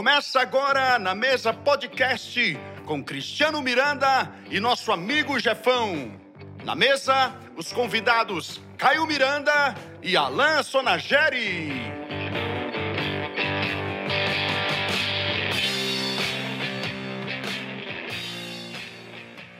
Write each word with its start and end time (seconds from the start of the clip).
Começa 0.00 0.40
agora 0.40 0.98
na 0.98 1.14
mesa 1.14 1.52
podcast 1.52 2.58
com 2.86 3.04
Cristiano 3.04 3.60
Miranda 3.60 4.32
e 4.50 4.58
nosso 4.58 4.90
amigo 4.92 5.38
Jefão. 5.38 6.18
Na 6.64 6.74
mesa, 6.74 7.34
os 7.54 7.70
convidados 7.70 8.62
Caio 8.78 9.06
Miranda 9.06 9.74
e 10.02 10.16
Alain 10.16 10.62
Sonageri. 10.62 11.70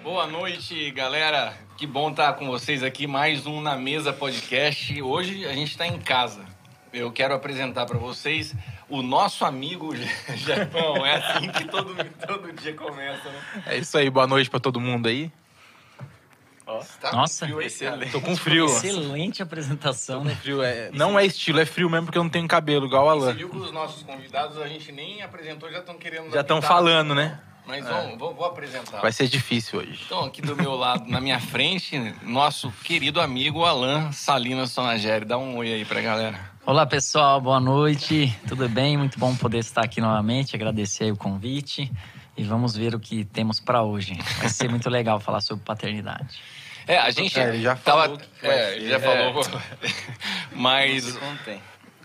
Boa 0.02 0.26
noite, 0.26 0.90
galera. 0.92 1.52
Que 1.76 1.86
bom 1.86 2.08
estar 2.12 2.32
com 2.32 2.46
vocês 2.46 2.82
aqui. 2.82 3.06
Mais 3.06 3.46
um 3.46 3.60
Na 3.60 3.76
Mesa 3.76 4.10
Podcast. 4.10 5.02
Hoje 5.02 5.46
a 5.46 5.52
gente 5.52 5.72
está 5.72 5.86
em 5.86 5.98
casa. 5.98 6.46
Eu 6.94 7.12
quero 7.12 7.34
apresentar 7.34 7.84
para 7.84 7.98
vocês 7.98 8.54
o 8.90 9.02
nosso 9.02 9.44
amigo 9.44 9.94
Jefão. 10.34 11.06
É 11.06 11.16
assim 11.16 11.48
que 11.48 11.64
todo, 11.66 11.94
todo 12.26 12.52
dia 12.52 12.74
começa, 12.74 13.28
né? 13.30 13.62
É 13.66 13.78
isso 13.78 13.96
aí, 13.96 14.10
boa 14.10 14.26
noite 14.26 14.50
pra 14.50 14.60
todo 14.60 14.80
mundo 14.80 15.08
aí. 15.08 15.30
Tá 17.00 17.12
Nossa. 17.12 17.46
com 17.46 17.52
frio 17.52 17.58
aí, 17.58 17.70
cara? 17.70 18.06
Tô 18.10 18.20
com 18.20 18.36
frio. 18.36 18.66
Excelente 18.66 19.42
apresentação, 19.42 20.22
né? 20.22 20.36
frio 20.36 20.62
é... 20.62 20.90
Não 20.92 21.18
é 21.18 21.26
estilo, 21.26 21.58
é 21.58 21.66
frio 21.66 21.90
mesmo 21.90 22.06
porque 22.06 22.18
eu 22.18 22.22
não 22.22 22.30
tenho 22.30 22.46
cabelo, 22.46 22.86
igual 22.86 23.04
o 23.06 23.20
Você 23.20 23.26
Alan. 23.26 23.34
viu 23.34 23.48
que 23.48 23.56
os 23.56 23.72
nossos 23.72 24.02
convidados 24.04 24.56
a 24.58 24.68
gente 24.68 24.92
nem 24.92 25.20
apresentou, 25.22 25.70
já 25.70 25.78
estão 25.78 25.96
querendo. 25.96 26.30
Já 26.30 26.42
estão 26.42 26.62
falando, 26.62 27.14
né? 27.14 27.40
Mas 27.66 27.84
vamos, 27.84 28.18
vou, 28.18 28.34
vou 28.34 28.46
apresentar. 28.46 29.00
Vai 29.00 29.12
ser 29.12 29.28
difícil 29.28 29.80
hoje. 29.80 30.02
Então, 30.06 30.24
aqui 30.24 30.42
do 30.42 30.56
meu 30.56 30.74
lado, 30.74 31.08
na 31.08 31.20
minha 31.20 31.38
frente, 31.38 31.96
nosso 32.22 32.72
querido 32.84 33.20
amigo 33.20 33.64
Alain 33.64 34.10
Salinas 34.12 34.70
Sonageri. 34.70 35.24
Dá 35.24 35.38
um 35.38 35.56
oi 35.56 35.72
aí 35.72 35.84
pra 35.84 36.00
galera. 36.00 36.49
Olá, 36.66 36.86
pessoal, 36.86 37.40
boa 37.40 37.58
noite. 37.58 38.36
Tudo 38.46 38.68
bem? 38.68 38.96
Muito 38.96 39.18
bom 39.18 39.34
poder 39.34 39.58
estar 39.58 39.82
aqui 39.82 40.00
novamente. 40.00 40.54
Agradecer 40.54 41.04
aí 41.04 41.12
o 41.12 41.16
convite 41.16 41.90
e 42.36 42.44
vamos 42.44 42.76
ver 42.76 42.94
o 42.94 43.00
que 43.00 43.24
temos 43.24 43.58
para 43.58 43.82
hoje. 43.82 44.16
Vai 44.38 44.48
ser 44.48 44.68
muito 44.68 44.88
legal 44.88 45.18
falar 45.18 45.40
sobre 45.40 45.64
paternidade. 45.64 46.38
É, 46.86 46.98
a 46.98 47.10
gente 47.10 47.38
É, 47.38 47.48
ele 47.48 47.62
já 47.62 47.74
tava, 47.76 48.02
falou 48.02 48.18
que 48.18 48.46
vai 48.46 48.58
é, 48.58 48.76
ele 48.76 48.88
já 48.88 49.00
falou. 49.00 49.42
Mas 50.52 51.18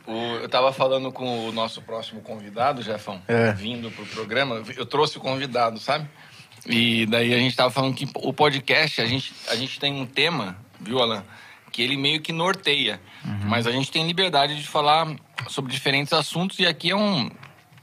o, 0.07 0.11
eu 0.13 0.49
tava 0.49 0.71
falando 0.71 1.11
com 1.11 1.47
o 1.47 1.51
nosso 1.51 1.81
próximo 1.81 2.21
convidado, 2.21 2.81
Jefão, 2.81 3.21
É. 3.27 3.51
vindo 3.51 3.91
pro 3.91 4.05
programa. 4.05 4.63
Eu 4.75 4.85
trouxe 4.85 5.17
o 5.17 5.21
convidado, 5.21 5.79
sabe? 5.79 6.07
E 6.65 7.05
daí 7.05 7.33
a 7.33 7.37
gente 7.37 7.55
tava 7.55 7.69
falando 7.69 7.93
que 7.93 8.07
o 8.15 8.33
podcast, 8.33 9.01
a 9.01 9.05
gente, 9.05 9.33
a 9.49 9.55
gente 9.55 9.79
tem 9.79 9.93
um 9.93 10.05
tema, 10.05 10.57
viu, 10.79 10.99
Alan? 10.99 11.23
Que 11.75 11.81
ele 11.81 11.97
meio 11.97 12.21
que 12.21 12.31
norteia. 12.31 13.01
Mas 13.49 13.67
a 13.67 13.71
gente 13.71 13.91
tem 13.91 14.07
liberdade 14.07 14.55
de 14.55 14.65
falar 14.65 15.13
sobre 15.49 15.73
diferentes 15.73 16.13
assuntos 16.13 16.57
e 16.57 16.65
aqui 16.65 16.91
é 16.91 16.95
um, 16.95 17.29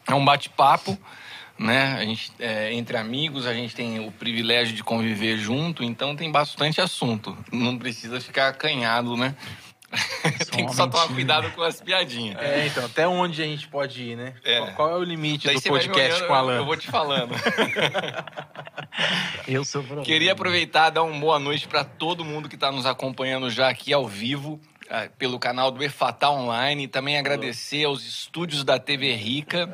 é 0.08 0.14
um 0.14 0.24
bate-papo, 0.24 0.98
né? 1.58 1.98
A 1.98 2.04
gente, 2.06 2.32
é, 2.38 2.72
entre 2.72 2.96
amigos, 2.96 3.46
a 3.46 3.52
gente 3.52 3.74
tem 3.74 4.00
o 4.00 4.10
privilégio 4.10 4.74
de 4.74 4.82
conviver 4.82 5.36
junto, 5.36 5.84
então 5.84 6.16
tem 6.16 6.32
bastante 6.32 6.80
assunto. 6.80 7.36
Não 7.52 7.76
precisa 7.76 8.18
ficar 8.18 8.48
acanhado, 8.48 9.14
né? 9.14 9.36
tem 10.50 10.66
que 10.66 10.74
só 10.74 10.86
tomar 10.86 11.08
cuidado 11.08 11.50
com 11.52 11.62
as 11.62 11.80
piadinhas. 11.80 12.40
É, 12.40 12.66
então, 12.66 12.84
até 12.84 13.06
onde 13.06 13.42
a 13.42 13.44
gente 13.44 13.68
pode 13.68 14.02
ir, 14.02 14.16
né? 14.16 14.34
É. 14.44 14.58
Qual, 14.58 14.72
qual 14.72 14.90
é 14.90 14.96
o 14.96 15.02
limite 15.02 15.46
Daí 15.46 15.56
do 15.56 15.62
podcast 15.62 16.12
olhando, 16.12 16.26
com 16.26 16.32
eu- 16.32 16.38
Alan? 16.38 16.56
Eu 16.56 16.64
vou 16.64 16.76
te 16.76 16.86
falando. 16.88 17.34
Eu 19.48 19.64
sou 19.64 19.82
problema. 19.82 20.04
Queria 20.06 20.32
aproveitar 20.32 20.88
e 20.88 20.90
dar 20.92 21.02
uma 21.02 21.18
boa 21.18 21.38
noite 21.38 21.66
para 21.66 21.82
todo 21.84 22.24
mundo 22.24 22.48
que 22.48 22.54
está 22.54 22.70
nos 22.70 22.86
acompanhando 22.86 23.50
já 23.50 23.68
aqui 23.68 23.92
ao 23.92 24.06
vivo 24.06 24.60
ah, 24.90 25.08
pelo 25.18 25.38
canal 25.38 25.70
do 25.70 25.82
EFATA 25.82 26.28
Online 26.28 26.86
também 26.86 27.18
agradecer 27.18 27.84
aos 27.84 28.04
estúdios 28.04 28.62
da 28.62 28.78
TV 28.78 29.14
Rica, 29.14 29.66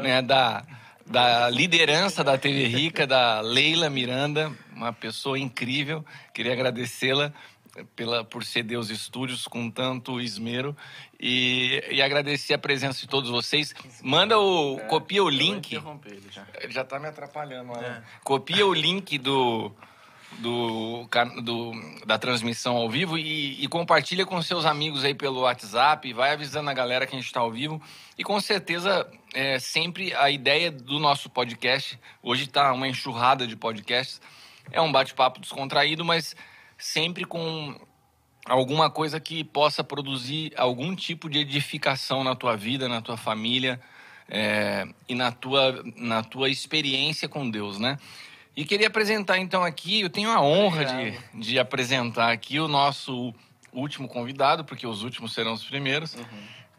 né, 0.00 0.20
da, 0.20 0.64
da 1.06 1.48
liderança 1.48 2.24
da 2.24 2.36
TV 2.36 2.66
Rica, 2.66 3.06
da 3.06 3.40
Leila 3.40 3.88
Miranda, 3.88 4.52
uma 4.74 4.92
pessoa 4.92 5.38
incrível. 5.38 6.04
Queria 6.32 6.52
agradecê-la 6.52 7.32
pela 7.96 8.24
por 8.24 8.44
ceder 8.44 8.78
os 8.78 8.90
estúdios 8.90 9.46
com 9.48 9.70
tanto 9.70 10.20
esmero 10.20 10.76
e, 11.18 11.82
e 11.90 12.00
agradecer 12.02 12.54
a 12.54 12.58
presença 12.58 13.00
de 13.00 13.08
todos 13.08 13.30
vocês. 13.30 13.74
Manda 14.02 14.38
o 14.38 14.78
copia 14.88 15.22
o 15.24 15.28
link. 15.28 15.74
Ele 16.60 16.72
já 16.72 16.84
tá 16.84 16.98
me 16.98 17.08
atrapalhando, 17.08 17.72
Alan. 17.72 18.02
Copia 18.22 18.66
o 18.66 18.72
link 18.72 19.18
do, 19.18 19.72
do, 20.38 21.06
do- 21.42 21.72
da 22.06 22.18
transmissão 22.18 22.76
ao 22.76 22.88
vivo 22.88 23.18
e, 23.18 23.62
e 23.62 23.68
compartilha 23.68 24.24
com 24.24 24.40
seus 24.42 24.64
amigos 24.64 25.04
aí 25.04 25.14
pelo 25.14 25.40
WhatsApp. 25.40 26.12
Vai 26.12 26.32
avisando 26.32 26.70
a 26.70 26.74
galera 26.74 27.06
que 27.06 27.14
a 27.14 27.18
gente 27.18 27.26
está 27.26 27.40
ao 27.40 27.50
vivo. 27.50 27.82
E 28.16 28.22
com 28.22 28.40
certeza, 28.40 29.04
é, 29.32 29.58
sempre 29.58 30.14
a 30.14 30.30
ideia 30.30 30.70
do 30.70 30.98
nosso 31.00 31.28
podcast, 31.28 31.98
hoje 32.22 32.46
tá 32.46 32.72
uma 32.72 32.86
enxurrada 32.86 33.46
de 33.46 33.56
podcasts, 33.56 34.20
é 34.70 34.80
um 34.80 34.92
bate-papo 34.92 35.40
descontraído, 35.40 36.04
mas 36.04 36.36
sempre 36.78 37.24
com 37.24 37.78
alguma 38.44 38.90
coisa 38.90 39.18
que 39.18 39.42
possa 39.42 39.82
produzir 39.82 40.52
algum 40.56 40.94
tipo 40.94 41.28
de 41.28 41.38
edificação 41.38 42.22
na 42.22 42.34
tua 42.34 42.56
vida, 42.56 42.88
na 42.88 43.00
tua 43.00 43.16
família 43.16 43.80
é, 44.28 44.86
e 45.08 45.14
na 45.14 45.32
tua, 45.32 45.82
na 45.96 46.22
tua 46.22 46.48
experiência 46.48 47.28
com 47.28 47.48
Deus, 47.48 47.78
né? 47.78 47.98
E 48.56 48.64
queria 48.64 48.86
apresentar 48.86 49.38
então 49.38 49.64
aqui, 49.64 50.02
eu 50.02 50.10
tenho 50.10 50.30
a 50.30 50.40
honra 50.40 50.84
de, 50.84 51.18
de 51.34 51.58
apresentar 51.58 52.30
aqui 52.30 52.60
o 52.60 52.68
nosso 52.68 53.34
último 53.72 54.06
convidado, 54.06 54.64
porque 54.64 54.86
os 54.86 55.02
últimos 55.02 55.34
serão 55.34 55.54
os 55.54 55.64
primeiros, 55.64 56.16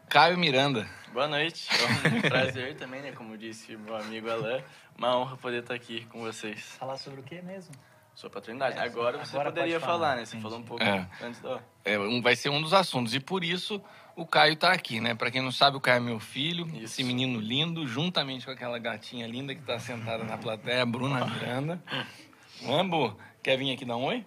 Caio 0.08 0.38
Miranda. 0.38 0.88
Boa 1.12 1.28
noite, 1.28 1.68
é 1.70 2.16
um 2.16 2.20
prazer 2.28 2.76
também, 2.76 3.02
né? 3.02 3.12
Como 3.12 3.36
disse 3.36 3.76
meu 3.76 3.96
amigo 3.96 4.30
Alain, 4.30 4.62
uma 4.96 5.18
honra 5.18 5.36
poder 5.36 5.60
estar 5.60 5.74
aqui 5.74 6.06
com 6.06 6.20
vocês. 6.20 6.60
Falar 6.78 6.96
sobre 6.96 7.20
o 7.20 7.22
que 7.22 7.42
mesmo? 7.42 7.74
Sua 8.16 8.30
paternidade. 8.30 8.78
É, 8.78 8.80
Agora 8.80 9.18
você 9.18 9.36
agora 9.36 9.50
poderia 9.52 9.74
pode 9.74 9.84
falar, 9.84 9.98
falar, 9.98 10.16
né? 10.16 10.24
Você 10.24 10.36
entendi. 10.36 10.42
falou 10.42 10.58
um 10.58 10.62
pouco 10.62 10.82
É. 10.82 11.06
antes 11.22 11.38
do. 11.40 11.60
É, 11.84 11.98
um, 11.98 12.22
vai 12.22 12.34
ser 12.34 12.48
um 12.48 12.62
dos 12.62 12.72
assuntos, 12.72 13.14
e 13.14 13.20
por 13.20 13.44
isso 13.44 13.78
o 14.16 14.26
Caio 14.26 14.54
está 14.54 14.72
aqui, 14.72 15.00
né? 15.02 15.14
Para 15.14 15.30
quem 15.30 15.42
não 15.42 15.52
sabe, 15.52 15.76
o 15.76 15.80
Caio 15.80 15.98
é 15.98 16.00
meu 16.00 16.18
filho, 16.18 16.66
Isso. 16.68 16.84
esse 16.84 17.04
menino 17.04 17.38
lindo, 17.38 17.86
juntamente 17.86 18.46
com 18.46 18.50
aquela 18.50 18.78
gatinha 18.78 19.26
linda 19.26 19.54
que 19.54 19.60
está 19.60 19.78
sentada 19.78 20.24
na 20.24 20.38
plateia, 20.38 20.80
a 20.82 20.86
Bruna 20.86 21.26
Miranda. 21.26 21.82
Ambo, 22.66 23.14
quer 23.42 23.58
vir 23.58 23.70
aqui 23.74 23.84
dar 23.84 23.96
um 23.96 24.04
oi? 24.04 24.24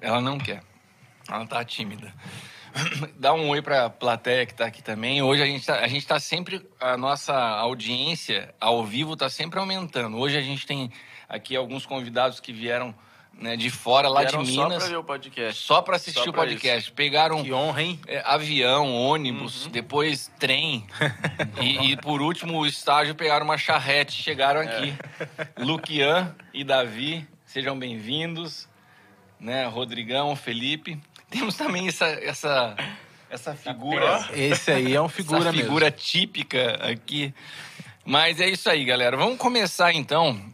Ela 0.00 0.20
não 0.20 0.38
quer. 0.38 0.62
Ela 1.28 1.44
tá 1.44 1.64
tímida. 1.64 2.14
Dá 3.18 3.34
um 3.34 3.48
oi 3.48 3.60
pra 3.60 3.90
plateia 3.90 4.46
que 4.46 4.54
tá 4.54 4.66
aqui 4.66 4.84
também. 4.84 5.20
Hoje 5.20 5.42
a 5.42 5.46
gente 5.46 5.66
tá, 5.66 5.80
a 5.80 5.88
gente 5.88 6.06
tá 6.06 6.20
sempre. 6.20 6.64
A 6.80 6.96
nossa 6.96 7.34
audiência 7.36 8.54
ao 8.60 8.84
vivo 8.84 9.16
tá 9.16 9.28
sempre 9.28 9.58
aumentando. 9.58 10.16
Hoje 10.16 10.38
a 10.38 10.40
gente 10.40 10.64
tem 10.64 10.92
aqui 11.28 11.56
alguns 11.56 11.84
convidados 11.84 12.38
que 12.38 12.52
vieram 12.52 12.94
né, 13.38 13.56
de 13.56 13.70
fora, 13.70 14.08
lá 14.08 14.20
Vieram 14.20 14.42
de 14.42 14.52
só 14.54 14.64
Minas. 14.64 14.82
pra 14.82 14.90
ver 14.92 14.96
o 14.96 15.04
podcast. 15.04 15.62
Só 15.62 15.82
pra 15.82 15.96
assistir 15.96 16.22
Só 16.22 16.30
o 16.30 16.32
podcast. 16.32 16.92
Pegaram 16.92 17.42
Que 17.42 17.52
honra, 17.52 17.82
hein? 17.82 18.00
é, 18.06 18.22
avião, 18.24 18.94
ônibus, 18.94 19.66
depois 19.66 20.30
trem. 20.38 20.86
e, 21.60 21.92
e, 21.92 21.96
por 21.96 22.22
último, 22.22 22.58
o 22.58 22.66
estágio 22.66 23.14
pegaram 23.14 23.44
uma 23.44 23.58
charrete, 23.58 24.12
chegaram 24.22 24.60
aqui. 24.60 24.94
Luquian 25.58 26.34
e 26.54 26.62
Davi, 26.64 27.26
sejam 27.44 27.78
bem-vindos. 27.78 28.68
Né, 29.40 29.66
Rodrigão, 29.66 30.36
Felipe. 30.36 31.00
Temos 31.28 31.56
também 31.56 31.88
essa, 31.88 32.06
essa, 32.06 32.76
essa 33.28 33.54
figura. 33.56 34.28
Esse 34.34 34.70
aí 34.70 34.94
é 34.94 35.00
um 35.00 35.08
figura 35.08 35.40
essa 35.40 35.50
mesmo. 35.50 35.64
figura 35.64 35.90
típica 35.90 36.74
aqui. 36.88 37.34
Mas 38.04 38.40
é 38.40 38.48
isso 38.48 38.70
aí, 38.70 38.84
galera. 38.84 39.16
Vamos 39.16 39.38
começar 39.38 39.92
então. 39.92 40.51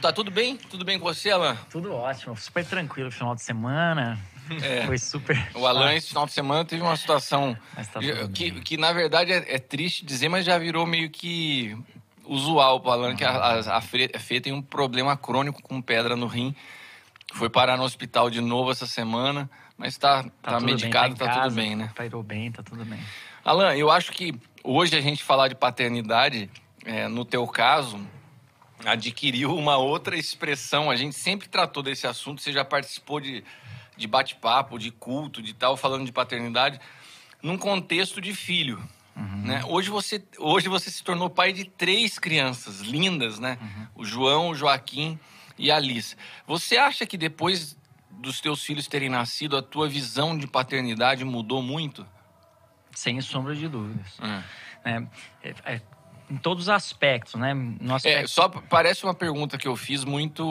Tá 0.00 0.10
tudo 0.10 0.30
bem? 0.30 0.56
Tudo 0.56 0.86
bem 0.86 0.98
com 0.98 1.04
você, 1.04 1.30
Alan? 1.30 1.54
Tudo 1.70 1.92
ótimo, 1.92 2.34
super 2.36 2.64
tranquilo 2.64 3.10
final 3.10 3.34
de 3.34 3.42
semana. 3.42 4.18
É. 4.62 4.86
Foi 4.86 4.96
super. 4.96 5.50
O 5.54 5.66
Alan, 5.66 5.92
esse 5.92 6.08
final 6.08 6.24
de 6.24 6.32
semana, 6.32 6.64
teve 6.64 6.80
uma 6.80 6.96
situação 6.96 7.56
tá 7.92 8.00
que, 8.32 8.50
bem. 8.50 8.62
que, 8.62 8.76
na 8.76 8.92
verdade, 8.92 9.32
é, 9.32 9.54
é 9.54 9.58
triste 9.58 10.04
dizer, 10.04 10.28
mas 10.28 10.46
já 10.46 10.56
virou 10.56 10.86
meio 10.86 11.10
que 11.10 11.76
usual 12.24 12.80
pro 12.80 12.90
Alan, 12.90 13.14
que 13.14 13.24
a, 13.24 13.30
a, 13.30 13.76
a 13.76 13.80
Fê, 13.80 14.10
a 14.14 14.18
Fê 14.18 14.40
tem 14.40 14.52
um 14.52 14.62
problema 14.62 15.16
crônico 15.16 15.62
com 15.62 15.82
pedra 15.82 16.16
no 16.16 16.26
rim. 16.26 16.54
Foi 17.34 17.50
parar 17.50 17.76
no 17.76 17.82
hospital 17.82 18.30
de 18.30 18.40
novo 18.40 18.70
essa 18.70 18.86
semana, 18.86 19.50
mas 19.76 19.98
tá, 19.98 20.24
tá, 20.40 20.58
bem, 20.58 20.66
medicado, 20.66 21.12
em 21.12 21.16
tá, 21.16 21.26
casa, 21.26 21.40
tudo 21.42 21.54
bem, 21.54 21.76
né? 21.76 21.90
Parou 21.94 22.22
bem, 22.22 22.50
tá 22.50 22.62
tudo 22.62 22.84
bem. 22.84 23.00
Alan, 23.44 23.74
eu 23.74 23.90
acho 23.90 24.12
que 24.12 24.34
hoje 24.62 24.96
a 24.96 25.00
gente 25.00 25.22
falar 25.22 25.48
de 25.48 25.54
paternidade, 25.54 26.48
é, 26.84 27.08
no 27.08 27.24
teu 27.24 27.46
caso, 27.46 28.00
adquiriu 28.84 29.56
uma 29.56 29.76
outra 29.76 30.16
expressão. 30.16 30.90
A 30.90 30.96
gente 30.96 31.14
sempre 31.14 31.48
tratou 31.48 31.82
desse 31.82 32.06
assunto, 32.06 32.40
você 32.40 32.52
já 32.52 32.64
participou 32.64 33.20
de, 33.20 33.44
de 33.96 34.06
bate-papo, 34.06 34.78
de 34.78 34.90
culto, 34.90 35.42
de 35.42 35.54
tal, 35.54 35.76
falando 35.76 36.04
de 36.04 36.12
paternidade, 36.12 36.80
num 37.42 37.56
contexto 37.56 38.20
de 38.20 38.34
filho. 38.34 38.82
Né? 39.16 39.62
Hoje, 39.64 39.88
você, 39.88 40.22
hoje 40.38 40.68
você 40.68 40.90
se 40.90 41.02
tornou 41.02 41.30
pai 41.30 41.52
de 41.52 41.64
três 41.64 42.18
crianças 42.18 42.80
lindas, 42.80 43.38
né? 43.38 43.56
O 43.94 44.04
João, 44.04 44.50
o 44.50 44.54
Joaquim 44.54 45.18
e 45.56 45.70
a 45.70 45.76
Alice. 45.76 46.16
Você 46.46 46.76
acha 46.76 47.06
que 47.06 47.16
depois 47.16 47.78
dos 48.10 48.40
teus 48.40 48.62
filhos 48.62 48.86
terem 48.86 49.08
nascido, 49.08 49.56
a 49.56 49.62
tua 49.62 49.88
visão 49.88 50.36
de 50.36 50.46
paternidade 50.46 51.24
mudou 51.24 51.62
muito? 51.62 52.06
Sem 52.92 53.20
sombra 53.20 53.54
de 53.54 53.68
dúvidas. 53.68 54.18
Hum. 54.20 54.42
É, 54.84 55.02
é, 55.42 55.54
é, 55.64 55.82
em 56.30 56.36
todos 56.36 56.64
os 56.64 56.68
aspectos, 56.68 57.34
né? 57.34 57.54
É, 57.82 57.94
aspecto 57.94 58.28
só 58.28 58.48
p- 58.48 58.60
parece 58.68 59.04
uma 59.04 59.14
pergunta 59.14 59.56
que 59.58 59.68
eu 59.68 59.76
fiz 59.76 60.04
muito. 60.04 60.42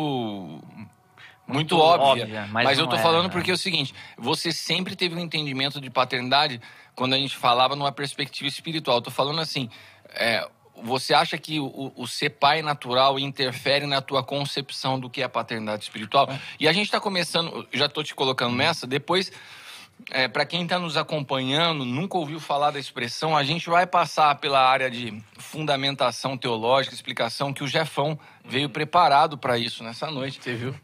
Muito, 1.48 1.76
Muito 1.76 1.78
óbvia. 1.78 2.24
óbvia, 2.24 2.48
mas 2.52 2.64
mas 2.64 2.80
eu 2.80 2.88
tô 2.88 2.96
é, 2.96 3.00
falando 3.00 3.26
né? 3.26 3.30
porque 3.30 3.52
é 3.52 3.54
o 3.54 3.58
seguinte: 3.58 3.94
você 4.18 4.52
sempre 4.52 4.96
teve 4.96 5.14
um 5.16 5.20
entendimento 5.20 5.80
de 5.80 5.92
paternidade 5.92 6.60
quando 6.96 7.14
a 7.14 7.18
gente 7.18 7.38
falava 7.38 7.76
numa 7.76 7.92
perspectiva 7.92 8.48
espiritual. 8.48 8.98
Eu 8.98 9.02
tô 9.04 9.12
falando 9.12 9.40
assim. 9.40 9.70
é, 10.10 10.48
você 10.84 11.14
acha 11.14 11.38
que 11.38 11.58
o, 11.58 11.94
o 11.96 12.06
ser 12.06 12.32
pai 12.32 12.62
natural 12.62 13.18
interfere 13.18 13.86
na 13.86 14.02
tua 14.02 14.22
concepção 14.22 15.00
do 15.00 15.10
que 15.10 15.22
é 15.22 15.28
paternidade 15.28 15.84
espiritual? 15.84 16.28
E 16.60 16.68
a 16.68 16.74
gente 16.74 16.88
está 16.88 17.00
começando, 17.00 17.66
já 17.72 17.88
tô 17.88 18.04
te 18.04 18.14
colocando 18.14 18.54
nessa, 18.56 18.86
depois 18.86 19.32
é, 20.12 20.28
para 20.28 20.46
quem 20.46 20.64
está 20.64 20.78
nos 20.78 20.98
acompanhando, 20.98 21.84
nunca 21.84 22.18
ouviu 22.18 22.40
falar 22.40 22.72
da 22.72 22.80
expressão, 22.80 23.36
a 23.36 23.44
gente 23.44 23.70
vai 23.70 23.88
passar 23.88 24.36
pela 24.36 24.60
área 24.60 24.90
de 24.90 25.22
fundamentação 25.38 26.38
teológica, 26.38 26.94
explicação, 26.94 27.54
que 27.54 27.64
o 27.64 27.68
Jefão 27.68 28.20
veio 28.44 28.70
preparado 28.70 29.38
para 29.38 29.58
isso 29.58 29.84
nessa 29.84 30.12
noite. 30.12 30.40
Você 30.42 30.54
viu? 30.54 30.76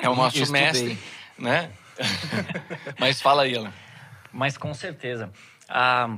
É 0.00 0.08
o 0.08 0.14
nosso 0.14 0.38
estudei. 0.38 0.62
mestre, 0.62 0.98
né? 1.38 1.70
Mas 2.98 3.20
fala 3.20 3.42
aí, 3.42 3.56
Alan. 3.56 3.72
Mas 4.32 4.56
com 4.56 4.72
certeza. 4.72 5.30
Ah, 5.68 6.16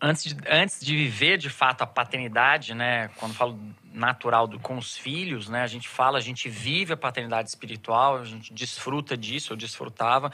antes, 0.00 0.24
de, 0.24 0.36
antes 0.48 0.80
de 0.80 0.96
viver 0.96 1.38
de 1.38 1.50
fato 1.50 1.82
a 1.82 1.86
paternidade, 1.86 2.74
né? 2.74 3.08
Quando 3.16 3.34
falo 3.34 3.58
natural 3.92 4.46
do, 4.46 4.58
com 4.58 4.76
os 4.76 4.96
filhos, 4.96 5.48
né? 5.48 5.62
A 5.62 5.66
gente 5.66 5.88
fala, 5.88 6.18
a 6.18 6.20
gente 6.20 6.48
vive 6.48 6.92
a 6.92 6.96
paternidade 6.96 7.48
espiritual, 7.48 8.18
a 8.18 8.24
gente 8.24 8.52
desfruta 8.52 9.16
disso, 9.16 9.52
eu 9.52 9.56
desfrutava. 9.56 10.30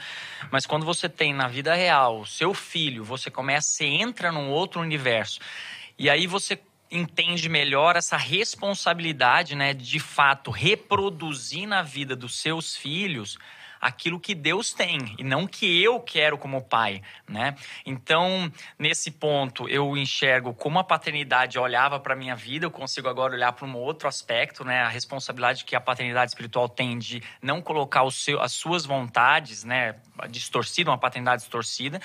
Mas 0.51 0.65
quando 0.65 0.85
você 0.85 1.07
tem 1.09 1.33
na 1.33 1.47
vida 1.47 1.73
real 1.73 2.21
o 2.21 2.25
seu 2.25 2.53
filho, 2.53 3.03
você 3.03 3.31
começa, 3.31 3.67
você 3.67 3.85
entra 3.85 4.31
num 4.31 4.49
outro 4.49 4.81
universo. 4.81 5.39
E 5.97 6.09
aí 6.09 6.27
você 6.27 6.59
entende 6.91 7.49
melhor 7.49 7.95
essa 7.95 8.17
responsabilidade, 8.17 9.55
né, 9.55 9.73
de 9.73 9.99
fato 9.99 10.51
reproduzir 10.51 11.67
na 11.67 11.81
vida 11.81 12.15
dos 12.15 12.39
seus 12.39 12.75
filhos 12.75 13.37
aquilo 13.85 14.19
que 14.19 14.33
Deus 14.33 14.73
tem 14.73 15.15
e 15.19 15.23
não 15.23 15.45
que 15.45 15.83
eu 15.83 15.99
quero 15.99 16.39
como 16.39 16.59
pai, 16.59 17.03
né? 17.29 17.55
Então, 17.85 18.51
nesse 18.79 19.11
ponto, 19.11 19.69
eu 19.69 19.95
enxergo 19.95 20.55
como 20.55 20.79
a 20.79 20.83
paternidade 20.83 21.59
olhava 21.59 21.99
para 21.99 22.15
minha 22.15 22.35
vida, 22.35 22.65
eu 22.65 22.71
consigo 22.71 23.07
agora 23.07 23.35
olhar 23.35 23.51
para 23.51 23.67
um 23.67 23.77
outro 23.77 24.07
aspecto, 24.07 24.65
né? 24.65 24.81
A 24.81 24.89
responsabilidade 24.89 25.63
que 25.65 25.75
a 25.75 25.81
paternidade 25.81 26.31
espiritual 26.31 26.67
tem 26.67 26.97
de 26.97 27.21
não 27.39 27.61
colocar 27.61 28.01
o 28.01 28.11
seu, 28.11 28.41
as 28.41 28.53
suas 28.53 28.87
vontades, 28.87 29.63
né, 29.63 29.95
distorcida, 30.29 30.89
uma 30.89 30.97
paternidade 30.97 31.43
distorcida 31.43 32.01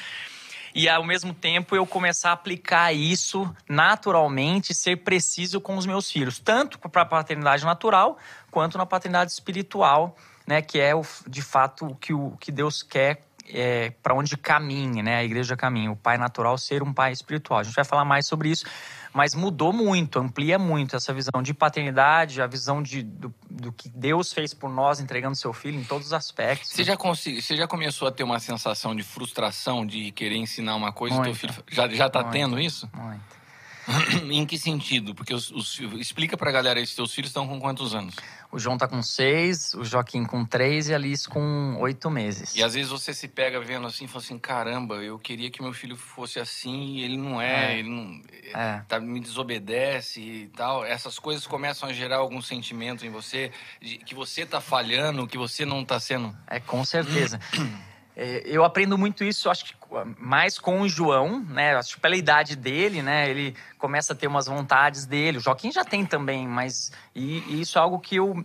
e 0.75 0.89
ao 0.89 1.05
mesmo 1.05 1.35
tempo 1.35 1.75
eu 1.75 1.87
começar 1.87 2.31
a 2.31 2.33
aplicar 2.33 2.93
isso 2.93 3.53
naturalmente, 3.69 4.75
ser 4.75 4.97
preciso 4.99 5.61
com 5.61 5.77
os 5.77 5.87
meus 5.87 6.11
filhos, 6.11 6.39
tanto 6.39 6.79
para 6.79 7.03
a 7.03 7.07
paternidade 7.07 7.65
natural 7.65 8.19
quanto 8.51 8.79
na 8.79 8.87
paternidade 8.87 9.33
espiritual, 9.33 10.17
né, 10.47 10.61
que 10.63 10.79
é 10.81 10.95
o, 10.95 11.03
de 11.27 11.43
fato 11.43 11.87
o 11.87 11.95
que, 11.95 12.13
o 12.13 12.37
que 12.41 12.51
Deus 12.53 12.83
quer 12.83 13.25
é, 13.53 13.91
para 14.03 14.15
onde 14.15 14.37
caminha, 14.37 15.03
né, 15.03 15.17
a 15.17 15.25
igreja 15.25 15.57
caminha, 15.57 15.91
o 15.91 15.97
pai 15.97 16.17
natural 16.17 16.57
ser 16.57 16.83
um 16.83 16.93
pai 16.93 17.13
espiritual. 17.13 17.59
A 17.61 17.63
gente 17.65 17.75
vai 17.75 17.85
falar 17.85 18.05
mais 18.05 18.27
sobre 18.27 18.49
isso, 18.49 18.65
mas 19.13 19.35
mudou 19.35 19.73
muito, 19.73 20.21
amplia 20.21 20.57
muito 20.57 20.95
essa 20.95 21.13
visão 21.13 21.43
de 21.43 21.53
paternidade, 21.53 22.41
a 22.41 22.47
visão 22.47 22.81
de, 22.81 23.03
do, 23.03 23.35
do 23.51 23.73
que 23.73 23.89
Deus 23.89 24.33
fez 24.33 24.55
por 24.55 24.71
nós, 24.71 25.01
entregando 25.01 25.35
seu 25.35 25.53
filho 25.53 25.81
em 25.81 25.85
todos 25.85 26.07
os 26.09 26.13
aspectos. 26.13 26.71
Você 26.71 26.85
já, 26.85 26.97
consegui, 26.97 27.43
você 27.43 27.57
já 27.57 27.67
começou 27.67 28.07
a 28.07 28.13
ter 28.13 28.23
uma 28.23 28.39
sensação 28.39 28.95
de 28.95 29.03
frustração 29.03 29.85
de 29.85 30.13
querer 30.13 30.37
ensinar 30.37 30.77
uma 30.77 30.93
coisa 30.93 31.17
e 31.17 31.19
teu 31.19 31.25
Muito. 31.33 31.39
filho 31.41 31.55
já, 31.73 31.89
já 31.89 32.09
tá 32.09 32.21
Muito. 32.21 32.33
tendo 32.33 32.61
isso? 32.61 32.89
Muito. 32.95 33.41
em 34.31 34.47
que 34.47 34.57
sentido? 34.57 35.15
Porque 35.15 35.35
os, 35.35 35.51
os- 35.51 35.81
explica 35.99 36.37
pra 36.37 36.53
galera 36.53 36.79
aí, 36.79 36.87
seus 36.87 37.13
filhos 37.13 37.31
estão 37.31 37.49
com 37.49 37.59
quantos 37.59 37.93
anos? 37.95 38.15
O 38.53 38.59
João 38.59 38.77
tá 38.77 38.89
com 38.89 39.01
seis, 39.03 39.75
o 39.75 39.85
Joaquim 39.85 40.25
com 40.25 40.45
três 40.45 40.89
e 40.89 40.93
a 40.93 40.97
Alice 40.97 41.29
com 41.29 41.77
oito 41.79 42.11
meses. 42.11 42.57
E 42.57 42.63
às 42.65 42.75
vezes 42.75 42.91
você 42.91 43.15
se 43.15 43.29
pega 43.29 43.61
vendo 43.61 43.87
assim 43.87 44.07
e 44.07 44.09
fala 44.09 44.25
assim: 44.25 44.39
caramba, 44.39 44.97
eu 44.97 45.19
queria 45.19 45.51
que 45.51 45.63
meu 45.63 45.73
filho 45.73 45.97
fosse 45.97 46.41
assim 46.41 46.97
e 46.97 47.05
ele 47.05 47.17
não 47.17 47.41
é, 47.41 47.75
É. 47.75 47.79
ele 47.79 47.89
não. 47.89 48.21
É. 48.53 48.83
Tá, 48.89 48.99
me 48.99 49.21
desobedece 49.21 50.21
e 50.21 50.47
tal. 50.49 50.85
Essas 50.85 51.19
coisas 51.19 51.47
começam 51.47 51.89
a 51.89 51.93
gerar 51.93 52.17
algum 52.17 52.43
sentimento 52.43 53.07
em 53.07 53.11
você 53.11 53.53
de 53.81 53.99
que 53.99 54.15
você 54.15 54.45
tá 54.45 54.61
falhando, 54.61 55.27
que 55.29 55.39
você 55.39 55.65
não 55.65 55.85
tá 55.85 56.01
sendo. 56.01 56.37
É, 56.49 56.59
com 56.59 56.85
certeza. 56.85 57.39
É, 58.23 58.43
eu 58.45 58.67
aprendo 58.67 58.99
muito 58.99 59.25
isso, 59.25 59.49
acho 59.49 59.65
que 59.65 59.75
mais 60.19 60.59
com 60.59 60.83
o 60.83 60.89
João, 60.89 61.41
né? 61.41 61.75
Acho 61.75 61.95
que 61.95 62.03
pela 62.03 62.15
idade 62.15 62.55
dele, 62.55 63.01
né? 63.01 63.31
Ele 63.31 63.57
começa 63.79 64.13
a 64.13 64.17
ter 64.17 64.27
umas 64.27 64.45
vontades 64.45 65.07
dele. 65.07 65.39
O 65.39 65.41
Joaquim 65.41 65.73
já 65.73 65.87
tem 65.87 66.05
também, 66.05 66.47
mas 66.47 66.93
e, 67.15 67.39
e 67.49 67.63
isso 67.63 67.79
é 67.79 67.81
algo 67.81 67.99
que 67.99 68.17
eu 68.17 68.45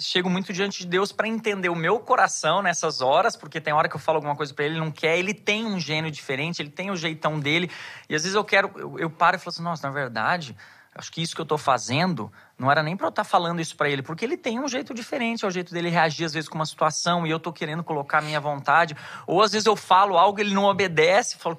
chego 0.00 0.30
muito 0.30 0.50
diante 0.50 0.78
de 0.78 0.86
Deus 0.86 1.12
para 1.12 1.28
entender 1.28 1.68
o 1.68 1.76
meu 1.76 2.00
coração 2.00 2.62
nessas 2.62 3.02
horas, 3.02 3.36
porque 3.36 3.60
tem 3.60 3.74
hora 3.74 3.86
que 3.86 3.94
eu 3.94 4.00
falo 4.00 4.16
alguma 4.16 4.34
coisa 4.34 4.54
para 4.54 4.64
ele, 4.64 4.76
ele 4.76 4.80
não 4.80 4.90
quer, 4.90 5.18
ele 5.18 5.34
tem 5.34 5.66
um 5.66 5.78
gênio 5.78 6.10
diferente, 6.10 6.62
ele 6.62 6.70
tem 6.70 6.90
o 6.90 6.96
jeitão 6.96 7.38
dele, 7.38 7.70
e 8.08 8.14
às 8.14 8.22
vezes 8.22 8.34
eu 8.34 8.42
quero, 8.42 8.72
eu, 8.76 8.98
eu 8.98 9.10
paro 9.10 9.36
e 9.36 9.38
falo 9.38 9.50
assim, 9.50 9.62
nossa, 9.62 9.86
na 9.86 9.92
verdade, 9.92 10.56
acho 10.94 11.10
que 11.10 11.22
isso 11.22 11.34
que 11.34 11.40
eu 11.40 11.46
tô 11.46 11.56
fazendo 11.56 12.30
não 12.58 12.70
era 12.70 12.82
nem 12.82 12.96
para 12.96 13.06
eu 13.06 13.10
estar 13.10 13.24
falando 13.24 13.60
isso 13.60 13.76
para 13.76 13.88
ele, 13.88 14.02
porque 14.02 14.24
ele 14.24 14.36
tem 14.36 14.60
um 14.60 14.68
jeito 14.68 14.94
diferente, 14.94 15.44
é 15.44 15.48
o 15.48 15.50
jeito 15.50 15.72
dele 15.72 15.88
reagir 15.88 16.24
às 16.24 16.32
vezes 16.32 16.48
com 16.48 16.54
uma 16.54 16.66
situação 16.66 17.26
e 17.26 17.30
eu 17.30 17.40
tô 17.40 17.52
querendo 17.52 17.82
colocar 17.82 18.18
a 18.18 18.22
minha 18.22 18.40
vontade, 18.40 18.96
ou 19.26 19.42
às 19.42 19.52
vezes 19.52 19.66
eu 19.66 19.74
falo 19.74 20.16
algo 20.16 20.38
ele 20.38 20.54
não 20.54 20.64
obedece, 20.64 21.36
falo, 21.36 21.56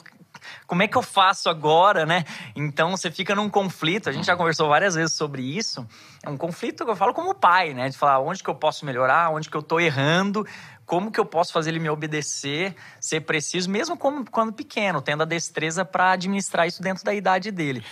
como 0.68 0.83
é 0.83 0.88
que 0.88 0.97
eu 0.97 1.01
faço 1.01 1.50
agora, 1.50 2.06
né? 2.06 2.25
Então 2.56 2.91
você 2.91 3.09
fica 3.09 3.35
num 3.35 3.50
conflito. 3.50 4.09
A 4.09 4.12
gente 4.12 4.25
já 4.25 4.35
conversou 4.35 4.68
várias 4.68 4.95
vezes 4.95 5.13
sobre 5.15 5.41
isso. 5.41 5.88
É 6.21 6.29
um 6.29 6.38
conflito 6.38 6.83
que 6.83 6.91
eu 6.91 6.95
falo 6.95 7.13
como 7.13 7.33
pai, 7.33 7.74
né? 7.74 7.89
De 7.89 7.97
falar 7.97 8.19
onde 8.19 8.44
que 8.44 8.50
eu 8.50 8.56
posso 8.56 8.86
melhorar, 8.86 9.29
onde 9.29 9.50
que 9.50 9.56
eu 9.56 9.62
tô 9.62 9.79
errando, 9.79 10.45
como 10.86 11.12
que 11.12 11.19
eu 11.19 11.25
posso 11.25 11.53
fazer 11.53 11.69
ele 11.69 11.79
me 11.79 11.89
obedecer, 11.89 12.75
ser 13.00 13.21
preciso, 13.21 13.69
mesmo 13.69 13.97
como, 13.97 14.29
quando 14.29 14.53
pequeno, 14.53 15.01
tendo 15.01 15.24
a 15.24 15.25
destreza 15.25 15.86
para 15.86 16.12
administrar 16.12 16.68
isso 16.68 16.81
dentro 16.81 17.03
da 17.03 17.13
idade 17.13 17.51
dele. 17.51 17.83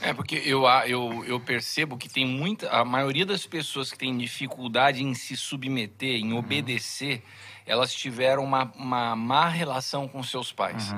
É, 0.00 0.12
porque 0.14 0.36
eu, 0.44 0.64
eu, 0.86 1.24
eu 1.24 1.40
percebo 1.40 1.96
que 1.96 2.08
tem 2.08 2.24
muita. 2.24 2.70
A 2.70 2.84
maioria 2.84 3.26
das 3.26 3.46
pessoas 3.46 3.90
que 3.90 3.98
tem 3.98 4.16
dificuldade 4.16 5.02
em 5.02 5.12
se 5.14 5.36
submeter, 5.36 6.20
em 6.20 6.32
obedecer, 6.32 7.22
elas 7.66 7.92
tiveram 7.92 8.44
uma, 8.44 8.70
uma 8.76 9.16
má 9.16 9.48
relação 9.48 10.06
com 10.06 10.22
seus 10.22 10.52
pais. 10.52 10.94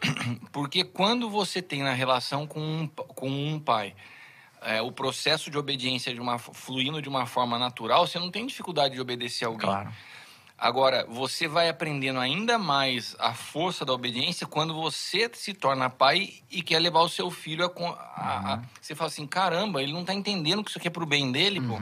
Porque 0.52 0.84
quando 0.84 1.30
você 1.30 1.62
tem 1.62 1.82
na 1.82 1.92
relação 1.92 2.46
com 2.46 2.60
um, 2.60 2.86
com 2.88 3.30
um 3.30 3.58
pai 3.58 3.94
é, 4.64 4.80
o 4.80 4.92
processo 4.92 5.50
de 5.50 5.58
obediência 5.58 6.14
de 6.14 6.20
uma, 6.20 6.38
fluindo 6.38 7.02
de 7.02 7.08
uma 7.08 7.26
forma 7.26 7.58
natural, 7.58 8.06
você 8.06 8.18
não 8.18 8.30
tem 8.30 8.46
dificuldade 8.46 8.94
de 8.94 9.00
obedecer 9.00 9.44
alguém. 9.44 9.68
Claro. 9.68 9.92
Agora, 10.64 11.04
você 11.08 11.48
vai 11.48 11.68
aprendendo 11.68 12.20
ainda 12.20 12.56
mais 12.56 13.16
a 13.18 13.34
força 13.34 13.84
da 13.84 13.92
obediência 13.92 14.46
quando 14.46 14.72
você 14.72 15.28
se 15.34 15.52
torna 15.52 15.90
pai 15.90 16.34
e 16.48 16.62
quer 16.62 16.78
levar 16.78 17.00
o 17.00 17.08
seu 17.08 17.32
filho 17.32 17.64
a. 17.64 17.68
a- 17.68 18.54
a- 18.54 18.62
você 18.80 18.94
fala 18.94 19.08
assim: 19.08 19.26
caramba, 19.26 19.82
ele 19.82 19.92
não 19.92 20.04
tá 20.04 20.14
entendendo 20.14 20.62
que 20.62 20.70
isso 20.70 20.78
aqui 20.78 20.86
é 20.86 20.90
pro 20.90 21.04
bem 21.04 21.32
dele, 21.32 21.60
pô. 21.60 21.80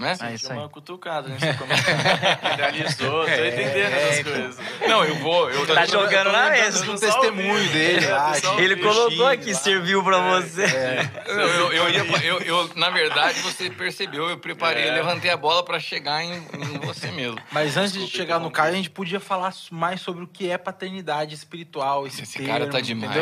Né? 0.00 0.16
É 0.22 0.34
isso 0.34 0.50
aí. 0.50 0.58
uma 0.58 0.68
cutucada, 0.68 1.28
né? 1.28 1.36
Você 1.38 2.54
idealizou, 2.54 3.24
tô 3.24 3.30
entendendo 3.30 3.94
essas 3.94 4.22
coisas. 4.22 4.56
Não, 4.88 5.04
eu 5.04 5.14
vou. 5.16 5.50
Eu, 5.50 5.66
Tá 5.66 5.86
jogando 5.86 6.32
na 6.32 6.50
mesa. 6.50 6.90
Um 6.90 6.96
testemunho 6.96 7.68
dele 7.70 8.06
É, 8.06 8.62
Ele 8.62 8.76
colocou 8.76 9.26
aqui, 9.26 9.52
lá. 9.52 9.58
serviu 9.58 10.02
para 10.02 10.18
você. 10.40 10.64
Eu, 11.26 11.38
eu, 11.38 11.72
eu 11.72 11.90
ia, 11.90 12.24
eu, 12.24 12.40
eu- 12.40 12.70
na 12.74 12.90
verdade, 12.90 13.38
você 13.40 13.70
percebeu, 13.70 14.28
eu 14.28 14.38
preparei, 14.38 14.88
É. 14.88 14.92
levantei 14.92 15.30
a 15.30 15.36
bola 15.36 15.62
pra 15.64 15.78
chegar 15.78 16.22
em, 16.24 16.32
em 16.54 16.78
você 16.80 17.10
mesmo. 17.10 17.38
Mas 17.52 17.76
antes 17.76 17.92
de 17.92 18.06
chegar 18.06 18.38
no 18.38 18.46
interromper. 18.48 18.56
Caio, 18.56 18.72
a 18.72 18.76
gente 18.76 18.90
podia 18.90 19.20
falar 19.20 19.52
mais 19.70 20.00
sobre 20.00 20.24
o 20.24 20.26
que 20.26 20.50
é 20.50 20.58
paternidade 20.58 21.34
espiritual. 21.34 22.06
Esse, 22.06 22.22
Esse 22.22 22.38
termo, 22.38 22.48
cara 22.52 22.66
tá 22.68 22.80
demais? 22.80 23.16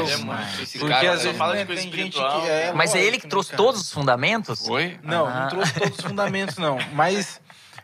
É. 0.58 0.62
Esse 0.62 0.78
Porque 0.78 0.94
cara 0.94 1.12
às 1.12 1.22
vezes 1.22 1.36
fala 1.38 1.54
né, 1.54 1.60
de 1.60 1.66
coisa 1.66 1.82
espiritual, 1.84 2.40
que 2.42 2.48
é. 2.48 2.72
Mas 2.74 2.94
é 2.94 3.02
ele 3.02 3.18
que 3.18 3.24
né, 3.26 3.30
trouxe 3.30 3.50
cara? 3.50 3.62
todos 3.62 3.80
os 3.80 3.92
fundamentos? 3.92 4.68
Oi? 4.68 4.98
Não, 5.02 5.26
Ah. 5.26 5.40
não 5.42 5.48
trouxe 5.48 5.74
todos 5.74 5.98
os 5.98 6.04
fundamentos, 6.04 6.56
não. 6.56 6.67
Mas 6.92 7.40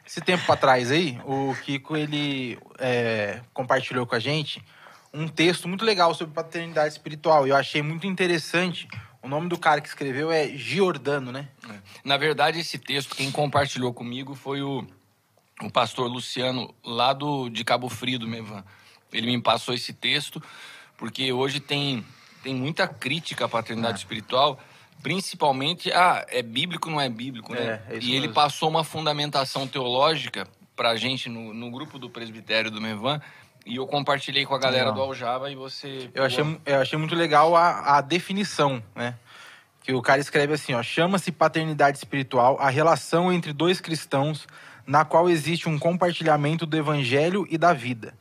esse 0.06 0.20
tempo 0.20 0.44
pra 0.44 0.56
trás 0.56 0.90
aí, 0.90 1.18
o 1.24 1.54
Kiko 1.64 1.96
ele 1.96 2.58
é, 2.78 3.40
compartilhou 3.52 4.06
com 4.06 4.14
a 4.14 4.18
gente 4.18 4.62
um 5.14 5.28
texto 5.28 5.68
muito 5.68 5.84
legal 5.84 6.12
sobre 6.12 6.34
paternidade 6.34 6.92
espiritual. 6.92 7.46
E 7.46 7.50
eu 7.50 7.56
achei 7.56 7.80
muito 7.80 8.06
interessante. 8.06 8.88
O 9.22 9.28
nome 9.28 9.48
do 9.48 9.56
cara 9.56 9.80
que 9.80 9.88
escreveu 9.88 10.30
é 10.30 10.48
Giordano, 10.48 11.30
né? 11.30 11.48
Na 12.04 12.16
verdade, 12.16 12.58
esse 12.58 12.76
texto, 12.78 13.14
quem 13.14 13.30
compartilhou 13.30 13.94
comigo 13.94 14.34
foi 14.34 14.60
o, 14.60 14.84
o 15.62 15.70
pastor 15.70 16.10
Luciano, 16.10 16.74
lá 16.84 17.12
do, 17.12 17.48
de 17.48 17.64
Cabo 17.64 17.88
Frio, 17.88 18.18
do 18.18 18.26
Mevan. 18.26 18.64
Ele 19.12 19.28
me 19.28 19.40
passou 19.40 19.72
esse 19.72 19.92
texto, 19.92 20.42
porque 20.98 21.32
hoje 21.32 21.60
tem, 21.60 22.04
tem 22.42 22.54
muita 22.54 22.88
crítica 22.88 23.44
à 23.44 23.48
paternidade 23.48 23.98
espiritual, 23.98 24.58
principalmente, 25.04 25.92
ah, 25.92 26.24
é 26.30 26.42
bíblico 26.42 26.88
não 26.88 26.98
é 26.98 27.10
bíblico, 27.10 27.52
né? 27.52 27.82
É, 27.90 27.96
é 27.96 27.98
e 28.00 28.12
ele 28.12 28.20
mesmo. 28.20 28.32
passou 28.32 28.70
uma 28.70 28.82
fundamentação 28.82 29.68
teológica 29.68 30.48
pra 30.74 30.96
gente 30.96 31.28
no, 31.28 31.52
no 31.52 31.70
grupo 31.70 31.98
do 31.98 32.08
presbitério 32.08 32.70
do 32.70 32.80
Mevan, 32.80 33.20
e 33.66 33.76
eu 33.76 33.86
compartilhei 33.86 34.46
com 34.46 34.54
a 34.54 34.58
galera 34.58 34.88
Legal. 34.90 34.94
do 34.94 35.02
Aljava 35.02 35.50
e 35.50 35.54
você... 35.54 36.10
Eu 36.14 36.24
achei, 36.24 36.42
eu 36.64 36.80
achei 36.80 36.98
muito 36.98 37.14
legal 37.14 37.54
a, 37.54 37.98
a 37.98 38.00
definição, 38.00 38.82
né? 38.94 39.14
Que 39.82 39.92
o 39.92 40.00
cara 40.00 40.22
escreve 40.22 40.54
assim, 40.54 40.72
ó, 40.72 40.82
chama-se 40.82 41.30
paternidade 41.30 41.98
espiritual 41.98 42.56
a 42.58 42.70
relação 42.70 43.30
entre 43.30 43.52
dois 43.52 43.82
cristãos 43.82 44.48
na 44.86 45.04
qual 45.04 45.28
existe 45.28 45.68
um 45.68 45.78
compartilhamento 45.78 46.64
do 46.64 46.78
evangelho 46.78 47.46
e 47.50 47.58
da 47.58 47.74
vida, 47.74 48.14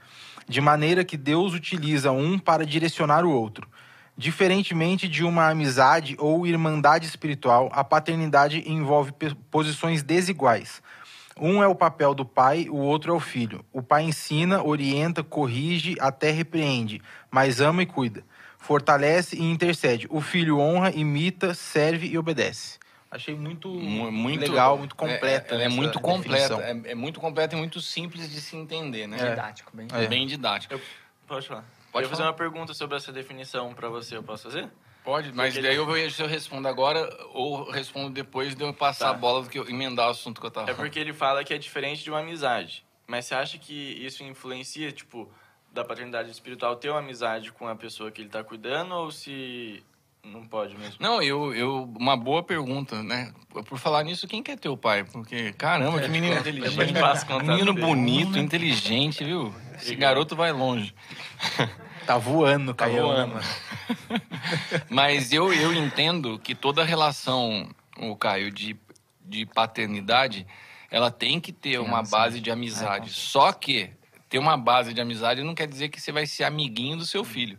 de 0.49 0.59
maneira 0.59 1.05
que 1.05 1.15
Deus 1.15 1.53
utiliza 1.53 2.11
um 2.11 2.37
para 2.37 2.65
direcionar 2.65 3.23
o 3.23 3.31
outro. 3.31 3.69
Diferentemente 4.15 5.07
de 5.07 5.23
uma 5.23 5.49
amizade 5.49 6.15
ou 6.19 6.45
irmandade 6.45 7.05
espiritual, 7.07 7.69
a 7.73 7.83
paternidade 7.83 8.63
envolve 8.69 9.11
posições 9.49 10.03
desiguais. 10.03 10.81
Um 11.39 11.63
é 11.63 11.67
o 11.67 11.73
papel 11.73 12.13
do 12.13 12.23
pai, 12.23 12.67
o 12.69 12.75
outro 12.75 13.11
é 13.11 13.15
o 13.15 13.19
filho. 13.19 13.65
O 13.73 13.81
pai 13.81 14.03
ensina, 14.03 14.63
orienta, 14.63 15.23
corrige, 15.23 15.95
até 15.99 16.29
repreende, 16.29 17.01
mas 17.31 17.59
ama 17.59 17.81
e 17.81 17.87
cuida. 17.87 18.23
Fortalece 18.59 19.35
e 19.35 19.41
intercede. 19.41 20.07
O 20.11 20.21
filho 20.21 20.59
honra, 20.59 20.91
imita, 20.91 21.55
serve 21.55 22.07
e 22.07 22.17
obedece. 22.17 22.77
Achei 23.09 23.35
muito, 23.35 23.67
Mu- 23.67 24.11
muito 24.11 24.41
legal, 24.41 24.77
muito 24.77 24.95
completa. 24.95 25.47
É, 25.49 25.53
ela 25.53 25.63
é 25.63 25.65
essa 25.65 25.75
muito 25.75 25.99
completa, 25.99 26.55
é, 26.61 26.91
é 26.91 26.95
muito 26.95 27.19
completa 27.19 27.55
e 27.55 27.57
muito 27.57 27.81
simples 27.81 28.29
de 28.31 28.39
se 28.39 28.55
entender, 28.55 29.07
né? 29.07 29.17
Didático, 29.17 29.71
bem. 29.75 29.87
É. 29.91 30.07
Bem 30.07 30.25
didático. 30.25 30.73
Eu, 30.73 30.81
pode 31.27 31.47
falar. 31.47 31.65
Pode 31.93 32.05
eu 32.05 32.09
fazer 32.09 32.23
uma 32.23 32.33
pergunta 32.33 32.73
sobre 32.73 32.97
essa 32.97 33.11
definição 33.13 33.73
pra 33.73 33.87
você. 33.87 34.17
Eu 34.17 34.23
posso 34.23 34.43
fazer? 34.43 34.69
Pode, 35.05 35.31
mas 35.33 35.53
Porque 35.53 35.61
daí 35.61 35.71
ele- 35.75 35.79
eu 35.81 35.85
vejo 35.85 36.15
se 36.15 36.21
eu 36.21 36.27
respondo 36.27 36.67
agora 36.67 37.07
ou 37.33 37.69
respondo 37.69 38.09
depois 38.09 38.55
de 38.55 38.63
eu 38.63 38.73
passar 38.73 39.05
Tá. 39.05 39.11
a 39.11 39.13
bola 39.13 39.43
do 39.43 39.49
que 39.49 39.59
eu 39.59 39.67
emendar 39.69 40.07
o 40.07 40.11
assunto 40.11 40.41
que 40.41 40.47
eu 40.47 40.51
tava 40.51 40.71
É 40.71 40.73
porque 40.73 40.97
ele 40.99 41.13
fala 41.13 41.43
que 41.43 41.53
é 41.53 41.57
diferente 41.57 42.03
de 42.03 42.09
uma 42.09 42.19
amizade. 42.19 42.83
Mas 43.05 43.25
você 43.25 43.35
acha 43.35 43.57
que 43.57 43.73
isso 43.73 44.23
influencia, 44.23 44.91
tipo, 44.91 45.29
da 45.71 45.83
paternidade 45.83 46.31
espiritual 46.31 46.75
ter 46.77 46.89
uma 46.89 46.99
amizade 46.99 47.51
com 47.51 47.67
a 47.67 47.75
pessoa 47.75 48.11
que 48.11 48.21
ele 48.21 48.29
tá 48.29 48.43
cuidando 48.43 48.93
ou 48.95 49.11
se 49.11 49.83
não 50.23 50.45
pode 50.45 50.77
mesmo? 50.77 50.95
Não, 50.99 51.21
eu, 51.21 51.53
eu. 51.53 51.83
Uma 51.97 52.15
boa 52.15 52.41
pergunta, 52.41 53.03
né? 53.03 53.33
Por 53.49 53.77
falar 53.77 54.03
nisso, 54.03 54.27
quem 54.27 54.41
quer 54.41 54.57
teu 54.57 54.77
pai? 54.77 55.03
Porque, 55.03 55.53
caramba, 55.53 55.99
que 55.99 56.07
menino 56.07 56.35
Depois 56.35 56.55
inteligente. 56.55 56.89
Menino 57.43 57.73
bonito, 57.73 58.39
inteligente, 58.39 59.23
viu? 59.23 59.53
Esse 59.75 59.95
garoto 59.95 60.35
vai 60.35 60.51
longe. 60.51 60.95
Tá 62.05 62.17
voando, 62.17 62.73
Tá 62.73 62.87
né, 62.87 62.99
voando. 62.99 63.35
Mas 64.89 65.31
eu, 65.31 65.53
eu 65.53 65.73
entendo 65.73 66.39
que 66.39 66.53
toda 66.55 66.83
relação, 66.83 67.69
o 67.97 68.15
Caio, 68.15 68.51
de, 68.51 68.75
de 69.25 69.45
paternidade, 69.45 70.45
ela 70.89 71.11
tem 71.11 71.39
que 71.39 71.51
ter 71.51 71.79
uma 71.79 72.03
base 72.03 72.39
de 72.39 72.51
amizade. 72.51 73.09
Só 73.09 73.51
que 73.51 73.89
ter 74.29 74.39
uma 74.39 74.57
base 74.57 74.93
de 74.93 75.01
amizade 75.01 75.43
não 75.43 75.55
quer 75.55 75.67
dizer 75.67 75.89
que 75.89 76.01
você 76.01 76.11
vai 76.11 76.25
ser 76.25 76.43
amiguinho 76.43 76.97
do 76.97 77.05
seu 77.05 77.23
filho. 77.23 77.57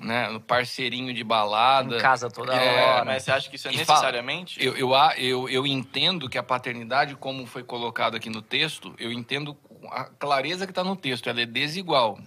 Né? 0.00 0.38
Parceirinho 0.46 1.12
de 1.12 1.24
balada. 1.24 1.96
Em 1.96 2.00
casa 2.00 2.30
toda 2.30 2.54
É, 2.54 2.84
hora. 2.84 3.04
Mas 3.04 3.24
você 3.24 3.32
acha 3.32 3.50
que 3.50 3.56
isso 3.56 3.66
é 3.66 3.72
E 3.72 3.84
fala- 3.84 3.98
necessariamente? 3.98 4.64
Eu, 4.64 4.76
eu, 4.76 4.94
a- 4.94 5.18
eu, 5.18 5.48
eu 5.48 5.66
entendo 5.66 6.28
que 6.28 6.38
a 6.38 6.42
paternidade, 6.42 7.16
como 7.16 7.44
foi 7.46 7.64
colocado 7.64 8.14
aqui 8.16 8.30
no 8.30 8.40
texto, 8.40 8.94
eu 8.98 9.12
entendo 9.12 9.56
a 9.90 10.04
clareza 10.04 10.66
que 10.66 10.70
está 10.70 10.84
no 10.84 10.94
texto, 10.94 11.28
ela 11.28 11.40
é 11.40 11.46
desigual. 11.46 12.18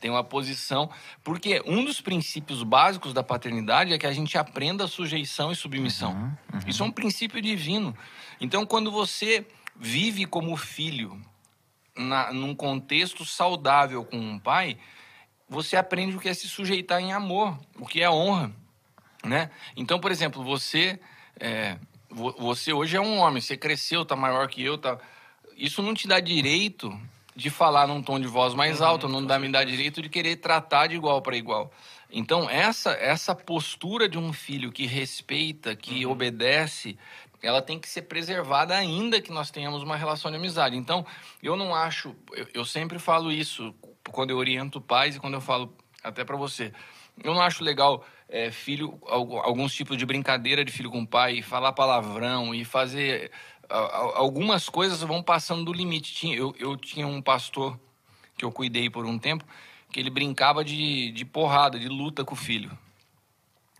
Tem 0.00 0.10
uma 0.10 0.24
posição. 0.24 0.90
Porque 1.22 1.62
um 1.66 1.84
dos 1.84 2.00
princípios 2.00 2.62
básicos 2.62 3.12
da 3.12 3.22
paternidade 3.22 3.92
é 3.92 3.98
que 3.98 4.06
a 4.06 4.12
gente 4.12 4.36
aprenda 4.38 4.86
sujeição 4.86 5.52
e 5.52 5.56
submissão. 5.56 6.32
Isso 6.66 6.82
é 6.82 6.86
um 6.86 6.90
princípio 6.90 7.40
divino. 7.42 7.94
Então, 8.40 8.64
quando 8.64 8.90
você 8.90 9.46
vive 9.76 10.24
como 10.24 10.56
filho 10.56 11.20
na, 11.96 12.32
num 12.32 12.54
contexto 12.54 13.24
saudável 13.24 14.04
com 14.04 14.16
um 14.18 14.38
pai, 14.38 14.78
você 15.48 15.76
aprende 15.76 16.16
o 16.16 16.20
que 16.20 16.28
é 16.28 16.34
se 16.34 16.48
sujeitar 16.48 17.00
em 17.00 17.12
amor, 17.12 17.58
o 17.78 17.86
que 17.86 18.02
é 18.02 18.10
honra, 18.10 18.52
né? 19.24 19.50
Então, 19.76 19.98
por 19.98 20.10
exemplo, 20.10 20.42
você 20.44 21.00
é, 21.40 21.78
vo- 22.10 22.34
você 22.38 22.72
hoje 22.72 22.96
é 22.96 23.00
um 23.00 23.18
homem, 23.18 23.40
você 23.40 23.56
cresceu, 23.56 24.04
tá 24.04 24.14
maior 24.16 24.48
que 24.48 24.62
eu, 24.62 24.76
tá. 24.76 24.98
Isso 25.56 25.82
não 25.82 25.94
te 25.94 26.06
dá 26.06 26.20
direito 26.20 26.96
de 27.34 27.50
falar 27.50 27.86
num 27.86 28.02
tom 28.02 28.18
de 28.18 28.26
voz 28.26 28.52
mais 28.54 28.82
alto, 28.82 29.08
não 29.08 29.24
dá, 29.24 29.38
me 29.38 29.48
dá 29.48 29.62
direito 29.64 30.02
de 30.02 30.08
querer 30.08 30.36
tratar 30.36 30.88
de 30.88 30.96
igual 30.96 31.22
para 31.22 31.36
igual. 31.36 31.72
Então, 32.10 32.48
essa 32.48 32.90
essa 32.92 33.34
postura 33.34 34.08
de 34.08 34.18
um 34.18 34.32
filho 34.32 34.72
que 34.72 34.86
respeita, 34.86 35.76
que 35.76 36.04
obedece, 36.06 36.98
ela 37.42 37.62
tem 37.62 37.78
que 37.78 37.88
ser 37.88 38.02
preservada 38.02 38.76
ainda 38.76 39.20
que 39.20 39.30
nós 39.30 39.50
tenhamos 39.50 39.82
uma 39.82 39.96
relação 39.96 40.30
de 40.30 40.36
amizade. 40.36 40.76
Então, 40.76 41.06
eu 41.42 41.54
não 41.56 41.74
acho, 41.74 42.14
eu, 42.32 42.48
eu 42.54 42.64
sempre 42.64 42.98
falo 42.98 43.30
isso 43.30 43.72
quando 44.12 44.30
eu 44.30 44.36
oriento 44.36 44.80
pais 44.80 45.16
e 45.16 45.20
quando 45.20 45.34
eu 45.34 45.40
falo 45.40 45.74
até 46.02 46.24
para 46.24 46.36
você. 46.36 46.72
Eu 47.22 47.34
não 47.34 47.42
acho 47.42 47.64
legal 47.64 48.04
é, 48.28 48.50
filho, 48.50 48.98
al- 49.06 49.38
alguns 49.38 49.74
tipos 49.74 49.96
de 49.96 50.06
brincadeira 50.06 50.64
de 50.64 50.70
filho 50.72 50.90
com 50.90 51.04
pai, 51.04 51.42
falar 51.42 51.72
palavrão 51.72 52.54
e 52.54 52.64
fazer. 52.64 53.30
Algumas 53.68 54.68
coisas 54.68 55.02
vão 55.02 55.22
passando 55.22 55.64
do 55.64 55.72
limite. 55.72 56.32
Eu, 56.32 56.54
eu 56.58 56.76
tinha 56.76 57.06
um 57.06 57.20
pastor 57.20 57.78
que 58.36 58.44
eu 58.44 58.52
cuidei 58.52 58.88
por 58.88 59.04
um 59.04 59.18
tempo, 59.18 59.44
que 59.92 60.00
ele 60.00 60.10
brincava 60.10 60.64
de, 60.64 61.10
de 61.10 61.24
porrada, 61.24 61.78
de 61.78 61.88
luta 61.88 62.24
com 62.24 62.34
o 62.34 62.36
filho. 62.36 62.70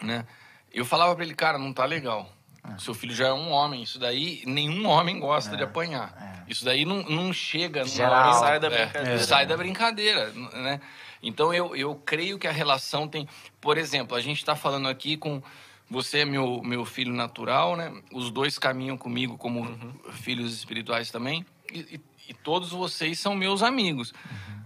Né? 0.02 0.26
Eu 0.72 0.84
falava 0.84 1.14
para 1.14 1.24
ele, 1.24 1.34
cara, 1.34 1.58
não 1.58 1.72
tá 1.72 1.84
legal. 1.84 2.30
Seu 2.78 2.94
filho 2.94 3.14
já 3.14 3.28
é 3.28 3.32
um 3.32 3.50
homem. 3.50 3.82
Isso 3.82 3.98
daí, 3.98 4.42
nenhum 4.46 4.86
homem 4.86 5.18
gosta 5.18 5.56
de 5.56 5.62
apanhar. 5.62 6.44
Isso 6.48 6.64
daí 6.64 6.84
não, 6.84 7.02
não 7.02 7.32
chega 7.32 7.84
Geral. 7.84 8.34
Sai 8.34 8.58
da 8.60 8.68
é, 8.68 8.84
brincadeira. 8.86 9.18
sai 9.18 9.46
da 9.46 9.56
brincadeira, 9.56 10.32
né? 10.54 10.80
Então 11.22 11.52
eu, 11.52 11.74
eu 11.74 11.94
creio 11.94 12.38
que 12.38 12.46
a 12.46 12.52
relação 12.52 13.08
tem. 13.08 13.28
Por 13.60 13.76
exemplo, 13.76 14.16
a 14.16 14.20
gente 14.20 14.38
está 14.38 14.54
falando 14.56 14.88
aqui 14.88 15.16
com. 15.16 15.42
Você 15.90 16.18
é 16.18 16.24
meu, 16.26 16.60
meu 16.62 16.84
filho 16.84 17.14
natural, 17.14 17.74
né? 17.74 17.90
Os 18.12 18.30
dois 18.30 18.58
caminham 18.58 18.96
comigo 18.98 19.38
como 19.38 19.66
filhos 20.12 20.52
espirituais 20.52 21.10
também. 21.10 21.46
E, 21.72 21.78
e- 21.78 22.00
e 22.28 22.34
todos 22.34 22.70
vocês 22.70 23.18
são 23.18 23.34
meus 23.34 23.62
amigos. 23.62 24.12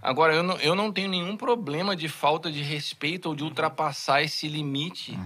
Agora, 0.01 0.33
eu 0.35 0.43
não, 0.43 0.57
eu 0.57 0.75
não 0.75 0.91
tenho 0.91 1.07
nenhum 1.09 1.37
problema 1.37 1.95
de 1.95 2.09
falta 2.09 2.51
de 2.51 2.61
respeito 2.61 3.29
ou 3.29 3.35
de 3.35 3.43
ultrapassar 3.43 4.21
esse 4.21 4.47
limite, 4.49 5.17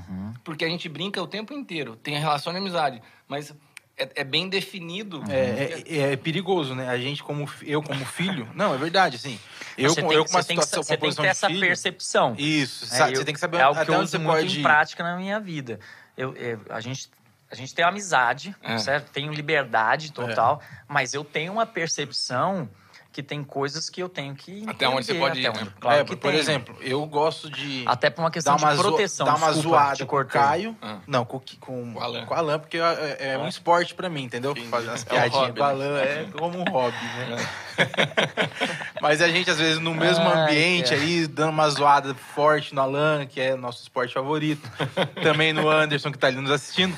porque 0.44 0.64
a 0.64 0.70
gente 0.70 0.88
brinca 0.88 1.22
o 1.22 1.26
tempo 1.28 1.52
inteiro. 1.54 1.96
Tem 1.96 2.16
a 2.16 2.20
relação 2.20 2.54
de 2.54 2.60
amizade, 2.60 3.02
mas 3.28 3.56
é, 3.98 4.08
é 4.18 4.24
bem 4.24 4.48
definido. 4.48 5.24
É, 5.28 5.82
é- 5.88 6.12
é 6.12 6.16
perigoso, 6.16 6.76
né? 6.76 6.88
A 6.90 6.98
gente, 7.00 7.24
como 7.24 7.50
eu 7.64 7.82
como 7.82 8.06
filho. 8.06 8.48
Não, 8.54 8.76
é 8.76 8.78
verdade, 8.78 9.16
assim. 9.16 9.40
Eu, 9.76 9.90
você 9.90 10.02
com, 10.04 10.10
tem, 10.10 10.18
eu 10.18 10.26
com 10.26 10.30
uma 10.32 10.42
você 10.44 10.48
tem 10.50 10.58
que, 10.58 10.64
situação, 10.64 10.84
você 10.84 10.98
tem 10.98 11.10
que 11.10 11.16
ter 11.16 11.28
essa 11.28 11.48
filho, 11.48 11.60
percepção. 11.62 12.36
Isso, 12.38 12.86
É, 12.86 12.88
sabe? 12.90 13.14
eu- 13.14 13.18
você 13.18 13.26
tem 13.26 13.34
que 13.34 13.40
saber 13.40 13.58
é 13.58 13.62
algo 13.64 13.78
até 13.80 13.86
que 13.86 13.92
eu 13.92 13.96
onde 13.96 14.04
uso 14.04 14.12
você 14.12 14.18
muito 14.20 14.30
pode 14.42 14.56
em 14.56 14.60
ir. 14.60 14.62
prática 14.62 15.04
na 15.04 15.18
minha 15.18 15.40
vida. 15.40 15.80
Eu, 16.16 16.36
eu- 16.36 16.62
a, 16.70 16.80
gente, 16.82 17.10
a 17.52 17.56
gente 17.56 17.74
tem 17.74 17.84
amizade, 17.86 18.56
É. 18.64 18.78
certo? 18.78 19.10
Tenho 19.12 19.32
liberdade 19.32 20.12
total, 20.12 20.62
mas 20.88 21.14
eu 21.14 21.24
tenho 21.24 21.54
uma 21.54 21.66
percepção 21.66 22.70
que 23.10 23.24
tem 23.24 23.44
coisas 23.44 23.90
que 23.90 24.00
eu 24.04 24.08
tenho 24.08 24.36
que 24.36 24.64
Até 24.68 24.88
onde 24.88 25.08
você 25.08 25.16
pode 25.16 25.40
ir, 25.42 25.48
até 25.48 25.58
né? 25.58 25.64
onde- 25.66 25.76
Claro 25.80 26.02
É, 26.02 26.04
que 26.04 26.16
por 26.16 26.30
tem. 26.30 26.40
exemplo, 26.40 26.78
eu 26.82 27.04
gosto 27.08 27.50
de 27.50 27.84
Até 27.88 28.12
por 28.12 28.22
uma 28.22 28.30
questão 28.30 28.56
dar 28.56 28.62
uma, 28.64 28.76
de 28.76 28.80
proteção. 28.80 29.26
dar 29.26 29.36
uma 29.38 29.48
desculpa, 29.54 29.70
zoada 29.80 30.06
com 30.06 30.18
o. 30.20 30.26
Caio. 30.26 30.78
Ah. 30.80 30.98
Não, 31.08 31.26
com, 31.26 31.40
com, 31.40 31.56
Com 31.60 31.94
o 31.96 32.00
Alan. 32.00 32.26
com 32.28 32.36
o 32.36 32.38
Alan, 32.38 32.60
porque 32.60 32.78
é, 32.78 33.18
é 33.32 33.38
um 33.40 33.48
esporte 33.48 33.96
pra 33.96 34.08
mim, 34.08 34.26
entendeu? 34.26 34.52
Entendi. 34.52 34.68
Fazer 34.68 34.90
umas 34.90 35.02
É 35.02 35.06
um 35.06 35.10
piadinhas 35.10 35.34
hobby, 35.48 35.60
com 35.60 35.66
o 35.66 35.68
né? 35.68 35.72
Alan 35.74 36.00
é 36.00 36.26
como 36.38 36.60
um 36.60 36.64
hobby, 36.66 36.98
né? 37.28 37.50
Mas 39.02 39.22
a 39.22 39.28
gente, 39.30 39.50
às 39.50 39.58
vezes, 39.58 39.80
no 39.80 39.96
mesmo 39.96 40.24
Ai, 40.28 40.44
ambiente 40.44 40.94
ali, 40.94 41.26
dando 41.28 41.50
uma 41.52 41.70
zoada 41.70 42.14
forte 42.14 42.76
no 42.76 42.82
Alan, 42.82 43.26
que 43.26 43.40
é 43.42 43.56
nosso 43.56 43.82
esporte 43.82 44.14
favorito. 44.14 44.70
Também 45.24 45.54
no 45.54 45.68
Anderson, 45.70 46.12
que 46.12 46.18
tá 46.20 46.28
ali 46.28 46.38
nos 46.38 46.52
assistindo. 46.52 46.96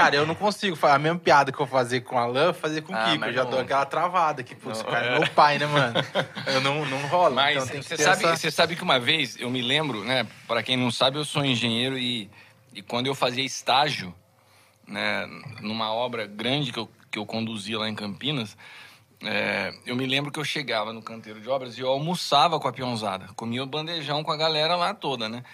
Cara, 0.00 0.16
eu 0.16 0.26
não 0.26 0.34
consigo 0.34 0.74
fazer 0.76 0.94
a 0.94 0.98
mesma 0.98 1.18
piada 1.18 1.52
que 1.52 1.60
eu 1.60 1.66
fazer 1.66 2.00
com 2.00 2.16
o 2.16 2.18
Alan, 2.18 2.52
fazer 2.52 2.82
com 2.82 2.92
o 2.92 2.96
Ah, 2.96 3.10
Kiko. 3.10 3.24
Eu 3.26 3.32
já 3.32 3.44
não- 3.44 3.50
dou 3.50 3.60
aquela 3.60 3.84
travada. 3.86 4.42
Pô, 4.62 4.70
esse 4.70 4.82
Não, 4.82 4.90
cara 4.90 5.06
é 5.06 5.16
é. 5.16 5.18
meu 5.18 5.28
pai, 5.30 5.58
né, 5.58 5.66
mano? 5.66 5.94
Eu 6.46 6.60
não, 6.60 6.84
não 6.86 7.06
rola. 7.08 7.34
Mas 7.34 7.56
então 7.64 7.80
que 7.80 7.82
você 7.86 7.96
sabe, 7.96 8.24
essa... 8.24 8.36
você 8.36 8.50
sabe 8.50 8.76
que 8.76 8.82
uma 8.82 8.98
vez, 8.98 9.36
eu 9.38 9.50
me 9.50 9.60
lembro, 9.62 10.02
né? 10.04 10.26
Para 10.48 10.62
quem 10.62 10.76
não 10.76 10.90
sabe, 10.90 11.18
eu 11.18 11.24
sou 11.24 11.44
engenheiro 11.44 11.98
e, 11.98 12.30
e 12.74 12.82
quando 12.82 13.06
eu 13.06 13.14
fazia 13.14 13.44
estágio, 13.44 14.14
né, 14.86 15.26
numa 15.60 15.92
obra 15.92 16.26
grande 16.26 16.72
que 16.72 16.78
eu, 16.78 16.90
que 17.10 17.18
eu 17.18 17.26
conduzia 17.26 17.78
lá 17.78 17.88
em 17.88 17.94
Campinas, 17.94 18.56
é, 19.22 19.72
eu 19.86 19.94
me 19.94 20.06
lembro 20.06 20.32
que 20.32 20.40
eu 20.40 20.44
chegava 20.44 20.92
no 20.92 21.02
canteiro 21.02 21.40
de 21.40 21.48
obras 21.48 21.76
e 21.76 21.80
eu 21.82 21.88
almoçava 21.88 22.58
com 22.58 22.66
a 22.66 22.72
peãozada, 22.72 23.28
comia 23.36 23.62
o 23.62 23.66
bandejão 23.66 24.24
com 24.24 24.32
a 24.32 24.36
galera 24.36 24.76
lá 24.76 24.94
toda, 24.94 25.28
né? 25.28 25.44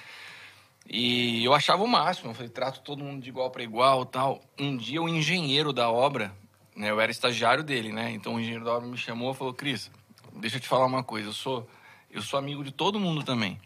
E 0.88 1.44
eu 1.44 1.52
achava 1.52 1.82
o 1.82 1.88
máximo, 1.88 2.30
eu 2.30 2.34
falei, 2.34 2.48
trato 2.48 2.80
todo 2.80 3.02
mundo 3.02 3.22
de 3.22 3.28
igual 3.28 3.50
para 3.50 3.62
igual 3.62 4.04
tal. 4.04 4.40
Um 4.58 4.76
dia 4.76 5.02
o 5.02 5.08
engenheiro 5.08 5.72
da 5.72 5.90
obra, 5.90 6.32
né, 6.76 6.90
eu 6.90 7.00
era 7.00 7.10
estagiário 7.10 7.64
dele, 7.64 7.92
né? 7.92 8.12
Então 8.12 8.34
o 8.34 8.40
engenheiro 8.40 8.64
da 8.64 8.72
obra 8.72 8.88
me 8.88 8.96
chamou 8.96 9.32
e 9.32 9.34
falou, 9.34 9.52
Cris, 9.52 9.90
deixa 10.34 10.56
eu 10.56 10.60
te 10.60 10.68
falar 10.68 10.86
uma 10.86 11.02
coisa, 11.02 11.28
eu 11.28 11.32
sou, 11.32 11.68
eu 12.10 12.22
sou 12.22 12.38
amigo 12.38 12.62
de 12.62 12.70
todo 12.70 13.00
mundo 13.00 13.24
também. 13.24 13.58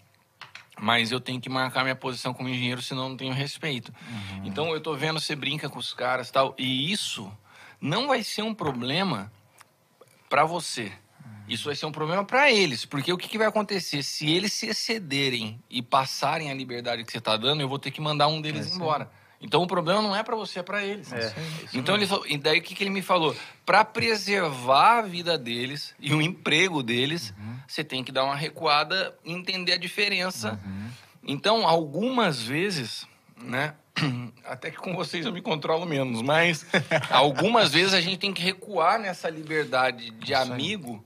Mas 0.80 1.12
eu 1.12 1.20
tenho 1.20 1.38
que 1.38 1.50
marcar 1.50 1.82
minha 1.82 1.94
posição 1.94 2.32
como 2.32 2.48
engenheiro, 2.48 2.80
senão 2.80 3.02
eu 3.02 3.08
não 3.10 3.16
tenho 3.16 3.34
respeito. 3.34 3.92
Então 4.44 4.72
eu 4.72 4.80
tô 4.80 4.94
vendo 4.94 5.20
você 5.20 5.36
brinca 5.36 5.68
com 5.68 5.78
os 5.78 5.92
caras 5.92 6.30
e 6.30 6.32
tal. 6.32 6.54
E 6.56 6.90
isso 6.90 7.30
não 7.78 8.08
vai 8.08 8.22
ser 8.22 8.40
um 8.40 8.54
problema 8.54 9.30
para 10.30 10.46
você. 10.46 10.90
Isso 11.49 11.64
vai 11.64 11.75
ser 11.75 11.87
um 11.87 11.92
problema 11.92 12.25
para 12.25 12.50
eles, 12.50 12.84
porque 12.84 13.12
o 13.12 13.18
que, 13.18 13.28
que 13.28 13.37
vai 13.37 13.49
acontecer? 13.49 14.02
Se 14.04 14.30
eles 14.30 14.52
se 14.52 14.66
excederem 14.66 15.60
e 15.68 15.82
passarem 15.82 16.50
a 16.50 16.54
liberdade 16.54 17.04
que 17.04 17.10
você 17.10 17.18
está 17.18 17.37
dando, 17.37 17.60
eu 17.60 17.68
vou 17.68 17.78
ter 17.78 17.90
que 17.90 18.00
mandar 18.00 18.28
um 18.28 18.40
deles 18.40 18.75
embora. 18.75 19.10
Então 19.40 19.62
o 19.62 19.66
problema 19.66 20.02
não 20.02 20.14
é 20.14 20.22
para 20.22 20.37
você, 20.37 20.58
é 20.60 20.62
para 20.62 20.84
eles. 20.84 21.10
É, 21.12 21.34
então 21.72 21.94
ele 21.94 22.06
falou, 22.06 22.26
e 22.26 22.37
daí 22.37 22.58
o 22.58 22.62
que, 22.62 22.75
que 22.75 22.84
ele 22.84 22.90
me 22.90 23.00
falou? 23.00 23.34
Para 23.64 23.84
preservar 23.84 24.99
a 24.99 25.02
vida 25.02 25.38
deles 25.38 25.94
e 25.99 26.12
o 26.12 26.20
emprego 26.20 26.82
deles, 26.82 27.32
você 27.66 27.82
tem 27.82 28.04
que 28.04 28.12
dar 28.12 28.25
uma 28.25 28.37
recuada 28.37 29.16
e 29.25 29.32
entender 29.32 29.72
a 29.72 29.78
diferença. 29.78 30.60
Então, 31.22 31.66
algumas 31.66 32.42
vezes, 32.42 33.06
né? 33.37 33.75
Até 34.44 34.70
que 34.70 34.78
com 34.78 34.94
vocês 34.94 35.26
eu 35.26 35.32
me 35.32 35.42
controlo 35.42 35.87
menos, 35.87 36.22
mas 36.22 36.66
algumas 37.10 37.72
vezes 37.72 37.94
a 37.94 38.00
gente 38.00 38.18
tem 38.18 38.32
que 38.32 38.42
recuar 38.42 38.99
nessa 38.99 39.28
liberdade 39.28 40.10
de 40.10 40.34
amigo, 40.34 41.04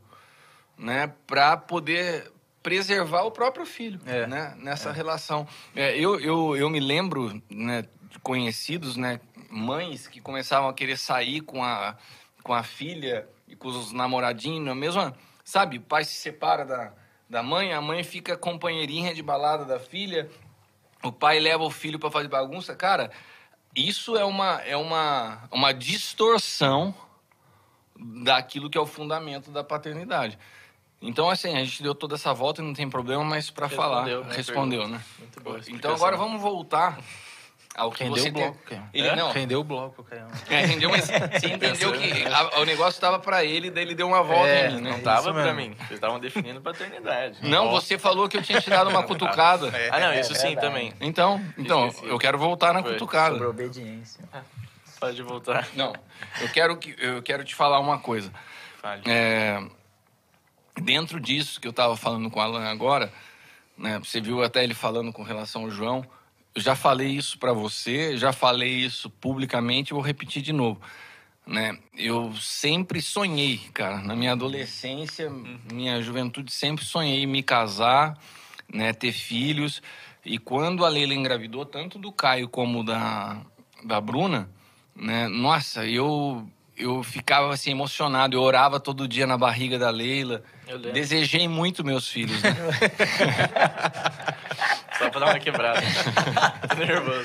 né, 0.77 1.13
para 1.27 1.57
poder 1.57 2.31
preservar 2.63 3.23
o 3.25 3.31
próprio 3.31 3.67
filho, 3.67 4.01
É, 4.07 4.27
né, 4.27 4.55
nessa 4.57 4.91
relação. 4.91 5.47
É, 5.77 5.99
eu, 5.99 6.19
eu, 6.19 6.57
eu 6.57 6.71
me 6.71 6.81
lembro, 6.81 7.43
né, 7.51 7.85
de 8.11 8.19
conhecidos, 8.21 8.97
né, 8.97 9.21
mães 9.51 10.09
que 10.09 10.21
começavam 10.21 10.69
a 10.69 10.75
querer 10.75 10.97
sair 10.97 11.43
com 11.43 11.63
a, 11.63 11.97
com 12.43 12.55
a 12.55 12.63
filha 12.63 13.29
e 13.47 13.55
com 13.55 13.69
os 13.69 13.93
namoradinhos, 13.93 14.69
a 14.69 14.75
mesma, 14.75 15.15
sabe, 15.45 15.77
o 15.79 15.83
pai 15.83 16.05
se 16.05 16.15
separa 16.15 16.65
da, 16.65 16.93
da 17.29 17.43
mãe, 17.43 17.73
a 17.73 17.81
mãe 17.81 18.03
fica 18.03 18.37
companheirinha 18.37 19.15
de 19.15 19.23
balada 19.23 19.65
da 19.65 19.79
filha, 19.79 20.31
o 21.03 21.13
pai 21.13 21.39
leva 21.39 21.63
o 21.63 21.71
filho 21.71 21.99
para 21.99 22.11
fazer 22.11 22.29
bagunça, 22.29 22.75
cara, 22.75 23.11
isso 23.77 24.17
é 24.17 24.25
uma, 24.25 24.63
é 24.63 24.77
uma, 24.77 25.49
uma 25.51 25.73
distorção 25.73 26.95
daquilo 27.97 28.71
que 28.71 28.79
é 28.79 28.81
o 28.81 28.87
fundamento 28.87 29.51
da 29.51 29.63
paternidade. 29.63 30.39
Então, 31.03 31.29
assim, 31.29 31.55
a 31.55 31.63
gente 31.65 31.83
deu 31.83 31.95
toda 31.95 32.15
essa 32.15 32.33
volta 32.33 32.63
e 32.63 32.65
não 32.65 32.73
tem 32.73 32.89
problema, 32.89 33.23
mas 33.23 33.51
para 33.51 33.69
falar, 33.69 34.05
Respondeu, 34.05 34.25
né, 34.25 34.35
respondeu, 34.37 34.79
pergunta. 34.81 34.99
né? 34.99 35.05
Muito 35.19 35.41
boa. 35.41 35.61
Então 35.69 35.93
agora 35.95 36.17
vamos 36.17 36.41
voltar 36.41 36.99
ao 37.75 37.91
que 37.91 38.05
Rendeu 38.05 38.23
você 38.23 38.29
o 38.31 38.33
bloco, 38.33 38.59
tem. 38.69 38.83
Ele 38.95 39.09
É? 39.09 39.17
não. 39.17 39.31
Rendeu 39.33 39.61
o 39.61 39.65
bloco, 39.65 40.03
Caio. 40.05 40.27
É, 40.49 40.65
rendeu, 40.65 40.89
mas 40.89 41.05
você 41.11 41.47
entendeu 41.49 41.93
que 41.93 42.25
a- 42.27 42.61
o 42.61 42.65
negócio 42.65 42.97
estava 42.97 43.19
para 43.19 43.45
ele, 43.45 43.71
daí 43.71 43.83
ele 43.85 43.95
deu 43.95 44.07
uma 44.07 44.23
volta 44.23 44.49
É, 44.49 44.71
em 44.71 44.77
mim, 44.77 44.81
né? 44.81 44.91
Não 44.93 45.01
tava 45.01 45.21
isso 45.31 45.33
pra 45.35 45.53
mesmo. 45.53 45.57
mim. 45.71 45.77
Vocês 45.77 45.91
estavam 45.91 46.19
definindo 46.21 46.61
paternidade. 46.63 47.39
Não, 47.43 47.71
você 47.71 47.99
falou 47.99 48.27
que 48.29 48.37
eu 48.39 48.43
tinha 48.43 48.61
te 48.61 48.71
dado 48.71 48.89
uma 48.89 49.03
cutucada. 49.05 49.71
Ah, 49.91 50.01
não, 50.01 50.15
isso 50.15 50.33
É 50.33 50.37
sim 50.37 50.47
verdade. 50.55 50.67
também. 50.69 50.93
Então, 51.01 51.45
então 51.59 51.89
Esqueci. 51.89 52.07
eu 52.09 52.19
quero 52.19 52.39
voltar 52.39 52.73
na 52.73 52.81
Foi. 52.83 52.93
cutucada. 52.93 53.33
Sobre 53.35 53.49
obediência. 53.49 54.25
Pode 54.99 55.21
voltar. 55.23 55.69
Não, 55.75 55.93
eu 56.41 56.49
quero 56.49 56.79
que 56.79 56.95
eu 56.99 57.21
quero 57.23 57.45
te 57.45 57.55
falar 57.55 57.79
uma 57.81 57.99
coisa. 57.99 58.33
Fale. 58.81 59.03
É, 59.05 59.61
dentro 60.81 61.21
disso 61.21 61.61
que 61.61 61.67
eu 61.67 61.71
estava 61.71 61.97
falando 61.97 62.31
com 62.31 62.39
o 62.39 62.43
Alan 62.43 62.65
agora, 62.65 63.13
né, 63.77 63.99
você 63.99 64.21
viu 64.21 64.43
até 64.43 64.63
ele 64.63 64.75
falando 64.75 65.13
com 65.13 65.23
relação 65.23 65.63
ao 65.63 65.71
João. 65.71 66.05
Já 66.57 66.77
falei 66.77 67.09
isso 67.09 67.39
para 67.39 67.53
você, 67.53 68.17
já 68.17 68.33
falei 68.33 68.73
isso 68.73 69.11
publicamente, 69.11 69.93
vou 69.93 70.03
repetir 70.03 70.41
de 70.43 70.53
novo. 70.53 70.81
Né? 71.47 71.77
Eu 71.97 72.33
sempre 72.37 73.03
sonhei, 73.03 73.59
cara, 73.75 73.99
na 73.99 74.15
minha 74.15 74.33
adolescência, 74.33 75.31
minha 75.71 76.01
juventude, 76.01 76.53
sempre 76.53 76.85
sonhei 76.85 77.27
me 77.27 77.43
casar, 77.43 78.19
né, 78.73 78.93
ter 78.93 79.13
filhos. 79.13 79.83
E 80.25 80.39
quando 80.39 80.85
a 80.85 80.89
Leila 80.89 81.13
engravidou, 81.13 81.67
tanto 81.67 81.99
do 81.99 82.11
Caio 82.11 82.49
como 82.49 82.83
da, 82.83 83.43
da 83.85 84.01
Bruna, 84.01 84.49
né, 84.97 85.29
nossa, 85.29 85.85
eu, 85.87 86.49
eu 86.77 87.03
ficava 87.03 87.53
assim 87.53 87.73
emocionado. 87.73 88.37
Eu 88.37 88.41
orava 88.41 88.81
todo 88.81 89.09
dia 89.09 89.27
na 89.27 89.37
barriga 89.37 89.79
da 89.79 89.91
Leila. 89.91 90.43
Desejei 90.93 91.49
muito 91.49 91.85
meus 91.85 92.09
filhos, 92.09 92.41
né? 92.43 92.55
Só 94.99 95.11
pra 95.11 95.21
dar 95.21 95.27
uma 95.27 95.39
quebrada. 95.41 95.81
Tô 96.69 96.75
nervoso. 96.77 97.25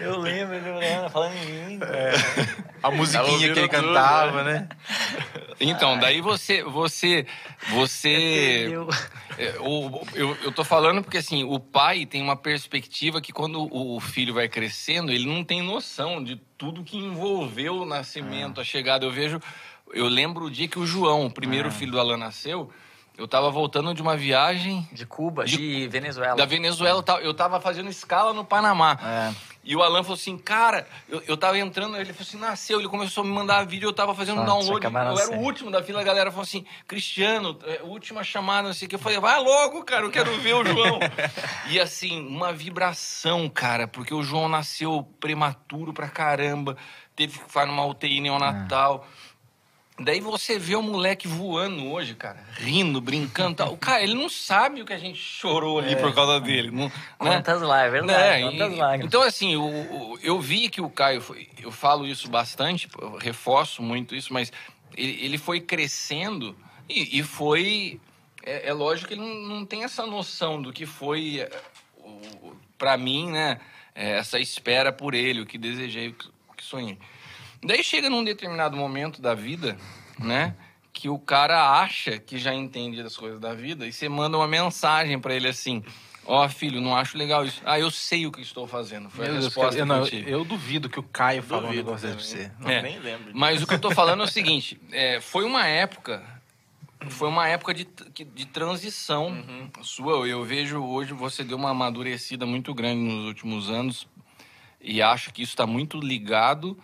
Eu 0.00 0.18
lembro, 0.18 0.56
eu 0.56 0.78
lembro, 0.78 1.10
falando 1.10 1.34
em 1.36 1.46
mim. 1.46 1.80
A 2.82 2.90
musiquinha 2.90 3.38
que 3.38 3.44
ele 3.60 3.68
tudo, 3.68 3.70
cantava, 3.70 4.42
né? 4.42 4.68
Então, 5.60 5.98
daí 5.98 6.20
você, 6.20 6.62
você, 6.62 7.26
você, 7.70 8.68
Eu- 8.72 8.88
É, 9.38 9.54
eu, 9.56 10.36
eu 10.42 10.52
tô 10.52 10.64
falando 10.64 11.02
porque, 11.02 11.18
assim, 11.18 11.44
o 11.44 11.60
pai 11.60 12.04
tem 12.04 12.20
uma 12.20 12.36
perspectiva 12.36 13.20
que 13.20 13.32
quando 13.32 13.60
o 13.62 13.96
o 13.96 14.00
filho 14.00 14.34
vai 14.34 14.48
crescendo, 14.48 15.12
ele 15.12 15.26
não 15.26 15.44
tem 15.44 15.62
noção 15.62 16.22
de 16.22 16.36
tudo 16.56 16.82
que 16.84 16.96
envolveu 16.96 17.82
o 17.82 17.86
nascimento, 17.86 18.60
a 18.60 18.64
chegada. 18.64 19.04
Eu 19.06 19.12
vejo... 19.12 19.40
Eu 19.94 20.06
lembro 20.06 20.46
o 20.46 20.50
dia 20.50 20.68
que 20.68 20.78
o 20.78 20.86
João, 20.86 21.26
o 21.26 21.30
primeiro 21.30 21.70
filho 21.70 21.92
do 21.92 22.00
Alan, 22.00 22.16
nasceu. 22.16 22.70
Eu 23.16 23.26
tava 23.26 23.50
voltando 23.50 23.92
de 23.94 24.00
uma 24.00 24.16
viagem 24.16 24.86
De 24.92 25.04
Cuba, 25.04 25.44
De- 25.44 25.56
de, 25.56 25.88
Venezuela. 25.88 26.36
da 26.36 26.44
Venezuela. 26.46 26.98
eu 26.98 27.02
tava- 27.02 27.20
Eu 27.20 27.34
tava 27.34 27.60
fazendo 27.60 27.90
escala 27.90 28.32
no 28.32 28.44
Panamá. 28.44 28.96
É. 29.02 29.34
E 29.64 29.74
o 29.74 29.82
Alan 29.82 30.02
falou 30.04 30.14
assim, 30.14 30.38
cara, 30.38 30.86
eu, 31.08 31.20
eu 31.26 31.36
tava 31.36 31.58
entrando, 31.58 31.96
ele 31.96 32.12
falou 32.12 32.22
assim, 32.26 32.38
nasceu, 32.38 32.78
ele 32.78 32.88
começou 32.88 33.22
a 33.22 33.26
me 33.26 33.32
mandar 33.32 33.66
vídeo, 33.66 33.88
eu 33.88 33.92
tava 33.92 34.14
fazendo 34.14 34.40
um 34.40 34.44
Nossa, 34.44 34.60
download, 34.70 34.86
eu 34.86 35.18
era 35.18 35.32
o 35.36 35.42
último 35.42 35.70
da 35.70 35.82
fila, 35.82 36.00
a 36.00 36.04
galera 36.04 36.30
falou 36.30 36.44
assim, 36.44 36.64
Cristiano, 36.86 37.58
é, 37.66 37.82
última 37.82 38.24
chamada, 38.24 38.68
não 38.68 38.72
sei 38.72 38.86
o 38.86 38.88
que, 38.88 38.94
eu 38.94 38.98
falei, 39.00 39.18
vai 39.20 39.38
logo, 39.42 39.84
cara, 39.84 40.06
eu 40.06 40.10
quero 40.10 40.32
ver 40.38 40.54
o 40.54 40.64
João. 40.64 41.00
e 41.68 41.78
assim, 41.78 42.26
uma 42.26 42.50
vibração, 42.50 43.46
cara, 43.50 43.86
porque 43.86 44.14
o 44.14 44.22
João 44.22 44.48
nasceu 44.48 45.02
prematuro 45.20 45.92
pra 45.92 46.08
caramba, 46.08 46.74
teve 47.14 47.36
que 47.38 47.44
ficar 47.44 47.66
numa 47.66 47.84
UTI 47.84 48.20
neonatal. 48.22 49.06
Daí 50.00 50.20
você 50.20 50.58
vê 50.58 50.76
o 50.76 50.82
moleque 50.82 51.26
voando 51.26 51.86
hoje, 51.90 52.14
cara, 52.14 52.38
rindo, 52.56 53.00
brincando, 53.00 53.56
tal. 53.56 53.76
cara, 53.76 54.02
ele 54.02 54.14
não 54.14 54.28
sabe 54.28 54.80
o 54.80 54.84
que 54.84 54.92
a 54.92 54.98
gente 54.98 55.18
chorou 55.18 55.80
ali 55.80 55.96
por 55.96 56.14
causa 56.14 56.40
dele, 56.40 56.70
não, 56.70 56.84
né? 56.86 56.92
Quantas 57.18 57.60
lives, 57.60 57.74
é 57.74 57.90
verdade. 57.90 58.44
Né? 58.44 58.50
Quantas 58.50 58.78
lágrimas. 58.78 59.06
então, 59.06 59.22
assim, 59.22 59.56
o, 59.56 59.64
o- 59.64 60.18
eu 60.22 60.40
vi 60.40 60.68
que 60.68 60.80
o 60.80 60.88
Caio, 60.88 61.20
foi, 61.20 61.48
eu 61.60 61.72
falo 61.72 62.06
isso 62.06 62.28
bastante, 62.30 62.88
eu 63.00 63.16
reforço 63.16 63.82
muito 63.82 64.14
isso, 64.14 64.32
mas 64.32 64.52
ele, 64.96 65.18
ele 65.24 65.38
foi 65.38 65.60
crescendo 65.60 66.56
e, 66.88 67.18
e 67.18 67.22
foi. 67.24 68.00
É, 68.44 68.68
é 68.68 68.72
lógico 68.72 69.08
que 69.08 69.14
ele 69.14 69.20
não, 69.20 69.56
não 69.56 69.66
tem 69.66 69.82
essa 69.82 70.06
noção 70.06 70.62
do 70.62 70.72
que 70.72 70.86
foi, 70.86 71.40
é, 71.40 71.50
pra 72.78 72.96
mim, 72.96 73.30
né? 73.32 73.58
é, 73.94 74.12
essa 74.18 74.38
espera 74.38 74.92
por 74.92 75.12
ele, 75.12 75.40
o 75.40 75.46
que 75.46 75.58
desejei, 75.58 76.14
o 76.48 76.54
que 76.54 76.62
sonhei. 76.64 76.96
Daí 77.62 77.82
chega 77.82 78.08
num 78.08 78.22
determinado 78.24 78.76
momento 78.76 79.20
da 79.20 79.34
vida, 79.34 79.76
né? 80.18 80.54
Que 80.92 81.08
o 81.08 81.18
cara 81.18 81.80
acha 81.80 82.18
que 82.18 82.38
já 82.38 82.54
entende 82.54 83.02
das 83.02 83.16
coisas 83.16 83.40
da 83.40 83.54
vida 83.54 83.86
e 83.86 83.92
você 83.92 84.08
manda 84.08 84.36
uma 84.36 84.48
mensagem 84.48 85.18
pra 85.18 85.34
ele 85.34 85.48
assim: 85.48 85.82
Ó, 86.24 86.46
filho, 86.48 86.80
não 86.80 86.94
acho 86.96 87.16
legal 87.16 87.44
isso. 87.44 87.60
Ah, 87.64 87.78
eu 87.78 87.90
sei 87.90 88.26
o 88.26 88.32
que 88.32 88.40
estou 88.42 88.66
fazendo. 88.66 89.08
Foi 89.08 89.26
a 89.26 89.28
Meu 89.30 89.40
Deus, 89.40 89.46
resposta 89.46 89.78
eu, 89.78 89.84
que 89.84 89.88
não, 89.88 89.96
eu 89.96 90.02
eu, 90.02 90.08
tive. 90.08 90.30
eu 90.30 90.44
duvido 90.44 90.88
que 90.88 91.00
o 91.00 91.02
Caio 91.02 91.42
falou 91.42 91.70
um 91.70 91.74
negócio 91.74 92.08
desse 92.08 92.36
pra 92.36 92.48
também. 92.48 92.64
você. 92.64 92.72
É. 92.74 92.82
Nem 92.82 92.98
lembro. 92.98 93.30
Mas 93.34 93.62
o 93.62 93.66
que 93.66 93.74
eu 93.74 93.78
tô 93.78 93.90
falando 93.90 94.20
é 94.22 94.24
o 94.24 94.28
seguinte: 94.28 94.80
é, 94.92 95.20
foi 95.20 95.44
uma 95.44 95.66
época. 95.66 96.22
Foi 97.10 97.28
uma 97.28 97.46
época 97.46 97.72
de, 97.72 97.86
de 98.34 98.46
transição 98.46 99.44
sua. 99.82 100.26
Eu 100.26 100.44
vejo 100.44 100.82
hoje 100.82 101.12
você 101.12 101.44
deu 101.44 101.56
uma 101.56 101.70
amadurecida 101.70 102.44
muito 102.44 102.74
grande 102.74 103.00
nos 103.00 103.24
últimos 103.24 103.70
anos 103.70 104.06
e 104.80 105.00
acho 105.00 105.32
que 105.32 105.42
isso 105.42 105.52
está 105.52 105.64
muito 105.64 106.00
ligado 106.00 106.76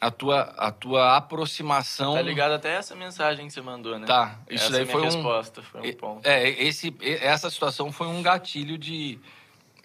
à 0.00 0.10
tua, 0.10 0.40
à 0.56 0.72
tua 0.72 1.16
aproximação. 1.16 2.14
Tá 2.14 2.22
ligado 2.22 2.52
até 2.52 2.74
essa 2.74 2.96
mensagem 2.96 3.46
que 3.46 3.52
você 3.52 3.60
mandou, 3.60 3.98
né? 3.98 4.06
Tá, 4.06 4.38
isso 4.48 4.64
essa 4.64 4.72
daí 4.72 4.82
é 4.82 4.86
foi 4.86 5.00
um- 5.00 5.04
resposta, 5.04 5.62
foi 5.62 5.80
um 5.90 5.92
ponto. 5.94 6.26
É, 6.26 6.48
esse, 6.48 6.94
essa 7.02 7.50
situação 7.50 7.92
foi 7.92 8.06
um 8.06 8.22
gatilho 8.22 8.78
de 8.78 9.18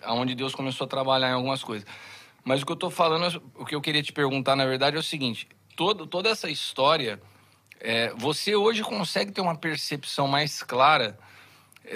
onde 0.08 0.34
Deus 0.34 0.56
começou 0.56 0.86
a 0.86 0.88
trabalhar 0.88 1.30
em 1.30 1.34
algumas 1.34 1.64
coisas. 1.64 1.88
Mas 2.44 2.62
o 2.62 2.66
que 2.66 2.72
eu 2.72 2.76
tô 2.78 2.90
falando, 2.90 3.42
o 3.56 3.66
que 3.66 3.76
eu 3.76 3.82
queria 3.82 4.04
te 4.04 4.14
perguntar, 4.14 4.56
na 4.56 4.66
verdade, 4.66 4.96
é 4.96 5.00
o 5.00 5.04
seguinte: 5.04 5.48
todo, 5.76 6.06
toda 6.08 6.30
essa 6.30 6.50
história, 6.50 7.20
é, 7.80 8.14
você 8.16 8.56
hoje 8.56 8.84
consegue 8.84 9.32
ter 9.32 9.42
uma 9.42 9.56
percepção 9.56 10.28
mais 10.28 10.64
clara 10.64 11.18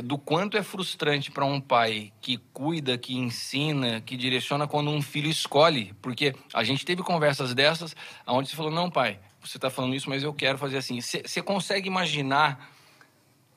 do 0.03 0.17
quanto 0.17 0.57
é 0.57 0.63
frustrante 0.63 1.31
para 1.31 1.45
um 1.45 1.59
pai 1.59 2.13
que 2.21 2.37
cuida, 2.53 2.97
que 2.97 3.17
ensina, 3.17 4.01
que 4.01 4.15
direciona 4.15 4.67
quando 4.67 4.89
um 4.89 5.01
filho 5.01 5.29
escolhe. 5.29 5.93
Porque 6.01 6.35
a 6.53 6.63
gente 6.63 6.85
teve 6.85 7.01
conversas 7.01 7.53
dessas 7.53 7.95
onde 8.27 8.49
você 8.49 8.55
falou: 8.55 8.71
não, 8.71 8.89
pai, 8.89 9.19
você 9.41 9.57
está 9.57 9.69
falando 9.69 9.95
isso, 9.95 10.09
mas 10.09 10.23
eu 10.23 10.33
quero 10.33 10.57
fazer 10.57 10.77
assim. 10.77 11.01
Você 11.01 11.23
você 11.25 11.41
consegue 11.41 11.87
imaginar 11.87 12.69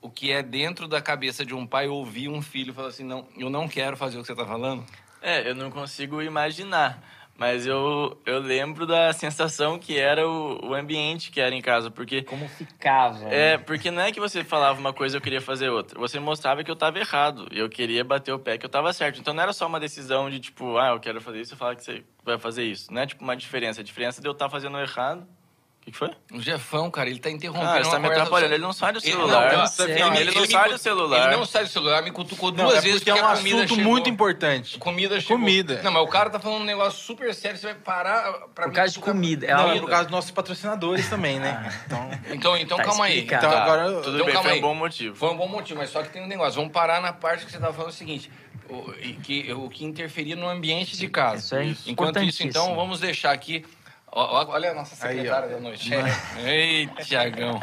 o 0.00 0.10
que 0.10 0.32
é 0.32 0.42
dentro 0.42 0.88
da 0.88 1.00
cabeça 1.00 1.46
de 1.46 1.54
um 1.54 1.66
pai 1.66 1.88
ouvir 1.88 2.28
um 2.28 2.42
filho 2.42 2.74
falar 2.74 2.88
assim: 2.88 3.04
não, 3.04 3.26
eu 3.36 3.50
não 3.50 3.68
quero 3.68 3.96
fazer 3.96 4.18
o 4.18 4.20
que 4.20 4.26
você 4.26 4.32
está 4.32 4.46
falando? 4.46 4.84
É, 5.20 5.48
eu 5.48 5.54
não 5.54 5.70
consigo 5.70 6.20
imaginar. 6.20 7.21
Mas 7.42 7.66
eu, 7.66 8.16
eu 8.24 8.38
lembro 8.38 8.86
da 8.86 9.12
sensação 9.12 9.76
que 9.76 9.98
era 9.98 10.28
o, 10.28 10.68
o 10.68 10.74
ambiente 10.74 11.32
que 11.32 11.40
era 11.40 11.52
em 11.52 11.60
casa. 11.60 11.90
Porque 11.90 12.22
Como 12.22 12.48
ficava. 12.48 13.28
É, 13.34 13.58
porque 13.58 13.90
não 13.90 14.00
é 14.00 14.12
que 14.12 14.20
você 14.20 14.44
falava 14.44 14.78
uma 14.78 14.92
coisa 14.92 15.16
e 15.16 15.18
eu 15.18 15.20
queria 15.20 15.40
fazer 15.40 15.68
outra. 15.68 15.98
Você 15.98 16.20
mostrava 16.20 16.62
que 16.62 16.70
eu 16.70 16.76
tava 16.76 17.00
errado. 17.00 17.48
E 17.50 17.58
eu 17.58 17.68
queria 17.68 18.04
bater 18.04 18.30
o 18.32 18.38
pé 18.38 18.56
que 18.56 18.64
eu 18.64 18.70
tava 18.70 18.92
certo. 18.92 19.18
Então 19.18 19.34
não 19.34 19.42
era 19.42 19.52
só 19.52 19.66
uma 19.66 19.80
decisão 19.80 20.30
de 20.30 20.38
tipo, 20.38 20.78
ah, 20.78 20.90
eu 20.90 21.00
quero 21.00 21.20
fazer 21.20 21.40
isso 21.40 21.54
e 21.54 21.56
falar 21.56 21.74
que 21.74 21.82
você 21.82 22.04
vai 22.24 22.38
fazer 22.38 22.62
isso. 22.62 22.92
Não 22.92 23.02
é 23.02 23.06
tipo 23.08 23.24
uma 23.24 23.34
diferença. 23.34 23.80
A 23.80 23.84
diferença 23.84 24.22
de 24.22 24.28
eu 24.28 24.32
estar 24.32 24.48
fazendo 24.48 24.78
errado 24.78 25.26
O 25.82 25.84
que, 25.84 25.90
que 25.90 25.98
foi? 25.98 26.10
O 26.32 26.40
Jefão, 26.40 26.88
cara, 26.92 27.10
ele 27.10 27.18
tá 27.18 27.28
interrompendo. 27.28 27.66
Cara, 27.72 27.82
você 27.82 27.90
tá 27.90 27.98
me 27.98 28.06
atrapalhando. 28.06 28.54
Ele 28.54 28.62
não 28.62 28.72
sai 28.72 28.92
do 28.92 29.00
Ele- 29.00 29.10
celular. 29.10 29.52
Ele, 29.52 29.92
ele, 29.92 30.18
ele 30.20 30.30
não 30.30 30.42
me- 30.42 30.46
sai 30.46 30.68
do 30.70 30.78
celular. 30.78 31.26
Ele 31.26 31.36
não 31.36 31.44
sai 31.44 31.64
do 31.64 31.70
celular, 31.70 32.02
me 32.04 32.12
cutucou 32.12 32.52
Não, 32.52 32.66
duas 32.66 32.78
é 32.78 32.80
vezes 32.82 32.98
porque 33.00 33.10
é 33.10 33.14
um 33.14 33.26
a 33.26 33.36
comida 33.36 33.56
assunto 33.56 33.74
chegou. 33.74 33.84
muito 33.92 34.08
importante. 34.08 34.78
Comida 34.78 35.20
chegou. 35.20 35.36
Comida. 35.38 35.82
Não, 35.82 35.90
mas 35.90 36.02
o 36.04 36.06
cara 36.06 36.30
tá 36.30 36.38
falando 36.38 36.60
um 36.62 36.64
negócio 36.64 37.00
super 37.02 37.34
sério, 37.34 37.58
você 37.58 37.66
vai 37.66 37.74
parar 37.74 38.32
pra 38.54 38.66
Por 38.66 38.72
causa 38.74 38.92
de 38.92 39.00
comida. 39.00 39.44
É 39.44 39.54
Não, 39.56 39.72
é 39.72 39.80
por 39.80 39.88
causa 39.90 40.04
dos 40.04 40.12
nossos 40.12 40.30
patrocinadores 40.30 41.10
também, 41.10 41.40
né? 41.40 41.74
Então, 41.84 42.10
Então, 42.30 42.56
então 42.56 42.76
Tá 42.76 42.84
calma 42.84 43.06
aí. 43.06 43.14
explicado. 43.14 43.46
então 43.46 43.58
Tá, 43.58 43.64
agora... 43.64 44.02
Tudo 44.02 44.14
Então, 44.20 44.26
bem, 44.26 44.36
foi 44.36 44.50
aí. 44.52 44.58
um 44.58 44.62
bom 44.62 44.74
motivo. 44.76 45.16
Foi 45.16 45.30
um 45.30 45.36
bom 45.36 45.48
motivo, 45.48 45.80
mas 45.80 45.90
só 45.90 46.00
que 46.04 46.10
tem 46.10 46.22
um 46.22 46.28
negócio. 46.28 46.54
Vamos 46.60 46.70
parar 46.72 47.00
na 47.02 47.12
parte 47.12 47.44
que 47.44 47.50
você 47.50 47.58
tava 47.58 47.72
falando 47.72 47.90
o 47.90 47.92
seguinte: 47.92 48.30
o, 48.68 48.92
que, 49.20 49.52
o 49.52 49.68
que 49.68 49.84
interferia 49.84 50.36
no 50.36 50.48
ambiente 50.48 50.96
de 50.96 51.08
casa. 51.08 51.38
Isso 51.38 51.56
é 51.56 51.90
Enquanto 51.90 52.20
isso, 52.22 52.44
então, 52.44 52.76
vamos 52.76 53.00
deixar 53.00 53.32
aqui. 53.32 53.64
Olha 54.14 54.70
a 54.70 54.74
nossa 54.74 54.94
Aí, 55.06 55.16
secretária 55.16 55.48
ó. 55.48 55.52
da 55.54 55.60
noite. 55.60 55.90
Ei, 56.44 56.86
Tiagão. 57.04 57.60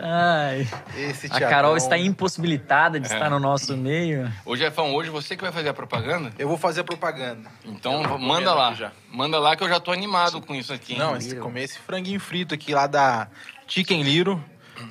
Ai, 0.00 0.66
Esse 0.96 1.26
a 1.26 1.30
Thiagão- 1.30 1.50
Carol 1.50 1.76
está 1.76 1.96
impossibilitada 1.96 2.96
É. 2.96 3.00
de 3.00 3.06
estar 3.06 3.30
no 3.30 3.38
nosso 3.38 3.76
meio. 3.76 4.30
Ô, 4.44 4.56
Jefão, 4.56 4.92
hoje 4.94 5.08
você 5.10 5.36
que 5.36 5.42
vai 5.42 5.52
fazer 5.52 5.68
a 5.68 5.74
propaganda? 5.74 6.30
Eu 6.38 6.48
vou 6.48 6.58
fazer 6.58 6.80
a 6.80 6.84
propaganda. 6.84 7.48
Então, 7.64 8.02
manda 8.18 8.52
lá. 8.54 8.92
Manda 9.10 9.38
lá 9.38 9.54
que 9.56 9.62
eu 9.62 9.68
já 9.68 9.78
tô 9.78 9.92
animado 9.92 10.40
com 10.40 10.54
isso 10.54 10.72
aqui. 10.72 10.96
Não, 10.96 11.16
esse, 11.16 11.36
comer 11.36 11.62
esse 11.64 11.78
franguinho 11.78 12.18
frito 12.18 12.54
aqui 12.54 12.74
lá 12.74 12.86
da 12.86 13.28
Chicken 13.68 14.02
Little, 14.02 14.42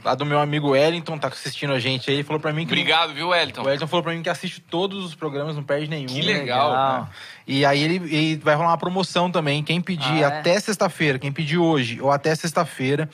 lá 0.04 0.16
do 0.16 0.26
meu 0.26 0.40
amigo 0.40 0.70
Wellington, 0.70 1.18
tá 1.18 1.28
assistindo 1.28 1.74
a 1.74 1.80
gente 1.80 2.10
aí. 2.10 2.18
Ele 2.18 2.24
falou 2.24 2.40
pra 2.40 2.52
mim 2.54 2.66
que... 2.66 2.72
Obrigado, 2.72 3.14
viu, 3.14 3.30
Wellington? 3.30 3.62
O 3.62 3.66
Wellington 3.66 3.88
falou 3.88 4.04
pra 4.04 4.14
mim 4.14 4.22
que 4.24 4.30
assiste 4.30 4.60
todos 4.62 5.04
os 5.06 5.16
programas, 5.16 5.56
não 5.56 5.64
perde 5.64 5.90
nenhum. 5.90 6.08
Que 6.08 6.22
legal. 6.22 6.70
Legal. 6.70 7.10
E 7.48 7.66
aí 7.66 7.82
ele, 7.84 7.96
ele 8.16 8.36
vai 8.38 8.56
rolar 8.56 8.70
uma 8.70 8.78
promoção 8.78 9.30
também. 9.32 9.64
Quem 9.64 9.82
pedir 9.82 10.24
Ah, 10.24 10.34
é? 10.34 10.40
até 10.40 10.60
sexta-feira, 10.60 11.20
quem 11.20 11.32
pedir 11.32 11.58
hoje 11.58 12.00
ou 12.02 12.12
até 12.12 12.34
sexta-feira, 12.36 13.10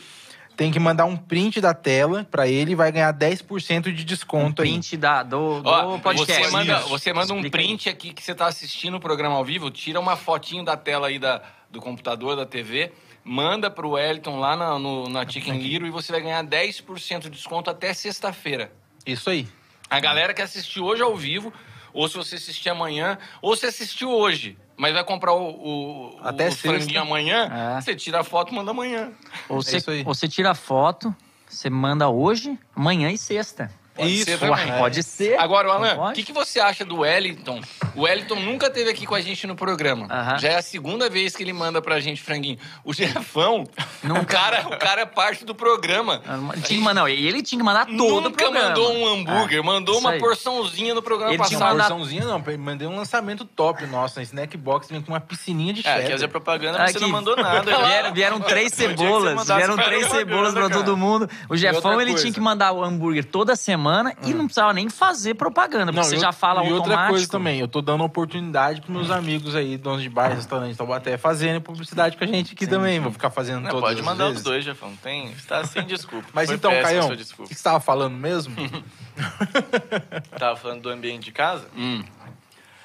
tem 0.55 0.71
que 0.71 0.79
mandar 0.79 1.05
um 1.05 1.15
print 1.15 1.61
da 1.61 1.73
tela 1.73 2.27
pra 2.29 2.45
ele 2.47 2.73
e 2.73 2.75
vai 2.75 2.91
ganhar 2.91 3.13
10% 3.13 3.93
de 3.93 4.03
desconto 4.03 4.61
aí. 4.61 4.69
Print 4.69 4.97
da, 4.97 5.23
do, 5.23 5.61
do 5.61 5.69
Ó, 5.69 5.97
podcast. 5.99 6.43
você 6.43 6.51
manda, 6.51 6.79
você 6.81 7.13
manda 7.13 7.33
um 7.33 7.37
aí. 7.39 7.49
print 7.49 7.87
aqui 7.87 8.13
que 8.13 8.21
você 8.21 8.35
tá 8.35 8.47
assistindo 8.47 8.97
o 8.97 8.99
programa 8.99 9.35
ao 9.35 9.45
vivo, 9.45 9.71
tira 9.71 9.99
uma 9.99 10.17
fotinho 10.17 10.65
da 10.65 10.75
tela 10.75 11.07
aí 11.07 11.17
da, 11.17 11.41
do 11.71 11.79
computador, 11.79 12.35
da 12.35 12.45
TV, 12.45 12.91
manda 13.29 13.69
pro 13.69 13.91
Wellington 13.91 14.39
lá 14.39 14.55
na, 14.55 14.79
no, 14.79 15.07
na 15.07 15.27
Chicken 15.27 15.59
Little 15.59 15.87
e 15.87 15.91
você 15.91 16.11
vai 16.11 16.19
ganhar 16.19 16.43
10% 16.43 17.19
de 17.19 17.29
desconto 17.29 17.69
até 17.69 17.93
sexta-feira. 17.93 18.71
Isso 19.05 19.29
aí. 19.29 19.47
A 19.87 19.99
galera 19.99 20.33
que 20.33 20.41
assistiu 20.41 20.83
hoje 20.85 21.03
ao 21.03 21.15
vivo, 21.15 21.53
ou 21.93 22.07
se 22.09 22.17
você 22.17 22.35
assistir 22.37 22.69
amanhã, 22.69 23.19
ou 23.39 23.55
se 23.55 23.67
assistiu 23.67 24.09
hoje, 24.09 24.57
mas 24.75 24.93
vai 24.93 25.03
comprar 25.03 25.33
o, 25.33 25.47
o, 25.47 26.19
Até 26.23 26.47
o 26.47 26.51
franguinho 26.51 27.01
amanhã, 27.01 27.77
É. 27.77 27.81
você 27.81 27.95
tira 27.95 28.21
a 28.21 28.23
foto 28.23 28.51
e 28.51 28.55
manda 28.55 28.71
amanhã. 28.71 29.11
Ou 29.47 29.61
você, 29.61 29.77
isso 29.77 29.91
aí. 29.91 29.99
ou 29.99 30.15
você 30.15 30.27
tira 30.27 30.49
a 30.49 30.55
foto, 30.55 31.15
você 31.47 31.69
manda 31.69 32.09
hoje, 32.09 32.57
amanhã 32.75 33.11
e 33.11 33.17
sexta. 33.17 33.71
Pode 33.99 34.15
Isso, 34.15 34.25
ser 34.25 34.39
também. 34.39 34.71
Pode 34.77 35.03
ser. 35.03 35.39
Agora, 35.39 35.67
o 35.67 35.71
Alan, 35.71 36.09
o 36.09 36.13
que, 36.13 36.23
que 36.23 36.31
você 36.33 36.59
acha 36.59 36.85
do 36.85 36.99
Wellington? 36.99 37.59
O 37.95 38.01
Wellington 38.03 38.35
nunca 38.35 38.67
esteve 38.67 38.89
aqui 38.89 39.05
com 39.05 39.15
a 39.15 39.21
gente 39.21 39.45
no 39.45 39.55
programa. 39.55 40.07
Aham. 40.09 40.37
Já 40.39 40.49
é 40.49 40.55
a 40.57 40.61
segunda 40.61 41.09
vez 41.09 41.35
que 41.35 41.43
ele 41.43 41.51
manda 41.53 41.81
pra 41.81 41.99
gente 41.99 42.21
franguinho. 42.21 42.57
O 42.83 42.93
Jefão, 42.93 43.63
o, 44.21 44.25
cara, 44.25 44.67
o 44.67 44.77
cara 44.77 45.01
é 45.01 45.05
parte 45.05 45.43
do 45.43 45.53
programa. 45.53 46.21
Tinha 46.63 46.79
que 46.79 46.83
mandar, 46.83 47.01
não, 47.01 47.07
ele 47.09 47.41
tinha 47.41 47.59
que 47.59 47.65
mandar 47.65 47.85
todo 47.85 48.17
o 48.17 48.21
nunca 48.21 48.37
programa. 48.43 48.69
mandou 48.69 48.93
um 48.95 49.07
hambúrguer, 49.07 49.59
Ah, 49.59 49.63
mandou 49.63 49.99
uma 49.99 50.11
aí. 50.11 50.19
porçãozinha 50.19 50.93
no 50.93 51.01
programa 51.01 51.33
Ele 51.33 51.43
tinha 51.43 51.59
passado. 51.59 51.71
mandado- 51.77 51.89
Porçãozinha 51.95 52.25
não, 52.25 52.43
mandei 52.57 52.87
um 52.87 52.95
lançamento 52.95 53.43
top 53.43 53.85
nosso, 53.87 54.17
na 54.17 54.23
Snack 54.23 54.55
Box, 54.57 54.87
vem 54.89 55.01
com 55.01 55.11
uma 55.11 55.19
piscininha 55.19 55.73
de 55.73 55.81
É, 55.81 55.83
cheddar. 55.83 56.01
quer 56.05 56.11
fazer 56.13 56.27
propaganda, 56.29 56.77
mas 56.77 56.91
você 56.91 56.97
Aqui. 56.97 57.05
não 57.05 57.11
mandou 57.11 57.35
nada. 57.35 57.63
né? 57.71 57.87
Vieram, 57.87 58.13
vieram 58.13 58.39
três 58.39 58.71
você 58.73 58.87
cebolas, 58.87 59.45
vieram 59.47 59.75
três 59.77 60.07
cebolas 60.07 60.53
pra 60.53 60.69
todo 60.69 60.95
mundo. 60.95 61.29
O 61.49 61.57
Jefão, 61.57 61.99
ele 61.99 62.13
tinha 62.15 62.31
que 62.31 62.39
mandar 62.39 62.71
o 62.71 62.83
hambúrguer 62.83 63.25
toda 63.25 63.55
semana 63.55 63.88
e 64.23 64.33
não 64.33 64.45
precisava 64.45 64.73
nem 64.73 64.89
fazer 64.89 65.33
propaganda, 65.35 65.91
porque 65.91 66.07
você 66.07 66.15
e 66.17 66.19
já 66.19 66.31
fala 66.31 66.61
E 66.63 66.69
automático. 66.69 66.89
outra 66.91 67.07
coisa 67.09 67.27
também, 67.29 67.59
eu 67.59 67.67
tô 67.67 67.81
dando 67.81 68.03
oportunidade 68.03 68.81
pros 68.81 68.95
meus 68.95 69.11
amigos 69.11 69.55
aí, 69.55 69.77
donos 69.77 70.01
de 70.01 70.09
bar, 70.09 70.29
restaurante, 70.33 70.75
Taubaté, 70.77 71.17
fazerem 71.17 71.59
publicidade 71.61 72.17
com 72.17 72.23
a 72.23 72.27
gente 72.27 72.53
aqui 72.53 72.65
também. 72.67 72.99
Vou 72.99 73.11
ficar 73.11 73.29
fazendo 73.29 73.61
Não, 73.61 73.69
todas 73.69 73.89
pode 73.89 73.99
as 73.99 74.05
mandar 74.05 74.23
vezes. 74.25 74.37
os 74.39 74.43
dois, 74.43 74.63
Jefão. 74.65 74.95
Tem, 74.97 75.31
está 75.31 75.63
sem 75.65 75.83
desculpa. 75.85 76.27
Mas 76.33 76.47
Foi 76.47 76.55
então, 76.55 76.71
Caião, 76.81 77.07
o 77.07 77.09
que 77.11 77.15
desculpa. 77.17 77.53
você 77.53 77.63
tava 77.63 77.79
falando 77.79 78.15
mesmo? 78.15 78.55
Tava 80.37 80.55
falando 80.55 80.81
do 80.81 80.89
ambiente 80.89 81.25
de 81.25 81.31
casa? 81.31 81.67
Hum. 81.75 82.03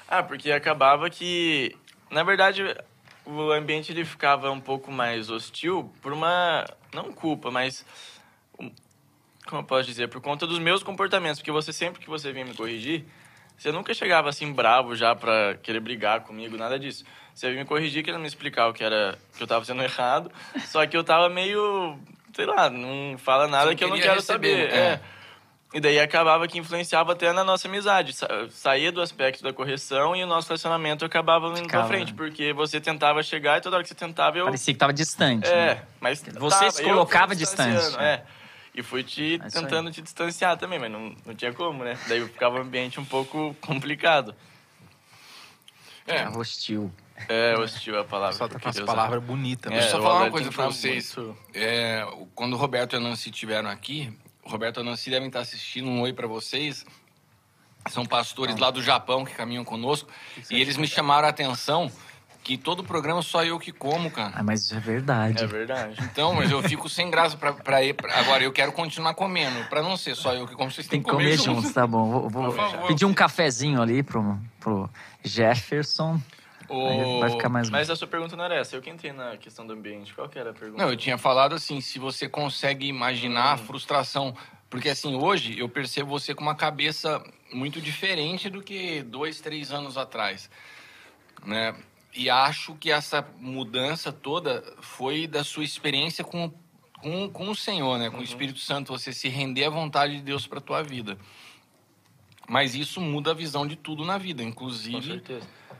Ah, 0.07 0.21
porque 0.23 0.51
acabava 0.51 1.09
que, 1.09 1.75
na 2.11 2.23
verdade, 2.23 2.75
o 3.25 3.51
ambiente 3.51 3.91
ele 3.91 4.05
ficava 4.05 4.51
um 4.51 4.59
pouco 4.59 4.91
mais 4.91 5.29
hostil 5.29 5.91
por 6.01 6.13
uma, 6.13 6.65
não 6.93 7.11
culpa, 7.11 7.49
mas 7.49 7.85
como 9.47 9.61
eu 9.61 9.65
posso 9.65 9.83
dizer, 9.87 10.07
por 10.09 10.21
conta 10.21 10.45
dos 10.47 10.59
meus 10.59 10.83
comportamentos, 10.83 11.39
porque 11.39 11.51
você 11.51 11.71
sempre 11.71 12.01
que 12.01 12.09
você 12.09 12.31
vinha 12.31 12.45
me 12.45 12.53
corrigir, 12.53 13.05
você 13.57 13.71
nunca 13.71 13.93
chegava 13.93 14.29
assim 14.29 14.51
bravo 14.51 14.95
já 14.95 15.15
pra 15.15 15.55
querer 15.61 15.79
brigar 15.79 16.21
comigo, 16.21 16.57
nada 16.57 16.77
disso. 16.79 17.03
Você 17.33 17.49
vinha 17.49 17.63
me 17.63 17.67
corrigir 17.67 18.03
querendo 18.03 18.21
me 18.21 18.27
explicar 18.27 18.67
o 18.67 18.73
que 18.73 18.83
era 18.83 19.17
que 19.37 19.43
eu 19.43 19.47
tava 19.47 19.61
fazendo 19.63 19.83
errado, 19.83 20.31
só 20.67 20.85
que 20.85 20.95
eu 20.97 21.03
tava 21.03 21.29
meio, 21.29 21.97
sei 22.33 22.45
lá, 22.45 22.69
não 22.69 23.17
fala 23.17 23.47
nada 23.47 23.67
não 23.69 23.75
que 23.75 23.83
eu 23.83 23.89
não 23.89 23.97
quero 23.97 24.15
receber, 24.15 24.69
saber. 24.69 24.73
é. 24.73 24.77
é. 24.77 25.01
E 25.73 25.79
daí 25.81 25.99
acabava 25.99 26.47
que 26.47 26.57
influenciava 26.57 27.11
até 27.11 27.33
na 27.33 27.43
nossa 27.43 27.67
amizade. 27.67 28.13
Sa- 28.13 28.29
Saía 28.49 28.93
do 28.93 29.01
aspecto 29.01 29.43
da 29.43 29.51
correção 29.51 30.15
e 30.15 30.23
o 30.23 30.27
nosso 30.27 30.47
relacionamento 30.47 31.03
acabava 31.03 31.47
indo 31.49 31.63
Ficava. 31.63 31.85
pra 31.85 31.97
frente. 31.97 32.13
Porque 32.13 32.53
você 32.53 32.79
tentava 32.79 33.21
chegar 33.21 33.57
e 33.57 33.61
toda 33.61 33.75
hora 33.75 33.83
que 33.83 33.89
você 33.89 33.95
tentava 33.95 34.37
eu... 34.37 34.45
Parecia 34.45 34.73
que 34.73 34.79
tava 34.79 34.93
distante. 34.93 35.45
É, 35.49 35.75
né? 35.75 35.83
mas 35.99 36.21
Você 36.21 36.31
tava, 36.59 36.71
se 36.71 36.81
colocava 36.81 37.35
distante. 37.35 37.71
distanciando, 37.73 38.01
É. 38.01 38.23
E 38.75 38.83
fui 38.83 39.03
te 39.03 39.35
É 39.35 39.47
tentando 39.49 39.89
te 39.91 40.01
distanciar 40.01 40.57
também, 40.57 40.77
mas 40.77 40.91
não, 40.91 41.15
não 41.25 41.33
tinha 41.33 41.53
como, 41.53 41.83
né? 41.83 41.97
Daí 42.07 42.21
ficava 42.27 42.57
um 42.57 42.61
ambiente 42.61 42.99
um 42.99 43.05
pouco 43.05 43.55
complicado. 43.61 44.35
É, 46.05 46.27
Hostil. 46.27 46.91
É, 47.29 47.55
hostil 47.57 47.97
a 47.97 48.03
palavra. 48.03 48.35
Só 48.35 48.45
que 48.47 48.55
tá 48.55 48.59
com 48.59 48.67
as 48.69 48.79
palavras 48.81 49.23
bonitas. 49.23 49.71
É, 49.71 49.75
né? 49.75 49.81
Deixa 49.81 49.95
eu 49.95 50.01
só 50.01 50.07
falar 50.07 50.23
uma 50.23 50.31
coisa 50.31 50.51
pra 50.51 50.65
vocês. 50.65 51.15
muito- 51.15 51.37
É, 51.53 52.05
quando 52.35 52.53
o 52.53 52.57
Roberto 52.57 52.93
e 52.93 52.97
a 52.97 52.99
Nancy 52.99 53.29
estiveram 53.29 53.69
aqui, 53.69 54.11
o 54.43 54.49
Roberto 54.49 54.77
e 54.77 54.81
a 54.81 54.83
Nancy 54.83 55.09
devem 55.09 55.27
estar 55.27 55.39
assistindo 55.39 55.87
um 55.87 56.01
oi 56.01 56.11
pra 56.11 56.27
vocês. 56.27 56.85
São 57.89 58.05
pastores 58.05 58.57
lá 58.57 58.69
do 58.69 58.81
Japão 58.83 59.23
que 59.23 59.33
caminham 59.33 59.63
conosco. 59.63 60.09
E 60.49 60.59
eles 60.59 60.75
me 60.75 60.87
chamaram 60.87 61.25
a 61.27 61.29
atenção 61.29 61.89
que 62.45 62.57
todo 62.59 62.83
programa 62.83 63.23
só 63.23 63.43
eu 63.43 63.57
que 63.57 63.71
como, 63.71 64.11
cara. 64.11 64.33
Ah, 64.35 64.43
mas 64.43 64.61
isso 64.65 64.75
é 64.75 64.79
verdade. 64.79 65.43
É 65.43 65.47
verdade. 65.47 65.97
Então, 66.03 66.31
mas 66.35 66.51
eu 66.51 66.61
fico 66.61 66.87
sem 66.87 67.09
graça 67.09 67.35
pra, 67.35 67.51
pra 67.53 67.83
ir. 67.83 67.95
pra- 67.95 68.19
Agora, 68.19 68.43
eu 68.43 68.53
quero 68.53 68.71
continuar 68.71 69.15
comendo. 69.15 69.67
Pra 69.67 69.81
não 69.81 69.97
ser 69.97 70.13
só 70.15 70.31
eu 70.31 70.47
que 70.47 70.53
como, 70.53 70.69
vocês 70.69 70.85
Tem 70.87 71.01
têm 71.01 71.03
que 71.03 71.09
comer 71.09 71.35
juntos, 71.39 71.73
tá 71.73 71.87
bom. 71.87 72.07
Vou, 72.07 72.29
vou 72.29 72.51
favor. 72.51 72.85
pedir 72.85 73.03
um 73.03 73.15
cafezinho 73.15 73.81
ali 73.81 74.03
pro, 74.03 74.37
pro 74.59 74.87
Jefferson. 75.23 76.21
Aí 76.69 77.19
vai 77.19 77.29
ficar 77.31 77.49
mais... 77.49 77.67
Mas 77.71 77.89
a 77.89 77.95
sua 77.95 78.07
pergunta 78.07 78.35
não 78.35 78.43
era 78.45 78.55
essa. 78.55 78.75
Eu 78.75 78.81
que 78.81 78.91
entrei 78.91 79.11
na 79.11 79.37
questão 79.37 79.65
do 79.65 79.73
ambiente. 79.73 80.13
Qual 80.13 80.29
que 80.29 80.37
era 80.37 80.51
a 80.51 80.53
pergunta? 80.53 80.83
Não, 80.83 80.91
eu 80.91 80.95
tinha 80.95 81.17
falado 81.17 81.55
assim, 81.55 81.81
se 81.81 81.97
você 81.97 82.29
consegue 82.29 82.85
imaginar 82.87 83.53
a 83.53 83.57
frustração. 83.57 84.35
Porque 84.69 84.89
assim, 84.89 85.15
hoje 85.15 85.57
eu 85.57 85.67
percebo 85.67 86.11
você 86.11 86.35
com 86.35 86.43
uma 86.43 86.53
cabeça 86.55 87.23
muito 87.51 87.81
diferente 87.81 88.51
do 88.51 88.61
que 88.61 89.01
dois, 89.01 89.41
três 89.41 89.71
anos 89.71 89.97
atrás. 89.97 90.47
Né? 91.43 91.73
E 92.15 92.29
acho 92.29 92.75
que 92.75 92.91
essa 92.91 93.27
mudança 93.39 94.11
toda 94.11 94.63
foi 94.79 95.27
da 95.27 95.43
sua 95.43 95.65
experiência 95.65 96.23
com, 96.23 96.51
com, 97.01 97.29
com 97.29 97.49
o 97.49 97.55
Senhor, 97.55 97.99
né? 97.99 98.09
com 98.09 98.19
o 98.19 98.23
Espírito 98.23 98.59
Santo, 98.59 98.93
você 98.93 99.11
se 99.11 99.27
render 99.27 99.65
à 99.65 99.69
vontade 99.69 100.15
de 100.15 100.21
Deus 100.21 100.47
para 100.47 100.61
tua 100.61 100.81
vida. 100.81 101.17
Mas 102.47 102.73
isso 102.73 103.01
muda 103.01 103.31
a 103.31 103.33
visão 103.33 103.67
de 103.67 103.75
tudo 103.75 104.05
na 104.05 104.17
vida, 104.17 104.43
inclusive, 104.43 105.21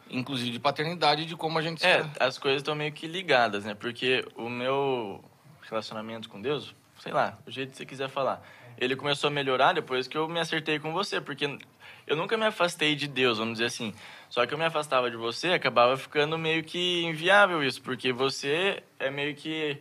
inclusive 0.09 0.51
de 0.51 0.59
paternidade 0.59 1.25
de 1.25 1.35
como 1.35 1.57
a 1.57 1.61
gente 1.61 1.79
se 1.79 1.87
É, 1.87 2.05
as 2.19 2.37
coisas 2.37 2.61
estão 2.61 2.75
meio 2.75 2.91
que 2.91 3.07
ligadas, 3.07 3.63
né? 3.63 3.73
Porque 3.73 4.27
o 4.35 4.49
meu 4.49 5.23
relacionamento 5.61 6.27
com 6.27 6.41
Deus, 6.41 6.75
sei 6.99 7.13
lá, 7.13 7.37
o 7.45 7.51
jeito 7.51 7.71
que 7.71 7.77
você 7.77 7.85
quiser 7.85 8.09
falar, 8.09 8.41
ele 8.77 8.95
começou 8.95 9.29
a 9.29 9.31
melhorar 9.31 9.73
depois 9.73 10.07
que 10.07 10.17
eu 10.17 10.27
me 10.27 10.39
acertei 10.39 10.79
com 10.79 10.91
você, 10.91 11.21
porque 11.21 11.57
eu 12.07 12.15
nunca 12.15 12.35
me 12.35 12.45
afastei 12.45 12.95
de 12.95 13.07
Deus, 13.07 13.37
vamos 13.37 13.53
dizer 13.53 13.65
assim. 13.65 13.93
Só 14.29 14.45
que 14.45 14.53
eu 14.53 14.57
me 14.57 14.65
afastava 14.65 15.09
de 15.09 15.17
você, 15.17 15.49
acabava 15.49 15.95
ficando 15.97 16.37
meio 16.37 16.63
que 16.63 17.03
inviável 17.03 17.63
isso, 17.63 17.81
porque 17.81 18.11
você 18.11 18.83
é 18.99 19.09
meio 19.09 19.35
que 19.35 19.77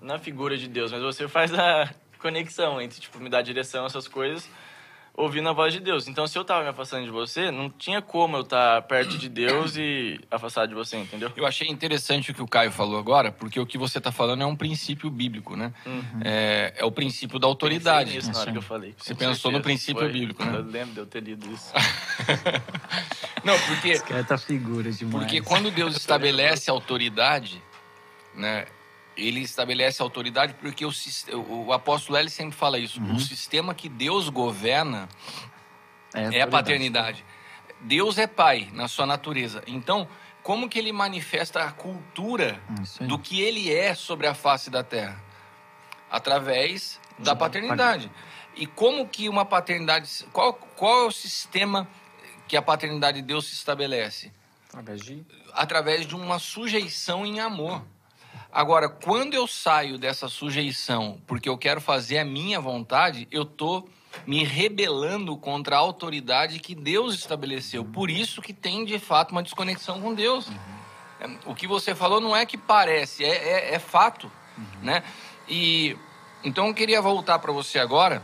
na 0.00 0.18
figura 0.18 0.56
de 0.56 0.68
Deus, 0.68 0.92
mas 0.92 1.02
você 1.02 1.28
faz 1.28 1.52
a 1.52 1.92
conexão 2.18 2.80
entre, 2.80 3.00
tipo, 3.00 3.18
me 3.18 3.28
dar 3.28 3.42
direção, 3.42 3.86
essas 3.86 4.06
coisas, 4.06 4.48
ouvindo 5.14 5.48
a 5.48 5.52
voz 5.52 5.72
de 5.72 5.80
Deus. 5.80 6.08
Então, 6.08 6.26
se 6.26 6.38
eu 6.38 6.44
tava 6.44 6.62
me 6.62 6.68
afastando 6.68 7.04
de 7.04 7.10
você, 7.10 7.50
não 7.50 7.68
tinha 7.68 8.00
como 8.00 8.36
eu 8.36 8.42
estar 8.42 8.82
perto 8.82 9.18
de 9.18 9.28
Deus 9.28 9.76
e 9.76 10.20
afastado 10.30 10.68
de 10.68 10.74
você, 10.74 10.96
entendeu? 10.96 11.32
Eu 11.36 11.46
achei 11.46 11.68
interessante 11.68 12.30
o 12.30 12.34
que 12.34 12.42
o 12.42 12.48
Caio 12.48 12.70
falou 12.70 12.98
agora, 12.98 13.30
porque 13.30 13.58
o 13.60 13.66
que 13.66 13.76
você 13.78 13.98
está 13.98 14.10
falando 14.10 14.42
é 14.42 14.46
um 14.46 14.56
princípio 14.56 15.10
bíblico, 15.10 15.56
né? 15.56 15.72
É, 16.24 16.74
é 16.76 16.84
o 16.84 16.90
princípio 16.92 17.38
da 17.38 17.46
autoridade. 17.46 18.14
Nisso 18.14 18.32
na 18.32 18.40
hora 18.40 18.52
que 18.52 18.58
eu 18.58 18.62
falei. 18.62 18.94
Você 18.96 19.14
com 19.14 19.18
pensou 19.18 19.50
no 19.50 19.58
certeza. 19.58 19.62
princípio 19.62 20.02
Foi. 20.02 20.12
bíblico, 20.12 20.44
né? 20.44 20.58
Eu 20.58 20.62
lembro 20.64 20.94
de 20.94 21.00
eu 21.00 21.06
ter 21.06 21.22
lido 21.22 21.50
isso. 21.52 21.72
Não, 23.44 23.58
porque, 23.60 23.88
Esse 23.88 24.04
cara 24.04 24.24
tá 24.24 24.36
figura 24.38 24.90
demais. 24.92 25.24
porque 25.24 25.40
quando 25.40 25.70
Deus 25.70 25.96
estabelece 25.96 26.70
a 26.70 26.74
autoridade, 26.74 27.62
né? 28.34 28.66
Ele 29.16 29.40
estabelece 29.40 30.02
autoridade 30.02 30.54
porque 30.54 30.84
o, 30.84 30.92
o 31.66 31.72
apóstolo 31.72 32.18
L 32.18 32.28
sempre 32.30 32.56
fala 32.56 32.78
isso. 32.78 33.00
Uhum. 33.00 33.16
O 33.16 33.20
sistema 33.20 33.74
que 33.74 33.88
Deus 33.88 34.28
governa 34.28 35.08
é 36.14 36.20
a 36.20 36.24
autoridade. 36.24 36.50
paternidade. 36.50 37.24
Deus 37.80 38.18
é 38.18 38.26
pai 38.26 38.68
na 38.72 38.88
sua 38.88 39.06
natureza. 39.06 39.62
Então, 39.66 40.08
como 40.42 40.68
que 40.68 40.78
ele 40.78 40.92
manifesta 40.92 41.64
a 41.64 41.72
cultura 41.72 42.60
do 43.02 43.18
que 43.18 43.40
ele 43.40 43.72
é 43.72 43.94
sobre 43.94 44.26
a 44.26 44.34
face 44.34 44.70
da 44.70 44.82
terra? 44.82 45.22
Através 46.10 47.00
da 47.18 47.36
paternidade. 47.36 48.10
E 48.56 48.66
como 48.66 49.06
que 49.06 49.28
uma 49.28 49.44
paternidade. 49.44 50.26
Qual, 50.32 50.54
qual 50.54 51.04
é 51.04 51.06
o 51.06 51.12
sistema 51.12 51.88
que 52.48 52.56
a 52.56 52.62
paternidade 52.62 53.20
de 53.20 53.26
Deus 53.26 53.46
se 53.46 53.54
estabelece? 53.54 54.32
Através 54.68 55.00
de... 55.02 55.26
através 55.52 56.06
de 56.06 56.14
uma 56.14 56.38
sujeição 56.38 57.24
em 57.24 57.40
amor. 57.40 57.84
Agora, 58.52 58.88
quando 58.88 59.34
eu 59.34 59.46
saio 59.46 59.96
dessa 59.96 60.28
sujeição 60.28 61.20
porque 61.26 61.48
eu 61.48 61.56
quero 61.56 61.80
fazer 61.80 62.18
a 62.18 62.24
minha 62.24 62.60
vontade, 62.60 63.28
eu 63.30 63.44
tô 63.44 63.86
me 64.26 64.42
rebelando 64.42 65.36
contra 65.36 65.76
a 65.76 65.78
autoridade 65.78 66.58
que 66.58 66.74
Deus 66.74 67.14
estabeleceu. 67.14 67.84
Por 67.84 68.10
isso 68.10 68.42
que 68.42 68.52
tem 68.52 68.84
de 68.84 68.98
fato 68.98 69.30
uma 69.30 69.42
desconexão 69.42 70.00
com 70.00 70.12
Deus. 70.12 70.48
O 71.46 71.54
que 71.54 71.66
você 71.66 71.94
falou 71.94 72.20
não 72.20 72.34
é 72.34 72.44
que 72.44 72.56
parece, 72.56 73.24
é, 73.24 73.28
é- 73.70 73.74
é 73.74 73.78
fato, 73.78 74.30
né? 74.82 75.04
E 75.48 75.96
então 76.42 76.66
eu 76.66 76.74
queria 76.74 77.00
voltar 77.00 77.38
para 77.38 77.52
você 77.52 77.78
agora, 77.78 78.22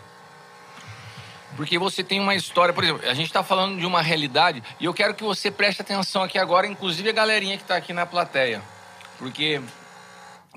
porque 1.56 1.78
você 1.78 2.02
tem 2.02 2.18
uma 2.18 2.34
história, 2.34 2.74
por 2.74 2.82
exemplo, 2.82 3.08
a 3.08 3.14
gente 3.14 3.26
está 3.26 3.44
falando 3.44 3.78
de 3.78 3.86
uma 3.86 4.02
realidade 4.02 4.62
e 4.80 4.86
eu 4.86 4.94
quero 4.94 5.14
que 5.14 5.22
você 5.22 5.50
preste 5.50 5.82
atenção 5.82 6.22
aqui 6.22 6.38
agora, 6.38 6.66
inclusive 6.66 7.08
a 7.08 7.12
galerinha 7.12 7.56
que 7.56 7.62
está 7.62 7.76
aqui 7.76 7.92
na 7.92 8.06
plateia, 8.06 8.60
porque 9.18 9.60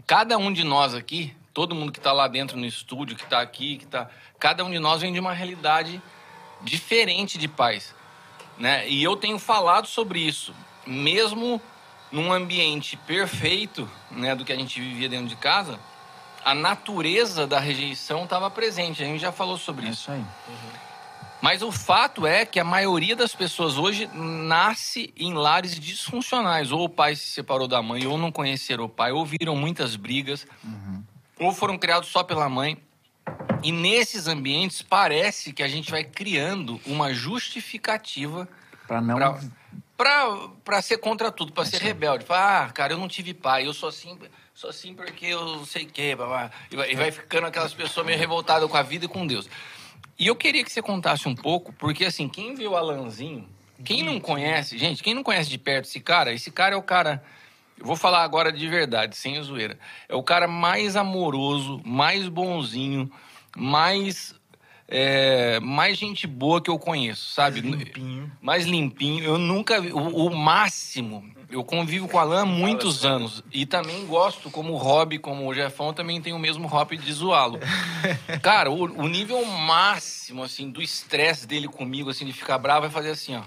cada 0.10 0.40
um 0.40 0.52
de 0.52 0.64
nós 0.64 0.96
aqui, 0.96 1.36
todo 1.54 1.76
mundo 1.76 1.92
que 1.92 2.00
está 2.00 2.12
lá 2.12 2.28
dentro 2.28 2.58
no 2.58 2.66
estúdio, 2.66 3.16
que 3.16 3.24
está 3.24 3.42
aqui, 3.42 3.78
que 3.78 3.86
tá, 3.86 4.10
cada 4.40 4.66
um 4.66 4.72
de 4.72 4.80
nós 4.80 5.02
vem 5.02 5.14
de 5.14 5.20
uma 5.20 5.34
realidade 5.34 6.02
diferente 6.64 7.38
de 7.38 7.48
pais, 7.48 7.94
né? 8.58 8.90
E 8.90 9.04
eu 9.04 9.16
tenho 9.16 9.38
falado 9.38 9.86
sobre 9.86 10.20
isso, 10.20 10.52
mesmo 10.88 11.62
num 12.12 12.34
ambiente 12.34 12.98
perfeito, 12.98 13.88
né, 14.10 14.34
do 14.34 14.44
que 14.44 14.52
a 14.52 14.56
gente 14.56 14.82
vivia 14.82 15.08
dentro 15.08 15.28
de 15.28 15.36
casa, 15.36 15.80
a 16.44 16.56
natureza 16.56 17.46
da 17.46 17.60
rejeição 17.60 18.24
estava 18.24 18.50
presente. 18.50 19.04
A 19.04 19.06
gente 19.06 19.22
já 19.22 19.32
falou 19.32 19.60
sobre 19.60 19.86
É 19.86 19.90
isso. 19.92 20.02
isso 20.02 20.12
aí. 20.12 20.26
Mas 21.42 21.62
o 21.62 21.72
fato 21.72 22.28
é 22.28 22.46
que 22.46 22.60
a 22.60 22.64
maioria 22.64 23.16
das 23.16 23.34
pessoas 23.34 23.78
hoje 23.78 24.10
nasce 24.14 25.14
em 25.16 25.34
lares 25.34 25.80
disfuncionais. 25.80 26.72
Ou 26.72 26.84
o 26.84 26.90
pai 26.90 27.16
se 27.16 27.28
separou 27.28 27.68
da 27.68 27.82
mãe, 27.82 28.06
ou 28.06 28.18
não 28.18 28.32
conheceram 28.32 28.86
o 28.86 28.90
pai, 28.90 29.12
ou 29.12 29.26
viram 29.26 29.56
muitas 29.56 29.96
brigas, 29.96 30.46
ou 31.40 31.54
foram 31.54 31.78
criados 31.78 32.10
só 32.10 32.24
pela 32.24 32.50
mãe. 32.50 32.78
E 33.64 33.72
nesses 33.72 34.28
ambientes 34.28 34.82
parece 34.82 35.54
que 35.54 35.64
a 35.64 35.68
gente 35.68 35.92
vai 35.92 36.04
criando 36.04 36.80
uma 36.86 37.14
justificativa 37.14 38.48
Pra 38.90 39.00
não... 39.00 39.18
pra, 39.18 39.40
pra, 39.96 40.50
pra 40.66 40.82
ser 40.82 40.98
contra 40.98 41.32
tudo, 41.32 41.54
pra 41.54 41.64
ser 41.64 41.80
rebelde. 41.80 42.26
Falar, 42.26 42.66
ah, 42.66 42.72
cara, 42.72 42.94
eu 42.94 42.98
não 42.98 43.08
tive 43.08 43.36
pai, 43.36 43.68
eu 43.68 43.74
sou 43.74 43.88
assim, 43.88 44.18
sou 44.52 44.72
assim 44.72 44.96
porque 44.96 45.28
eu 45.28 45.64
sei 45.64 45.84
o 45.84 45.88
quê, 45.88 46.16
blá, 46.16 46.26
blá. 46.26 46.52
Vai, 46.72 46.92
e 46.92 46.96
vai 46.96 47.12
ficando 47.12 47.46
aquelas 47.46 47.72
pessoas 47.72 48.04
meio 48.04 48.18
revoltadas 48.18 48.68
com 48.68 48.76
a 48.76 48.82
vida 48.82 49.06
e 49.06 49.08
com 49.08 49.28
Deus. 49.28 49.48
E 50.20 50.28
eu 50.28 50.36
queria 50.36 50.66
que 50.66 50.72
você 50.72 50.82
contasse 50.82 51.30
um 51.30 51.36
pouco, 51.36 51.72
porque 51.72 52.04
assim, 52.04 52.28
quem 52.28 52.54
viu 52.54 52.72
o 52.72 52.76
Alanzinho, 52.76 53.48
quem 53.86 54.04
não 54.04 54.20
conhece, 54.20 54.78
gente, 54.78 55.02
quem 55.02 55.14
não 55.14 55.24
conhece 55.24 55.50
de 55.50 55.58
perto 55.58 55.86
esse 55.86 56.02
cara, 56.02 56.34
esse 56.34 56.52
cara 56.52 56.76
é 56.76 56.78
o 56.78 56.84
cara. 56.84 57.24
Eu 57.80 57.86
vou 57.86 57.96
falar 57.96 58.24
agora 58.24 58.52
de 58.52 58.68
verdade, 58.68 59.16
sem 59.16 59.42
zoeira. 59.42 59.80
É 60.10 60.16
o 60.16 60.22
cara 60.22 60.46
mais 60.46 60.98
amoroso, 60.98 61.82
mais 61.86 62.28
bonzinho, 62.28 63.10
mais. 63.56 64.36
é, 64.86 65.62
mais 65.62 65.98
gente 65.98 66.28
boa 66.28 66.62
que 66.62 66.70
eu 66.70 66.78
conheço, 66.78 67.30
sabe? 67.34 67.62
Limpinho. 67.62 68.30
mais 68.42 68.66
limpinho. 68.66 69.24
Eu 69.24 69.38
nunca 69.38 69.80
vi. 69.80 69.94
O, 69.94 70.26
o 70.26 70.36
máximo. 70.36 71.24
Eu 71.50 71.64
convivo 71.64 72.08
com 72.08 72.18
o 72.18 72.20
Alan 72.20 72.42
há 72.42 72.46
muitos 72.46 73.06
anos. 73.06 73.44
E 73.52 73.66
também 73.66 74.06
gosto, 74.06 74.52
como 74.52 74.76
hobby, 74.76 75.18
como 75.18 75.48
o 75.48 75.54
Jefão, 75.54 75.94
também 75.94 76.22
tem 76.22 76.32
o 76.32 76.40
mesmo 76.40 76.68
hobby 76.68 76.98
de 76.98 77.12
zoá-lo. 77.12 77.60
Cara, 78.42 78.70
o, 78.70 78.84
o 78.84 79.08
nível 79.08 79.44
máximo, 79.44 80.44
assim, 80.44 80.70
do 80.70 80.82
estresse 80.82 81.48
dele 81.48 81.68
comigo, 81.68 82.10
assim, 82.10 82.26
de 82.26 82.34
ficar 82.34 82.60
bravo, 82.60 82.86
é 82.86 82.90
fazer 82.90 83.10
assim, 83.10 83.36
ó. 83.36 83.44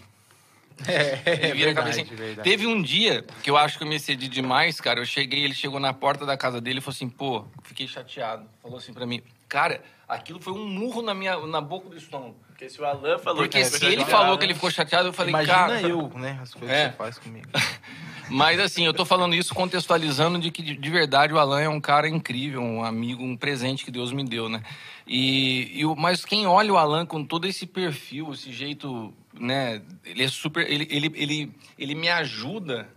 É, 0.87 1.17
cabeça 1.17 1.55
verdade, 1.55 1.91
assim. 1.91 2.05
verdade. 2.05 2.49
Teve 2.49 2.67
um 2.67 2.83
dia 2.83 3.25
que 3.43 3.51
eu 3.51 3.57
acho 3.57 3.79
que 3.79 3.85
eu 3.85 3.89
me 3.89 3.97
excedi 3.97 4.29
demais, 4.29 4.81
cara. 4.81 5.01
Eu 5.01 5.05
cheguei, 5.05 5.45
ele 5.45 5.55
chegou 5.55 5.79
na 5.79 5.93
porta 5.93 6.27
da 6.27 6.37
casa 6.37 6.61
dele 6.61 6.79
e 6.79 6.83
falou 6.83 6.95
assim, 6.95 7.09
pô, 7.09 7.45
fiquei 7.63 7.87
chateado. 7.87 8.47
Falou 8.61 8.79
assim 8.79 8.93
pra 8.93 9.07
mim, 9.07 9.23
cara, 9.49 9.83
aquilo 10.09 10.41
foi 10.41 10.53
um 10.53 10.67
murro 10.67 11.03
na 11.03 11.15
minha 11.15 11.39
na 11.47 11.61
boca 11.61 11.89
do 11.89 11.97
estômago. 11.97 12.37
Porque 12.63 12.71
se 12.71 12.81
o 12.81 12.85
Alan 12.85 13.19
falou 13.19 13.39
Porque 13.43 13.59
que 13.59 13.65
se 13.65 13.85
ele 13.85 14.05
falou 14.05 14.39
que 14.39 14.45
ele 14.45 14.55
ficou 14.55 14.71
chateado, 14.71 15.09
eu 15.09 15.13
falei, 15.13 15.31
Imagina 15.31 15.57
cara. 15.57 15.81
eu, 15.83 16.09
né? 16.15 16.39
As 16.41 16.55
coisas 16.55 16.71
É. 16.77 16.85
que 16.85 16.91
você 16.93 16.97
faz 16.97 17.19
comigo. 17.19 17.49
Mas 18.31 18.61
assim, 18.61 18.87
eu 18.87 18.95
tô 18.95 19.05
falando 19.05 19.35
isso 19.35 19.53
contextualizando 19.53 20.39
de 20.39 20.51
que 20.53 20.63
de, 20.63 20.77
de 20.77 20.91
verdade 20.91 21.35
o 21.35 21.39
Alan 21.41 21.61
é 21.61 21.69
um 21.69 21.81
cara 21.81 22.09
incrível, 22.09 22.63
um 22.63 22.85
amigo, 22.85 23.23
um 23.23 23.37
presente 23.37 23.85
que 23.85 23.91
Deus 23.91 24.13
me 24.13 24.25
deu, 24.25 24.49
né? 24.49 24.63
E, 25.07 25.73
e 25.81 25.85
o- 25.85 25.97
mas 25.97 26.25
quem 26.25 26.47
olha 26.47 26.73
o 26.73 26.79
Alan 26.79 27.05
com 27.05 27.25
todo 27.25 27.47
esse 27.49 27.67
perfil, 27.67 28.33
esse 28.33 28.53
jeito, 28.53 29.13
né? 29.35 29.83
Ele 30.05 30.23
é 30.23 30.29
super, 30.29 30.65
ele, 30.71 30.87
ele, 30.89 31.11
ele, 31.17 31.53
ele 31.77 31.95
me 31.97 32.09
ajuda 32.09 32.89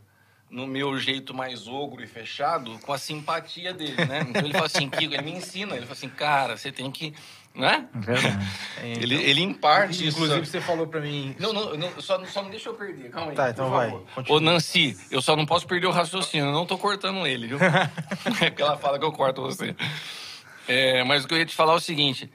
no 0.47 0.67
meu 0.67 0.97
jeito 0.99 1.33
mais 1.33 1.67
ogro 1.67 2.03
e 2.03 2.07
fechado 2.07 2.77
com 2.85 2.93
a 2.93 2.97
simpatia 2.99 3.73
dele, 3.73 4.05
né? 4.05 4.25
Então 4.29 4.43
ele 4.43 4.53
fala 4.53 4.67
assim, 4.67 4.87
Kiko, 4.89 5.15
ele 5.15 5.23
me 5.23 5.31
ensina, 5.31 5.73
ele 5.75 5.81
fala 5.87 5.93
assim, 5.93 6.07
cara, 6.09 6.55
você 6.55 6.71
tem 6.71 6.89
que, 6.91 7.13
né? 7.55 7.87
Verdade. 7.93 8.45
É, 8.81 8.91
Ele, 9.01 9.15
então. 9.15 9.27
ele 9.27 9.41
imparte 9.41 10.07
isso. 10.07 10.17
Inclusive, 10.17 10.45
você 10.45 10.61
falou 10.61 10.87
pra 10.87 10.99
mim. 10.99 11.35
Não, 11.39 11.53
não, 11.53 11.75
não, 11.75 12.01
só, 12.01 12.23
só 12.25 12.41
não 12.41 12.49
deixa 12.49 12.69
eu 12.69 12.73
perder, 12.73 13.09
calma 13.09 13.31
aí. 13.31 13.35
Tá, 13.35 13.49
então 13.49 13.69
vai, 13.69 13.89
continua. 14.13 14.37
Ô, 14.37 14.41
Nancy, 14.41 14.97
eu 15.09 15.21
só 15.21 15.35
não 15.35 15.45
posso 15.45 15.65
perder 15.65 15.87
o 15.87 15.91
raciocínio, 15.91 16.47
eu 16.47 16.51
não 16.51 16.65
tô 16.65 16.77
cortando 16.77 17.25
ele, 17.25 17.47
viu? 17.47 17.57
é 18.41 18.49
porque 18.49 18.61
ela 18.61 18.77
fala 18.77 18.99
que 18.99 19.05
eu 19.05 19.11
corto 19.11 19.41
você. 19.41 19.75
É, 20.67 21.03
mas 21.03 21.23
o 21.23 21.27
que 21.27 21.33
eu 21.33 21.37
ia 21.37 21.45
te 21.45 21.55
falar 21.55 21.73
é 21.73 21.77
o 21.77 21.79
seguinte: 21.79 22.29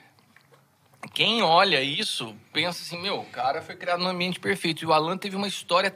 quem 1.13 1.43
olha 1.43 1.83
isso 1.83 2.35
pensa 2.53 2.83
assim, 2.83 3.01
meu, 3.01 3.21
o 3.21 3.27
cara 3.27 3.63
foi 3.63 3.77
criado 3.77 4.01
num 4.01 4.09
ambiente 4.09 4.41
perfeito. 4.41 4.83
E 4.83 4.87
o 4.87 4.93
Alan 4.93 5.17
teve 5.17 5.37
uma 5.37 5.49
história 5.49 5.95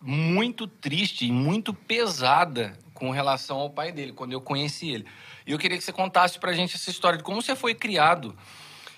muito 0.00 0.66
triste 0.66 1.26
e 1.26 1.32
muito 1.32 1.72
pesada 1.72 2.78
com 2.92 3.10
relação 3.10 3.58
ao 3.58 3.70
pai 3.70 3.90
dele, 3.90 4.12
quando 4.12 4.32
eu 4.32 4.40
conheci 4.40 4.90
ele. 4.90 5.06
E 5.46 5.52
eu 5.52 5.58
queria 5.58 5.76
que 5.76 5.84
você 5.84 5.92
contasse 5.92 6.38
pra 6.38 6.52
gente 6.52 6.74
essa 6.74 6.90
história 6.90 7.18
de 7.18 7.24
como 7.24 7.42
você 7.42 7.54
foi 7.54 7.74
criado 7.74 8.36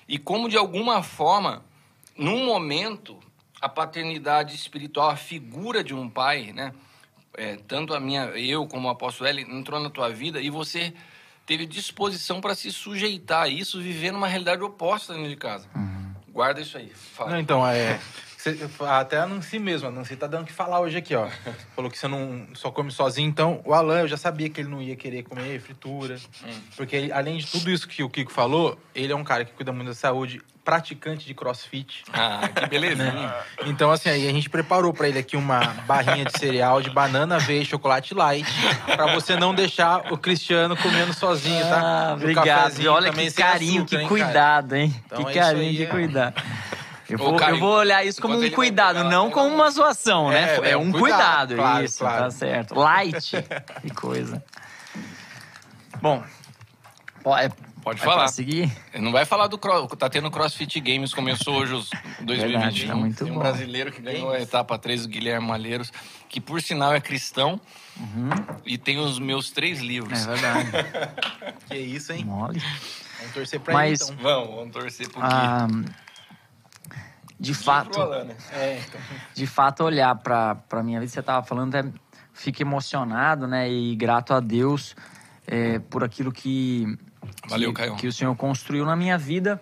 e 0.09 0.18
como, 0.18 0.48
de 0.48 0.56
alguma 0.56 1.02
forma, 1.02 1.64
num 2.16 2.46
momento, 2.46 3.18
a 3.61 3.68
paternidade 3.68 4.54
espiritual, 4.54 5.11
a 5.11 5.16
figura 5.16 5.82
de 5.82 5.94
um 5.94 6.09
pai, 6.09 6.52
né? 6.52 6.72
É, 7.37 7.56
tanto 7.68 7.92
a 7.92 8.00
minha, 8.00 8.24
eu 8.37 8.66
como 8.66 8.88
o 8.88 8.90
apóstolo 8.90 9.28
L, 9.28 9.42
entrou 9.42 9.80
na 9.80 9.90
tua 9.90 10.09
vida 10.09 10.40
e 10.40 10.48
você 10.48 10.94
teve 11.44 11.66
disposição 11.66 12.40
para 12.40 12.54
se 12.54 12.72
sujeitar 12.72 13.42
a 13.42 13.48
isso, 13.48 13.80
viver 13.80 14.12
numa 14.12 14.26
realidade 14.26 14.62
oposta 14.62 15.12
dentro 15.12 15.28
de 15.28 15.37
casa. 15.37 15.68
Guarda 16.28 16.61
isso 16.61 16.78
aí. 16.78 16.92
Não, 17.18 17.38
então, 17.38 17.66
é. 17.66 18.00
Você- 18.52 18.85
até 18.85 19.18
a 19.18 19.26
Nancy 19.26 19.59
mesmo, 19.59 19.88
a 19.88 19.90
Nancy 19.90 20.16
tá 20.16 20.26
dando 20.26 20.42
o 20.42 20.46
que 20.46 20.52
falar 20.52 20.80
hoje 20.80 20.96
aqui, 20.98 21.14
ó. 21.14 21.26
Falou 21.74 21.90
que 21.90 21.98
você 21.98 22.09
não 22.09 22.46
só 22.54 22.70
come 22.70 22.90
sozinho, 22.90 23.28
então 23.28 23.61
o 23.64 23.72
Alan, 23.74 24.00
eu 24.00 24.09
já 24.09 24.16
sabia 24.16 24.48
que 24.48 24.61
ele 24.61 24.68
não 24.68 24.80
ia 24.82 24.96
querer 24.96 25.22
comer 25.22 25.61
fritura. 25.61 26.16
Porque 26.76 26.94
ele- 26.96 27.12
além 27.12 27.38
de 27.38 27.46
tudo 27.46 27.70
isso 27.70 27.87
que 27.88 28.02
o 28.02 28.09
Kiko 28.11 28.32
falou, 28.32 28.78
ele 28.94 29.12
é 29.12 29.16
um 29.16 29.24
cara 29.24 29.44
que 29.44 29.52
cuida 29.52 29.72
muito 29.72 29.88
da 29.88 29.94
saúde, 29.94 30.40
praticante 30.64 31.24
de 31.24 31.32
crossfit. 31.32 32.02
Ah, 32.12 32.48
que 32.48 32.66
belezinha. 32.66 33.32
Então, 33.66 33.88
assim, 33.92 34.09
aí 34.09 34.28
a 34.28 34.32
gente 34.32 34.50
preparou 34.50 34.92
pra 34.92 35.09
ele 35.09 35.16
aqui 35.18 35.37
uma 35.37 35.61
barrinha 35.87 36.24
de 36.24 36.37
cereal 36.37 36.82
de 36.82 36.90
banana, 36.90 37.37
aveia 37.37 37.62
e 37.62 37.64
chocolate 37.64 38.12
light, 38.14 38.48
pra 38.85 39.14
você 39.14 39.37
não 39.37 39.54
deixar 39.54 40.12
o 40.12 40.18
Cristiano 40.18 40.76
comendo 40.76 41.12
sozinho, 41.14 41.62
tá? 41.68 41.80
Ah, 41.80 42.11
E 42.11 42.14
obrigado. 42.14 42.44
cafezinho 42.46 42.92
Olha 42.92 43.12
que 43.12 43.30
carinho, 43.32 43.82
açúcar, 43.82 43.96
que 43.96 44.02
hein, 44.02 44.09
cuidado, 44.09 44.74
hein? 44.74 44.94
Então 45.06 45.24
que 45.24 45.38
é 45.38 45.42
carinho, 45.42 45.62
aí, 45.70 45.76
que 45.76 45.82
é. 45.85 45.87
cuidado. 45.87 46.42
Eu 47.09 47.19
vou, 47.19 47.37
Caio, 47.37 47.55
eu 47.57 47.61
vou 47.61 47.75
olhar 47.77 48.05
isso 48.05 48.21
como 48.21 48.35
um 48.35 48.40
vai 48.40 48.51
cuidado, 48.51 49.05
não 49.05 49.25
pega 49.29 49.35
como 49.35 49.55
uma 49.55 49.71
zoação, 49.71 50.31
né? 50.31 50.57
É, 50.57 50.69
É, 50.69 50.71
é 50.73 50.77
um 50.77 50.90
cuidado, 50.90 51.01
cuidado, 51.01 51.57
claro, 51.57 51.85
isso, 51.85 51.99
claro. 51.99 52.25
tá 52.25 52.31
certo. 52.31 52.75
Light, 52.75 53.31
que 53.83 53.90
coisa. 53.95 54.42
Bom, 56.03 56.23
é, 57.38 57.49
Pode 57.83 58.01
é 58.01 58.05
falar. 58.05 58.27
seguir? 58.29 58.71
Não 58.95 59.12
vai 59.12 59.25
falar 59.25 59.47
do 59.47 59.57
cross, 59.57 59.88
tá 59.97 60.09
tendo 60.11 60.29
CrossFit 60.31 60.81
Games, 60.81 61.14
começou 61.14 61.55
hoje 61.59 61.73
os 61.75 61.90
2021. 62.21 62.49
Verdade, 62.59 62.87
tá 62.87 62.95
muito 62.97 63.23
Tem 63.25 63.31
um 63.33 63.37
bom. 63.37 63.40
brasileiro 63.40 63.92
que 63.92 64.03
ganhou 64.03 64.33
a 64.33 64.40
etapa 64.40 64.77
3, 64.77 65.05
o 65.05 65.09
Guilherme 65.09 65.47
Malheiros, 65.47 65.92
que 66.29 66.40
por 66.40 66.61
sinal 66.61 66.92
é 66.92 67.01
cristão 67.01 67.61
e 68.64 68.77
tem 68.77 68.99
os 68.99 69.21
meus 69.21 69.51
três 69.53 69.79
livros. 69.81 70.27
É 70.27 70.35
verdade. 70.35 70.71
Que 71.71 71.77
isso, 71.79 72.12
hein? 72.12 72.25
Mole. 72.25 72.61
Vamos 73.19 73.35
torcer 73.35 73.61
pra 73.61 73.75
Mas- 73.75 74.01
ele, 74.01 74.11
então. 74.12 74.23
Vamos, 74.23 74.55
vamos 74.57 74.73
torcer 74.73 75.09
pro 75.09 75.21
Gui. 75.21 75.90
De 77.38 77.53
fato? 77.53 78.01
É, 78.53 78.79
então. 78.79 79.01
de 79.35 79.46
fato 79.46 79.85
olhar 79.85 80.14
para 80.16 80.55
para 80.55 80.83
minha 80.83 80.99
vida, 81.01 81.12
você 81.12 81.20
estava 81.20 81.46
falando, 81.46 81.75
é, 81.75 81.85
fico 82.33 82.62
emocionado, 82.62 83.46
né, 83.46 83.70
e 83.70 83.94
grato 83.94 84.33
a 84.33 84.40
Deus 84.40 84.96
é, 85.46 85.79
por 85.79 86.03
aquilo 86.03 86.33
que, 86.33 86.99
Valeu, 87.49 87.72
que, 87.72 87.81
Caio. 87.81 87.96
que 87.96 88.07
o 88.07 88.12
Senhor 88.12 88.35
construiu 88.37 88.85
na 88.85 88.96
minha 88.96 89.16
vida, 89.16 89.61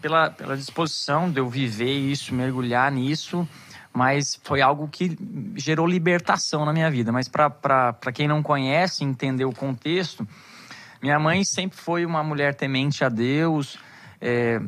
pela, 0.00 0.30
pela 0.30 0.56
disposição 0.56 1.30
de 1.30 1.40
eu 1.40 1.48
viver 1.48 1.92
isso, 1.92 2.34
mergulhar 2.34 2.90
nisso, 2.90 3.46
mas 3.92 4.40
foi 4.42 4.62
algo 4.62 4.88
que 4.88 5.16
gerou 5.56 5.86
libertação 5.86 6.64
na 6.64 6.72
minha 6.72 6.90
vida. 6.90 7.12
Mas 7.12 7.28
para 7.28 8.12
quem 8.14 8.26
não 8.26 8.42
conhece, 8.42 9.04
entender 9.04 9.44
o 9.44 9.52
contexto, 9.52 10.26
minha 11.02 11.18
mãe 11.18 11.44
sempre 11.44 11.78
foi 11.78 12.06
uma 12.06 12.22
mulher 12.22 12.54
temente 12.54 13.04
a 13.04 13.08
Deus, 13.08 13.78
é, 14.20 14.60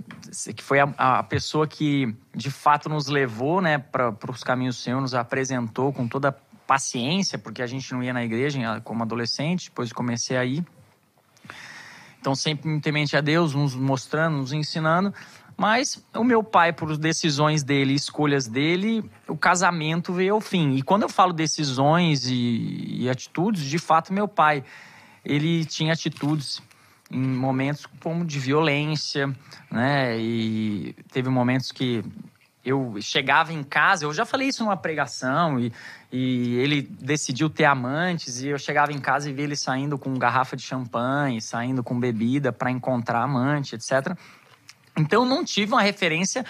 que 0.55 0.63
foi 0.63 0.81
a, 0.81 0.93
a, 0.97 1.23
pessoa 1.23 1.67
que 1.67 2.15
de 2.35 2.51
fato 2.51 2.89
nos 2.89 3.07
levou 3.09 3.61
né, 3.61 3.79
para 3.79 4.15
os 4.31 4.43
caminhos 4.43 4.77
do 4.77 4.83
Senhor, 4.83 5.01
nos 5.01 5.15
apresentou 5.15 5.93
com 5.93 6.09
toda 6.09 6.33
paciência, 6.67 7.39
porque 7.39 7.63
a 7.63 7.67
gente 7.67 7.93
não 7.93 8.03
ia 8.03 8.13
na 8.13 8.25
igreja 8.25 8.81
como 8.83 9.03
adolescente, 9.03 9.69
depois 9.69 9.93
comecei 9.93 10.37
a 10.37 10.45
ir. 10.45 10.65
Então, 12.21 12.35
sempre 12.35 12.81
temente 12.81 13.17
a 13.17 13.21
Deus, 13.21 13.55
nos 13.55 13.75
mostrando, 13.75 14.37
nos 14.37 14.53
ensinando. 14.53 15.13
Mas 15.57 16.03
o 16.15 16.25
meu 16.25 16.43
pai, 16.43 16.73
por 16.73 16.97
decisões 16.97 17.63
dele, 17.63 17.95
escolhas 17.95 18.47
dele, 18.47 19.05
o 19.29 19.37
casamento 19.37 20.13
veio 20.13 20.35
ao 20.35 20.41
fim. 20.41 20.77
E 20.77 20.83
quando 20.83 21.03
eu 21.03 21.09
falo 21.09 21.33
decisões 21.33 22.27
e, 22.27 23.03
e 23.03 23.11
atitudes, 23.11 23.63
de 23.63 23.79
fato, 23.79 24.13
meu 24.13 24.27
pai, 24.27 24.65
ele 25.25 25.65
tinha 25.65 25.93
atitudes 25.93 26.63
em 27.13 27.19
momentos 27.19 27.87
como 28.01 28.25
de 28.25 28.39
violência, 28.39 29.33
né? 29.71 30.19
E 30.19 30.97
teve 31.13 31.29
momentos 31.29 31.71
que 31.71 32.03
eu 32.65 32.97
chegava 33.01 33.53
em 33.53 33.63
casa, 33.63 34.05
eu 34.05 34.13
já 34.13 34.25
falei 34.25 34.49
isso 34.49 34.63
numa 34.63 34.77
pregação, 34.77 35.59
e, 35.59 35.73
e 36.13 36.57
ele 36.57 36.83
decidiu 36.83 37.51
ter 37.51 37.65
amantes, 37.65 38.41
e 38.41 38.49
eu 38.49 38.59
chegava 38.59 38.93
em 38.93 38.99
casa 38.99 39.29
e 39.29 39.33
via 39.33 39.45
ele 39.45 39.57
saindo 39.57 39.99
com 39.99 40.15
garrafa 40.15 40.57
de 40.57 40.63
champanhe, 40.63 41.41
saindo 41.41 41.83
com 41.83 41.99
bebida 41.99 42.53
para 42.53 42.71
encontrar 42.71 43.23
amante, 43.23 43.75
etc. 43.75 44.17
Então 44.97 45.25
não 45.25 45.45
tive 45.45 45.73
uma 45.73 45.83
referência 45.83 46.45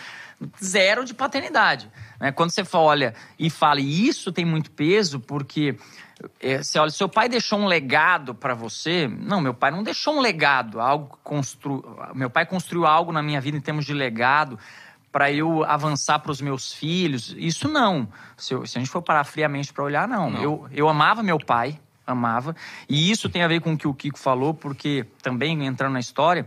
zero 0.63 1.05
de 1.05 1.15
paternidade. 1.15 1.91
Né? 2.21 2.33
Quando 2.33 2.51
você 2.51 2.63
olha 2.75 3.15
e 3.39 3.49
fala, 3.49 3.81
e 3.81 4.07
isso 4.07 4.33
tem 4.33 4.45
muito 4.45 4.71
peso, 4.71 5.19
porque 5.21 5.77
é, 6.41 6.63
você 6.63 6.79
olha, 6.79 6.91
seu 6.91 7.09
pai 7.09 7.29
deixou 7.29 7.59
um 7.59 7.67
legado 7.67 8.35
para 8.35 8.55
você. 8.55 9.09
Não, 9.09 9.41
meu 9.41 9.55
pai 9.55 9.71
não 9.71 9.83
deixou 9.83 10.17
um 10.17 10.21
legado, 10.21 10.81
algo 10.81 11.19
constru... 11.23 11.85
meu 12.15 12.31
pai 12.31 12.47
construiu 12.47 12.87
algo 12.87 13.13
na 13.13 13.23
minha 13.23 13.41
vida 13.41 13.57
em 13.57 13.61
termos 13.61 13.85
de 13.85 13.93
legado 13.93 14.59
para 15.11 15.31
eu 15.31 15.63
avançar 15.65 16.19
para 16.21 16.33
os 16.33 16.41
meus 16.41 16.73
filhos. 16.73 17.35
Isso 17.37 17.69
não. 17.69 18.09
Se, 18.37 18.55
eu, 18.55 18.67
se, 18.67 18.79
a 18.79 18.81
gente 18.81 18.91
for 18.91 19.03
parar 19.03 19.25
friamente 19.25 19.73
para 19.73 19.85
olhar, 19.85 20.09
não. 20.09 20.31
não. 20.31 20.43
Eu, 20.43 20.69
eu 20.73 20.89
amava 20.89 21.23
meu 21.23 21.39
pai, 21.39 21.79
amava. 22.07 22.57
E 22.89 23.11
isso 23.11 23.29
tem 23.29 23.43
a 23.43 23.49
ver 23.49 23.61
com 23.61 23.75
o 23.75 23.79
que 23.79 23.87
o 23.87 23.93
Kiko 23.93 24.19
falou, 24.19 24.55
porque 24.55 25.07
também 25.23 25.67
entrando 25.67 25.93
na 25.93 26.01
história, 26.01 26.47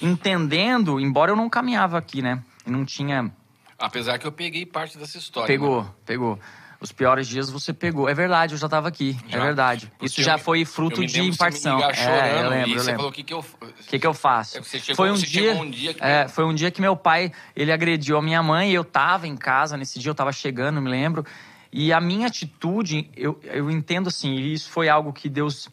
entendendo, 0.00 1.00
embora 1.00 1.32
eu 1.32 1.36
não 1.36 1.48
caminhava 1.48 1.96
aqui, 1.96 2.20
né? 2.20 2.42
Não 2.66 2.84
tinha. 2.84 3.32
Apesar 3.78 4.18
que 4.18 4.26
eu 4.26 4.32
peguei 4.32 4.66
parte 4.66 4.98
dessa 4.98 5.16
história. 5.16 5.46
Pegou, 5.46 5.82
né? 5.82 5.90
pegou 6.04 6.38
os 6.82 6.90
piores 6.90 7.28
dias 7.28 7.48
você 7.48 7.72
pegou. 7.72 8.08
É 8.08 8.14
verdade, 8.14 8.54
eu 8.54 8.58
já 8.58 8.66
estava 8.66 8.88
aqui. 8.88 9.16
É 9.28 9.32
já? 9.32 9.38
É 9.38 9.40
verdade. 9.42 9.86
Porque 9.86 10.06
Isso 10.06 10.22
já 10.22 10.36
foi 10.36 10.64
fruto 10.64 11.06
de 11.06 11.20
impartição. 11.20 11.78
Você 11.78 11.86
me 11.86 12.10
é, 12.10 12.42
eu 12.42 12.48
lembro, 12.48 12.70
eu 12.70 12.82
lembro. 12.82 12.96
falou 12.96 13.10
o 13.10 13.12
que, 13.12 13.22
que 13.22 13.32
eu 13.32 13.38
O 13.38 13.72
que, 13.88 13.98
que 14.00 14.06
eu 14.06 14.12
faço? 14.12 14.58
É, 14.58 14.60
você 14.60 14.80
chegou, 14.80 14.96
foi 14.96 15.10
um 15.10 15.16
você 15.16 15.26
dia, 15.26 15.54
um 15.54 15.70
dia 15.70 15.94
que... 15.94 16.02
é, 16.02 16.26
foi 16.26 16.44
um 16.44 16.52
dia 16.52 16.70
que 16.72 16.80
meu 16.80 16.96
pai, 16.96 17.32
ele 17.54 17.70
agrediu 17.70 18.18
a 18.18 18.22
minha 18.22 18.42
mãe 18.42 18.72
e 18.72 18.74
eu 18.74 18.82
estava 18.82 19.28
em 19.28 19.36
casa 19.36 19.76
nesse 19.76 20.00
dia, 20.00 20.10
eu 20.10 20.12
estava 20.12 20.32
chegando, 20.32 20.82
me 20.82 20.90
lembro. 20.90 21.24
E 21.72 21.92
a 21.92 22.00
minha 22.00 22.26
atitude, 22.26 23.08
eu, 23.16 23.40
eu 23.44 23.70
entendo 23.70 24.08
assim, 24.08 24.34
isso 24.34 24.68
foi 24.68 24.88
algo 24.88 25.12
que 25.12 25.28
Deus 25.28 25.70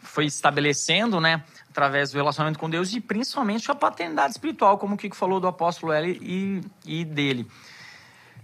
foi 0.00 0.26
estabelecendo, 0.26 1.20
né? 1.20 1.42
Através 1.68 2.12
do 2.12 2.16
relacionamento 2.16 2.58
com 2.58 2.70
Deus 2.70 2.94
e 2.94 3.00
principalmente 3.00 3.70
a 3.70 3.74
paternidade 3.74 4.32
espiritual, 4.32 4.78
como 4.78 4.94
o 4.94 4.98
Kiko 4.98 5.16
falou 5.16 5.40
do 5.40 5.48
apóstolo 5.48 5.92
L 5.92 6.18
e, 6.22 6.60
e 6.86 7.04
dele 7.04 7.48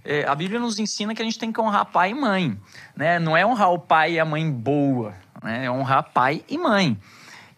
é, 0.05 0.25
a 0.25 0.35
Bíblia 0.35 0.59
nos 0.61 0.79
ensina 0.79 1.15
que 1.15 1.23
a 1.23 1.25
gente 1.25 1.39
tem 1.39 1.53
que 1.53 1.61
honrar 1.61 1.87
pai 1.87 2.11
e 2.11 2.15
mãe. 2.15 2.59
Né? 2.97 3.19
Não 3.19 3.37
é 3.37 3.45
honrar 3.45 3.73
o 3.73 3.79
pai 3.79 4.15
e 4.15 4.21
a 4.21 4.25
mãe 4.25 4.51
boa, 4.51 5.15
né? 5.43 5.67
é 5.67 5.71
honrar 5.71 6.11
pai 6.13 6.45
e 6.49 6.57
mãe. 6.57 6.99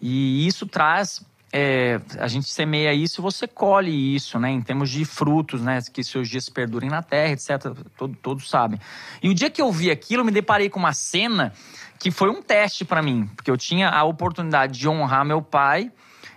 E 0.01 0.47
isso 0.47 0.67
traz. 0.67 1.25
É, 1.53 2.01
a 2.21 2.29
gente 2.29 2.49
semeia 2.49 2.95
isso 2.95 3.21
e 3.21 3.23
você 3.23 3.49
colhe 3.49 4.15
isso, 4.15 4.39
né? 4.39 4.51
Em 4.51 4.63
termos 4.63 4.89
de 4.89 5.05
frutos, 5.05 5.61
né? 5.61 5.81
Que 5.93 6.05
seus 6.05 6.29
dias 6.29 6.49
perdurem 6.49 6.89
na 6.89 7.03
terra, 7.03 7.33
etc. 7.33 7.73
Todo, 7.97 8.17
todos 8.23 8.49
sabem. 8.49 8.79
E 9.21 9.29
o 9.29 9.35
dia 9.35 9.51
que 9.51 9.61
eu 9.61 9.73
vi 9.73 9.91
aquilo, 9.91 10.21
eu 10.21 10.25
me 10.25 10.31
deparei 10.31 10.71
com 10.71 10.79
uma 10.79 10.93
cena 10.93 11.53
que 11.99 12.13
foi 12.13 12.31
um 12.31 12.41
teste 12.41 12.85
para 12.85 13.03
mim, 13.03 13.29
porque 13.35 13.51
eu 13.51 13.57
tinha 13.57 13.91
a 13.91 14.05
oportunidade 14.05 14.79
de 14.79 14.89
honrar 14.89 15.25
meu 15.25 15.43
pai 15.43 15.91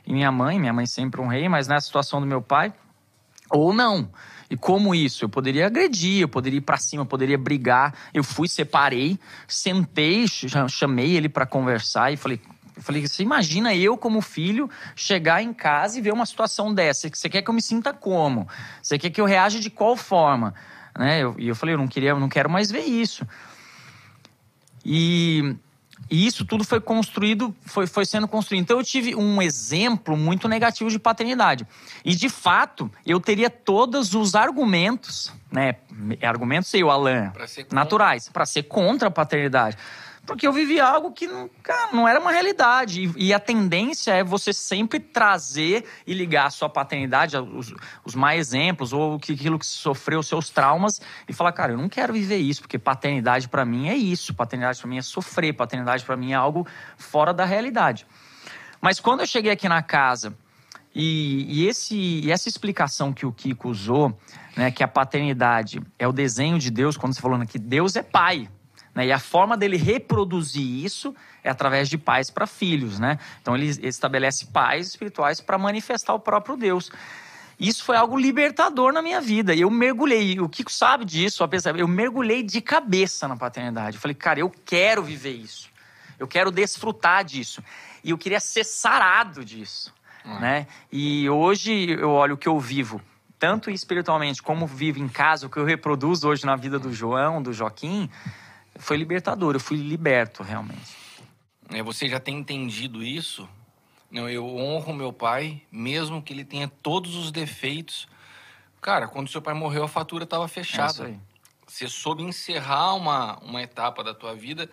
e 0.06 0.12
minha 0.12 0.32
mãe. 0.32 0.60
Minha 0.60 0.74
mãe 0.74 0.88
sempre 0.88 1.22
honrei, 1.22 1.48
mas 1.48 1.68
nessa 1.68 1.86
situação 1.86 2.20
do 2.20 2.26
meu 2.26 2.42
pai, 2.42 2.74
ou 3.52 3.72
não. 3.72 4.10
E 4.54 4.56
como 4.56 4.94
isso? 4.94 5.26
Eu 5.26 5.30
poderia 5.30 5.66
agredir, 5.66 6.22
eu 6.22 6.28
poderia 6.28 6.60
ir 6.60 6.62
para 6.62 6.78
cima, 6.78 7.02
eu 7.02 7.08
poderia 7.08 7.40
brigar. 7.40 7.92
Eu 8.14 8.24
fui, 8.24 8.48
separei, 8.48 9.18
sentei, 9.48 10.28
chamei 10.70 11.16
ele 11.16 11.28
para 11.28 11.44
conversar 11.44 12.14
e 12.14 12.18
falei: 12.18 12.40
eu 12.76 12.84
falei, 12.84 13.08
você 13.08 13.24
imagina 13.24 13.74
eu, 13.74 13.98
como 13.98 14.22
filho, 14.22 14.70
chegar 14.96 15.42
em 15.42 15.52
casa 15.52 15.98
e 15.98 16.04
ver 16.04 16.14
uma 16.14 16.28
situação 16.28 16.72
dessa. 16.72 17.10
Você 17.12 17.28
quer 17.28 17.42
que 17.42 17.50
eu 17.50 17.54
me 17.56 17.64
sinta 17.64 17.92
como? 17.92 18.48
Você 18.80 19.00
quer 19.00 19.10
que 19.10 19.20
eu 19.20 19.26
reaja 19.26 19.60
de 19.60 19.72
qual 19.72 19.98
forma? 19.98 20.54
Né? 20.96 21.18
E 21.18 21.22
eu, 21.22 21.36
eu 21.40 21.56
falei, 21.56 21.74
eu 21.74 21.80
não 21.80 21.88
queria, 21.88 22.12
eu 22.12 22.20
não 22.20 22.30
quero 22.30 22.48
mais 22.48 22.70
ver 22.70 22.84
isso. 22.84 23.26
E 24.86 25.56
e 26.10 26.26
isso 26.26 26.46
tudo 26.46 26.64
foi 26.64 26.80
construído, 26.80 27.56
foi, 27.66 27.88
foi 27.88 28.06
sendo 28.06 28.28
construído. 28.28 28.62
Então 28.62 28.78
eu 28.78 28.84
tive 28.84 29.16
um 29.16 29.42
exemplo 29.42 30.16
muito 30.18 30.48
negativo 30.48 30.90
de 30.90 31.00
paternidade. 31.00 31.66
E 32.04 32.16
de 32.16 32.30
fato, 32.30 32.92
eu 33.06 33.20
teria 33.20 33.50
todos 33.50 34.14
os 34.14 34.36
argumentos, 34.36 35.32
né? 35.52 35.76
Argumentos 36.22 36.74
eu, 36.74 36.90
Alan, 36.90 37.32
pra 37.32 37.46
naturais, 37.72 38.30
para 38.30 38.46
ser 38.46 38.64
contra 38.64 39.08
a 39.08 39.12
paternidade. 39.12 39.78
Porque 40.26 40.48
eu 40.48 40.54
vivi 40.54 40.80
algo 40.80 41.12
que 41.12 41.28
cara, 41.62 41.92
não 41.92 42.08
era 42.08 42.18
uma 42.18 42.32
realidade. 42.32 43.04
E, 43.18 43.28
e, 43.28 43.34
a 43.34 43.40
tendência 43.40 44.14
é 44.14 44.24
você 44.24 44.54
sempre 44.54 44.98
trazer 44.98 45.86
e 46.08 46.14
ligar 46.14 46.46
a 46.46 46.50
sua 46.50 46.70
paternidade, 46.70 47.36
os, 47.36 47.74
os 48.06 48.16
exemplos, 48.34 48.94
ou 48.94 49.16
aquilo 49.16 49.60
que 49.60 49.66
sofreu, 49.66 50.20
os 50.20 50.28
seus 50.28 50.50
traumas, 50.50 51.02
e 51.28 51.34
falar, 51.34 51.52
cara, 51.52 51.74
eu 51.74 51.78
não 51.78 51.90
quero 51.90 52.14
viver 52.14 52.38
isso, 52.38 52.62
porque 52.62 52.80
paternidade 52.80 53.50
para 53.50 53.66
mim 53.66 53.90
é 53.90 53.96
isso. 53.96 54.34
Paternidade 54.34 54.80
para 54.80 54.90
mim 54.90 54.98
é 54.98 55.02
sofrer, 55.02 55.54
paternidade 55.54 56.06
para 56.06 56.16
mim 56.16 56.32
é 56.32 56.36
algo 56.36 56.66
fora 56.96 57.34
da 57.34 57.44
realidade. 57.44 58.08
Mas 58.80 59.02
quando 59.02 59.22
eu 59.22 59.28
cheguei 59.28 59.52
aqui 59.52 59.68
na 59.68 59.82
casa, 59.82 60.34
e, 60.96 61.46
e, 61.50 61.68
esse, 61.68 61.96
e 61.98 62.32
essa 62.32 62.48
explicação 62.48 63.12
que 63.12 63.26
o 63.26 63.32
Kiko 63.32 63.68
usou, 63.70 64.18
né, 64.56 64.72
que 64.72 64.84
a 64.84 64.88
paternidade 64.88 65.82
é 66.00 66.08
o 66.08 66.14
desenho 66.14 66.58
de 66.58 66.72
Deus, 66.72 66.96
quando 66.96 67.14
você 67.14 67.22
falou 67.22 67.46
que 67.46 67.60
Deus 67.60 67.96
é 67.98 68.04
pai, 68.04 68.48
né? 68.94 69.08
E 69.08 69.12
a 69.12 69.20
forma 69.20 69.58
dele 69.58 69.78
reproduzir 69.78 70.84
isso 70.84 71.16
é 71.44 71.50
através 71.50 71.90
de 71.90 71.98
pais 71.98 72.30
para 72.30 72.46
filhos. 72.46 73.00
Né? 73.00 73.18
Então 73.42 73.56
ele 73.56 73.68
estabelece 73.86 74.46
pais 74.48 74.88
espirituais 74.88 75.42
para 75.42 75.58
manifestar 75.58 76.14
o 76.14 76.20
próprio 76.20 76.56
Deus. 76.56 76.92
Isso 77.60 77.84
foi 77.84 77.96
algo 77.96 78.18
libertador 78.18 78.92
na 78.92 79.02
minha 79.02 79.22
vida. 79.22 79.56
Eu 79.56 79.70
mergulhei, 79.70 80.40
o 80.40 80.50
Kiko 80.50 80.72
sabe 80.72 81.06
disso, 81.06 81.48
eu 81.78 81.88
mergulhei 81.88 82.44
de 82.44 82.62
cabeça 82.62 83.28
na 83.28 83.38
paternidade. 83.38 83.98
Eu 83.98 84.02
falei, 84.02 84.16
cara, 84.16 84.40
eu 84.40 84.52
quero 84.66 85.04
viver 85.04 85.32
isso. 85.32 85.70
Eu 86.20 86.28
quero 86.28 86.52
desfrutar 86.52 87.24
disso. 87.24 87.64
E 88.04 88.10
eu 88.10 88.18
queria 88.18 88.40
ser 88.40 88.64
sarado 88.64 89.46
disso. 89.46 89.94
Né? 90.26 90.68
E 90.92 91.30
hoje 91.30 91.92
eu 91.92 92.10
olho 92.10 92.36
o 92.36 92.38
que 92.38 92.48
eu 92.48 92.58
vivo, 92.58 93.02
tanto 93.38 93.70
espiritualmente 93.70 94.42
como 94.42 94.66
vivo 94.66 95.00
em 95.00 95.08
casa, 95.10 95.46
o 95.46 95.50
que 95.50 95.58
eu 95.58 95.66
reproduzo 95.66 96.30
hoje 96.30 96.46
na 96.46 96.56
vida 96.56 96.80
do 96.80 96.94
João, 96.94 97.42
do 97.42 97.52
Joaquim 97.52 98.10
foi 98.78 98.98
libertador, 98.98 99.56
eu 99.56 99.60
fui 99.60 99.78
liberto 99.78 100.44
realmente. 100.44 100.98
É, 101.70 101.82
você 101.82 102.08
já 102.08 102.20
tem 102.20 102.38
entendido 102.38 103.04
isso? 103.04 103.48
Não, 104.10 104.30
eu 104.30 104.46
honro 104.46 104.94
meu 104.94 105.12
pai, 105.12 105.62
mesmo 105.72 106.22
que 106.22 106.34
ele 106.34 106.46
tenha 106.46 106.68
todos 106.68 107.16
os 107.16 107.32
defeitos. 107.32 108.08
Cara, 108.82 109.08
quando 109.08 109.30
seu 109.30 109.42
pai 109.42 109.54
morreu, 109.54 109.84
a 109.84 109.88
fatura 109.88 110.24
estava 110.24 110.48
fechada. 110.48 111.10
É 111.10 111.34
você 111.66 111.88
soube 111.88 112.22
encerrar 112.22 112.94
uma, 112.94 113.38
uma 113.40 113.62
etapa 113.64 114.04
da 114.04 114.14
tua 114.14 114.36
vida 114.36 114.70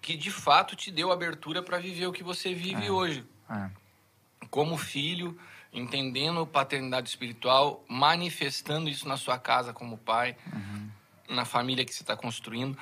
que 0.00 0.16
de 0.16 0.30
fato 0.30 0.76
te 0.76 0.92
deu 0.92 1.10
abertura 1.10 1.62
para 1.62 1.78
viver 1.78 2.06
o 2.06 2.12
que 2.12 2.22
você 2.22 2.54
vive 2.54 2.86
é. 2.86 2.90
hoje. 2.90 3.24
É. 3.50 3.70
Como 4.48 4.76
filho, 4.76 5.36
entendendo 5.72 6.46
paternidade 6.46 7.08
espiritual, 7.08 7.84
manifestando 7.88 8.88
isso 8.88 9.08
na 9.08 9.16
sua 9.16 9.38
casa 9.38 9.72
como 9.72 9.98
pai. 9.98 10.36
Uhum 10.52 11.01
na 11.32 11.44
família 11.44 11.84
que 11.84 11.94
você 11.94 12.02
está 12.02 12.16
construindo. 12.16 12.76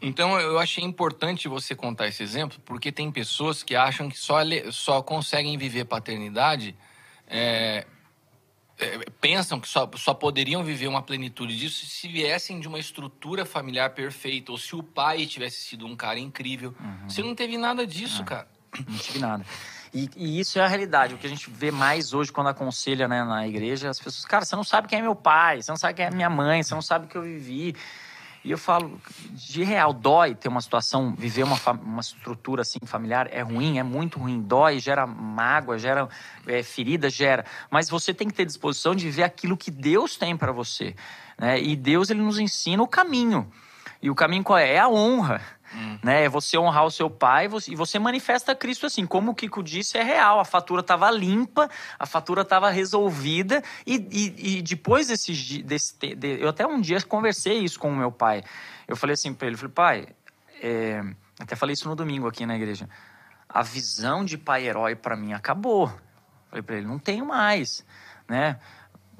Então 0.00 0.38
eu 0.38 0.58
achei 0.58 0.84
importante 0.84 1.48
você 1.48 1.74
contar 1.74 2.08
esse 2.08 2.22
exemplo, 2.22 2.58
porque 2.64 2.92
tem 2.92 3.10
pessoas 3.10 3.62
que 3.62 3.74
acham 3.74 4.08
que 4.08 4.18
só, 4.18 4.38
só 4.70 5.02
conseguem 5.02 5.56
viver 5.56 5.86
paternidade, 5.86 6.76
é, 7.26 7.86
é, 8.78 8.98
pensam 9.20 9.58
que 9.58 9.68
só, 9.68 9.90
só 9.96 10.12
poderiam 10.12 10.62
viver 10.62 10.86
uma 10.86 11.02
plenitude 11.02 11.56
disso 11.56 11.86
se 11.86 12.08
viessem 12.08 12.60
de 12.60 12.68
uma 12.68 12.78
estrutura 12.78 13.46
familiar 13.46 13.90
perfeita, 13.90 14.52
ou 14.52 14.58
se 14.58 14.76
o 14.76 14.82
pai 14.82 15.24
tivesse 15.26 15.62
sido 15.62 15.86
um 15.86 15.96
cara 15.96 16.18
incrível. 16.18 16.74
Uhum. 16.78 17.08
Você 17.08 17.22
não 17.22 17.34
teve 17.34 17.56
nada 17.56 17.86
disso, 17.86 18.20
é. 18.22 18.24
cara. 18.24 18.48
Não 18.86 18.98
tive 18.98 19.18
nada. 19.18 19.46
E, 19.92 20.10
e, 20.16 20.40
isso 20.40 20.58
é 20.58 20.64
a 20.64 20.68
realidade. 20.68 21.14
O 21.14 21.18
que 21.18 21.26
a 21.26 21.30
gente 21.30 21.50
vê 21.50 21.70
mais 21.70 22.12
hoje 22.12 22.32
quando 22.32 22.48
aconselha 22.48 23.08
né, 23.08 23.24
na 23.24 23.46
igreja, 23.46 23.90
as 23.90 23.98
pessoas, 23.98 24.24
cara, 24.24 24.44
você 24.44 24.56
não 24.56 24.64
sabe 24.64 24.88
quem 24.88 24.98
é 24.98 25.02
meu 25.02 25.14
pai, 25.14 25.62
você 25.62 25.70
não 25.70 25.76
sabe 25.76 25.94
quem 25.94 26.06
é 26.06 26.10
minha 26.10 26.30
mãe, 26.30 26.62
você 26.62 26.74
não 26.74 26.82
sabe 26.82 27.06
o 27.06 27.08
que 27.08 27.16
eu 27.16 27.22
vivi. 27.22 27.74
E 28.46 28.52
eu 28.52 28.58
falo, 28.58 29.00
de 29.32 29.64
real, 29.64 29.92
dói 29.92 30.32
ter 30.32 30.48
uma 30.48 30.60
situação, 30.60 31.12
viver 31.16 31.42
uma, 31.42 31.58
uma 31.82 32.00
estrutura 32.00 32.62
assim 32.62 32.78
familiar, 32.86 33.28
é 33.32 33.42
ruim, 33.42 33.78
é 33.78 33.82
muito 33.82 34.20
ruim, 34.20 34.40
dói, 34.40 34.78
gera 34.78 35.04
mágoa, 35.04 35.76
gera 35.78 36.08
é, 36.46 36.62
ferida, 36.62 37.10
gera. 37.10 37.44
Mas 37.68 37.90
você 37.90 38.14
tem 38.14 38.28
que 38.28 38.34
ter 38.34 38.44
disposição 38.44 38.94
de 38.94 39.10
ver 39.10 39.24
aquilo 39.24 39.56
que 39.56 39.68
Deus 39.68 40.16
tem 40.16 40.36
para 40.36 40.52
você. 40.52 40.94
Né? 41.36 41.60
E 41.60 41.74
Deus, 41.74 42.08
ele 42.08 42.20
nos 42.20 42.38
ensina 42.38 42.80
o 42.80 42.86
caminho. 42.86 43.50
E 44.00 44.10
o 44.10 44.14
caminho 44.14 44.44
qual 44.44 44.58
é? 44.60 44.74
É 44.74 44.78
a 44.78 44.88
honra. 44.88 45.40
Hum. 45.74 45.98
Né? 46.02 46.24
É 46.24 46.28
você 46.28 46.56
honrar 46.56 46.84
o 46.84 46.90
seu 46.90 47.10
pai 47.10 47.48
e 47.68 47.74
você 47.74 47.98
manifesta 47.98 48.54
Cristo 48.54 48.86
assim. 48.86 49.06
Como 49.06 49.32
o 49.32 49.34
Kiko 49.34 49.62
disse, 49.62 49.98
é 49.98 50.02
real. 50.02 50.38
A 50.38 50.44
fatura 50.44 50.80
estava 50.80 51.10
limpa, 51.10 51.68
a 51.98 52.06
fatura 52.06 52.42
estava 52.42 52.70
resolvida. 52.70 53.62
E, 53.86 53.96
e, 54.10 54.58
e, 54.58 54.62
depois 54.62 55.08
desse, 55.08 55.62
desse 55.62 55.96
de, 56.14 56.40
eu 56.40 56.48
até 56.48 56.66
um 56.66 56.80
dia 56.80 57.00
conversei 57.02 57.58
isso 57.58 57.78
com 57.78 57.90
o 57.90 57.96
meu 57.96 58.12
pai. 58.12 58.42
Eu 58.86 58.96
falei 58.96 59.14
assim 59.14 59.34
para 59.34 59.48
ele, 59.48 59.56
falei, 59.56 59.72
pai, 59.72 60.08
é, 60.62 61.02
até 61.38 61.56
falei 61.56 61.74
isso 61.74 61.88
no 61.88 61.96
domingo 61.96 62.28
aqui 62.28 62.46
na 62.46 62.56
igreja. 62.56 62.88
A 63.48 63.62
visão 63.62 64.24
de 64.24 64.38
pai 64.38 64.66
herói 64.66 64.94
para 64.94 65.16
mim 65.16 65.32
acabou. 65.32 65.92
Falei 66.48 66.62
para 66.62 66.76
ele, 66.76 66.86
não 66.86 66.98
tenho 66.98 67.26
mais, 67.26 67.84
né? 68.28 68.58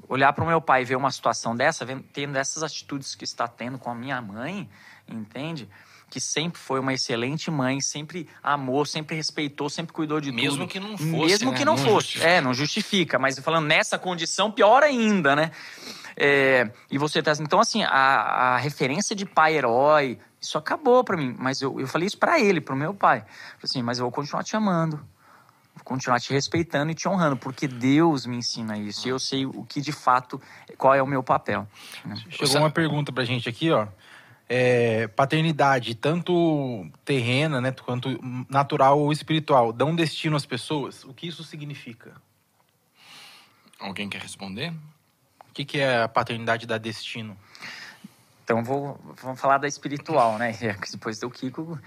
Olhar 0.09 0.31
para 0.31 0.43
o 0.43 0.47
meu 0.47 0.61
pai 0.61 0.83
e 0.83 0.85
ver 0.85 0.95
uma 0.95 1.11
situação 1.11 1.55
dessa, 1.55 1.85
tendo 2.13 2.37
essas 2.37 2.63
atitudes 2.63 3.13
que 3.13 3.25
está 3.25 3.45
tendo 3.47 3.77
com 3.77 3.91
a 3.91 3.95
minha 3.95 4.21
mãe, 4.21 4.69
entende? 5.07 5.69
Que 6.09 6.19
sempre 6.19 6.59
foi 6.59 6.79
uma 6.79 6.93
excelente 6.93 7.51
mãe, 7.51 7.81
sempre 7.81 8.27
amou, 8.41 8.85
sempre 8.85 9.15
respeitou, 9.15 9.69
sempre 9.69 9.93
cuidou 9.93 10.21
de 10.21 10.31
Mesmo 10.31 10.51
tudo. 10.51 10.59
Mesmo 10.59 10.67
que 10.67 10.79
não 10.79 10.97
fosse. 10.97 11.25
Mesmo 11.31 11.51
né? 11.51 11.57
que 11.57 11.65
não, 11.65 11.75
não 11.75 11.83
fosse. 11.83 12.07
Justifica. 12.07 12.27
É, 12.29 12.41
não 12.41 12.53
justifica. 12.53 13.19
Mas 13.19 13.39
falando 13.39 13.67
nessa 13.67 13.99
condição, 13.99 14.51
pior 14.51 14.83
ainda, 14.83 15.35
né? 15.35 15.51
É, 16.15 16.71
e 16.89 16.97
você 16.97 17.21
tá. 17.21 17.33
Então, 17.39 17.59
assim, 17.59 17.83
a, 17.83 17.89
a 17.89 18.57
referência 18.57 19.15
de 19.15 19.25
pai 19.25 19.55
herói, 19.55 20.17
isso 20.39 20.57
acabou 20.57 21.03
para 21.03 21.17
mim. 21.17 21.35
Mas 21.37 21.61
eu, 21.61 21.79
eu 21.79 21.87
falei 21.87 22.07
isso 22.07 22.17
para 22.17 22.39
ele, 22.39 22.61
pro 22.61 22.75
meu 22.75 22.93
pai. 22.93 23.25
Assim, 23.61 23.81
mas 23.81 23.99
eu 23.99 24.05
vou 24.05 24.11
continuar 24.11 24.43
te 24.43 24.55
amando. 24.55 24.97
Vou 25.75 25.83
continuar 25.83 26.19
te 26.19 26.31
respeitando 26.31 26.91
e 26.91 26.95
te 26.95 27.07
honrando, 27.07 27.35
porque 27.37 27.67
Deus 27.67 28.25
me 28.25 28.37
ensina 28.37 28.77
isso. 28.77 29.07
E 29.07 29.11
eu 29.11 29.19
sei 29.19 29.45
o 29.45 29.63
que 29.65 29.81
de 29.81 29.91
fato, 29.91 30.41
qual 30.77 30.95
é 30.95 31.03
o 31.03 31.07
meu 31.07 31.21
papel. 31.21 31.67
Né? 32.03 32.15
Chegou 32.29 32.57
uma 32.57 32.71
pergunta 32.71 33.11
pra 33.11 33.25
gente 33.25 33.47
aqui, 33.49 33.69
ó 33.71 33.87
é, 34.49 35.07
paternidade, 35.07 35.95
tanto 35.95 36.87
terrena, 37.03 37.59
né, 37.59 37.71
quanto 37.71 38.17
natural 38.49 38.99
ou 38.99 39.11
espiritual, 39.11 39.73
dão 39.73 39.95
destino 39.95 40.35
às 40.35 40.45
pessoas? 40.45 41.03
O 41.03 41.13
que 41.13 41.27
isso 41.27 41.43
significa? 41.43 42.13
Alguém 43.79 44.09
quer 44.09 44.21
responder? 44.21 44.73
O 45.49 45.53
que, 45.53 45.65
que 45.65 45.79
é 45.79 46.03
a 46.03 46.07
paternidade 46.07 46.65
da 46.65 46.77
destino? 46.77 47.37
Então 48.43 48.63
vou, 48.63 48.97
vamos 49.21 49.41
falar 49.41 49.57
da 49.57 49.67
espiritual, 49.67 50.37
né? 50.37 50.55
Depois 50.89 51.19
do 51.19 51.29
Kiko, 51.29 51.77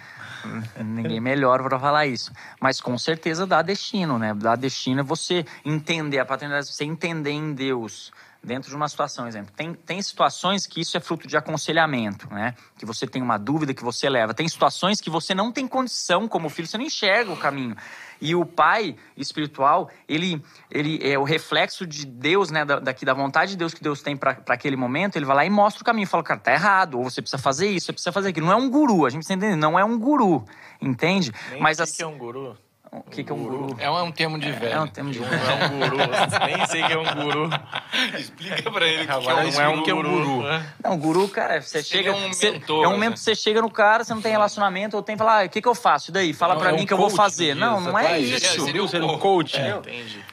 ninguém 0.85 1.19
melhor 1.19 1.63
para 1.63 1.81
falar 1.81 2.07
isso. 2.07 2.31
Mas 2.61 2.83
com 2.83 2.99
certeza 2.99 3.47
dá 3.47 3.63
destino, 3.63 4.19
né? 4.19 4.35
Dá 4.35 4.55
destino 4.57 5.01
é 5.01 5.03
você 5.03 5.47
entender 5.65 6.19
a 6.19 6.25
paternidade, 6.27 6.67
você 6.67 6.85
entender 6.85 7.31
em 7.31 7.55
Deus 7.55 8.13
dentro 8.43 8.71
de 8.71 8.77
uma 8.77 8.89
situação, 8.89 9.29
exemplo. 9.29 9.53
Tem, 9.55 9.75
tem 9.75 10.01
situações 10.01 10.67
que 10.67 10.81
isso 10.81 10.97
é 10.97 11.01
fruto 11.01 11.29
de 11.29 11.37
aconselhamento, 11.37 12.33
né? 12.33 12.55
Que 12.79 12.87
você 12.87 13.07
tem 13.07 13.23
uma 13.23 13.39
dúvida 13.39 13.75
que 13.75 13.85
você 13.85 14.09
leva. 14.09 14.33
Tem 14.33 14.49
situações 14.49 15.01
que 15.01 15.11
você 15.11 15.35
não 15.35 15.53
tem 15.53 15.69
condição 15.69 16.27
como 16.27 16.49
filho, 16.49 16.67
você 16.67 16.79
não 16.79 16.85
enxerga 16.85 17.31
o 17.33 17.37
caminho. 17.37 17.77
E 18.21 18.35
o 18.35 18.45
pai 18.45 18.97
espiritual, 19.17 19.91
ele, 20.09 20.43
ele 20.71 20.99
é 21.03 21.19
o 21.19 21.23
reflexo 21.23 21.87
de 21.87 22.07
Deus, 22.07 22.51
né? 22.51 22.65
Da, 22.65 22.79
daqui 22.79 23.05
da 23.05 23.15
vontade 23.15 23.53
de 23.53 23.57
Deus 23.57 23.75
que 23.75 23.83
Deus 23.83 24.03
tem 24.03 24.17
para 24.17 24.43
aquele 24.49 24.77
momento. 24.77 25.17
Ele 25.17 25.25
vai 25.25 25.37
lá 25.37 25.45
e 25.45 25.51
mostra 25.51 25.83
o 25.83 25.85
caminho. 25.85 26.07
Fala, 26.07 26.23
cara, 26.23 26.41
tá 26.41 26.53
errado. 26.53 26.99
Ou 26.99 27.05
você 27.05 27.21
precisa 27.21 27.41
fazer 27.41 27.69
isso, 27.69 27.87
você 27.87 27.93
precisa 27.93 28.13
fazer 28.13 28.31
aquilo. 28.31 28.47
Não 28.47 28.53
é 28.53 28.57
um 28.57 28.71
guru. 28.71 29.07
A 29.07 29.11
gente 29.11 29.21
precisa 29.21 29.35
entender. 29.35 29.57
Não 29.57 29.79
é 29.79 29.85
um 29.85 29.99
guru, 29.99 30.45
entende? 30.81 31.33
Nem 31.51 31.61
Mas 31.61 31.81
assim, 31.81 31.97
que 31.97 32.03
é 32.03 32.07
um 32.07 32.19
guru? 32.19 32.57
O 32.93 33.03
que, 33.03 33.23
que 33.23 33.31
é 33.31 33.35
um 33.35 33.39
guru? 33.45 33.77
É 33.79 33.89
um, 33.89 33.99
é 33.99 34.03
um 34.03 34.11
termo 34.11 34.37
de 34.37 34.51
velho. 34.51 34.73
É 34.75 34.81
um 34.81 34.87
termo 34.89 35.13
de 35.13 35.21
Não 35.21 35.29
velho. 35.29 35.43
é 35.49 35.67
um 35.67 35.79
guru. 35.79 35.97
Nem 36.57 36.67
sei 36.67 36.83
que 36.83 36.93
é 36.93 36.99
um 36.99 37.15
guru. 37.15 37.49
Explica 38.19 38.71
pra 38.73 38.85
ele 38.87 39.07
que, 39.07 39.07
que 39.07 39.13
é 39.13 39.17
um, 39.17 39.23
não 39.23 39.61
é 39.63 39.69
um 39.69 39.83
que 39.85 39.91
é 39.91 39.95
um 39.95 40.03
guru. 40.03 40.43
Não, 40.83 40.99
guru, 40.99 41.29
cara, 41.29 41.63
você 41.63 41.85
Seria 41.85 42.13
chega. 42.13 42.17
um 42.27 42.33
você- 42.33 42.51
mentor, 42.51 42.85
é 42.85 42.89
um 42.89 42.91
né? 42.91 42.97
momento 42.97 43.13
que 43.15 43.21
você 43.21 43.35
chega 43.37 43.63
no 43.63 43.71
cara, 43.71 44.03
você 44.03 44.13
não 44.13 44.21
tem 44.21 44.33
relacionamento, 44.33 44.97
ou 44.97 45.05
tem 45.05 45.15
que 45.15 45.19
falar, 45.21 45.43
ah, 45.43 45.47
o 45.47 45.49
que, 45.49 45.63
que 45.63 45.69
eu 45.69 45.75
faço? 45.75 46.11
E 46.11 46.13
daí? 46.13 46.33
Fala 46.35 46.55
Não, 46.55 46.61
pra 46.61 46.71
é 46.71 46.73
mim 46.75 46.83
um 46.83 46.87
que 46.87 46.93
eu 46.93 46.99
vou 46.99 47.11
fazer. 47.11 47.55
Não, 47.55 47.81
não 47.81 47.97
é 47.97 48.19
isso. 48.19 48.65
Seria 48.65 48.83
o 48.83 48.89
Ser 48.89 49.03
um 49.05 49.19
coach. 49.19 49.53
coach. 49.57 49.61
Entendi. 49.61 50.25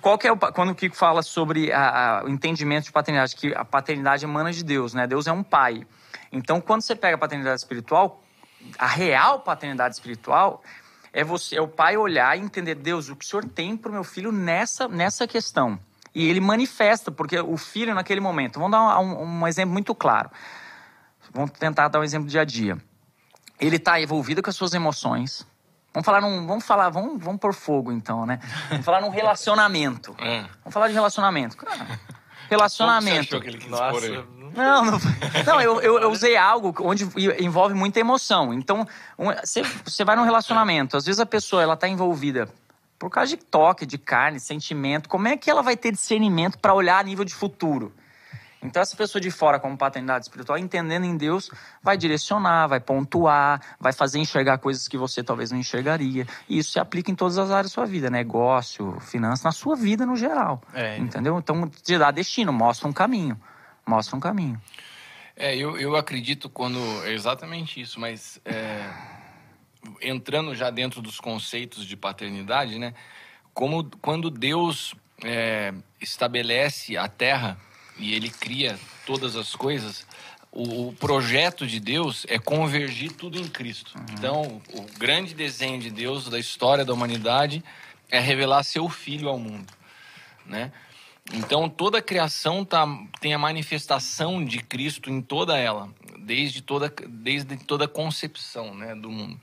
Qual 0.00 0.16
que 0.16 0.26
é 0.26 0.32
o, 0.32 0.36
quando 0.38 0.70
o 0.70 0.74
Kiko 0.74 0.96
fala 0.96 1.20
sobre 1.20 1.70
a- 1.70 2.20
a- 2.20 2.24
o 2.24 2.28
entendimento 2.30 2.84
de 2.84 2.92
paternidade, 2.92 3.36
que 3.36 3.52
a 3.54 3.64
paternidade 3.64 4.24
emana 4.24 4.52
de 4.52 4.64
Deus, 4.64 4.94
né? 4.94 5.06
Deus 5.06 5.26
é 5.26 5.32
um 5.32 5.42
pai. 5.42 5.86
Então, 6.32 6.62
quando 6.62 6.80
você 6.80 6.94
pega 6.96 7.16
a 7.16 7.18
paternidade 7.18 7.58
espiritual, 7.60 8.22
a 8.78 8.86
real 8.86 9.40
paternidade 9.40 9.94
espiritual 9.94 10.62
é 11.16 11.24
você, 11.24 11.56
é 11.56 11.62
o 11.62 11.66
pai 11.66 11.96
olhar 11.96 12.36
e 12.36 12.42
entender, 12.42 12.74
Deus, 12.74 13.08
o 13.08 13.16
que 13.16 13.24
o 13.24 13.28
Senhor 13.28 13.46
tem 13.46 13.74
para 13.74 13.88
o 13.88 13.92
meu 13.92 14.04
filho 14.04 14.30
nessa, 14.30 14.86
nessa 14.86 15.26
questão. 15.26 15.80
E 16.14 16.28
ele 16.28 16.40
manifesta, 16.40 17.10
porque 17.10 17.40
o 17.40 17.56
filho 17.56 17.94
naquele 17.94 18.20
momento. 18.20 18.58
Vamos 18.58 18.72
dar 18.72 19.00
um, 19.00 19.22
um 19.22 19.46
exemplo 19.48 19.72
muito 19.72 19.94
claro. 19.94 20.30
Vamos 21.32 21.52
tentar 21.52 21.88
dar 21.88 22.00
um 22.00 22.04
exemplo 22.04 22.26
do 22.26 22.30
dia 22.30 22.42
a 22.42 22.44
dia. 22.44 22.76
Ele 23.58 23.76
está 23.76 23.98
envolvido 23.98 24.42
com 24.42 24.50
as 24.50 24.56
suas 24.56 24.74
emoções. 24.74 25.46
Vamos 25.94 26.04
falar 26.04 26.20
num, 26.20 26.46
vamos 26.46 26.66
falar, 26.66 26.90
vamos, 26.90 27.18
vamos 27.24 27.40
por 27.40 27.54
fogo 27.54 27.90
então, 27.90 28.26
né? 28.26 28.38
Vamos 28.68 28.84
falar 28.84 29.00
num 29.00 29.08
relacionamento. 29.08 30.14
É. 30.20 30.40
Vamos 30.40 30.74
falar 30.74 30.88
de 30.88 30.92
relacionamento. 30.92 31.56
Cara, 31.64 31.78
Como 31.78 31.88
você 31.88 32.50
relacionamento. 32.50 33.20
achou 33.20 33.40
que 33.40 33.48
ele 33.48 33.58
quis? 33.58 33.70
Nossa. 33.70 34.26
Não, 34.56 34.84
não, 34.84 34.98
não 35.46 35.60
eu, 35.60 35.80
eu, 35.80 35.98
eu 36.00 36.10
usei 36.10 36.36
algo 36.36 36.74
onde 36.80 37.06
envolve 37.38 37.74
muita 37.74 38.00
emoção. 38.00 38.54
Então, 38.54 38.86
um- 39.18 39.32
você, 39.32 39.62
você 39.84 40.04
vai 40.04 40.16
num 40.16 40.24
relacionamento, 40.24 40.96
às 40.96 41.04
vezes 41.04 41.20
a 41.20 41.26
pessoa 41.26 41.62
ela 41.62 41.76
tá 41.76 41.86
envolvida 41.86 42.48
por 42.98 43.10
causa 43.10 43.28
de 43.28 43.36
toque, 43.36 43.84
de 43.84 43.98
carne, 43.98 44.40
sentimento. 44.40 45.08
Como 45.08 45.28
é 45.28 45.36
que 45.36 45.50
ela 45.50 45.62
vai 45.62 45.76
ter 45.76 45.92
discernimento 45.92 46.58
para 46.58 46.72
olhar 46.72 46.98
a 46.98 47.02
nível 47.02 47.24
de 47.24 47.34
futuro? 47.34 47.92
Então, 48.62 48.80
essa 48.82 48.96
pessoa 48.96 49.20
de 49.20 49.30
fora, 49.30 49.60
como 49.60 49.76
paternidade 49.76 50.24
espiritual, 50.24 50.58
entendendo 50.58 51.04
em 51.04 51.16
Deus, 51.16 51.50
vai 51.82 51.96
direcionar, 51.96 52.66
vai 52.66 52.80
pontuar, 52.80 53.60
vai 53.78 53.92
fazer 53.92 54.18
enxergar 54.18 54.58
coisas 54.58 54.88
que 54.88 54.96
você 54.96 55.22
talvez 55.22 55.52
não 55.52 55.58
enxergaria. 55.58 56.26
E 56.48 56.58
isso 56.58 56.72
se 56.72 56.80
aplica 56.80 57.10
em 57.10 57.14
todas 57.14 57.38
as 57.38 57.50
áreas 57.50 57.70
da 57.70 57.74
sua 57.74 57.84
vida: 57.86 58.10
negócio, 58.10 58.98
finanças, 59.00 59.44
na 59.44 59.52
sua 59.52 59.76
vida 59.76 60.04
no 60.06 60.16
geral. 60.16 60.62
É. 60.72 60.96
Entendeu? 60.96 61.38
Então, 61.38 61.68
te 61.68 61.96
dá 61.98 62.10
destino, 62.10 62.52
mostra 62.52 62.88
um 62.88 62.92
caminho. 62.92 63.38
Mostra 63.86 64.16
um 64.16 64.20
caminho. 64.20 64.60
É, 65.36 65.54
eu, 65.54 65.78
eu 65.78 65.96
acredito 65.96 66.48
quando. 66.48 66.78
É 67.04 67.12
exatamente 67.12 67.80
isso, 67.80 68.00
mas 68.00 68.40
é, 68.44 68.90
entrando 70.00 70.54
já 70.54 70.70
dentro 70.70 71.00
dos 71.00 71.20
conceitos 71.20 71.86
de 71.86 71.96
paternidade, 71.96 72.78
né? 72.78 72.94
Como 73.54 73.84
quando 74.00 74.30
Deus 74.30 74.94
é, 75.22 75.72
estabelece 76.00 76.96
a 76.96 77.06
terra 77.06 77.58
e 77.98 78.14
ele 78.14 78.30
cria 78.30 78.78
todas 79.06 79.36
as 79.36 79.54
coisas, 79.54 80.06
o, 80.50 80.88
o 80.88 80.92
projeto 80.94 81.66
de 81.66 81.78
Deus 81.78 82.26
é 82.28 82.38
convergir 82.38 83.12
tudo 83.12 83.38
em 83.38 83.46
Cristo. 83.46 83.92
Então, 84.12 84.60
o 84.72 84.82
grande 84.98 85.34
desenho 85.34 85.80
de 85.80 85.90
Deus 85.90 86.28
da 86.28 86.38
história 86.38 86.84
da 86.84 86.92
humanidade 86.92 87.62
é 88.10 88.18
revelar 88.18 88.62
seu 88.62 88.88
filho 88.88 89.28
ao 89.28 89.38
mundo, 89.38 89.72
né? 90.44 90.72
Então 91.32 91.68
toda 91.68 91.98
a 91.98 92.02
criação 92.02 92.64
tá, 92.64 92.86
tem 93.20 93.34
a 93.34 93.38
manifestação 93.38 94.44
de 94.44 94.58
Cristo 94.60 95.10
em 95.10 95.20
toda 95.20 95.58
ela, 95.58 95.92
desde 96.18 96.62
toda, 96.62 96.92
desde 97.08 97.56
toda 97.56 97.86
a 97.86 97.88
concepção 97.88 98.74
né, 98.74 98.94
do 98.94 99.10
mundo. 99.10 99.40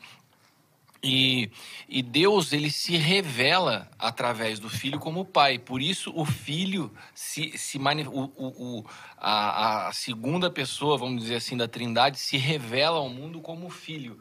E, 1.06 1.52
e 1.90 2.02
Deus 2.02 2.54
ele 2.54 2.72
se 2.72 2.96
revela 2.96 3.92
através 4.00 4.58
do 4.58 4.70
Filho 4.70 4.98
como 5.00 5.26
Pai. 5.26 5.60
Por 5.60 5.82
isso 5.82 6.14
o 6.16 6.24
Filho 6.24 6.90
se, 7.14 7.58
se 7.58 7.78
mani- 7.78 8.08
o, 8.08 8.32
o, 8.38 8.48
o- 8.80 8.86
a, 9.18 9.90
a 9.90 9.94
segunda 9.94 10.50
pessoa, 10.50 10.98
vamos 10.98 11.24
dizer 11.24 11.36
assim, 11.36 11.58
da 11.58 11.68
Trindade 11.68 12.18
se 12.18 12.38
revela 12.38 13.00
ao 13.00 13.10
mundo 13.10 13.42
como 13.42 13.70
Filho, 13.70 14.18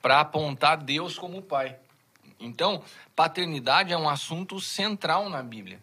para 0.00 0.20
apontar 0.20 0.76
Deus 0.76 1.18
como 1.18 1.42
Pai. 1.42 1.76
Então, 2.38 2.82
paternidade 3.16 3.92
é 3.92 3.98
um 3.98 4.08
assunto 4.08 4.60
central 4.60 5.28
na 5.28 5.42
Bíblia. 5.42 5.80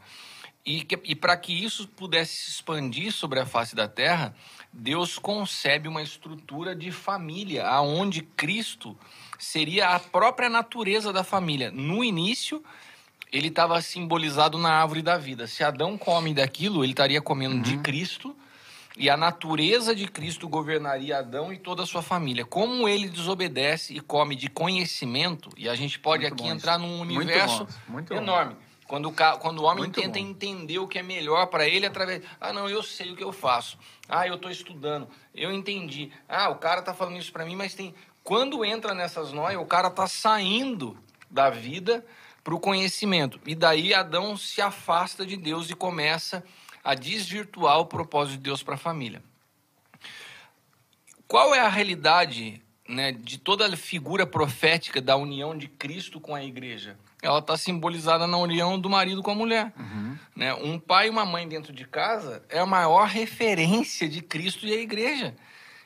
E, 0.67 0.85
e 1.05 1.15
para 1.15 1.37
que 1.37 1.53
isso 1.53 1.87
pudesse 1.87 2.35
se 2.35 2.49
expandir 2.49 3.13
sobre 3.13 3.39
a 3.39 3.45
face 3.45 3.73
da 3.73 3.87
terra, 3.87 4.35
Deus 4.73 5.17
concebe 5.17 5.87
uma 5.87 6.01
estrutura 6.01 6.75
de 6.75 6.91
família, 6.91 7.65
aonde 7.65 8.21
Cristo 8.21 8.97
seria 9.39 9.91
a 9.91 9.99
própria 9.99 10.49
natureza 10.49 11.13
da 11.13 11.23
família. 11.23 11.71
No 11.71 12.03
início, 12.03 12.61
ele 13.31 13.47
estava 13.47 13.81
simbolizado 13.81 14.57
na 14.57 14.73
árvore 14.73 15.01
da 15.01 15.17
vida. 15.17 15.47
Se 15.47 15.63
Adão 15.63 15.97
come 15.97 16.33
daquilo, 16.33 16.83
ele 16.83 16.91
estaria 16.91 17.21
comendo 17.21 17.61
de 17.61 17.77
Cristo, 17.77 18.35
e 18.97 19.09
a 19.09 19.15
natureza 19.15 19.95
de 19.95 20.05
Cristo 20.05 20.49
governaria 20.49 21.19
Adão 21.19 21.53
e 21.53 21.57
toda 21.57 21.83
a 21.83 21.85
sua 21.85 22.01
família. 22.01 22.43
Como 22.43 22.89
ele 22.89 23.07
desobedece 23.07 23.93
e 23.93 24.01
come 24.01 24.35
de 24.35 24.49
conhecimento, 24.49 25.49
e 25.55 25.69
a 25.69 25.75
gente 25.75 25.97
pode 25.97 26.23
Muito 26.23 26.33
aqui 26.33 26.51
entrar 26.51 26.77
num 26.77 26.97
Muito 26.97 27.21
universo 27.21 27.63
bom, 27.63 27.93
muito 27.93 28.13
bom. 28.13 28.66
Quando 28.87 29.09
o, 29.09 29.13
ca- 29.13 29.37
quando 29.37 29.59
o 29.59 29.63
homem 29.63 29.83
Muito 29.83 29.99
tenta 29.99 30.17
bom. 30.17 30.25
entender 30.25 30.79
o 30.79 30.87
que 30.87 30.97
é 30.97 31.03
melhor 31.03 31.47
para 31.47 31.67
ele 31.67 31.85
através. 31.85 32.23
Ah, 32.39 32.53
não, 32.53 32.69
eu 32.69 32.81
sei 32.81 33.11
o 33.11 33.15
que 33.17 33.23
eu 33.23 33.33
faço. 33.33 33.77
Ah, 34.07 34.25
eu 34.25 34.35
estou 34.35 34.49
estudando. 34.49 35.07
Eu 35.35 35.51
entendi. 35.51 36.11
Ah, 36.27 36.49
o 36.49 36.55
cara 36.55 36.81
tá 36.81 36.93
falando 36.93 37.17
isso 37.17 37.31
para 37.31 37.45
mim, 37.45 37.55
mas 37.55 37.73
tem. 37.73 37.93
Quando 38.23 38.63
entra 38.63 38.93
nessas 38.93 39.31
noias, 39.33 39.61
o 39.61 39.65
cara 39.65 39.89
tá 39.89 40.07
saindo 40.07 40.97
da 41.29 41.49
vida 41.49 42.05
para 42.43 42.55
o 42.55 42.59
conhecimento. 42.59 43.39
E 43.45 43.53
daí 43.53 43.93
Adão 43.93 44.37
se 44.37 44.61
afasta 44.61 45.25
de 45.25 45.35
Deus 45.35 45.69
e 45.69 45.75
começa 45.75 46.41
a 46.81 46.93
desvirtuar 46.95 47.79
o 47.79 47.85
propósito 47.85 48.37
de 48.37 48.43
Deus 48.43 48.63
para 48.63 48.75
a 48.75 48.77
família. 48.77 49.21
Qual 51.27 51.53
é 51.53 51.59
a 51.59 51.67
realidade 51.69 52.61
né, 52.87 53.11
de 53.11 53.37
toda 53.37 53.65
a 53.67 53.75
figura 53.75 54.25
profética 54.25 55.01
da 55.01 55.17
união 55.17 55.57
de 55.57 55.67
Cristo 55.67 56.21
com 56.21 56.33
a 56.33 56.43
igreja? 56.43 56.97
Ela 57.21 57.39
está 57.39 57.57
simbolizada 57.57 58.27
na 58.27 58.37
união 58.37 58.79
do 58.79 58.89
marido 58.89 59.23
com 59.23 59.31
a 59.31 59.35
mulher. 59.35 59.73
Né? 60.35 60.53
Um 60.53 60.79
pai 60.79 61.07
e 61.07 61.09
uma 61.09 61.25
mãe 61.25 61.47
dentro 61.47 61.73
de 61.73 61.85
casa 61.85 62.43
é 62.47 62.59
a 62.59 62.65
maior 62.65 63.07
referência 63.07 64.07
de 64.07 64.21
Cristo 64.21 64.65
e 64.65 64.73
a 64.73 64.79
igreja. 64.79 65.35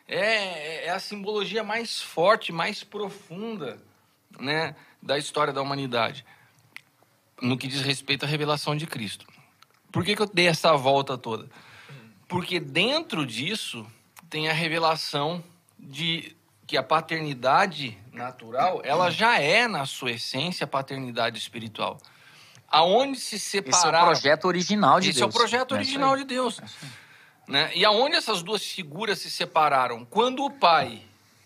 É, 0.08 0.88
é 0.88 0.90
a 0.90 1.00
simbologia 1.00 1.64
mais 1.64 2.02
forte, 2.02 2.52
mais 2.52 2.84
profunda 2.84 3.82
né, 4.40 4.76
da 5.02 5.18
história 5.18 5.54
da 5.54 5.62
humanidade, 5.62 6.26
no 7.42 7.58
que 7.58 7.68
diz 7.68 7.82
respeito 7.82 8.26
à 8.26 8.28
revelação 8.28 8.76
de 8.76 8.86
Cristo. 8.86 9.26
Por 9.92 10.04
que, 10.04 10.16
que 10.16 10.22
eu 10.22 10.28
dei 10.28 10.48
essa 10.48 10.76
volta 10.76 11.18
toda? 11.18 11.50
Porque 12.28 12.60
dentro 12.60 13.26
disso 13.26 13.86
tem 14.30 14.50
a 14.50 14.54
revelação 14.54 15.44
de 15.78 16.36
que 16.72 16.78
a 16.78 16.84
paternidade 16.84 17.98
natural, 18.14 18.82
ela 18.86 19.12
já 19.12 19.38
é, 19.38 19.68
na 19.68 19.86
sua 19.86 20.12
essência, 20.12 20.66
paternidade 20.66 21.38
espiritual. 21.38 21.98
Aonde 22.66 23.20
se 23.20 23.36
Esse 23.36 23.58
é 23.58 23.60
o 23.60 24.06
projeto 24.06 24.46
original 24.46 24.98
de 25.02 25.10
Esse 25.10 25.20
Deus. 25.20 25.36
é 25.36 25.36
o 25.36 25.38
projeto 25.38 25.76
É 25.76 25.78
original 25.78 26.16
de 26.16 26.24
Deus. 26.24 26.62
Né? 27.46 27.70
E 27.76 27.84
aonde 27.84 28.16
essas 28.16 28.42
duas 28.42 28.64
figuras 28.66 29.20
se 29.20 29.30
separaram? 29.30 30.06
Quando 30.06 30.46
o 30.46 30.50
pai, 30.50 31.02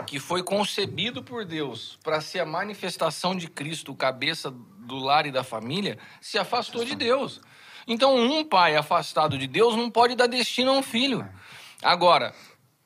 que 0.06 0.20
foi 0.20 0.44
concebido 0.44 1.24
por 1.24 1.44
Deus 1.44 1.98
para 2.04 2.22
ser 2.22 2.42
a 2.42 2.46
manifestação 2.46 3.36
de 3.36 3.48
Cristo, 3.48 3.96
cabeça 3.96 4.52
do 4.52 5.00
lar 5.00 5.26
e 5.26 5.32
da 5.32 5.44
família, 5.44 5.98
se 6.22 6.38
afastou 6.38 6.86
de 6.86 6.94
Deus. 6.94 7.42
Então, 7.88 8.16
um 8.16 8.44
pai 8.44 8.76
afastado 8.76 9.40
de 9.40 9.48
Deus 9.48 9.76
não 9.76 9.90
pode 9.90 10.14
dar 10.14 10.28
destino 10.28 10.70
a 10.70 10.74
um 10.76 10.84
filho. 10.84 11.28
Agora, 11.82 12.32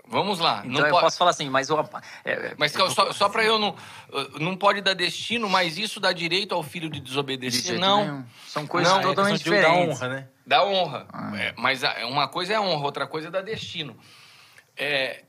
vamos 0.09 0.39
lá. 0.39 0.59
Então 0.65 0.71
não 0.81 0.85
eu 0.87 0.89
pode- 0.91 1.03
posso 1.05 1.17
falar 1.17 1.31
assim, 1.31 1.49
mas 1.49 1.69
eu, 1.69 1.79
é, 2.25 2.53
mas 2.57 2.71
calma, 2.75 2.93
só, 2.93 3.13
só 3.13 3.29
para 3.29 3.43
eu 3.43 3.57
não. 3.57 3.69
uh, 3.69 4.39
Não 4.39 4.55
pode 4.57 4.81
dar 4.81 4.93
destino, 4.93 5.47
mas 5.49 5.77
isso 5.77 5.99
dá 5.99 6.11
direito 6.11 6.53
ao 6.53 6.61
filho 6.63 6.89
de 6.89 6.99
de 6.99 7.05
desobedecer? 7.05 7.61
jeito 7.63 7.79
não. 7.79 8.01
nenhum. 8.03 8.25
São 8.47 8.67
coisas 8.67 8.91
Não, 8.91 8.99
é 8.99 9.03
totalmente 9.03 9.43
de 9.43 9.49
dar 9.49 9.55
diferentes. 9.61 9.97
honra, 10.01 10.07
né? 10.09 10.27
Dá 10.45 10.65
honra. 10.65 11.07
Ah. 11.13 11.31
É, 11.39 11.53
mas 11.57 11.83
a- 11.83 12.05
uma 12.07 12.27
coisa 12.27 12.53
é 12.53 12.55
a 12.57 12.61
honra, 12.61 12.83
outra 12.85 13.07
coisa 13.07 13.27
é 13.27 13.31
dar 13.31 13.41
destino. 13.41 13.95
É, 14.75 15.23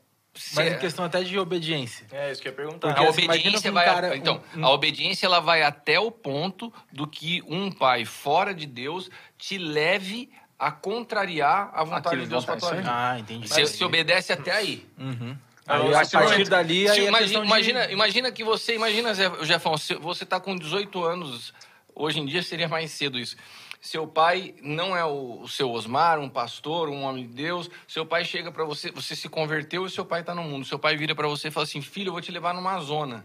Mas 0.55 0.73
em 0.73 0.79
questão 0.79 1.05
até 1.05 1.23
de 1.23 1.39
obediência. 1.39 2.07
É 2.13 2.31
isso 2.31 2.41
que 2.41 2.49
eu 2.49 2.53
ia 2.53 2.57
perguntar. 2.57 2.89
Porque 2.89 3.05
a 3.05 3.09
assim, 3.11 3.25
obediência 3.25 3.71
um 3.71 3.75
vai. 3.75 3.85
cara- 3.85 4.17
então, 4.17 4.41
um- 4.55 4.61
um- 4.61 4.65
a 4.67 4.71
obediência 4.71 5.27
ela 5.27 5.41
vai 5.41 5.63
até 5.63 5.99
o 5.99 6.11
ponto 6.11 6.73
do 6.93 7.07
que 7.07 7.43
um 7.47 7.71
pai 7.71 8.05
fora 8.05 8.55
de 8.55 8.65
Deus 8.67 9.11
te 9.37 9.59
leve 9.59 10.31
a 10.61 10.71
contrariar 10.71 11.71
a 11.73 11.83
vontade 11.83 12.09
Aquilo 12.09 12.23
de 12.25 12.29
Deus 12.29 12.43
de 12.43 12.47
para 12.47 12.57
tua 12.61 12.69
vontade, 12.69 12.83
vida. 12.83 12.95
Ah, 12.95 13.19
entendi. 13.19 13.49
Você 13.49 13.67
se 13.67 13.83
obedece 13.83 14.33
até 14.33 14.53
aí. 14.53 14.87
Uhum. 14.99 15.37
Aí, 15.67 15.95
a 15.95 16.05
partir 16.07 16.49
dali, 16.49 16.85
Se 16.87 16.91
aí 16.93 17.05
é 17.07 17.09
imagina, 17.09 17.41
de... 17.41 17.47
imagina, 17.47 17.91
imagina 17.93 18.33
que 18.33 18.45
você, 18.45 18.75
imagina, 18.75 19.15
Zé- 19.15 19.45
Jefão, 19.45 19.75
você 20.01 20.25
está 20.25 20.39
com 20.39 20.55
18 20.57 21.03
anos, 21.05 21.55
hoje 21.95 22.21
em 22.21 22.27
dia 22.27 22.43
seria 22.43 22.69
mais 22.69 22.91
cedo 22.91 23.19
isso. 23.19 23.37
Seu 23.81 24.07
pai 24.07 24.55
não 24.63 24.95
é 24.95 25.05
o, 25.05 25.41
o 25.43 25.49
seu 25.49 25.71
Osmar, 25.71 26.19
um 26.19 26.29
pastor, 26.29 26.91
um 26.91 27.03
homem 27.05 27.27
de 27.27 27.33
Deus. 27.33 27.71
Seu 27.89 28.05
pai 28.05 28.25
chega 28.27 28.53
para 28.53 28.65
você, 28.65 28.91
você 28.91 29.17
se 29.17 29.29
converteu 29.29 29.87
e 29.87 29.91
seu 29.91 30.05
pai 30.05 30.21
está 30.21 30.35
no 30.35 30.43
mundo. 30.43 30.67
Seu 30.67 30.79
pai 30.79 30.97
vira 30.97 31.15
para 31.15 31.27
você 31.27 31.49
e 31.49 31.51
fala 31.51 31.65
assim: 31.65 31.81
Filho, 31.81 32.09
eu 32.09 32.13
vou 32.13 32.21
te 32.21 32.31
levar 32.31 32.53
numa 32.53 32.79
zona. 32.81 33.25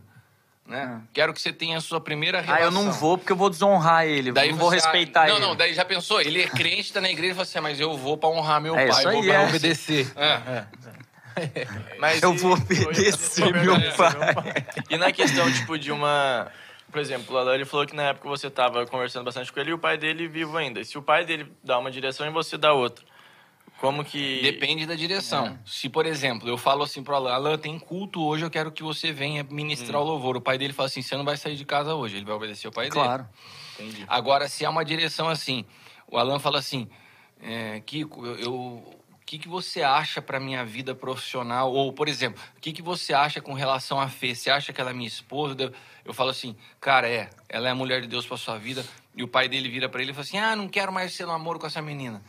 Né? 0.66 1.00
Quero 1.14 1.32
que 1.32 1.40
você 1.40 1.54
tenha 1.54 1.78
a 1.78 1.82
sua 1.82 2.02
primeira 2.02 2.40
Ah, 2.40 2.42
relação. 2.42 2.66
eu 2.66 2.72
não 2.72 2.92
vou 2.92 3.18
porque 3.20 3.32
eu 3.32 3.36
vou 3.36 3.52
desonrar 3.52 4.06
ele. 4.08 4.32
Daí 4.32 4.50
não 4.52 4.58
vou 4.58 4.70
você- 4.70 4.78
respeitar 4.78 5.28
não, 5.28 5.36
ele. 5.36 5.46
Não, 5.46 5.56
daí 5.56 5.74
já 5.76 5.86
pensou? 5.86 6.20
Ele 6.20 6.42
é 6.42 6.48
crente, 6.48 6.92
tá 6.92 7.00
na 7.00 7.10
igreja 7.10 7.32
e 7.34 7.36
fala 7.36 7.44
assim: 7.44 7.58
"Ah, 7.60 7.62
Mas 7.62 7.80
eu 7.80 7.96
vou 7.96 8.18
para 8.18 8.30
honrar 8.30 8.60
meu 8.60 8.76
É 8.76 8.88
pai. 8.88 8.90
isso 8.90 9.04
vou 9.12 9.22
aí, 9.22 9.28
pra 9.28 9.34
é. 9.44 9.48
obedecer. 9.48 10.12
É. 10.16 10.64
Mas 12.00 12.24
Eu 12.24 12.34
e- 12.34 12.38
vou 12.38 12.54
obedecer 12.54 13.52
meu 13.54 13.76
pai. 13.96 14.66
E 14.90 14.98
na 14.98 15.12
questão, 15.12 15.52
tipo, 15.52 15.78
de 15.78 15.92
uma... 15.92 16.48
Por 16.92 17.00
exemplo, 17.02 17.36
o 17.38 17.54
ele 17.54 17.66
falou 17.66 17.86
que 17.86 17.94
na 17.96 18.04
época 18.04 18.28
você 18.30 18.50
tava 18.50 18.86
conversando 18.86 19.26
bastante 19.26 19.52
com 19.52 19.60
ele 19.60 19.72
e 19.72 19.74
o 19.74 19.78
pai 19.78 19.98
dele 19.98 20.28
vivo 20.30 20.56
ainda. 20.58 20.80
E 20.80 20.86
se 20.86 20.98
o 20.98 21.02
pai 21.02 21.26
dele 21.26 21.52
dá 21.62 21.78
uma 21.78 21.92
direção 21.92 22.26
e 22.26 22.30
você 22.30 22.58
dá 22.58 22.72
outra, 22.74 23.04
como 23.80 24.04
que... 24.04 24.42
Depende 24.42 24.86
da 24.86 24.96
direção. 24.96 25.60
Se, 25.66 25.90
por 25.90 26.06
exemplo, 26.06 26.48
eu 26.48 26.58
falo 26.58 26.84
assim 26.84 27.04
pro 27.04 27.16
Alan, 27.16 27.34
Alan, 27.34 27.58
tem 27.58 27.78
culto 27.78 28.24
hoje, 28.24 28.44
eu 28.46 28.50
quero 28.50 28.72
que 28.72 28.82
você 28.84 29.12
venha 29.12 29.44
ministrar 29.50 30.02
o 30.02 30.04
louvor. 30.04 30.38
O 30.38 30.42
pai 30.42 30.58
dele 30.58 30.74
fala 30.74 30.88
assim, 30.88 31.02
você 31.02 31.16
não 31.16 31.26
vai 31.26 31.38
sair 31.38 31.56
de 31.56 31.66
casa 31.66 31.94
hoje, 31.94 32.16
ele 32.18 32.26
vai 32.26 32.36
obedecer 32.36 32.68
o 32.68 32.72
pai 32.72 32.90
dele. 32.90 33.04
Claro. 33.06 33.28
Entendi. 33.80 34.06
Agora, 34.08 34.48
se 34.48 34.66
há 34.66 34.70
uma 34.70 34.86
direção 34.86 35.28
assim, 35.30 35.66
o 36.08 36.18
Alan 36.18 36.40
fala 36.40 36.60
assim, 36.60 36.88
é, 37.42 37.82
Kiko, 37.86 38.26
eu, 38.26 38.36
eu- 38.40 38.54
o 38.54 39.26
que, 39.28 39.40
que 39.40 39.48
você 39.48 39.82
acha 39.82 40.22
para 40.22 40.40
minha 40.40 40.64
vida 40.64 40.94
profissional? 40.94 41.74
Ou, 41.74 41.92
por 41.92 42.08
exemplo, 42.08 42.40
o 42.56 42.62
que, 42.62 42.72
que 42.72 42.82
você 42.84 43.12
acha 43.12 43.42
com 43.42 43.54
relação 43.54 44.00
à 44.00 44.08
Fê? 44.08 44.36
Você 44.36 44.52
acha 44.52 44.72
que 44.72 44.80
ela 44.80 44.92
é 44.92 44.94
minha 44.94 45.08
esposa? 45.08 45.56
Eu- 45.60 45.74
Eu 46.06 46.14
falo 46.14 46.30
assim, 46.30 46.56
cara, 46.80 47.10
é, 47.10 47.32
ela 47.50 47.68
é 47.68 47.72
a 47.72 47.76
mulher 47.76 48.00
de 48.02 48.08
Deus 48.08 48.28
para 48.28 48.38
sua 48.38 48.60
vida. 48.60 48.86
E 49.18 49.24
o 49.24 49.28
pai 49.28 49.50
dele 49.50 49.68
vira 49.68 49.90
para 49.90 50.00
ele 50.04 50.12
e 50.12 50.14
fala 50.14 50.24
assim, 50.24 50.38
ah, 50.38 50.56
não 50.56 50.68
quero 50.68 50.94
mais 50.94 51.12
ser 51.14 51.26
namoro 51.26 51.58
com 51.58 51.66
essa 51.66 51.82
menina. 51.82 52.22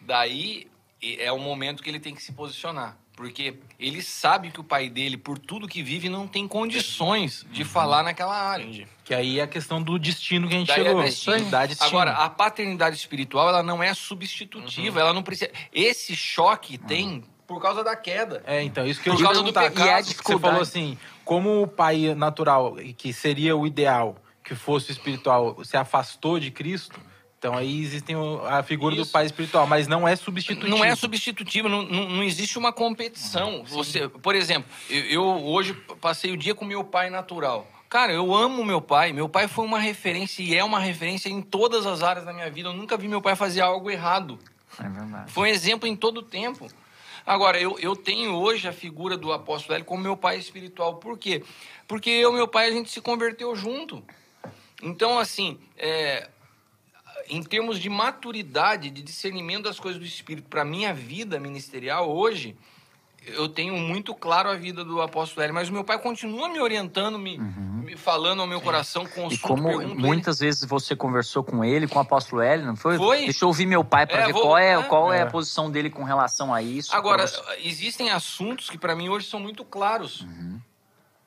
Daí 0.00 0.66
é 1.02 1.30
o 1.32 1.38
momento 1.38 1.82
que 1.82 1.88
ele 1.88 2.00
tem 2.00 2.14
que 2.14 2.22
se 2.22 2.32
posicionar. 2.32 2.96
Porque 3.16 3.58
ele 3.80 4.00
sabe 4.00 4.52
que 4.52 4.60
o 4.60 4.64
pai 4.64 4.88
dele, 4.88 5.16
por 5.16 5.40
tudo 5.40 5.66
que 5.66 5.82
vive, 5.82 6.08
não 6.08 6.28
tem 6.28 6.46
condições 6.46 7.44
de 7.50 7.64
falar 7.64 8.04
naquela 8.04 8.36
área. 8.36 8.62
Entendi. 8.62 8.86
Que 9.02 9.12
aí 9.12 9.40
é 9.40 9.42
a 9.42 9.46
questão 9.48 9.82
do 9.82 9.98
destino 9.98 10.46
que 10.46 10.54
a 10.54 10.58
gente 10.58 10.68
Daí 10.68 10.82
é 10.82 10.84
chegou. 10.84 11.02
destino. 11.02 11.50
Dá 11.50 11.66
destino. 11.66 11.88
Agora, 11.88 12.12
a 12.12 12.30
paternidade 12.30 12.94
espiritual, 12.94 13.48
ela 13.48 13.62
não 13.62 13.82
é 13.82 13.92
substitutiva, 13.92 15.00
ela 15.00 15.12
não 15.12 15.24
precisa... 15.24 15.50
Esse 15.72 16.14
choque 16.14 16.78
tem 16.78 17.24
por 17.44 17.60
causa 17.60 17.82
da 17.82 17.96
queda. 17.96 18.40
É, 18.46 18.62
então, 18.62 18.86
isso 18.86 19.00
que 19.00 19.08
eu 19.08 19.14
Por 19.14 19.20
ia 19.20 19.26
causa 19.26 19.42
do 19.42 19.52
pecado. 19.52 19.80
E 19.80 19.88
é 19.88 20.02
Você 20.02 20.38
falou 20.38 20.60
assim, 20.60 20.96
como 21.24 21.62
o 21.62 21.66
pai 21.66 22.14
natural, 22.14 22.76
que 22.96 23.12
seria 23.12 23.56
o 23.56 23.66
ideal, 23.66 24.16
que 24.44 24.54
fosse 24.54 24.90
o 24.90 24.92
espiritual, 24.92 25.64
se 25.64 25.76
afastou 25.76 26.38
de 26.38 26.52
Cristo, 26.52 27.00
então 27.38 27.56
aí 27.56 27.80
existem 27.82 28.16
o- 28.16 28.44
a 28.44 28.62
figura 28.62 28.96
do 28.96 29.02
Isso. 29.02 29.12
pai 29.12 29.24
espiritual, 29.26 29.66
mas 29.66 29.86
não 29.86 30.06
é 30.08 30.16
substitutivo. 30.16 30.68
Não 30.76 30.84
é 30.84 30.94
substitutivo, 30.96 31.68
não, 31.68 31.82
não, 31.82 32.08
não 32.08 32.22
existe 32.24 32.58
uma 32.58 32.72
competição. 32.72 33.62
Você, 33.68 34.08
por 34.08 34.34
exemplo, 34.34 34.68
eu, 34.90 35.04
eu 35.04 35.24
hoje 35.24 35.72
passei 36.00 36.32
o 36.32 36.36
dia 36.36 36.54
com 36.54 36.64
meu 36.64 36.82
pai 36.82 37.10
natural. 37.10 37.66
Cara, 37.88 38.12
eu 38.12 38.34
amo 38.34 38.64
meu 38.64 38.82
pai. 38.82 39.12
Meu 39.12 39.28
pai 39.28 39.48
foi 39.48 39.64
uma 39.64 39.78
referência 39.78 40.42
e 40.42 40.54
é 40.54 40.62
uma 40.62 40.78
referência 40.78 41.30
em 41.30 41.40
todas 41.40 41.86
as 41.86 42.02
áreas 42.02 42.26
da 42.26 42.32
minha 42.34 42.50
vida. 42.50 42.68
Eu 42.68 42.74
nunca 42.74 42.96
vi 42.98 43.08
meu 43.08 43.22
pai 43.22 43.34
fazer 43.34 43.60
algo 43.62 43.90
errado. 43.90 44.38
É 44.78 44.88
verdade. 44.88 45.32
Foi 45.32 45.48
um 45.48 45.52
exemplo 45.52 45.88
em 45.88 45.96
todo 45.96 46.18
o 46.18 46.22
tempo. 46.22 46.68
Agora, 47.24 47.58
eu, 47.60 47.78
eu 47.78 47.94
tenho 47.96 48.34
hoje 48.34 48.66
a 48.68 48.72
figura 48.72 49.16
do 49.16 49.32
apóstolo 49.32 49.74
Hélio 49.74 49.86
como 49.86 50.02
meu 50.02 50.16
pai 50.16 50.36
espiritual. 50.38 50.96
Por 50.96 51.16
quê? 51.16 51.42
Porque 51.86 52.10
eu 52.10 52.32
e 52.32 52.34
meu 52.34 52.48
pai, 52.48 52.68
a 52.68 52.72
gente 52.72 52.90
se 52.90 53.00
converteu 53.00 53.54
junto. 53.56 54.02
Então, 54.82 55.18
assim, 55.18 55.58
é, 55.76 56.28
em 57.28 57.42
termos 57.42 57.78
de 57.78 57.88
maturidade, 57.88 58.90
de 58.90 59.02
discernimento 59.02 59.64
das 59.64 59.78
coisas 59.80 60.00
do 60.00 60.06
Espírito 60.06 60.48
para 60.48 60.64
minha 60.64 60.92
vida 60.94 61.38
ministerial 61.38 62.10
hoje, 62.10 62.56
eu 63.26 63.48
tenho 63.48 63.74
muito 63.76 64.14
claro 64.14 64.48
a 64.48 64.54
vida 64.54 64.82
do 64.84 65.02
apóstolo 65.02 65.42
Hélio, 65.42 65.54
mas 65.54 65.68
o 65.68 65.72
meu 65.72 65.84
pai 65.84 65.98
continua 65.98 66.48
me 66.48 66.58
orientando, 66.60 67.18
me, 67.18 67.36
me 67.36 67.94
falando 67.96 68.40
ao 68.40 68.46
meu 68.46 68.60
coração, 68.60 69.02
E 69.02 69.08
consulto, 69.08 69.42
como 69.42 69.64
pergunto 69.68 69.84
ele. 69.94 69.94
muitas 70.00 70.38
vezes 70.38 70.64
você 70.64 70.96
conversou 70.96 71.44
com 71.44 71.62
ele, 71.62 71.86
com 71.86 71.98
o 71.98 72.02
apóstolo 72.02 72.40
Hélio, 72.40 72.64
não 72.64 72.76
foi? 72.76 72.96
Foi. 72.96 73.24
Deixa 73.24 73.44
eu 73.44 73.48
ouvir 73.48 73.66
meu 73.66 73.84
pai 73.84 74.06
para 74.06 74.22
É, 74.22 74.26
ver 74.26 74.32
vou- 74.32 74.42
qual, 74.42 74.56
é, 74.58 74.82
qual 74.84 75.12
é. 75.12 75.18
É. 75.18 75.22
a 75.22 75.26
posição 75.26 75.70
dele 75.70 75.90
com 75.90 76.04
relação 76.04 76.54
a 76.54 76.62
isso. 76.62 76.94
Agora, 76.96 77.24
existem 77.58 78.10
assuntos 78.10 78.70
que 78.70 78.78
para 78.78 78.96
mim 78.96 79.10
hoje 79.10 79.26
são 79.28 79.40
muito 79.40 79.62
claros. 79.64 80.24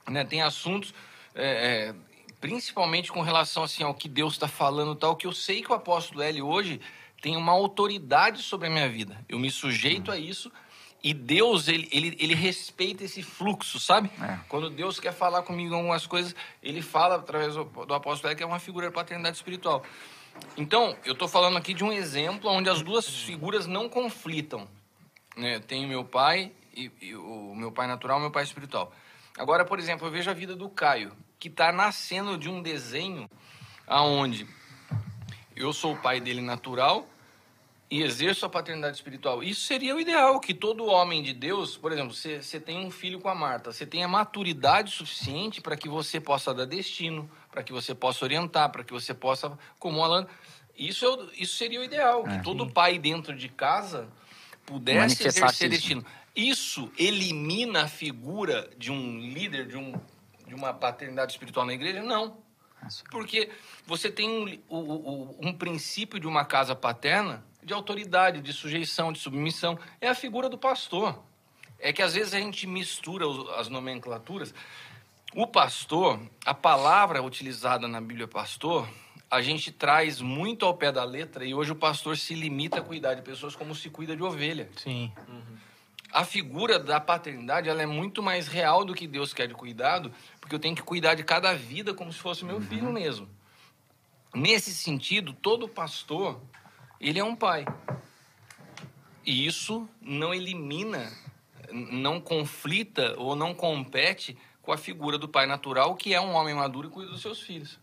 Né? 0.09 0.23
Tem 0.25 0.41
assuntos, 0.41 0.93
é, 1.35 1.91
é, 1.91 1.95
principalmente 2.41 3.11
com 3.11 3.21
relação 3.21 3.63
assim, 3.63 3.83
ao 3.83 3.93
que 3.93 4.09
Deus 4.09 4.33
está 4.33 4.47
falando 4.47 4.95
tal, 4.95 5.15
que 5.15 5.27
eu 5.27 5.31
sei 5.31 5.61
que 5.61 5.71
o 5.71 5.75
apóstolo 5.75 6.21
L 6.21 6.41
hoje 6.41 6.81
tem 7.21 7.37
uma 7.37 7.51
autoridade 7.51 8.41
sobre 8.41 8.67
a 8.67 8.71
minha 8.71 8.89
vida. 8.89 9.23
Eu 9.29 9.37
me 9.37 9.51
sujeito 9.51 10.11
a 10.11 10.17
isso 10.17 10.51
e 11.03 11.13
Deus, 11.13 11.67
ele, 11.67 11.87
ele, 11.91 12.17
ele 12.19 12.35
respeita 12.35 13.03
esse 13.03 13.23
fluxo, 13.23 13.79
sabe? 13.79 14.11
É. 14.21 14.39
Quando 14.49 14.69
Deus 14.69 14.99
quer 14.99 15.13
falar 15.13 15.43
comigo 15.43 15.73
algumas 15.73 16.05
coisas, 16.05 16.35
ele 16.61 16.81
fala 16.81 17.15
através 17.15 17.55
do, 17.55 17.63
do 17.63 17.93
apóstolo 17.93 18.31
L, 18.31 18.35
que 18.35 18.43
é 18.43 18.45
uma 18.45 18.59
figura 18.59 18.87
de 18.87 18.93
paternidade 18.93 19.37
espiritual. 19.37 19.83
Então, 20.57 20.95
eu 21.05 21.13
estou 21.13 21.27
falando 21.27 21.57
aqui 21.57 21.73
de 21.73 21.83
um 21.83 21.91
exemplo 21.91 22.49
onde 22.49 22.69
as 22.69 22.81
duas 22.81 23.07
figuras 23.07 23.67
não 23.67 23.87
conflitam. 23.87 24.67
né? 25.35 25.59
Tenho 25.59 25.87
meu 25.87 26.03
pai, 26.03 26.51
e, 26.73 26.91
e 27.01 27.15
o 27.15 27.53
meu 27.55 27.71
pai 27.71 27.87
natural 27.87 28.17
e 28.17 28.21
meu 28.21 28.31
pai 28.31 28.43
espiritual. 28.43 28.91
Agora, 29.37 29.65
por 29.65 29.79
exemplo, 29.79 30.07
eu 30.07 30.11
vejo 30.11 30.29
a 30.29 30.33
vida 30.33 30.55
do 30.55 30.69
Caio, 30.69 31.11
que 31.41 31.47
está 31.47 31.71
nascendo 31.71 32.37
de 32.37 32.47
um 32.47 32.61
desenho 32.61 33.27
aonde 33.87 34.47
eu 35.55 35.73
sou 35.73 35.93
o 35.93 35.97
pai 35.97 36.21
dele 36.21 36.39
natural 36.39 37.09
e 37.89 38.03
exerço 38.03 38.45
a 38.45 38.49
paternidade 38.49 38.97
espiritual. 38.97 39.41
Isso 39.41 39.61
seria 39.61 39.95
o 39.95 39.99
ideal, 39.99 40.39
que 40.39 40.53
todo 40.53 40.85
homem 40.85 41.23
de 41.23 41.33
Deus, 41.33 41.75
por 41.75 41.91
exemplo, 41.91 42.13
você, 42.13 42.59
tem 42.59 42.85
um 42.85 42.91
filho 42.91 43.19
com 43.19 43.27
a 43.27 43.33
Marta, 43.33 43.71
você 43.71 43.87
tem 43.87 44.03
a 44.03 44.07
maturidade 44.07 44.91
suficiente 44.91 45.59
para 45.61 45.75
que 45.75 45.89
você 45.89 46.21
possa 46.21 46.53
dar 46.53 46.65
destino, 46.65 47.29
para 47.51 47.63
que 47.63 47.73
você 47.73 47.95
possa 47.95 48.23
orientar, 48.23 48.71
para 48.71 48.83
que 48.83 48.93
você 48.93 49.11
possa, 49.11 49.57
como 49.79 49.97
o 49.97 50.03
Alan, 50.03 50.27
isso, 50.77 51.05
é 51.05 51.41
isso 51.41 51.57
seria 51.57 51.81
o 51.81 51.83
ideal, 51.83 52.23
que 52.23 52.35
É. 52.35 52.41
todo 52.43 52.69
pai 52.69 52.99
dentro 52.99 53.35
de 53.35 53.49
casa 53.49 54.07
pudesse 54.63 55.27
exercer 55.27 55.69
destino. 55.69 56.05
Isso 56.35 56.91
elimina 56.97 57.85
a 57.85 57.87
figura 57.87 58.69
de 58.77 58.91
um 58.91 59.19
líder, 59.19 59.67
de, 59.67 59.75
um, 59.75 59.99
de 60.51 60.55
uma 60.55 60.73
paternidade 60.73 61.31
espiritual 61.31 61.65
na 61.65 61.73
igreja? 61.73 62.03
Não. 62.03 62.37
Porque 63.09 63.49
você 63.85 64.11
tem 64.11 64.29
um, 64.29 64.59
o- 64.67 65.37
um 65.47 65.53
princípio 65.53 66.19
de 66.19 66.27
uma 66.27 66.43
casa 66.43 66.75
paterna 66.75 67.41
de 67.63 67.73
autoridade, 67.73 68.41
de 68.41 68.51
sujeição, 68.51 69.13
de 69.13 69.19
submissão. 69.19 69.79
É 70.01 70.09
a 70.09 70.15
figura 70.15 70.49
do 70.49 70.57
pastor. 70.57 71.23
É 71.79 71.93
que 71.93 72.01
às 72.01 72.15
vezes 72.15 72.33
a 72.33 72.39
gente 72.39 72.67
mistura 72.67 73.25
as 73.57 73.69
nomenclaturas. 73.69 74.53
O 75.33 75.47
pastor, 75.47 76.19
a 76.45 76.53
palavra 76.53 77.23
utilizada 77.23 77.87
na 77.87 78.01
Bíblia 78.01 78.27
pastor, 78.27 78.89
a 79.29 79.41
gente 79.41 79.71
traz 79.71 80.19
muito 80.19 80.65
ao 80.65 80.73
pé 80.73 80.91
da 80.91 81.05
letra 81.05 81.45
e 81.45 81.53
hoje 81.53 81.71
o 81.71 81.75
pastor 81.75 82.17
se 82.17 82.33
limita 82.35 82.79
a 82.79 82.81
cuidar 82.81 83.13
de 83.13 83.21
pessoas 83.21 83.55
como 83.55 83.73
se 83.73 83.89
cuida 83.89 84.17
de 84.17 84.21
ovelha. 84.23 84.69
Sim. 84.75 85.13
A 86.11 86.25
figura 86.25 86.77
da 86.77 86.99
paternidade 86.99 87.69
ela 87.69 87.81
é 87.81 87.85
muito 87.85 88.21
mais 88.21 88.47
real 88.47 88.83
do 88.83 88.93
que 88.93 89.07
Deus 89.07 89.33
quer 89.33 89.47
de 89.47 89.53
cuidado, 89.53 90.11
porque 90.39 90.53
eu 90.53 90.59
tenho 90.59 90.75
que 90.75 90.81
cuidar 90.81 91.15
de 91.15 91.23
cada 91.23 91.53
vida 91.53 91.93
como 91.93 92.11
se 92.11 92.19
fosse 92.19 92.43
meu 92.43 92.59
filho 92.59 92.91
mesmo. 92.91 93.29
Nesse 94.33 94.73
sentido, 94.73 95.33
todo 95.33 95.69
pastor, 95.69 96.41
ele 96.99 97.19
é 97.19 97.23
um 97.23 97.35
pai. 97.35 97.65
E 99.25 99.45
isso 99.45 99.87
não 100.01 100.33
elimina, 100.33 101.11
não 101.71 102.19
conflita 102.19 103.15
ou 103.17 103.35
não 103.35 103.53
compete 103.53 104.37
com 104.61 104.71
a 104.71 104.77
figura 104.77 105.17
do 105.17 105.29
pai 105.29 105.45
natural, 105.45 105.95
que 105.95 106.13
é 106.13 106.19
um 106.19 106.33
homem 106.33 106.53
maduro 106.53 106.87
e 106.87 106.91
cuida 106.91 107.11
dos 107.11 107.21
seus 107.21 107.39
filhos. 107.39 107.79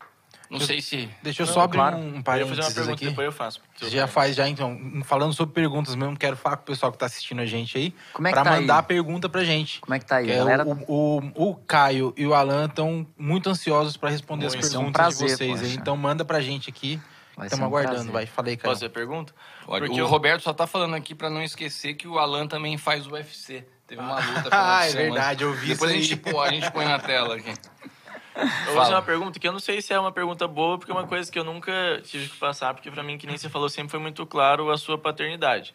Não 0.51 0.61
sei 0.61 0.81
se 0.81 1.09
Deixa 1.23 1.43
eu 1.43 1.47
Não, 1.47 1.53
só 1.53 1.61
abrir 1.61 1.77
claro. 1.79 1.97
um 1.99 2.01
Eu 2.01 2.07
ia 2.07 2.11
fazer 2.11 2.17
uma 2.17 2.25
parênteses 2.25 2.75
pergunta, 2.75 2.95
aqui. 2.95 3.05
depois 3.09 3.27
eu 3.27 3.33
faço. 3.33 3.61
Você 3.77 3.91
já 3.91 4.07
faz 4.07 4.35
já, 4.35 4.49
então, 4.49 4.79
falando 5.05 5.35
sobre 5.35 5.55
perguntas 5.55 5.95
mesmo, 5.95 6.17
quero 6.17 6.37
falar 6.37 6.57
com 6.57 6.63
o 6.63 6.67
pessoal 6.67 6.91
que 6.91 6.97
tá 6.97 7.05
assistindo 7.07 7.41
a 7.43 7.47
gente 7.47 7.77
aí, 7.77 7.95
Como 8.15 8.27
é 8.29 8.31
que 8.31 8.35
pra 8.35 8.45
tá 8.45 8.53
aí? 8.55 8.61
mandar 8.61 8.83
pergunta 8.85 9.29
pra 9.29 9.45
gente. 9.45 9.81
Como 9.81 9.93
é 9.95 9.99
que 9.99 10.07
tá 10.07 10.17
aí, 10.17 10.27
Que 10.27 10.33
é, 10.33 10.37
galera? 10.39 10.65
o, 10.67 11.23
o, 11.37 11.51
o 11.51 11.55
Caio 11.55 12.15
e 12.17 12.27
o 12.27 12.33
Alan 12.35 12.65
estão 12.65 13.07
muito 13.19 13.51
ansiosos 13.51 13.97
pra 13.97 14.09
responder 14.09 14.47
as. 14.47 14.55
Vai 14.55 14.63
ser 14.63 14.79
um 14.79 14.91
perguntas 14.91 15.19
de 15.19 15.19
prazer, 15.25 15.37
vocês 15.37 15.63
aí. 15.63 15.75
Então 15.75 15.97
manda 15.97 16.25
pra 16.25 16.41
gente 16.41 16.71
aqui. 16.71 16.99
Estamos 17.43 17.63
um 17.63 17.67
aguardando, 17.67 17.95
prazer. 17.97 18.13
vai. 18.13 18.27
Falei, 18.27 18.57
Caio. 18.57 18.65
Posso 18.65 18.81
fazer 18.81 18.87
a 18.87 18.91
pergunta? 18.91 19.33
Pode. 19.65 19.87
Porque 19.87 20.01
o 20.01 20.05
eu- 20.05 20.09
Roberto 20.09 20.43
só 20.43 20.53
tá 20.53 20.67
falando 20.67 20.95
aqui 20.97 21.15
pra 21.15 21.31
não 21.31 21.41
esquecer 21.43 21.95
que 21.95 22.09
o 22.09 22.19
Alan 22.19 22.49
também 22.49 22.77
faz 22.77 23.07
o 23.07 23.13
UFC. 23.13 23.65
Teve 23.87 24.01
uma 24.01 24.17
luta. 24.19 24.49
Ah, 24.51 24.87
é 24.87 24.91
semana. 24.91 25.11
verdade, 25.13 25.45
eu 25.45 25.53
vi 25.53 25.69
Depois 25.69 25.93
isso 25.95 26.15
aí. 26.15 26.33
pô, 26.33 26.41
a 26.41 26.51
gente 26.51 26.71
põe 26.73 26.85
na 26.85 26.99
tela 26.99 27.37
aqui. 27.37 27.53
Eu 28.39 28.73
vou 28.73 28.77
fazer 28.77 28.95
uma 28.95 29.03
pergunta 29.03 29.39
que 29.39 29.49
eu 29.49 29.53
não 29.53 29.59
sei 29.59 29.83
se 29.83 29.93
é 29.93 29.99
uma 29.99 30.13
pergunta 30.13 30.47
boa, 30.47 30.79
porque 30.79 30.91
é 30.93 30.95
uma 30.95 31.07
coisa 31.07 31.31
que 31.31 31.39
eu 31.39 31.45
nunca 31.45 31.73
tive 32.05 32.29
que 32.29 32.37
passar, 32.37 32.73
porque 32.75 32.91
pra 32.91 33.03
mim, 33.03 33.19
que 33.19 33.27
nem 33.27 33.37
você 33.37 33.49
falou, 33.49 33.69
sempre 33.69 33.91
foi 33.91 34.01
muito 34.01 34.25
claro 34.27 34.71
a 34.71 34.79
sua 34.79 34.97
paternidade. 34.97 35.75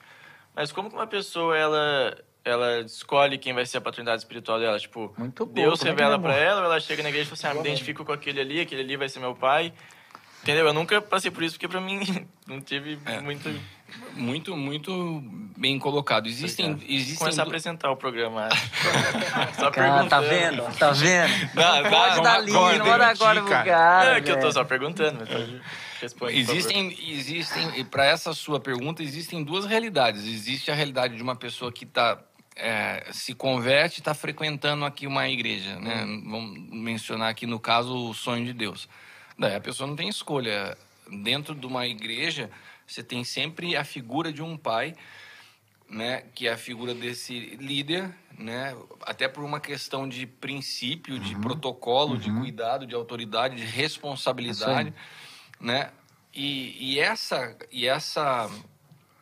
Mas 0.56 0.72
como 0.72 0.90
que 0.90 0.96
uma 0.96 1.08
pessoa, 1.08 1.58
ela, 1.58 2.18
ela 2.46 2.80
escolhe 2.82 3.38
quem 3.38 3.54
vai 3.54 3.66
ser 3.66 3.78
a 3.78 3.82
paternidade 3.82 4.22
espiritual 4.22 4.60
dela? 4.60 4.80
Tipo, 4.80 5.14
Deus 5.52 5.82
revela 5.82 6.16
é, 6.16 6.20
pra 6.20 6.32
amor? 6.32 6.42
ela, 6.42 6.60
ou 6.62 6.66
ela 6.66 6.80
chega 6.80 7.04
na 7.04 7.10
igreja 7.10 7.26
e 7.34 7.36
fala 7.36 7.52
assim, 7.52 7.60
ah, 7.60 7.62
me 7.62 7.68
identifico 7.68 8.06
com 8.06 8.12
aquele 8.14 8.40
ali, 8.40 8.62
aquele 8.62 8.82
ali 8.82 8.96
vai 8.96 9.10
ser 9.10 9.20
meu 9.20 9.36
pai. 9.36 9.74
Entendeu? 10.42 10.68
Eu 10.68 10.74
nunca 10.74 11.02
passei 11.02 11.32
por 11.32 11.42
isso, 11.42 11.56
porque 11.56 11.68
pra 11.68 11.80
mim 11.82 12.00
não 12.48 12.62
tive 12.62 13.00
É. 13.06 13.20
muito... 13.22 13.50
Muito, 14.16 14.56
muito 14.56 15.24
bem 15.58 15.80
colocado. 15.80 16.28
Existem, 16.28 16.72
Obrigado. 16.72 16.92
existem 16.92 17.18
Começar 17.18 17.42
a 17.42 17.46
apresentar 17.46 17.92
o 17.92 17.98
programa. 17.98 18.50
Só 19.58 19.72
Cara, 19.72 20.06
tá 20.06 20.22
vendo? 20.22 20.64
Tá 20.78 20.92
vendo? 20.92 21.54
Dá- 21.54 21.82
dá 21.82 21.90
Pode 21.90 22.22
dar 22.22 22.40
linha, 22.40 22.58
corda, 22.58 22.78
não 22.78 22.86
manda 22.86 23.08
agora 23.08 23.42
pro 23.42 23.50
cara. 23.50 24.10
Não, 24.10 24.16
é 24.18 24.22
que 24.22 24.32
eu 24.32 24.40
tô 24.40 24.52
só 24.52 24.64
perguntando, 24.64 25.20
mas 25.20 25.30
favor. 25.30 25.62
Existem, 26.32 26.96
existem, 27.10 27.80
e 27.80 27.84
para 27.84 28.06
essa 28.06 28.34
sua 28.34 28.60
pergunta, 28.60 29.02
existem 29.02 29.44
duas 29.44 29.66
realidades. 29.66 30.26
Existe 30.26 30.70
a 30.70 30.76
realidade 30.76 31.16
de 31.16 31.24
uma 31.24 31.36
pessoa 31.36 31.72
que 31.72 31.86
tá, 31.86 32.20
é, 32.56 33.08
se 33.12 33.34
converte 33.34 34.00
e 34.00 34.02
está 34.02 34.14
frequentando 34.14 34.86
aqui 34.86 35.08
uma 35.08 35.28
igreja, 35.30 35.80
né? 35.80 36.06
Vamos 36.26 36.60
mencionar 36.72 37.30
aqui, 37.30 37.46
no 37.48 37.60
caso, 37.60 38.10
o 38.10 38.14
sonho 38.14 38.46
de 38.46 38.54
Deus. 38.54 38.88
Daí 39.38 39.56
a 39.56 39.62
pessoa 39.62 39.88
não 39.88 39.96
tem 39.96 40.10
escolha. 40.10 40.78
Dentro 41.22 41.54
de 41.54 41.66
uma 41.66 41.86
igreja, 41.86 42.50
você 42.94 43.04
tem 43.04 43.24
sempre 43.24 43.76
a 43.76 43.84
figura 43.84 44.32
de 44.32 44.42
um 44.42 44.56
pai, 44.56 44.96
né? 45.90 46.24
Que 46.34 46.48
é 46.48 46.54
a 46.54 46.58
figura 46.58 46.94
desse 46.94 47.58
líder, 47.60 48.14
né? 48.38 48.76
Até 49.02 49.28
por 49.28 49.44
uma 49.44 49.60
questão 49.60 50.08
de 50.08 50.26
princípio, 50.28 51.20
de 51.20 51.36
protocolo, 51.36 52.18
de 52.18 52.30
cuidado, 52.32 52.86
de 52.86 52.94
autoridade, 52.96 53.56
de 53.56 53.66
responsabilidade, 53.66 54.94
né? 55.60 55.92
E, 56.34 56.94
e 56.94 57.00
essa 57.00 57.56
e 57.72 57.88
essa 57.88 58.50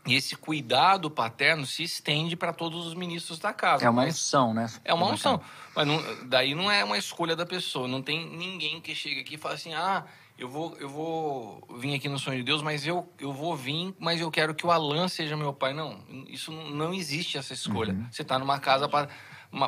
e 0.06 0.16
esse 0.16 0.36
cuidado 0.36 1.12
paterno 1.12 1.66
se 1.66 1.84
estende 1.84 2.36
para 2.36 2.52
todos 2.52 2.88
os 2.88 2.94
ministros 2.94 3.38
da 3.38 3.54
casa. 3.54 3.86
É 3.86 3.90
uma 3.90 4.04
unção, 4.04 4.54
né? 4.54 4.68
é 4.84 4.94
uma 4.94 5.06
unção. 5.12 5.42
Mas 5.76 5.88
não- 5.88 6.28
daí 6.28 6.56
não 6.56 6.72
é 6.72 6.84
uma 6.84 6.98
escolha 6.98 7.36
da 7.36 7.46
pessoa. 7.46 7.88
Não 7.88 8.02
tem 8.02 8.26
ninguém 8.36 8.82
que 8.82 8.96
chega 8.96 9.22
aqui 9.22 9.36
e 9.36 9.38
fala 9.38 9.56
assim: 9.56 9.74
ah, 9.74 10.06
eu 10.42 10.50
vou, 10.50 10.76
eu 10.80 10.90
vou 10.90 11.64
vir 11.78 11.94
aqui 11.94 12.10
no 12.10 12.18
sonho 12.18 12.40
de 12.40 12.44
Deus, 12.44 12.64
mas 12.64 12.88
eu, 12.88 13.08
eu 13.20 13.32
vou 13.32 13.56
vir, 13.56 13.94
mas 14.00 14.20
eu 14.20 14.32
quero 14.32 14.56
que 14.56 14.66
o 14.66 14.72
Alan 14.72 15.08
seja 15.08 15.38
meu 15.38 15.54
pai. 15.54 15.72
Não, 15.72 16.04
isso 16.28 16.52
não, 16.52 16.92
existe 16.92 17.38
essa 17.38 17.54
escolha. 17.54 17.96
Você 18.12 18.24
está 18.24 18.40
numa 18.40 18.60
casa 18.60 18.90
para. 18.90 19.08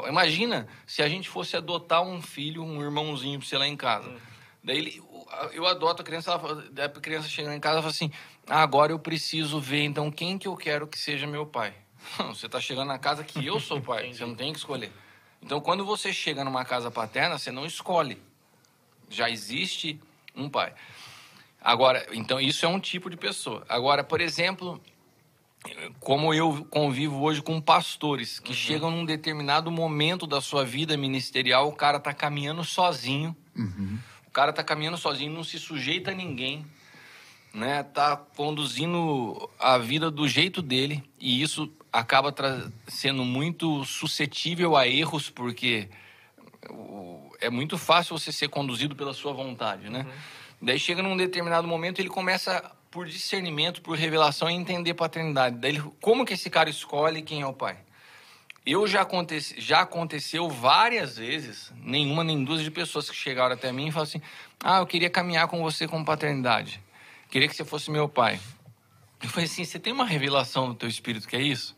Imagina 0.09 0.67
se 0.87 1.03
a 1.03 1.07
gente 1.07 1.29
fosse 1.29 1.55
adotar 1.55 2.01
um 2.01 2.19
filho, 2.23 2.63
um 2.63 2.81
irmãozinho 2.81 3.37
pra 3.37 3.47
você 3.47 3.55
lá 3.55 3.67
em 3.67 3.77
casa. 3.77 4.11
Daí 4.63 4.79
ele, 4.79 5.03
eu 5.51 5.67
adoto 5.67 6.01
a 6.01 6.05
criança, 6.05 6.31
ela 6.31 6.39
fala- 6.39 6.65
daí 6.71 6.85
a 6.85 6.89
criança 6.89 7.29
chega 7.29 7.53
em 7.53 7.59
casa 7.59 7.77
e 7.77 7.81
fala 7.83 7.91
assim: 7.91 8.11
ah, 8.47 8.63
agora 8.63 8.91
eu 8.91 8.97
preciso 8.97 9.59
ver 9.59 9.83
então 9.83 10.09
quem 10.09 10.39
que 10.39 10.47
eu 10.47 10.57
quero 10.57 10.87
que 10.87 10.97
seja 10.97 11.27
meu 11.27 11.45
pai. 11.45 11.75
Não, 12.17 12.33
Você 12.33 12.47
está 12.47 12.59
chegando 12.59 12.87
na 12.87 12.97
casa 12.97 13.23
que 13.23 13.45
eu 13.45 13.59
sou 13.59 13.79
pai, 13.79 14.11
você 14.11 14.25
não 14.25 14.33
tem 14.33 14.51
que 14.51 14.57
escolher. 14.57 14.91
Então, 15.39 15.61
quando 15.61 15.85
você 15.85 16.11
chega 16.11 16.43
numa 16.43 16.65
casa 16.65 16.89
paterna, 16.89 17.37
você 17.37 17.51
não 17.51 17.63
escolhe. 17.65 18.17
Já 19.09 19.29
existe 19.29 20.01
um 20.35 20.49
pai. 20.49 20.73
Agora, 21.61 22.05
então 22.13 22.39
isso 22.41 22.65
é 22.65 22.69
um 22.69 22.79
tipo 22.79 23.09
de 23.09 23.15
pessoa. 23.17 23.65
Agora, 23.69 24.03
por 24.03 24.19
exemplo, 24.19 24.81
como 25.99 26.33
eu 26.33 26.65
convivo 26.69 27.21
hoje 27.21 27.41
com 27.41 27.61
pastores 27.61 28.37
que 28.39 28.53
chegam 28.53 28.91
num 28.91 29.05
determinado 29.05 29.71
momento 29.71 30.27
da 30.27 30.41
sua 30.41 30.65
vida 30.65 30.97
ministerial, 30.97 31.69
o 31.69 31.75
cara 31.75 31.99
tá 31.99 32.13
caminhando 32.13 32.63
sozinho. 32.65 33.35
O 34.27 34.31
cara 34.31 34.51
tá 34.51 34.63
caminhando 34.63 34.97
sozinho, 34.97 35.31
não 35.31 35.43
se 35.43 35.57
sujeita 35.59 36.11
a 36.11 36.13
ninguém, 36.13 36.65
né? 37.53 37.83
Tá 37.83 38.17
conduzindo 38.17 39.49
a 39.59 39.77
vida 39.77 40.09
do 40.11 40.27
jeito 40.27 40.61
dele 40.61 41.03
e 41.19 41.41
isso 41.41 41.71
acaba 41.93 42.33
sendo 42.87 43.23
muito 43.23 43.85
suscetível 43.85 44.75
a 44.75 44.87
erros 44.87 45.29
porque 45.29 45.87
o- 46.69 47.22
é 47.45 47.49
muito 47.49 47.77
fácil 47.77 48.17
você 48.17 48.31
ser 48.31 48.47
conduzido 48.49 48.95
pela 48.95 49.13
sua 49.13 49.33
vontade, 49.33 49.89
né? 49.89 50.05
Daí 50.61 50.79
chega 50.79 51.01
num 51.03 51.17
determinado 51.17 51.67
momento 51.67 51.99
ele 51.99 52.09
começa 52.09 52.71
por 52.89 53.05
discernimento, 53.05 53.81
por 53.81 53.97
revelação 53.97 54.47
a 54.47 54.51
entender 54.53 54.93
paternidade. 54.93 55.57
Daí 55.57 55.71
ele- 55.71 55.83
como 56.01 56.25
que 56.25 56.33
esse 56.33 56.49
cara 56.49 56.69
escolhe 56.69 57.21
quem 57.21 57.41
é 57.41 57.45
o 57.45 57.53
pai? 57.53 57.77
Eu 58.65 58.87
já, 58.87 59.01
acontece, 59.01 59.59
já 59.59 59.81
aconteceu 59.81 60.49
várias 60.49 61.17
vezes, 61.17 61.73
nenhuma 61.81 62.23
nem 62.23 62.45
duas 62.45 62.61
de 62.61 62.71
pessoas 62.71 63.09
que 63.09 63.15
chegaram 63.15 63.53
até 63.55 63.73
mim 63.73 63.87
e 63.87 63.91
falaram 63.91 64.09
assim: 64.09 64.21
Ah, 64.63 64.77
eu 64.77 64.85
queria 64.87 65.09
caminhar 65.09 65.49
com 65.49 65.61
você 65.61 65.85
com 65.85 66.01
paternidade. 66.05 66.81
Queria 67.29 67.47
que 67.49 67.55
você 67.55 67.65
fosse 67.65 67.91
meu 67.91 68.07
pai. 68.07 68.39
Eu 69.21 69.27
falei 69.27 69.45
assim: 69.45 69.65
Você 69.65 69.77
tem 69.79 69.91
uma 69.91 70.05
revelação 70.05 70.67
no 70.67 70.75
teu 70.75 70.87
espírito 70.87 71.27
que 71.27 71.35
é 71.35 71.41
isso? 71.41 71.75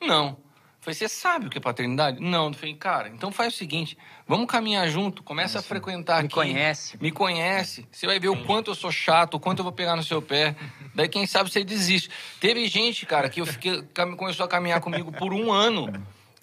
Não. 0.00 0.38
Falei: 0.82 0.94
Você 0.96 1.08
sabe 1.08 1.46
o 1.46 1.50
que 1.50 1.56
é 1.56 1.60
paternidade? 1.60 2.20
Não. 2.20 2.48
Eu 2.48 2.52
falei: 2.54 2.74
Cara, 2.74 3.08
então 3.08 3.30
faz 3.32 3.54
o 3.54 3.56
seguinte: 3.56 3.96
vamos 4.26 4.46
caminhar 4.48 4.86
junto, 4.88 5.22
começa 5.22 5.60
a 5.60 5.62
frequentar 5.62 6.18
Me 6.20 6.26
aqui. 6.26 6.34
conhece. 6.34 6.98
Me 7.00 7.10
conhece. 7.12 7.86
Você 7.90 8.04
vai 8.06 8.18
ver 8.18 8.28
o 8.28 8.44
quanto 8.44 8.70
eu 8.72 8.74
sou 8.74 8.90
chato, 8.90 9.34
o 9.34 9.40
quanto 9.40 9.60
eu 9.60 9.64
vou 9.64 9.72
pegar 9.72 9.94
no 9.96 10.02
seu 10.02 10.20
pé. 10.20 10.56
Daí, 10.94 11.08
quem 11.08 11.24
sabe, 11.26 11.50
você 11.50 11.62
desiste. 11.64 12.10
Teve 12.40 12.66
gente, 12.66 13.06
cara, 13.06 13.30
que 13.30 13.40
eu 13.40 13.46
fiquei, 13.46 13.80
começou 14.16 14.44
a 14.44 14.48
caminhar 14.48 14.80
comigo 14.80 15.12
por 15.12 15.32
um 15.32 15.52
ano. 15.52 15.90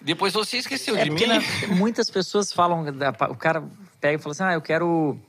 Depois 0.00 0.32
você 0.32 0.56
esqueceu 0.56 0.96
É 0.96 1.04
de 1.04 1.10
mim. 1.10 1.26
na- 1.26 1.40
muitas 1.76 2.08
pessoas 2.08 2.50
falam, 2.50 2.86
o 3.28 3.36
cara 3.36 3.62
pega 4.00 4.14
e 4.14 4.18
fala 4.18 4.32
assim, 4.32 4.42
ah, 4.44 4.52
eu 4.54 4.62
quero 4.62 5.20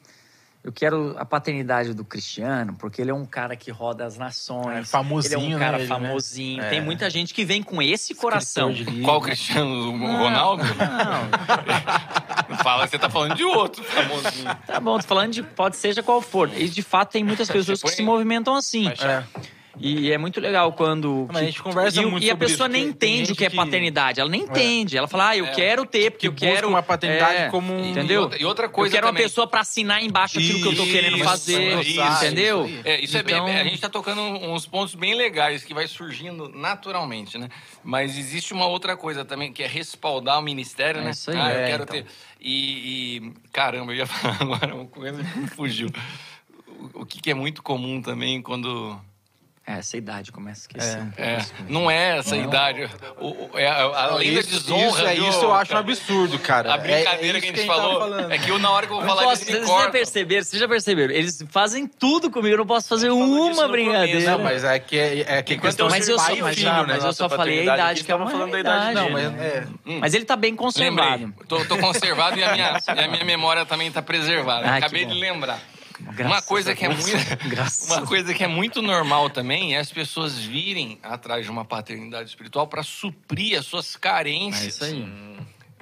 eu 0.64 0.72
quero 0.72 1.16
a 1.18 1.26
paternidade 1.26 1.94
do 1.94 2.06
Cristiano, 2.06 2.76
porque 2.78 3.02
ele 3.02 3.10
é 3.10 3.14
um 3.14 3.26
cara 3.26 3.56
que 3.56 3.72
roda 3.72 4.06
as 4.06 4.16
nações. 4.18 4.78
É 4.78 4.84
famosinho, 4.84 5.40
Ele 5.40 5.54
é 5.54 5.56
um 5.56 5.60
cara 5.60 5.78
né, 5.78 5.84
ele, 5.84 5.90
né? 5.90 6.00
famosinho. 6.00 6.64
É. 6.64 6.70
Tem 6.70 6.82
muita 6.82 7.10
gente 7.10 7.34
que 7.34 7.44
vem 7.44 7.64
com 7.64 7.82
esse 7.82 8.14
coração. 8.14 8.72
Qual 9.04 9.18
o 9.18 9.22
Cristiano 9.22 9.98
Ronaldo? 9.98 10.64
Não, 10.64 12.58
Fala, 12.62 12.86
você 12.86 13.00
tá 13.00 13.10
falando 13.10 13.36
de 13.36 13.44
outro 13.44 13.84
famosinho. 13.84 14.56
tá 14.68 14.80
bom, 14.80 14.98
tô 15.00 15.08
falando 15.08 15.32
de 15.32 15.42
pode 15.42 15.78
seja 15.78 16.04
qual 16.04 16.22
for. 16.22 16.52
E 16.56 16.70
de 16.70 16.84
fato 16.84 17.12
tem 17.12 17.24
muitas 17.24 17.50
pessoas 17.50 17.82
que 17.82 17.90
se 17.90 18.04
movimentam 18.04 18.56
assim. 18.56 18.88
É. 18.88 19.24
E 19.80 20.12
é 20.12 20.18
muito 20.18 20.40
legal 20.42 20.74
quando. 20.74 21.28
Mas 21.32 21.44
a 21.44 21.46
gente 21.46 21.62
conversa 21.64 22.02
e, 22.02 22.06
o- 22.06 22.12
muito 22.12 22.24
e 22.26 22.30
a 22.30 22.36
pessoa 22.36 22.68
isso, 22.68 22.74
nem 22.78 22.84
entende 22.88 23.32
o 23.32 23.36
que 23.36 23.46
é 23.46 23.50
paternidade. 23.50 24.20
Ela 24.20 24.30
nem 24.30 24.42
entende. 24.42 24.98
Ela 24.98 25.08
fala, 25.08 25.30
ah, 25.30 25.38
eu 25.38 25.46
É. 25.46 25.52
quero 25.52 25.86
ter, 25.86 26.12
porque 26.12 26.22
Que 26.22 26.28
eu 26.28 26.34
quero. 26.34 26.68
uma 26.68 26.84
paternidade 26.84 27.36
é, 27.44 27.50
como 27.50 27.74
um- 27.74 27.90
Entendeu? 27.92 28.30
E 28.38 28.44
outra- 28.44 28.68
coisa 28.68 28.90
Eu 28.94 28.98
quero 28.98 29.08
também. 29.08 29.22
uma 29.24 29.30
pessoa 29.30 29.48
pra 29.48 29.62
assinar 29.62 30.04
embaixo 30.04 30.38
aquilo 30.40 30.60
que 30.62 30.68
eu 30.68 30.76
tô 30.76 30.86
querendo 30.86 31.16
Isso, 31.16 31.24
fazer. 31.24 31.80
isso, 31.82 32.02
entendeu? 32.02 32.66
isso. 32.66 32.82
É, 32.84 33.00
isso 33.02 33.18
é 33.18 33.22
Então- 33.22 33.46
bem, 33.46 33.56
a 33.60 33.64
gente 33.64 33.80
tá 33.80 33.88
tocando 33.90 34.22
uns 34.22 34.66
pontos 34.66 34.94
bem 34.94 35.14
legais 35.16 35.64
que 35.64 35.74
vai 35.74 35.88
surgindo 35.88 36.50
naturalmente, 36.50 37.38
né? 37.38 37.48
Mas 37.84 38.18
existe 38.18 38.52
uma 38.54 38.66
outra 38.68 38.98
coisa 38.98 39.24
também, 39.24 39.54
que 39.54 39.64
é 39.64 39.68
respaldar 39.68 40.38
o 40.38 40.42
ministério, 40.42 41.00
É 41.00 41.04
né? 41.06 41.12
isso 41.12 41.32
aí. 41.32 41.38
Ah, 41.38 41.50
eu 41.54 41.60
É, 41.60 41.68
quero 41.68 41.84
então. 41.84 41.96
ter. 41.96 42.06
E, 42.42 43.18
e, 43.18 43.34
caramba, 43.54 43.94
eu 43.94 43.98
ia 44.00 44.06
falar 44.36 44.38
agora 44.42 44.76
uma 44.76 44.86
coisa 44.86 45.24
que 45.24 45.40
me 45.40 45.48
fugiu. 45.48 45.90
O, 46.94 47.02
o 47.02 47.06
que, 47.06 47.22
que 47.22 47.32
é 47.32 47.34
muito 47.34 47.64
comum 47.64 48.02
também 48.02 48.42
quando. 48.42 49.00
É, 49.66 49.74
essa 49.78 49.96
idade 49.96 50.32
começa 50.32 50.62
a 50.62 50.64
esquecer. 50.64 50.98
um 51.00 51.06
pouco 51.06 51.22
É, 51.22 51.34
coisas. 51.36 51.54
não 51.70 51.92
é 51.92 52.18
essa 52.18 52.36
idade. 52.36 52.90
O, 53.20 53.28
o- 53.28 53.52
é 53.60 53.68
a, 53.68 53.84
a 53.84 54.16
lei 54.16 54.34
da 54.34 54.40
isso, 54.42 54.50
desonra. 54.50 54.88
isso, 54.88 55.06
é, 55.06 55.16
isso 55.30 55.44
eu 55.44 55.54
acho 55.54 55.74
um 55.76 55.78
absurdo, 55.78 56.40
cara. 56.40 56.74
A 56.74 56.78
brincadeira 56.80 57.38
É- 57.38 57.40
é 57.40 57.42
que 57.42 57.48
a 57.50 57.56
gente 57.56 57.68
tava 57.68 57.80
falou. 57.82 58.00
falando. 58.00 58.32
É 58.32 58.38
que 58.40 58.50
eu, 58.50 58.58
na 58.58 58.72
hora 58.72 58.88
que 58.88 58.92
eu 58.92 58.98
vou 58.98 59.06
Não 59.06 59.16
falar 59.16 59.28
posso, 59.30 59.46
vocês 59.46 59.68
já 59.68 59.90
perceberam, 59.92 60.44
vocês 60.44 60.60
já 60.60 60.68
perceberam, 60.68 61.14
eles 61.14 61.46
fazem 61.52 61.86
tudo 61.86 62.32
comigo, 62.32 62.56
eu 62.56 62.58
não 62.58 62.66
posso 62.66 62.88
fazer 62.88 63.12
uma 63.12 63.68
brincadeira. 63.68 64.32
Não, 64.32 64.40
mas 64.40 64.64
é 64.64 64.80
que 64.80 64.98
é, 64.98 65.20
é 65.38 65.42
que 65.44 65.56
questão 65.60 65.86
eu 65.86 65.92
de 65.92 65.98
mas 66.00 66.10
eu 66.10 66.16
pai 66.18 66.36
só, 66.38 66.42
mas, 66.42 66.56
filho, 66.58 66.72
né? 66.72 66.84
mas 66.88 67.04
eu 67.06 67.14
só 67.14 67.30
falei 67.30 67.60
a 67.60 67.64
idade 67.74 68.04
que 68.04 68.12
é 68.12 68.16
uma 68.16 68.30
falando 68.32 68.52
da 68.52 68.60
idade. 68.60 68.96
Não, 68.96 69.10
mas 69.12 69.26
é... 69.40 69.68
Mas 70.00 70.14
ele 70.16 70.26
tá 70.26 70.36
bem 70.36 70.56
conservado. 70.56 71.22
Lembrei. 71.24 71.46
Tô, 71.48 71.64
tô 71.66 71.78
conservado 71.78 72.38
e 72.40 72.44
a 72.44 72.52
minha, 72.54 72.80
e 72.98 73.00
a 73.00 73.08
minha 73.08 73.24
memória 73.26 73.64
também 73.64 73.92
tá 73.92 74.02
preservada. 74.02 74.64
Que 74.64 74.70
Acabei 74.70 75.06
de 75.06 75.14
lembrar. 75.14 75.60
Graças 76.14 76.32
uma 76.34 76.42
coisa 76.42 76.76
que 76.76 76.86
é 76.86 76.90
muito, 76.90 77.48
Graças 77.50 77.90
uma 77.90 78.06
coisa 78.06 78.34
que 78.34 78.44
é 78.44 78.48
muito 78.48 78.82
normal 78.82 79.30
também 79.30 79.76
é 79.76 79.80
as 79.80 79.92
pessoas 79.92 80.38
virem 80.38 81.00
atrás 81.04 81.46
de 81.46 81.52
uma 81.52 81.64
paternidade 81.66 82.30
espiritual 82.30 82.68
para 82.68 82.84
suprir 82.84 83.58
as 83.60 83.66
suas 83.66 83.96
carências. 83.96 84.64
É 84.64 84.68
isso 84.68 84.84
aí. 84.84 85.32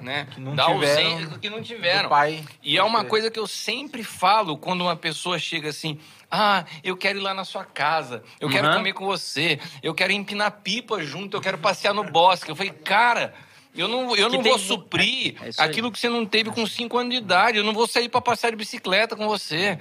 Né? 0.00 0.26
Que 0.32 0.40
não 0.40 0.54
da 0.56 0.64
tiveram 0.66 1.38
que 1.38 1.50
não 1.50 1.62
tiveram. 1.62 2.08
pai. 2.08 2.42
E 2.62 2.78
é 2.78 2.82
uma 2.82 3.04
coisa 3.04 3.30
que 3.30 3.38
eu 3.38 3.46
sempre 3.46 4.02
falo 4.02 4.56
quando 4.56 4.80
uma 4.80 4.96
pessoa 4.96 5.38
chega 5.38 5.68
assim: 5.68 5.98
ah, 6.30 6.64
eu 6.82 6.96
quero 6.96 7.18
ir 7.18 7.22
lá 7.22 7.34
na 7.34 7.44
sua 7.44 7.66
casa, 7.66 8.22
eu 8.40 8.48
quero 8.48 8.68
Uhum. 8.68 8.74
comer 8.76 8.94
com 8.94 9.04
você, 9.04 9.60
eu 9.82 9.92
quero 9.94 10.10
empinar 10.12 10.52
pipa 10.62 11.02
junto, 11.02 11.36
eu 11.36 11.40
quero 11.42 11.58
passear 11.58 11.92
no 11.92 12.02
bosque. 12.04 12.50
Eu 12.50 12.56
falei, 12.56 12.72
cara. 12.72 13.34
Eu 13.72 13.86
não, 13.86 14.16
eu 14.16 14.28
Que 14.28 14.36
não 14.36 14.42
tem 14.42 14.50
vou 14.50 14.58
mu- 14.60 14.66
suprir 14.66 15.36
É 15.40 15.44
aí. 15.46 15.52
aquilo 15.58 15.92
que 15.92 15.98
você 16.00 16.08
não 16.08 16.26
teve 16.26 16.50
com 16.50 16.66
5 16.66 16.98
anos 16.98 17.12
de 17.12 17.18
idade. 17.18 17.56
Eu 17.58 17.62
não 17.62 17.72
vou 17.72 17.86
sair 17.86 18.08
para 18.08 18.20
passear 18.20 18.50
de 18.50 18.56
bicicleta 18.56 19.14
com 19.14 19.28
você. 19.28 19.78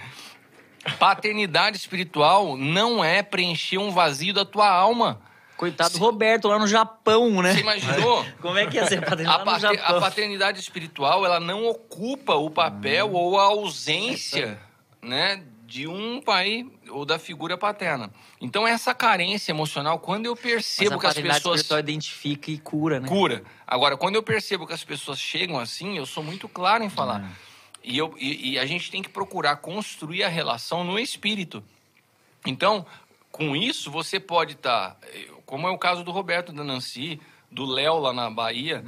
Paternidade 0.97 1.77
espiritual 1.77 2.55
não 2.57 3.03
é 3.03 3.21
preencher 3.23 3.77
um 3.77 3.91
vazio 3.91 4.33
da 4.33 4.45
tua 4.45 4.69
alma. 4.69 5.21
Coitado 5.57 5.93
do 5.93 5.99
Roberto 5.99 6.47
lá 6.47 6.57
no 6.57 6.67
Japão, 6.67 7.41
né? 7.41 7.53
Você 7.53 7.59
imaginou? 7.59 8.25
Como 8.41 8.57
é 8.57 8.65
que 8.65 8.77
ia 8.77 8.85
ser 8.87 8.99
A, 8.99 9.01
paternidade 9.01 9.39
no 9.39 9.45
pater- 9.45 9.77
Japão? 9.77 9.97
a 9.97 9.99
paternidade 9.99 10.59
espiritual, 10.59 11.25
ela 11.25 11.39
não 11.39 11.65
ocupa 11.65 12.35
o 12.35 12.49
papel 12.49 13.11
ou 13.11 13.37
a 13.37 13.43
ausência, 13.43 14.57
né, 15.01 15.43
de 15.65 15.85
um 15.85 16.21
pai 16.21 16.65
ou 16.89 17.05
da 17.05 17.19
figura 17.19 17.57
paterna. 17.57 18.09
Então, 18.39 18.65
essa 18.65 18.93
carência 18.93 19.51
emocional, 19.51 19.99
quando 19.99 20.25
eu 20.27 20.35
percebo 20.35 20.95
a 20.95 20.99
que 20.99 21.05
as 21.05 21.09
paternidade 21.11 21.39
pessoas 21.39 21.59
espiritual 21.59 21.79
identifica 21.81 22.51
e 22.51 22.57
cura, 22.57 22.99
né? 23.01 23.07
cura. 23.07 23.43
Agora, 23.67 23.97
quando 23.97 24.15
eu 24.15 24.23
percebo 24.23 24.65
que 24.65 24.73
as 24.73 24.83
pessoas 24.85 25.19
chegam 25.19 25.59
assim, 25.59 25.97
eu 25.97 26.05
sou 26.05 26.23
muito 26.23 26.47
claro 26.47 26.83
em 26.85 26.89
falar. 26.89 27.19
Uhum. 27.21 27.29
E, 27.83 27.97
eu, 27.97 28.15
e, 28.17 28.51
e 28.51 28.59
a 28.59 28.65
gente 28.65 28.91
tem 28.91 29.01
que 29.01 29.09
procurar 29.09 29.57
construir 29.57 30.23
a 30.23 30.29
relação 30.29 30.83
no 30.83 30.99
espírito. 30.99 31.63
Então, 32.45 32.85
com 33.31 33.55
isso, 33.55 33.91
você 33.91 34.19
pode 34.19 34.53
estar, 34.53 34.97
como 35.45 35.67
é 35.67 35.71
o 35.71 35.77
caso 35.77 36.03
do 36.03 36.11
Roberto 36.11 36.51
da 36.51 36.63
Nancy, 36.63 37.19
do 37.51 37.65
Léo 37.65 37.99
lá 37.99 38.13
na 38.13 38.29
Bahia, 38.29 38.83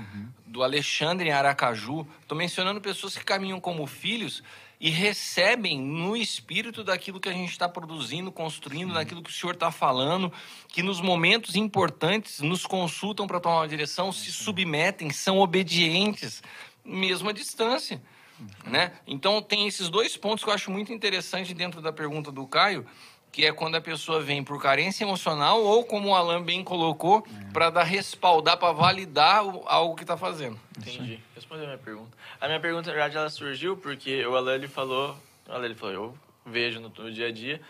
do 0.46 0.64
Alexandre 0.64 1.30
em 1.30 1.32
Aracaju. 1.32 2.08
Estou 2.22 2.38
mencionando 2.38 2.82
pessoas 2.82 3.18
que 3.18 3.24
caminham 3.24 3.60
como 3.60 3.86
filhos 3.88 4.44
e 4.80 4.90
recebem 4.90 5.80
no 5.80 6.18
espírito 6.18 6.84
daquilo 6.84 7.20
que 7.20 7.30
a 7.30 7.34
gente 7.34 7.52
está 7.52 7.70
produzindo, 7.70 8.32
construindo, 8.32 8.94
daquilo 8.94 9.22
que 9.22 9.30
o 9.30 9.34
senhor 9.34 9.54
está 9.54 9.72
falando, 9.72 10.34
que 10.70 10.82
nos 10.82 11.00
momentos 11.00 11.56
importantes 11.56 12.42
nos 12.42 12.66
consultam 12.66 13.28
para 13.28 13.40
tomar 13.40 13.58
uma 13.58 13.68
direção, 13.68 14.12
se 14.12 14.32
submetem, 14.32 15.12
são 15.12 15.38
obedientes, 15.38 16.42
mesmo 16.84 17.30
à 17.30 17.32
distância. 17.32 18.02
Né? 18.66 18.92
Então, 19.08 19.42
tem 19.42 19.68
esses 19.68 19.90
dois 19.90 20.16
pontos 20.18 20.44
que 20.44 20.50
eu 20.50 20.54
acho 20.54 20.72
muito 20.72 20.92
interessante 20.94 21.54
dentro 21.54 21.82
da 21.82 21.92
pergunta 21.92 22.32
do 22.32 22.46
Caio, 22.48 22.86
que 23.32 23.46
é 23.46 23.54
quando 23.54 23.76
a 23.76 23.82
pessoa 23.82 24.20
vem 24.22 24.44
por 24.44 24.62
carência 24.62 25.04
emocional 25.06 25.62
ou, 25.64 25.86
como 25.86 26.10
o 26.10 26.16
Alan 26.16 26.42
bem 26.44 26.64
colocou, 26.64 27.26
para 27.54 27.70
dar 27.70 27.84
respaldar, 27.84 28.58
para 28.58 28.74
validar 28.74 29.46
o- 29.46 29.64
algo 29.68 29.96
que 29.96 30.04
está 30.04 30.18
fazendo. 30.18 30.60
Entendi. 30.78 31.20
Respondeu 31.34 31.64
a 31.64 31.68
minha 31.68 31.78
pergunta. 31.80 32.18
A 32.42 32.48
minha 32.48 32.60
pergunta, 32.60 32.88
na 32.88 32.94
verdade, 32.94 33.16
ela 33.18 33.30
surgiu 33.30 33.78
porque 33.78 34.26
o 34.26 34.36
Alan, 34.36 34.56
ele 34.56 34.68
falou... 34.68 35.16
O 35.48 35.52
Alan, 35.54 35.66
ele 35.66 35.76
falou, 35.76 35.94
eu 35.94 36.18
vejo 36.46 36.80
no, 36.82 36.90
no 36.90 37.12
dia 37.12 37.28
a 37.28 37.32
dia 37.32 37.62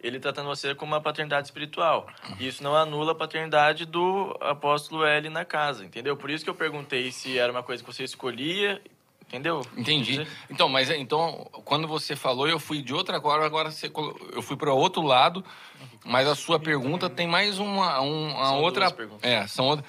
ele 0.00 0.20
tratando 0.20 0.46
você 0.48 0.74
como 0.74 0.92
uma 0.92 1.00
paternidade 1.00 1.46
espiritual. 1.46 2.06
E 2.38 2.46
isso 2.46 2.62
não 2.62 2.76
anula 2.76 3.12
a 3.12 3.14
paternidade 3.14 3.86
do 3.86 4.36
apóstolo 4.38 5.02
L 5.02 5.30
na 5.30 5.46
casa, 5.46 5.82
entendeu? 5.82 6.14
Por 6.14 6.28
isso 6.28 6.44
que 6.44 6.50
eu 6.50 6.54
perguntei 6.54 7.10
se 7.10 7.38
era 7.38 7.50
uma 7.50 7.62
coisa 7.62 7.82
que 7.82 7.90
você 7.90 8.04
escolhia, 8.04 8.82
entendeu? 9.28 9.64
Entendi. 9.76 10.26
Então, 10.50 10.68
mas 10.68 10.90
é- 10.90 10.96
então, 10.98 11.48
quando 11.64 11.86
você 11.88 12.14
falou, 12.16 12.46
eu 12.48 12.58
fui 12.58 12.82
de 12.82 12.94
outra 12.94 13.16
agora, 13.16 13.44
agora 13.44 13.70
você 13.70 13.90
eu 14.32 14.42
fui 14.42 14.56
para 14.56 14.72
outro 14.72 15.02
lado, 15.02 15.44
mas 16.04 16.26
a 16.28 16.34
sua 16.34 16.58
pergunta 16.60 17.08
tem 17.10 17.26
mais 17.26 17.58
uma, 17.58 18.00
um- 18.00 18.32
uma 18.34 18.46
São 18.46 18.60
outra. 18.62 18.80
duas 18.86 18.92
perguntas. 18.92 19.30
É, 19.30 19.46
são 19.46 19.66
outra, 19.66 19.84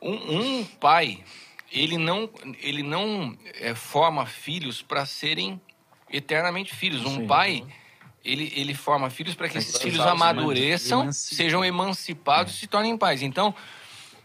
um, 0.00 0.12
um 0.60 0.64
pai, 0.64 1.22
ele 1.70 1.96
não, 1.98 2.28
ele 2.60 2.82
não 2.82 3.36
é, 3.54 3.74
forma 3.74 4.24
filhos 4.26 4.82
para 4.82 5.04
serem 5.06 5.60
eternamente 6.10 6.74
filhos. 6.74 7.04
Um 7.04 7.26
pai, 7.26 7.64
ele, 8.24 8.52
ele 8.56 8.74
forma 8.74 9.10
filhos 9.10 9.34
para 9.34 9.48
que 9.48 9.58
esses 9.58 9.76
filhos 9.78 10.00
amadureçam, 10.00 11.12
sejam 11.12 11.64
emancipados 11.64 12.54
e 12.54 12.58
se 12.58 12.66
tornem 12.66 12.96
pais. 12.96 13.22
Então, 13.22 13.54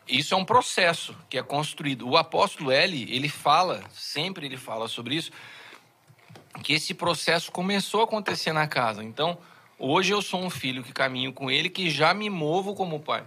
isso 0.08 0.34
é 0.34 0.38
um 0.38 0.46
processo 0.46 1.16
que 1.30 1.38
é 1.38 1.44
construído. 1.44 2.08
O 2.08 2.18
apóstolo 2.18 2.72
L, 2.72 3.04
ele 3.14 3.30
fala, 3.30 3.84
sempre 3.94 4.46
ele 4.46 4.58
fala 4.58 4.88
sobre 4.88 5.16
isso, 5.16 5.32
que 6.64 6.74
esse 6.74 6.94
processo 6.94 7.52
começou 7.52 8.02
a 8.02 8.04
acontecer 8.04 8.54
na 8.54 8.68
casa. 8.68 9.04
Então, 9.04 9.38
hoje 9.80 10.12
eu 10.14 10.22
sou 10.22 10.42
um 10.42 10.50
filho 10.50 10.84
que 10.84 10.94
caminho 10.94 11.34
com 11.34 11.50
ele, 11.50 11.70
que 11.70 11.90
já 11.90 12.14
me 12.14 12.30
movo 12.30 12.74
como 12.76 13.00
pai. 13.00 13.24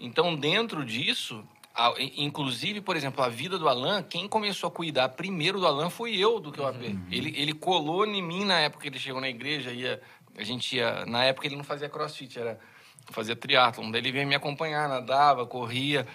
Então, 0.00 0.34
dentro 0.36 0.84
disso, 0.84 1.44
a- 1.74 1.94
inclusive, 1.98 2.80
por 2.80 2.96
exemplo, 2.96 3.22
a 3.24 3.28
vida 3.28 3.58
do 3.58 3.68
Alan, 3.68 4.02
quem 4.02 4.28
começou 4.28 4.68
a 4.68 4.70
cuidar 4.70 5.08
primeiro 5.10 5.58
do 5.58 5.66
Alan 5.66 5.90
foi 5.90 6.16
eu 6.16 6.38
do 6.40 6.52
QAP. 6.52 6.82
Ele, 7.10 7.32
ele 7.36 7.52
colou 7.52 8.06
em 8.06 8.22
mim 8.22 8.44
na 8.44 8.60
época 8.60 8.82
que 8.82 8.88
ele 8.88 8.98
chegou 8.98 9.20
na 9.20 9.28
igreja, 9.28 9.70
ia, 9.72 10.00
a 10.36 10.42
gente 10.44 10.76
ia, 10.76 11.04
na 11.06 11.24
época 11.24 11.46
ele 11.46 11.56
não 11.56 11.64
fazia 11.64 11.88
crossfit, 11.88 12.38
era 12.38 12.58
fazia 13.12 13.36
triatlon, 13.36 13.90
daí 13.90 14.00
ele 14.00 14.12
veio 14.12 14.26
me 14.26 14.34
acompanhar, 14.34 14.88
nadava, 14.88 15.46
corria, 15.46 16.06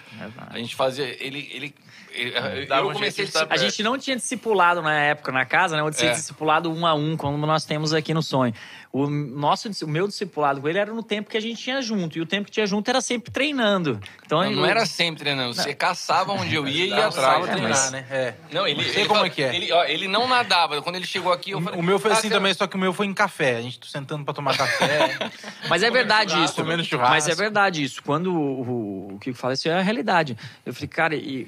a 0.50 0.58
gente 0.58 0.76
fazia, 0.76 1.06
ele, 1.24 1.50
ele, 1.54 1.76
eu 2.12 2.90
um 2.90 2.94
comecei 2.94 3.26
a 3.26 3.54
A 3.54 3.58
gente 3.58 3.84
não 3.84 3.98
tinha 3.98 4.16
discipulado 4.16 4.82
na 4.82 4.94
época 4.94 5.32
na 5.32 5.46
casa, 5.46 5.76
né? 5.76 5.84
Onde 5.84 5.98
tinha 5.98 6.12
É. 6.12 6.14
discipulado 6.14 6.72
um 6.72 6.86
a 6.86 6.94
um, 6.94 7.16
como 7.16 7.38
nós 7.46 7.66
temos 7.66 7.94
aqui 7.94 8.14
no 8.14 8.22
sonho. 8.22 8.54
O 8.92 9.08
nosso, 9.08 9.70
o 9.86 9.88
meu 9.88 10.08
discipulado 10.08 10.60
com 10.60 10.68
ele 10.68 10.80
era 10.80 10.92
no 10.92 11.04
tempo 11.04 11.30
que 11.30 11.38
a 11.38 11.40
gente 11.40 11.62
tinha 11.62 11.80
junto. 11.80 12.18
E 12.18 12.22
o 12.22 12.26
tempo 12.26 12.46
que 12.46 12.52
tinha 12.52 12.66
junto 12.66 12.90
era 12.90 13.00
sempre 13.02 13.32
treinando. 13.32 14.00
Então, 14.26 14.42
Não, 14.44 14.52
não 14.52 14.64
eu- 14.64 14.70
era 14.72 14.84
sempre 14.84 15.20
treinando. 15.22 15.54
Você 15.54 15.76
caçava 15.76 16.32
onde 16.34 16.56
eu 16.56 16.66
ia 16.68 16.86
e 16.86 16.90
ia 16.90 17.06
atrás. 17.06 17.48
É, 17.48 17.52
treinar, 17.52 17.70
mas- 17.70 17.92
né? 17.92 18.06
É. 18.10 18.34
Não, 18.52 18.68
ele, 18.68 18.82
ele 18.82 18.94
como 19.06 19.14
fala- 19.20 19.28
é 19.28 19.30
que 19.30 19.44
é. 19.44 19.56
Ele, 19.56 19.72
ó, 19.72 19.84
ele 19.86 20.08
não 20.08 20.28
nadava. 20.28 20.82
Quando 20.82 20.96
ele 20.96 21.06
chegou 21.06 21.32
aqui, 21.32 21.52
eu 21.52 21.62
falei. 21.62 21.80
O 21.80 21.84
meu 21.84 22.00
foi 22.00 22.10
"Ah, 22.10 22.16
assim 22.16 22.30
também, 22.30 22.52
só 22.56 22.66
que 22.66 22.76
o 22.76 22.80
meu 22.80 22.92
foi 22.92 23.06
em 23.06 23.14
café. 23.14 23.58
A 23.58 23.62
gente 23.62 23.80
sentando 23.88 24.26
pra 24.26 24.34
tomar 24.34 24.58
café. 24.58 25.18
Mas 25.70 25.84
é 25.84 25.92
verdade 25.92 26.44
isso. 26.44 26.56
comendo 26.56 26.84
churrasco. 26.84 27.12
Mas 27.14 27.28
é 27.28 27.36
verdade 27.36 27.84
isso. 27.84 28.02
Quando 28.02 28.34
o, 28.36 29.14
o, 29.14 29.20
Kiko 29.20 29.38
fala 29.38 29.54
isso, 29.54 29.70
é 29.70 29.74
a 29.78 29.82
realidade. 29.84 30.36
Eu 30.66 30.74
falei, 30.74 30.88
cara, 30.88 31.16
e 31.16 31.48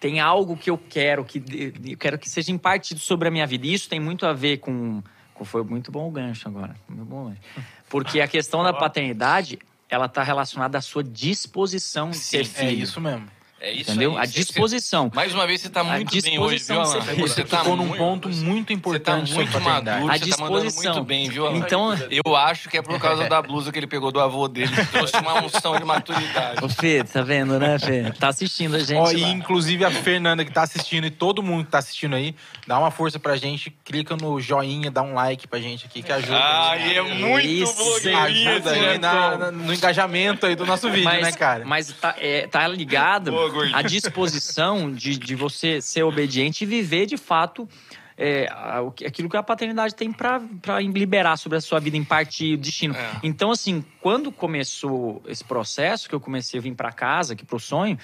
tem 0.00 0.18
algo 0.18 0.56
que 0.56 0.68
eu 0.68 0.76
quero, 0.76 1.24
que 1.24 1.40
eu 1.86 1.96
quero 1.96 2.18
que 2.18 2.28
seja 2.28 2.50
impartido 2.50 2.98
sobre 2.98 3.28
a 3.28 3.30
minha 3.30 3.46
vida. 3.46 3.68
E 3.68 3.72
isso 3.72 3.88
tem 3.88 4.00
muito 4.00 4.26
a 4.26 4.32
ver 4.32 4.56
com. 4.58 5.00
Foi 5.44 5.62
muito 5.62 5.90
bom 5.90 6.08
o 6.08 6.10
gancho 6.10 6.48
agora. 6.48 6.74
Muito 6.88 7.04
bom 7.04 7.28
gancho. 7.28 7.40
Porque 7.88 8.20
a 8.20 8.28
questão 8.28 8.62
da 8.62 8.72
paternidade, 8.72 9.58
ela 9.88 10.08
tá 10.08 10.22
relacionada 10.22 10.78
à 10.78 10.80
sua 10.80 11.04
disposição 11.04 12.10
de 12.10 12.16
ser 12.16 12.40
é 12.40 12.44
filho. 12.44 12.82
isso 12.82 13.00
mesmo. 13.00 13.28
É 13.64 13.70
isso 13.70 13.90
entendeu? 13.92 14.12
aí. 14.16 14.24
A 14.24 14.26
Você- 14.26 14.40
disposição. 14.40 15.08
Mais 15.14 15.32
uma 15.32 15.46
vez, 15.46 15.60
você 15.60 15.68
tá 15.70 15.82
A 15.82 15.84
muito 15.84 16.20
bem 16.20 16.36
hoje, 16.38 16.64
viu, 16.64 16.80
Alan? 16.80 16.84
você. 16.84 17.00
Você 17.14 17.14
Você 17.14 17.44
tocou 17.44 17.76
num 17.76 17.92
ponto 17.92 18.28
muito 18.28 18.66
Você 18.66 18.66
tá 18.66 18.72
importante 18.74 19.32
muito 19.32 19.52
sobre 19.52 19.64
paternidade. 19.64 20.00
maduro, 20.00 20.12
A 20.12 20.18
você 20.18 20.30
tá 20.30 20.36
mandando 20.42 20.62
disposição. 20.66 20.94
muito 20.94 21.06
bem, 21.06 21.28
viu, 21.30 21.46
Alan? 21.46 21.58
Então- 21.58 21.98
Eu 22.10 22.34
acho 22.36 22.68
que 22.68 22.76
é 22.76 22.82
por 22.82 22.98
causa 22.98 23.28
da 23.28 23.40
blusa 23.40 23.70
que 23.70 23.78
ele 23.78 23.86
pegou 23.86 24.10
do 24.10 24.18
avô 24.20 24.48
dele, 24.48 24.74
que 24.74 24.86
trouxe 24.86 25.16
uma 25.16 25.44
unção 25.44 25.76
de 25.78 25.84
maturidade. 25.84 26.64
Ô, 26.64 26.68
Fê, 26.68 27.04
tá 27.04 27.22
vendo, 27.22 27.56
né, 27.60 27.78
Fê? 27.78 28.10
Tá 28.18 28.28
assistindo 28.28 28.74
a 28.74 28.80
gente. 28.80 28.98
Ó, 28.98 29.04
lá. 29.04 29.12
e 29.12 29.22
inclusive 29.30 29.84
a 29.84 29.90
Fernanda 29.92 30.44
que 30.44 30.50
tá 30.50 30.62
assistindo 30.62 31.06
e 31.06 31.10
todo 31.10 31.40
mundo 31.40 31.64
que 31.64 31.70
tá 31.70 31.78
assistindo 31.78 32.16
aí, 32.16 32.34
dá 32.66 32.76
uma 32.80 32.90
força 32.90 33.18
pra 33.20 33.36
gente, 33.36 33.70
clica 33.84 34.16
no 34.16 34.40
joinha, 34.40 34.90
dá 34.90 35.02
um 35.02 35.14
like 35.14 35.46
pra 35.46 35.60
gente 35.60 35.86
aqui 35.86 36.02
que 36.02 36.10
ajuda. 36.12 36.36
Ai, 36.36 36.96
é 36.98 37.02
muito 37.02 37.46
Isso, 37.46 37.74
blogueirinha 37.76 38.50
ajuda 38.54 38.70
aí 38.72 38.98
na- 38.98 39.38
na- 39.38 39.50
no 39.52 39.72
engajamento 39.72 40.46
aí 40.46 40.56
do 40.56 40.66
nosso 40.66 40.90
vídeo, 40.90 41.04
mas, 41.04 41.22
né, 41.22 41.30
cara? 41.32 41.64
Mas 41.64 41.92
tá, 41.92 42.16
é, 42.18 42.48
tá 42.48 42.66
ligado 42.66 43.30
Boa, 43.30 43.51
à 43.74 43.82
disposição 43.82 44.92
de, 44.92 45.18
de 45.18 45.34
você 45.34 45.80
ser 45.80 46.02
obediente 46.02 46.62
e 46.64 46.66
viver 46.66 47.06
de 47.06 47.16
fato 47.16 47.68
é, 48.16 48.46
a- 48.52 48.82
o 48.82 48.88
aquilo 49.06 49.28
que 49.28 49.36
a 49.36 49.42
paternidade 49.42 49.94
tem 49.94 50.12
pra 50.12 50.40
liberar 50.80 51.36
sobre 51.36 51.58
a 51.58 51.60
sua 51.60 51.80
vida, 51.80 51.96
impartir 51.96 52.56
destino. 52.56 52.94
É. 52.94 53.10
Então, 53.22 53.50
assim, 53.50 53.84
quando 54.00 54.30
começou 54.30 55.22
esse 55.26 55.42
processo, 55.42 56.08
que 56.08 56.14
eu 56.14 56.20
comecei 56.20 56.60
a 56.60 56.62
vir 56.62 56.74
pra 56.74 56.92
casa, 56.92 57.32
aqui 57.32 57.44
pro 57.44 57.58
sonho. 57.58 57.98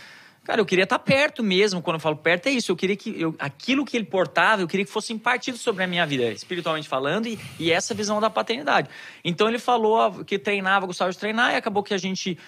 Cara, 0.48 0.62
eu 0.62 0.64
queria 0.64 0.84
estar 0.84 0.98
perto 0.98 1.44
mesmo. 1.44 1.82
Quando 1.82 1.96
eu 1.96 2.00
falo 2.00 2.16
perto, 2.16 2.46
é 2.46 2.50
isso. 2.50 2.72
Eu 2.72 2.76
queria 2.76 2.96
que 2.96 3.14
eu, 3.20 3.34
aquilo 3.38 3.84
que 3.84 3.94
ele 3.94 4.06
portava, 4.06 4.62
eu 4.62 4.66
queria 4.66 4.86
que 4.86 4.90
fosse 4.90 5.12
impartido 5.12 5.58
sobre 5.58 5.84
a 5.84 5.86
minha 5.86 6.06
vida, 6.06 6.24
espiritualmente 6.32 6.88
falando, 6.88 7.26
e, 7.26 7.38
e 7.58 7.70
essa 7.70 7.92
visão 7.92 8.18
da 8.18 8.30
paternidade. 8.30 8.88
Então 9.22 9.46
ele 9.46 9.58
falou 9.58 10.24
que 10.24 10.38
treinava, 10.38 10.86
gostava 10.86 11.10
de 11.12 11.18
treinar, 11.18 11.52
e 11.52 11.56
acabou 11.56 11.82
que 11.82 11.92
a 11.92 11.98
gente 11.98 12.38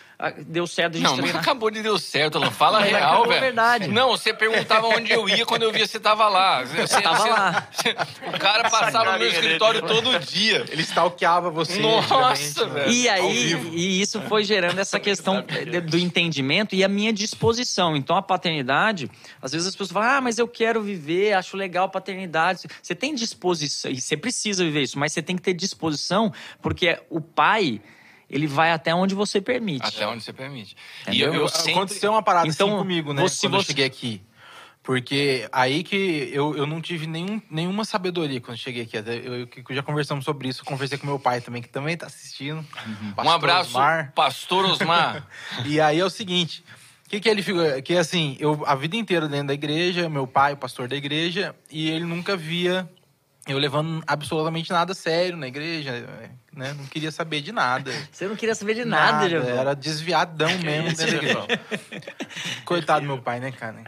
deu 0.46 0.66
certo 0.66 0.94
a 0.94 0.96
gente 0.96 1.04
Não, 1.04 1.16
não 1.16 1.22
treinar. 1.24 1.42
acabou 1.42 1.70
de 1.70 1.82
deu 1.82 1.98
certo, 1.98 2.38
Alan. 2.38 2.50
Fala 2.50 2.80
Mas 2.80 2.88
real, 2.90 3.26
velho. 3.28 3.40
verdade. 3.40 3.88
Não, 3.88 4.08
você 4.16 4.32
perguntava 4.32 4.86
onde 4.86 5.12
eu 5.12 5.28
ia 5.28 5.44
quando 5.44 5.64
eu 5.64 5.70
via 5.70 5.86
você 5.86 6.00
tava 6.00 6.26
lá. 6.26 6.64
Você, 6.64 7.02
tava 7.02 7.18
você- 7.18 7.28
lá. 7.28 7.68
O 8.34 8.38
cara 8.38 8.70
passava 8.70 8.90
no 8.90 9.04
meu 9.04 9.04
carinha 9.12 9.30
dele. 9.30 9.36
escritório 9.46 9.82
todo 9.82 10.18
dia. 10.20 10.64
Ele 10.70 10.82
stalkeava 10.82 11.50
você. 11.50 11.80
Nossa, 11.80 12.64
né? 12.66 12.72
velho. 12.72 12.90
E 12.92 13.08
aí, 13.08 13.52
e 13.72 14.00
isso 14.00 14.22
foi 14.22 14.42
gerando 14.44 14.78
essa 14.78 14.98
questão 14.98 15.44
do 15.88 15.98
entendimento 15.98 16.74
e 16.74 16.82
a 16.82 16.88
minha 16.88 17.12
disposição. 17.12 17.89
Então, 17.96 18.16
a 18.16 18.22
paternidade, 18.22 19.10
às 19.40 19.52
vezes 19.52 19.66
as 19.66 19.74
pessoas 19.74 19.92
falam, 19.92 20.08
ah, 20.08 20.20
mas 20.20 20.38
eu 20.38 20.46
quero 20.48 20.82
viver, 20.82 21.32
acho 21.34 21.56
legal 21.56 21.84
a 21.86 21.88
paternidade. 21.88 22.62
Você 22.82 22.94
tem 22.94 23.14
disposição, 23.14 23.90
e 23.90 24.00
você 24.00 24.16
precisa 24.16 24.64
viver 24.64 24.82
isso, 24.82 24.98
mas 24.98 25.12
você 25.12 25.22
tem 25.22 25.36
que 25.36 25.42
ter 25.42 25.54
disposição, 25.54 26.32
porque 26.62 26.98
o 27.10 27.20
pai, 27.20 27.80
ele 28.28 28.46
vai 28.46 28.70
até 28.72 28.94
onde 28.94 29.14
você 29.14 29.40
permite. 29.40 29.86
Até 29.86 30.06
onde 30.06 30.22
você 30.22 30.32
permite. 30.32 30.76
E 31.06 31.10
Entendeu? 31.10 31.34
eu, 31.34 31.40
eu 31.42 31.48
sempre... 31.48 31.72
Aconteceu 31.72 32.12
uma 32.12 32.22
parada 32.22 32.48
Então, 32.48 32.68
assim 32.68 32.76
comigo, 32.78 33.12
né? 33.12 33.22
você- 33.22 33.46
quando 33.46 33.54
eu 33.54 33.60
você- 33.62 33.66
cheguei 33.68 33.84
aqui. 33.84 34.22
Porque 34.82 35.46
aí 35.52 35.82
que 35.84 36.30
eu, 36.32 36.56
eu 36.56 36.66
não 36.66 36.80
tive 36.80 37.06
nenhum, 37.06 37.40
nenhuma 37.50 37.84
sabedoria 37.84 38.40
quando 38.40 38.56
cheguei 38.56 38.84
aqui. 38.84 38.96
Até 38.96 39.14
Eu, 39.18 39.46
que 39.46 39.62
já 39.74 39.82
conversamos 39.82 40.24
sobre 40.24 40.48
isso. 40.48 40.64
Conversei 40.64 40.96
com 40.96 41.06
meu 41.06 41.18
pai 41.18 41.42
também, 41.42 41.60
que 41.60 41.68
também 41.68 41.98
tá 41.98 42.06
assistindo. 42.06 42.64
Um 43.02 43.12
Pastor 43.12 43.34
abraço, 43.34 43.68
Osmar. 43.70 44.12
pastor 44.14 44.64
Osmar. 44.64 45.26
E 45.66 45.78
aí 45.82 46.00
é 46.00 46.04
o 46.04 46.08
seguinte, 46.08 46.64
que 47.10 47.18
que 47.18 47.28
ele 47.28 47.42
ficou, 47.42 47.64
que 47.82 47.96
assim, 47.96 48.36
eu 48.38 48.62
a 48.64 48.76
vida 48.76 48.94
inteira 48.94 49.26
dentro 49.26 49.48
da 49.48 49.54
igreja, 49.54 50.08
meu 50.08 50.28
pai, 50.28 50.52
o 50.52 50.56
pastor 50.56 50.86
da 50.86 50.94
igreja, 50.94 51.56
e 51.68 51.90
ele 51.90 52.04
nunca 52.04 52.36
via 52.36 52.88
eu 53.48 53.58
levando 53.58 54.00
absolutamente 54.06 54.70
nada 54.70 54.92
a 54.92 54.94
sério 54.94 55.36
na 55.36 55.48
igreja, 55.48 56.06
né? 56.52 56.72
Não 56.72 56.86
queria 56.86 57.10
saber 57.10 57.40
de 57.40 57.50
nada. 57.50 57.90
Você 58.12 58.28
não 58.28 58.36
queria 58.36 58.54
saber 58.54 58.74
de 58.74 58.84
nada, 58.84 59.28
nada 59.28 59.50
Era 59.50 59.74
desviadão 59.74 60.56
mesmo 60.58 60.88
dentro 60.90 61.06
da 61.06 61.16
igreja. 61.16 61.46
Coitado 62.64 63.00
do 63.00 63.08
meu 63.08 63.20
pai, 63.20 63.40
né, 63.40 63.50
cara? 63.50 63.82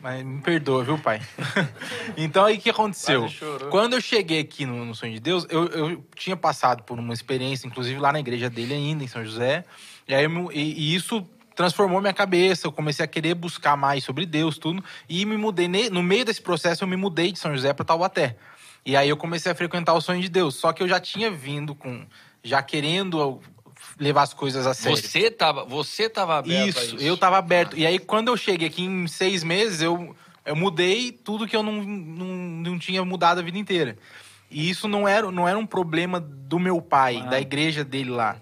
Mas 0.00 0.24
me 0.24 0.40
perdoa, 0.40 0.84
viu, 0.84 0.98
pai? 0.98 1.20
então 2.16 2.46
aí 2.46 2.56
o 2.56 2.60
que 2.60 2.70
aconteceu? 2.70 3.28
Quando 3.70 3.92
eu 3.92 4.00
cheguei 4.00 4.40
aqui 4.40 4.64
no, 4.64 4.86
no 4.86 4.94
Sonho 4.94 5.12
de 5.12 5.20
Deus, 5.20 5.46
eu, 5.50 5.66
eu 5.66 6.04
tinha 6.14 6.36
passado 6.36 6.82
por 6.82 6.98
uma 6.98 7.12
experiência, 7.12 7.66
inclusive 7.66 8.00
lá 8.00 8.10
na 8.10 8.20
igreja 8.20 8.48
dele 8.48 8.72
ainda, 8.72 9.04
em 9.04 9.08
São 9.08 9.22
José. 9.22 9.66
E, 10.08 10.14
aí, 10.14 10.24
e, 10.54 10.60
e 10.60 10.94
isso 10.94 11.28
transformou 11.56 12.00
minha 12.00 12.12
cabeça. 12.12 12.66
Eu 12.68 12.72
comecei 12.72 13.04
a 13.04 13.08
querer 13.08 13.34
buscar 13.34 13.76
mais 13.76 14.04
sobre 14.04 14.24
Deus, 14.26 14.58
tudo. 14.58 14.84
E 15.08 15.24
me 15.24 15.36
mudei. 15.36 15.66
No 15.90 16.02
meio 16.02 16.24
desse 16.24 16.40
processo, 16.40 16.84
eu 16.84 16.88
me 16.88 16.96
mudei 16.96 17.32
de 17.32 17.38
São 17.40 17.52
José 17.52 17.72
para 17.72 17.84
Taubaté. 17.84 18.36
E 18.84 18.94
aí 18.94 19.08
eu 19.08 19.16
comecei 19.16 19.50
a 19.50 19.54
frequentar 19.54 19.94
o 19.94 20.00
Sonho 20.00 20.20
de 20.20 20.28
Deus. 20.28 20.54
Só 20.54 20.72
que 20.72 20.82
eu 20.82 20.88
já 20.88 21.00
tinha 21.00 21.30
vindo 21.30 21.74
com. 21.74 22.06
Já 22.44 22.62
querendo 22.62 23.40
levar 23.98 24.22
as 24.22 24.32
coisas 24.34 24.66
a 24.66 24.74
sério. 24.74 24.96
Você 24.96 25.30
tava, 25.30 25.64
você 25.64 26.08
tava 26.08 26.38
aberto 26.38 26.68
Isso, 26.68 26.96
isso. 26.96 27.04
eu 27.04 27.16
tava 27.16 27.38
aberto. 27.38 27.76
E 27.76 27.84
aí, 27.84 27.98
quando 27.98 28.28
eu 28.28 28.36
cheguei 28.36 28.68
aqui 28.68 28.84
em 28.84 29.06
seis 29.08 29.42
meses, 29.42 29.80
eu, 29.82 30.14
eu 30.44 30.54
mudei 30.54 31.10
tudo 31.10 31.46
que 31.48 31.56
eu 31.56 31.62
não, 31.62 31.82
não, 31.82 32.26
não 32.26 32.78
tinha 32.78 33.04
mudado 33.04 33.38
a 33.40 33.42
vida 33.42 33.58
inteira. 33.58 33.96
E 34.50 34.70
isso 34.70 34.86
não 34.86 35.08
era, 35.08 35.30
não 35.32 35.48
era 35.48 35.58
um 35.58 35.66
problema 35.66 36.20
do 36.20 36.58
meu 36.58 36.80
pai, 36.80 37.20
Ah. 37.24 37.30
da 37.30 37.40
igreja 37.40 37.82
dele 37.82 38.10
lá. 38.10 38.36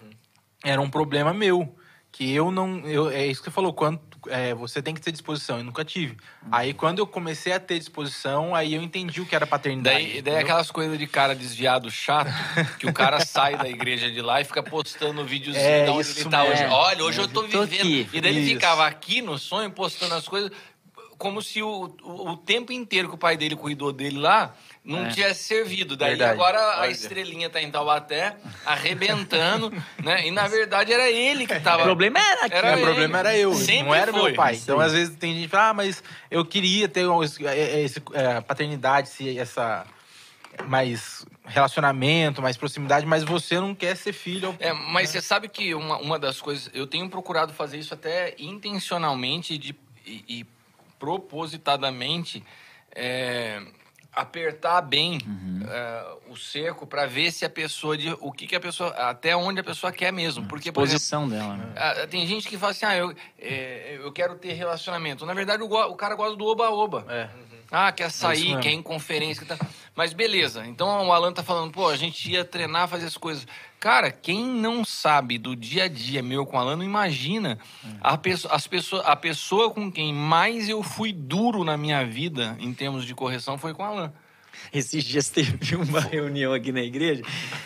Era 0.63 0.81
um 0.81 0.91
problema 0.91 1.33
meu. 1.33 1.75
Que 2.17 2.33
eu 2.33 2.53
não. 2.53 2.79
Eu, 2.87 3.11
é 3.11 3.27
isso 3.27 3.41
que 3.41 3.47
você 3.47 3.51
falou, 3.51 3.73
quando, 3.73 4.01
é, 4.29 4.55
você 4.55 4.81
tem 4.81 4.95
que 4.95 5.01
ter 5.01 5.11
disposição. 5.11 5.59
Eu 5.59 5.65
nunca 5.65 5.85
tive. 5.85 6.13
Uhum. 6.13 6.49
Aí, 6.53 6.73
quando 6.73 7.01
eu 7.01 7.09
comecei 7.09 7.53
a 7.53 7.59
ter 7.59 7.77
disposição, 7.77 8.55
aí 8.55 8.73
eu 8.75 8.81
entendi 8.83 9.21
o 9.21 9.27
que 9.27 9.35
era 9.35 9.45
paternidade. 9.45 9.97
Daí, 9.99 10.23
daí 10.23 10.37
aquelas 10.39 10.71
coisas 10.71 10.97
de 10.97 11.09
cara 11.09 11.35
desviado 11.35 11.91
chato, 11.91 12.31
que 12.79 12.87
o 12.87 12.93
cara 12.93 13.19
sai 13.19 13.57
da 13.57 13.69
igreja 13.69 14.09
de 14.09 14.23
lá 14.23 14.41
e 14.41 14.45
fica 14.45 14.63
postando 14.63 15.25
videozinho 15.25 15.67
É, 15.67 15.85
de 15.87 15.91
onde 15.91 16.09
ele 16.21 16.31
tá 16.31 16.45
hoje. 16.45 16.61
mesmo. 16.63 16.73
Olha, 16.73 17.03
hoje 17.05 17.21
eu 17.21 17.27
tô 17.27 17.43
Eu 17.43 17.49
tô 17.51 17.67
vivendo. 17.67 17.81
aqui. 17.81 18.09
E 18.13 18.21
daí 18.21 18.31
ele 18.31 18.41
Isso. 18.43 18.55
ficava 18.55 18.87
aqui 18.87 19.21
no 19.21 19.37
sonho 19.37 19.73
postando 19.73 20.15
as 20.15 20.29
coisas 20.29 20.53
como 21.19 21.43
se 21.43 21.63
o, 21.63 21.97
o, 22.03 22.31
o 22.31 22.37
tempo 22.37 22.73
inteiro 22.73 23.09
que 23.09 23.15
o 23.15 23.19
pai 23.19 23.37
dele 23.37 23.57
cuidou 23.57 23.93
dele 23.93 24.19
lá 24.19 24.55
não 24.85 25.07
É. 25.07 25.09
tivesse 25.09 25.45
servido. 25.45 25.97
Daí 25.97 26.11
Verdade. 26.11 26.33
agora 26.33 26.59
a 26.59 26.81
Olha. 26.83 26.91
estrelinha 26.91 27.49
tá 27.49 27.63
em 27.63 27.71
Taubaté, 27.71 28.37
arrebentando, 28.67 29.73
né? 30.05 30.27
E 30.27 30.31
na 30.31 30.47
verdade 30.47 30.93
era 30.93 31.11
ele 31.11 31.47
que 31.47 31.59
tava... 31.61 31.83
O 31.83 31.85
problema 31.87 32.19
era 32.19 32.45
aqui. 32.47 32.55
Era 32.55 32.69
É, 32.69 32.73
ele. 32.75 32.83
o 32.83 32.85
problema 32.85 33.19
era 33.19 33.37
eu, 33.39 33.55
Sempre 33.55 33.85
não 33.85 33.95
era 33.95 34.13
foi. 34.13 34.23
meu 34.23 34.35
pai. 34.35 34.55
Sim. 34.57 34.63
Então, 34.65 34.81
às 34.81 34.93
vezes, 34.93 35.17
tem 35.17 35.33
gente 35.33 35.45
que 35.45 35.49
fala, 35.49 35.71
ah, 35.71 35.75
mas 35.75 36.03
eu 36.31 36.45
queria 36.45 36.87
ter 36.87 37.07
um- 37.09 37.23
esse, 37.23 37.43
esse, 37.45 38.03
é, 38.13 38.41
paternidade, 38.43 39.09
esse- 39.09 39.39
essa 39.39 39.87
mais 40.67 41.25
relacionamento, 41.47 42.41
mais 42.41 42.57
proximidade, 42.57 43.05
mas 43.07 43.25
você 43.25 43.59
não 43.59 43.75
quer 43.75 43.97
ser 43.97 44.13
filho. 44.13 44.55
É, 44.61 44.73
mas 44.73 45.11
você 45.11 45.21
sabe 45.21 45.49
que 45.49 45.75
uma, 45.75 45.97
uma 45.99 46.19
das 46.19 46.41
coisas. 46.41 46.71
Eu 46.73 46.87
tenho 46.87 47.09
procurado 47.09 47.53
fazer 47.53 47.79
isso 47.79 47.93
até 47.93 48.35
intencionalmente 48.39 49.59
de, 49.59 49.75
e, 50.07 50.25
e 50.29 50.47
propositadamente. 50.99 52.43
é, 52.95 53.61
apertar 54.17 54.81
bem 54.83 55.19
é, 55.69 56.07
o 56.31 56.37
cerco 56.37 56.87
para 56.87 57.07
ver 57.07 57.31
se 57.33 57.45
a 57.45 57.51
pessoa 57.51 57.97
de 57.97 58.17
o 58.21 58.31
que, 58.33 58.47
que 58.47 58.55
a 58.57 58.61
pessoa 58.61 58.91
até 58.91 59.37
onde 59.37 59.61
a 59.61 59.65
pessoa 59.65 59.93
quer 59.93 60.13
mesmo 60.13 60.47
porque 60.47 60.71
por 60.71 60.83
exemplo, 60.83 60.99
Posição 61.01 61.29
dela. 61.29 61.57
né? 61.57 61.73
ah, 61.77 62.07
tem 62.07 62.27
gente 62.27 62.49
que 62.49 62.57
fala 62.59 62.73
assim 62.73 62.87
ah 62.87 62.97
eu, 62.97 63.15
é, 63.39 63.99
eu 64.03 64.13
quero 64.13 64.37
ter 64.37 64.53
relacionamento 64.53 65.25
na 65.27 65.35
verdade 65.35 65.63
o, 65.63 65.67
o 65.67 65.95
cara 65.97 66.15
gosta 66.15 66.37
do 66.37 66.45
oba-oba 66.47 67.05
É. 67.09 67.29
ah, 67.71 67.91
quer 67.93 68.09
isso 68.09 68.19
sair, 68.19 68.49
mesmo. 68.49 68.61
quer 68.61 68.71
ir 68.71 68.75
em 68.75 68.83
conferência. 68.83 69.45
Tá... 69.47 69.57
Mas 69.97 70.13
beleza. 70.13 70.67
Então 70.67 71.07
o 71.07 71.13
Alan 71.13 71.33
tá 71.33 71.43
falando, 71.43 71.73
pô, 71.73 71.89
a 71.89 71.97
gente 71.97 72.31
ia 72.31 72.45
treinar, 72.45 72.87
fazer 72.89 73.07
as 73.07 73.17
coisas. 73.17 73.47
Cara, 73.85 74.11
quem 74.11 74.43
não 74.47 74.83
sabe 74.83 75.37
do 75.37 75.55
dia 75.55 75.85
a 75.85 75.89
dia 75.89 76.23
meu 76.23 76.47
com 76.47 76.59
Alan, 76.59 76.75
não 76.75 76.83
imagina 76.87 77.59
a, 78.01 78.17
pesso- 78.17 78.49
as 78.51 78.67
pessoa, 78.67 79.03
a 79.03 79.15
pessoa 79.15 79.69
com 79.71 79.93
quem 79.93 80.11
mais 80.11 80.71
eu 80.71 80.83
fui 80.83 81.13
duro 81.13 81.63
na 81.65 81.77
minha 81.77 82.03
vida, 82.03 82.57
em 82.59 82.73
termos 82.73 83.05
de 83.05 83.15
correção, 83.15 83.59
foi 83.59 83.75
com 83.75 83.85
Alan. 83.85 84.11
Esses 84.75 85.05
dias 85.05 85.29
teve 85.29 85.77
uma 85.77 86.01
reunião 86.01 86.53
aqui 86.53 86.73
na 86.73 86.81
igreja, 86.83 87.23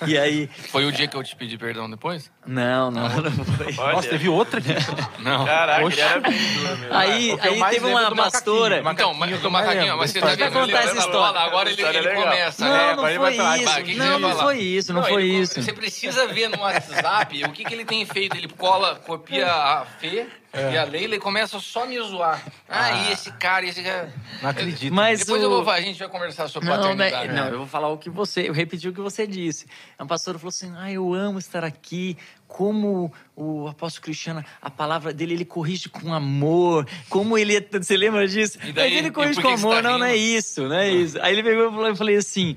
e 0.07 0.19
aí. 0.19 0.49
Foi 0.71 0.85
o 0.85 0.93
dia 0.93 1.09
que 1.09 1.17
eu 1.17 1.23
te 1.25 1.35
pedi 1.35 1.57
perdão 1.57 1.89
depois? 1.89 2.31
Não, 2.47 2.91
não, 2.91 3.09
não 3.09 3.45
foi. 3.45 3.75
Olha, 3.79 3.93
Nossa, 3.95 4.09
teve 4.09 4.29
outra 4.29 4.59
aqui. 4.59 4.69
Não. 5.23 5.45
Caraca, 5.45 5.83
ele 5.85 6.01
era 6.01 6.21
bem 6.21 6.33
duro 6.55 6.77
mesmo. 6.79 6.95
Aí, 6.95 7.31
O 7.35 7.43
aí 7.43 7.71
teve 7.75 7.87
uma 7.87 7.95
macaquinho, 8.03 8.17
pastora. 8.17 8.83
do 8.83 8.91
Então, 8.91 9.15
mas, 9.15 9.19
Macaquinho, 9.31 9.41
do 9.43 9.51
macaquinho, 9.51 9.87
eu 9.87 9.97
mas 9.99 10.11
você 10.11 10.21
tá 10.21 10.27
vendo? 10.35 10.53
Contar 10.53 10.79
essa 10.79 10.95
levanta 10.95 11.01
a 11.03 11.11
bola, 11.13 11.27
história. 11.29 11.41
Agora 11.41 11.71
ele, 11.71 11.83
Essa 11.83 11.91
história 11.91 12.11
ele 12.11 12.23
começa, 12.23 12.65
Não, 12.65 12.77
né? 12.77 12.97
não 12.97 13.03
foi 13.03 13.13
isso. 13.13 13.33
o 13.33 13.97
não, 13.99 14.19
não 14.21 14.39
foi 14.39 14.59
isso, 14.59 14.93
não, 14.95 15.03
foi 15.03 15.23
ele- 15.25 15.41
isso. 15.41 15.63
Você 15.63 15.73
precisa 15.73 16.27
ver 16.29 16.49
no 16.49 16.59
WhatsApp 16.61 17.45
o 17.45 17.53
que, 17.53 17.65
que 17.65 17.75
ele 17.75 17.85
tem 17.85 18.05
feito. 18.07 18.37
Ele 18.37 18.49
cola, 18.49 18.95
copia 19.07 19.51
a 19.53 19.85
Fê 20.01 20.27
e 20.55 20.77
a 20.79 20.85
Leila 20.85 21.19
começa 21.19 21.59
só 21.61 21.85
a 21.85 21.87
me 21.87 21.99
zoar. 22.01 22.43
Ah, 22.69 22.91
e 23.09 23.13
esse 23.13 23.31
cara, 23.33 23.67
e 23.67 23.69
esse 23.69 23.83
cara. 23.83 24.13
Não 24.43 24.51
acredito. 24.51 24.93
Mas 24.95 25.21
Depois 25.21 25.43
o- 25.43 25.45
eu 25.45 25.51
vou, 25.65 25.71
a 25.73 25.81
gente 25.81 25.99
vai 25.99 26.09
conversar 26.09 26.49
sobre 26.49 26.69
Não, 26.69 26.95
né, 26.95 27.11
paternidade. 27.11 27.33
não, 27.33 27.49
eu 27.53 27.59
vou 27.59 27.67
falar 27.67 27.89
o 27.89 27.99
que 27.99 28.09
você, 28.09 28.49
eu 28.49 28.53
repeti 28.53 28.89
o 28.89 28.93
que 28.93 29.01
você 29.01 29.27
disse. 29.27 29.67
A 29.99 30.07
pastora 30.07 30.39
falou 30.39 30.49
assim: 30.51 30.73
"Ah, 30.77 30.91
eu 30.91 31.13
amo 31.13 31.39
estar 31.39 31.65
aqui". 31.65 32.17
Como 32.47 33.13
o 33.37 33.69
apóstolo 33.69 34.05
Cristiano, 34.05 34.43
a 34.63 34.71
palavra 34.71 35.13
dele 35.13 35.35
ele 35.35 35.45
corrige 35.45 35.91
com 35.91 36.15
amor. 36.15 36.89
Como 37.11 37.37
ele 37.37 37.55
é, 37.55 37.61
você 37.61 37.95
lembra 37.95 38.27
disso? 38.27 38.59
E 38.65 38.73
daí, 38.73 38.89
Mas 38.95 38.99
ele 39.01 39.11
corrige 39.11 39.43
com 39.43 39.51
você 39.55 39.67
amor, 39.67 39.77
tá 39.77 39.83
não, 39.83 39.99
não 39.99 40.07
é 40.07 40.17
isso, 40.17 40.67
não 40.67 40.75
é 40.77 40.89
isso. 40.89 41.21
Aí 41.21 41.35
ele 41.35 41.43
pegou 41.43 41.67
e 41.69 41.71
falou- 41.71 41.87
eu 41.89 41.97
falei 41.97 42.17
assim, 42.17 42.57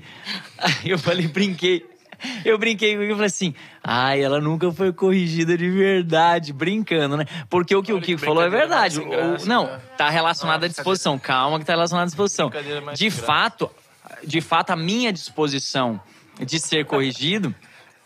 aí 0.56 0.88
eu 0.90 0.98
falei, 0.98 1.28
brinquei. 1.28 1.86
Eu 2.44 2.58
brinquei 2.58 2.94
com 2.96 3.02
ele 3.02 3.12
e 3.12 3.14
falei 3.14 3.26
assim: 3.26 3.54
ai, 3.82 4.22
ela 4.22 4.40
nunca 4.40 4.70
foi 4.72 4.92
corrigida 4.92 5.56
de 5.56 5.70
verdade, 5.70 6.52
brincando, 6.52 7.16
né? 7.16 7.24
Porque 7.48 7.74
o 7.74 7.82
que 7.82 7.92
o 7.92 7.96
Olha 7.96 8.04
que 8.04 8.14
Kiko 8.14 8.24
falou 8.26 8.42
é 8.42 8.48
verdade. 8.48 9.00
O- 9.00 9.08
graça, 9.08 9.46
não, 9.46 9.66
né? 9.66 9.80
tá 9.96 10.08
relacionado 10.10 10.64
à 10.64 10.68
disposição. 10.68 11.18
Calma 11.18 11.58
que 11.58 11.64
tá 11.64 11.72
relacionado 11.72 12.04
à 12.04 12.06
disposição. 12.06 12.50
De 12.94 13.10
fato, 13.10 13.70
de 14.24 14.40
fato, 14.40 14.70
a 14.70 14.76
minha 14.76 15.12
disposição 15.12 16.00
de 16.40 16.58
ser 16.58 16.84
corrigido. 16.86 17.54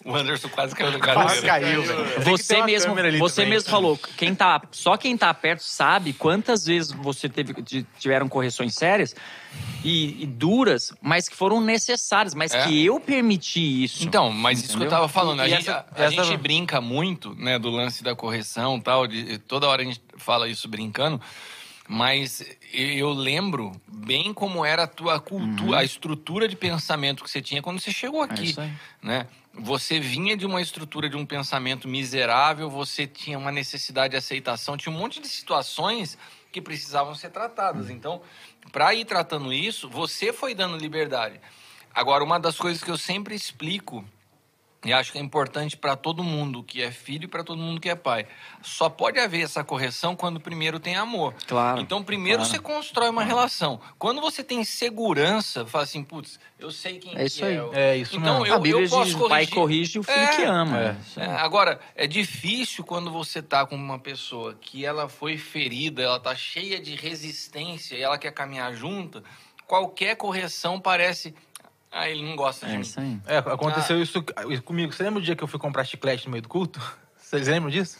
O 0.06 0.14
Anderson 0.14 0.48
quase 0.48 0.72
caiu 0.74 0.92
da 0.92 0.98
Quase 1.00 1.42
cadeira. 1.42 1.46
caiu, 1.46 1.82
velho. 1.82 2.20
Você 2.22 2.62
mesmo, 2.62 2.94
você 3.18 3.42
também. 3.42 3.50
mesmo 3.50 3.68
falou, 3.70 3.98
quem 4.16 4.34
tá, 4.36 4.62
só 4.70 4.96
quem 4.96 5.16
tá 5.16 5.34
perto 5.34 5.64
sabe 5.64 6.12
quantas 6.12 6.64
vezes 6.64 6.92
você 6.92 7.28
teve 7.28 7.52
tiveram 7.98 8.28
correções 8.28 8.74
sérias 8.74 9.16
e, 9.84 10.22
e 10.22 10.26
duras, 10.26 10.92
mas 11.02 11.28
que 11.28 11.34
foram 11.34 11.60
necessárias, 11.60 12.34
mas 12.34 12.54
É. 12.54 12.64
que 12.66 12.84
eu 12.84 13.00
permiti 13.00 13.82
isso. 13.82 14.04
Então, 14.04 14.30
mas 14.30 14.58
isso 14.60 14.68
que 14.68 14.74
eu 14.74 14.76
Entendeu? 14.82 14.90
tava 14.98 15.08
falando, 15.08 15.40
a, 15.40 15.46
E 15.46 15.50
gente, 15.50 15.68
essa- 15.68 15.84
a 15.96 16.04
essa- 16.04 16.22
gente 16.24 16.36
brinca 16.36 16.80
muito, 16.80 17.34
né, 17.34 17.58
do 17.58 17.68
lance 17.68 18.04
da 18.04 18.14
correção 18.14 18.76
e 18.76 18.80
tal, 18.82 19.08
de, 19.08 19.38
toda 19.38 19.66
hora 19.66 19.82
a 19.82 19.84
gente 19.84 20.00
fala 20.18 20.48
isso 20.48 20.68
brincando, 20.68 21.20
mas 21.88 22.44
eu 22.72 23.10
lembro 23.12 23.72
bem 23.88 24.32
como 24.32 24.64
era 24.64 24.84
a 24.84 24.86
tua 24.86 25.20
cultura, 25.20 25.78
a 25.78 25.84
estrutura 25.84 26.48
de 26.48 26.56
pensamento 26.56 27.22
que 27.24 27.30
você 27.30 27.40
tinha 27.42 27.62
quando 27.62 27.80
você 27.80 27.90
chegou 27.92 28.22
aqui, 28.22 28.40
Uhum. 28.40 28.46
É 28.46 28.50
isso 28.50 28.60
aí. 28.60 28.72
né? 29.02 29.26
Você 29.58 29.98
vinha 29.98 30.36
de 30.36 30.44
uma 30.44 30.60
estrutura 30.60 31.08
de 31.08 31.16
um 31.16 31.24
pensamento 31.24 31.88
miserável, 31.88 32.68
você 32.68 33.06
tinha 33.06 33.38
uma 33.38 33.50
necessidade 33.50 34.10
de 34.12 34.16
aceitação, 34.18 34.76
tinha 34.76 34.94
um 34.94 34.98
monte 34.98 35.18
de 35.20 35.28
situações 35.28 36.18
que 36.52 36.60
precisavam 36.60 37.14
ser 37.14 37.30
tratadas. 37.30 37.88
Então, 37.88 38.20
para 38.70 38.94
ir 38.94 39.04
tratando 39.06 39.52
isso, 39.52 39.88
você 39.88 40.32
foi 40.32 40.54
dando 40.54 40.76
liberdade. 40.76 41.40
Agora, 41.94 42.22
uma 42.22 42.38
das 42.38 42.58
coisas 42.58 42.84
que 42.84 42.90
eu 42.90 42.98
sempre 42.98 43.34
explico 43.34 44.04
e 44.86 44.92
acho 44.92 45.10
que 45.12 45.18
é 45.18 45.20
importante 45.20 45.76
para 45.76 45.96
todo 45.96 46.22
mundo 46.22 46.62
que 46.62 46.80
é 46.82 46.90
filho 46.90 47.24
e 47.24 47.28
para 47.28 47.42
todo 47.42 47.58
mundo 47.60 47.80
que 47.80 47.88
é 47.90 47.94
pai. 47.94 48.26
Só 48.62 48.88
pode 48.88 49.18
haver 49.18 49.42
essa 49.42 49.64
correção 49.64 50.14
quando 50.14 50.38
primeiro 50.40 50.78
tem 50.78 50.96
amor. 50.96 51.34
Claro. 51.46 51.80
Então, 51.80 52.02
primeiro 52.02 52.38
Claro. 52.38 52.50
você 52.52 52.58
constrói 52.58 53.08
uma 53.10 53.24
relação. 53.24 53.80
Quando 53.98 54.20
você 54.20 54.42
tem 54.44 54.62
segurança, 54.64 55.66
fala 55.66 55.84
assim, 55.84 56.02
putz, 56.04 56.38
eu 56.58 56.70
sei 56.70 56.98
quem 56.98 57.16
É 57.16 57.24
isso 57.26 57.38
que 57.38 57.44
aí. 57.44 57.60
o- 57.60 57.74
É 57.74 57.96
isso 57.96 58.16
Então, 58.16 58.34
mesmo. 58.40 58.46
eu, 58.46 58.54
a 58.54 58.58
Bíblia 58.58 58.84
eu 58.84 58.88
posso 58.90 59.04
diz, 59.06 59.14
corrigir. 59.14 59.28
pai 59.28 59.46
corrige 59.46 59.98
o 59.98 60.02
filho 60.02 60.16
É, 60.18 60.36
que 60.36 60.42
ama. 60.42 60.78
é. 60.80 60.96
É, 61.20 61.26
agora, 61.36 61.80
é 61.94 62.06
difícil 62.06 62.84
quando 62.84 63.10
você 63.10 63.42
tá 63.42 63.66
com 63.66 63.74
uma 63.74 63.98
pessoa 63.98 64.54
que 64.60 64.84
ela 64.84 65.08
foi 65.08 65.36
ferida, 65.36 66.02
ela 66.02 66.20
tá 66.20 66.34
cheia 66.34 66.80
de 66.80 66.94
resistência 66.94 67.96
e 67.96 68.02
ela 68.02 68.16
quer 68.18 68.32
caminhar 68.32 68.72
junto, 68.74 69.22
qualquer 69.66 70.16
correção 70.16 70.80
parece. 70.80 71.34
Ah, 71.98 72.10
ele 72.10 72.22
não 72.22 72.36
gosta 72.36 72.66
de 72.66 72.72
É 72.72 72.74
mim. 72.76 72.82
isso 72.82 73.00
aí. 73.00 73.18
É, 73.26 73.38
aconteceu 73.38 74.00
isso 74.02 74.22
isso 74.50 74.62
comigo. 74.62 74.92
Você 74.92 75.02
lembra 75.02 75.18
o 75.18 75.22
dia 75.22 75.34
que 75.34 75.42
eu 75.42 75.48
fui 75.48 75.58
comprar 75.58 75.82
chiclete 75.84 76.26
no 76.26 76.32
meio 76.32 76.42
do 76.42 76.48
culto? 76.48 76.78
Vocês 77.16 77.48
lembram 77.48 77.70
disso? 77.70 77.96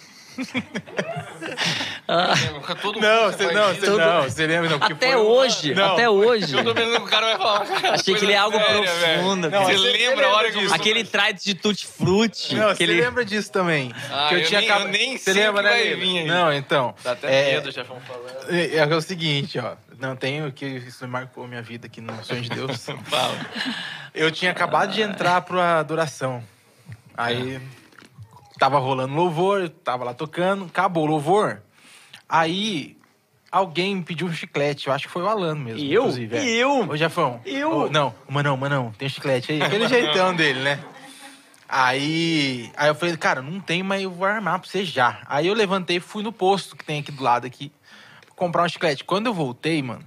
Todo 2.80 2.94
mundo 2.94 3.00
Não, 3.00 3.32
você 3.32 3.52
não, 3.52 3.72
isso. 3.72 3.80
você 3.80 3.90
não, 3.90 4.22
você 4.22 4.46
lembra 4.46 4.70
não. 4.70 4.76
Até 4.86 5.16
uma- 5.16 5.24
hoje, 5.28 5.74
Não. 5.74 5.92
até 5.92 6.08
hoje. 6.08 6.54
Eu 6.56 6.64
tô 6.64 6.74
pensando 6.74 6.96
que 6.96 7.02
o 7.02 7.06
cara 7.10 7.26
vai 7.26 7.38
falar. 7.38 7.66
cara, 7.66 7.94
Achei 7.94 8.14
que 8.14 8.24
ele 8.24 8.32
é 8.32 8.36
algo 8.36 8.56
séria, 8.58 8.82
profundo. 8.82 9.50
Não, 9.50 9.64
Você 9.64 9.76
você- 9.76 9.92
lembra 9.92 10.26
a 10.26 10.34
hora 10.34 10.52
que. 10.52 10.66
Aquele 10.72 11.04
trade 11.04 11.42
de 11.42 11.54
tutti-frutti. 11.54 12.54
Não, 12.54 12.68
aquele... 12.70 12.94
você 12.96 13.00
lembra 13.02 13.24
disso 13.24 13.50
também. 13.50 13.92
Ah, 14.10 14.26
que 14.28 14.34
eu, 14.34 14.38
eu 14.40 14.46
tinha 14.46 14.60
nem- 14.60 14.70
acabado- 14.70 14.86
eu 14.86 14.92
nem 14.92 15.18
Você 15.18 15.32
lembra, 15.32 15.62
que 15.74 15.96
né? 15.96 16.24
Não, 16.26 16.52
então. 16.52 16.94
Dá 17.02 17.12
até 17.12 17.50
é, 17.50 17.54
medo, 17.54 17.72
chefão 17.72 18.00
falando. 18.00 18.50
É, 18.50 18.76
é 18.76 18.86
o 18.96 19.00
seguinte, 19.00 19.58
ó. 19.58 19.76
Não 19.98 20.14
tenho 20.14 20.52
que 20.52 20.66
isso 20.66 21.06
marcou 21.08 21.46
minha 21.48 21.62
vida 21.62 21.86
aqui 21.86 22.00
no 22.00 22.22
Sonho 22.22 22.42
de 22.42 22.50
Deus. 22.50 22.84
Fala. 23.08 23.34
Eu 24.14 24.30
tinha 24.30 24.50
acabado 24.50 24.92
de 24.92 25.00
entrar 25.02 25.40
pra 25.42 25.78
adoração. 25.78 26.42
Aí 27.16 27.60
tava 28.58 28.78
rolando 28.78 29.14
louvor, 29.14 29.68
tava 29.68 30.04
lá 30.04 30.14
tocando, 30.14 30.64
acabou 30.64 31.04
o 31.04 31.10
louvor. 31.10 31.62
Aí 32.28 32.96
alguém 33.50 33.96
me 33.96 34.02
pediu 34.02 34.26
um 34.26 34.32
chiclete, 34.32 34.88
eu 34.88 34.92
acho 34.92 35.06
que 35.06 35.12
foi 35.12 35.22
o 35.22 35.28
Alano 35.28 35.60
mesmo. 35.60 35.80
E 35.80 35.92
eu? 35.92 36.02
inclusive, 36.02 36.36
é. 36.36 36.44
E 36.44 36.56
eu? 36.56 36.88
Ô, 36.88 36.96
Jafão. 36.96 37.40
Eu? 37.44 37.72
Ô, 37.72 37.90
não, 37.90 38.14
Manão, 38.28 38.56
Manão, 38.56 38.92
tem 38.98 39.06
um 39.06 39.10
chiclete 39.10 39.52
aí? 39.52 39.62
Aquele 39.62 39.88
jeitão 39.88 40.34
dele, 40.36 40.60
né? 40.60 40.80
Aí, 41.68 42.70
aí 42.76 42.88
eu 42.88 42.94
falei, 42.94 43.16
cara, 43.16 43.42
não 43.42 43.58
tem, 43.58 43.82
mas 43.82 44.02
eu 44.02 44.10
vou 44.10 44.26
armar 44.26 44.60
pra 44.60 44.68
você 44.68 44.84
já. 44.84 45.20
Aí 45.26 45.48
eu 45.48 45.54
levantei 45.54 45.96
e 45.96 46.00
fui 46.00 46.22
no 46.22 46.32
posto 46.32 46.76
que 46.76 46.84
tem 46.84 47.00
aqui 47.00 47.10
do 47.10 47.22
lado 47.22 47.46
aqui, 47.46 47.72
comprar 48.36 48.62
um 48.62 48.68
chiclete. 48.68 49.02
Quando 49.02 49.26
eu 49.26 49.34
voltei, 49.34 49.82
mano, 49.82 50.04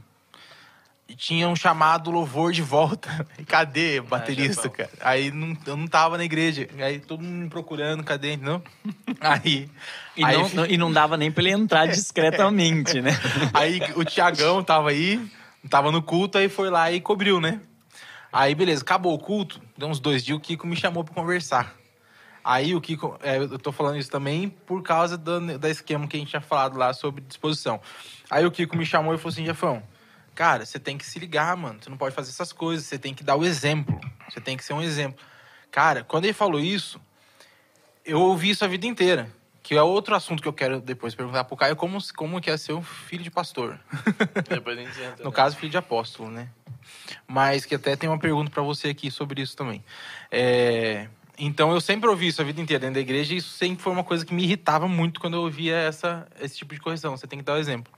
tinha 1.16 1.48
um 1.48 1.56
chamado 1.56 2.12
louvor 2.12 2.52
de 2.52 2.62
volta. 2.62 3.26
Cadê 3.48 4.00
o 4.00 4.04
baterista, 4.04 4.64
Jefão. 4.64 4.72
cara? 4.72 4.90
Aí 5.02 5.32
não, 5.32 5.58
eu 5.66 5.78
não 5.78 5.88
tava 5.88 6.18
na 6.18 6.24
igreja. 6.24 6.68
Aí 6.78 7.00
todo 7.00 7.24
mundo 7.24 7.44
me 7.44 7.50
procurando, 7.50 8.04
cadê? 8.04 8.38
Não? 8.38 8.62
Aí. 9.20 9.70
E, 10.16 10.24
aí, 10.24 10.54
não, 10.54 10.66
e 10.66 10.78
não 10.78 10.92
dava 10.92 11.16
nem 11.16 11.32
pra 11.32 11.44
ele 11.44 11.54
entrar 11.54 11.86
discretamente, 11.90 13.02
né? 13.02 13.12
aí 13.54 13.80
o 13.96 14.04
Tiagão 14.04 14.62
tava 14.62 14.90
aí, 14.90 15.26
tava 15.70 15.94
no 15.94 16.02
culto, 16.02 16.38
aí 16.38 16.50
foi 16.50 16.70
lá 16.70 16.92
e 16.92 17.00
cobriu, 17.00 17.40
né? 17.40 17.62
Aí, 18.32 18.54
beleza, 18.54 18.82
acabou 18.82 19.14
o 19.14 19.18
culto, 19.18 19.62
deu 19.78 19.88
uns 19.88 20.00
dois 20.00 20.24
dias, 20.24 20.38
o 20.38 20.42
Kiko 20.42 20.68
me 20.68 20.76
chamou 20.76 21.06
pra 21.06 21.14
conversar. 21.14 21.74
Aí 22.44 22.76
o 22.76 22.82
Kiko, 22.82 23.18
é, 23.22 23.38
eu 23.38 23.60
tô 23.60 23.72
falando 23.72 23.98
isso 23.98 24.10
também 24.10 24.50
por 24.50 24.82
causa 24.84 25.18
do, 25.18 25.58
da 25.58 25.70
esquema 25.70 26.08
que 26.08 26.18
a 26.18 26.20
gente 26.20 26.30
tinha 26.30 26.42
falado 26.42 26.78
lá 26.78 26.94
sobre 26.94 27.22
disposição. 27.22 27.80
Aí 28.30 28.46
o 28.46 28.52
Kiko 28.52 28.76
me 28.76 28.86
chamou 28.86 29.14
e 29.14 29.18
falou 29.18 29.32
assim, 29.32 29.46
Jefão, 29.46 29.84
cara, 30.40 30.66
você 30.66 30.80
tem 30.80 30.98
que 30.98 31.06
se 31.06 31.20
ligar, 31.20 31.58
mano, 31.58 31.80
você 31.82 31.90
não 31.90 31.98
pode 31.98 32.16
fazer 32.16 32.30
essas 32.30 32.54
coisas, 32.54 32.86
você 32.86 32.98
tem 32.98 33.14
que 33.14 33.26
dar 33.26 33.36
o 33.36 33.44
exemplo, 33.44 34.00
você 34.30 34.40
tem 34.40 34.56
que 34.56 34.64
ser 34.64 34.72
um 34.72 34.82
exemplo. 34.82 35.22
Cara, 35.70 36.02
quando 36.02 36.24
ele 36.24 36.34
falou 36.34 36.62
isso, 36.62 36.98
eu 38.06 38.22
ouvi 38.22 38.52
isso 38.52 38.64
a 38.64 38.68
vida 38.70 38.88
inteira. 38.88 39.30
Que 39.62 39.76
é 39.76 39.84
outro 39.84 40.16
assunto 40.16 40.42
que 40.42 40.48
eu 40.48 40.54
quero 40.54 40.80
depois 40.80 41.14
perguntar 41.14 41.44
pro 41.44 41.58
Caio, 41.58 41.76
como, 41.76 42.00
como 42.16 42.40
que 42.40 42.50
é 42.50 42.56
ser 42.56 42.72
um 42.72 42.82
filho 42.82 43.22
de 43.22 43.30
pastor. 43.30 43.78
Depois 44.48 44.78
a 44.78 44.82
gente 44.82 45.02
entra. 45.02 45.24
No 45.26 45.30
né? 45.30 45.36
caso, 45.36 45.58
filho 45.58 45.70
de 45.70 45.78
apóstolo, 45.78 46.32
né? 46.32 46.48
Mas 47.28 47.66
que 47.66 47.76
até 47.76 47.98
tem 47.98 48.10
uma 48.10 48.18
pergunta 48.18 48.50
pra 48.50 48.64
você 48.64 48.88
aqui 48.88 49.12
sobre 49.12 49.42
isso 49.42 49.58
também. 49.58 49.84
É, 50.32 51.10
Então, 51.38 51.74
eu 51.74 51.82
sempre 51.82 52.10
ouvi 52.10 52.28
isso 52.28 52.42
a 52.42 52.46
vida 52.46 52.62
inteira 52.62 52.80
dentro 52.80 52.96
da 52.96 53.02
igreja 53.02 53.34
e 53.34 53.38
isso 53.38 53.50
sempre 53.50 53.84
foi 53.84 53.92
uma 53.92 54.06
coisa 54.06 54.26
que 54.26 54.34
me 54.34 54.44
irritava 54.44 54.88
muito 54.88 55.20
quando 55.20 55.34
eu 55.34 55.42
ouvia 55.42 55.76
essa, 55.76 56.26
esse 56.40 56.58
tipo 56.58 56.74
de 56.74 56.80
correção. 56.80 57.18
Você 57.18 57.28
tem 57.28 57.40
que 57.40 57.46
dar 57.46 57.56
o 57.56 57.58
exemplo. 57.58 57.92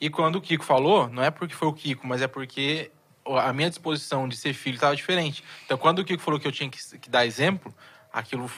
E 0.00 0.10
quando 0.10 0.36
o 0.36 0.40
Kiko 0.40 0.64
falou, 0.64 1.08
não 1.08 1.22
é 1.22 1.30
porque 1.30 1.54
foi 1.54 1.68
o 1.68 1.72
Kiko, 1.72 2.06
mas 2.06 2.20
é 2.22 2.26
porque 2.28 2.90
a 3.24 3.52
minha 3.52 3.68
disposição 3.68 4.28
de 4.28 4.36
ser 4.36 4.52
filho 4.52 4.74
estava 4.74 4.94
diferente. 4.94 5.42
Então, 5.64 5.76
quando 5.78 6.00
o 6.00 6.04
Kiko 6.04 6.22
falou 6.22 6.38
que 6.38 6.46
eu 6.46 6.52
tinha 6.52 6.68
que, 6.68 6.98
que 6.98 7.08
dar 7.10 7.24
exemplo, 7.26 7.74
aquilo 8.12 8.50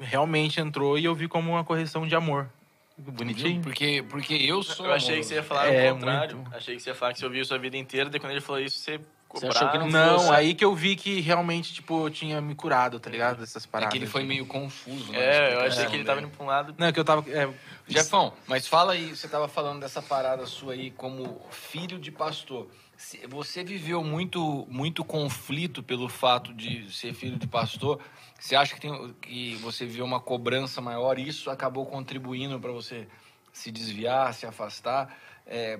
realmente 0.00 0.60
entrou 0.60 0.98
e 0.98 1.04
eu 1.04 1.14
vi 1.14 1.28
como 1.28 1.50
uma 1.52 1.64
correção 1.64 2.06
de 2.06 2.14
amor. 2.14 2.48
Bonitinho. 2.96 3.62
Porque, 3.62 4.04
porque 4.08 4.34
eu 4.34 4.60
sou. 4.62 4.86
Eu 4.86 4.92
achei 4.92 5.18
que 5.18 5.22
você 5.26 5.34
ia 5.34 5.42
falar 5.42 5.68
É, 5.68 5.90
o 5.92 5.94
contrário. 5.94 6.36
muito. 6.36 6.54
Achei 6.56 6.74
que 6.74 6.82
você 6.82 6.90
ia 6.90 6.94
falar 6.96 7.12
que 7.12 7.20
você 7.20 7.24
ouviu 7.26 7.42
isso 7.42 7.54
a 7.54 7.58
vida 7.58 7.76
inteira, 7.76 8.10
daí 8.10 8.18
quando 8.18 8.32
ele 8.32 8.40
falou 8.40 8.60
isso, 8.60 8.78
você 8.78 9.00
ficou 9.28 9.40
Você 9.40 9.46
achou 9.48 9.68
que 9.70 9.76
bravo. 9.78 9.90
não 9.90 10.16
Não, 10.24 10.32
aí 10.32 10.54
que 10.54 10.64
eu 10.64 10.74
vi 10.74 10.96
que 10.96 11.20
realmente, 11.20 11.74
tipo, 11.74 12.06
eu 12.06 12.10
tinha 12.10 12.40
me 12.40 12.54
curado, 12.54 12.98
tá 12.98 13.10
ligado? 13.10 13.38
Dessas 13.40 13.64
É 13.64 13.68
paradas. 13.68 13.92
que 13.92 13.98
ele 13.98 14.06
foi 14.06 14.24
meio 14.24 14.46
confuso. 14.46 15.12
né, 15.12 15.18
É, 15.20 15.54
eu 15.54 15.58
na 15.60 15.66
achei 15.66 15.86
que 15.86 15.96
ele 15.96 16.04
tava 16.04 16.20
indo 16.20 16.30
pra 16.30 16.44
um 16.44 16.48
lado. 16.48 16.74
Não, 16.78 16.86
é 16.86 16.92
que 16.92 16.98
eu 16.98 17.04
tava. 17.04 17.28
É, 17.30 17.48
Jefão, 17.86 18.32
mas 18.46 18.66
fala 18.66 18.94
aí, 18.94 19.14
você 19.14 19.28
tava 19.28 19.46
falando 19.46 19.80
dessa 19.80 20.00
parada 20.02 20.46
sua 20.46 20.72
aí 20.72 20.90
como 20.90 21.40
filho 21.50 21.98
de 21.98 22.10
pastor. 22.10 22.68
Se- 22.96 23.26
Você 23.28 23.62
viveu 23.62 24.02
muito, 24.02 24.66
muito 24.70 25.04
conflito 25.04 25.82
pelo 25.82 26.08
fato 26.08 26.52
de 26.54 26.90
ser 26.92 27.12
filho 27.12 27.38
de 27.38 27.46
pastor. 27.46 28.00
Você 28.40 28.56
acha 28.56 28.74
que, 28.74 28.80
tem, 28.80 29.14
que 29.20 29.56
você 29.56 29.84
viveu 29.84 30.04
uma 30.04 30.20
cobrança 30.20 30.80
maior 30.80 31.18
e 31.18 31.28
isso 31.28 31.50
acabou 31.50 31.84
contribuindo 31.86 32.58
para 32.58 32.72
você 32.72 33.06
se 33.52 33.70
desviar, 33.70 34.32
se 34.34 34.46
afastar? 34.46 35.16
É, 35.46 35.78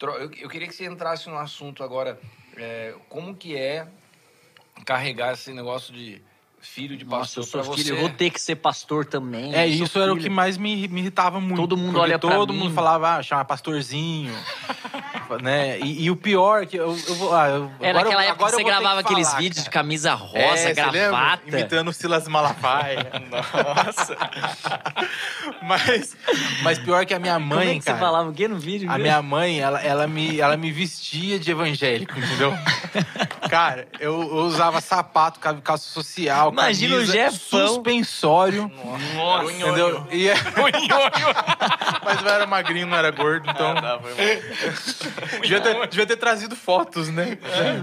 eu, 0.00 0.30
eu 0.32 0.48
queria 0.48 0.66
que 0.68 0.74
você 0.74 0.84
entrasse 0.84 1.28
no 1.28 1.38
assunto 1.38 1.82
agora. 1.82 2.18
É, 2.56 2.94
como 3.08 3.34
que 3.34 3.56
é 3.56 3.86
carregar 4.84 5.34
esse 5.34 5.52
negócio 5.52 5.92
de 5.92 6.22
filho 6.62 6.96
de 6.96 7.04
Nossa, 7.04 7.40
eu 7.40 7.42
pastor 7.42 7.44
sou 7.64 7.74
pra 7.74 7.82
filho, 7.82 7.86
você? 7.86 7.92
eu 7.92 8.08
vou 8.08 8.08
ter 8.16 8.30
que 8.30 8.40
ser 8.40 8.56
pastor 8.56 9.04
também. 9.04 9.54
é 9.54 9.68
eu 9.68 9.76
sou 9.76 9.84
isso 9.86 9.98
era 10.00 10.12
o 10.12 10.14
filho. 10.16 10.28
que 10.28 10.30
mais 10.30 10.56
me, 10.56 10.88
me 10.88 11.00
irritava 11.00 11.40
muito. 11.40 11.56
Todo 11.56 11.76
mundo 11.76 11.98
olha 12.00 12.18
pra 12.18 12.30
Todo 12.30 12.52
mim. 12.52 12.60
mundo 12.60 12.74
falava, 12.74 13.16
ah, 13.16 13.22
chama 13.22 13.44
pastorzinho. 13.44 14.32
né? 15.42 15.78
E, 15.80 16.04
e 16.04 16.10
o 16.10 16.16
pior 16.16 16.66
que 16.66 16.76
eu, 16.76 16.96
eu 17.08 17.14
vou. 17.16 17.34
Ah, 17.34 17.48
eu, 17.48 17.70
Era 17.80 18.00
agora 18.00 18.04
eu- 18.04 18.08
aquela 18.08 18.22
época 18.24 18.36
que 18.38 18.44
agora 18.44 18.50
você 18.50 18.56
eu 18.56 18.64
vou 18.64 18.70
ter 18.72 18.78
gravava 18.80 19.02
que 19.02 19.08
aqueles 19.08 19.28
falar, 19.28 19.40
vídeos 19.40 19.64
de 19.64 19.70
cara. 19.70 19.82
camisa 19.84 20.14
rosa, 20.14 20.38
É, 20.38 20.56
você 20.56 20.74
gravata. 20.74 21.42
Imitando 21.48 21.88
o 21.88 21.92
Silas 21.92 22.28
Malafaia. 22.28 23.10
Nossa. 23.32 24.16
mas, 25.62 26.16
mas 26.62 26.78
pior 26.78 27.04
que 27.06 27.14
a 27.14 27.18
minha 27.18 27.38
mãe, 27.38 27.58
Como 27.58 27.70
é 27.70 27.74
que 27.74 27.80
cara. 27.80 27.96
você 27.98 28.04
falava 28.04 28.28
o 28.30 28.32
quê 28.32 28.46
no 28.48 28.58
vídeo? 28.58 28.88
A 28.88 28.92
mesmo? 28.92 29.02
minha 29.02 29.22
mãe, 29.22 29.60
ela, 29.60 29.80
ela, 29.82 30.06
me, 30.06 30.38
ela 30.40 30.56
me 30.56 30.70
vestia 30.70 31.38
de 31.38 31.50
evangélico, 31.50 32.18
entendeu? 32.18 32.52
Cara, 33.48 33.86
eu, 34.00 34.14
eu 34.22 34.36
usava 34.44 34.80
sapato, 34.80 35.38
ca- 35.38 35.54
calça 35.54 35.86
social, 35.90 36.51
Imagina 36.52 36.94
o 36.94 36.98
camisa, 36.98 37.12
Jefão. 37.12 37.68
suspensório. 37.68 38.70
Nossa. 39.14 39.52
Entendeu? 39.52 40.06
E 40.10 40.28
é- 40.28 40.34
Mas 42.04 42.20
eu 42.22 42.28
era 42.28 42.46
magrinho, 42.46 42.86
não 42.86 42.96
era 42.96 43.10
gordo, 43.10 43.48
então. 43.50 43.74
Tá, 43.74 43.98
foi 44.00 44.10
mal. 44.10 45.38
devia, 45.42 45.60
ter, 45.60 45.86
devia 45.88 46.06
ter 46.06 46.16
trazido 46.16 46.54
fotos, 46.56 47.08
né? 47.08 47.38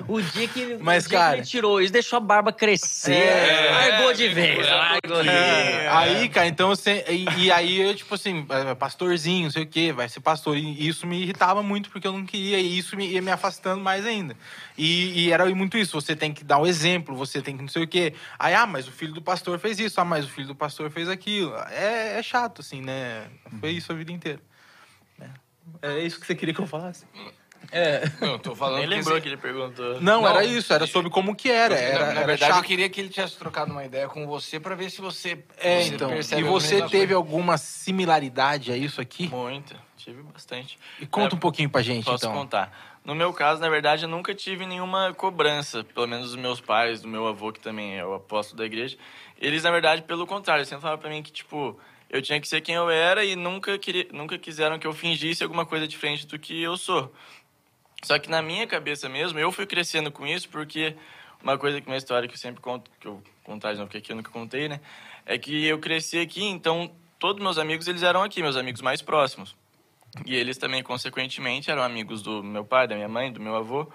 O 0.08 0.22
dia 0.22 0.48
que 0.48 0.60
ele, 0.60 0.78
Mas, 0.82 1.06
o 1.06 1.10
dia 1.10 1.18
cara- 1.20 1.32
que 1.34 1.40
ele 1.42 1.48
tirou 1.48 1.82
isso, 1.82 1.92
deixou 1.94 2.18
a 2.18 2.20
barba 2.20 2.52
crescer. 2.52 3.14
É. 3.14 3.72
largou 3.92 4.14
de 4.14 4.28
vez. 4.30 4.68
Largou 4.68 5.24
de 5.24 5.30
É, 5.30 5.78
vez. 5.80 5.88
aí, 5.92 6.30
cara, 6.30 6.48
então 6.48 6.70
você. 6.70 7.04
E, 7.10 7.46
e 7.46 7.52
aí, 7.52 7.80
eu, 7.82 7.96
tipo 7.96 8.14
assim, 8.16 8.46
é, 8.50 8.76
pastorzinho, 8.76 9.46
não 9.46 9.52
sei 9.52 9.64
o 9.64 9.68
quê, 9.68 9.92
vai 9.94 10.08
ser 10.10 10.20
pastor. 10.20 10.58
E 10.58 10.88
isso 10.88 11.08
me 11.08 11.22
irritava 11.22 11.62
muito, 11.64 11.90
porque 11.90 12.08
eu 12.08 12.12
não 12.14 12.26
queria, 12.26 12.60
e 12.60 12.78
isso 12.78 12.96
me, 12.96 13.08
ia 13.08 13.22
me 13.22 13.32
afastando 13.32 13.82
mais 13.82 14.06
ainda. 14.06 14.36
E, 14.82 15.26
e 15.26 15.32
era 15.32 15.46
muito 15.54 15.78
isso, 15.78 16.00
você 16.00 16.16
tem 16.16 16.34
que 16.34 16.44
dar 16.44 16.58
o 16.58 16.66
exemplo, 16.66 17.14
você 17.16 17.42
tem 17.42 17.56
que 17.58 17.62
não 17.62 17.68
sei 17.68 17.84
o 17.84 17.88
quê. 17.88 18.14
Aí, 18.40 18.54
ah, 18.56 18.66
mas 18.66 18.88
o 18.88 18.92
filho 18.92 19.14
do 19.14 19.22
pastor 19.22 19.60
fez 19.60 19.78
isso, 19.78 20.00
ah, 20.00 20.06
mas 20.06 20.24
o 20.26 20.30
filho 20.30 20.48
do 20.48 20.56
pastor 20.56 20.90
fez 20.90 21.10
aquilo. 21.10 21.54
É, 21.70 22.18
é 22.18 22.24
chato, 22.24 22.62
assim, 22.62 22.82
né? 22.82 23.28
Foi 23.60 23.72
isso 23.72 23.92
a 23.92 23.96
vida 23.96 24.12
inteira. 24.12 24.40
É, 25.82 25.96
é 25.96 26.00
isso 26.00 26.20
que 26.20 26.26
você 26.26 26.34
queria 26.34 26.54
que 26.54 26.62
eu 26.62 26.68
falasse? 26.68 27.06
É. 27.74 28.04
Não, 28.22 28.30
eu 28.34 28.40
tô 28.40 28.56
falando 28.56 28.78
Nem 28.80 28.88
que 28.88 28.96
lembrou 28.96 29.18
esse- 29.18 29.22
que 29.24 29.28
ele 29.30 29.38
perguntou. 29.38 29.96
Não, 30.02 30.22
Não, 30.22 30.28
era 30.30 30.46
isso, 30.46 30.72
era 30.74 30.88
sobre 30.88 31.12
como 31.12 31.36
que 31.36 31.52
era. 31.52 31.76
Na- 31.76 31.82
era 31.82 32.06
na 32.06 32.12
era 32.12 32.26
verdade, 32.26 32.52
eu 32.52 32.56
chato. 32.56 32.66
queria 32.66 32.90
que 32.90 33.02
ele 33.02 33.10
tivesse 33.10 33.36
trocado 33.38 33.72
uma 33.74 33.84
ideia 33.84 34.08
com 34.08 34.26
você 34.26 34.60
pra 34.62 34.76
ver 34.76 34.90
se 34.90 35.02
você, 35.02 35.44
É, 35.58 35.82
você 35.84 35.94
então. 35.94 36.10
E 36.40 36.42
você 36.44 36.82
teve 36.88 37.14
alguma 37.14 37.58
similaridade 37.58 38.72
a 38.72 38.78
isso 38.78 39.02
aqui? 39.02 39.28
Muita, 39.28 39.76
tive 39.98 40.24
bastante. 40.24 40.80
E 41.02 41.06
conta 41.06 41.36
É, 41.36 41.38
um 41.38 41.40
pouquinho 41.40 41.70
pra 41.70 41.82
gente, 41.82 42.06
Posso 42.06 42.26
então. 42.26 42.34
contar. 42.34 42.89
No 43.10 43.16
meu 43.16 43.34
caso, 43.34 43.60
na 43.60 43.68
verdade, 43.68 44.04
eu 44.04 44.08
nunca 44.08 44.36
tive 44.36 44.68
nenhuma 44.68 45.12
cobrança, 45.16 45.84
pelo 45.84 46.06
menos 46.06 46.28
dos 46.28 46.36
meus 46.36 46.62
pais, 46.62 47.02
do 47.02 47.08
meu 47.08 47.26
avô, 47.26 47.52
que 47.52 47.60
também 47.60 47.98
é 47.98 48.06
o 48.06 48.14
apóstolo 48.14 48.60
da 48.60 48.66
igreja. 48.66 49.00
Eles, 49.42 49.64
na 49.64 49.72
verdade, 49.72 50.04
pelo 50.04 50.28
contrário, 50.28 50.64
sempre 50.64 50.84
falavam 50.84 51.02
pra 51.02 51.10
mim 51.10 51.24
que, 51.24 51.32
tipo, 51.32 51.76
eu 52.08 52.22
tinha 52.22 52.40
que 52.40 52.48
ser 52.48 52.62
quem 52.62 52.76
eu 52.76 52.88
era 52.88 53.26
e 53.26 53.36
nunca, 53.36 53.80
queria, 53.80 54.06
nunca 54.14 54.38
quiseram 54.38 54.78
que 54.78 54.86
eu 54.86 54.94
fingisse 54.94 55.42
alguma 55.42 55.66
coisa 55.66 55.88
diferente 55.88 56.28
do 56.28 56.38
que 56.38 56.62
eu 56.62 56.78
sou. 56.78 57.12
Só 58.04 58.20
que 58.20 58.30
na 58.30 58.44
minha 58.44 58.68
cabeça 58.68 59.10
mesmo, 59.10 59.40
eu 59.40 59.52
fui 59.52 59.66
crescendo 59.66 60.12
com 60.12 60.28
isso 60.28 60.48
porque 60.48 60.96
uma 61.42 61.58
coisa 61.58 61.82
que 61.82 61.88
uma 61.88 61.98
história 61.98 62.30
que 62.30 62.36
eu 62.36 62.40
sempre 62.40 62.62
conto, 62.62 62.92
que 63.00 63.08
eu 63.08 63.24
contar 63.44 63.72
de 63.72 63.80
novo, 63.80 63.88
porque 63.88 63.98
aqui 63.98 64.12
eu 64.12 64.18
nunca 64.18 64.30
contei, 64.30 64.70
né? 64.70 64.80
É 65.26 65.36
que 65.36 65.66
eu 65.66 65.80
cresci 65.80 66.20
aqui, 66.20 66.44
então 66.44 66.92
todos 67.18 67.42
meus 67.42 67.58
amigos, 67.58 67.88
eles 67.88 68.04
eram 68.04 68.22
aqui, 68.22 68.40
meus 68.44 68.56
amigos 68.56 68.84
mais 68.84 69.02
próximos. 69.02 69.56
E 70.26 70.36
eles 70.36 70.58
também, 70.58 70.84
consequentemente, 70.84 71.70
eram 71.70 71.84
amigos 71.84 72.22
do 72.22 72.44
meu 72.44 72.64
pai, 72.66 72.88
da 72.88 72.96
minha 72.96 73.08
mãe, 73.10 73.32
do 73.32 73.40
meu 73.40 73.56
avô. 73.56 73.88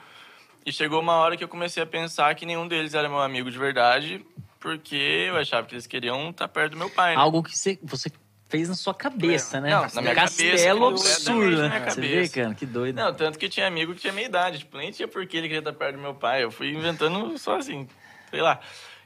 E 0.65 0.73
chegou 0.73 1.01
uma 1.01 1.15
hora 1.17 1.37
que 1.37 1.45
eu 1.45 1.49
comecei 1.49 1.83
a 1.83 1.87
pensar 1.87 2.35
que 2.35 2.47
nenhum 2.47 2.67
deles 2.67 2.95
era 2.95 3.09
meu 3.09 3.21
amigo 3.21 3.51
de 3.51 3.59
verdade, 3.59 4.25
porque 4.59 5.27
eu 5.29 5.37
achava 5.37 5.67
que 5.67 5.75
eles 5.75 5.87
queriam 5.87 6.31
estar 6.31 6.49
perto 6.49 6.73
do 6.73 6.79
meu 6.79 6.89
pai, 6.89 7.15
né? 7.15 7.21
Algo 7.21 7.43
que 7.43 7.57
você, 7.57 7.79
você 7.83 8.11
fez 8.49 8.69
na 8.69 8.75
sua 8.75 8.95
cabeça, 8.95 9.61
né? 9.61 9.71
Não, 9.71 9.87
na 9.93 10.01
minha 10.01 10.15
Castelo 10.15 10.87
cabeça, 10.87 11.11
absurdo, 11.11 11.57
na 11.57 11.69
né? 11.69 11.91
Você 11.91 12.01
vê, 12.01 12.09
cabeça. 12.09 12.35
cara? 12.41 12.55
Que 12.55 12.67
doido. 12.67 12.97
Não, 12.97 13.13
tanto 13.13 13.39
que 13.39 13.49
tinha 13.49 13.67
amigo 13.67 13.95
que 13.95 14.01
tinha 14.01 14.13
meia 14.13 14.27
idade, 14.27 14.61
tipo, 14.61 14.79
nem 14.79 14.91
tinha 14.91 15.09
por 15.09 15.27
que 15.27 15.37
ele 15.37 15.49
queria 15.49 15.59
estar 15.59 15.73
perto 15.73 15.97
do 15.97 16.01
meu 16.01 16.15
pai. 16.15 16.45
Eu 16.45 16.51
fui 16.51 16.71
inventando 16.71 17.37
só 17.37 17.59
assim, 17.59 17.89
sei 18.31 18.41
lá. 18.41 18.61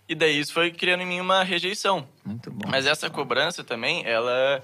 E 0.09 0.15
daí 0.15 0.39
isso 0.39 0.53
foi 0.53 0.71
criando 0.71 1.03
em 1.03 1.07
mim 1.07 1.21
uma 1.21 1.43
rejeição. 1.43 2.07
Muito 2.25 2.51
bom. 2.51 2.69
Mas 2.71 2.87
essa 2.87 3.11
cobrança 3.11 3.65
também, 3.65 4.07
ela 4.07 4.63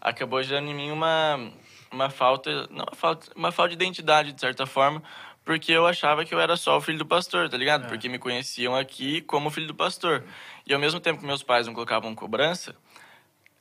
acabou 0.00 0.42
gerando 0.42 0.70
em 0.70 0.74
mim 0.74 0.90
uma, 0.90 1.50
uma 1.96 2.10
falta, 2.10 2.68
não 2.70 2.84
uma 2.84 2.94
falta, 2.94 3.26
uma 3.34 3.50
falta 3.50 3.70
de 3.70 3.74
identidade, 3.74 4.32
de 4.32 4.40
certa 4.40 4.66
forma, 4.66 5.02
porque 5.44 5.72
eu 5.72 5.86
achava 5.86 6.24
que 6.24 6.34
eu 6.34 6.40
era 6.40 6.56
só 6.56 6.76
o 6.76 6.80
filho 6.80 6.98
do 6.98 7.06
pastor, 7.06 7.48
tá 7.48 7.56
ligado? 7.56 7.88
Porque 7.88 8.08
me 8.08 8.18
conheciam 8.18 8.76
aqui 8.76 9.22
como 9.22 9.50
filho 9.50 9.68
do 9.68 9.74
pastor. 9.74 10.24
E 10.66 10.74
ao 10.74 10.80
mesmo 10.80 11.00
tempo 11.00 11.20
que 11.20 11.26
meus 11.26 11.42
pais 11.42 11.66
não 11.66 11.74
colocavam 11.74 12.14
cobrança, 12.14 12.74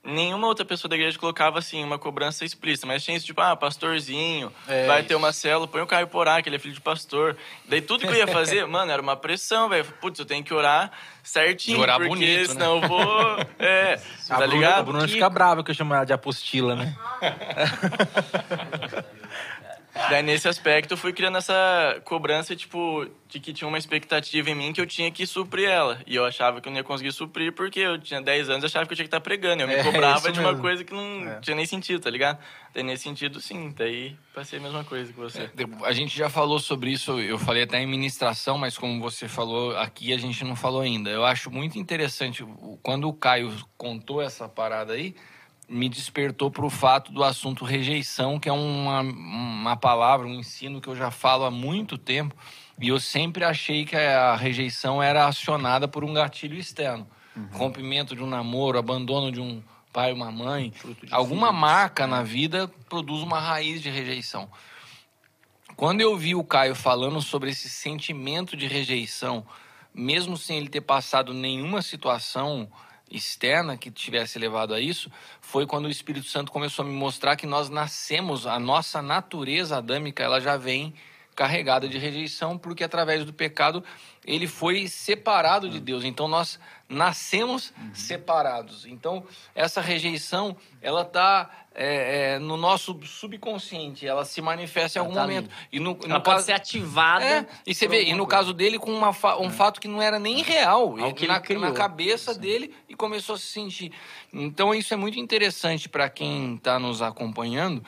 nenhuma 0.06 0.48
outra 0.48 0.64
pessoa 0.64 0.88
da 0.90 0.96
igreja 0.96 1.18
colocava, 1.18 1.60
assim, 1.60 1.84
uma 1.84 1.98
cobrança 1.98 2.46
explícita. 2.46 2.86
Mas 2.88 3.04
tinha 3.04 3.18
isso, 3.18 3.26
tipo, 3.26 3.42
ah, 3.42 3.56
pastorzinho, 3.56 4.52
É 4.68 4.86
vai 4.88 5.00
isso. 5.00 5.08
ter 5.10 5.16
uma 5.16 5.34
célula, 5.34 5.68
põe 5.68 5.82
o 5.82 5.88
Caio 5.88 6.08
Porá, 6.08 6.42
que 6.42 6.50
ele 6.50 6.56
é 6.58 6.60
filho 6.60 6.74
de 6.74 6.82
pastor. 6.82 7.36
Daí 7.68 7.82
tudo 7.82 8.02
que 8.02 8.08
eu 8.08 8.16
ia 8.16 8.28
fazer, 8.28 8.66
mano, 8.68 8.92
era 8.92 9.02
uma 9.02 9.16
pressão, 9.16 9.68
velho. 9.70 9.86
Putz, 10.00 10.20
eu 10.20 10.26
tenho 10.26 10.44
que 10.44 10.54
orar 10.54 10.92
certinho, 11.24 11.80
E 11.80 11.82
orar 11.82 11.96
porque 11.98 12.10
bonito, 12.10 12.40
né? 12.40 12.54
senão 12.54 12.76
eu 12.82 12.88
vou... 12.88 13.40
É, 13.58 14.00
A 14.30 14.36
tá 14.38 14.38
Bruna, 14.38 14.54
ligado? 14.54 14.80
a 14.80 14.84
Bruna 14.84 15.08
fica 15.08 15.30
brava 15.30 15.64
que 15.64 15.72
eu 15.72 15.76
chamo 15.76 15.94
ela 15.94 16.06
de 16.06 16.14
apostila, 16.14 16.76
né? 16.76 16.96
Daí, 20.10 20.22
nesse 20.24 20.48
aspecto, 20.48 20.92
eu 20.94 20.98
fui 20.98 21.12
criando 21.14 21.38
essa 21.38 22.02
cobrança, 22.06 22.56
tipo, 22.56 23.08
de 23.28 23.40
que 23.40 23.52
tinha 23.54 23.68
uma 23.68 23.78
expectativa 23.78 24.50
em 24.50 24.56
mim 24.56 24.74
que 24.74 24.80
eu 24.82 24.86
tinha 24.86 25.10
que 25.12 25.26
suprir 25.26 25.70
ela. 25.70 26.00
E 26.06 26.16
eu 26.16 26.26
achava 26.26 26.62
que 26.62 26.68
eu 26.68 26.72
não 26.72 26.78
ia 26.78 26.84
conseguir 26.84 27.12
suprir 27.12 27.52
porque 27.54 27.80
eu 27.80 27.98
tinha 28.00 28.22
10 28.22 28.50
anos 28.50 28.64
e 28.64 28.66
achava 28.68 28.86
que 28.86 28.94
eu 28.94 28.96
tinha 28.96 29.06
que 29.06 29.08
estar 29.08 29.22
pregando. 29.22 29.64
Eu 29.64 29.68
me 29.68 29.74
É, 29.76 29.84
cobrava 29.84 30.32
de 30.32 30.40
uma 30.40 30.50
mesmo. 30.50 30.62
coisa 30.62 30.84
que 30.84 30.94
não 30.94 31.28
É. 31.30 31.40
tinha 31.40 31.56
nem 31.56 31.66
sentido, 31.66 32.00
tá 32.02 32.10
ligado? 32.10 32.40
Daí, 32.74 32.84
nesse 32.84 33.04
sentido, 33.04 33.40
sim. 33.40 33.74
Daí, 33.76 34.16
passei 34.34 34.60
a 34.60 34.62
mesma 34.62 34.84
coisa 34.84 35.12
que 35.12 35.20
você. 35.20 35.50
A 35.84 35.94
gente 35.94 36.18
já 36.18 36.30
falou 36.30 36.60
sobre 36.60 36.92
isso, 36.92 37.20
eu 37.20 37.38
falei 37.38 37.64
até 37.64 37.80
em 37.80 37.88
ministração, 37.88 38.58
mas 38.58 38.78
como 38.78 39.00
você 39.02 39.28
falou 39.28 39.78
aqui, 39.78 40.14
a 40.14 40.18
gente 40.18 40.44
não 40.44 40.56
falou 40.56 40.82
ainda. 40.82 41.10
Eu 41.10 41.26
acho 41.26 41.50
muito 41.50 41.80
interessante, 41.80 42.46
quando 42.84 43.08
o 43.08 43.14
Caio 43.14 43.54
contou 43.78 44.22
essa 44.22 44.48
parada 44.50 44.94
aí, 44.94 45.16
me 45.68 45.90
despertou 45.90 46.52
para 46.52 46.66
o 46.66 46.70
fato 46.70 47.12
do 47.12 47.24
assunto 47.24 47.66
rejeição, 47.66 48.40
que 48.40 48.48
é 48.48 48.52
uma, 48.52 49.02
uma 49.02 49.76
palavra, 49.76 50.28
um 50.28 50.34
ensino 50.34 50.80
que 50.80 50.88
eu 50.88 50.96
já 50.96 51.10
falo 51.10 51.44
há 51.44 51.52
muito 51.52 51.98
tempo, 51.98 52.36
e 52.80 52.90
eu 52.90 53.00
sempre 53.00 53.44
achei 53.44 53.86
que 53.86 53.96
a 53.96 54.36
rejeição 54.36 55.02
era 55.02 55.28
acionada 55.28 55.88
por 55.88 56.04
um 56.04 56.14
gatilho 56.14 56.58
externo. 56.58 57.08
Rompimento 57.52 58.16
de 58.16 58.24
um 58.24 58.28
namoro, 58.28 58.78
abandono 58.78 59.32
de 59.32 59.42
um 59.42 59.62
pai 59.92 60.12
ou 60.12 60.18
uma 60.18 60.32
mãe, 60.32 60.74
alguma 61.10 61.52
marca 61.52 62.06
na 62.06 62.22
vida 62.22 62.70
produz 62.90 63.22
uma 63.22 63.40
raiz 63.40 63.82
de 63.82 63.90
rejeição. 63.90 64.50
Quando 65.76 66.02
eu 66.02 66.16
vi 66.18 66.36
o 66.36 66.44
Caio 66.44 66.76
falando 66.76 67.22
sobre 67.22 67.50
esse 67.50 67.70
sentimento 67.70 68.56
de 68.56 68.68
rejeição, 68.68 69.46
mesmo 69.94 70.38
sem 70.38 70.58
ele 70.58 70.70
ter 70.70 70.82
passado 70.82 71.34
nenhuma 71.34 71.82
situação 71.82 72.70
externa 73.16 73.78
que 73.78 73.90
tivesse 73.90 74.38
levado 74.38 74.74
a 74.74 74.80
isso, 74.80 75.12
foi 75.42 75.66
quando 75.66 75.86
o 75.86 75.90
Espírito 75.90 76.28
Santo 76.28 76.52
começou 76.52 76.84
a 76.84 76.88
me 76.88 76.94
mostrar 76.94 77.36
que 77.36 77.48
nós 77.48 77.70
nascemos, 77.70 78.46
a 78.46 78.60
nossa 78.60 79.02
natureza 79.02 79.78
adâmica, 79.78 80.24
ela 80.24 80.40
já 80.40 80.58
vem 80.58 80.94
carregada 81.36 81.88
de 81.88 81.98
rejeição, 81.98 82.58
porque 82.58 82.84
através 82.84 83.26
do 83.26 83.34
pecado 83.34 83.84
ele 84.26 84.48
foi 84.48 84.88
separado 84.88 85.70
de 85.70 85.80
Deus. 85.80 86.04
Então 86.04 86.28
nós 86.28 86.60
nascemos 86.90 87.74
separados. 87.94 88.86
Então 88.86 89.24
essa 89.54 89.82
rejeição, 89.82 90.56
ela 90.82 91.02
está 91.04 91.50
no 92.42 92.56
nosso 92.56 92.98
subconsciente, 93.06 94.08
ela 94.08 94.24
se 94.24 94.42
manifesta 94.42 94.98
em 94.98 95.02
algum 95.02 95.12
Ela 95.14 95.22
tá 95.22 95.28
momento. 95.28 95.50
E 95.72 95.80
no, 95.80 95.92
Ela 96.06 96.16
no 96.16 96.22
pode 96.22 96.24
caso- 96.38 96.46
ser 96.46 96.54
ativada. 96.54 97.26
é, 97.26 97.46
e 97.68 97.76
você 97.76 97.86
vê, 97.88 98.04
e 98.04 98.12
no 98.14 98.20
coisa. 98.26 98.30
caso 98.30 98.54
dele, 98.54 98.80
com 98.80 98.92
uma 98.94 99.10
um 99.40 99.50
fato 99.50 99.82
que 99.82 99.88
não 99.88 100.02
era 100.02 100.18
nem 100.18 100.42
real. 100.42 100.82
Algo 100.98 101.00
Ele- 101.02 101.14
que 101.14 101.28
na, 101.28 101.42
na 101.60 101.72
cabeça 101.74 102.34
dele 102.34 102.74
e 102.88 102.96
começou 102.96 103.36
a 103.36 103.38
se 103.38 103.48
sentir. 103.48 103.92
Então, 104.32 104.74
isso 104.74 104.94
é 104.94 104.98
muito 104.98 105.20
interessante 105.20 105.90
para 105.90 106.10
quem 106.10 106.56
está 106.56 106.80
nos 106.80 107.02
acompanhando, 107.02 107.84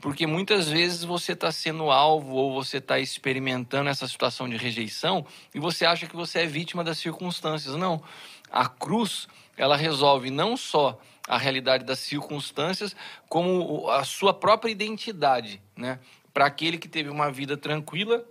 porque 0.00 0.26
muitas 0.26 0.68
vezes 0.68 1.02
você 1.02 1.32
está 1.32 1.50
sendo 1.50 1.90
alvo 1.90 2.34
ou 2.34 2.52
você 2.52 2.78
está 2.78 2.98
experimentando 2.98 3.90
essa 3.90 4.06
situação 4.06 4.48
de 4.48 4.56
rejeição 4.56 5.26
e 5.54 5.58
você 5.58 5.84
acha 5.84 6.06
que 6.06 6.14
você 6.14 6.40
é 6.40 6.46
vítima 6.46 6.84
das 6.84 6.98
circunstâncias. 6.98 7.74
Não. 7.74 8.02
A 8.50 8.68
cruz, 8.68 9.26
ela 9.56 9.76
resolve 9.76 10.30
não 10.30 10.56
só 10.56 10.98
a 11.28 11.36
realidade 11.36 11.84
das 11.84 11.98
circunstâncias, 11.98 12.96
como 13.28 13.88
a 13.90 14.02
sua 14.04 14.32
própria 14.32 14.70
identidade, 14.70 15.60
né? 15.76 15.98
Para 16.32 16.46
aquele 16.46 16.78
que 16.78 16.88
teve 16.88 17.10
uma 17.10 17.30
vida 17.30 17.56
tranquila, 17.56 18.24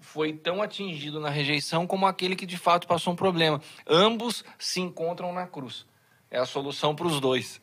foi 0.00 0.32
tão 0.32 0.60
atingido 0.60 1.20
na 1.20 1.30
rejeição 1.30 1.86
como 1.86 2.06
aquele 2.06 2.36
que 2.36 2.44
de 2.44 2.58
fato 2.58 2.86
passou 2.86 3.12
um 3.12 3.16
problema. 3.16 3.60
Ambos 3.86 4.44
se 4.58 4.80
encontram 4.80 5.32
na 5.32 5.46
cruz. 5.46 5.86
É 6.30 6.38
a 6.38 6.44
solução 6.44 6.94
para 6.94 7.06
os 7.06 7.20
dois. 7.20 7.60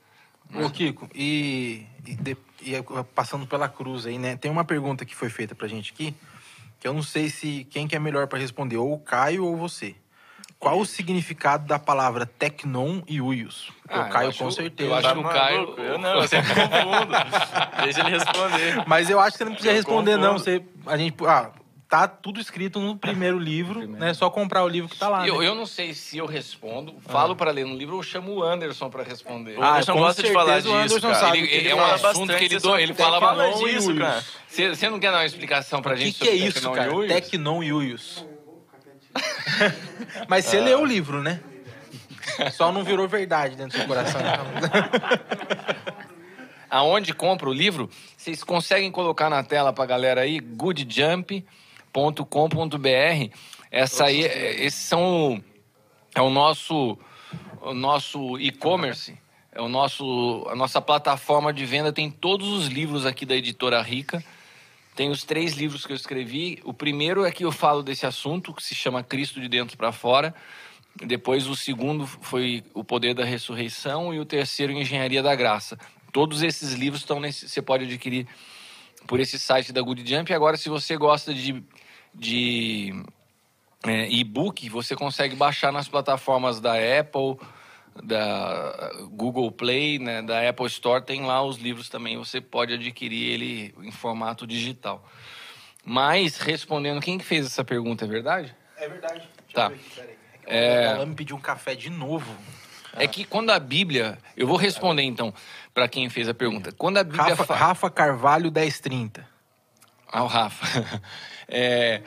Ô, 0.54 0.70
Kiko, 0.70 1.08
e, 1.14 1.86
e 2.06 2.16
de- 2.16 2.38
e 2.62 2.76
é, 2.76 2.82
passando 3.16 3.46
pela 3.46 3.70
cruz 3.70 4.06
aí, 4.06 4.18
né? 4.18 4.36
Tem 4.36 4.50
uma 4.50 4.66
pergunta 4.66 5.06
que 5.06 5.16
foi 5.16 5.30
feita 5.30 5.54
pra 5.54 5.68
gente 5.68 5.92
aqui, 5.92 6.14
que 6.80 6.88
eu 6.88 6.94
não 6.94 7.04
sei 7.04 7.30
se 7.30 7.68
quem 7.70 7.88
que 7.88 7.96
é 7.96 8.00
melhor 8.00 8.28
pra 8.28 8.40
responder, 8.40 8.78
ou 8.78 8.94
o 8.94 9.00
Caio 9.00 9.46
ou 9.46 9.56
você. 9.56 9.96
Qual 10.58 10.78
o 10.80 10.86
significado 10.86 11.66
da 11.68 11.80
palavra 11.80 12.26
tecnon 12.26 13.02
e 13.08 13.22
uios? 13.22 13.72
Porque 13.82 13.98
Ah, 13.98 14.02
o 14.02 14.10
Caio 14.10 14.26
eu 14.26 14.30
acho- 14.30 14.44
com 14.44 14.52
certeza. 14.52 14.90
eu 14.90 14.96
acho 14.96 15.08
Tá 15.08 15.14
que 15.14 15.20
o 15.20 15.24
Caio- 15.24 15.58
maluco? 15.62 15.82
Eu 15.82 15.98
não, 15.98 16.16
eu 16.22 16.28
sempre 16.28 16.50
confundo. 16.54 17.14
Deixa 17.84 18.00
ele 18.02 18.10
responder. 18.10 18.84
Mas 18.86 19.10
eu 19.10 19.20
acho 19.22 19.32
que 19.34 19.38
você 19.38 19.46
não 19.46 19.52
precisa 19.54 19.72
Eu 19.72 19.76
responder, 19.78 20.18
não. 20.18 20.34
confundo. 20.34 20.44
Você, 20.44 20.64
a 20.86 20.98
gente, 20.98 21.16
ah, 21.26 21.52
tá 21.90 22.08
tudo 22.08 22.40
escrito 22.40 22.80
no 22.80 22.96
primeiro 22.96 23.38
livro, 23.40 23.86
né? 23.88 24.12
É 24.12 24.14
só 24.14 24.30
comprar 24.30 24.64
o 24.64 24.68
livro 24.68 24.88
que 24.88 24.98
tá 24.98 25.10
lá. 25.10 25.28
Eu, 25.28 25.40
né? 25.40 25.48
eu 25.48 25.56
não 25.56 25.66
sei 25.66 25.94
se 25.94 26.18
eu 26.20 26.26
respondo, 26.28 26.96
falo 27.02 27.36
para 27.36 27.52
ler 27.52 27.66
no 27.66 27.76
livro 27.76 27.96
ou 27.96 28.04
chamo 28.04 28.32
o 28.36 28.44
Anderson 28.44 28.90
para 28.90 29.04
responder. 29.04 29.58
O 29.58 29.64
Anderson 29.64 29.92
Ah, 29.94 29.96
gosta 29.96 30.24
de 30.24 30.32
falar 30.32 30.60
o 30.60 30.62
disso, 30.62 30.74
Anderson 30.74 31.08
cara. 31.10 31.20
sabe 31.20 31.38
Ele- 31.40 31.48
ele 31.48 31.56
ele 31.58 31.70
é 31.70 31.76
um 31.76 31.84
assunto 31.84 32.36
que 32.38 32.44
ele 32.46 32.60
do- 32.60 32.78
ele 32.78 32.94
fala 32.94 33.50
e 33.50 33.54
disso, 33.74 33.96
cara. 33.96 34.24
Você 34.48 34.70
você 34.70 34.90
não 34.90 35.00
quer 35.00 35.12
dar 35.12 35.18
uma 35.18 35.26
explicação 35.26 35.82
pra 35.82 35.94
O 35.94 35.98
que, 35.98 36.06
gente 36.06 36.20
que 36.20 36.30
é 36.30 36.36
isso, 36.36 36.72
cara? 36.72 36.96
Uios? 36.96 37.12
Tecnon 37.12 37.64
e 37.64 37.74
uios. 37.74 38.24
Mas 40.30 40.46
você 40.46 40.60
leu 40.62 40.82
o 40.82 40.86
livro, 40.86 41.24
né? 41.24 41.42
Só 42.54 42.72
não 42.72 42.84
virou 42.84 43.08
verdade 43.08 43.56
dentro 43.56 43.72
do 43.72 43.78
seu 43.80 43.88
coração. 43.88 44.22
Aonde 46.70 47.14
compra 47.14 47.50
o 47.50 47.54
livro? 47.54 47.90
Vocês 48.16 48.44
conseguem 48.44 48.92
colocar 48.92 49.28
na 49.30 49.44
tela 49.44 49.74
pra 49.74 49.86
galera 49.88 50.22
aí, 50.22 50.40
goodjump.com.br. 51.94 53.36
Essa 53.72 54.06
aí, 54.06 54.24
é- 54.24 54.64
esses 54.64 54.80
são 54.80 55.44
é 56.16 56.22
o 56.22 56.30
nosso 56.30 56.98
o 57.62 57.74
nosso 57.74 58.40
e-commerce, 58.40 59.18
é 59.52 59.62
o 59.62 59.68
nosso 59.68 60.48
a 60.50 60.56
nossa 60.56 60.82
plataforma 60.82 61.54
de 61.54 61.66
venda 61.66 61.92
tem 61.92 62.10
todos 62.10 62.48
os 62.48 62.68
livros 62.68 63.06
aqui 63.06 63.26
da 63.26 63.36
editora 63.36 63.82
Rica. 63.82 64.24
Tem 64.96 65.10
os 65.10 65.24
três 65.24 65.54
livros 65.54 65.86
que 65.86 65.94
eu 65.94 65.96
escrevi. 65.96 66.60
O 66.66 66.74
primeiro 66.74 67.24
é 67.24 67.32
que 67.32 67.46
eu 67.46 67.52
falo 67.52 67.82
desse 67.82 68.06
assunto, 68.06 68.54
que 68.54 68.62
se 68.62 68.76
chama 68.76 69.04
Cristo 69.04 69.40
de 69.40 69.48
Dentro 69.48 69.78
para 69.78 69.94
Fora. 69.94 70.36
Depois, 70.96 71.48
o 71.48 71.56
segundo 71.56 72.06
foi 72.06 72.64
O 72.74 72.84
Poder 72.84 73.14
da 73.14 73.24
Ressurreição. 73.24 74.14
E 74.14 74.20
o 74.20 74.26
terceiro, 74.26 74.74
Engenharia 74.74 75.24
da 75.24 75.34
Graça. 75.36 75.78
Todos 76.12 76.42
esses 76.42 76.74
livros 76.74 77.02
estão 77.02 77.18
nesse. 77.18 77.48
Você 77.48 77.62
pode 77.62 77.86
adquirir 77.86 78.28
por 79.08 79.20
esse 79.20 79.40
site 79.40 79.72
da 79.72 79.82
Good 79.82 80.08
Jump. 80.08 80.32
E 80.32 80.36
agora, 80.36 80.58
se 80.58 80.68
você 80.68 80.98
gosta 80.98 81.34
de, 81.34 81.64
de 82.14 82.94
é, 83.86 84.10
e-book, 84.10 84.68
você 84.70 84.96
consegue 84.96 85.36
baixar 85.36 85.72
nas 85.72 85.88
plataformas 85.88 86.60
da 86.60 86.74
Apple, 86.74 87.38
da 88.04 88.92
Google 89.12 89.52
Play, 89.52 90.00
né, 90.00 90.22
da 90.22 90.48
Apple 90.48 90.68
Store, 90.68 91.04
tem 91.04 91.22
lá 91.26 91.42
os 91.44 91.58
livros 91.58 91.90
também, 91.90 92.18
você 92.18 92.40
pode 92.42 92.74
adquirir 92.74 93.32
ele 93.32 93.76
em 93.82 93.92
formato 93.92 94.46
digital. 94.48 95.06
Mas, 95.86 96.38
respondendo, 96.38 97.02
quem 97.02 97.18
que 97.18 97.26
fez 97.26 97.46
essa 97.46 97.64
pergunta, 97.64 98.06
é 98.06 98.08
verdade? 98.08 98.56
É 98.78 98.88
verdade. 98.88 99.20
Deixa 99.20 99.54
Tá. 99.54 99.72
É- 100.46 100.86
Ela 100.86 101.06
me 101.06 101.16
pediu 101.16 101.36
um 101.36 101.40
café 101.42 101.76
de 101.76 101.90
novo. 101.90 102.36
É 102.94 103.08
que 103.08 103.24
quando 103.24 103.52
a 103.52 103.60
Bíblia, 103.60 104.18
eu 104.36 104.48
vou 104.48 104.58
responder 104.58 105.04
então 105.04 105.34
para 105.74 105.88
quem 105.88 106.10
fez 106.10 106.28
a 106.28 106.34
pergunta. 106.34 106.72
Quando 106.72 106.98
a 106.98 107.04
Bíblia 107.04 107.24
Rafa, 107.24 107.46
fa- 107.46 107.56
Rafa 107.56 107.90
Carvalho 107.90 108.52
1030. 108.52 109.28
Ah, 110.12 110.24
o 110.24 110.28
Rafa. 110.28 111.02
É, 111.50 112.02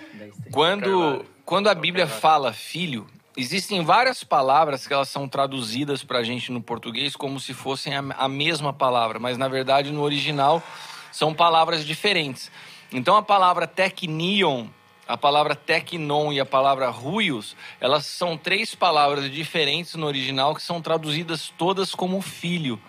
quando, 0.53 1.25
quando 1.45 1.69
a 1.69 1.75
Bíblia 1.75 2.07
fala 2.07 2.53
filho, 2.53 3.07
existem 3.37 3.85
várias 3.85 4.23
palavras 4.23 4.87
que 4.87 4.95
elas 4.95 5.09
são 5.09 5.29
traduzidas 5.29 6.05
para 6.05 6.21
a 6.21 6.23
gente 6.23 6.53
no 6.53 6.63
português 6.63 7.17
como 7.17 7.41
se 7.41 7.53
fossem 7.53 7.95
a, 7.95 8.05
a 8.17 8.29
mesma 8.29 8.73
palavra, 8.73 9.19
mas 9.19 9.37
na 9.37 9.49
verdade 9.49 9.91
no 9.91 10.03
original 10.03 10.63
são 11.11 11.35
palavras 11.35 11.85
diferentes. 11.85 12.51
Então 12.93 13.17
a 13.17 13.23
palavra 13.23 13.67
teknion, 13.67 14.67
a 15.09 15.17
palavra 15.17 15.57
teknon 15.57 16.33
e 16.33 16.39
a 16.39 16.47
palavra 16.47 16.89
ruios, 16.89 17.57
elas 17.81 18.07
são 18.07 18.37
três 18.37 18.75
palavras 18.75 19.31
diferentes 19.31 19.97
no 19.97 20.07
original 20.07 20.55
que 20.55 20.63
são 20.63 20.81
traduzidas 20.81 21.53
todas 21.59 21.95
como 21.95 22.23
filho 22.23 22.81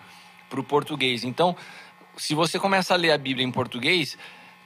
para 0.48 0.60
o 0.60 0.64
português. 0.64 1.24
Então, 1.24 1.56
se 2.16 2.34
você 2.34 2.58
começa 2.60 2.94
a 2.94 2.96
ler 2.96 3.10
a 3.10 3.18
Bíblia 3.18 3.44
em 3.44 3.50
português, 3.50 4.16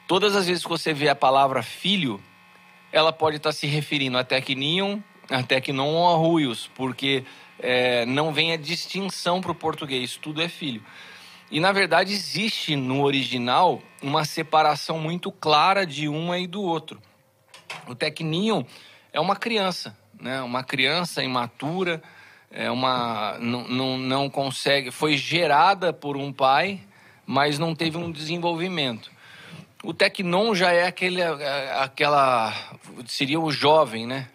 todas 0.08 0.34
as 0.34 0.46
vezes 0.46 0.64
que 0.64 0.68
você 0.68 0.92
vê 0.92 1.08
a 1.08 1.14
palavra 1.14 1.62
filho, 1.62 2.20
ela 2.90 3.12
pode 3.12 3.36
estar 3.36 3.52
se 3.52 3.66
referindo 3.66 4.16
a 4.16 4.24
Tecnion, 4.24 4.98
a 5.30 5.42
Tecnon 5.42 5.86
ou 5.86 6.08
a 6.08 6.16
Ruios, 6.16 6.68
porque 6.74 7.24
é, 7.60 8.06
não 8.06 8.32
vem 8.32 8.52
a 8.52 8.56
distinção 8.56 9.40
para 9.40 9.52
o 9.52 9.54
português, 9.54 10.16
tudo 10.16 10.40
é 10.40 10.48
filho. 10.48 10.82
E 11.50 11.60
na 11.60 11.72
verdade 11.72 12.12
existe 12.12 12.74
no 12.74 13.04
original 13.04 13.82
uma 14.02 14.24
separação 14.24 14.98
muito 14.98 15.30
clara 15.30 15.86
de 15.86 16.08
uma 16.08 16.38
e 16.38 16.46
do 16.46 16.62
outro. 16.62 17.00
O 17.86 17.94
Tecnion 17.94 18.64
é 19.12 19.20
uma 19.20 19.36
criança, 19.36 19.96
né? 20.18 20.40
Uma 20.40 20.64
criança 20.64 21.22
imatura, 21.22 22.02
é 22.50 22.70
uma 22.70 23.36
não, 23.38 23.68
não, 23.68 23.98
não 23.98 24.30
consegue, 24.30 24.90
foi 24.90 25.18
gerada 25.18 25.92
por 25.92 26.16
um 26.16 26.32
pai, 26.32 26.80
mas 27.26 27.58
não 27.58 27.74
teve 27.74 27.98
um 27.98 28.10
desenvolvimento. 28.10 29.17
O 29.82 29.94
Tecnon 29.94 30.56
já 30.56 30.72
é 30.72 30.86
aquele, 30.86 31.22
aquela 31.22 32.52
seria 33.06 33.38
o 33.38 33.52
jovem, 33.52 34.06
né? 34.06 34.28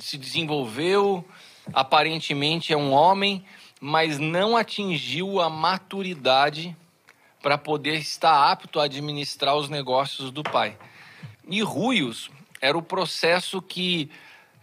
Se 0.00 0.18
desenvolveu, 0.18 1.24
aparentemente 1.72 2.72
é 2.72 2.76
um 2.76 2.92
homem, 2.92 3.44
mas 3.80 4.18
não 4.18 4.56
atingiu 4.56 5.40
a 5.40 5.48
maturidade 5.48 6.76
para 7.40 7.56
poder 7.56 7.94
estar 7.94 8.50
apto 8.50 8.80
a 8.80 8.84
administrar 8.84 9.56
os 9.56 9.68
negócios 9.68 10.32
do 10.32 10.42
pai. 10.42 10.76
E 11.48 11.62
ruios 11.62 12.28
era 12.60 12.76
o 12.76 12.82
processo 12.82 13.62
que 13.62 14.10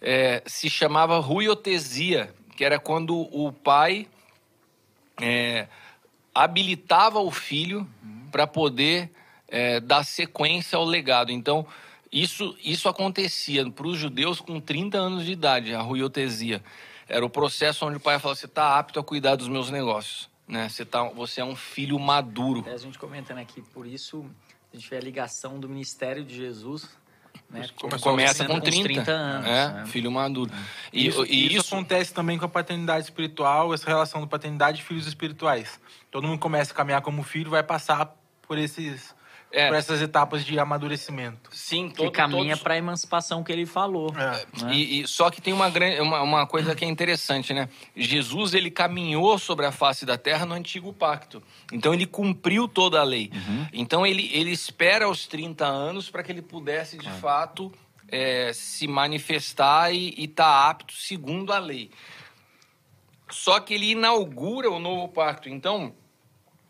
é, 0.01 0.43
se 0.45 0.69
chamava 0.69 1.17
ruiotesia, 1.19 2.35
que 2.57 2.65
era 2.65 2.77
quando 2.77 3.17
o 3.17 3.53
pai 3.53 4.05
é, 5.21 5.69
habilitava 6.35 7.19
o 7.19 7.31
filho 7.31 7.87
para 8.29 8.45
poder 8.45 9.09
é, 9.53 9.79
dar 9.79 10.03
sequência 10.03 10.75
ao 10.75 10.83
legado. 10.83 11.31
Então, 11.31 11.63
isso, 12.11 12.57
isso 12.63 12.89
acontecia 12.89 13.69
para 13.69 13.85
os 13.85 13.99
judeus 13.99 14.41
com 14.41 14.59
30 14.59 14.97
anos 14.97 15.25
de 15.25 15.31
idade, 15.31 15.75
a 15.75 15.81
ruiotesia. 15.81 16.63
Era 17.07 17.23
o 17.23 17.29
processo 17.29 17.85
onde 17.85 17.97
o 17.97 17.99
pai 17.99 18.17
falava: 18.17 18.39
você 18.39 18.47
está 18.47 18.79
apto 18.79 18.99
a 18.99 19.03
cuidar 19.03 19.35
dos 19.35 19.47
meus 19.47 19.69
negócios. 19.69 20.27
Né? 20.47 20.67
Você, 20.67 20.83
tá, 20.83 21.03
você 21.03 21.39
é 21.39 21.45
um 21.45 21.55
filho 21.55 21.99
maduro. 21.99 22.61
Até 22.61 22.73
a 22.73 22.77
gente 22.77 22.97
comentando 22.97 23.37
aqui, 23.37 23.61
por 23.61 23.85
isso 23.85 24.25
a 24.73 24.75
gente 24.75 24.89
vê 24.89 24.97
a 24.97 25.01
ligação 25.01 25.59
do 25.59 25.69
ministério 25.69 26.23
de 26.23 26.35
Jesus. 26.35 26.89
Né? 27.47 27.67
Começa 28.01 28.45
com 28.45 28.53
uns 28.53 28.63
30, 28.63 29.11
anos. 29.11 29.47
é, 29.47 29.67
né? 29.69 29.85
filho 29.85 30.11
maduro. 30.11 30.51
E 30.91 31.07
Isso, 31.07 31.25
e 31.25 31.45
isso 31.45 31.57
isso 31.57 31.75
acontece 31.75 32.11
também 32.11 32.39
com 32.39 32.45
a 32.45 32.49
paternidade 32.49 33.05
espiritual, 33.05 33.71
essa 33.71 33.85
relação 33.85 34.21
da 34.21 34.27
paternidade 34.27 34.81
e 34.81 34.83
filhos 34.83 35.05
espirituais. 35.05 35.79
Todo 36.09 36.27
mundo 36.27 36.39
começa 36.39 36.73
a 36.73 36.75
caminhar 36.75 37.01
como 37.01 37.21
filho, 37.21 37.51
vai 37.51 37.61
passar 37.61 38.15
por 38.47 38.57
esses 38.57 39.13
É. 39.55 39.67
por 39.67 39.75
essas 39.77 40.01
etapas 40.01 40.43
de 40.43 40.57
amadurecimento. 40.57 41.49
sim, 41.53 41.87
Que 41.87 41.97
todo, 41.97 42.11
caminha 42.11 42.53
todos- 42.55 42.63
para 42.63 42.73
a 42.73 42.77
emancipação 42.77 43.43
que 43.43 43.51
ele 43.51 43.67
falou. 43.67 44.11
É. 44.17 44.63
né? 44.65 44.73
E, 44.73 45.01
e- 45.01 45.07
só 45.07 45.29
que 45.29 45.39
tem 45.39 45.53
uma, 45.53 45.69
grande, 45.69 46.01
uma, 46.01 46.21
uma 46.23 46.47
coisa 46.47 46.73
que 46.73 46.83
é 46.83 46.87
interessante, 46.87 47.53
né? 47.53 47.69
Jesus 47.95 48.55
ele 48.55 48.71
caminhou 48.71 49.37
sobre 49.37 49.65
a 49.67 49.71
face 49.71 50.05
da 50.07 50.17
terra 50.17 50.43
no 50.45 50.55
antigo 50.55 50.91
pacto. 50.91 51.41
Então 51.71 51.93
ele 51.93 52.07
cumpriu 52.07 52.67
toda 52.67 52.99
a 52.99 53.03
lei. 53.03 53.31
Então 53.71 54.05
ele, 54.07 54.27
ele 54.33 54.49
espera 54.51 55.07
os 55.07 55.27
30 55.27 55.65
anos 55.65 56.09
para 56.09 56.23
que 56.23 56.31
ele 56.31 56.41
pudesse 56.41 56.97
de 56.97 57.09
fato 57.11 57.71
é, 58.09 58.51
se 58.53 58.87
manifestar 58.87 59.93
e 59.93 60.13
estar 60.17 60.67
apto 60.69 60.93
segundo 60.93 61.53
a 61.53 61.59
lei. 61.59 61.91
Só 63.29 63.59
que 63.59 63.73
ele 63.73 63.91
inaugura 63.91 64.69
o 64.69 64.79
novo 64.79 65.07
pacto. 65.09 65.49
Então, 65.49 65.93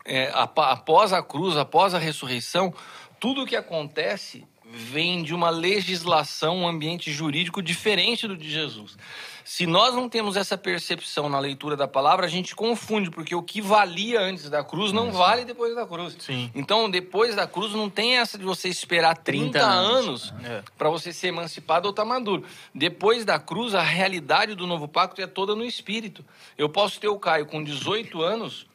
é, 0.04 0.30
após 0.34 1.12
a 1.12 1.22
cruz, 1.22 1.56
após 1.56 1.94
a 1.94 1.98
ressurreição, 1.98 2.74
tudo 3.18 3.42
o 3.42 3.46
que 3.46 3.56
acontece 3.56 4.46
vem 4.74 5.22
de 5.22 5.34
uma 5.34 5.50
legislação, 5.50 6.58
um 6.58 6.68
ambiente 6.68 7.12
jurídico 7.12 7.62
diferente 7.62 8.26
do 8.26 8.36
de 8.36 8.50
Jesus. 8.50 8.96
Se 9.44 9.66
nós 9.66 9.94
não 9.94 10.08
temos 10.08 10.36
essa 10.36 10.56
percepção 10.56 11.28
na 11.28 11.38
leitura 11.38 11.76
da 11.76 11.86
palavra, 11.86 12.24
a 12.24 12.28
gente 12.28 12.56
confunde, 12.56 13.10
porque 13.10 13.34
o 13.34 13.42
que 13.42 13.60
valia 13.60 14.20
antes 14.20 14.48
da 14.48 14.64
cruz 14.64 14.90
não 14.90 15.12
vale 15.12 15.44
depois 15.44 15.74
da 15.74 15.86
cruz. 15.86 16.16
Sim. 16.18 16.50
Então, 16.54 16.90
depois 16.90 17.36
da 17.36 17.46
cruz, 17.46 17.72
não 17.72 17.90
tem 17.90 18.16
essa 18.16 18.38
de 18.38 18.44
você 18.44 18.70
esperar 18.70 19.18
30, 19.18 19.50
30 19.50 19.62
anos, 19.62 20.30
anos. 20.30 20.46
É. 20.46 20.62
para 20.78 20.88
você 20.88 21.12
ser 21.12 21.28
emancipado 21.28 21.86
ou 21.86 21.90
estar 21.90 22.06
maduro. 22.06 22.44
Depois 22.74 23.24
da 23.24 23.38
cruz, 23.38 23.74
a 23.74 23.82
realidade 23.82 24.54
do 24.54 24.66
novo 24.66 24.88
pacto 24.88 25.20
é 25.20 25.26
toda 25.26 25.54
no 25.54 25.64
espírito. 25.64 26.24
Eu 26.56 26.70
posso 26.70 26.98
ter 26.98 27.08
o 27.08 27.18
Caio 27.18 27.44
com 27.44 27.62
18 27.62 28.22
anos, 28.22 28.66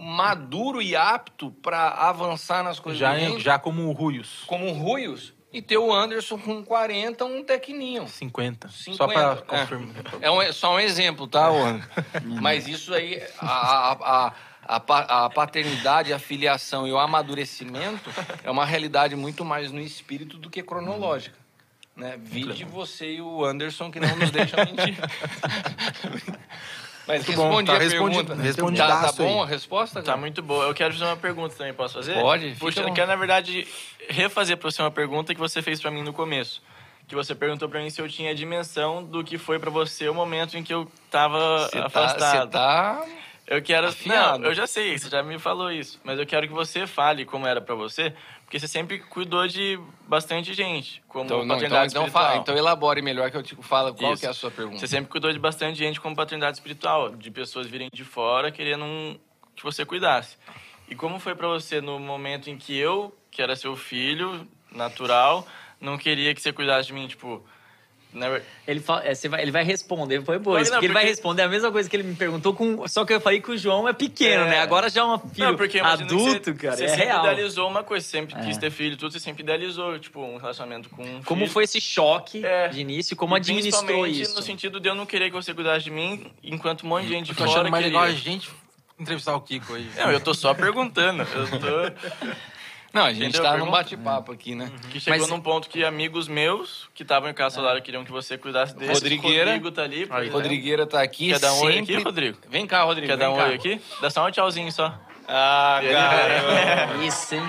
maduro 0.00 0.82
e 0.82 0.94
apto 0.94 1.50
para 1.50 1.88
avançar 1.88 2.62
nas 2.62 2.78
coisas 2.78 2.98
Já, 3.00 3.16
já 3.38 3.58
como 3.58 3.88
o 3.88 3.92
Ruios, 3.92 4.44
como 4.46 4.70
Ruios, 4.72 5.32
e 5.52 5.62
ter 5.62 5.78
o 5.78 5.92
Anderson 5.94 6.36
com 6.38 6.62
40, 6.64 7.24
um 7.24 7.42
tecninho. 7.44 8.06
50. 8.08 8.68
50, 8.68 8.96
Só 8.96 9.06
para 9.06 9.32
é. 9.32 9.36
confirmar. 9.36 9.94
É 10.20 10.30
um- 10.30 10.52
só 10.52 10.74
um 10.74 10.80
exemplo, 10.80 11.26
tá, 11.28 11.48
Anderson? 11.48 11.88
Mas 12.42 12.66
isso 12.68 12.92
aí, 12.92 13.22
a, 13.38 13.46
a, 13.46 13.92
a, 14.26 14.32
a, 14.76 14.80
pa- 14.80 15.06
a 15.26 15.30
paternidade, 15.30 16.12
a 16.12 16.18
filiação 16.18 16.86
e 16.88 16.92
o 16.92 16.98
amadurecimento 16.98 18.10
é 18.42 18.50
uma 18.50 18.64
realidade 18.66 19.14
muito 19.16 19.44
mais 19.44 19.70
no 19.70 19.80
espírito 19.80 20.36
do 20.38 20.50
que 20.50 20.62
cronológica. 20.62 21.38
Né? 21.96 22.18
Vide 22.20 22.64
você 22.64 23.14
e 23.14 23.20
o 23.22 23.44
Anderson 23.44 23.88
que 23.92 24.00
não 24.00 24.16
nos 24.16 24.32
deixam 24.32 24.58
mentir. 24.64 24.96
Mas 27.06 27.26
Muito 27.26 27.36
bom, 27.36 27.44
respondi 27.48 27.66
tá 27.70 27.76
a 27.76 27.78
respondido- 27.78 28.24
pergunta. 28.26 28.42
respondidaço 28.46 29.00
Tá, 29.02 29.06
tá 29.12 29.12
bom 29.22 29.42
a 29.42 29.46
resposta? 29.46 30.02
Tá 30.02 30.16
muito 30.16 30.42
boa. 30.42 30.64
Eu 30.66 30.74
quero 30.74 30.92
fazer 30.94 31.04
uma 31.04 31.16
pergunta 31.16 31.54
também, 31.54 31.74
posso 31.74 31.94
fazer? 31.94 32.14
Pode, 32.14 32.54
Puxa, 32.58 32.80
eu 32.80 32.92
quero, 32.94 33.06
na 33.08 33.16
verdade, 33.16 33.66
refazer 34.08 34.56
pra 34.56 34.70
você 34.70 34.80
uma 34.80 34.90
pergunta 34.90 35.34
que 35.34 35.40
você 35.40 35.60
fez 35.60 35.80
pra 35.82 35.90
mim 35.90 36.02
no 36.02 36.12
começo. 36.12 36.62
Que 37.06 37.14
você 37.14 37.34
perguntou 37.34 37.68
pra 37.68 37.80
mim 37.80 37.90
se 37.90 38.00
eu 38.00 38.08
tinha 38.08 38.30
a 38.30 38.34
dimensão 38.34 39.04
do 39.04 39.22
que 39.22 39.36
foi 39.36 39.58
pra 39.58 39.68
você 39.70 40.08
o 40.08 40.14
momento 40.14 40.56
em 40.56 40.62
que 40.62 40.72
eu 40.72 40.90
tava 41.10 41.68
Você 41.68 41.78
tá, 41.78 41.86
afastado. 41.86 42.40
você 42.42 42.46
tá 42.50 43.04
Eu 43.46 43.60
quero. 43.60 43.88
Afiado. 43.88 44.38
Não, 44.38 44.48
eu 44.48 44.54
já 44.54 44.66
sei, 44.66 44.96
você 44.98 45.10
já 45.10 45.22
me 45.22 45.38
falou 45.38 45.70
isso. 45.70 46.00
Mas 46.02 46.18
eu 46.18 46.24
quero 46.24 46.48
que 46.48 46.54
você 46.54 46.86
fale 46.86 47.26
como 47.26 47.46
era 47.46 47.60
pra 47.60 47.74
você. 47.74 48.14
Porque 48.54 48.68
você 48.68 48.68
sempre 48.68 49.00
cuidou 49.00 49.48
de 49.48 49.80
bastante 50.06 50.54
gente, 50.54 51.02
como 51.08 51.24
Então, 51.24 51.38
não, 51.38 51.44
então, 51.44 51.56
paternidade 51.56 51.90
então, 51.90 52.02
espiritual. 52.04 52.24
fala, 52.30 52.40
então 52.40 52.56
elabore 52.56 53.02
melhor 53.02 53.28
que 53.28 53.36
eu 53.36 53.42
te 53.42 53.56
falo 53.56 53.92
qual 53.92 54.12
Isso. 54.12 54.20
que 54.20 54.26
é 54.26 54.30
a 54.30 54.32
sua 54.32 54.48
pergunta. 54.48 54.78
Você 54.78 54.86
sempre 54.86 55.10
cuidou 55.10 55.32
de 55.32 55.40
bastante 55.40 55.76
gente 55.76 56.00
como 56.00 56.14
paternidade 56.14 56.56
espiritual, 56.58 57.16
de 57.16 57.32
pessoas 57.32 57.66
virem 57.66 57.88
de 57.92 58.04
fora 58.04 58.52
querendo 58.52 58.84
um- 58.84 59.18
que 59.56 59.64
você 59.64 59.84
cuidasse. 59.84 60.36
E 60.88 60.94
como 60.94 61.18
foi 61.18 61.34
pra 61.34 61.48
você 61.48 61.80
no 61.80 61.98
momento 61.98 62.48
em 62.48 62.56
que 62.56 62.78
eu, 62.78 63.12
que 63.28 63.42
era 63.42 63.56
seu 63.56 63.74
filho, 63.74 64.46
natural, 64.70 65.44
não 65.80 65.98
queria 65.98 66.32
que 66.32 66.40
você 66.40 66.52
cuidasse 66.52 66.86
de 66.86 66.92
mim, 66.92 67.08
tipo... 67.08 67.44
Ele, 68.66 68.80
fa- 68.80 69.02
é, 69.04 69.14
você 69.14 69.28
vai, 69.28 69.42
ele 69.42 69.50
vai 69.50 69.64
responder 69.64 70.18
depois, 70.20 70.38
Não, 70.40 70.74
porque 70.76 70.86
ele 70.86 70.92
vai 70.92 71.02
porque- 71.02 71.10
responder 71.14 71.42
a 71.42 71.48
mesma 71.48 71.72
coisa 71.72 71.90
que 71.90 71.96
ele 71.96 72.02
me 72.04 72.14
perguntou, 72.14 72.54
com, 72.54 72.86
só 72.86 73.04
que 73.04 73.12
eu 73.12 73.20
falei 73.20 73.40
que 73.40 73.50
o 73.50 73.58
João 73.58 73.88
é 73.88 73.92
pequeno, 73.92 74.44
É. 74.44 74.50
né? 74.50 74.58
Agora 74.60 74.88
já 74.88 75.00
é 75.00 75.04
um 75.04 75.18
filho 75.18 75.48
Não, 75.48 75.56
porque 75.56 75.80
adulto, 75.80 76.44
você, 76.44 76.54
cara, 76.54 76.76
Você 76.76 76.84
é 76.84 76.88
sempre 76.88 77.04
real. 77.06 77.22
idealizou 77.24 77.68
uma 77.68 77.82
coisa, 77.82 78.04
você 78.04 78.10
sempre 78.12 78.34
É. 78.38 78.44
quis 78.44 78.56
ter 78.56 78.70
filho, 78.70 78.96
tudo, 78.96 79.12
você 79.12 79.18
sempre 79.20 79.42
idealizou, 79.42 79.98
tipo, 79.98 80.20
um 80.20 80.36
relacionamento 80.36 80.88
com 80.90 81.02
um 81.02 81.22
Como 81.24 81.40
filho. 81.42 81.52
foi 81.52 81.64
esse 81.64 81.80
choque 81.80 82.44
É. 82.44 82.68
de 82.68 82.80
início, 82.80 83.16
como 83.16 83.36
E 83.36 83.38
administrou 83.38 83.82
principalmente 83.82 84.20
isso? 84.22 84.34
no 84.36 84.42
sentido 84.42 84.78
de 84.80 84.88
eu 84.88 84.94
não 84.94 85.04
querer 85.06 85.30
que 85.30 85.34
você 85.36 85.52
cuidasse 85.52 85.84
de 85.84 85.90
mim, 85.90 86.30
enquanto 86.42 86.84
um 86.84 86.88
monte 86.88 87.04
de 87.06 87.10
gente 87.12 87.30
Eu 87.30 87.36
tô 87.36 87.44
fora 87.44 87.50
achando 87.60 87.70
mais 87.70 87.84
queria. 87.84 87.98
legal 88.00 88.12
a 88.14 88.16
gente 88.16 88.48
entrevistar 88.98 89.34
o 89.34 89.40
Kiko 89.40 89.74
aí. 89.74 89.90
Não, 89.96 90.12
eu 90.12 90.20
tô 90.20 90.32
só 90.32 90.54
perguntando. 90.54 91.22
Eu 91.22 91.46
tô... 91.50 92.34
Não, 92.94 93.04
a 93.04 93.12
gente 93.12 93.40
tá 93.40 93.56
num 93.56 93.70
bate-papo 93.70 94.30
aqui, 94.30 94.54
né? 94.54 94.70
Que 94.90 95.00
chegou 95.00 95.18
Mas- 95.18 95.28
num 95.28 95.40
ponto 95.40 95.68
que 95.68 95.84
amigos 95.84 96.28
meus, 96.28 96.88
que 96.94 97.02
estavam 97.02 97.28
em 97.28 97.34
casa 97.34 97.56
solar, 97.56 97.80
queriam 97.82 98.04
que 98.04 98.12
você 98.12 98.38
cuidasse 98.38 98.74
deles. 98.76 98.94
Rodrigueira. 98.98 99.46
Rodrigo 99.50 99.70
tá 99.72 99.82
ali. 99.82 100.06
por 100.06 100.18
exemplo. 100.18 100.38
Rodrigueira 100.38 100.86
tá 100.86 101.02
aqui 101.02 101.28
Quer 101.32 101.40
dar 101.40 101.52
um 101.54 101.60
oi 101.64 101.72
sempre... 101.72 101.94
aqui, 101.96 102.04
Rodrigo? 102.04 102.38
Vem 102.48 102.66
cá, 102.66 102.84
Rodrigo. 102.84 103.08
Quer 103.08 103.16
dar 103.16 103.30
um 103.30 103.36
cá. 103.36 103.44
oi 103.46 103.54
aqui? 103.54 103.80
Dá 104.00 104.08
só 104.10 104.26
um 104.26 104.30
tchauzinho 104.30 104.70
só. 104.70 104.96
Ah, 105.26 105.80
cara. 105.82 106.96
Isso, 107.04 107.34
hein? 107.34 107.42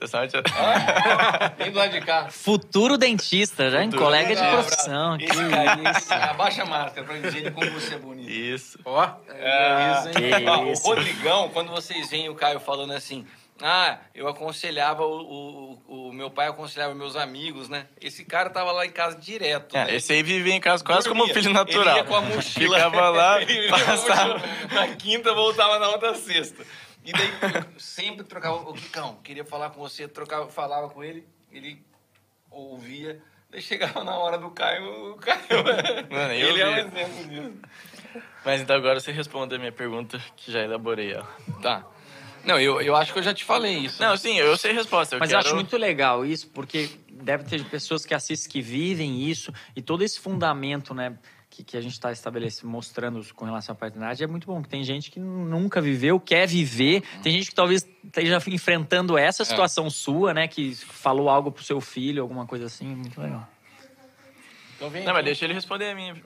Vem 1.56 1.70
do 1.70 1.78
lado 1.78 1.92
de 1.92 2.00
cá. 2.00 2.28
Futuro 2.30 2.98
dentista, 2.98 3.70
já 3.70 3.82
em 3.82 3.86
Futuro 3.86 4.02
colega 4.04 4.34
de 4.34 4.42
profissão. 4.42 5.18
Que 5.18 5.26
cara, 5.26 5.98
isso. 5.98 6.12
abaixa 6.12 6.62
a 6.62 6.66
máscara 6.66 7.06
pra 7.06 7.16
dizer 7.18 7.52
como 7.52 7.70
você 7.70 7.94
é 7.94 7.98
bonito. 7.98 8.30
Isso. 8.30 8.78
Ó, 8.84 9.08
É, 9.28 10.02
Que 10.14 10.48
Ó, 10.48 10.62
o 10.64 10.72
isso. 10.72 10.82
Rodrigão, 10.82 11.48
quando 11.50 11.70
vocês 11.70 12.10
veem 12.10 12.28
o 12.28 12.34
Caio 12.34 12.58
falando 12.60 12.92
assim, 12.92 13.24
ah, 13.62 13.98
eu 14.14 14.26
aconselhava, 14.26 15.04
o, 15.06 15.78
o, 15.88 16.08
o 16.08 16.12
meu 16.12 16.28
pai 16.28 16.48
aconselhava 16.48 16.92
meus 16.94 17.14
amigos, 17.14 17.68
né? 17.68 17.86
Esse 18.00 18.24
cara 18.24 18.50
tava 18.50 18.72
lá 18.72 18.84
em 18.84 18.90
casa 18.90 19.16
direto. 19.16 19.76
É, 19.76 19.84
né? 19.84 19.94
esse 19.94 20.12
aí 20.12 20.22
vivia 20.24 20.54
em 20.54 20.60
casa 20.60 20.82
quase 20.84 21.08
como 21.08 21.22
um 21.22 21.26
Dormia. 21.26 21.42
filho 21.42 21.54
natural. 21.54 21.94
Ele 21.96 21.98
ia 21.98 22.04
com 22.04 22.16
a 22.16 22.20
mochila. 22.20 22.76
Ficava 22.76 23.08
lá, 23.10 23.38
passava. 23.86 24.42
Na 24.72 24.88
quinta, 24.96 25.32
voltava 25.32 25.78
na 25.78 25.88
outra 25.88 26.14
sexta. 26.14 26.64
E 27.04 27.12
daí, 27.12 27.30
eu 27.72 27.80
sempre 27.80 28.24
trocava... 28.24 28.56
Ô, 28.56 28.72
Kikão, 28.72 29.16
queria 29.22 29.44
falar 29.44 29.70
com 29.70 29.80
você. 29.80 30.08
Trocava, 30.08 30.48
falava 30.48 30.88
com 30.88 31.04
ele, 31.04 31.26
ele 31.52 31.84
ouvia. 32.50 33.22
Daí 33.50 33.60
chegava 33.60 34.02
na 34.02 34.16
hora 34.16 34.38
do 34.38 34.50
Caio, 34.50 35.12
o 35.12 35.16
Caio... 35.16 35.38
Mano, 36.10 36.32
eu 36.32 36.48
ele 36.48 36.60
é 36.60 36.66
um 36.66 36.76
exemplo 36.78 37.28
disso. 37.28 37.52
Mas 38.44 38.60
então 38.60 38.74
agora 38.76 39.00
você 39.00 39.12
responde 39.12 39.54
a 39.54 39.58
minha 39.58 39.72
pergunta, 39.72 40.20
que 40.36 40.50
já 40.50 40.60
elaborei 40.62 41.12
ela. 41.12 41.28
Tá. 41.62 41.84
Não, 42.44 42.58
eu, 42.60 42.80
eu 42.80 42.94
acho 42.94 43.12
que 43.12 43.18
eu 43.18 43.22
já 43.22 43.32
te 43.32 43.44
falei 43.44 43.78
isso. 43.78 44.02
Não, 44.02 44.16
sim, 44.16 44.38
eu 44.38 44.56
sei 44.56 44.72
a 44.72 44.74
resposta. 44.74 45.16
Eu 45.16 45.20
Mas 45.20 45.30
eu 45.30 45.38
quero... 45.38 45.48
acho 45.48 45.54
muito 45.54 45.76
legal 45.76 46.24
isso, 46.24 46.48
porque 46.48 46.90
deve 47.10 47.44
ter 47.44 47.64
pessoas 47.64 48.04
que 48.04 48.14
assistem, 48.14 48.52
que 48.52 48.60
vivem 48.60 49.22
isso, 49.22 49.52
e 49.74 49.80
todo 49.80 50.02
esse 50.04 50.20
fundamento, 50.20 50.92
né, 50.92 51.16
que, 51.54 51.62
que 51.62 51.76
a 51.76 51.80
gente 51.80 51.92
está 51.92 52.10
estabelecendo, 52.10 52.68
mostrando 52.68 53.24
com 53.32 53.44
relação 53.44 53.74
à 53.74 53.76
paternidade, 53.76 54.24
é 54.24 54.26
muito 54.26 54.46
bom. 54.46 54.60
que 54.60 54.68
Tem 54.68 54.82
gente 54.82 55.10
que 55.10 55.20
nunca 55.20 55.80
viveu, 55.80 56.18
quer 56.18 56.48
viver, 56.48 57.02
tem 57.22 57.32
gente 57.32 57.50
que 57.50 57.54
talvez 57.54 57.86
esteja 58.04 58.38
enfrentando 58.48 59.16
essa 59.16 59.44
situação 59.44 59.88
sua, 59.88 60.34
né, 60.34 60.48
que 60.48 60.74
falou 60.74 61.28
algo 61.28 61.52
pro 61.52 61.62
seu 61.62 61.80
filho, 61.80 62.22
alguma 62.22 62.44
coisa 62.44 62.66
assim, 62.66 62.86
muito 62.86 63.20
legal. 63.20 63.48
Então 64.76 64.90
vem 64.90 65.04
Não, 65.04 65.12
mas 65.12 65.24
deixa 65.24 65.44
ele 65.44 65.54
responder 65.54 65.90
a 65.90 65.94
minha. 65.94 66.20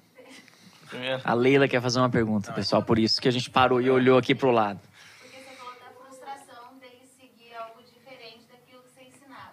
Primeiro. 0.89 1.21
A 1.23 1.35
Leila 1.35 1.69
quer 1.69 1.83
fazer 1.83 1.99
uma 1.99 2.09
pergunta, 2.09 2.51
pessoal, 2.53 2.83
por 2.83 2.99
isso 2.99 3.21
que 3.21 3.29
a 3.29 3.31
gente 3.31 3.51
parou 3.51 3.83
e 3.83 3.91
olhou 3.91 4.17
aqui 4.17 4.35
pro 4.35 4.51
lado. 4.51 4.81
Porque 5.21 5.37
você 5.37 5.55
falou 5.57 5.75
da 5.75 5.91
frustração 5.91 6.79
dele 6.79 7.05
seguir 7.21 7.55
algo 7.55 7.83
diferente 7.83 8.47
daquilo 8.51 8.81
que 8.83 8.89
você 8.95 9.03
ensinava. 9.03 9.53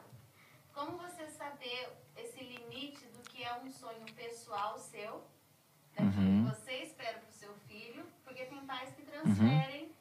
Como 0.73 0.97
você 0.97 1.27
saber 1.27 1.89
esse 2.15 2.39
limite 2.39 3.05
do 3.13 3.29
que 3.29 3.43
é 3.43 3.53
um 3.55 3.69
sonho 3.69 4.05
pessoal 4.15 4.79
seu, 4.79 5.21
que 6.11 6.61
você 6.61 6.71
espera 6.83 7.17
pro 7.19 7.31
seu 7.31 7.53
filho, 7.67 8.03
porque 8.23 8.43
tem 8.45 8.59
pais 8.65 8.89
que 8.95 9.01
transferem. 9.03 9.95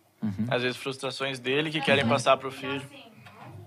Às 0.49 0.63
vezes 0.63 0.77
frustrações 0.77 1.39
dele 1.39 1.71
que 1.71 1.81
querem 1.81 2.07
passar 2.07 2.37
pro 2.37 2.51
filho. 2.51 2.77
Então, 2.77 2.87
assim, 2.87 3.11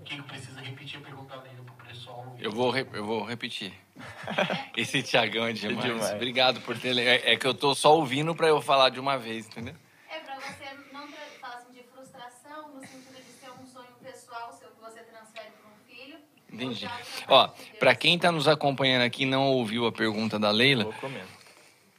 Quem 0.06 0.22
precisa 0.24 0.60
repetir 0.62 1.00
a 1.00 1.02
pergunta 1.02 1.38
dele 1.40 1.58
pro 1.66 1.86
pessoal. 1.86 2.36
Eu 2.40 2.52
vou, 2.52 2.76
eu 2.76 3.06
vou 3.06 3.24
repetir. 3.24 3.74
Esse 4.76 5.04
Tiagão 5.04 5.46
é 5.46 5.54
demais. 5.54 5.84
demais. 5.84 6.14
Obrigado 6.14 6.62
por 6.62 6.78
ter. 6.78 6.98
É, 6.98 7.34
é 7.34 7.36
que 7.38 7.46
eu 7.46 7.54
tô 7.54 7.76
só 7.76 7.96
ouvindo 7.96 8.34
pra 8.36 8.48
eu 8.48 8.62
falar 8.62 8.90
de 8.90 9.00
uma 9.00 9.18
vez, 9.18 9.48
entendeu? 9.48 9.76
é 10.10 10.20
pra 10.20 10.36
você 10.36 10.94
não 10.94 11.08
falar 11.40 11.58
assim, 11.58 11.74
de 11.74 11.84
frustração, 11.84 12.74
no 12.74 12.80
sentido 12.82 13.24
de 13.24 13.32
ser 13.40 13.52
um 13.52 13.66
sonho 13.66 13.94
pessoal 14.02 14.54
seu 14.54 14.70
que 14.70 14.80
você 14.82 15.02
transfere 15.02 15.50
para 15.62 15.70
um 15.70 15.78
filho. 15.88 16.18
Entendi. 16.52 16.90
Ó, 17.28 17.50
pra 17.78 17.96
quem 17.96 18.18
tá 18.18 18.32
nos 18.32 18.48
acompanhando 18.48 19.04
aqui 19.04 19.24
e 19.24 19.26
não 19.26 19.48
ouviu 19.48 19.86
a 19.86 19.92
pergunta 19.92 20.40
da 20.40 20.50
Leila, 20.50 20.86
Vou 20.86 20.94
comendo. 20.94 21.37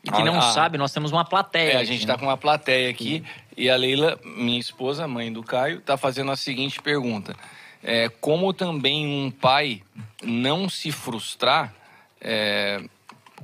E 0.09 0.13
que 0.13 0.25
não 0.25 0.39
ah. 0.39 0.53
sabe, 0.53 0.79
nós 0.79 0.93
temos 0.93 1.13
uma 1.13 1.25
plateia. 1.25 1.73
É, 1.73 1.77
a 1.77 1.85
gente 1.85 2.07
né? 2.07 2.13
tá 2.13 2.19
com 2.19 2.27
uma 2.27 2.37
plateia 2.37 2.91
aqui 2.91 3.25
e 3.57 3.69
a 3.69 3.77
Leila, 3.77 4.19
minha 4.25 4.59
esposa, 4.59 5.07
mãe 5.07 5.33
do 5.33 5.43
Caio, 5.43 5.81
tá 5.81 5.97
fazendo 5.97 6.31
a 6.31 6.37
seguinte 6.37 6.81
pergunta. 6.81 7.37
É, 7.83 8.09
como 8.09 8.53
também 8.53 9.07
um 9.07 9.31
pai 9.31 9.83
não 10.23 10.69
se 10.69 10.91
frustrar 10.91 11.75
é, 12.21 12.83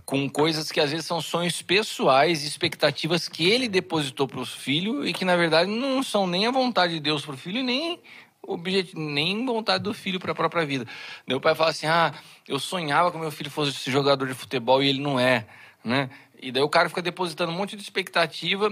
com 0.05 0.29
coisas 0.29 0.71
que 0.71 0.81
às 0.81 0.91
vezes 0.91 1.07
são 1.07 1.21
sonhos 1.21 1.63
pessoais, 1.63 2.45
expectativas 2.45 3.29
que 3.29 3.49
ele 3.49 3.69
depositou 3.69 4.27
para 4.27 4.41
os 4.41 4.53
filhos 4.53 5.07
e 5.09 5.13
que 5.13 5.25
na 5.25 5.37
verdade 5.37 5.71
não 5.71 6.03
são 6.03 6.27
nem 6.27 6.47
a 6.47 6.51
vontade 6.51 6.95
de 6.95 7.01
Deus 7.01 7.25
para 7.25 7.35
o 7.35 7.39
filho 7.39 7.63
nem 7.63 8.01
objetivo, 8.47 9.01
nem 9.01 9.45
vontade 9.45 9.83
do 9.83 9.95
filho 9.95 10.21
para 10.21 10.33
a 10.33 10.35
própria 10.35 10.67
vida. 10.67 10.87
Meu 11.27 11.41
pai 11.41 11.55
fala 11.55 11.71
assim: 11.71 11.87
"Ah, 11.87 12.13
eu 12.47 12.59
sonhava 12.59 13.11
que 13.11 13.19
meu 13.19 13.31
filho 13.31 13.51
fosse 13.51 13.91
jogador 13.91 14.27
de 14.27 14.35
futebol 14.35 14.83
e 14.83 14.89
ele 14.89 15.01
não 15.01 15.19
é", 15.19 15.47
né? 15.83 16.11
E 16.45 16.53
daí 16.53 16.63
o 16.63 16.69
cara 16.69 16.91
fica 16.91 17.01
depositando 17.01 17.51
um 17.51 17.57
monte 17.57 17.75
de 17.75 17.83
expectativa 17.83 18.71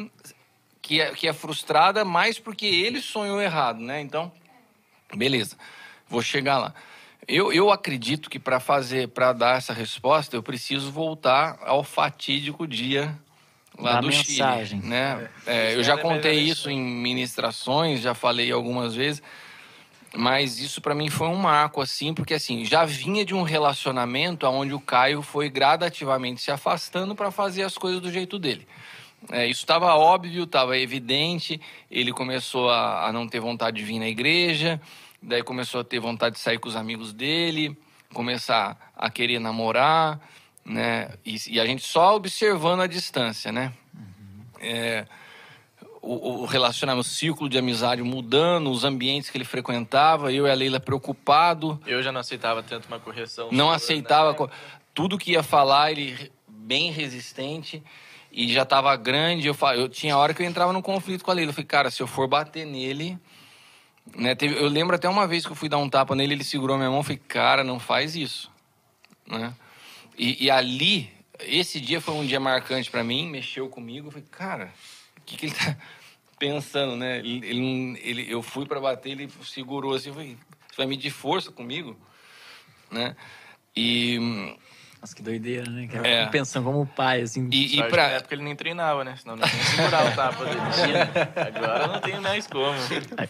que 0.83 1.01
é, 1.01 1.11
que 1.13 1.27
é 1.27 1.33
frustrada 1.33 2.05
mais 2.05 2.39
porque 2.39 2.67
ele 2.67 3.01
sonhou 3.01 3.41
errado, 3.41 3.81
né? 3.81 3.99
Então, 4.03 4.31
beleza, 5.15 5.57
vou 6.07 6.21
chegar 6.21 6.59
lá. 6.59 6.75
Eu, 7.27 7.51
eu 7.51 7.71
acredito 7.71 8.29
que 8.29 8.39
para 8.39 8.61
fazer, 8.61 9.09
para 9.09 9.33
dar 9.33 9.57
essa 9.57 9.73
resposta, 9.73 10.37
eu 10.37 10.43
preciso 10.43 10.93
voltar 10.93 11.59
ao 11.63 11.83
fatídico 11.83 12.67
dia 12.67 13.19
lá 13.79 13.95
Da 13.95 14.01
do 14.03 14.09
mensagem. 14.09 14.81
Chile, 14.81 14.91
né? 14.91 15.31
É, 15.47 15.75
eu 15.75 15.83
já 15.83 15.95
é 15.95 15.97
contei 15.97 16.41
melhor 16.41 16.53
isso 16.53 16.69
em 16.69 16.79
ministrações, 16.79 18.01
já 18.01 18.13
falei 18.13 18.53
algumas 18.53 18.95
vezes, 18.95 19.23
mas 20.15 20.59
isso 20.59 20.81
para 20.81 20.95
mim 20.95 21.09
foi 21.09 21.29
um 21.29 21.37
marco 21.37 21.81
assim, 21.81 22.13
porque 22.13 22.35
assim 22.35 22.65
já 22.65 22.85
vinha 22.85 23.25
de 23.25 23.35
um 23.35 23.43
relacionamento 23.43 24.47
onde 24.47 24.75
o 24.75 24.81
Caio 24.81 25.23
foi 25.23 25.49
gradativamente 25.49 26.43
se 26.43 26.51
afastando 26.51 27.15
para 27.15 27.31
fazer 27.31 27.63
as 27.63 27.79
coisas 27.79 28.01
do 28.01 28.13
jeito 28.13 28.39
dele. 28.39 28.67
É, 29.31 29.47
isso 29.47 29.61
estava 29.61 29.95
óbvio, 29.95 30.45
estava 30.45 30.77
evidente. 30.77 31.61
Ele 31.91 32.13
começou 32.13 32.71
a, 32.71 33.07
a 33.07 33.13
não 33.13 33.29
ter 33.29 33.41
vontade 33.41 33.77
de 33.77 33.85
vir 33.85 33.99
na 33.99 34.09
igreja, 34.09 34.81
daí 35.23 35.43
começou 35.43 35.81
a 35.81 35.85
ter 35.85 36.01
vontade 36.01 36.35
de 36.35 36.41
sair 36.41 36.59
com 36.59 36.69
os 36.69 36.77
amigos 36.77 37.13
dele, 37.13 37.77
começar 38.13 38.93
a 38.97 39.09
querer 39.09 39.39
namorar, 39.39 40.21
né? 40.65 41.13
E, 41.25 41.37
e 41.49 41.61
a 41.61 41.67
gente 41.67 41.83
só 41.83 42.17
observando 42.17 42.81
a 42.81 42.87
distância, 42.87 43.53
né? 43.53 43.73
É, 44.61 45.07
o, 46.03 46.41
o 46.43 46.45
relacionamento, 46.45 47.07
o 47.07 47.09
círculo 47.09 47.49
de 47.49 47.57
amizade 47.57 48.03
mudando, 48.03 48.71
os 48.71 48.83
ambientes 48.85 49.31
que 49.31 49.39
ele 49.39 49.45
frequentava, 49.45 50.33
eu 50.33 50.47
e 50.47 50.51
a 50.51 50.55
Leila 50.55 50.81
preocupado, 50.81 51.81
Eu 51.87 52.03
já 52.03 52.11
não 52.11 52.21
aceitava 52.21 52.63
tanto 52.63 52.89
uma 52.89 52.99
correção. 52.99 53.49
não 53.53 53.67
sua, 53.69 53.77
aceitava 53.77 54.33
né? 54.33 54.53
tudo 54.93 55.17
que 55.17 55.31
ia 55.33 55.43
falar, 55.43 55.93
ele 55.93 56.31
bem 56.49 56.91
resistente 56.91 57.83
e 58.33 58.53
já 58.53 58.63
estava 58.63 58.95
grande. 58.97 59.47
Eu, 59.47 59.57
eu 59.77 59.89
tinha 59.89 60.17
hora 60.17 60.35
que 60.35 60.43
eu 60.43 60.47
entrava 60.47 60.73
num 60.73 60.83
conflito 60.83 61.25
com 61.25 61.31
a 61.31 61.35
Leila. 61.35 61.51
Eu 61.51 61.55
falei, 61.55 61.67
cara, 61.67 61.91
se 61.91 62.03
eu 62.03 62.07
for 62.07 62.27
bater 62.27 62.67
nele. 62.67 63.19
Né, 64.17 64.35
teve- 64.35 64.57
eu 64.61 64.67
lembro 64.69 64.97
até 64.97 65.09
uma 65.09 65.29
vez 65.29 65.47
que 65.47 65.53
eu 65.53 65.57
fui 65.57 65.69
dar 65.69 65.79
um 65.79 65.89
tapa 65.89 66.15
nele, 66.17 66.35
ele 66.35 66.43
segurou 66.45 66.77
minha 66.77 66.91
mão 66.91 67.01
e 67.01 67.05
falei, 67.05 67.21
cara, 67.29 67.63
não 67.63 67.79
faz 67.79 68.17
isso. 68.17 68.51
Né? 69.27 69.55
E, 70.19 70.47
e 70.47 70.51
ali, 70.51 71.09
esse 71.41 71.81
dia 71.81 72.01
foi 72.01 72.15
um 72.15 72.27
dia 72.27 72.41
marcante 72.41 72.91
para 72.91 73.05
mim, 73.05 73.29
mexeu 73.31 73.69
comigo. 73.69 74.09
Eu 74.09 74.11
falei, 74.11 74.27
cara, 74.31 74.73
que, 75.33 75.37
que 75.39 75.47
ele 75.47 75.55
tá 75.55 75.77
pensando, 76.39 76.97
né? 76.97 77.19
Ele, 77.19 77.41
ele 77.47 78.01
ele- 78.03 78.27
eu 78.33 78.43
fui 78.43 78.67
para 78.67 78.81
bater, 78.81 79.11
ele 79.11 79.29
segurou 79.45 79.95
assim, 79.95 80.09
eu 80.11 80.15
falei, 80.15 80.37
você 80.71 80.77
vai 80.77 80.87
medir 80.87 81.11
força 81.11 81.51
comigo? 81.51 81.97
Né? 82.91 83.17
E, 83.75 84.19
Nossa, 85.01 85.17
que 85.17 85.23
doideira, 85.23 85.69
né? 85.71 85.87
cara? 85.91 86.07
É. 86.07 86.15
Eu 86.17 86.21
fico 86.21 86.33
pensando 86.33 86.65
como 86.65 86.85
pai, 86.87 87.23
assim. 87.23 87.49
E, 87.51 87.79
e 87.79 87.83
pra- 87.85 87.89
que 87.89 87.97
Na 87.97 88.03
época 88.19 88.35
ele 88.35 88.43
nem 88.45 88.55
treinava, 88.55 89.03
né? 89.03 89.17
Senão 89.17 89.35
não 89.37 89.47
nem 89.47 89.63
segurar 89.65 90.07
o 90.13 90.15
tapa 90.15 90.45
dele. 90.45 90.61
Agora 91.57 91.87
não 91.87 92.01
tem 92.01 92.21
mais 92.21 92.47
como. 92.47 92.77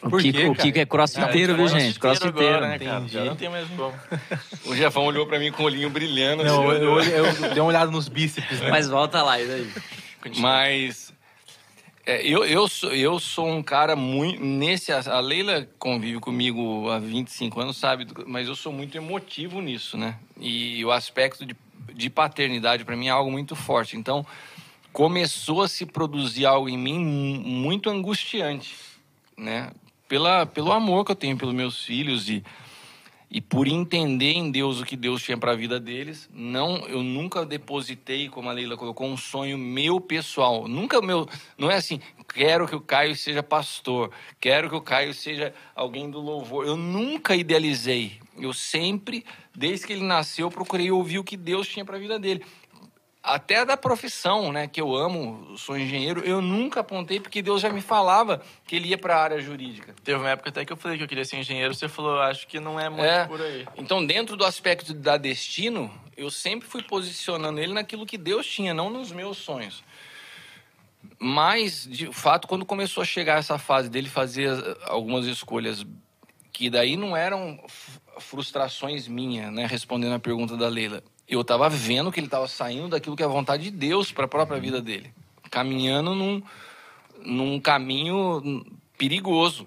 O 0.02 0.10
Por 0.10 0.20
Kiko, 0.20 0.38
quê, 0.38 0.46
o 0.48 0.54
Kiko 0.54 0.78
é 0.80 0.84
crossfiteiro, 0.86 1.54
viu, 1.54 1.68
gente? 1.68 1.98
Crossfiteiro. 2.00 2.60
Né, 2.60 2.78
cara? 2.78 2.96
Entendi. 2.98 3.12
Já 3.12 3.24
não 3.24 3.36
tem 3.36 3.48
mais 3.48 3.68
como. 3.68 3.94
o 4.66 4.74
Jefão 4.74 5.04
olhou 5.04 5.26
pra 5.26 5.38
mim 5.38 5.52
com 5.52 5.62
o 5.62 5.66
olhinho 5.66 5.88
brilhando. 5.90 6.42
Não, 6.42 6.68
assim, 6.70 6.80
eu, 6.82 7.00
eu, 7.00 7.24
eu 7.26 7.50
dei 7.50 7.60
uma 7.60 7.66
olhada 7.68 7.90
nos 7.90 8.08
bíceps, 8.08 8.60
né? 8.60 8.68
Mas 8.70 8.88
volta 8.88 9.22
lá, 9.22 9.40
e 9.40 9.46
daí? 9.46 9.72
Mas 10.38 11.11
é, 12.04 12.26
eu, 12.26 12.44
eu, 12.44 12.66
sou, 12.68 12.90
eu 12.94 13.18
sou 13.20 13.48
um 13.48 13.62
cara 13.62 13.94
muito. 13.94 14.42
Nesse, 14.44 14.90
a 14.92 15.20
Leila 15.20 15.68
convive 15.78 16.18
comigo 16.18 16.88
há 16.90 16.98
25 16.98 17.60
anos, 17.60 17.76
sabe? 17.76 18.06
Mas 18.26 18.48
eu 18.48 18.56
sou 18.56 18.72
muito 18.72 18.96
emotivo 18.96 19.60
nisso, 19.60 19.96
né? 19.96 20.18
E 20.40 20.84
o 20.84 20.90
aspecto 20.90 21.46
de, 21.46 21.54
de 21.94 22.10
paternidade 22.10 22.84
para 22.84 22.96
mim 22.96 23.06
é 23.06 23.10
algo 23.10 23.30
muito 23.30 23.54
forte. 23.54 23.96
Então 23.96 24.26
começou 24.92 25.62
a 25.62 25.68
se 25.68 25.86
produzir 25.86 26.44
algo 26.44 26.68
em 26.68 26.76
mim 26.76 26.98
mu- 26.98 27.40
muito 27.48 27.88
angustiante, 27.88 28.74
né? 29.36 29.70
Pela, 30.08 30.44
pelo 30.44 30.72
amor 30.72 31.04
que 31.04 31.12
eu 31.12 31.16
tenho 31.16 31.38
pelos 31.38 31.54
meus 31.54 31.84
filhos 31.84 32.28
e 32.28 32.44
e 33.32 33.40
por 33.40 33.66
entender 33.66 34.32
em 34.32 34.50
Deus 34.50 34.78
o 34.78 34.84
que 34.84 34.94
Deus 34.94 35.22
tinha 35.22 35.38
para 35.38 35.52
a 35.52 35.56
vida 35.56 35.80
deles, 35.80 36.28
não, 36.34 36.86
eu 36.86 37.02
nunca 37.02 37.46
depositei, 37.46 38.28
como 38.28 38.50
a 38.50 38.52
Leila 38.52 38.76
colocou, 38.76 39.08
um 39.08 39.16
sonho 39.16 39.56
meu 39.56 39.98
pessoal. 39.98 40.68
Nunca 40.68 41.00
meu, 41.00 41.26
não 41.56 41.70
é 41.70 41.76
assim, 41.76 41.98
quero 42.34 42.68
que 42.68 42.76
o 42.76 42.80
Caio 42.80 43.16
seja 43.16 43.42
pastor, 43.42 44.10
quero 44.38 44.68
que 44.68 44.76
o 44.76 44.82
Caio 44.82 45.14
seja 45.14 45.54
alguém 45.74 46.10
do 46.10 46.20
louvor. 46.20 46.66
Eu 46.66 46.76
nunca 46.76 47.34
idealizei. 47.34 48.20
Eu 48.38 48.52
sempre, 48.52 49.24
desde 49.54 49.86
que 49.86 49.94
ele 49.94 50.04
nasceu, 50.04 50.50
procurei 50.50 50.90
ouvir 50.90 51.18
o 51.18 51.24
que 51.24 51.36
Deus 51.36 51.66
tinha 51.66 51.86
para 51.86 51.96
a 51.96 52.00
vida 52.00 52.18
dele. 52.18 52.44
Até 53.22 53.64
da 53.64 53.76
profissão, 53.76 54.50
né, 54.50 54.66
que 54.66 54.80
eu 54.80 54.96
amo, 54.96 55.56
sou 55.56 55.78
engenheiro, 55.78 56.20
eu 56.24 56.42
nunca 56.42 56.80
apontei 56.80 57.20
porque 57.20 57.40
Deus 57.40 57.60
já 57.62 57.70
me 57.70 57.80
falava 57.80 58.42
que 58.66 58.74
ele 58.74 58.88
ia 58.88 58.98
para 58.98 59.16
a 59.16 59.22
área 59.22 59.40
jurídica. 59.40 59.94
Teve 60.02 60.18
uma 60.18 60.30
época 60.30 60.48
até 60.48 60.64
que 60.64 60.72
eu 60.72 60.76
falei 60.76 60.98
que 60.98 61.04
eu 61.04 61.08
queria 61.08 61.24
ser 61.24 61.36
engenheiro, 61.36 61.72
você 61.72 61.88
falou, 61.88 62.20
acho 62.20 62.48
que 62.48 62.58
não 62.58 62.80
é 62.80 62.88
muito 62.88 63.04
É. 63.04 63.24
por 63.26 63.40
aí. 63.40 63.64
Então, 63.76 64.04
dentro 64.04 64.36
do 64.36 64.44
aspecto 64.44 64.92
da 64.92 65.16
destino, 65.16 65.88
eu 66.16 66.32
sempre 66.32 66.68
fui 66.68 66.82
posicionando 66.82 67.60
ele 67.60 67.72
naquilo 67.72 68.04
que 68.04 68.18
Deus 68.18 68.44
tinha, 68.44 68.74
não 68.74 68.90
nos 68.90 69.12
meus 69.12 69.38
sonhos. 69.38 69.84
Mas, 71.18 71.86
de 71.88 72.12
fato, 72.12 72.48
quando 72.48 72.64
começou 72.64 73.02
a 73.02 73.06
chegar 73.06 73.38
essa 73.38 73.56
fase 73.56 73.88
dele 73.88 74.08
fazer 74.08 74.48
as- 74.48 74.76
algumas 74.88 75.26
escolhas 75.26 75.86
que 76.52 76.68
daí 76.68 76.96
não 76.96 77.16
eram 77.16 77.64
frustrações 78.18 79.06
minhas, 79.06 79.52
né? 79.52 79.64
Respondendo 79.66 80.14
a 80.14 80.18
pergunta 80.18 80.56
da 80.56 80.68
Leila. 80.68 81.02
Eu 81.34 81.40
estava 81.40 81.66
vendo 81.70 82.12
que 82.12 82.20
ele 82.20 82.26
estava 82.26 82.46
saindo 82.46 82.88
daquilo 82.88 83.16
que 83.16 83.22
é 83.22 83.26
a 83.26 83.28
vontade 83.28 83.64
de 83.64 83.70
Deus 83.70 84.12
para 84.12 84.26
a 84.26 84.28
própria 84.28 84.60
vida 84.60 84.82
dele. 84.82 85.12
Caminhando 85.50 86.14
num, 86.14 86.42
num 87.24 87.58
caminho 87.58 88.64
perigoso 88.98 89.66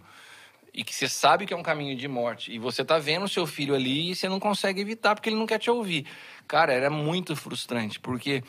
e 0.72 0.84
que 0.84 0.94
você 0.94 1.10
sabe 1.10 1.48
que 1.48 1.54
é 1.54 1.58
um 1.58 1.64
caminho 1.64 1.98
de 1.98 2.08
morte 2.08 2.52
e 2.54 2.60
você 2.60 2.86
tá 2.86 3.00
vendo 3.00 3.24
o 3.24 3.28
seu 3.30 3.48
filho 3.48 3.74
ali 3.74 4.12
e 4.12 4.16
você 4.16 4.30
não 4.30 4.40
consegue 4.40 4.80
evitar 4.80 5.16
porque 5.16 5.28
ele 5.30 5.38
não 5.38 5.48
quer 5.48 5.58
te 5.58 5.72
ouvir. 5.72 6.06
Cara, 6.48 6.72
era 6.72 6.90
muito 6.92 7.36
frustrante, 7.36 8.00
porque 8.00 8.44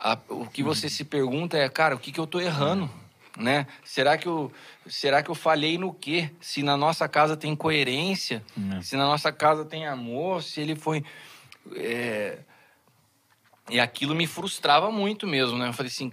a- 0.00 0.18
o 0.28 0.46
que 0.46 0.62
você 0.62 0.88
se 0.88 1.04
pergunta 1.04 1.56
é, 1.56 1.68
cara, 1.68 1.94
o 1.94 1.98
que, 2.00 2.10
que 2.10 2.18
eu 2.18 2.26
tô 2.26 2.40
errando? 2.40 2.90
Né? 3.36 3.66
Será 3.84 4.16
que 4.18 4.26
eu 4.26 4.50
será 4.88 5.22
que 5.22 5.30
eu 5.30 5.34
falhei 5.36 5.78
no 5.78 5.94
quê? 5.94 6.30
Se 6.40 6.62
na 6.64 6.76
nossa 6.76 7.06
casa 7.06 7.36
tem 7.36 7.54
coerência, 7.54 8.42
se 8.82 8.96
na 8.96 9.04
nossa 9.04 9.30
casa 9.30 9.64
tem 9.64 9.86
amor, 9.86 10.42
se 10.42 10.60
ele 10.60 10.74
foi 10.74 11.04
é, 11.76 12.38
e 13.70 13.80
aquilo 13.80 14.14
me 14.14 14.26
frustrava 14.26 14.90
muito 14.90 15.26
mesmo, 15.26 15.58
né? 15.58 15.68
Eu 15.68 15.72
falei 15.72 15.90
assim. 15.90 16.12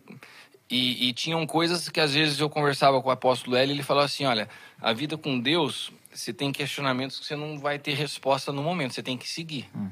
E, 0.69 1.09
e 1.09 1.13
tinham 1.13 1.45
coisas 1.45 1.88
que 1.89 1.99
às 1.99 2.13
vezes 2.13 2.39
eu 2.39 2.49
conversava 2.49 2.99
com 3.01 3.09
o 3.09 3.11
apóstolo 3.11 3.55
Hélio 3.55 3.73
e 3.73 3.75
ele 3.75 3.84
falava 3.84 4.05
assim: 4.05 4.25
olha, 4.25 4.49
a 4.81 4.91
vida 4.93 5.17
com 5.17 5.39
Deus, 5.39 5.91
você 6.11 6.34
tem 6.34 6.51
questionamentos 6.51 7.19
que 7.19 7.25
você 7.25 7.35
não 7.35 7.59
vai 7.59 7.77
ter 7.77 7.93
resposta 7.93 8.51
no 8.51 8.63
momento, 8.63 8.93
você 8.93 9.03
tem 9.03 9.17
que 9.17 9.27
seguir. 9.30 9.69
Da- 9.75 9.91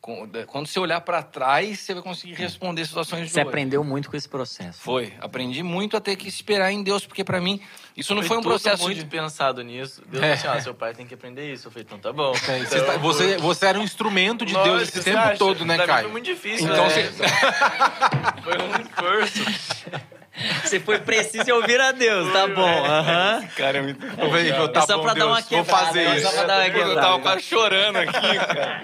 Quando 0.00 0.66
você 0.66 0.80
olhar 0.80 0.98
para 1.02 1.22
trás, 1.22 1.80
você 1.80 1.92
vai 1.92 2.02
conseguir 2.02 2.32
responder 2.32 2.86
situações 2.86 3.26
de 3.26 3.32
Você 3.32 3.40
hoje. 3.40 3.48
aprendeu 3.48 3.84
muito 3.84 4.08
com 4.10 4.16
esse 4.16 4.26
processo. 4.28 4.80
Foi, 4.80 5.12
aprendi 5.20 5.62
muito 5.62 5.94
a 5.94 6.00
ter 6.00 6.16
que 6.16 6.26
esperar 6.26 6.72
em 6.72 6.82
Deus, 6.82 7.04
porque 7.04 7.22
para 7.22 7.38
mim 7.38 7.60
isso 7.94 8.14
não 8.14 8.22
foi 8.22 8.38
um 8.38 8.40
tudo 8.40 8.48
processo 8.52 8.82
muito 8.82 8.98
de. 8.98 9.04
pensado 9.04 9.62
nisso. 9.62 10.02
Deus 10.06 10.22
É. 10.24 10.36
falou 10.38 10.52
assim, 10.52 10.58
ah, 10.58 10.62
seu 10.62 10.74
pai 10.74 10.94
tem 10.94 11.06
que 11.06 11.12
aprender 11.12 11.52
isso. 11.52 11.68
Eu 11.68 11.70
falei, 11.70 11.84
então 11.86 11.98
tá 11.98 12.12
bom. 12.14 12.32
É, 12.48 12.60
Você, 12.60 12.76
Então, 12.78 12.86
tá- 12.86 12.96
você, 12.96 13.36
você 13.36 13.66
era 13.66 13.78
um 13.78 13.82
instrumento 13.82 14.46
de 14.46 14.54
Deus 14.54 14.66
Nossa, 14.66 14.82
esse 14.84 14.92
você 15.02 15.04
tempo 15.10 15.18
acha? 15.18 15.36
todo, 15.38 15.64
né, 15.66 15.76
Caio? 15.86 16.04
Foi 16.04 16.12
muito 16.12 16.24
difícil. 16.24 16.66
Então 16.66 16.86
né? 16.86 16.90
você- 16.90 17.12
Foi 18.42 18.56
um 18.58 18.80
esforço. 18.80 20.10
Você 20.62 20.78
foi 20.80 20.98
preciso 20.98 21.52
ouvir 21.54 21.80
a 21.80 21.92
Deus, 21.92 22.32
tá 22.32 22.46
bom. 22.46 22.84
aham. 22.84 23.46
Cara, 23.56 23.78
é 23.78 23.82
muito. 23.82 24.04
Eu 24.06 24.30
falei, 24.30 24.50
eu, 24.52 24.68
tá 24.68 24.82
só 24.82 24.96
bom, 24.96 25.02
pra 25.02 25.14
dar 25.14 25.20
Deus, 25.20 25.28
uma 25.30 25.40
vou 25.40 25.48
quebrada, 25.64 25.86
fazer 25.86 26.04
né? 26.08 26.16
isso. 26.16 26.26
Só 26.26 26.32
pra 26.32 26.44
dar 26.46 26.56
uma 26.70 26.78
Eu 26.78 26.94
tava 26.94 27.18
quase 27.20 27.42
chorando 27.42 27.96
aqui, 27.96 28.36
cara. 28.38 28.82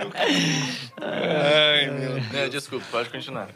Ai, 1.00 1.90
meu 1.90 2.14
Né, 2.32 2.48
desculpa, 2.48 2.84
pode 2.90 3.08
continuar. 3.10 3.48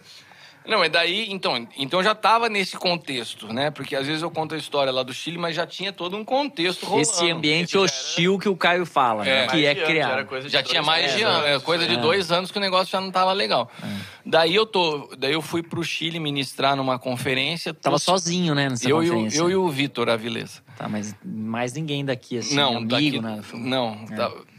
Não, 0.66 0.78
mas 0.78 0.91
daí, 0.93 1.31
então, 1.32 1.66
então 1.77 2.03
já 2.03 2.15
tava 2.15 2.49
nesse 2.49 2.77
contexto, 2.77 3.53
né? 3.53 3.70
Porque 3.70 3.97
às 3.97 4.07
vezes 4.07 4.23
eu 4.23 4.31
conto 4.31 4.55
a 4.55 4.59
história 4.59 4.93
lá 4.93 5.03
do 5.03 5.12
Chile, 5.12 5.39
mas 5.39 5.57
já 5.57 5.66
tinha 5.66 5.93
todo 5.93 6.16
um 6.16 6.24
contexto 6.24 6.85
rolando. 6.85 7.03
Esse 7.03 7.31
ambiente 7.31 7.65
Esse 7.65 7.73
já 7.73 7.78
era- 7.81 7.85
hostil 7.87 8.39
que 8.39 8.49
o 8.49 8.55
Caio 8.57 8.85
fala, 8.87 9.24
né? 9.24 9.45
É. 9.45 9.47
que 9.47 9.53
Mais 9.55 9.65
é 9.65 9.74
criado. 9.74 10.27
coisa 10.27 10.47
de 10.47 10.53
Já 10.53 10.61
dois 10.61 10.70
tinha 10.70 10.82
mais 10.82 11.15
de 11.16 11.23
ano, 11.23 11.47
é, 11.47 11.53
antes. 11.55 11.65
coisa 11.65 11.87
de 11.89 11.97
dois 11.97 12.31
anos 12.31 12.51
que 12.51 12.59
o 12.59 12.61
negócio 12.61 12.93
já 12.93 13.01
não 13.01 13.11
tava 13.11 13.32
legal. 13.32 13.70
Daí 14.24 14.55
eu 14.55 14.66
tô, 14.66 15.09
daí 15.19 15.32
eu 15.32 15.43
fui 15.43 15.62
pro 15.62 15.82
Chile 15.82 16.20
ministrar 16.20 16.77
numa 16.77 16.99
conferência. 16.99 17.73
Tava 17.74 17.97
tô- 17.97 18.01
sozinho, 18.01 18.55
né, 18.55 18.69
nessa 18.69 18.89
eu, 18.89 19.03
e 19.03 19.09
o- 19.11 19.12
conferência. 19.15 19.39
eu 19.41 19.51
e 19.51 19.57
o 19.57 19.69
Vitor 19.69 20.09
Avilés. 20.11 20.62
Tá, 20.77 20.89
mas 20.89 21.15
mais 21.24 21.73
ninguém 21.73 22.05
daqui, 22.05 22.39
assim, 22.39 22.55
não, 22.55 22.77
amigo, 22.77 22.87
daqui, 22.89 23.20
né? 23.20 23.41
não, 23.55 23.99
É. 24.11 24.50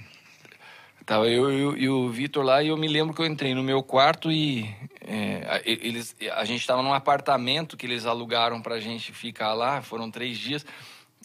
tava, 1.11 1.27
eu, 1.27 1.75
e 1.77 1.89
o- 1.89 2.09
Vitor 2.09 2.41
lá 2.41 2.63
e 2.63 2.69
eu 2.69 2.77
me 2.77 2.87
lembro 2.87 3.13
que 3.13 3.21
eu 3.21 3.25
entrei 3.25 3.53
no 3.53 3.61
meu 3.61 3.83
quarto 3.83 4.31
e 4.31 4.73
é, 5.01 5.43
a- 5.45 5.61
eles, 5.65 6.15
a 6.37 6.45
gente 6.45 6.61
estava 6.61 6.81
num 6.81 6.93
apartamento 6.93 7.75
que 7.75 7.85
eles 7.85 8.05
alugaram 8.05 8.61
pra 8.61 8.79
gente 8.79 9.11
ficar 9.11 9.53
lá, 9.53 9.81
foram 9.81 10.09
três 10.09 10.37
dias. 10.37 10.65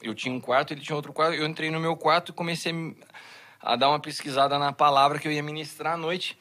Eu 0.02 0.12
tinha 0.12 0.34
um 0.34 0.40
quarto, 0.40 0.72
ele 0.72 0.80
tinha 0.80 0.96
outro 0.96 1.12
quarto. 1.12 1.34
Eu 1.34 1.46
entrei 1.46 1.70
no 1.70 1.78
meu 1.78 1.96
quarto 1.96 2.30
e 2.30 2.32
comecei 2.32 2.96
a 3.62 3.76
dar 3.76 3.88
uma 3.88 4.00
pesquisada 4.00 4.58
na 4.58 4.72
palavra 4.72 5.20
que 5.20 5.28
eu 5.28 5.30
ia 5.30 5.40
ministrar 5.42 5.94
à 5.94 5.96
noite. 5.96 6.36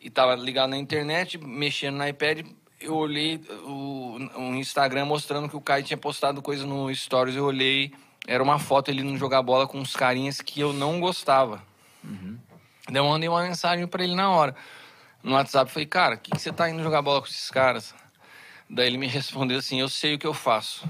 E 0.00 0.08
tava 0.08 0.34
ligado 0.34 0.70
na 0.70 0.78
internet, 0.78 1.36
mexendo 1.36 1.96
no 1.98 2.08
iPad. 2.08 2.46
Eu 2.80 2.96
olhei 2.96 3.38
o, 3.66 4.16
o 4.34 4.54
Instagram 4.54 5.04
mostrando 5.04 5.46
que 5.46 5.56
o 5.56 5.60
Caio 5.60 5.84
tinha 5.84 5.98
postado 5.98 6.40
coisa 6.40 6.64
no 6.64 6.94
Stories. 6.94 7.36
Eu 7.36 7.44
olhei, 7.44 7.92
era 8.26 8.42
uma 8.42 8.58
foto 8.58 8.90
ele 8.90 9.02
indo 9.02 9.18
jogar 9.18 9.42
bola 9.42 9.66
com 9.68 9.78
uns 9.78 9.94
carinhas 9.94 10.40
que 10.40 10.58
eu 10.58 10.72
não 10.72 10.98
gostava. 11.00 11.62
Daí 12.90 13.00
eu 13.02 13.06
mandei 13.06 13.28
uma 13.28 13.42
mensagem 13.42 13.86
pra 13.86 14.02
ele 14.02 14.14
na 14.14 14.30
hora. 14.30 14.54
No 15.22 15.32
WhatsApp, 15.34 15.70
falei, 15.70 15.86
cara, 15.86 16.14
o 16.14 16.18
que, 16.18 16.30
que 16.30 16.38
você 16.40 16.52
tá 16.52 16.70
indo 16.70 16.82
jogar 16.82 17.02
bola 17.02 17.20
com 17.20 17.26
esses 17.26 17.50
caras? 17.50 17.94
Daí 18.70 18.86
ele 18.86 18.98
me 18.98 19.06
respondeu 19.08 19.58
assim, 19.58 19.80
eu 19.80 19.88
sei 19.88 20.14
o 20.14 20.18
que 20.18 20.26
eu 20.26 20.34
faço. 20.34 20.88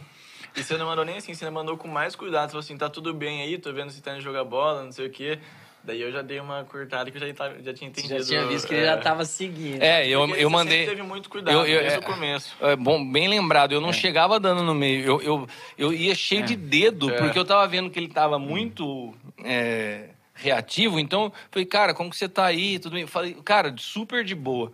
E 0.57 0.63
você 0.63 0.77
não 0.77 0.87
mandou 0.87 1.05
nem 1.05 1.17
assim, 1.17 1.35
você 1.35 1.49
mandou 1.51 1.77
com 1.77 1.89
mais 1.89 2.17
cuidado. 2.17 2.45
Você 2.49 2.53
falou 2.53 2.61
assim, 2.61 2.77
tá 2.77 2.89
tudo 2.91 3.15
bem 3.15 3.43
aí, 3.43 3.59
tô 3.59 3.73
vendo 3.73 3.91
você 3.91 4.01
tá 4.01 4.13
indo 4.13 4.21
jogar 4.21 4.45
bola, 4.45 4.85
não 4.85 4.93
sei 4.93 5.07
o 5.07 5.11
quê. 5.11 5.39
Daí 5.85 6.03
eu 6.03 6.11
já 6.13 6.21
dei 6.21 6.39
uma 6.41 6.65
cortada 6.65 7.11
que 7.11 7.17
eu 7.17 7.27
já, 7.27 7.33
tava- 7.33 7.63
já 7.63 7.73
tinha 7.73 7.89
Você 7.91 8.01
entendido. 8.01 8.19
já 8.19 8.25
tinha 8.27 8.47
visto 8.47 8.67
que 8.69 8.75
ele 8.75 8.85
já 8.85 8.97
tava 8.99 9.25
seguindo. 9.25 9.81
É, 9.81 10.07
eu, 10.07 10.27
Porque 10.27 10.43
eu 10.43 10.51
você 10.51 10.57
mandei... 10.57 10.87
teve 10.87 11.03
muito 11.03 11.31
cuidado 11.31 11.55
eu- 11.55 11.65
eu- 11.67 11.81
desde 11.81 11.97
é- 11.97 12.01
o 12.01 12.03
começo. 12.03 12.55
É, 12.61 12.77
bom, 12.77 13.11
bem 13.11 13.29
lembrado, 13.29 13.73
eu 13.73 13.81
não 13.81 13.93
chegava 13.93 14.39
dando 14.41 14.63
no 14.63 14.75
meio. 14.75 15.05
Eu, 15.07 15.23
eu, 15.23 15.49
eu 15.79 15.93
ia 15.93 16.15
cheio 16.15 16.43
de 16.43 16.57
dedo, 16.57 17.11
É. 17.11 17.17
porque 17.17 17.39
eu 17.39 17.45
tava 17.45 17.67
vendo 17.69 17.89
que 17.89 17.99
ele 17.99 18.09
tava 18.09 18.39
muito 18.39 19.15
é, 19.45 20.11
reativo. 20.39 20.99
Então, 20.99 21.33
falei, 21.51 21.67
cara, 21.67 21.93
como 21.95 22.11
que 22.11 22.17
você 22.17 22.29
tá 22.29 22.45
aí? 22.47 22.79
Tudo 22.79 22.95
bem? 22.95 23.07
Falei, 23.07 23.35
cara, 23.45 23.75
super 23.79 24.25
de 24.25 24.35
boa. 24.35 24.73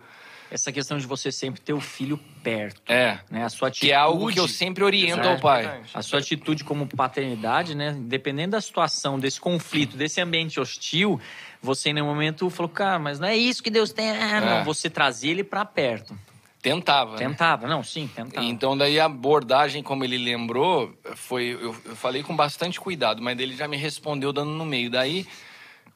Essa 0.51 0.71
questão 0.71 0.97
de 0.97 1.05
você 1.07 1.31
sempre 1.31 1.59
ter 1.59 1.73
o 1.73 1.81
filho 1.81 2.19
perto, 2.43 2.79
É. 2.87 3.19
né? 3.31 3.43
A 3.43 3.49
sua 3.49 3.67
atitude... 3.67 3.87
Que 3.87 3.91
é 3.91 3.95
algo 3.95 4.31
que 4.31 4.39
eu 4.39 4.47
sempre 4.47 4.83
oriento 4.83 5.27
é 5.27 5.31
ao 5.31 5.39
pai. 5.39 5.81
A 5.93 6.01
sua 6.03 6.19
atitude 6.19 6.63
como 6.63 6.85
paternidade, 6.87 7.75
né? 7.75 7.95
Dependendo 7.99 8.51
da 8.51 8.61
situação, 8.61 9.19
desse 9.19 9.41
conflito, 9.41 9.97
desse 9.97 10.21
ambiente 10.21 10.59
hostil, 10.59 11.19
você 11.61 11.89
em 11.89 11.93
nenhum 11.93 12.05
momento 12.07 12.47
falou, 12.51 12.69
cara, 12.69 12.99
mas 12.99 13.19
não 13.19 13.27
é 13.27 13.35
isso 13.35 13.61
que 13.63 13.71
Deus 13.71 13.91
tem. 13.91 14.11
Ah, 14.11 14.39
não, 14.39 14.47
É. 14.59 14.63
você 14.63 14.87
trazia 14.89 15.31
ele 15.31 15.43
pra 15.43 15.65
perto. 15.65 16.17
Tentava. 16.61 17.11
né? 17.11 17.17
Tentava, 17.17 17.67
não, 17.67 17.83
sim, 17.83 18.07
tentava. 18.07 18.45
Então, 18.45 18.75
daí 18.77 18.99
a 18.99 19.05
abordagem, 19.05 19.83
como 19.83 20.03
ele 20.03 20.17
lembrou, 20.17 20.95
foi. 21.15 21.49
Eu, 21.53 21.75
eu 21.85 21.95
falei 21.95 22.23
com 22.23 22.35
bastante 22.35 22.79
cuidado, 22.79 23.21
mas 23.21 23.37
ele 23.39 23.55
já 23.55 23.67
me 23.67 23.77
respondeu 23.77 24.31
dando 24.33 24.49
no 24.49 24.65
meio. 24.65 24.89
Daí, 24.89 25.27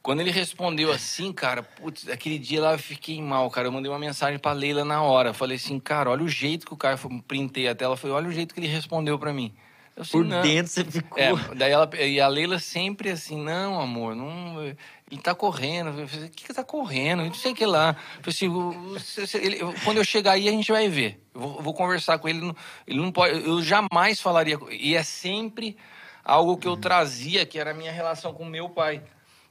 quando 0.10 0.22
ele 0.22 0.32
respondeu 0.32 0.92
assim, 0.92 1.32
cara, 1.32 1.62
putz, 1.62 2.10
aquele 2.10 2.40
dia 2.40 2.60
lá 2.60 2.72
eu 2.72 2.80
fiquei 2.80 3.22
mal, 3.22 3.48
cara. 3.52 3.68
Eu 3.68 3.72
mandei 3.72 3.92
uma 3.92 4.00
mensagem 4.00 4.40
pra 4.40 4.54
Leila 4.54 4.84
na 4.84 5.04
hora. 5.04 5.36
Falei 5.36 5.58
assim, 5.58 5.80
cara, 5.80 6.10
olha 6.10 6.24
o 6.24 6.28
jeito 6.28 6.66
que 6.66 6.74
o 6.74 6.76
cara. 6.76 6.98
Printei 7.28 7.68
a 7.68 7.76
tela, 7.76 7.96
falei, 7.96 8.16
olha 8.16 8.28
o 8.28 8.32
jeito 8.32 8.52
que 8.52 8.60
ele 8.60 8.66
respondeu 8.66 9.20
pra 9.20 9.32
mim. 9.32 9.54
Eu 9.96 10.02
assim, 10.02 10.12
Por 10.14 10.26
não. 10.26 10.42
dentro 10.42 10.72
você 10.72 10.84
ficou. 10.84 11.16
É, 11.16 11.32
daí 11.54 11.72
ela, 11.72 11.88
e 11.96 12.20
a 12.20 12.28
Leila 12.28 12.58
sempre 12.58 13.12
assim, 13.12 13.40
não, 13.40 13.80
amor, 13.80 14.16
não, 14.16 14.60
ele 14.64 15.22
tá 15.22 15.36
correndo. 15.36 15.90
Eu 16.00 16.08
falei, 16.08 16.26
o 16.26 16.32
que 16.32 16.44
que 16.44 16.54
tá 16.56 16.64
correndo? 16.64 17.22
Eu 17.22 17.28
Não 17.28 17.34
sei 17.36 17.52
o 17.52 17.56
que 17.56 17.68
lá. 17.68 17.96
Eu 18.26 18.34
falei 18.34 19.22
assim, 19.24 19.38
ele- 19.38 19.60
quando 19.86 19.98
eu 19.98 20.04
chegar 20.04 20.32
aí, 20.32 20.50
a 20.50 20.52
gente 20.52 20.72
vai 20.72 20.90
ver. 20.90 21.24
Eu 21.36 21.42
vou, 21.42 21.62
vou 21.62 21.74
conversar 21.76 22.18
com 22.18 22.28
ele. 22.28 22.52
Ele 22.88 23.00
não, 23.00 23.12
pode, 23.12 23.46
eu 23.46 23.62
jamais 23.62 24.20
falaria. 24.20 24.58
E 24.72 24.96
é 24.96 25.04
sempre 25.04 25.78
algo 26.26 26.58
que 26.58 26.68
eu 26.68 26.76
trazia, 26.76 27.46
que 27.46 27.60
era 27.60 27.70
a 27.70 27.76
minha 27.76 27.92
relação 27.92 28.34
com 28.34 28.44
meu 28.44 28.70
pai. 28.70 29.04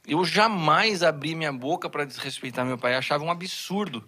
Eu 0.09 0.25
jamais 0.25 1.03
abri 1.03 1.35
minha 1.35 1.53
boca 1.53 1.87
para 1.87 2.03
desrespeitar 2.03 2.65
meu 2.65 2.79
pai. 2.79 2.95
Eu 2.95 2.97
achava 2.97 3.23
um 3.23 3.29
absurdo. 3.29 4.03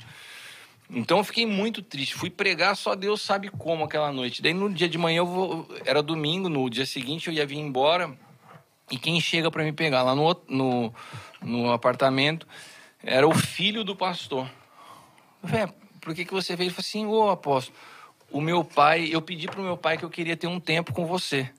Então 0.89 1.19
eu 1.19 1.23
fiquei 1.23 1.45
muito 1.45 1.83
triste. 1.83 2.15
Fui 2.15 2.29
pregar, 2.29 2.75
só 2.75 2.95
Deus 2.95 3.21
sabe 3.21 3.49
como 3.49 3.83
aquela 3.83 4.11
noite. 4.11 4.41
Daí 4.41 4.53
no 4.53 4.67
dia 4.73 4.89
de 4.89 4.97
manhã 4.97 5.19
eu 5.19 5.27
vou, 5.27 5.67
era 5.85 6.01
domingo, 6.01 6.49
no 6.49 6.67
dia 6.71 6.87
seguinte 6.87 7.27
eu 7.27 7.33
ia 7.33 7.45
vir 7.45 7.59
embora. 7.59 8.17
E 8.89 8.97
quem 8.97 9.21
chega 9.21 9.51
para 9.51 9.63
me 9.63 9.71
pegar 9.71 10.01
lá 10.01 10.15
no, 10.15 10.35
no, 10.49 10.93
no 11.39 11.71
apartamento 11.71 12.47
era 13.03 13.27
o 13.27 13.33
filho 13.33 13.83
do 13.83 13.95
pastor. 13.95 14.49
Falei, 15.43 15.65
"É, 15.65 15.67
por 16.01 16.15
que, 16.15 16.25
que 16.25 16.33
você 16.33 16.55
veio? 16.55 16.67
Ele 16.67 16.73
falou 16.73 16.85
assim, 16.85 17.05
ô 17.05 17.29
apóstolo, 17.29 17.77
o 18.31 18.41
meu 18.41 18.65
pai, 18.65 19.07
eu 19.11 19.21
pedi 19.21 19.47
pro 19.47 19.61
meu 19.61 19.77
pai 19.77 19.99
que 19.99 20.03
eu 20.03 20.09
queria 20.09 20.35
ter 20.35 20.47
um 20.47 20.59
tempo 20.59 20.93
com 20.93 21.05
você. 21.05 21.49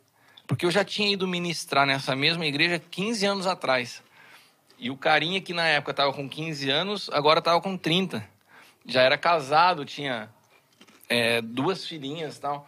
Porque 0.48 0.66
eu 0.66 0.70
já 0.70 0.84
tinha 0.84 1.10
ido 1.12 1.28
ministrar 1.28 1.86
nessa 1.86 2.16
mesma 2.16 2.44
igreja 2.44 2.82
15 2.90 3.24
anos 3.24 3.46
atrás. 3.46 4.02
E 4.82 4.90
o 4.90 4.96
carinha 4.96 5.40
que 5.40 5.54
na 5.54 5.64
época 5.64 5.92
estava 5.92 6.12
com 6.12 6.28
15 6.28 6.68
anos, 6.68 7.08
agora 7.12 7.38
estava 7.38 7.60
com 7.60 7.76
30. 7.76 8.28
Já 8.84 9.02
era 9.02 9.16
casado, 9.16 9.84
tinha 9.84 10.28
é, 11.08 11.40
duas 11.40 11.86
filhinhas 11.86 12.36
e 12.36 12.40
tal. 12.40 12.66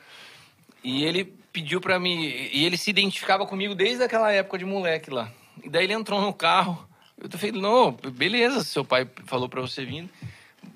E 0.85 1.03
ele 1.03 1.25
pediu 1.53 1.81
pra 1.81 1.99
mim. 1.99 2.23
E 2.23 2.65
ele 2.65 2.77
se 2.77 2.89
identificava 2.89 3.45
comigo 3.45 3.75
desde 3.75 4.05
aquela 4.05 4.31
época 4.31 4.57
de 4.57 4.65
moleque 4.65 5.11
lá. 5.11 5.29
E 5.61 5.69
daí 5.69 5.87
ele 5.87 5.93
entrou 5.93 6.21
no 6.21 6.33
carro. 6.33 6.89
Eu 7.21 7.29
falei, 7.37 7.61
não, 7.61 7.91
beleza, 7.91 8.63
seu 8.63 8.85
pai 8.85 9.11
falou 9.27 9.49
pra 9.49 9.61
você 9.61 9.85
vir. 9.85 10.09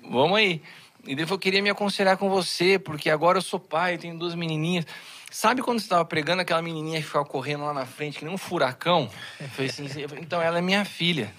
Vamos 0.09 0.37
aí. 0.37 0.61
E 1.07 1.15
daí 1.15 1.25
falou, 1.25 1.39
queria 1.39 1.61
me 1.61 1.69
aconselhar 1.69 2.17
com 2.17 2.29
você, 2.29 2.77
porque 2.77 3.09
agora 3.09 3.37
eu 3.37 3.41
sou 3.41 3.61
pai, 3.61 3.93
eu 3.93 3.99
tenho 3.99 4.19
duas 4.19 4.35
menininhas. 4.35 4.85
Sabe 5.29 5.61
quando 5.61 5.79
você 5.79 5.85
estava 5.85 6.03
pregando 6.03 6.41
aquela 6.41 6.61
menininha 6.61 6.99
que 6.99 7.05
ficava 7.05 7.23
correndo 7.23 7.63
lá 7.63 7.73
na 7.73 7.85
frente, 7.85 8.17
que 8.17 8.25
nem 8.25 8.33
um 8.33 8.37
furacão? 8.37 9.09
Assim, 9.39 9.87
então 10.19 10.41
ela 10.41 10.57
é 10.57 10.61
minha 10.61 10.83
filha. 10.83 11.33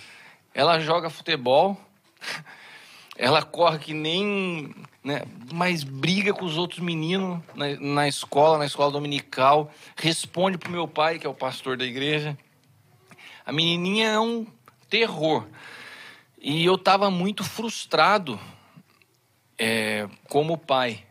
Ela 0.54 0.78
joga 0.78 1.10
futebol, 1.10 1.76
ela 3.18 3.42
corre 3.42 3.78
que 3.78 3.92
nem. 3.92 4.74
Né, 5.02 5.22
mas 5.52 5.82
briga 5.82 6.32
com 6.32 6.44
os 6.44 6.58
outros 6.58 6.80
meninos 6.80 7.40
na, 7.54 7.68
na 7.80 8.08
escola, 8.08 8.58
na 8.58 8.66
escola 8.66 8.92
dominical. 8.92 9.72
Responde 9.96 10.56
pro 10.56 10.70
meu 10.70 10.86
pai, 10.86 11.18
que 11.18 11.26
é 11.26 11.30
o 11.30 11.34
pastor 11.34 11.76
da 11.76 11.84
igreja. 11.84 12.38
A 13.44 13.52
menininha 13.52 14.10
é 14.10 14.20
um 14.20 14.46
terror. 14.88 15.46
E 16.38 16.64
eu 16.64 16.76
estava 16.76 17.10
muito 17.10 17.42
frustrado 17.42 18.38
é, 19.58 20.08
como 20.28 20.56
pai, 20.56 21.04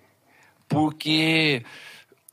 porque 0.67 1.63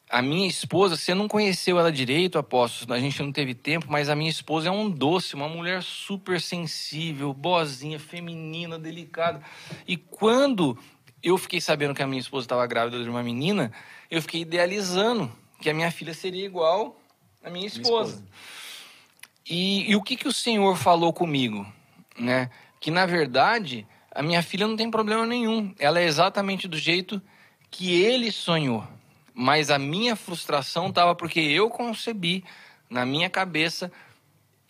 a 0.08 0.22
minha 0.22 0.46
esposa, 0.46 0.96
você 0.96 1.14
não 1.14 1.26
conheceu 1.26 1.78
ela 1.78 1.90
direito, 1.90 2.38
apóstolo, 2.38 2.94
a 2.94 3.00
gente 3.00 3.20
não 3.22 3.32
teve 3.32 3.54
tempo, 3.54 3.86
mas 3.88 4.08
a 4.08 4.14
minha 4.14 4.30
esposa 4.30 4.68
é 4.68 4.70
um 4.70 4.88
doce, 4.88 5.34
uma 5.34 5.48
mulher 5.48 5.82
super 5.82 6.40
sensível, 6.40 7.34
boazinha, 7.34 7.98
feminina, 7.98 8.78
delicada. 8.78 9.42
E 9.86 9.96
quando 9.96 10.78
eu 11.22 11.36
fiquei 11.36 11.60
sabendo 11.60 11.94
que 11.94 12.02
a 12.02 12.06
minha 12.06 12.20
esposa 12.20 12.44
estava 12.44 12.66
grávida 12.66 13.02
de 13.02 13.10
uma 13.10 13.22
menina, 13.22 13.72
eu 14.08 14.22
fiquei 14.22 14.42
idealizando 14.42 15.30
que 15.60 15.68
a 15.68 15.74
minha 15.74 15.90
filha 15.90 16.14
seria 16.14 16.44
igual 16.44 17.00
à 17.42 17.50
minha 17.50 17.66
esposa. 17.66 18.24
E, 19.48 19.90
e 19.90 19.96
o 19.96 20.02
que, 20.02 20.16
que 20.16 20.28
o 20.28 20.32
Senhor 20.32 20.76
falou 20.76 21.12
comigo? 21.12 21.66
Né? 22.18 22.50
Que, 22.80 22.90
na 22.90 23.06
verdade, 23.06 23.86
a 24.10 24.22
minha 24.22 24.42
filha 24.42 24.66
não 24.66 24.76
tem 24.76 24.90
problema 24.90 25.26
nenhum. 25.26 25.74
Ela 25.78 26.00
é 26.00 26.04
exatamente 26.04 26.68
do 26.68 26.76
jeito 26.76 27.20
que 27.70 28.00
ele 28.00 28.30
sonhou. 28.30 28.86
Mas 29.38 29.70
a 29.70 29.78
minha 29.78 30.16
frustração 30.16 30.88
estava 30.88 31.14
porque 31.14 31.38
eu 31.38 31.68
concebi 31.68 32.42
na 32.88 33.04
minha 33.04 33.28
cabeça. 33.28 33.92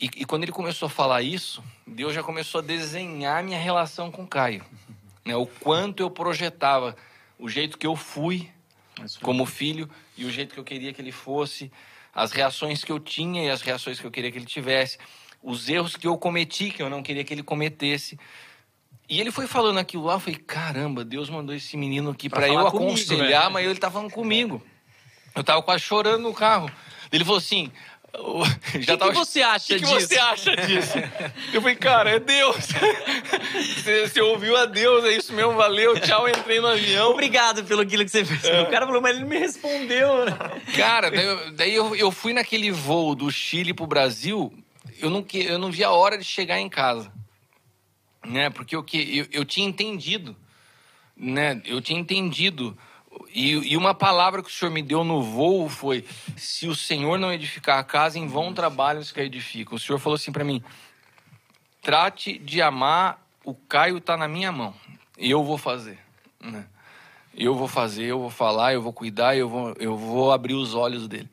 E, 0.00 0.06
e 0.16 0.24
quando 0.24 0.42
ele 0.42 0.50
começou 0.50 0.86
a 0.86 0.90
falar 0.90 1.22
isso, 1.22 1.62
Deus 1.86 2.12
já 2.12 2.20
começou 2.20 2.58
a 2.60 2.64
desenhar 2.64 3.44
minha 3.44 3.60
relação 3.60 4.10
com 4.10 4.26
Caio. 4.26 4.64
Né? 5.24 5.36
O 5.36 5.46
quanto 5.46 6.02
eu 6.02 6.10
projetava, 6.10 6.96
o 7.38 7.48
jeito 7.48 7.78
que 7.78 7.86
eu 7.86 7.94
fui 7.94 8.50
como 9.22 9.46
filho 9.46 9.88
e 10.16 10.24
o 10.24 10.30
jeito 10.32 10.52
que 10.52 10.58
eu 10.58 10.64
queria 10.64 10.92
que 10.92 11.00
ele 11.00 11.12
fosse, 11.12 11.70
as 12.12 12.32
reações 12.32 12.82
que 12.82 12.90
eu 12.90 12.98
tinha 12.98 13.44
e 13.44 13.50
as 13.50 13.62
reações 13.62 14.00
que 14.00 14.06
eu 14.06 14.10
queria 14.10 14.32
que 14.32 14.38
ele 14.38 14.46
tivesse, 14.46 14.98
os 15.40 15.68
erros 15.68 15.94
que 15.94 16.08
eu 16.08 16.18
cometi 16.18 16.72
que 16.72 16.82
eu 16.82 16.90
não 16.90 17.04
queria 17.04 17.22
que 17.22 17.32
ele 17.32 17.44
cometesse. 17.44 18.18
E 19.08 19.20
ele 19.20 19.30
foi 19.30 19.46
falando 19.46 19.78
aquilo 19.78 20.04
lá, 20.04 20.14
eu 20.14 20.20
falei, 20.20 20.36
caramba, 20.38 21.04
Deus 21.04 21.30
mandou 21.30 21.54
esse 21.54 21.76
menino 21.76 22.10
aqui 22.10 22.28
Pra 22.28 22.40
para 22.40 22.48
eu 22.48 22.70
comigo, 22.70 22.90
aconselhar, 22.92 23.44
né? 23.44 23.50
mas 23.50 23.66
ele 23.66 23.78
tá 23.78 23.90
falando 23.90 24.10
comigo. 24.10 24.60
Eu 25.34 25.44
tava 25.44 25.62
quase 25.62 25.82
chorando 25.84 26.22
no 26.22 26.34
carro. 26.34 26.70
Ele 27.12 27.24
falou 27.24 27.38
assim, 27.38 27.70
o- 28.18 28.44
já 28.80 28.94
que 28.94 28.96
tava, 28.96 29.12
você 29.12 29.42
acha 29.42 29.74
"O 29.74 29.78
que 29.78 29.84
que 29.86 29.94
disso?" 29.94 30.08
você 30.08 30.18
acha 30.18 30.56
disso? 30.56 30.92
Eu 31.52 31.60
falei, 31.62 31.76
cara, 31.76 32.10
é 32.10 32.18
Deus. 32.18 32.56
Você, 33.76 34.08
você 34.08 34.20
ouviu 34.20 34.56
a 34.56 34.64
Deus, 34.66 35.04
é 35.04 35.12
isso 35.16 35.32
mesmo, 35.32 35.52
valeu, 35.54 35.98
tchau, 36.00 36.28
entrei 36.28 36.60
no 36.60 36.66
avião. 36.66 37.10
Obrigado 37.12 37.64
pelo 37.64 37.82
aquilo 37.82 38.04
que 38.04 38.10
você 38.10 38.24
fez. 38.24 38.44
É. 38.44 38.62
O 38.62 38.66
cara 38.70 38.84
falou, 38.86 39.00
mas 39.00 39.12
ele 39.12 39.20
não 39.20 39.28
me 39.28 39.38
respondeu, 39.38 40.24
né? 40.24 40.36
Cara, 40.76 41.10
daí, 41.10 41.24
eu, 41.24 41.52
daí 41.52 41.74
eu, 41.74 41.94
eu 41.96 42.10
fui 42.10 42.32
naquele 42.32 42.70
voo 42.72 43.14
do 43.14 43.30
Chile 43.30 43.72
pro 43.72 43.86
Brasil, 43.86 44.52
eu 44.98 45.08
não, 45.08 45.22
que- 45.22 45.44
eu 45.44 45.58
não 45.58 45.70
vi 45.70 45.84
a 45.84 45.90
hora 45.90 46.18
de 46.18 46.24
chegar 46.24 46.58
em 46.58 46.68
casa. 46.68 47.12
Né? 48.26 48.50
Porque 48.50 48.74
eu, 48.74 48.82
que- 48.82 49.18
eu, 49.18 49.26
eu 49.30 49.44
tinha 49.44 49.66
entendido, 49.66 50.36
né? 51.16 51.60
Eu 51.64 51.80
tinha 51.80 51.98
entendido. 51.98 52.76
E, 53.32 53.52
e 53.72 53.76
uma 53.76 53.94
palavra 53.94 54.42
que 54.42 54.48
o 54.48 54.52
senhor 54.52 54.70
me 54.70 54.82
deu 54.82 55.04
no 55.04 55.22
voo 55.22 55.68
foi: 55.68 56.04
se 56.36 56.66
o 56.66 56.74
senhor 56.74 57.18
não 57.18 57.32
edificar 57.32 57.78
a 57.78 57.84
casa, 57.84 58.18
em 58.18 58.26
vão 58.26 58.52
trabalham 58.52 59.00
os 59.00 59.12
que 59.12 59.20
a 59.20 59.24
edificam. 59.24 59.76
O 59.76 59.80
senhor 59.80 59.98
falou 59.98 60.16
assim 60.16 60.32
para 60.32 60.44
mim: 60.44 60.62
trate 61.80 62.38
de 62.38 62.60
amar, 62.60 63.24
o 63.44 63.54
Caio 63.54 64.00
tá 64.00 64.16
na 64.16 64.28
minha 64.28 64.50
mão. 64.50 64.74
E 65.18 65.30
eu 65.30 65.42
vou 65.44 65.56
fazer. 65.56 65.98
Né? 66.40 66.66
Eu 67.34 67.54
vou 67.54 67.68
fazer, 67.68 68.04
eu 68.04 68.18
vou 68.18 68.30
falar, 68.30 68.74
eu 68.74 68.82
vou 68.82 68.92
cuidar, 68.92 69.36
eu 69.36 69.48
vou, 69.48 69.74
eu 69.78 69.96
vou 69.96 70.32
abrir 70.32 70.54
os 70.54 70.74
olhos 70.74 71.06
dele. 71.06 71.28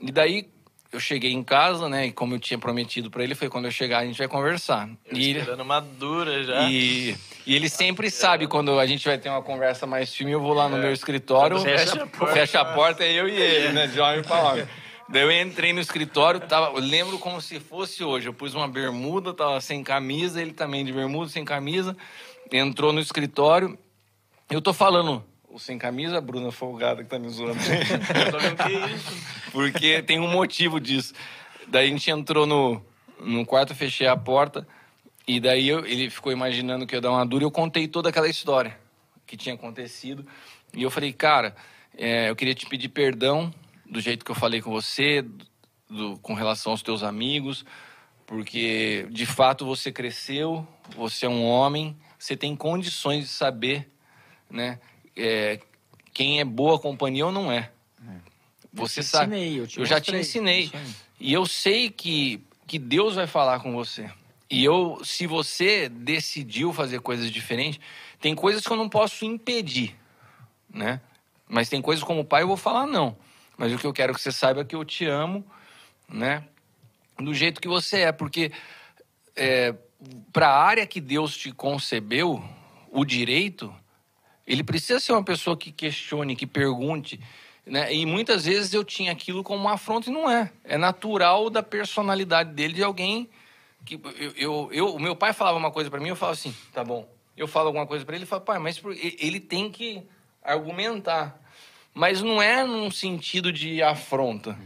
E 0.00 0.10
daí 0.10 0.48
eu 0.94 1.00
cheguei 1.00 1.32
em 1.32 1.42
casa, 1.42 1.88
né? 1.88 2.06
E 2.06 2.12
como 2.12 2.34
eu 2.34 2.38
tinha 2.38 2.58
prometido 2.58 3.10
para 3.10 3.22
ele, 3.22 3.34
foi 3.34 3.48
quando 3.48 3.66
eu 3.66 3.70
chegar 3.70 3.98
a 3.98 4.04
gente 4.06 4.18
vai 4.18 4.28
conversar. 4.28 4.88
Eu 5.10 5.16
E 5.18 5.30
ele, 5.30 5.38
esperando 5.40 5.60
uma 5.62 5.80
dura 5.80 6.42
já. 6.44 6.62
e, 6.70 7.16
e 7.46 7.54
ele 7.54 7.68
sempre 7.68 8.10
sabe 8.10 8.46
quando 8.46 8.78
a 8.78 8.86
gente 8.86 9.04
vai 9.04 9.18
ter 9.18 9.28
uma 9.28 9.42
conversa 9.42 9.86
mais 9.86 10.14
firme, 10.14 10.32
eu 10.32 10.40
vou 10.40 10.54
lá 10.54 10.68
no 10.68 10.76
meu 10.78 10.92
escritório, 10.92 11.58
Fecha 11.60 12.02
a 12.02 12.06
porta. 12.06 12.34
fecha 12.34 12.60
a 12.60 12.64
porta, 12.64 13.04
é 13.04 13.12
eu 13.12 13.28
e 13.28 13.32
ele, 13.36 13.72
né? 13.72 13.86
De 13.86 14.00
homem 14.00 14.22
pra 14.22 14.36
homem. 14.42 14.66
Daí 15.08 15.22
eu 15.22 15.30
entrei 15.30 15.72
no 15.72 15.80
escritório, 15.80 16.40
tava, 16.40 16.68
eu 16.76 16.80
lembro 16.82 17.18
como 17.18 17.38
se 17.40 17.60
fosse 17.60 18.02
hoje. 18.02 18.26
Eu 18.26 18.32
pus 18.32 18.54
uma 18.54 18.66
bermuda, 18.66 19.34
tava 19.34 19.60
sem 19.60 19.82
camisa, 19.84 20.40
ele 20.40 20.52
também 20.52 20.84
de 20.84 20.92
bermuda, 20.92 21.30
sem 21.30 21.44
camisa. 21.44 21.94
Entrou 22.50 22.92
no 22.92 23.00
escritório. 23.00 23.78
Eu 24.50 24.62
tô 24.62 24.72
falando, 24.72 25.22
o 25.54 25.58
sem 25.60 25.78
camisa, 25.78 26.18
a 26.18 26.20
Bruna 26.20 26.50
folgada 26.50 27.04
que 27.04 27.08
tá 27.08 27.16
me 27.16 27.28
zoando. 27.28 27.60
É 27.62 28.94
isso? 28.94 29.50
Porque 29.52 30.02
tem 30.02 30.18
um 30.18 30.28
motivo 30.28 30.80
disso. 30.80 31.14
Daí 31.68 31.86
a 31.86 31.90
gente 31.90 32.10
entrou 32.10 32.44
no, 32.44 32.84
no 33.20 33.46
quarto, 33.46 33.72
fechei 33.72 34.08
a 34.08 34.16
porta. 34.16 34.66
E 35.28 35.38
daí 35.38 35.68
eu- 35.68 35.86
ele 35.86 36.10
ficou 36.10 36.32
imaginando 36.32 36.84
que 36.86 36.96
ia 36.96 37.00
dar 37.00 37.12
uma 37.12 37.24
dura. 37.24 37.44
E 37.44 37.46
eu 37.46 37.52
contei 37.52 37.86
toda 37.86 38.08
aquela 38.08 38.28
história 38.28 38.76
que 39.24 39.36
tinha 39.36 39.54
acontecido. 39.54 40.26
E 40.74 40.82
eu 40.82 40.90
falei, 40.90 41.12
cara, 41.12 41.54
é, 41.96 42.28
eu 42.30 42.34
queria 42.36 42.54
te 42.54 42.66
pedir 42.66 42.88
perdão 42.88 43.54
do 43.88 44.00
jeito 44.00 44.24
que 44.24 44.30
eu 44.32 44.34
falei 44.34 44.60
com 44.60 44.72
você, 44.72 45.24
do- 45.88 46.18
com 46.18 46.34
relação 46.34 46.72
aos 46.72 46.82
teus 46.82 47.04
amigos. 47.04 47.64
Porque, 48.26 49.06
de 49.10 49.24
fato, 49.24 49.64
você 49.64 49.92
cresceu, 49.92 50.66
você 50.96 51.26
é 51.26 51.28
um 51.28 51.44
homem, 51.44 51.96
você 52.18 52.36
tem 52.36 52.56
condições 52.56 53.24
de 53.26 53.30
saber 53.30 53.88
né, 54.50 54.78
é, 55.16 55.60
quem 56.12 56.40
é 56.40 56.44
boa 56.44 56.78
companhia 56.78 57.26
ou 57.26 57.32
não 57.32 57.50
é. 57.50 57.70
Você 58.72 59.00
Eu 59.00 59.04
sabe. 59.04 59.36
ensinei, 59.36 59.60
eu 59.60 59.66
te 59.66 59.84
já 59.86 60.00
te 60.00 60.14
ensinei. 60.14 60.72
E 61.20 61.32
eu 61.32 61.46
sei 61.46 61.88
que, 61.90 62.44
que 62.66 62.78
Deus 62.78 63.14
vai 63.14 63.26
falar 63.26 63.60
com 63.60 63.72
você. 63.72 64.10
E 64.50 64.64
eu, 64.64 65.00
se 65.04 65.26
você 65.26 65.88
decidiu 65.88 66.72
fazer 66.72 67.00
coisas 67.00 67.30
diferentes, 67.30 67.80
tem 68.20 68.34
coisas 68.34 68.64
que 68.64 68.72
eu 68.72 68.76
não 68.76 68.88
posso 68.88 69.24
impedir, 69.24 69.96
né? 70.68 71.00
Mas 71.48 71.68
tem 71.68 71.80
coisas 71.80 72.04
como 72.04 72.24
pai 72.24 72.42
eu 72.42 72.48
vou 72.48 72.56
falar 72.56 72.86
não. 72.86 73.16
Mas 73.56 73.72
o 73.72 73.78
que 73.78 73.86
eu 73.86 73.92
quero 73.92 74.12
que 74.12 74.20
você 74.20 74.32
saiba 74.32 74.62
é 74.62 74.64
que 74.64 74.74
eu 74.74 74.84
te 74.84 75.06
amo, 75.06 75.44
né? 76.08 76.44
Do 77.16 77.32
jeito 77.32 77.60
que 77.60 77.68
você 77.68 78.00
é, 78.00 78.12
porque 78.12 78.50
é, 79.36 79.74
para 80.32 80.48
a 80.48 80.62
área 80.62 80.86
que 80.86 81.00
Deus 81.00 81.36
te 81.36 81.52
concebeu, 81.52 82.42
o 82.90 83.04
direito, 83.04 83.74
ele 84.46 84.62
precisa 84.62 85.00
ser 85.00 85.12
uma 85.12 85.22
pessoa 85.24 85.56
que 85.56 85.70
questione, 85.72 86.36
que 86.36 86.46
pergunte, 86.46 87.18
Né? 87.66 87.94
E 87.94 88.04
muitas 88.04 88.44
vezes 88.44 88.74
eu 88.74 88.84
tinha 88.84 89.10
aquilo 89.10 89.42
como 89.42 89.58
uma 89.62 89.72
afronta 89.72 90.10
e 90.10 90.12
não 90.12 90.30
é. 90.30 90.52
É 90.64 90.76
natural 90.76 91.48
da 91.48 91.62
personalidade 91.62 92.52
dele, 92.52 92.74
de 92.74 92.82
alguém 92.84 93.26
que 93.86 93.94
eu, 93.94 94.32
eu, 94.36 94.68
eu- 94.70 94.94
o 94.94 95.00
meu 95.00 95.16
pai 95.16 95.32
falava 95.32 95.56
uma 95.56 95.70
coisa 95.70 95.88
para 95.90 95.98
mim, 95.98 96.10
eu 96.10 96.16
falava 96.16 96.34
assim, 96.38 96.54
tá 96.74 96.84
bom. 96.84 97.08
Eu 97.34 97.48
falo 97.48 97.68
alguma 97.68 97.86
coisa 97.86 98.04
para 98.04 98.14
ele, 98.16 98.24
ele 98.24 98.28
fala, 98.28 98.42
pai, 98.42 98.58
mas 98.58 98.82
ele 99.18 99.40
tem 99.40 99.70
que 99.70 100.02
argumentar. 100.42 101.40
Mas 101.94 102.20
não 102.20 102.42
é 102.42 102.64
num 102.64 102.90
sentido 102.90 103.50
de 103.50 103.82
afronta. 103.82 104.58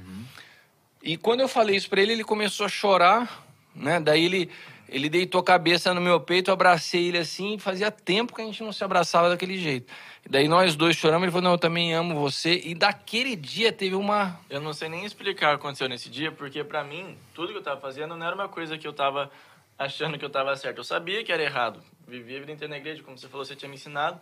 E 1.00 1.16
quando 1.16 1.38
eu 1.40 1.48
falei 1.48 1.76
isso 1.76 1.88
para 1.88 2.02
ele, 2.02 2.12
ele 2.14 2.24
começou 2.24 2.66
a 2.66 2.68
chorar, 2.68 3.46
né? 3.74 4.00
Daí 4.00 4.24
ele 4.24 4.50
ele 4.89 5.09
deitou 5.09 5.40
a 5.40 5.44
cabeça 5.44 5.93
no 5.93 6.01
meu 6.01 6.20
peito, 6.20 6.51
eu 6.51 6.55
abracei 6.55 7.09
ele 7.09 7.19
assim, 7.19 7.59
fazia 7.59 7.90
tempo 7.90 8.35
que 8.35 8.40
a 8.40 8.44
gente 8.44 8.62
não 8.62 8.73
se 8.73 8.82
abraçava 8.82 9.28
daquele 9.28 9.59
jeito. 9.59 9.93
Daí 10.28 10.48
nós 10.48 10.74
dois 10.74 10.97
choramos, 10.97 11.24
ele 11.24 11.32
falou: 11.32 11.44
"Não, 11.44 11.52
eu 11.52 11.59
também 11.59 11.94
amo 11.94 12.15
você". 12.15 12.60
E 12.65 12.74
daquele 12.74 13.36
dia 13.36 13.73
teve 13.73 13.94
uma 13.94 14.40
Eu 14.48 14.60
não 14.60 14.73
sei 14.73 14.89
nem 14.89 15.05
explicar 15.05 15.55
o 15.55 15.59
que 15.59 15.65
aconteceu 15.65 15.89
nesse 15.89 16.09
dia, 16.09 16.32
porque 16.32 16.65
pra 16.65 16.82
mim, 16.82 17.16
tudo 17.35 17.52
que 17.52 17.59
eu 17.59 17.62
tava 17.62 17.81
fazendo 17.81 18.16
não 18.16 18.27
era 18.27 18.35
uma 18.35 18.48
coisa 18.48 18.78
que 18.78 18.86
eu 18.86 18.93
tava 18.93 19.31
achando 19.78 20.19
que 20.19 20.24
eu 20.24 20.31
tava 20.31 20.55
certo. 20.56 20.78
Eu 20.78 20.85
sabia 20.85 21.23
que 21.23 21.31
era 21.31 21.43
errado. 21.43 21.81
Vivia 22.06 22.39
a 22.39 22.40
vida 22.40 22.52
inteira 22.52 22.70
na 22.70 22.78
igreja, 22.78 23.02
como 23.02 23.16
você 23.16 23.28
falou, 23.28 23.44
você 23.44 23.55
tinha 23.55 23.69
me 23.69 23.77
ensinado. 23.77 24.20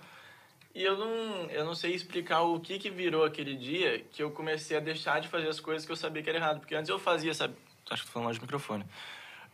E 0.74 0.82
eu 0.82 0.98
não, 0.98 1.50
eu 1.50 1.64
não 1.64 1.74
sei 1.74 1.94
explicar 1.94 2.42
o 2.42 2.60
que 2.60 2.78
que 2.78 2.90
virou 2.90 3.24
aquele 3.24 3.56
dia 3.56 4.04
que 4.12 4.22
eu 4.22 4.30
comecei 4.30 4.76
a 4.76 4.80
deixar 4.80 5.20
de 5.20 5.28
fazer 5.28 5.48
as 5.48 5.58
coisas 5.58 5.86
que 5.86 5.92
eu 5.92 5.96
sabia 5.96 6.22
que 6.22 6.28
era 6.28 6.38
errado. 6.38 6.60
Porque 6.60 6.74
antes 6.74 6.90
eu 6.90 6.98
fazia, 6.98 7.32
sabe? 7.32 7.54
Acho 7.90 8.02
que 8.02 8.08
tô 8.08 8.12
falando 8.12 8.26
longe 8.26 8.38
do 8.38 8.42
microfone. 8.42 8.84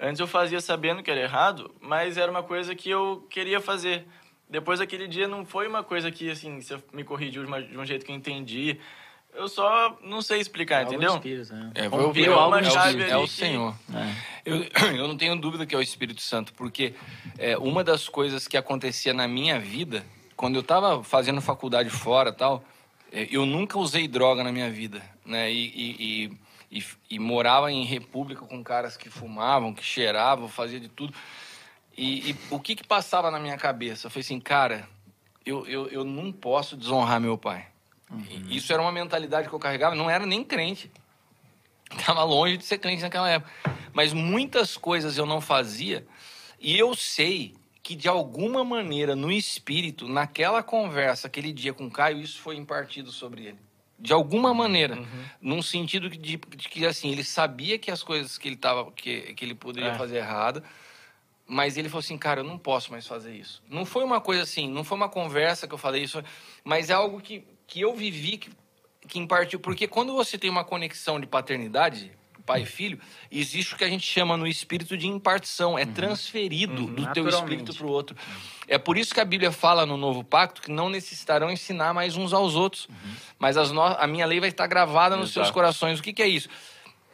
Antes 0.04 0.18
eu 0.18 0.26
fazia 0.26 0.60
sabendo 0.60 1.00
que 1.02 1.10
era 1.10 1.20
errado, 1.20 1.72
mas 1.80 2.16
era 2.18 2.28
uma 2.30 2.42
coisa 2.42 2.74
que 2.74 2.90
eu 2.90 3.24
queria 3.30 3.60
fazer. 3.60 4.04
Depois 4.50 4.80
daquele 4.80 5.06
dia 5.06 5.28
não 5.28 5.46
foi 5.46 5.68
uma 5.68 5.84
coisa 5.84 6.10
que, 6.10 6.28
assim, 6.28 6.60
você 6.60 6.76
me 6.92 7.04
corrigiu 7.04 7.42
de, 7.42 7.48
uma- 7.48 7.62
de 7.62 7.78
um 7.78 7.86
jeito 7.86 8.04
que 8.04 8.10
eu 8.10 8.16
entendi. 8.16 8.78
Eu 9.32 9.48
só 9.48 9.96
não 10.02 10.20
sei 10.20 10.40
explicar, 10.40 10.80
Algo 10.80 10.92
entendeu? 10.92 11.14
Espírito, 11.14 11.54
né? 11.54 11.70
É, 11.76 11.86
Rompeu 11.86 12.12
foi 12.12 12.28
o- 12.34 12.46
uma 12.48 12.58
é 12.58 12.62
o- 12.62 12.70
chave 12.70 13.02
é 13.04 13.16
o 13.16 13.22
que- 13.22 13.30
Senhor. 13.30 13.74
Eu, 14.44 14.56
eu 14.98 15.06
não 15.08 15.16
tenho 15.16 15.36
dúvida 15.36 15.64
que 15.64 15.74
é 15.74 15.78
o 15.78 15.82
Espírito 15.82 16.20
Santo, 16.20 16.52
porque 16.54 16.94
é, 17.38 17.56
uma 17.56 17.84
das 17.84 18.08
coisas 18.08 18.48
que 18.48 18.56
acontecia 18.56 19.14
na 19.14 19.28
minha 19.28 19.58
vida, 19.60 20.04
quando 20.36 20.56
eu 20.56 20.60
estava 20.62 21.02
fazendo 21.04 21.40
faculdade 21.40 21.88
fora 21.88 22.30
e 22.30 22.34
tal, 22.34 22.62
é, 23.12 23.28
eu 23.30 23.46
nunca 23.46 23.78
usei 23.78 24.06
droga 24.08 24.42
na 24.44 24.50
minha 24.52 24.68
vida, 24.68 25.00
né? 25.24 25.50
E, 25.50 25.64
e, 25.68 26.24
e, 26.24 26.32
e- 26.72 26.84
e 27.10 27.18
morava 27.18 27.70
em 27.70 27.84
república 27.84 28.44
com 28.46 28.64
caras 28.64 28.96
que 28.96 29.10
fumavam, 29.10 29.74
que 29.74 29.84
cheiravam, 29.84 30.48
fazia 30.48 30.80
de 30.80 30.88
tudo. 30.88 31.14
E, 31.96 32.30
e 32.30 32.36
o 32.50 32.58
que 32.58 32.74
que 32.74 32.86
passava 32.86 33.30
na 33.30 33.38
minha 33.38 33.56
cabeça? 33.58 34.06
Eu 34.06 34.10
falei 34.10 34.22
assim, 34.24 34.40
cara, 34.40 34.88
eu, 35.44 35.66
eu, 35.66 35.88
eu 35.88 36.04
não 36.04 36.32
posso 36.32 36.76
desonrar 36.76 37.20
meu 37.20 37.36
pai. 37.36 37.66
E 38.30 38.56
Isso 38.56 38.72
era 38.72 38.80
uma 38.80 38.92
mentalidade 38.92 39.48
que 39.48 39.54
eu 39.54 39.58
carregava, 39.58 39.94
não 39.94 40.08
era 40.08 40.24
nem 40.26 40.42
crente. 40.42 40.90
Estava 41.92 42.24
longe 42.24 42.56
de 42.56 42.64
ser 42.64 42.78
crente 42.78 43.02
naquela 43.02 43.28
época. 43.28 43.52
Mas 43.92 44.12
muitas 44.14 44.76
coisas 44.78 45.18
eu 45.18 45.26
não 45.26 45.40
fazia. 45.40 46.06
E 46.58 46.78
eu 46.78 46.94
sei 46.94 47.54
que, 47.82 47.94
de 47.94 48.08
alguma 48.08 48.64
maneira, 48.64 49.14
no 49.16 49.30
espírito, 49.30 50.08
naquela 50.08 50.62
conversa, 50.62 51.26
aquele 51.26 51.52
dia 51.52 51.74
com 51.74 51.86
o 51.86 51.90
Caio, 51.90 52.20
isso 52.20 52.40
foi 52.40 52.56
impartido 52.56 53.10
sobre 53.10 53.46
ele. 53.46 53.58
De 54.02 54.12
alguma 54.12 54.52
maneira. 54.52 54.98
Num 55.40 55.62
sentido 55.62 56.08
de, 56.10 56.18
de 56.18 56.38
que, 56.68 56.84
assim, 56.84 57.10
ele 57.12 57.22
sabia 57.22 57.78
que 57.78 57.88
as 57.88 58.02
coisas 58.02 58.36
que 58.36 58.48
ele, 58.48 58.56
tava, 58.56 58.90
que, 58.90 59.32
que 59.34 59.44
ele 59.44 59.54
poderia 59.54 59.90
É. 59.90 59.94
fazer 59.94 60.16
errado. 60.16 60.60
Mas 61.46 61.76
ele 61.76 61.88
falou 61.88 62.00
assim, 62.00 62.18
cara, 62.18 62.40
eu 62.40 62.44
não 62.44 62.58
posso 62.58 62.90
mais 62.90 63.06
fazer 63.06 63.34
isso. 63.34 63.62
Não 63.68 63.84
foi 63.84 64.02
uma 64.04 64.20
coisa 64.20 64.42
assim, 64.42 64.68
não 64.68 64.82
foi 64.82 64.96
uma 64.96 65.08
conversa 65.08 65.68
que 65.68 65.74
eu 65.74 65.78
falei 65.78 66.02
isso, 66.02 66.22
mas 66.64 66.90
é 66.90 66.94
algo 66.94 67.20
que, 67.20 67.44
que 67.66 67.80
eu 67.80 67.94
vivi, 67.94 68.38
que, 68.38 68.50
que 69.06 69.18
impartiu. 69.18 69.60
Porque 69.60 69.86
quando 69.86 70.12
você 70.14 70.36
tem 70.36 70.50
uma 70.50 70.64
conexão 70.64 71.20
de 71.20 71.26
paternidade, 71.26 72.10
pai 72.42 72.62
e 72.62 72.66
filho, 72.66 72.98
existe 73.30 73.74
o 73.74 73.76
que 73.76 73.84
a 73.84 73.88
gente 73.88 74.06
chama 74.06 74.36
no 74.36 74.46
espírito 74.46 74.96
de 74.96 75.06
impartição. 75.06 75.78
É 75.78 75.86
transferido 75.86 76.86
do 76.86 77.12
teu 77.12 77.28
espírito 77.28 77.74
para 77.74 77.86
o 77.86 77.90
outro. 77.90 78.16
É 78.68 78.78
por 78.78 78.96
isso 78.96 79.14
que 79.14 79.20
a 79.20 79.24
Bíblia 79.24 79.52
fala 79.52 79.86
no 79.86 79.96
Novo 79.96 80.22
Pacto 80.22 80.62
que 80.62 80.70
não 80.70 80.88
necessitarão 80.88 81.50
ensinar 81.50 81.92
mais 81.94 82.16
uns 82.16 82.32
aos 82.32 82.54
outros. 82.54 82.88
Mas 83.38 83.56
as 83.56 83.70
no... 83.70 83.82
a 83.82 84.06
minha 84.06 84.26
lei 84.26 84.40
vai 84.40 84.48
estar 84.48 84.66
gravada 84.66 85.16
nos 85.16 85.32
seus 85.32 85.50
corações. 85.50 85.98
O 85.98 86.02
que, 86.02 86.12
que 86.12 86.22
é 86.22 86.28
isso? 86.28 86.48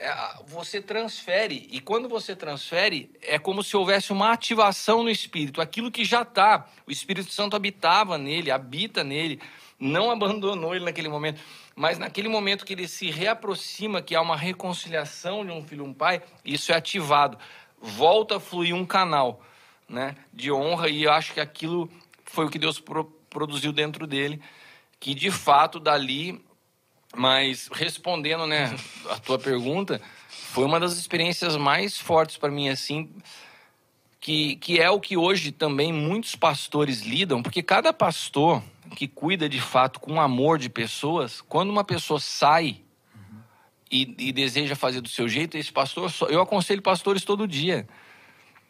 É, 0.00 0.14
você 0.46 0.80
transfere, 0.80 1.68
e 1.72 1.80
quando 1.80 2.08
você 2.08 2.36
transfere, 2.36 3.10
é 3.20 3.36
como 3.36 3.64
se 3.64 3.76
houvesse 3.76 4.12
uma 4.12 4.30
ativação 4.30 5.02
no 5.02 5.10
espírito. 5.10 5.60
Aquilo 5.60 5.90
que 5.90 6.04
já 6.04 6.22
está, 6.22 6.68
o 6.86 6.92
Espírito 6.92 7.32
Santo 7.32 7.56
habitava 7.56 8.16
nele, 8.16 8.48
habita 8.48 9.02
nele, 9.02 9.40
não 9.78 10.08
abandonou 10.08 10.72
ele 10.72 10.84
naquele 10.84 11.08
momento, 11.08 11.40
mas 11.78 11.96
naquele 11.96 12.28
momento 12.28 12.66
que 12.66 12.72
ele 12.72 12.88
se 12.88 13.08
reaproxima, 13.08 14.02
que 14.02 14.16
há 14.16 14.20
uma 14.20 14.36
reconciliação 14.36 15.46
de 15.46 15.52
um 15.52 15.62
filho 15.62 15.84
e 15.84 15.88
um 15.88 15.94
pai, 15.94 16.20
isso 16.44 16.72
é 16.72 16.74
ativado. 16.74 17.38
Volta 17.80 18.38
a 18.38 18.40
fluir 18.40 18.74
um 18.74 18.84
canal 18.84 19.40
né, 19.88 20.16
de 20.32 20.50
honra, 20.50 20.88
e 20.88 21.04
eu 21.04 21.12
acho 21.12 21.32
que 21.32 21.38
aquilo 21.38 21.88
foi 22.24 22.46
o 22.46 22.50
que 22.50 22.58
Deus 22.58 22.80
pro- 22.80 23.04
produziu 23.30 23.72
dentro 23.72 24.08
dele, 24.08 24.42
que 24.98 25.14
de 25.14 25.30
fato 25.30 25.78
dali 25.78 26.44
mas 27.16 27.68
respondendo, 27.72 28.44
né, 28.44 28.76
a 29.08 29.18
tua 29.18 29.38
pergunta, 29.38 30.00
foi 30.28 30.64
uma 30.64 30.80
das 30.80 30.98
experiências 30.98 31.56
mais 31.56 31.96
fortes 31.96 32.36
para 32.36 32.50
mim 32.50 32.68
assim, 32.68 33.08
que, 34.20 34.56
que 34.56 34.80
é 34.80 34.90
o 34.90 35.00
que 35.00 35.16
hoje 35.16 35.52
também 35.52 35.92
muitos 35.92 36.34
pastores 36.34 37.02
lidam, 37.02 37.40
porque 37.40 37.62
cada 37.62 37.92
pastor 37.92 38.62
que 38.96 39.06
cuida 39.08 39.48
de 39.48 39.60
fato 39.60 40.00
com 40.00 40.20
amor 40.20 40.58
de 40.58 40.68
pessoas, 40.68 41.40
quando 41.40 41.70
uma 41.70 41.84
pessoa 41.84 42.18
sai 42.20 42.80
e, 43.90 44.14
e 44.18 44.32
deseja 44.32 44.76
fazer 44.76 45.00
do 45.00 45.08
seu 45.08 45.28
jeito, 45.28 45.56
esse 45.56 45.72
pastor, 45.72 46.10
só- 46.10 46.26
eu 46.26 46.40
aconselho 46.40 46.82
pastores 46.82 47.24
todo 47.24 47.46
dia. 47.48 47.88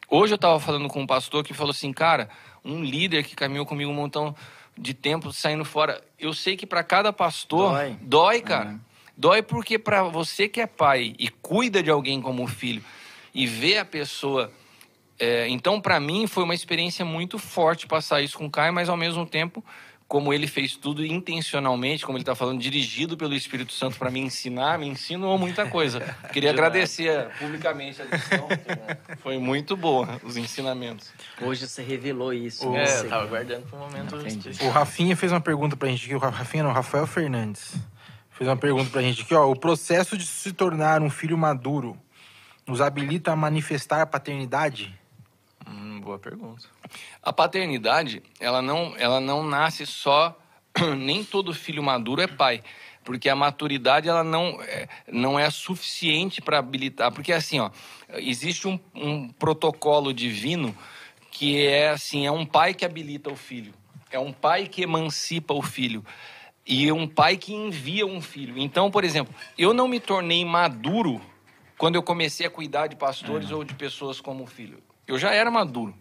Hoje 0.08 0.32
eu 0.32 0.36
estava 0.36 0.58
falando 0.60 0.88
com 0.88 1.00
um 1.02 1.06
pastor 1.06 1.44
que 1.44 1.52
falou 1.52 1.70
assim, 1.72 1.92
cara, 1.92 2.28
um 2.64 2.82
líder 2.82 3.24
que 3.24 3.34
caminhou 3.36 3.66
comigo 3.66 3.90
um 3.90 3.94
montão 3.94 4.34
de 4.76 4.94
tempo 4.94 5.32
saindo 5.32 5.64
fora. 5.64 6.02
Eu 6.18 6.32
sei 6.32 6.56
que 6.56 6.66
para 6.66 6.82
cada 6.84 7.12
pastor 7.12 7.72
Dói. 7.72 7.98
dói, 8.00 8.40
cara. 8.40 8.80
Dói 9.16 9.42
porque 9.42 9.78
para 9.78 10.04
você 10.04 10.48
que 10.48 10.60
é 10.60 10.66
pai 10.66 11.14
e 11.18 11.28
cuida 11.28 11.82
de 11.82 11.90
alguém 11.90 12.22
como 12.22 12.46
filho 12.46 12.82
e 13.34 13.46
vê 13.46 13.78
a 13.78 13.84
pessoa. 13.84 14.52
é, 15.18 15.48
então, 15.48 15.80
para 15.80 15.98
mim, 15.98 16.28
foi 16.28 16.44
uma 16.44 16.54
experiência 16.54 17.04
muito 17.04 17.36
forte 17.38 17.86
passar 17.88 18.22
isso 18.22 18.38
com 18.38 18.46
o 18.46 18.50
Caio, 18.50 18.72
mas 18.72 18.88
ao 18.88 18.96
mesmo 18.96 19.26
tempo, 19.26 19.64
como 20.08 20.32
ele 20.32 20.46
fez 20.46 20.74
tudo 20.74 21.04
intencionalmente, 21.04 22.04
como 22.06 22.16
ele 22.16 22.22
está 22.22 22.34
falando, 22.34 22.58
dirigido 22.58 23.14
pelo 23.14 23.34
Espírito 23.34 23.74
Santo 23.74 23.98
para 23.98 24.10
me 24.10 24.18
ensinar, 24.18 24.78
me 24.78 24.86
ensinou 24.88 25.36
muita 25.36 25.66
coisa. 25.68 26.00
Queria 26.32 26.48
agradecer 26.50 27.28
publicamente 27.38 28.00
a 28.00 28.06
lição, 28.06 28.48
né, 28.48 28.96
foi 29.18 29.36
muito 29.38 29.76
boa 29.76 30.18
os 30.24 30.38
ensinamentos. 30.38 31.12
Hoje 31.42 31.68
você 31.68 31.82
revelou 31.82 32.32
isso. 32.32 32.66
O- 32.68 32.72
né? 32.72 32.84
É, 32.84 32.86
Você- 32.86 33.04
eu 33.06 33.10
tava 33.10 33.26
guardando 33.26 33.66
pro 33.68 33.78
momento 33.78 34.16
Entendi. 34.16 34.28
específico. 34.38 34.64
O 34.64 34.70
Rafinha 34.70 35.14
fez 35.14 35.30
uma 35.30 35.42
pergunta 35.42 35.76
pra 35.76 35.88
gente 35.90 36.06
aqui. 36.06 36.14
O 36.14 36.18
Rafinha 36.18 36.62
não, 36.62 36.70
o 36.70 36.74
Rafael 36.74 37.06
Fernandes. 37.06 37.74
Fez 38.30 38.48
uma 38.48 38.56
pergunta 38.56 38.88
pra 38.90 39.02
gente 39.02 39.20
aqui, 39.22 39.34
ó. 39.34 39.50
O 39.50 39.54
processo 39.56 40.16
de 40.16 40.24
se 40.24 40.52
tornar 40.52 41.02
um 41.02 41.10
filho 41.10 41.36
maduro 41.36 41.98
nos 42.66 42.80
habilita 42.80 43.32
a 43.32 43.36
manifestar 43.36 44.00
a 44.00 44.06
paternidade? 44.06 44.97
Hum, 45.68 46.00
boa 46.00 46.18
pergunta. 46.18 46.66
A 47.22 47.32
paternidade, 47.32 48.22
ela 48.40 48.62
não, 48.62 48.94
ela 48.96 49.20
não 49.20 49.42
nasce 49.42 49.84
só. 49.84 50.36
Nem 50.96 51.22
todo 51.22 51.52
filho 51.52 51.82
maduro 51.82 52.22
é 52.22 52.26
pai. 52.26 52.62
Porque 53.04 53.28
a 53.28 53.36
maturidade 53.36 54.08
ela 54.08 54.24
não 54.24 54.60
é, 54.62 54.88
não 55.10 55.38
é 55.38 55.50
suficiente 55.50 56.40
para 56.40 56.58
habilitar. 56.58 57.12
Porque 57.12 57.32
assim, 57.32 57.60
ó, 57.60 57.70
existe 58.14 58.66
um, 58.66 58.78
um 58.94 59.28
protocolo 59.28 60.12
divino 60.12 60.74
que 61.30 61.66
é 61.66 61.90
assim: 61.90 62.26
é 62.26 62.30
um 62.30 62.44
pai 62.44 62.74
que 62.74 62.84
habilita 62.84 63.30
o 63.30 63.36
filho, 63.36 63.72
é 64.10 64.18
um 64.18 64.32
pai 64.32 64.66
que 64.66 64.82
emancipa 64.82 65.54
o 65.54 65.62
filho 65.62 66.04
e 66.66 66.92
um 66.92 67.08
pai 67.08 67.38
que 67.38 67.54
envia 67.54 68.06
um 68.06 68.20
filho. 68.20 68.58
Então, 68.58 68.90
por 68.90 69.04
exemplo, 69.04 69.34
eu 69.56 69.72
não 69.72 69.88
me 69.88 69.98
tornei 69.98 70.44
maduro 70.44 71.20
quando 71.78 71.94
eu 71.94 72.02
comecei 72.02 72.46
a 72.46 72.50
cuidar 72.50 72.88
de 72.88 72.96
pastores 72.96 73.50
ou 73.50 73.64
de 73.64 73.74
pessoas 73.74 74.20
como 74.20 74.44
filho. 74.46 74.82
Eu 75.08 75.18
já 75.18 75.32
era 75.32 75.50
maduro. 75.50 75.94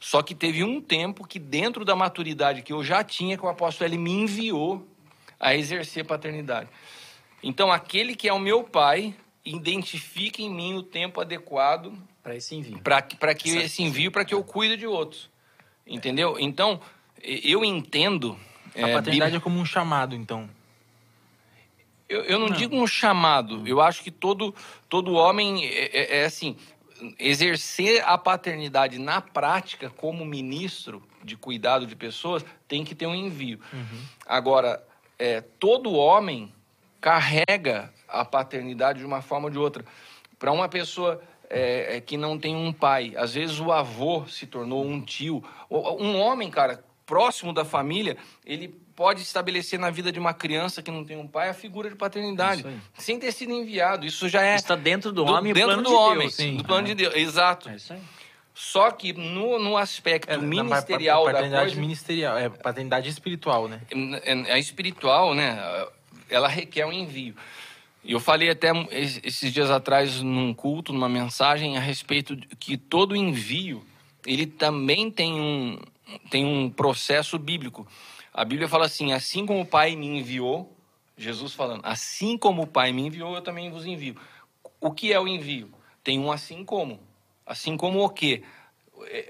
Só 0.00 0.22
que 0.22 0.34
teve 0.34 0.64
um 0.64 0.80
tempo 0.80 1.24
que, 1.26 1.38
dentro 1.38 1.84
da 1.84 1.94
maturidade 1.94 2.62
que 2.62 2.72
eu 2.72 2.82
já 2.82 3.04
tinha, 3.04 3.36
que 3.36 3.44
o 3.44 3.48
apóstolo 3.48 3.88
ele 3.88 3.98
me 3.98 4.10
enviou 4.10 4.84
a 5.38 5.54
exercer 5.54 6.04
paternidade. 6.04 6.68
Então, 7.42 7.70
aquele 7.70 8.16
que 8.16 8.28
é 8.28 8.32
o 8.32 8.38
meu 8.38 8.64
pai, 8.64 9.14
identifica 9.44 10.40
em 10.40 10.50
mim 10.50 10.74
o 10.74 10.82
tempo 10.82 11.20
adequado 11.20 11.92
Para 12.22 12.34
esse 12.36 12.54
envio. 12.54 12.78
para 12.78 13.02
que, 13.02 13.16
pra 13.16 13.34
que 13.34 13.50
esse 13.50 13.82
envio, 13.82 14.10
para 14.10 14.24
que 14.24 14.34
eu 14.34 14.42
cuide 14.42 14.76
de 14.76 14.86
outros. 14.86 15.28
Entendeu? 15.86 16.36
Então, 16.38 16.80
e- 17.22 17.52
eu 17.52 17.64
entendo. 17.64 18.38
A 18.74 18.88
é, 18.88 18.92
paternidade 18.94 19.36
é 19.36 19.40
como 19.40 19.58
um 19.58 19.64
chamado, 19.64 20.14
então. 20.14 20.48
eu, 22.08 22.22
eu 22.22 22.38
não, 22.38 22.50
digo 22.50 22.76
um 22.76 22.86
chamado. 22.86 23.66
Eu 23.66 23.80
acho 23.80 24.02
que 24.02 24.10
todo, 24.10 24.54
todo 24.88 25.12
homem 25.14 25.64
é, 25.64 25.90
é- 25.92 26.18
é 26.20 26.24
assim. 26.24 26.56
Exercer 27.18 28.02
a 28.06 28.16
paternidade 28.16 28.98
na 28.98 29.20
prática 29.20 29.90
como 29.90 30.24
ministro 30.24 31.02
de 31.22 31.36
cuidado 31.36 31.86
de 31.86 31.96
pessoas 31.96 32.44
tem 32.68 32.84
que 32.84 32.94
ter 32.94 33.06
um 33.06 33.14
envio. 33.14 33.60
Agora, 34.26 34.84
é, 35.18 35.40
todo 35.40 35.92
homem 35.92 36.52
carrega 37.00 37.92
a 38.08 38.24
paternidade 38.24 39.00
de 39.00 39.04
uma 39.04 39.22
forma 39.22 39.46
ou 39.46 39.50
de 39.50 39.58
outra. 39.58 39.84
Para 40.38 40.52
uma 40.52 40.68
pessoa 40.68 41.22
é, 41.48 41.96
é, 41.96 42.00
que 42.00 42.16
não 42.16 42.38
tem 42.38 42.56
um 42.56 42.72
pai, 42.72 43.12
às 43.16 43.34
vezes 43.34 43.60
o 43.60 43.70
avô 43.70 44.26
se 44.26 44.46
tornou 44.46 44.84
um 44.84 45.00
tio. 45.00 45.44
Um 45.70 46.18
homem, 46.18 46.50
cara, 46.50 46.84
próximo 47.06 47.52
da 47.52 47.64
família, 47.64 48.16
ele 48.44 48.81
pode 48.94 49.22
estabelecer 49.22 49.78
na 49.78 49.90
vida 49.90 50.12
de 50.12 50.18
uma 50.18 50.34
criança 50.34 50.82
que 50.82 50.90
não 50.90 51.04
tem 51.04 51.16
um 51.16 51.26
pai 51.26 51.48
a 51.48 51.54
figura 51.54 51.88
de 51.88 51.96
paternidade, 51.96 52.64
sem 52.96 53.18
ter 53.18 53.32
sido 53.32 53.52
enviado. 53.52 54.06
Isso 54.06 54.28
já 54.28 54.42
é. 54.42 54.54
Está 54.54 54.76
dentro 54.76 55.12
do, 55.12 55.24
do 55.24 55.32
homem, 55.32 55.52
dentro 55.52 55.68
plano 55.68 55.82
do 55.82 55.88
de 55.88 55.94
homem, 55.94 56.18
Deus. 56.20 56.34
sim, 56.34 56.56
do 56.56 56.64
plano 56.64 56.86
de 56.86 56.94
Deus. 56.94 57.14
Exato. 57.14 57.68
É 57.68 57.76
isso 57.76 57.92
aí. 57.92 58.00
Só 58.54 58.90
que 58.90 59.12
no, 59.14 59.58
no 59.58 59.76
aspecto 59.76 60.30
É, 60.30 60.36
na 60.36 60.42
ministerial 60.42 61.24
da 61.24 61.32
paternidade 61.32 61.66
coisa, 61.66 61.80
ministerial, 61.80 62.36
é 62.36 62.48
paternidade 62.50 63.08
espiritual, 63.08 63.66
né? 63.66 63.80
a 64.50 64.58
espiritual, 64.58 65.34
né, 65.34 65.58
ela 66.28 66.48
requer 66.48 66.84
um 66.84 66.92
envio. 66.92 67.34
E 68.04 68.12
eu 68.12 68.20
falei 68.20 68.50
até 68.50 68.70
esses 68.90 69.52
dias 69.52 69.70
atrás 69.70 70.20
num 70.20 70.52
culto, 70.52 70.92
numa 70.92 71.08
mensagem 71.08 71.78
a 71.78 71.80
respeito 71.80 72.36
de 72.36 72.46
que 72.56 72.76
todo 72.76 73.16
envio, 73.16 73.84
ele 74.26 74.44
também 74.44 75.10
tem 75.10 75.32
um, 75.40 75.78
tem 76.28 76.44
um 76.44 76.68
processo 76.68 77.38
bíblico. 77.38 77.86
A 78.32 78.44
Bíblia 78.44 78.68
fala 78.68 78.86
assim: 78.86 79.12
assim 79.12 79.44
como 79.44 79.60
o 79.60 79.66
Pai 79.66 79.94
me 79.94 80.06
enviou, 80.06 80.74
Jesus 81.16 81.52
falando, 81.52 81.80
assim 81.84 82.38
como 82.38 82.62
o 82.62 82.66
Pai 82.66 82.92
me 82.92 83.06
enviou, 83.06 83.34
eu 83.34 83.42
também 83.42 83.70
vos 83.70 83.86
envio. 83.86 84.16
O 84.80 84.90
que 84.90 85.12
é 85.12 85.20
o 85.20 85.28
envio? 85.28 85.70
Tem 86.02 86.18
um 86.18 86.32
assim 86.32 86.64
como. 86.64 87.00
Assim 87.46 87.76
como 87.76 88.04
o 88.04 88.08
quê? 88.08 88.42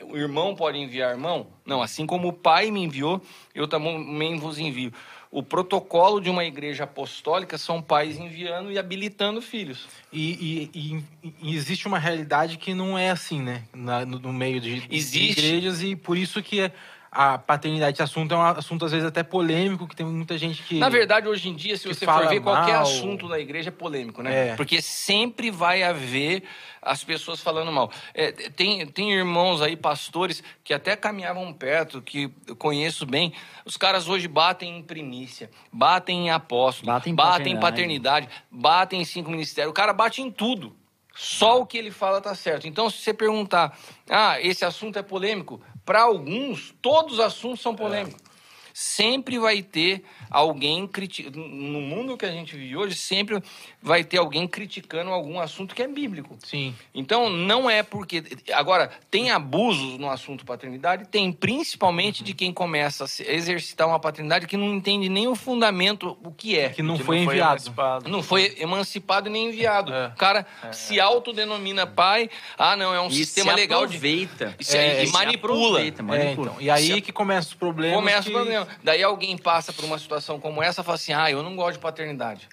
O 0.04 0.16
irmão 0.16 0.54
pode 0.54 0.78
enviar 0.78 1.10
irmão? 1.10 1.48
Não, 1.64 1.82
assim 1.82 2.06
como 2.06 2.28
o 2.28 2.32
Pai 2.32 2.70
me 2.70 2.84
enviou, 2.84 3.20
eu 3.54 3.66
também 3.66 4.36
vos 4.36 4.58
envio. 4.58 4.92
O 5.30 5.42
protocolo 5.42 6.20
de 6.20 6.28
uma 6.28 6.44
igreja 6.44 6.84
apostólica 6.84 7.56
são 7.56 7.80
pais 7.80 8.18
enviando 8.18 8.70
e 8.70 8.78
habilitando 8.78 9.40
filhos. 9.40 9.88
E, 10.12 10.70
e, 10.74 11.04
e, 11.42 11.54
existe 11.54 11.88
uma 11.88 11.98
realidade 11.98 12.58
que 12.58 12.74
não 12.74 12.98
é 12.98 13.10
assim, 13.10 13.40
né? 13.40 13.64
Na, 13.72 14.04
no, 14.04 14.30
meio 14.30 14.60
de, 14.60 14.86
existe. 14.90 15.40
de 15.40 15.46
igrejas 15.46 15.82
e 15.82 15.96
por 15.96 16.18
isso 16.18 16.42
que 16.42 16.70
a 17.14 17.36
paternidade, 17.36 17.92
esse 17.92 18.02
assunto 18.02 18.32
é 18.32 18.36
um 18.38 18.40
assunto 18.40 18.86
às 18.86 18.90
vezes 18.90 19.06
até 19.06 19.22
polêmico, 19.22 19.86
que 19.86 19.94
tem 19.94 20.06
muita 20.06 20.38
gente 20.38 20.62
que. 20.62 20.78
Na 20.78 20.88
verdade, 20.88 21.28
hoje 21.28 21.46
em 21.50 21.54
dia, 21.54 21.76
se 21.76 21.86
você 21.86 22.06
for 22.06 22.26
ver, 22.26 22.40
mal. 22.40 22.54
qualquer 22.54 22.76
assunto 22.76 23.28
da 23.28 23.38
igreja 23.38 23.68
é 23.68 23.70
polêmico, 23.70 24.22
né? 24.22 24.48
É. 24.48 24.56
Porque 24.56 24.80
sempre 24.80 25.50
vai 25.50 25.82
haver 25.82 26.42
as 26.80 27.04
pessoas 27.04 27.42
falando 27.42 27.70
mal. 27.70 27.92
É, 28.14 28.32
tem, 28.32 28.86
tem 28.86 29.12
irmãos 29.12 29.60
aí, 29.60 29.76
pastores, 29.76 30.42
que 30.64 30.72
até 30.72 30.96
caminhavam 30.96 31.52
perto, 31.52 32.00
que 32.00 32.32
eu 32.46 32.56
conheço 32.56 33.04
bem. 33.04 33.34
Os 33.66 33.76
caras 33.76 34.08
hoje 34.08 34.26
batem 34.26 34.78
em 34.78 34.82
primícia, 34.82 35.50
batem 35.70 36.28
em 36.28 36.30
apóstolo, 36.30 36.92
batem, 36.92 37.14
batem 37.14 37.52
em 37.52 37.60
paternidade, 37.60 38.26
batem 38.50 39.02
em 39.02 39.04
cinco 39.04 39.30
ministérios. 39.30 39.70
O 39.70 39.74
cara 39.74 39.92
bate 39.92 40.22
em 40.22 40.30
tudo. 40.30 40.74
Só 41.14 41.60
o 41.60 41.66
que 41.66 41.76
ele 41.76 41.90
fala 41.90 42.20
tá 42.20 42.34
certo. 42.34 42.66
Então, 42.66 42.88
se 42.88 42.98
você 42.98 43.14
perguntar, 43.14 43.78
ah, 44.08 44.40
esse 44.40 44.64
assunto 44.64 44.98
é 44.98 45.02
polêmico, 45.02 45.60
para 45.84 46.02
alguns, 46.02 46.74
todos 46.80 47.14
os 47.14 47.20
assuntos 47.20 47.60
são 47.60 47.74
polêmicos. 47.74 48.20
É. 48.28 48.31
Sempre 48.72 49.38
vai 49.38 49.62
ter 49.62 50.02
alguém 50.30 50.86
criticando. 50.86 51.38
No 51.38 51.80
mundo 51.80 52.16
que 52.16 52.24
a 52.24 52.30
gente 52.30 52.56
vive 52.56 52.76
hoje, 52.76 52.94
sempre 52.94 53.42
vai 53.80 54.04
ter 54.04 54.18
alguém 54.18 54.46
criticando 54.46 55.10
algum 55.10 55.40
assunto 55.40 55.74
que 55.74 55.82
é 55.82 55.88
bíblico. 55.88 56.38
Sim. 56.44 56.74
Então, 56.94 57.28
não 57.28 57.68
é 57.68 57.82
porque. 57.82 58.22
Agora, 58.52 58.90
tem 59.10 59.30
abusos 59.30 59.98
no 59.98 60.10
assunto 60.10 60.44
paternidade? 60.44 61.06
Tem, 61.08 61.32
principalmente 61.32 62.20
uhum. 62.20 62.26
de 62.26 62.34
quem 62.34 62.52
começa 62.52 63.04
a 63.04 63.32
exercitar 63.32 63.86
uma 63.86 63.98
paternidade 63.98 64.46
que 64.46 64.56
não 64.56 64.74
entende 64.74 65.08
nem 65.08 65.26
o 65.26 65.34
fundamento, 65.34 66.16
o 66.22 66.30
que 66.30 66.58
é. 66.58 66.70
Que 66.70 66.82
não, 66.82 66.96
que 66.96 67.04
foi, 67.04 67.16
não 67.16 67.24
enviado. 67.24 67.62
Foi 67.62 68.10
não 68.10 68.22
foi 68.22 68.56
emancipado 68.58 69.28
nem 69.28 69.48
enviado. 69.48 69.92
É. 69.92 70.06
O 70.08 70.16
cara 70.16 70.46
é. 70.62 70.72
se 70.72 71.00
autodenomina 71.00 71.86
pai. 71.86 72.30
Ah, 72.56 72.76
não, 72.76 72.94
é 72.94 73.00
um 73.00 73.08
e 73.08 73.14
sistema 73.14 73.54
legal 73.54 73.86
de. 73.86 73.96
Aproveita. 73.96 74.56
É, 74.72 75.04
e 75.04 75.10
manipula. 75.10 75.54
Aproveita, 75.54 76.02
manipula. 76.02 76.50
Então, 76.50 76.60
e 76.60 76.70
aí 76.70 77.00
que 77.00 77.12
começa 77.12 77.48
os 77.48 77.54
problemas. 77.54 77.96
Começa 77.96 78.30
que... 78.30 78.36
o 78.36 78.61
problema. 78.64 78.82
Daí 78.84 79.02
alguém 79.02 79.36
passa 79.36 79.72
por 79.72 79.84
uma 79.84 79.98
situação 79.98 80.40
como 80.40 80.62
essa 80.62 80.80
e 80.80 80.84
fala 80.84 80.96
assim: 80.96 81.12
ah, 81.12 81.30
eu 81.30 81.42
não 81.42 81.54
gosto 81.56 81.74
de 81.74 81.78
paternidade. 81.78 82.48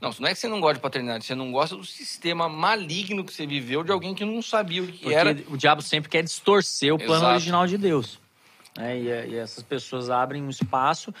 Não, 0.00 0.10
não 0.20 0.28
é 0.28 0.34
que 0.34 0.38
você 0.38 0.48
não 0.48 0.60
gosta 0.60 0.74
de 0.74 0.80
paternidade, 0.80 1.24
você 1.24 1.34
não 1.34 1.50
gosta 1.50 1.76
do 1.76 1.84
sistema 1.84 2.48
maligno 2.48 3.24
que 3.24 3.32
você 3.32 3.46
viveu 3.46 3.82
de 3.82 3.90
alguém 3.90 4.14
que 4.14 4.24
não 4.24 4.42
sabia 4.42 4.82
o 4.82 4.86
que 4.86 4.98
Porque 4.98 5.14
era. 5.14 5.30
O 5.48 5.56
diabo 5.56 5.80
sempre 5.80 6.10
quer 6.10 6.22
distorcer 6.22 6.92
o 6.92 6.98
plano 6.98 7.14
Exato. 7.14 7.32
original 7.32 7.66
de 7.66 7.78
Deus. 7.78 8.20
É, 8.78 8.98
e, 8.98 9.32
e, 9.32 9.36
essas 9.36 9.62
pessoas 9.62 10.10
abrem 10.10 10.42
um 10.42 10.50
espaço 10.50 11.14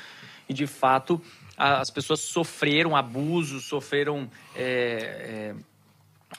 e, 0.48 0.52
de 0.52 0.66
fato, 0.66 1.22
as 1.56 1.88
pessoas 1.88 2.20
sofreram 2.20 2.96
abuso, 2.96 3.60
sofreram 3.60 4.28
é, 4.56 5.54
é, 5.54 5.54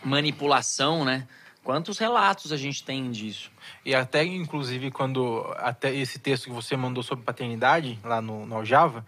manipulação, 0.04 1.06
né? 1.06 1.28
Quantos 1.66 1.98
relatos 1.98 2.52
a 2.52 2.58
gente 2.58 2.84
tem 2.84 3.10
disso? 3.10 3.50
E 3.84 3.96
até, 3.96 4.24
inclusive, 4.24 4.92
quando 4.92 5.44
até 5.58 5.92
esse 5.92 6.20
texto 6.20 6.44
que 6.44 6.52
você 6.52 6.78
mandou 6.78 7.02
sobre 7.02 7.26
paternidade, 7.26 7.98
lá 8.04 8.22
no, 8.22 8.46
no 8.46 8.56
Aljava, 8.56 9.04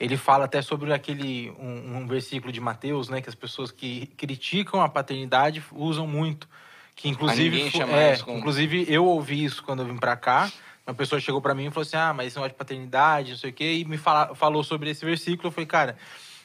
ele 0.00 0.16
fala 0.16 0.46
até 0.46 0.62
sobre 0.62 0.90
aquele 0.90 1.50
um, 1.58 1.98
um, 1.98 2.06
versículo 2.06 2.50
de 2.50 2.62
Mateus, 2.62 3.10
né, 3.10 3.20
que 3.20 3.28
as 3.28 3.34
pessoas 3.34 3.70
que 3.70 4.06
criticam 4.16 4.80
a 4.80 4.88
paternidade 4.88 5.62
usam 5.70 6.06
muito, 6.06 6.48
que 6.96 7.10
inclusive 7.10 7.70
é, 7.92 8.16
como... 8.16 8.38
inclusive 8.38 8.86
eu 8.88 9.04
ouvi 9.04 9.44
isso 9.44 9.62
quando 9.62 9.80
eu 9.80 9.86
vim 9.86 9.96
para 9.98 10.16
cá. 10.16 10.50
Uma 10.86 10.94
pessoa 10.94 11.20
chegou 11.20 11.42
para 11.42 11.54
mim 11.54 11.66
e 11.66 11.70
falou 11.70 11.82
assim: 11.82 11.98
"Ah, 11.98 12.14
mas 12.14 12.28
isso 12.28 12.38
não 12.38 12.46
é 12.46 12.48
de 12.48 12.54
paternidade, 12.54 13.32
não 13.32 13.38
sei 13.38 13.50
o 13.50 13.52
quê", 13.52 13.74
e 13.74 13.84
me 13.84 13.98
fala, 13.98 14.34
falou 14.34 14.64
sobre 14.64 14.88
esse 14.88 15.04
versículo. 15.04 15.48
Eu 15.48 15.52
falei: 15.52 15.66
"Cara, 15.66 15.98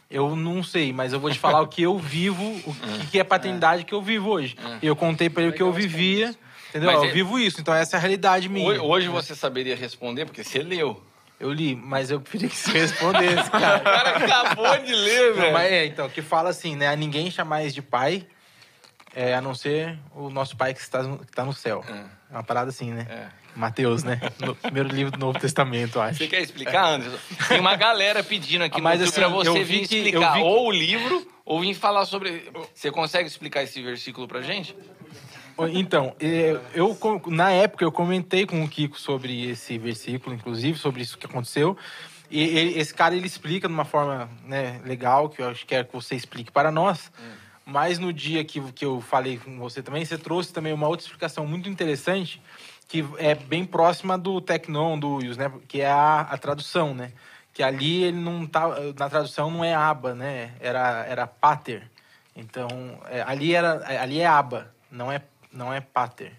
eu 0.10 0.36
não 0.36 0.64
sei, 0.64 0.94
mas 0.94 1.14
eu 1.14 1.20
vou 1.20 1.32
te 1.32 1.40
falar 1.40 1.62
o 1.62 1.68
que 1.68 1.82
eu 1.82 1.98
vivo, 1.98 2.44
o 2.44 2.76
que 3.12 3.20
é 3.20 3.24
paternidade 3.24 3.84
que 3.84 3.94
eu 3.94 4.02
vivo 4.02 4.30
hoje. 4.30 4.56
E 4.82 4.88
eu 4.88 4.96
contei 4.96 5.30
para 5.30 5.44
ele 5.44 5.52
o 5.52 5.56
que 5.56 5.62
eu 5.62 5.72
vivia, 5.72 6.36
entendeu? 6.70 6.92
Mas 6.92 7.02
eu 7.02 7.10
é... 7.10 7.12
vivo 7.12 7.40
isso, 7.40 7.60
então 7.60 7.74
essa 7.74 7.96
é 7.96 7.98
a 7.98 8.00
realidade 8.00 8.50
minha. 8.50 8.82
Hoje 8.82 9.08
você 9.08 9.36
saberia 9.36 9.76
responder 9.76 10.26
porque 10.26 10.44
você 10.44 10.60
leu. 10.60 11.02
Eu 11.40 11.52
li, 11.52 11.76
mas 11.76 12.10
eu 12.10 12.22
preferia 12.22 12.48
que 12.48 12.56
você 12.56 12.72
respondesse, 12.72 13.52
cara. 13.52 13.78
o 13.82 13.84
cara 13.84 14.18
acabou 14.18 14.78
de 14.78 14.96
ler, 14.96 15.34
velho. 15.34 15.54
Mas 15.54 15.72
é, 15.72 15.86
então, 15.86 16.08
que 16.08 16.22
fala 16.22 16.50
assim, 16.50 16.76
né? 16.76 16.88
A 16.88 16.96
ninguém 16.96 17.30
chamais 17.30 17.74
de 17.74 17.82
pai, 17.82 18.26
é, 19.14 19.36
a 19.36 19.42
não 19.42 19.54
ser 19.54 19.98
o 20.16 20.30
nosso 20.30 20.56
pai 20.56 20.74
que 20.74 20.80
está 20.80 21.04
no, 21.04 21.18
que 21.18 21.26
está 21.26 21.44
no 21.44 21.52
céu. 21.52 21.84
É. 21.88 21.92
é 21.92 22.36
uma 22.38 22.44
parada 22.44 22.70
assim, 22.70 22.92
né? 22.92 23.06
É. 23.10 23.43
Mateus, 23.56 24.04
né? 24.04 24.20
No 24.40 24.56
primeiro 24.56 24.90
livro 24.90 25.12
do 25.12 25.20
Novo 25.20 25.40
Testamento, 25.40 26.00
acho. 26.00 26.20
Você 26.20 26.28
quer 26.28 26.42
explicar, 26.42 26.94
Anderson? 26.94 27.18
Tem 27.48 27.60
uma 27.60 27.76
galera 27.76 28.24
pedindo 28.24 28.64
aqui 28.64 28.80
ah, 28.80 28.84
mas, 28.84 29.02
assim, 29.02 29.14
pra 29.14 29.28
você 29.28 29.64
vir 29.64 29.88
que, 29.88 29.98
explicar 29.98 30.40
ou 30.40 30.68
o 30.68 30.72
livro 30.72 31.28
ou 31.46 31.62
vir 31.62 31.74
falar 31.74 32.06
sobre. 32.06 32.52
Você 32.74 32.92
consegue 32.92 33.28
explicar 33.28 33.64
esse 33.64 33.82
versículo 33.82 34.28
pra 34.28 34.42
gente? 34.42 34.76
Então, 35.74 36.16
é, 36.20 36.60
eu, 36.74 36.98
na 37.28 37.52
época 37.52 37.86
eu 37.86 37.92
comentei 37.92 38.46
com 38.46 38.64
o 38.64 38.68
Kiko 38.68 39.00
sobre 39.00 39.52
esse 39.52 39.78
versículo, 39.78 40.36
inclusive, 40.36 40.78
sobre 40.78 41.04
isso 41.04 41.18
que 41.18 41.28
aconteceu. 41.28 41.78
E 42.32 42.42
ele, 42.42 42.80
esse 42.80 42.92
cara 42.92 43.16
ele 43.16 43.28
explica 43.28 43.68
de 43.68 43.74
uma 43.74 43.86
forma 43.86 44.28
né, 44.46 44.82
legal, 44.84 45.30
que 45.30 45.42
eu 45.42 45.50
acho 45.50 45.60
que 45.62 45.68
quero 45.68 45.86
que 45.86 45.94
você 45.94 46.16
explique 46.16 46.52
para 46.52 46.72
nós. 46.72 47.12
Hum. 47.20 47.44
Mas 47.66 48.00
no 48.00 48.12
dia 48.12 48.44
que, 48.44 48.60
que 48.74 48.84
eu 48.84 49.00
falei 49.00 49.38
com 49.38 49.58
você 49.58 49.82
também, 49.82 50.04
você 50.04 50.18
trouxe 50.18 50.52
também 50.52 50.74
uma 50.74 50.88
outra 50.88 51.06
explicação 51.06 51.46
muito 51.46 51.70
interessante, 51.70 52.42
que 52.88 53.06
é 53.18 53.36
bem 53.36 53.66
próxima 53.66 54.18
do 54.18 54.40
Tecnon, 54.40 55.00
do 55.00 55.16
Wills, 55.16 55.38
né? 55.38 55.52
Que 55.68 55.82
é 55.82 55.90
a, 55.90 56.22
a 56.22 56.38
tradução, 56.38 56.94
né? 56.94 57.12
Que 57.54 57.64
ali 57.64 58.04
ele 58.04 58.20
não 58.20 58.46
tá. 58.46 58.68
Na 58.98 59.10
tradução 59.10 59.50
não 59.50 59.64
é 59.64 59.74
aba, 59.74 60.14
né? 60.14 60.54
Era, 60.60 61.06
era 61.06 61.28
pater. 61.28 61.90
Então, 62.36 62.68
é, 63.10 63.22
ali, 63.22 63.54
era, 63.54 64.02
ali 64.02 64.20
é 64.20 64.26
aba, 64.26 64.74
não 64.92 65.12
é 65.12 65.22
não 65.52 65.72
é 65.72 65.80
pater. 65.80 66.34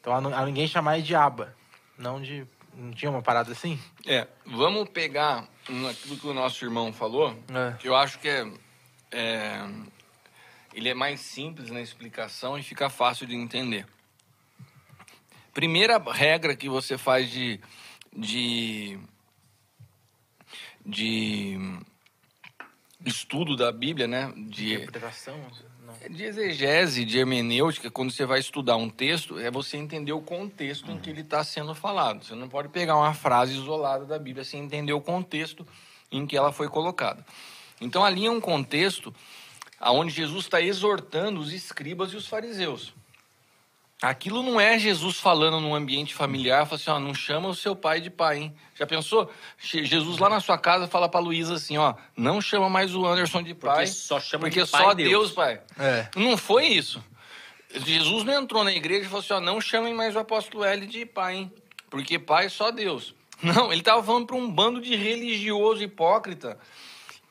Então 0.00 0.14
a, 0.14 0.40
a 0.40 0.46
ninguém 0.46 0.66
chamar 0.66 1.00
de 1.00 1.14
aba, 1.14 1.54
não 1.98 2.20
de 2.22 2.46
não 2.74 2.92
tinha 2.92 3.10
uma 3.10 3.20
parada 3.20 3.50
assim? 3.52 3.78
É, 4.06 4.26
vamos 4.46 4.88
pegar 4.88 5.46
aquilo 5.90 6.16
que 6.16 6.26
o 6.26 6.32
nosso 6.32 6.64
irmão 6.64 6.92
falou, 6.92 7.36
é. 7.52 7.76
que 7.78 7.88
eu 7.88 7.96
acho 7.96 8.18
que 8.18 8.28
é, 8.28 8.48
é, 9.10 9.68
ele 10.72 10.88
é 10.88 10.94
mais 10.94 11.20
simples 11.20 11.70
na 11.70 11.80
explicação 11.80 12.56
e 12.56 12.62
fica 12.62 12.88
fácil 12.88 13.26
de 13.26 13.34
entender. 13.34 13.86
Primeira 15.60 15.98
regra 15.98 16.56
que 16.56 16.70
você 16.70 16.96
faz 16.96 17.30
de, 17.30 17.60
de, 18.16 18.98
de 20.82 21.58
estudo 23.04 23.54
da 23.54 23.70
Bíblia, 23.70 24.08
né? 24.08 24.32
De 24.34 24.72
interpretação. 24.72 25.38
É 26.00 26.08
de 26.08 26.24
exegese, 26.24 27.04
de 27.04 27.18
hermenêutica, 27.18 27.90
quando 27.90 28.10
você 28.10 28.24
vai 28.24 28.40
estudar 28.40 28.76
um 28.76 28.88
texto, 28.88 29.38
é 29.38 29.50
você 29.50 29.76
entender 29.76 30.14
o 30.14 30.22
contexto 30.22 30.88
uhum. 30.88 30.94
em 30.94 30.98
que 30.98 31.10
ele 31.10 31.20
está 31.20 31.44
sendo 31.44 31.74
falado. 31.74 32.24
Você 32.24 32.34
não 32.34 32.48
pode 32.48 32.70
pegar 32.70 32.96
uma 32.96 33.12
frase 33.12 33.52
isolada 33.52 34.06
da 34.06 34.18
Bíblia 34.18 34.46
sem 34.46 34.62
entender 34.62 34.94
o 34.94 35.00
contexto 35.02 35.66
em 36.10 36.26
que 36.26 36.38
ela 36.38 36.52
foi 36.52 36.70
colocada. 36.70 37.22
Então, 37.82 38.02
ali 38.02 38.24
é 38.24 38.30
um 38.30 38.40
contexto 38.40 39.14
onde 39.78 40.10
Jesus 40.10 40.44
está 40.44 40.62
exortando 40.62 41.38
os 41.38 41.52
escribas 41.52 42.14
e 42.14 42.16
os 42.16 42.26
fariseus. 42.26 42.94
Aquilo 44.02 44.42
não 44.42 44.58
é 44.58 44.78
Jesus 44.78 45.18
falando 45.18 45.60
num 45.60 45.74
ambiente 45.74 46.14
familiar, 46.14 46.64
fala 46.64 46.80
assim, 46.80 46.90
ó, 46.90 46.98
não 46.98 47.12
chama 47.12 47.48
o 47.48 47.54
seu 47.54 47.76
pai 47.76 48.00
de 48.00 48.08
pai, 48.08 48.38
hein? 48.38 48.54
Já 48.74 48.86
pensou? 48.86 49.30
Jesus 49.58 50.18
lá 50.18 50.30
na 50.30 50.40
sua 50.40 50.56
casa 50.56 50.88
fala 50.88 51.06
pra 51.06 51.20
Luísa 51.20 51.54
assim, 51.54 51.76
ó, 51.76 51.94
não 52.16 52.40
chama 52.40 52.70
mais 52.70 52.94
o 52.94 53.04
Anderson 53.04 53.42
de 53.42 53.54
pai, 53.54 53.84
Porque 53.84 53.86
só 53.88 54.18
chama 54.18 54.44
porque 54.44 54.62
de 54.62 54.70
pai 54.70 54.82
só 54.82 54.94
Deus. 54.94 55.08
Deus, 55.10 55.32
pai. 55.32 55.60
É. 55.78 56.08
Não 56.16 56.38
foi 56.38 56.68
isso. 56.68 57.04
Jesus 57.74 58.24
não 58.24 58.42
entrou 58.42 58.64
na 58.64 58.72
igreja 58.72 59.02
e 59.02 59.08
falou 59.08 59.20
assim, 59.20 59.34
ó, 59.34 59.40
não 59.40 59.60
chamem 59.60 59.92
mais 59.92 60.16
o 60.16 60.18
apóstolo 60.18 60.64
L 60.64 60.86
de 60.86 61.04
pai, 61.04 61.36
hein? 61.36 61.52
Porque 61.90 62.18
pai 62.18 62.46
é 62.46 62.48
só 62.48 62.70
Deus. 62.70 63.14
Não, 63.42 63.70
ele 63.70 63.80
estava 63.80 64.02
falando 64.02 64.26
para 64.26 64.36
um 64.36 64.50
bando 64.50 64.80
de 64.80 64.96
religioso 64.96 65.82
hipócrita 65.82 66.58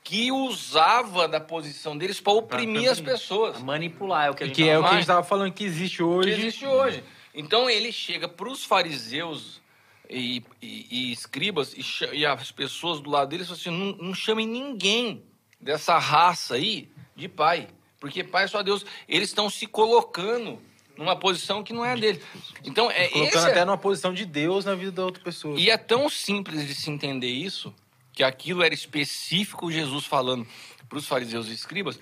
que 0.10 0.32
usava 0.32 1.28
da 1.28 1.40
posição 1.40 1.96
deles 1.96 2.20
para 2.20 2.34
oprimir 2.34 2.90
as 2.90 3.00
pessoas. 3.00 3.62
Manipular 3.62 4.26
é 4.26 4.30
o 4.32 4.34
que 4.34 4.44
a 4.44 4.48
gente 4.48 4.56
Que 4.56 4.68
é 4.68 4.80
o 4.80 4.82
que 4.84 4.90
a 4.90 4.94
gente 4.96 5.06
tava 5.06 5.22
falando 5.24 5.54
que 5.54 5.64
existe 5.64 5.98
que 5.98 6.04
hoje. 6.04 6.32
existe 6.32 6.66
hoje. 6.66 7.04
Então 7.32 7.70
ele 7.70 7.92
chega 7.92 8.28
para 8.28 8.50
os 8.50 8.64
fariseus 8.66 9.62
e, 10.10 10.42
e- 10.60 10.88
e 10.90 11.12
escribas 11.12 11.74
e, 11.76 11.84
e 12.16 12.26
as 12.26 12.52
pessoas 12.52 13.00
do 13.00 13.10
lado 13.12 13.30
deles 13.30 13.46
e 13.46 13.50
fala 13.50 13.60
assim: 13.60 13.70
não, 13.70 14.08
não 14.08 14.14
chamem 14.16 14.48
ninguém 14.48 15.24
dessa 15.62 16.00
raça 16.00 16.56
aí 16.56 16.90
de 17.16 17.28
pai, 17.30 17.68
porque 18.00 18.24
pai 18.24 18.46
é 18.46 18.48
só 18.48 18.64
Deus. 18.64 18.84
Eles 19.08 19.30
estão 19.30 19.48
se 19.48 19.68
colocando 19.68 20.60
numa 20.98 21.16
posição 21.16 21.64
que 21.64 21.72
não 21.72 21.86
é 21.86 21.96
dele. 21.96 22.20
Então 22.66 22.90
é 22.90 23.10
Colocando 23.10 23.38
esse 23.38 23.48
é- 23.48 23.52
até 23.52 23.64
numa 23.64 23.78
posição 23.78 24.12
de 24.12 24.26
Deus 24.26 24.66
na 24.66 24.74
vida 24.74 24.92
da 24.92 25.06
outra 25.06 25.24
pessoa. 25.24 25.58
e 25.60 25.70
é 25.70 25.78
tão 25.78 26.10
simples 26.10 26.66
de 26.66 26.74
se 26.74 26.90
entender 26.90 27.30
isso, 27.30 27.72
que 28.20 28.24
aquilo 28.26 28.62
era 28.62 28.74
específico 28.74 29.72
Jesus 29.72 30.06
falando 30.06 30.46
para 30.90 30.98
os 30.98 31.08
fariseus 31.08 31.48
e 31.48 31.54
escribas, 31.54 31.98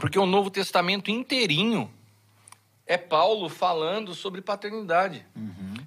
porque 0.00 0.18
o 0.18 0.24
Novo 0.24 0.48
Testamento 0.48 1.10
inteirinho 1.10 1.92
é 2.86 2.96
Paulo 2.96 3.50
falando 3.50 4.14
sobre 4.14 4.40
paternidade. 4.40 5.26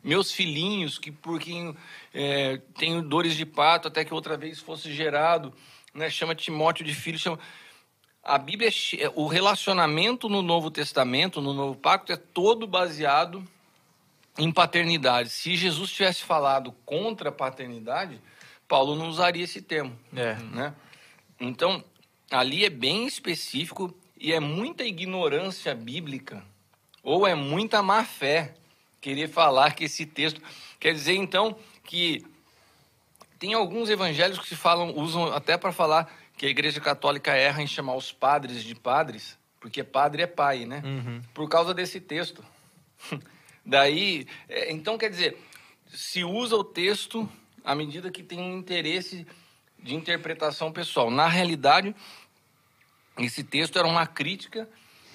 Meus 0.03 0.31
filhinhos, 0.31 0.99
que 0.99 1.11
por 1.11 1.39
quem 1.39 1.75
é, 2.13 2.61
tenho 2.77 3.01
dores 3.01 3.33
de 3.33 3.43
parto 3.43 3.87
até 3.87 4.05
que 4.05 4.13
outra 4.13 4.37
vez 4.37 4.59
fosse 4.59 4.93
gerado, 4.93 5.51
né, 5.95 6.11
chama 6.11 6.35
Timóteo 6.35 6.85
de 6.85 6.93
filho, 6.93 7.17
chama... 7.17 7.39
A 8.23 8.37
Bíblia, 8.37 8.69
é 8.99 9.11
o 9.15 9.25
relacionamento 9.25 10.29
no 10.29 10.43
Novo 10.43 10.69
Testamento, 10.69 11.41
no 11.41 11.55
Novo 11.55 11.75
Pacto, 11.75 12.11
é 12.11 12.17
todo 12.17 12.67
baseado 12.67 13.43
em 14.37 14.51
paternidade. 14.51 15.29
Se 15.29 15.55
Jesus 15.55 15.91
tivesse 15.91 16.21
falado 16.21 16.71
contra 16.85 17.29
a 17.29 17.31
paternidade, 17.31 18.21
Paulo 18.73 18.95
não 18.95 19.07
usaria 19.07 19.43
esse 19.43 19.61
termo. 19.61 19.95
É. 20.15 20.33
Né? 20.33 20.73
Então, 21.39 21.83
ali 22.31 22.65
é 22.65 22.71
bem 22.71 23.05
específico 23.05 23.95
e 24.17 24.33
é 24.33 24.39
muita 24.39 24.83
ignorância 24.83 25.75
bíblica, 25.75 26.43
ou 27.03 27.27
é 27.27 27.35
muita 27.35 27.83
má 27.83 28.03
fé 28.03 28.55
querer 28.99 29.29
falar 29.29 29.75
que 29.75 29.83
esse 29.83 30.07
texto. 30.07 30.41
Quer 30.79 30.91
dizer, 30.91 31.13
então, 31.13 31.55
que 31.83 32.25
tem 33.37 33.53
alguns 33.53 33.91
evangélicos 33.91 34.49
que 34.49 34.55
falam, 34.55 34.97
usam 34.97 35.31
até 35.31 35.55
para 35.55 35.71
falar 35.71 36.11
que 36.35 36.47
a 36.47 36.49
Igreja 36.49 36.81
Católica 36.81 37.31
erra 37.35 37.61
em 37.61 37.67
chamar 37.67 37.93
os 37.93 38.11
padres 38.11 38.63
de 38.63 38.73
padres, 38.73 39.37
porque 39.59 39.83
padre 39.83 40.23
é 40.23 40.27
pai, 40.27 40.65
né? 40.65 40.81
Por 41.31 41.47
causa 41.47 41.75
desse 41.75 42.01
texto. 42.01 42.43
Daí, 43.63 44.25
é, 44.49 44.71
então 44.71 44.97
quer 44.97 45.11
dizer, 45.11 45.37
se 45.93 46.23
usa 46.23 46.55
o 46.55 46.63
texto 46.63 47.29
à 47.63 47.75
medida 47.75 48.11
que 48.11 48.23
tem 48.23 48.39
um 48.39 48.57
interesse 48.57 49.25
de 49.79 49.95
interpretação 49.95 50.71
pessoal. 50.71 51.09
Na 51.09 51.27
realidade, 51.27 51.95
esse 53.17 53.43
texto 53.43 53.77
era 53.77 53.87
uma 53.87 54.07
crítica 54.07 54.67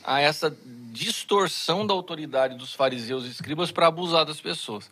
a 0.04 0.20
essa 0.20 0.56
distorção 0.92 1.86
da 1.86 1.92
autoridade 1.92 2.56
dos 2.56 2.74
fariseus 2.74 3.26
e 3.26 3.30
escribas 3.30 3.70
para 3.70 3.86
abusar 3.86 4.24
das 4.24 4.40
pessoas. 4.40 4.90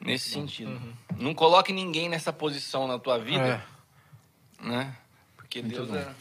Nesse 0.00 0.28
sentido. 0.28 0.80
Não 1.16 1.34
coloque 1.34 1.72
ninguém 1.72 2.08
nessa 2.08 2.32
posição 2.32 2.86
na 2.86 2.98
tua 2.98 3.18
vida, 3.18 3.64
É. 4.60 4.66
né? 4.66 4.96
Porque 5.36 5.62
Deus 5.62 5.90
é... 5.92 6.14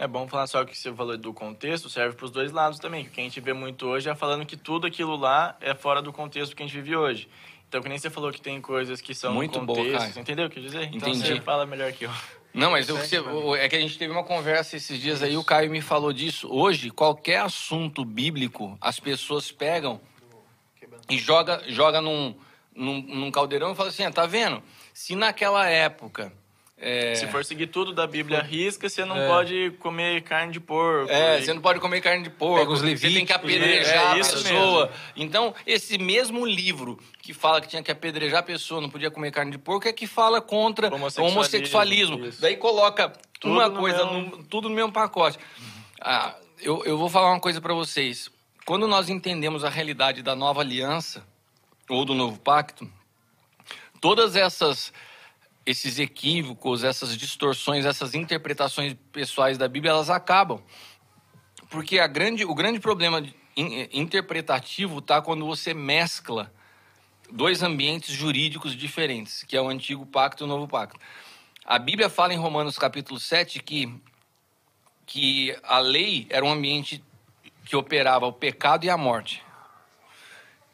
É 0.00 0.06
bom 0.06 0.28
falar 0.28 0.46
só 0.46 0.64
que 0.64 0.78
você 0.78 0.94
falou 0.94 1.18
do 1.18 1.34
contexto, 1.34 1.90
serve 1.90 2.14
para 2.14 2.24
os 2.24 2.30
dois 2.30 2.52
lados 2.52 2.78
também. 2.78 3.04
O 3.06 3.10
que 3.10 3.20
a 3.20 3.24
gente 3.24 3.40
vê 3.40 3.52
muito 3.52 3.84
hoje 3.84 4.08
é 4.08 4.14
falando 4.14 4.46
que 4.46 4.56
tudo 4.56 4.86
aquilo 4.86 5.16
lá 5.16 5.56
é 5.60 5.74
fora 5.74 6.00
do 6.00 6.12
contexto 6.12 6.54
que 6.54 6.62
a 6.62 6.66
gente 6.66 6.76
vive 6.76 6.94
hoje. 6.94 7.28
Então, 7.68 7.82
que 7.82 7.88
nem 7.88 7.98
você 7.98 8.08
falou 8.08 8.32
que 8.32 8.40
tem 8.40 8.60
coisas 8.62 9.00
que 9.00 9.14
são 9.14 9.34
Muito 9.34 9.60
no 9.60 9.66
boa, 9.66 9.78
entendeu 10.16 10.46
o 10.46 10.50
que 10.50 10.58
eu 10.58 10.62
dizer? 10.62 10.84
Então 10.84 11.10
Entendi. 11.10 11.34
você 11.34 11.40
fala 11.40 11.66
melhor 11.66 11.92
que 11.92 12.06
eu. 12.06 12.10
Não, 12.54 12.70
mas 12.70 12.86
que 12.86 12.92
você- 12.92 13.18
é 13.58 13.68
que 13.68 13.76
a 13.76 13.80
gente 13.80 13.98
teve 13.98 14.10
uma 14.10 14.24
conversa 14.24 14.74
esses 14.76 14.98
dias 14.98 15.22
aí, 15.22 15.36
o 15.36 15.44
Caio 15.44 15.70
me 15.70 15.82
falou 15.82 16.10
disso. 16.12 16.48
Hoje, 16.50 16.90
qualquer 16.90 17.40
assunto 17.40 18.06
bíblico, 18.06 18.76
as 18.80 18.98
pessoas 18.98 19.52
pegam 19.52 20.00
e 21.10 21.18
joga, 21.18 21.62
joga 21.68 22.00
num, 22.00 22.34
num, 22.74 23.02
num 23.02 23.30
caldeirão 23.30 23.72
e 23.72 23.74
fala 23.74 23.90
assim, 23.90 24.02
ah, 24.02 24.10
tá 24.10 24.24
vendo? 24.24 24.62
Se 24.94 25.14
naquela 25.14 25.68
época... 25.68 26.32
é, 26.80 27.14
Se 27.16 27.26
for 27.26 27.44
seguir 27.44 27.66
tudo 27.66 27.92
da 27.92 28.06
Bíblia 28.06 28.40
risca, 28.40 28.88
você 28.88 29.04
não 29.04 29.16
pode 29.26 29.70
comer 29.80 30.22
carne 30.22 30.52
de 30.52 30.60
porco. 30.60 31.10
É, 31.10 31.38
e- 31.38 31.44
você 31.44 31.52
não 31.52 31.60
pode 31.60 31.80
comer 31.80 32.00
carne 32.00 32.22
de 32.22 32.30
porco, 32.30 32.60
Pega 32.60 32.70
os 32.70 32.80
você 32.80 32.86
tem 32.86 32.96
que 32.96 33.06
levíticos, 33.08 33.34
apedrejar? 33.36 33.94
É 33.94 34.10
a 34.12 34.14
pessoa. 34.14 34.90
Então, 35.16 35.54
esse 35.66 35.98
mesmo 35.98 36.46
livro 36.46 36.98
que 37.20 37.34
fala 37.34 37.60
que 37.60 37.68
tinha 37.68 37.82
que 37.82 37.90
apedrejar 37.90 38.40
a 38.40 38.42
pessoa, 38.42 38.80
não 38.80 38.88
podia 38.88 39.10
comer 39.10 39.30
carne 39.32 39.50
de 39.50 39.58
porco, 39.58 39.88
é 39.88 39.92
que 39.92 40.06
fala 40.06 40.40
contra 40.40 40.88
o 40.94 40.94
Homossexualismo. 41.24 42.30
Daí 42.40 42.56
coloca 42.56 43.12
Tudo 43.40 43.52
uma 43.54 43.68
no 43.68 43.78
coisa, 43.80 44.04
mesmo- 44.06 44.36
no- 44.36 44.44
tudo 44.44 44.68
no 44.68 44.74
mesmo 44.74 44.92
pacote. 44.92 45.38
Ah, 46.00 46.34
eu, 46.60 46.84
eu 46.84 46.96
vou 46.96 47.08
falar 47.08 47.30
uma 47.32 47.40
coisa 47.40 47.60
para 47.60 47.74
vocês. 47.74 48.30
Quando 48.64 48.86
nós 48.86 49.08
entendemos 49.08 49.64
a 49.64 49.68
realidade 49.68 50.22
da 50.22 50.36
nova 50.36 50.60
aliança, 50.60 51.24
ou 51.88 52.04
do 52.04 52.14
novo 52.14 52.38
pacto, 52.38 52.88
todas 54.00 54.36
essas 54.36 54.92
esses 55.68 55.98
equívocos, 55.98 56.82
essas 56.82 57.14
distorções, 57.14 57.84
essas 57.84 58.14
interpretações 58.14 58.96
pessoais 59.12 59.58
da 59.58 59.68
Bíblia, 59.68 59.90
elas 59.90 60.08
acabam. 60.08 60.62
Porque 61.68 61.98
a 61.98 62.06
grande, 62.06 62.42
o 62.42 62.54
grande 62.54 62.80
problema 62.80 63.20
in- 63.54 63.86
interpretativo 63.92 65.00
está 65.00 65.20
quando 65.20 65.44
você 65.44 65.74
mescla 65.74 66.50
dois 67.30 67.62
ambientes 67.62 68.14
jurídicos 68.14 68.74
diferentes, 68.74 69.42
que 69.42 69.58
é 69.58 69.60
o 69.60 69.68
antigo 69.68 70.06
pacto 70.06 70.42
e 70.42 70.46
o 70.46 70.48
novo 70.48 70.66
pacto. 70.66 70.98
A 71.66 71.78
Bíblia 71.78 72.08
fala 72.08 72.32
em 72.32 72.38
Romanos 72.38 72.78
capítulo 72.78 73.20
7 73.20 73.62
que, 73.62 73.94
que 75.04 75.54
a 75.62 75.80
lei 75.80 76.26
era 76.30 76.46
um 76.46 76.50
ambiente 76.50 77.04
que 77.66 77.76
operava 77.76 78.24
o 78.24 78.32
pecado 78.32 78.86
e 78.86 78.90
a 78.90 78.96
morte. 78.96 79.44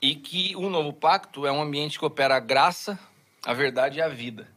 E 0.01 0.15
que 0.15 0.55
o 0.55 0.71
novo 0.71 0.93
pacto 0.93 1.45
é 1.45 1.51
um 1.51 1.61
ambiente 1.61 1.99
que 1.99 2.05
opera 2.05 2.37
a 2.37 2.41
graça, 2.41 2.97
a 3.45 3.53
verdade 3.53 3.99
e 3.99 4.03
a 4.03 4.09
vida, 4.09 4.54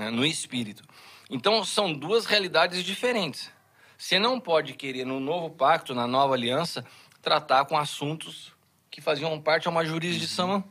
né, 0.00 0.10
no 0.10 0.24
espírito. 0.24 0.82
Então 1.28 1.62
são 1.62 1.92
duas 1.92 2.24
realidades 2.24 2.82
diferentes. 2.82 3.52
Você 3.98 4.18
não 4.18 4.40
pode 4.40 4.72
querer 4.72 5.04
no 5.04 5.20
novo 5.20 5.50
pacto, 5.50 5.94
na 5.94 6.06
nova 6.06 6.34
aliança, 6.34 6.84
tratar 7.20 7.66
com 7.66 7.76
assuntos 7.76 8.52
que 8.90 9.00
faziam 9.02 9.38
parte 9.40 9.64
de 9.64 9.68
uma 9.68 9.84
jurisdição 9.84 10.64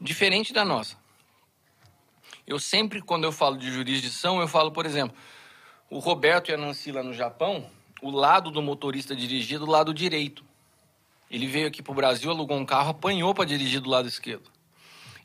diferente 0.00 0.52
da 0.52 0.64
nossa. 0.64 0.96
Eu 2.44 2.58
sempre, 2.58 3.00
quando 3.00 3.24
eu 3.24 3.32
falo 3.32 3.56
de 3.56 3.70
jurisdição, 3.70 4.40
eu 4.40 4.48
falo, 4.48 4.72
por 4.72 4.84
exemplo, 4.84 5.16
o 5.88 6.00
Roberto 6.00 6.50
e 6.50 6.54
a 6.54 6.56
Nancy 6.56 6.90
lá 6.90 7.02
no 7.02 7.14
Japão, 7.14 7.70
o 8.02 8.10
lado 8.10 8.50
do 8.50 8.60
motorista 8.60 9.14
dirigir 9.14 9.58
do 9.58 9.66
lado 9.66 9.94
direito. 9.94 10.44
Ele 11.30 11.46
veio 11.46 11.68
aqui 11.68 11.82
para 11.82 11.92
o 11.92 11.94
Brasil, 11.94 12.30
alugou 12.30 12.56
um 12.56 12.66
carro, 12.66 12.90
apanhou 12.90 13.32
para 13.34 13.44
dirigir 13.44 13.80
do 13.80 13.88
lado 13.88 14.08
esquerdo. 14.08 14.50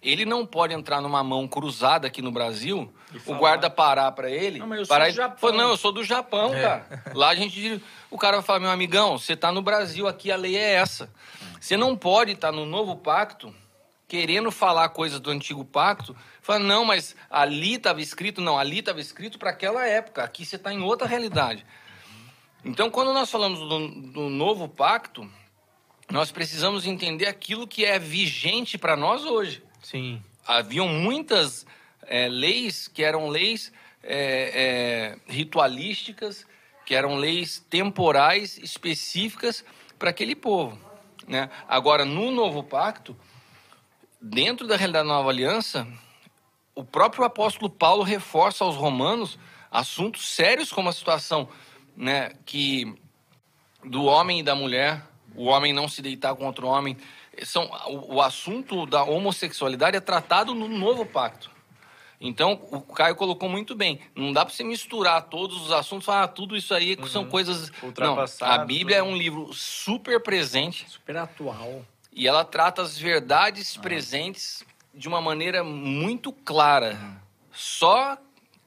Ele 0.04 0.26
não 0.26 0.46
pode 0.46 0.74
entrar 0.74 1.02
numa 1.02 1.24
mão 1.24 1.48
cruzada 1.48 2.08
aqui 2.08 2.22
no 2.22 2.32
Brasil, 2.32 2.94
o 3.26 3.36
guarda 3.36 3.70
parar 3.70 4.12
para 4.12 4.30
ele. 4.30 4.60
Não, 4.60 4.68
mas 4.68 4.80
eu 4.80 4.86
sou 4.86 4.94
parar 4.96 5.06
do 5.06 5.12
e- 5.12 5.16
Japão. 5.16 5.52
Não, 5.54 5.70
eu 5.70 5.78
sou 5.78 5.92
do 5.92 6.04
Japão, 6.04 6.52
cara. 6.52 6.86
Lá 7.14 7.30
a 7.30 7.36
gente. 7.36 7.82
O 8.12 8.18
cara 8.18 8.38
vai 8.38 8.46
falar, 8.46 8.60
meu 8.60 8.70
amigão, 8.70 9.18
você 9.18 9.36
tá 9.36 9.52
no 9.52 9.62
Brasil, 9.62 10.08
aqui 10.08 10.32
a 10.32 10.36
lei 10.36 10.58
é 10.58 10.74
essa. 10.74 11.10
Você 11.60 11.78
não 11.78 11.96
pode 11.96 12.34
estar 12.34 12.52
no 12.52 12.66
novo 12.66 12.98
pacto 12.98 13.56
querendo 14.08 14.52
falar 14.52 14.90
coisas 14.90 15.20
do 15.20 15.32
antigo 15.32 15.64
pacto. 15.64 16.16
Fala, 16.42 16.60
não, 16.60 16.84
mas 16.84 17.16
ali 17.32 17.76
estava 17.76 18.02
escrito, 18.02 18.42
não, 18.42 18.60
ali 18.60 18.80
estava 18.80 19.00
escrito 19.00 19.40
para 19.40 19.50
aquela 19.50 19.88
época, 19.88 20.24
aqui 20.24 20.46
você 20.46 20.58
está 20.58 20.74
em 20.74 20.82
outra 20.82 21.08
realidade. 21.08 21.66
Então, 22.66 22.92
quando 22.92 23.14
nós 23.14 23.32
falamos 23.32 23.60
do, 23.60 23.88
do 24.12 24.30
novo 24.30 24.68
pacto, 24.68 25.28
nós 26.12 26.32
precisamos 26.32 26.86
entender 26.86 27.26
aquilo 27.26 27.66
que 27.66 27.86
é 27.86 27.98
vigente 27.98 28.78
para 28.78 28.96
nós 28.96 29.26
hoje. 29.26 29.64
Sim. 29.84 30.24
Haviam 30.48 30.88
muitas 30.88 31.66
eh, 32.08 32.28
leis 32.28 32.88
que 32.88 33.04
eram 33.04 33.30
leis 33.30 33.72
eh, 34.02 34.52
eh, 34.56 35.32
ritualísticas, 35.32 36.46
que 36.86 36.96
eram 36.96 37.16
leis 37.16 37.60
temporais 37.70 38.58
específicas 38.58 39.64
para 40.00 40.10
aquele 40.10 40.36
povo. 40.36 40.78
Né? 41.28 41.50
Agora, 41.68 42.04
no 42.04 42.32
novo 42.32 42.64
pacto, 42.64 43.16
dentro 44.20 44.68
da 44.68 44.76
realidade 44.76 45.08
da 45.08 45.14
nova 45.14 45.30
aliança, 45.30 45.88
o 46.74 46.84
próprio 46.84 47.24
apóstolo 47.24 47.70
Paulo 47.70 48.04
reforça 48.04 48.64
aos 48.64 48.76
romanos 48.76 49.38
assuntos 49.70 50.28
sérios 50.30 50.72
como 50.72 50.90
a 50.90 50.94
situação 50.94 51.48
né, 51.96 52.32
que 52.46 52.94
do 53.84 54.06
homem 54.06 54.40
e 54.40 54.44
da 54.44 54.56
mulher, 54.56 55.04
o 55.36 55.46
homem 55.46 55.74
não 55.74 55.88
se 55.88 56.02
deitar 56.02 56.36
com 56.36 56.46
outro 56.46 56.68
homem, 56.68 56.98
são 57.44 57.66
o, 57.88 58.16
o 58.16 58.22
assunto 58.22 58.86
da 58.86 59.04
homossexualidade 59.04 59.98
é 59.98 60.00
tratado 60.00 60.54
no 60.54 60.68
novo 60.68 61.06
pacto. 61.06 61.52
Então, 62.26 62.54
o 62.72 62.80
Caio 62.80 63.18
colocou 63.18 63.50
muito 63.50 63.76
bem. 63.76 64.00
Não 64.16 64.32
dá 64.32 64.46
para 64.46 64.54
você 64.54 64.64
misturar 64.64 65.24
todos 65.24 65.62
os 65.62 65.72
assuntos, 65.74 66.06
falar 66.06 66.24
ah, 66.24 66.28
tudo 66.28 66.56
isso 66.56 66.74
aí 66.74 66.98
são 67.10 67.26
coisas. 67.26 67.70
Não, 67.98 68.18
a 68.48 68.58
Bíblia 68.60 68.98
é 68.98 69.00
tudo. 69.02 69.12
um 69.12 69.18
livro 69.18 69.54
super 69.54 70.22
presente 70.22 70.90
Super 70.90 71.18
atual. 71.18 71.86
e 72.14 72.26
ela 72.26 72.46
trata 72.46 72.82
as 72.82 72.98
verdades 72.98 73.76
presentes 73.76 74.64
de 74.94 75.10
uma 75.10 75.20
maneira 75.20 75.66
muito 75.66 76.32
clara. 76.32 76.98
Só 77.52 78.18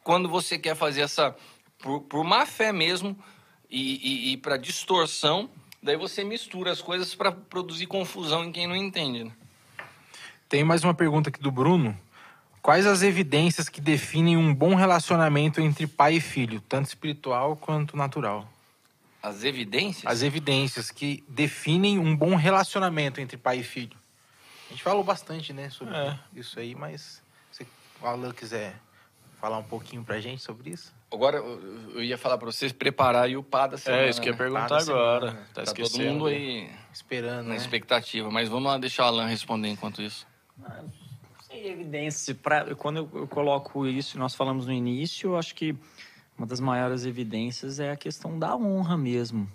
quando 0.05 0.29
você 0.29 0.59
quer 0.59 0.77
fazer 0.77 1.01
essa. 1.01 1.35
por, 1.79 2.03
por 2.03 2.25
má 2.25 2.45
fé 2.45 2.73
mesmo 2.73 3.17
e, 3.71 4.33
e, 4.33 4.37
para 4.37 4.57
distorção, 4.57 5.49
daí 5.87 5.97
você 5.97 6.25
mistura 6.25 6.73
as 6.73 6.83
coisas 6.83 7.15
para 7.15 7.31
produzir 7.31 7.87
confusão 7.87 8.45
em 8.45 8.51
quem 8.53 8.67
não 8.67 8.75
entende. 8.77 9.25
né? 9.25 9.33
Tem 10.49 10.65
mais 10.65 10.83
uma 10.85 10.93
pergunta 10.93 11.29
aqui 11.31 11.41
do 11.41 11.51
Bruno. 11.51 11.97
Quais 12.61 12.85
as 12.87 13.03
evidências 13.03 13.69
que 13.69 13.81
definem 13.81 14.37
um 14.37 14.53
bom 14.53 14.75
relacionamento 14.75 15.61
entre 15.61 15.87
pai 15.87 16.15
e 16.17 16.21
filho, 16.21 16.61
tanto 16.61 16.87
espiritual 16.89 17.57
quanto 17.57 17.97
natural? 17.97 18.49
As 19.23 19.45
evidências. 19.45 20.05
As 20.05 20.23
evidências 20.23 20.91
que 20.91 21.23
definem 21.29 21.99
um 21.99 22.17
bom 22.17 22.35
relacionamento 22.35 23.21
entre 23.21 23.37
pai 23.37 23.61
e 23.61 23.63
filho. 23.63 23.97
A 24.69 24.71
gente 24.73 24.83
falou 24.83 25.05
bastante, 25.05 25.53
né, 25.53 25.71
sobre 25.71 25.95
É. 25.95 26.19
isso 26.35 26.59
aí, 26.59 26.75
mas 26.75 27.23
se 27.53 27.65
o 28.03 28.07
Alan 28.07 28.33
quiser 28.33 28.75
falar 29.41 29.59
um 29.59 29.63
pouquinho 29.65 30.03
pra 30.03 30.21
gente 30.21 30.43
sobre 30.43 30.71
isso. 30.71 30.93
Agora, 31.13 31.39
eu 31.39 32.03
ia 32.03 32.19
falar 32.19 32.37
para 32.37 32.51
vocês 32.51 32.73
preparar 32.73 33.25
aí 33.25 33.37
o 33.37 33.43
pá 33.43 33.67
da 33.67 33.77
semana. 33.79 34.03
É, 34.03 34.11
isso 34.11 34.21
que 34.21 34.29
eu 34.29 34.33
ia 34.33 34.39
né? 34.39 34.45
perguntar 34.45 34.79
agora. 34.81 35.31
semana. 35.31 35.33
Tá, 35.55 35.63
Tá 35.63 35.73
todo 35.73 35.85
esquecendo. 35.87 36.13
mundo 36.13 36.27
aí 36.27 36.69
Esperando, 36.93 37.43
na 37.45 37.51
né? 37.51 37.57
expectativa. 37.57 38.31
Mas 38.31 38.49
vamos 38.49 38.65
lá 38.71 38.77
deixar 38.79 39.05
o 39.05 39.07
Alan 39.07 39.27
responder 39.27 39.69
enquanto 39.69 40.03
isso. 40.03 40.27
Sem 41.49 41.67
evidência. 41.67 42.35
Pra, 42.35 42.75
quando 42.75 42.97
eu, 42.99 43.11
eu 43.15 43.29
coloco 43.29 43.87
isso, 43.87 44.19
nós 44.19 44.35
falamos 44.35 44.67
no 44.67 44.73
início, 44.73 45.31
eu 45.31 45.39
acho 45.39 45.55
que 45.55 45.77
uma 46.37 46.47
das 46.47 46.61
maiores 46.61 47.07
evidências 47.07 47.79
é 47.79 47.93
a 47.93 47.97
questão 47.97 48.39
da 48.39 48.57
honra 48.57 48.97
mesmo. 48.97 49.51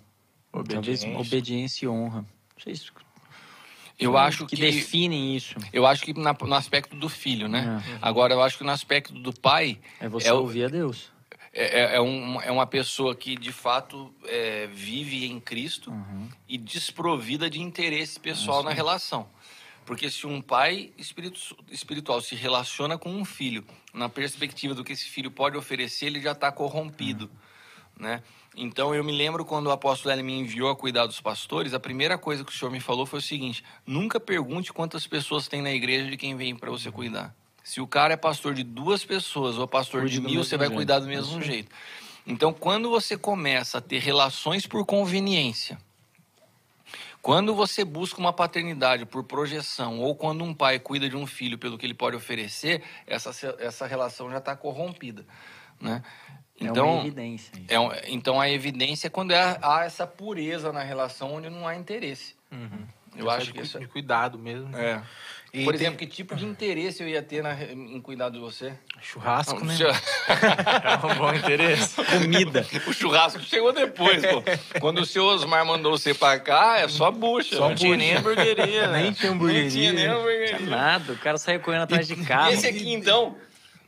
Talvez 0.50 0.78
Obediência. 1.04 1.18
obediência 1.18 1.84
e 1.84 1.88
honra. 1.88 2.20
Não 2.20 2.62
sei 2.64 2.74
se 2.74 2.90
Eu 3.98 4.16
acho 4.16 4.46
que, 4.46 4.56
que. 4.56 4.62
definem 4.62 5.36
isso. 5.36 5.54
Eu 5.72 5.86
acho 5.86 6.02
que 6.02 6.18
na- 6.18 6.34
no 6.40 6.54
aspecto 6.54 6.96
do 6.96 7.08
filho, 7.08 7.46
né? 7.46 7.82
É. 7.94 7.98
Agora, 8.02 8.34
eu 8.34 8.42
acho 8.42 8.58
que 8.58 8.64
no 8.64 8.70
aspecto 8.70 9.12
do 9.12 9.32
pai, 9.38 9.78
É 10.00 10.08
você 10.08 10.28
É 10.28 10.32
o- 10.32 10.38
ouvir 10.38 10.64
a 10.64 10.68
Deus. 10.68 11.10
É, 11.52 11.80
é- 11.80 11.96
é 11.96 12.00
um- 12.00 12.40
é 12.40 12.50
uma 12.50 12.66
pessoa 12.66 13.14
que, 13.14 13.36
de 13.36 13.52
fato, 13.52 14.14
é, 14.24 14.66
vive 14.68 15.26
em 15.26 15.38
Cristo 15.38 15.90
Uhum. 15.90 16.28
e 16.48 16.56
desprovida 16.56 17.50
de 17.50 17.60
interesse 17.60 18.18
pessoal 18.18 18.62
na 18.62 18.70
relação. 18.72 19.28
Porque 19.84 20.08
se 20.08 20.26
um 20.26 20.40
pai 20.40 20.92
espiritu- 20.96 21.56
espiritual 21.70 22.20
se 22.20 22.34
relaciona 22.36 22.96
com 22.96 23.10
um 23.12 23.24
filho, 23.24 23.64
na 23.92 24.08
perspectiva 24.08 24.74
do 24.74 24.84
que 24.84 24.92
esse 24.92 25.06
filho 25.06 25.30
pode 25.30 25.56
oferecer, 25.56 26.06
ele 26.06 26.20
já 26.20 26.32
está 26.32 26.52
corrompido, 26.52 27.28
né? 27.98 28.22
Então, 28.56 28.94
eu 28.94 29.02
me 29.02 29.12
lembro 29.12 29.44
quando 29.44 29.66
o 29.66 29.70
apóstolo 29.70 30.14
ele 30.14 30.22
me 30.22 30.34
enviou 30.38 30.70
a 30.70 30.76
cuidar 30.76 31.06
dos 31.06 31.20
pastores, 31.20 31.74
a 31.74 31.80
primeira 31.80 32.16
coisa 32.16 32.44
que 32.44 32.52
o 32.52 32.54
senhor 32.54 32.70
me 32.70 32.80
falou 32.80 33.06
foi 33.06 33.18
o 33.18 33.22
seguinte, 33.22 33.64
nunca 33.86 34.20
pergunte 34.20 34.72
quantas 34.72 35.06
pessoas 35.06 35.48
tem 35.48 35.60
na 35.62 35.72
igreja 35.72 36.08
de 36.08 36.16
quem 36.16 36.36
vem 36.36 36.54
para 36.54 36.70
você 36.70 36.90
cuidar. 36.90 37.34
Se 37.64 37.80
o 37.80 37.86
cara 37.86 38.14
é 38.14 38.16
pastor 38.16 38.54
de 38.54 38.62
duas 38.64 39.04
pessoas 39.04 39.56
ou 39.58 39.68
pastor 39.68 40.02
Cuide 40.02 40.18
de 40.18 40.26
mil, 40.26 40.42
você 40.42 40.56
vai 40.56 40.66
jeito. 40.66 40.76
cuidar 40.76 40.98
do 40.98 41.06
mesmo 41.06 41.40
jeito. 41.40 41.70
Então, 42.26 42.52
quando 42.52 42.90
você 42.90 43.16
começa 43.16 43.78
a 43.78 43.80
ter 43.80 43.98
relações 43.98 44.66
por 44.66 44.84
conveniência, 44.84 45.78
quando 47.20 47.54
você 47.54 47.84
busca 47.84 48.18
uma 48.18 48.32
paternidade 48.32 49.06
por 49.06 49.22
projeção, 49.24 50.00
ou 50.00 50.14
quando 50.14 50.42
um 50.42 50.52
pai 50.52 50.78
cuida 50.78 51.08
de 51.08 51.16
um 51.16 51.26
filho 51.26 51.56
pelo 51.56 51.78
que 51.78 51.86
ele 51.86 51.94
pode 51.94 52.16
oferecer, 52.16 52.82
essa, 53.06 53.30
essa 53.60 53.86
relação 53.86 54.30
já 54.30 54.38
está 54.38 54.56
corrompida. 54.56 55.24
Né? 55.80 56.02
é 56.60 56.64
uma 56.64 56.70
Então, 56.70 57.00
evidência. 57.00 57.52
é 57.66 57.80
um- 57.80 57.90
então 58.06 58.40
a 58.40 58.48
evidência 58.48 59.08
é 59.08 59.10
quando 59.10 59.32
é- 59.32 59.58
há 59.60 59.84
essa 59.84 60.06
pureza 60.06 60.72
na 60.72 60.82
relação 60.82 61.34
onde 61.34 61.50
não 61.50 61.66
há 61.66 61.74
interesse. 61.74 62.36
Eu 63.16 63.24
Só 63.24 63.30
acho 63.32 63.46
de, 63.46 63.52
que 63.52 63.60
isso 63.62 63.80
de 63.80 63.86
cuidado 63.88 64.38
mesmo. 64.38 64.76
é. 64.76 65.02
E 65.54 65.64
Por 65.64 65.72
tem 65.74 65.82
exemplo, 65.82 65.98
que 65.98 66.06
tipo 66.06 66.34
de 66.34 66.46
interesse 66.46 67.02
eu 67.02 67.08
ia 67.08 67.20
ter 67.22 67.42
na- 67.42 67.52
em 67.62 68.00
cuidar 68.00 68.30
de 68.30 68.38
você? 68.38 68.72
churrasco, 69.02 69.62
né? 69.62 69.74
É 71.02 71.06
um 71.06 71.14
bom 71.16 71.34
interesse. 71.34 71.94
Comida. 72.02 72.66
O 72.88 72.92
churrasco 72.94 73.38
chegou 73.40 73.70
depois, 73.70 74.24
pô. 74.24 74.42
Quando 74.80 75.02
o 75.02 75.04
seu 75.06 75.24
Osmar 75.26 75.66
mandou 75.66 75.92
você 75.92 76.14
pra 76.14 76.38
cá, 76.40 76.78
é 76.78 76.88
só 76.88 77.10
bucha. 77.10 77.56
Só 77.56 77.68
não 77.68 77.74
tinha 77.74 77.94
bucha. 77.94 77.98
nem 77.98 78.16
hamburgueria, 78.16 78.86
né? 78.88 79.02
Nem 79.02 79.12
tinha 79.12 79.30
Não 79.32 79.38
tinha 79.38 79.52
hamburgueria. 79.52 79.92
nem 79.92 80.06
hamburgueria. 80.06 80.58
Nada, 80.60 81.12
o 81.12 81.18
cara 81.18 81.36
saiu 81.36 81.60
correndo 81.60 81.82
atrás 81.82 82.06
de 82.06 82.14
E 82.14 82.24
carro. 82.24 82.52
esse 82.52 82.66
aqui, 82.66 82.90
então, 82.90 83.36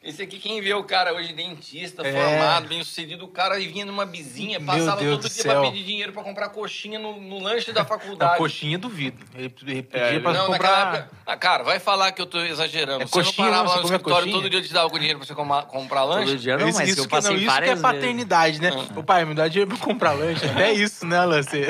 esse 0.05 0.23
aqui, 0.23 0.39
quem 0.39 0.61
vê 0.61 0.75
o 0.75 0.85
cara 0.85 1.15
hoje 1.15 1.33
dentista, 1.33 2.07
É. 2.07 2.13
formado, 2.13 2.69
bem 2.69 2.85
sucedido, 2.85 3.25
o 3.25 3.29
cara 3.29 3.59
vinha 3.59 3.85
numa 3.87 4.05
vizinha, 4.05 4.61
passava 4.61 4.99
todo 4.99 5.17
do 5.17 5.21
dia 5.29 5.31
céu. 5.31 5.61
pra 5.63 5.71
pedir 5.71 5.85
dinheiro 5.85 6.13
pra 6.13 6.23
comprar 6.23 6.49
coxinha 6.51 6.99
no, 6.99 7.21
no 7.21 7.41
lanche 7.43 7.73
da 7.73 7.85
faculdade. 7.85 8.37
coxinha, 8.39 8.77
duvido. 8.79 9.25
Ele, 9.35 9.53
ele 9.67 9.83
pedia 9.83 10.07
ele- 10.09 10.21
pra 10.21 10.33
Não, 10.33 10.47
comprar... 10.47 10.95
época. 10.95 11.11
Ah, 11.27 11.37
cara, 11.37 11.63
vai 11.65 11.79
falar 11.81 12.13
que 12.13 12.21
eu 12.21 12.27
tô 12.27 12.39
exagerando. 12.41 13.03
É 13.03 13.07
você 13.07 13.13
coxinha, 13.13 13.47
não 13.49 13.53
parava 13.55 13.65
não? 13.69 13.71
lá 13.71 13.77
no 13.79 13.85
escritório 13.85 14.15
coxinha? 14.27 14.35
todo 14.43 14.51
dia 14.51 14.63
te 14.63 14.73
dava 14.73 14.91
com 14.91 14.99
dinheiro 14.99 15.19
pra 15.19 15.27
você 15.27 15.35
comprar, 15.35 15.63
comprar 15.63 16.05
lanche? 16.05 16.33
Todo 16.33 16.39
dia 16.41 16.57
não, 16.59 16.69
isso, 16.69 16.79
mas 16.79 16.89
isso 16.91 17.01
eu 17.01 17.09
que, 17.09 17.15
não, 17.15 17.23
passei 17.23 17.37
isso 17.37 17.41
que 17.45 17.49
é 17.49 17.53
várias 17.53 17.69
vezes. 17.71 17.83
paternidade, 17.83 18.61
né? 18.61 18.71
Ah. 18.75 18.99
O 18.99 19.03
pai, 19.03 19.25
me 19.25 19.35
dá 19.35 19.49
dinheiro 19.49 19.71
pra 19.75 19.79
comprar 19.85 20.13
lanche. 20.13 20.45
Até 20.45 20.73
isso, 20.73 21.07
né, 21.07 21.25
Lance? 21.25 21.61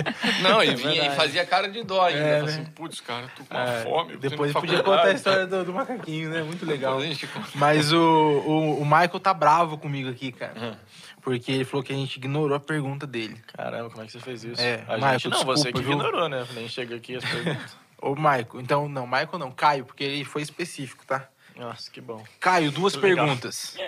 Não, 0.42 0.62
e 0.62 0.74
vinha 0.74 1.06
e 1.06 1.10
fazia 1.14 1.46
cara 1.46 1.68
de 1.68 1.82
dó 1.84 2.02
ainda. 2.02 2.18
É, 2.20 2.42
né? 2.42 2.48
assim, 2.50 2.64
putz, 2.64 3.00
cara, 3.00 3.26
tô 3.36 3.44
com 3.44 3.54
uma 3.54 3.64
É, 3.64 3.82
fome. 3.82 4.12
eu 4.14 4.18
Depois 4.18 4.52
podia 4.52 4.78
faculdade." 4.78 4.82
contar 4.82 5.08
a 5.08 5.12
história 5.12 5.46
do, 5.46 5.64
do 5.64 5.72
macaquinho, 5.72 6.30
né? 6.30 6.42
Muito 6.42 6.64
legal. 6.66 6.98
A 6.98 7.04
conta. 7.04 7.48
Mas 7.54 7.92
o, 7.92 8.23
o, 8.24 8.80
o 8.80 8.84
Michael 8.84 9.20
tá 9.20 9.32
bravo 9.32 9.78
comigo 9.78 10.08
aqui, 10.08 10.32
cara. 10.32 10.78
Porque 11.22 11.52
ele 11.52 11.64
falou 11.64 11.82
que 11.82 11.92
a 11.92 11.96
gente 11.96 12.16
ignorou 12.16 12.56
a 12.56 12.60
pergunta 12.60 13.06
dele. 13.06 13.40
Caramba, 13.54 13.90
como 13.90 14.02
é 14.02 14.06
que 14.06 14.12
você 14.12 14.20
fez 14.20 14.44
isso? 14.44 14.60
É, 14.60 14.84
a 14.86 14.98
Marco, 14.98 15.18
gente 15.18 15.28
não, 15.30 15.44
você 15.44 15.72
desculpa, 15.72 15.78
que 15.78 15.84
viu? 15.84 15.92
ignorou, 15.92 16.28
né? 16.28 16.46
Nem 16.54 16.68
chega 16.68 16.96
aqui 16.96 17.16
as 17.16 17.24
perguntas. 17.24 17.76
Ô, 18.00 18.14
Michael, 18.14 18.60
então, 18.60 18.88
não, 18.88 19.06
Michael 19.06 19.38
não, 19.38 19.50
Caio, 19.50 19.86
porque 19.86 20.04
ele 20.04 20.24
foi 20.24 20.42
específico, 20.42 21.06
tá? 21.06 21.26
Nossa, 21.56 21.90
que 21.90 22.00
bom. 22.00 22.22
Caio, 22.38 22.70
duas 22.70 22.96
perguntas. 22.96 23.76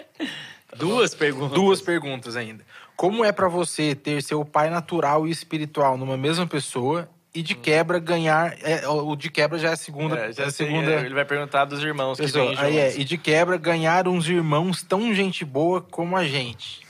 Duas 0.76 1.14
perguntas. 1.14 1.54
Duas 1.54 1.80
perguntas 1.80 2.36
ainda. 2.36 2.64
Como 2.96 3.24
é 3.24 3.30
pra 3.30 3.48
você 3.48 3.94
ter 3.94 4.22
seu 4.22 4.44
pai 4.44 4.68
natural 4.68 5.26
e 5.26 5.30
espiritual 5.30 5.96
numa 5.96 6.16
mesma 6.16 6.46
pessoa 6.46 7.08
e 7.36 7.42
de 7.42 7.54
quebra 7.54 7.98
ganhar. 7.98 8.56
é, 8.62 8.88
o 8.88 9.14
de 9.14 9.30
quebra 9.30 9.58
já 9.58 9.68
é 9.68 9.72
a 9.72 9.76
segunda. 9.76 10.16
É, 10.16 10.32
já 10.32 10.44
é 10.44 10.46
a 10.46 10.50
segunda. 10.50 10.90
é, 10.90 11.04
ele 11.04 11.14
vai 11.14 11.24
perguntar 11.26 11.66
dos 11.66 11.82
irmãos 11.82 12.18
que 12.18 12.26
vêm 12.26 12.56
aí 12.56 12.78
é, 12.78 12.96
e 12.96 13.04
de 13.04 13.18
quebra 13.18 13.58
ganhar 13.58 14.08
uns 14.08 14.26
irmãos 14.26 14.82
tão 14.82 15.14
gente 15.14 15.44
boa 15.44 15.82
como 15.82 16.16
a 16.16 16.24
gente. 16.24 16.80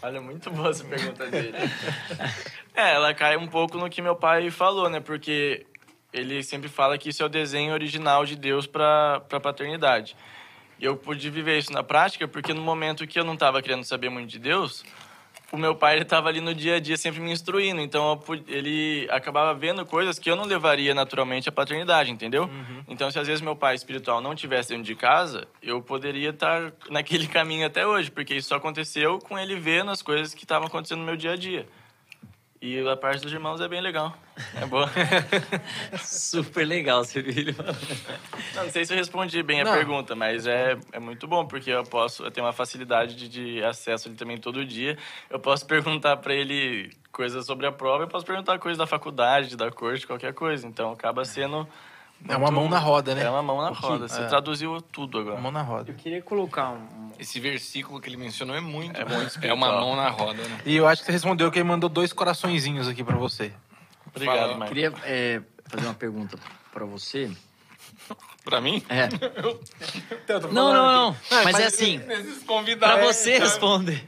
Olha, 0.00 0.20
muito 0.20 0.50
boa 0.52 0.70
essa 0.70 0.84
pergunta 0.84 1.26
dele. 1.26 1.52
é, 2.76 2.94
ela 2.94 3.12
cai 3.12 3.36
um 3.36 3.48
pouco 3.48 3.76
no 3.76 3.90
que 3.90 4.00
meu 4.00 4.14
pai 4.14 4.48
falou, 4.50 4.88
né? 4.88 5.00
Porque 5.00 5.66
ele 6.12 6.44
sempre 6.44 6.68
fala 6.68 6.96
que 6.96 7.08
isso 7.08 7.20
é 7.20 7.26
o 7.26 7.28
desenho 7.28 7.72
original 7.72 8.24
de 8.24 8.36
Deus 8.36 8.68
para 8.68 9.16
a 9.32 9.40
paternidade. 9.40 10.16
E 10.78 10.84
eu 10.84 10.96
pude 10.96 11.28
viver 11.28 11.58
isso 11.58 11.72
na 11.72 11.82
prática 11.82 12.28
porque 12.28 12.54
no 12.54 12.62
momento 12.62 13.04
que 13.04 13.18
eu 13.18 13.24
não 13.24 13.34
estava 13.34 13.60
querendo 13.60 13.82
saber 13.82 14.08
muito 14.08 14.30
de 14.30 14.38
Deus, 14.38 14.84
o 15.50 15.56
meu 15.56 15.74
pai 15.74 15.94
ele 15.94 16.02
estava 16.02 16.28
ali 16.28 16.40
no 16.40 16.54
dia 16.54 16.76
a 16.76 16.80
dia 16.80 16.96
sempre 16.96 17.20
me 17.20 17.32
instruindo. 17.32 17.80
Então 17.80 18.20
eu 18.28 18.44
ele 18.48 19.08
acabava 19.10 19.54
vendo 19.54 19.84
coisas 19.86 20.18
que 20.18 20.30
eu 20.30 20.36
não 20.36 20.44
levaria 20.44 20.94
naturalmente 20.94 21.48
à 21.48 21.52
paternidade, 21.52 22.10
entendeu? 22.10 22.48
Então 22.86 23.10
se 23.10 23.18
às 23.18 23.26
vezes 23.26 23.40
meu 23.40 23.56
pai 23.56 23.74
espiritual 23.74 24.20
não 24.20 24.34
tivesse 24.34 24.70
dentro 24.70 24.84
de 24.84 24.94
casa, 24.94 25.46
eu 25.62 25.80
poderia 25.80 26.30
estar 26.30 26.72
naquele 26.90 27.26
caminho 27.28 27.66
até 27.66 27.86
hoje, 27.86 28.10
porque 28.10 28.34
isso 28.34 28.48
só 28.48 28.56
aconteceu 28.56 29.18
com 29.18 29.38
ele 29.38 29.56
vendo 29.56 29.90
as 29.90 30.02
coisas 30.02 30.34
que 30.34 30.44
estavam 30.44 30.68
acontecendo 30.68 31.00
no 31.00 31.06
meu 31.06 31.16
dia 31.16 31.32
a 31.32 31.36
dia. 31.36 31.66
E 32.60 32.80
a 32.88 32.96
parte 32.96 33.22
dos 33.22 33.32
irmãos 33.32 33.60
é 33.60 33.68
bem 33.68 33.80
legal. 33.80 34.16
É 34.60 34.66
boa. 34.66 34.90
Super 36.02 36.66
legal, 36.66 37.04
filho. 37.04 37.54
Não, 38.54 38.64
não 38.64 38.70
sei 38.70 38.84
se 38.84 38.92
eu 38.92 38.96
respondi 38.96 39.42
bem 39.44 39.60
a 39.60 39.64
Não. 39.64 39.72
pergunta, 39.72 40.16
mas 40.16 40.46
é, 40.46 40.76
é 40.92 40.98
muito 40.98 41.28
bom, 41.28 41.46
porque 41.46 41.70
eu 41.70 41.84
posso, 41.84 42.24
eu 42.24 42.30
tenho 42.30 42.46
uma 42.46 42.52
facilidade 42.52 43.14
de, 43.14 43.28
de 43.28 43.64
acesso 43.64 44.08
ali 44.08 44.16
também 44.16 44.38
todo 44.38 44.64
dia. 44.64 44.98
Eu 45.30 45.38
posso 45.38 45.64
perguntar 45.66 46.16
para 46.16 46.34
ele 46.34 46.90
coisas 47.12 47.46
sobre 47.46 47.66
a 47.66 47.72
prova, 47.72 48.04
eu 48.04 48.08
posso 48.08 48.26
perguntar 48.26 48.58
coisas 48.58 48.78
da 48.78 48.86
faculdade, 48.86 49.56
da 49.56 49.70
corte, 49.70 50.06
qualquer 50.06 50.34
coisa. 50.34 50.66
Então 50.66 50.90
acaba 50.92 51.24
sendo. 51.24 51.60
É 51.60 51.66
uma 52.24 52.38
muito- 52.38 52.52
mão 52.54 52.68
na 52.68 52.78
roda, 52.78 53.14
né? 53.14 53.22
É 53.24 53.30
uma 53.30 53.42
mão 53.42 53.60
na 53.60 53.70
roda. 53.70 54.08
Você 54.08 54.20
é. 54.20 54.26
traduziu 54.26 54.80
tudo 54.80 55.18
Uma 55.18 55.22
agora. 55.28 55.40
mão 55.40 55.52
na 55.52 55.62
roda. 55.62 55.90
Eu 55.90 55.94
queria 55.94 56.20
colocar 56.22 56.70
um. 56.70 57.08
Esse 57.18 57.40
versículo 57.40 58.00
que 58.00 58.08
ele 58.08 58.16
mencionou 58.16 58.54
é 58.56 58.60
muito 58.60 59.00
É 59.00 59.04
bom. 59.04 59.14
muito 59.14 59.38
É 59.44 59.52
uma 59.52 59.70
mão 59.72 59.96
na 59.96 60.08
roda, 60.08 60.42
né? 60.42 60.60
E 60.64 60.76
eu 60.76 60.86
acho 60.86 61.02
que 61.02 61.06
você 61.06 61.12
respondeu 61.12 61.50
que 61.50 61.58
ele 61.58 61.68
mandou 61.68 61.88
dois 61.88 62.12
coraçõezinhos 62.12 62.86
aqui 62.88 63.02
pra 63.02 63.16
você. 63.16 63.52
Obrigado, 64.14 64.36
Fala. 64.38 64.56
Marco. 64.56 64.74
Queria 64.74 64.92
é, 65.04 65.40
fazer 65.66 65.84
uma 65.86 65.94
pergunta 65.94 66.38
para 66.72 66.84
você. 66.84 67.30
Pra 68.44 68.60
mim? 68.60 68.82
É. 68.88 69.06
Então, 70.12 70.40
tô 70.40 70.48
Não, 70.48 70.72
falando 70.72 70.74
não, 70.74 70.92
não. 70.92 71.08
aqui. 71.10 71.44
Mas 71.44 71.58
é 71.60 71.64
assim, 71.66 72.00
pra 72.78 72.96
você 73.04 73.38
responder. 73.38 74.04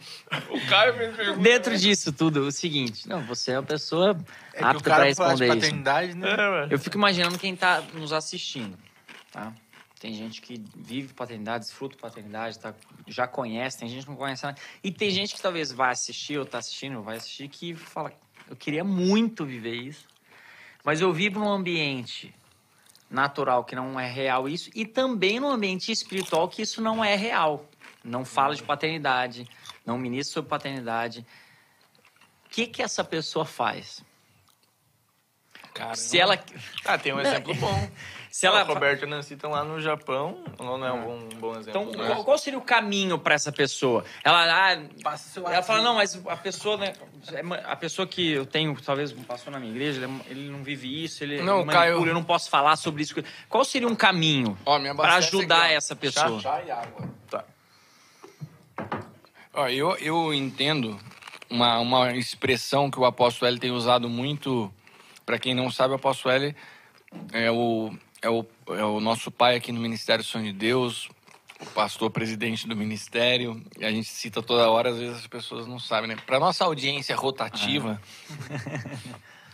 O 0.49 0.61
Caio 0.67 0.95
fez 0.95 1.15
pergunta. 1.17 1.41
Dentro 1.41 1.77
disso 1.77 2.13
tudo, 2.13 2.47
o 2.47 2.53
seguinte, 2.53 3.07
não, 3.09 3.21
você 3.27 3.53
é 3.53 3.59
uma 3.59 3.67
pessoa 3.67 4.17
É 4.55 4.59
que 4.59 4.65
o 4.65 4.67
apta 4.69 4.83
pra 4.83 5.05
responder 5.05 5.45
isso. 5.47 5.55
paternidade, 5.55 6.15
né? 6.17 6.29
Eu 6.71 6.79
fico 6.79 6.97
imaginando 6.97 7.39
quem 7.39 7.55
tá 7.55 7.83
nos 7.95 8.13
assistindo, 8.13 8.79
tá? 9.31 9.53
Tem 9.99 10.15
gente 10.15 10.41
que 10.41 10.63
vive 10.75 11.13
paternidade, 11.13 11.65
desfruta 11.67 11.95
paternidade, 12.01 12.59
tá, 12.59 12.73
já 13.07 13.27
conhece, 13.27 13.79
tem 13.81 13.89
gente 13.91 14.05
que 14.05 14.09
não 14.11 14.17
conhece 14.17 14.43
nada. 14.45 14.59
E 14.83 14.91
tem 14.91 15.11
gente 15.11 15.35
que 15.35 15.43
talvez 15.43 15.71
vai 15.71 15.91
assistir, 15.91 16.39
ou 16.39 16.47
tá 16.47 16.57
assistindo, 16.57 16.97
ou 16.97 17.03
vai 17.03 17.19
assistir, 17.19 17.47
que 17.49 17.75
fala, 17.75 18.11
eu 18.49 18.57
queria 18.57 18.83
muito 18.83 19.45
viver 19.45 19.75
isso, 19.75 20.07
mas 20.83 21.03
eu 21.03 21.13
vivo 21.13 21.39
num 21.41 21.51
ambiente 21.51 22.35
natural 23.11 23.65
que 23.65 23.75
não 23.75 23.99
é 23.99 24.09
real 24.09 24.49
isso, 24.49 24.71
e 24.75 24.87
também 24.87 25.41
num 25.41 25.51
ambiente 25.51 25.91
espiritual 25.91 26.49
que 26.49 26.63
isso 26.63 26.81
não 26.81 27.05
é 27.05 27.17
real. 27.17 27.67
Não 28.05 28.25
fala 28.25 28.55
de 28.55 28.63
paternidade, 28.63 29.49
não 29.85 29.99
ministra 29.99 30.35
sobre 30.35 30.49
paternidade. 30.49 31.27
O 32.47 32.49
que 32.49 32.67
que 32.67 32.83
essa 32.83 33.03
pessoa 33.03 33.45
faz? 33.45 34.03
Cara, 35.75 35.95
Se 35.95 36.19
ela... 36.19 36.39
Ah, 36.85 36.99
tem 36.99 37.13
um 37.13 37.21
exemplo 37.21 37.55
bom. 37.55 37.91
Se 38.31 38.47
ela... 38.47 38.63
O 38.63 38.67
Roberto 38.67 39.03
e 39.03 39.05
a 39.05 39.09
Nancy 39.09 39.35
estão 39.35 39.51
lá 39.51 39.65
no 39.65 39.81
Japão. 39.81 40.45
Não 40.59 40.87
é 40.87 40.93
um 40.93 41.03
bom, 41.03 41.15
um 41.17 41.41
bom 41.41 41.59
exemplo. 41.59 41.83
Então, 41.83 42.01
né? 42.03 42.15
qual, 42.15 42.25
qual 42.25 42.39
seria 42.39 42.59
o 42.59 42.63
caminho 42.63 43.19
para 43.19 43.35
essa 43.35 43.51
pessoa? 43.51 44.05
Ela, 44.23 44.73
ah, 44.73 44.83
Passa 45.03 45.29
seu 45.31 45.47
ela 45.49 45.63
fala, 45.63 45.83
não, 45.83 45.95
mas 45.97 46.21
a 46.27 46.37
pessoa, 46.37 46.77
né? 46.77 46.93
é 47.33 47.41
A 47.65 47.75
pessoa 47.75 48.07
que 48.07 48.31
eu 48.31 48.47
tenho, 48.47 48.75
talvez 48.81 49.13
um 49.13 49.25
pastor 49.25 49.53
na 49.53 49.59
minha 49.59 49.73
igreja, 49.73 50.09
ele, 50.29 50.49
é- 50.49 50.51
não 50.51 50.63
vive 50.63 51.03
isso, 51.03 51.25
ele 51.25 51.39
Não, 51.39 51.65
manipula, 51.65 51.73
Caio- 51.73 52.07
eu 52.07 52.15
não 52.15 52.23
posso 52.23 52.49
falar 52.49 52.77
sobre 52.77 53.03
isso. 53.03 53.15
Qual 53.49 53.65
seria 53.65 53.89
um 53.89 53.97
caminho 53.97 54.57
para 54.97 55.17
ajudar 55.17 55.71
ó. 55.71 55.73
essa 55.73 55.97
pessoa? 55.97 56.41
Chá, 56.41 56.59
chá 56.59 56.63
e 56.65 56.71
água. 56.71 57.11
Tá. 57.29 57.45
Ó, 59.53 59.67
eu, 59.69 59.97
eu 59.97 60.33
entendo 60.33 60.99
uma, 61.51 61.81
uma 61.81 62.13
expressão 62.13 62.89
que 62.89 63.01
o 63.01 63.05
apóstolo 63.05 63.51
L 63.51 63.59
tem 63.59 63.73
usado 63.73 64.09
muito. 64.09 64.73
Para 65.27 65.39
quem 65.39 65.55
não 65.55 65.71
sabe, 65.71 65.93
o 65.93 65.97
apóstolo 65.97 66.33
L 66.33 66.55
é 67.33 67.51
o, 67.51 67.93
é, 68.23 68.29
o, 68.29 68.47
é 68.69 68.85
o 68.85 69.01
nosso 69.01 69.31
pai 69.31 69.57
aqui 69.57 69.73
no 69.73 69.81
Ministério 69.81 70.25
Sonho 70.25 70.47
de 70.47 70.53
Deus, 70.53 71.09
o 71.61 71.67
pastor 71.67 72.11
presidente 72.11 72.67
do 72.67 72.77
ministério. 72.77 73.63
E 73.79 73.85
a 73.85 73.91
gente 73.91 74.09
cita 74.09 74.43
toda 74.43 74.71
hora, 74.71 74.91
às 74.91 74.99
vezes 74.99 75.19
as 75.19 75.27
pessoas 75.27 75.67
não 75.67 75.79
sabem, 75.79 76.09
né? 76.09 76.17
Para 76.27 76.39
nossa 76.39 76.65
audiência 76.65 77.15
rotativa, 77.17 78.01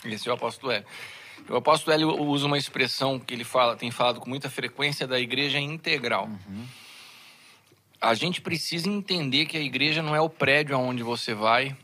esse 0.05 0.29
é 0.29 0.31
o 0.31 0.35
apóstolo 0.35 0.73
L. 0.73 0.85
O 1.49 1.57
apóstolo 1.57 1.95
L 1.95 2.05
usa 2.23 2.47
uma 2.47 2.59
expressão 2.59 3.19
que 3.21 3.33
ele 3.33 3.45
fala, 3.45 3.77
tem 3.77 3.91
falado 3.91 4.21
com 4.21 4.29
muita 4.29 4.51
frequência 4.51 5.07
da 5.07 5.19
igreja 5.21 5.59
integral. 5.59 6.29
A 8.01 8.15
gente 8.15 8.41
precisa 8.41 8.89
entender 8.89 9.47
que 9.47 9.57
a 9.57 9.61
igreja 9.61 10.03
não 10.03 10.15
é 10.15 10.21
o 10.21 10.29
prédio 10.29 10.75
aonde 10.75 11.03
você 11.03 11.35
vai, 11.35 11.77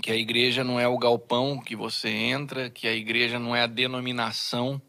que 0.00 0.10
a 0.10 0.16
igreja 0.16 0.62
não 0.62 0.78
é 0.78 0.86
o 0.86 0.98
galpão 0.98 1.60
que 1.60 1.74
você 1.74 2.08
entra, 2.08 2.70
que 2.70 2.86
a 2.86 2.92
igreja 2.92 3.38
não 3.38 3.56
é 3.56 3.62
a 3.62 3.66
denominação, 3.66 4.80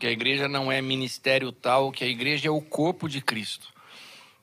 que 0.00 0.06
a 0.06 0.10
igreja 0.10 0.48
não 0.48 0.72
é 0.72 0.80
ministério 0.80 1.52
tal, 1.52 1.92
que 1.92 2.02
a 2.02 2.06
igreja 2.06 2.48
é 2.48 2.50
o 2.50 2.62
corpo 2.62 3.06
de 3.06 3.20
Cristo. 3.20 3.68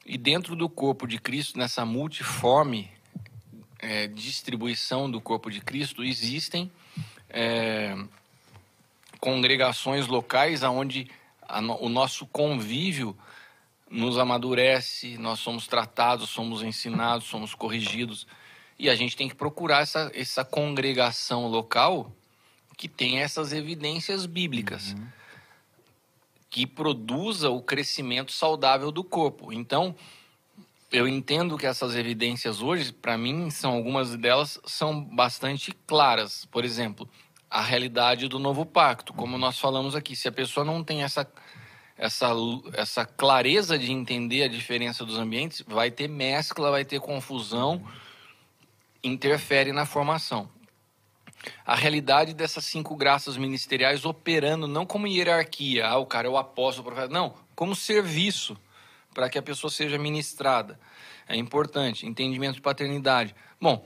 E 0.05 0.15
dentro 0.15 0.55
do 0.55 0.69
corpo 0.69 1.07
de 1.07 1.17
Cristo, 1.17 1.57
nessa 1.57 1.83
multiforme 1.83 2.91
eh, 3.79 4.07
distribuição 4.07 5.09
do 5.09 5.19
corpo 5.19 5.49
de 5.49 5.59
Cristo, 5.59 6.03
existem 6.03 6.71
eh, 7.29 7.97
congregações 9.19 10.05
locais 10.05 10.61
onde 10.61 11.09
o 11.79 11.89
nosso 11.89 12.27
convívio 12.27 13.17
nos 13.89 14.19
amadurece, 14.19 15.17
nós 15.17 15.39
somos 15.39 15.65
tratados, 15.65 16.29
somos 16.29 16.61
ensinados, 16.61 17.25
somos 17.25 17.55
corrigidos. 17.55 18.27
E 18.77 18.89
a 18.89 18.95
gente 18.95 19.17
tem 19.17 19.27
que 19.27 19.35
procurar 19.35 19.81
essa, 19.81 20.11
essa 20.13 20.45
congregação 20.45 21.47
local 21.47 22.11
que 22.77 22.87
tenha 22.87 23.21
essas 23.21 23.53
evidências 23.53 24.27
bíblicas, 24.27 24.95
que 26.49 26.65
produza 26.65 27.49
o 27.49 27.61
crescimento 27.61 28.31
saudável 28.31 28.91
do 28.91 29.03
corpo. 29.03 29.51
Então, 29.51 29.95
eu 30.91 31.07
entendo 31.07 31.57
que 31.57 31.65
essas 31.65 31.95
evidências 31.95 32.61
hoje, 32.61 32.93
para 32.93 33.17
mim, 33.17 33.49
são 33.49 33.73
algumas 33.73 34.15
delas 34.15 34.59
são 34.65 35.03
bastante 35.03 35.71
claras. 35.85 36.45
Por 36.45 36.63
exemplo, 36.63 37.07
a 37.49 37.61
realidade 37.61 38.27
do 38.27 38.39
novo 38.39 38.65
pacto, 38.65 39.13
como 39.13 39.37
nós 39.37 39.59
falamos 39.59 39.95
aqui, 39.95 40.15
se 40.15 40.27
a 40.27 40.31
pessoa 40.31 40.65
não 40.65 40.83
tem 40.83 41.03
essa 41.03 41.29
essa, 41.97 42.31
essa 42.73 43.05
clareza 43.05 43.77
de 43.77 43.91
entender 43.91 44.43
a 44.43 44.47
diferença 44.47 45.03
dos 45.03 45.17
ambientes, 45.17 45.63
vai 45.67 45.89
ter 45.89 46.07
mescla, 46.07 46.69
vai 46.69 46.85
ter 46.85 46.99
confusão, 46.99 47.83
interfere 49.03 49.71
na 49.71 49.85
formação. 49.85 50.47
A 51.65 51.75
realidade 51.75 52.33
dessas 52.33 52.65
cinco 52.65 52.95
graças 52.95 53.37
ministeriais 53.37 54.05
operando 54.05 54.67
não 54.67 54.85
como 54.85 55.07
hierarquia, 55.07 55.87
ah, 55.87 55.97
o 55.97 56.05
cara 56.05 56.27
é 56.27 56.29
o 56.29 56.37
apóstolo, 56.37 56.87
o 56.87 56.91
profeta, 56.91 57.13
não, 57.13 57.33
como 57.55 57.75
serviço 57.75 58.57
para 59.13 59.29
que 59.29 59.37
a 59.37 59.41
pessoa 59.41 59.71
seja 59.71 59.97
ministrada. 59.97 60.79
É 61.27 61.35
importante, 61.35 62.05
entendimento 62.05 62.55
de 62.55 62.61
paternidade. 62.61 63.35
Bom, 63.59 63.85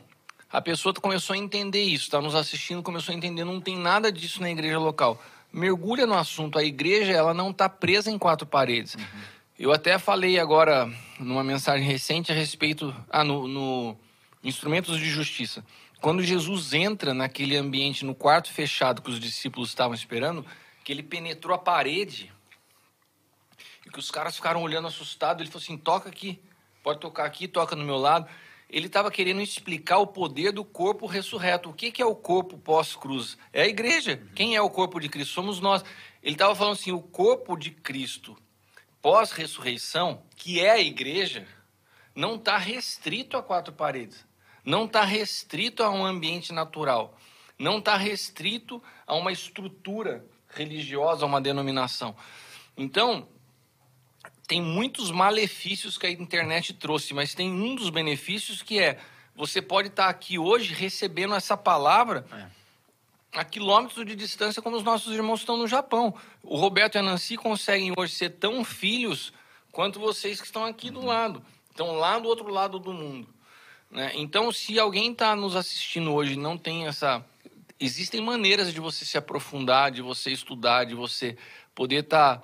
a 0.52 0.62
pessoa 0.62 0.94
começou 0.94 1.34
a 1.34 1.38
entender 1.38 1.82
isso, 1.82 2.04
está 2.04 2.22
nos 2.22 2.36
assistindo, 2.36 2.84
começou 2.84 3.14
a 3.14 3.18
entender, 3.18 3.46
não 3.46 3.62
tem 3.62 3.78
nada 3.78 4.12
disso 4.12 4.42
na 4.42 4.52
igreja 4.52 4.78
local. 4.78 5.22
Mergulha 5.52 6.06
no 6.06 6.14
assunto, 6.14 6.60
a 6.60 6.64
igreja 6.64 7.14
ela 7.14 7.34
não 7.34 7.52
está 7.52 7.70
presa 7.70 8.12
em 8.12 8.18
quatro 8.18 8.46
paredes. 8.46 8.98
Eu 9.58 9.72
até 9.72 9.98
falei 9.98 10.40
agora 10.40 10.92
numa 11.20 11.44
mensagem 11.44 11.86
recente 11.86 12.32
a 12.32 12.36
respeito, 12.36 12.94
ah, 13.10 13.24
no, 13.24 13.48
no 13.48 13.98
instrumentos 14.44 14.98
de 15.00 15.10
justiça. 15.10 15.64
Quando 16.02 16.24
Jesus 16.24 16.74
entra 16.74 17.14
naquele 17.14 17.56
ambiente, 17.56 18.04
no 18.04 18.16
quarto 18.16 18.52
fechado 18.52 19.04
que 19.04 19.12
os 19.12 19.20
discípulos 19.20 19.70
estavam 19.70 19.94
esperando, 19.94 20.44
que 20.84 20.92
ele 20.92 21.04
penetrou 21.04 21.54
a 21.54 21.60
parede 21.60 22.34
e 23.86 23.90
que 23.92 24.00
os 24.00 24.10
caras 24.10 24.36
ficaram 24.36 24.64
olhando 24.64 24.88
assustados, 24.88 25.40
ele 25.40 25.52
falou 25.52 25.64
assim: 25.64 25.78
toca 25.78 26.10
aqui, 26.10 26.42
pode 26.82 27.00
tocar 27.00 27.26
aqui, 27.26 27.48
toca 27.48 27.76
no 27.76 27.86
meu 27.86 27.98
lado. 27.98 28.28
Ele 28.68 28.88
estava 28.88 29.12
querendo 29.12 29.42
explicar 29.42 30.00
o 30.00 30.08
poder 30.08 30.52
do 30.52 30.66
corpo 30.66 31.06
ressurreto. 31.06 31.70
O 31.70 31.74
que, 31.74 31.92
que 31.92 32.02
é 32.02 32.06
o 32.06 32.16
corpo 32.16 32.58
pós-cruz? 32.58 33.38
É 33.54 33.62
a 33.62 33.68
igreja. 33.68 34.20
Quem 34.34 34.56
é 34.56 34.62
o 34.62 34.72
corpo 34.72 35.00
de 35.00 35.08
Cristo? 35.08 35.34
Somos 35.34 35.60
nós. 35.60 35.84
Ele 36.24 36.34
estava 36.34 36.56
falando 36.56 36.74
assim: 36.74 36.92
o 36.92 37.02
corpo 37.02 37.56
de 37.56 37.70
Cristo 37.70 38.36
pós-ressurreição, 39.04 40.24
que 40.36 40.60
é 40.60 40.72
a 40.72 40.80
igreja, 40.80 41.48
não 42.16 42.38
está 42.38 42.58
restrito 42.58 43.38
a 43.38 43.44
quatro 43.44 43.72
paredes. 43.72 44.31
Não 44.72 44.86
está 44.86 45.04
restrito 45.04 45.84
a 45.84 45.90
um 45.90 46.06
ambiente 46.06 46.54
natural. 46.54 47.18
Não 47.60 47.80
está 47.80 47.98
restrito 47.98 48.82
a 49.06 49.14
uma 49.16 49.30
estrutura 49.30 50.26
religiosa, 50.48 51.26
a 51.26 51.28
uma 51.28 51.42
denominação. 51.42 52.16
Então, 52.78 53.28
tem 54.48 54.62
muitos 54.62 55.12
malefícios 55.12 55.98
que 55.98 56.08
a 56.08 56.10
internet 56.10 56.74
trouxe, 56.74 57.14
mas 57.14 57.36
tem 57.36 57.52
um 57.52 57.76
dos 57.76 57.90
benefícios 57.90 58.62
que 58.62 58.80
é 58.80 58.98
você 59.36 59.62
pode 59.62 59.90
estar 59.90 60.08
aqui 60.08 60.40
hoje 60.40 60.74
recebendo 60.74 61.36
essa 61.36 61.58
palavra 61.58 62.26
a 63.34 63.44
quilômetros 63.44 64.06
de 64.06 64.16
distância 64.16 64.62
como 64.62 64.78
os 64.78 64.84
nossos 64.84 65.14
irmãos 65.14 65.42
estão 65.42 65.58
no 65.58 65.68
Japão. 65.68 66.16
O 66.42 66.56
Roberto 66.56 66.96
e 66.96 67.00
a 67.00 67.04
Nancy 67.04 67.36
conseguem 67.36 67.92
hoje 67.98 68.16
ser 68.16 68.30
tão 68.30 68.64
filhos 68.64 69.34
quanto 69.70 70.00
vocês 70.00 70.40
que 70.40 70.48
estão 70.48 70.64
aqui 70.64 70.90
do 70.90 71.06
lado. 71.06 71.44
Estão 71.70 71.92
lá 71.92 72.18
do 72.18 72.30
outro 72.30 72.48
lado 72.48 72.80
do 72.80 72.94
mundo. 72.94 73.41
Né? 73.92 74.12
Então, 74.16 74.52
se 74.52 74.80
alguém 74.80 75.12
está 75.12 75.36
nos 75.36 75.56
assistindo 75.56 76.14
hoje 76.14 76.36
não 76.36 76.58
tem 76.58 76.88
essa... 76.88 77.24
Existem 77.80 78.22
maneiras 78.22 78.74
de 78.74 78.80
você 78.80 79.04
se 79.04 79.18
aprofundar, 79.18 79.92
de 79.92 80.02
você 80.02 80.32
estudar, 80.32 80.86
de 80.86 80.94
você 80.94 81.36
poder 81.74 82.04
estar 82.04 82.42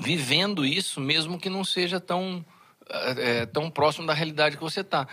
vivendo 0.00 0.64
isso, 0.64 1.00
mesmo 1.00 1.38
que 1.38 1.50
não 1.50 1.62
seja 1.62 2.00
tão, 2.00 2.44
é, 2.88 3.44
tão 3.46 3.70
próximo 3.70 4.06
da 4.06 4.14
realidade 4.14 4.56
que 4.56 4.62
você 4.62 4.80
está. 4.80 5.06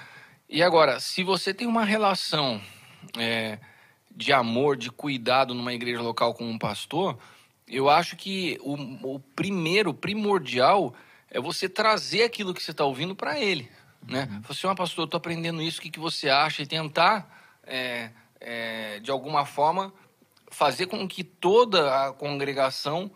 E 0.50 0.64
agora, 0.64 1.00
se 1.00 1.24
você 1.24 1.54
tem 1.54 1.68
uma 1.68 1.84
relação 1.84 2.62
é, 3.18 3.60
de 4.16 4.32
amor, 4.32 4.78
de 4.78 4.90
cuidado 4.90 5.54
numa 5.54 5.74
igreja 5.74 6.02
local 6.02 6.34
com 6.34 6.50
um 6.50 6.58
pastor, 6.58 7.20
eu 7.68 7.90
acho 7.90 8.16
que 8.16 8.58
o, 8.62 9.16
o 9.16 9.20
primeiro, 9.20 9.94
primordial, 9.94 10.96
é 11.30 11.40
você 11.40 11.68
trazer 11.68 12.24
aquilo 12.24 12.54
que 12.54 12.64
você 12.64 12.72
está 12.72 12.86
ouvindo 12.86 13.14
para 13.14 13.38
ele. 13.38 13.70
Né? 14.06 14.28
Uhum. 14.32 14.42
Você, 14.42 14.68
ah, 14.68 14.76
pastor, 14.76 15.04
eu 15.04 15.06
estou 15.06 15.18
aprendendo 15.18 15.62
isso, 15.62 15.80
o 15.80 15.82
que, 15.82 15.90
que 15.90 16.00
você 16.00 16.30
acha? 16.30 16.62
E 16.62 16.68
tentar, 16.68 17.30
é, 17.64 18.12
é, 18.40 19.00
de 19.00 19.12
alguma 19.12 19.46
forma, 19.46 19.94
fazer 20.50 20.88
com 20.88 21.08
que 21.08 21.24
toda 21.24 22.08
a 22.08 22.14
congregação 22.14 23.12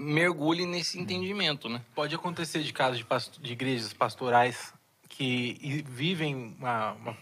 mergulhe 0.00 0.64
nesse 0.64 0.98
entendimento, 0.98 1.68
né? 1.68 1.82
Pode 1.94 2.14
acontecer 2.14 2.62
de 2.62 2.72
casos 2.72 2.98
de, 2.98 3.04
pasto 3.04 3.40
de 3.40 3.52
igrejas 3.52 3.92
pastorais 3.92 4.72
que 5.08 5.84
vivem 5.86 6.56
uma, 6.58 6.92
uma, 6.92 7.16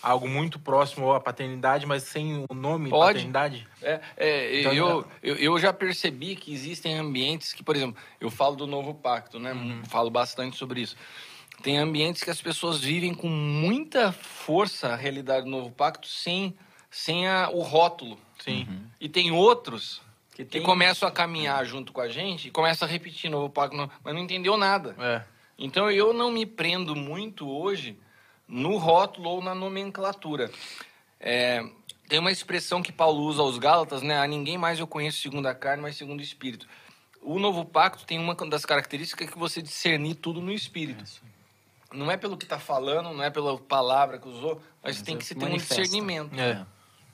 algo 0.00 0.28
muito 0.28 0.58
próximo 0.58 1.12
à 1.12 1.20
paternidade, 1.20 1.84
mas 1.84 2.04
sem 2.04 2.44
o 2.48 2.54
nome 2.54 2.90
Pode. 2.90 3.14
paternidade? 3.14 3.66
É, 3.82 4.00
é, 4.16 4.60
Então, 4.60 4.72
eu, 4.72 5.04
eu, 5.22 5.36
eu 5.36 5.58
já 5.58 5.72
percebi 5.72 6.36
que 6.36 6.54
existem 6.54 6.96
ambientes 6.96 7.52
que, 7.52 7.64
por 7.64 7.74
exemplo, 7.74 8.00
eu 8.20 8.30
falo 8.30 8.54
do 8.54 8.66
novo 8.66 8.94
pacto, 8.94 9.40
né? 9.40 9.52
Uhum. 9.52 9.84
Falo 9.86 10.10
bastante 10.10 10.56
sobre 10.56 10.82
isso. 10.82 10.96
Tem 11.62 11.78
ambientes 11.78 12.22
que 12.22 12.30
as 12.30 12.40
pessoas 12.40 12.80
vivem 12.80 13.14
com 13.14 13.28
muita 13.28 14.12
força 14.12 14.88
a 14.88 14.96
realidade 14.96 15.44
do 15.44 15.50
novo 15.50 15.70
pacto 15.70 16.06
sem, 16.06 16.56
sem 16.90 17.26
a- 17.26 17.48
o 17.50 17.60
rótulo. 17.62 18.18
Sim. 18.38 18.68
E 19.00 19.08
tem 19.08 19.30
outros 19.32 20.00
que, 20.34 20.44
tem- 20.44 20.62
começam 20.62 21.08
a 21.08 21.12
caminhar 21.12 21.64
junto 21.64 21.92
com 21.92 22.00
a 22.00 22.08
gente 22.08 22.48
e 22.48 22.50
começam 22.50 22.86
a 22.86 22.90
repetir 22.90 23.30
novo 23.30 23.48
pacto, 23.50 23.76
não- 23.76 23.90
mas 24.04 24.14
não 24.14 24.20
entendeu 24.20 24.56
nada. 24.56 24.94
É. 24.98 25.22
Então 25.58 25.90
eu 25.90 26.12
não 26.12 26.30
me 26.30 26.44
prendo 26.46 26.94
muito 26.94 27.48
hoje 27.48 27.98
no 28.46 28.76
rótulo 28.76 29.30
ou 29.30 29.42
na 29.42 29.54
nomenclatura. 29.54 30.50
É, 31.18 31.64
tem 32.08 32.18
uma 32.18 32.30
expressão 32.30 32.82
que 32.82 32.92
Paulo 32.92 33.22
usa 33.22 33.40
aos 33.42 33.58
Gálatas, 33.58 34.02
né? 34.02 34.18
A 34.20 34.26
ninguém 34.26 34.58
mais 34.58 34.78
eu 34.78 34.86
conheço 34.86 35.18
segundo 35.20 35.46
a 35.46 35.54
carne, 35.54 35.82
mas 35.82 35.96
segundo 35.96 36.20
o 36.20 36.22
Espírito. 36.22 36.68
O 37.22 37.38
novo 37.40 37.64
pacto 37.64 38.04
tem 38.04 38.18
uma 38.20 38.34
das 38.34 38.64
características 38.64 39.28
que 39.30 39.38
você 39.38 39.60
discernir 39.60 40.14
tudo 40.16 40.40
no 40.40 40.52
Espírito. 40.52 41.02
Não 41.96 42.10
é 42.10 42.16
pelo 42.16 42.36
que 42.36 42.44
está 42.44 42.58
falando, 42.58 43.12
não 43.12 43.22
é 43.24 43.30
pela 43.30 43.56
palavra 43.58 44.18
que 44.18 44.28
usou, 44.28 44.60
mas 44.82 45.00
tem 45.02 45.16
que 45.16 45.24
se 45.24 45.34
ter 45.34 45.44
um 45.46 45.56
discernimento. 45.56 46.38
É. 46.38 46.64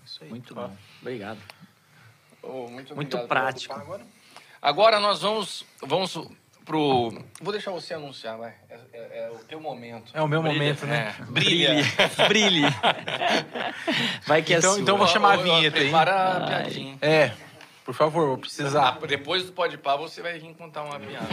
Isso 0.05 0.23
aí. 0.25 0.29
Muito 0.31 0.55
bom. 0.55 0.75
Obrigado. 1.01 1.39
Oh, 2.43 2.67
muito 2.69 2.95
Muito 2.95 3.17
obrigado. 3.17 3.29
prático. 3.29 3.75
Agora? 3.75 4.03
Agora 4.61 5.01
nós 5.01 5.23
vamos, 5.23 5.65
vamos 5.81 6.19
pro. 6.65 7.13
Vou 7.41 7.53
deixar 7.53 7.71
você 7.71 7.95
anunciar, 7.95 8.37
vai. 8.37 8.55
É, 8.69 8.79
é- 8.93 9.25
é 9.25 9.31
o 9.31 9.39
teu 9.45 9.61
momento. 9.61 10.11
É 10.15 10.21
o 10.21 10.27
meu 10.29 10.43
momento, 10.43 10.85
né? 10.87 11.15
É, 11.19 11.25
brilha. 11.25 11.75
Brilhe. 12.29 12.63
Vai 14.27 14.43
que 14.43 14.55
é 14.55 14.59
Então- 14.59 14.73
sua. 14.73 14.81
então 14.83 14.99
vou 14.99 15.07
chamar 15.07 15.35
a 15.35 15.39
Ó, 15.39 15.41
ó, 15.41 15.43
vinheta 15.43 15.79
aí. 15.79 15.85
Prepara 15.85 16.37
a 16.37 16.47
piadinha. 16.47 16.99
É. 17.01 17.33
Por 17.85 17.95
favor, 17.95 18.27
vou 18.27 18.35
Ah, 18.35 18.39
precisar. 18.39 18.99
depois 19.09 19.45
do 19.45 19.53
Pode 19.53 19.77
Pá, 19.79 19.97
você 19.97 20.23
vai 20.23 20.39
vir 20.39 20.55
contar 20.55 20.83
uma 20.85 20.99
piada. 21.01 21.27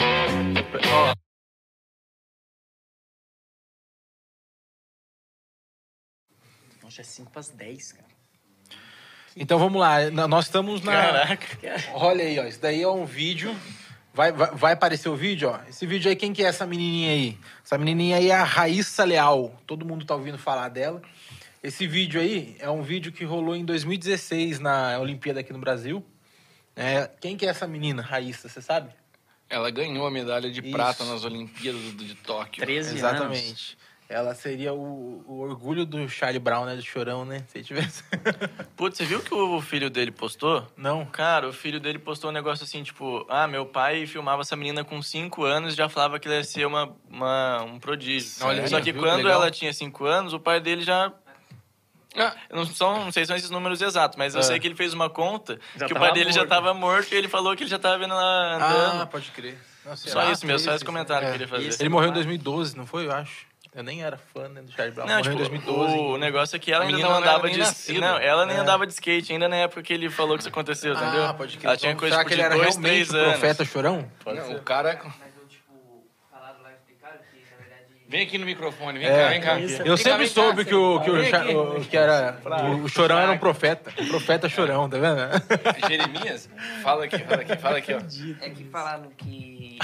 Nossa, 6.90 7.02
é 7.02 7.04
5 7.04 7.30
para 7.30 7.40
as 7.40 7.50
10, 7.50 7.92
cara. 7.92 8.08
Então 9.36 9.60
vamos 9.60 9.80
lá. 9.80 10.10
Nós 10.10 10.46
estamos 10.46 10.82
na. 10.82 10.92
Caraca. 10.92 11.48
Olha 11.94 12.26
aí, 12.26 12.40
ó. 12.40 12.46
Isso 12.46 12.60
daí 12.60 12.82
é 12.82 12.88
um 12.88 13.06
vídeo. 13.06 13.56
Vai, 14.12 14.32
vai, 14.32 14.50
vai 14.56 14.74
aparecer 14.74 15.08
o 15.08 15.16
vídeo, 15.16 15.50
ó. 15.50 15.60
Esse 15.70 15.86
vídeo 15.86 16.10
aí, 16.10 16.16
quem 16.16 16.34
que 16.34 16.44
é 16.44 16.48
essa 16.48 16.66
menininha 16.66 17.12
aí? 17.12 17.38
Essa 17.64 17.78
menininha 17.78 18.18
aí 18.18 18.32
é 18.32 18.36
a 18.36 18.44
Raíssa 18.44 19.04
Leal. 19.04 19.56
Todo 19.68 19.86
mundo 19.86 20.04
tá 20.04 20.16
ouvindo 20.16 20.40
falar 20.40 20.68
dela. 20.70 21.00
Esse 21.62 21.86
vídeo 21.86 22.20
aí 22.20 22.56
é 22.60 22.72
um 22.72 22.82
vídeo 22.82 23.12
que 23.12 23.24
rolou 23.24 23.56
em 23.56 23.64
2016 23.64 24.60
na 24.60 24.98
Olimpíada 24.98 25.42
aqui 25.42 25.54
no 25.54 25.60
Brasil. 25.60 26.04
É, 26.76 27.08
quem 27.22 27.38
que 27.38 27.46
é 27.46 27.50
essa 27.50 27.68
menina, 27.68 28.02
Raíssa, 28.02 28.50
você 28.50 28.64
sabe? 28.64 28.90
Ela 29.48 29.70
ganhou 29.70 30.08
a 30.08 30.12
medalha 30.12 30.50
de 30.50 30.60
Isso. 30.60 30.72
prata 30.72 31.06
nas 31.06 31.24
Olimpíadas 31.24 31.82
de, 31.96 32.16
Tóquio. 32.16 32.64
13 32.64 33.00
anos. 33.06 33.78
Ela 34.10 34.34
seria 34.34 34.74
o, 34.74 35.24
o 35.28 35.40
orgulho 35.42 35.86
do 35.86 36.10
Charlie 36.10 36.40
Brown, 36.40 36.66
né? 36.66 36.76
Do 36.76 36.82
chorão, 36.82 37.24
né? 37.24 37.44
Se 37.48 37.62
tivesse. 37.62 38.04
Putz, 38.76 38.98
você 38.98 39.06
viu 39.06 39.22
que 39.22 39.32
o 39.32 39.62
filho 39.62 39.88
dele 39.88 40.10
postou? 40.10 40.66
Não. 40.76 41.06
Cara, 41.06 41.48
o 41.48 41.54
filho 41.54 41.80
dele 41.80 42.00
postou 42.00 42.32
um 42.32 42.34
negócio 42.34 42.64
assim, 42.64 42.82
tipo, 42.82 43.24
ah, 43.30 43.48
meu 43.48 43.68
pai 43.68 44.08
filmava 44.08 44.42
essa 44.42 44.56
menina 44.56 44.84
com 44.84 45.00
5 45.00 45.44
anos 45.44 45.74
e 45.74 45.78
já 45.78 45.88
falava 45.88 46.20
que 46.20 46.28
ela 46.28 46.38
ia 46.38 46.44
ser 46.44 46.66
uma, 46.66 46.92
uma- 47.08 47.62
um 47.64 47.78
prodígio. 47.80 48.32
Olha 48.42 48.68
Só 48.68 48.78
que 48.82 48.92
viu 48.92 48.94
que 48.96 49.00
quando 49.08 49.18
legal? 49.18 49.34
ela 49.44 49.52
tinha 49.52 49.72
5 49.72 50.04
anos, 50.06 50.34
o 50.34 50.40
pai 50.40 50.60
dele 50.60 50.82
já. 50.82 51.14
Ah, 52.18 52.36
não, 52.52 52.66
são, 52.66 53.06
não 53.06 53.12
sei 53.12 53.24
se 53.24 53.28
são 53.28 53.36
esses 53.38 53.52
números 53.52 53.80
exatos, 53.80 54.18
mas 54.18 54.34
eu 54.34 54.40
É. 54.40 54.44
sei 54.44 54.60
que 54.60 54.66
ele 54.66 54.76
fez 54.76 54.92
uma 54.96 55.12
conta 55.12 55.60
Já 55.76 55.86
que 55.86 55.94
o 55.94 56.00
pai 56.00 56.12
dele 56.14 56.32
já 56.32 56.40
morto. 56.40 56.50
tava 56.50 56.74
morto 56.74 57.14
e 57.14 57.16
ele 57.16 57.28
falou 57.28 57.56
que 57.56 57.62
ele 57.62 57.70
já 57.70 57.78
tava 57.78 58.00
vendo 58.00 58.16
ela 58.16 58.56
andando. 58.56 59.02
Ah, 59.04 59.06
pode 59.06 59.30
crer. 59.30 59.56
Nossa, 59.86 60.10
só 60.10 60.32
isso 60.32 60.44
mesmo, 60.48 60.58
só 60.66 60.72
esse 60.72 60.84
13, 60.84 60.86
comentário 60.86 61.28
é. 61.28 61.30
que 61.30 61.36
eu 61.44 61.48
queria 61.48 61.48
fazer. 61.70 61.80
Ele 61.84 61.90
morreu 61.90 62.10
em 62.10 62.14
2012, 62.14 62.76
não 62.76 62.88
foi? 62.88 63.06
Eu 63.06 63.12
acho. 63.12 63.48
Eu 63.74 63.84
nem 63.84 64.02
era 64.04 64.18
fã 64.18 64.50
né, 64.50 64.62
do 64.64 64.72
Charlie 64.72 64.94
Brown. 64.96 65.08
Não, 65.08 65.18
morreu 65.20 65.32
tipo, 65.44 65.56
em 65.56 65.60
2012. 65.60 65.98
o 66.00 66.18
negócio 66.18 66.56
é 66.56 66.60
que 66.60 66.72
ela 66.72 66.86
ainda 66.86 66.98
não 66.98 67.10
não 67.10 67.18
andava 67.18 67.48
nem 67.48 67.54
de. 67.62 68.00
Não, 68.00 68.18
ela 68.18 68.46
nem 68.48 68.58
É. 68.58 68.60
andava 68.60 68.88
de 68.88 68.94
skate 68.94 69.32
ainda 69.32 69.48
na 69.48 69.58
época 69.58 69.84
que 69.84 69.94
ele 69.94 70.10
falou 70.10 70.36
que 70.36 70.42
isso 70.42 70.50
aconteceu, 70.50 70.94
entendeu? 70.94 71.24
Ah, 71.26 71.34
pode 71.36 71.56
crer. 71.58 71.68
Ela 71.68 71.78
tinha 71.78 71.92
Então, 71.92 72.00
coisa 72.00 72.16
será 72.16 72.24
tipo, 72.26 72.30
que 72.30 72.36
de 72.36 72.42
ele 72.42 72.46
era 72.46 72.56
dois, 72.56 72.76
realmente 72.76 72.92
três 73.08 73.10
o 73.12 73.18
anos. 73.18 73.32
profeta 73.40 73.66
chorão? 73.66 74.12
Pode 74.24 74.40
não, 74.40 74.46
ser. 74.48 74.56
o 74.56 74.62
cara. 74.64 75.00
Mas 75.04 75.14
eu, 75.38 75.48
tipo, 75.48 76.04
falaram 76.32 76.62
lá, 76.64 76.72
explicaram 76.74 77.18
que, 77.32 77.38
na 77.52 77.58
verdade... 77.58 77.86
Vem 78.08 78.22
aqui 78.24 78.38
no 78.40 78.46
microfone, 78.48 78.98
vem 79.00 79.08
É, 79.08 79.12
cá, 79.24 79.30
vem 79.30 79.42
cá. 79.42 79.60
isso. 79.60 79.82
Eu 79.84 79.96
Vem 79.96 80.04
cá, 80.04 80.12
sempre 80.12 80.28
cá. 80.28 80.34
soube 80.34 80.66
que 80.66 80.74
o, 80.76 81.00
que 81.02 81.12
o, 81.12 81.82
que 81.86 81.96
era 81.96 82.40
o, 82.72 82.84
o 82.86 82.90
chorão 82.90 83.20
era 83.20 83.32
um 83.32 83.38
profeta. 83.38 83.92
O 84.02 84.08
profeta 84.08 84.50
chorão, 84.50 84.90
tá 84.90 84.98
vendo? 84.98 85.88
Jeremias, 85.88 86.50
fala 86.82 87.06
aqui, 87.06 87.20
fala 87.20 87.42
aqui, 87.44 87.56
fala 87.58 87.78
aqui, 87.78 87.94
ó. 87.94 88.00
É 88.44 88.50
que 88.50 88.64
falaram 88.66 89.10
que... 89.16 89.78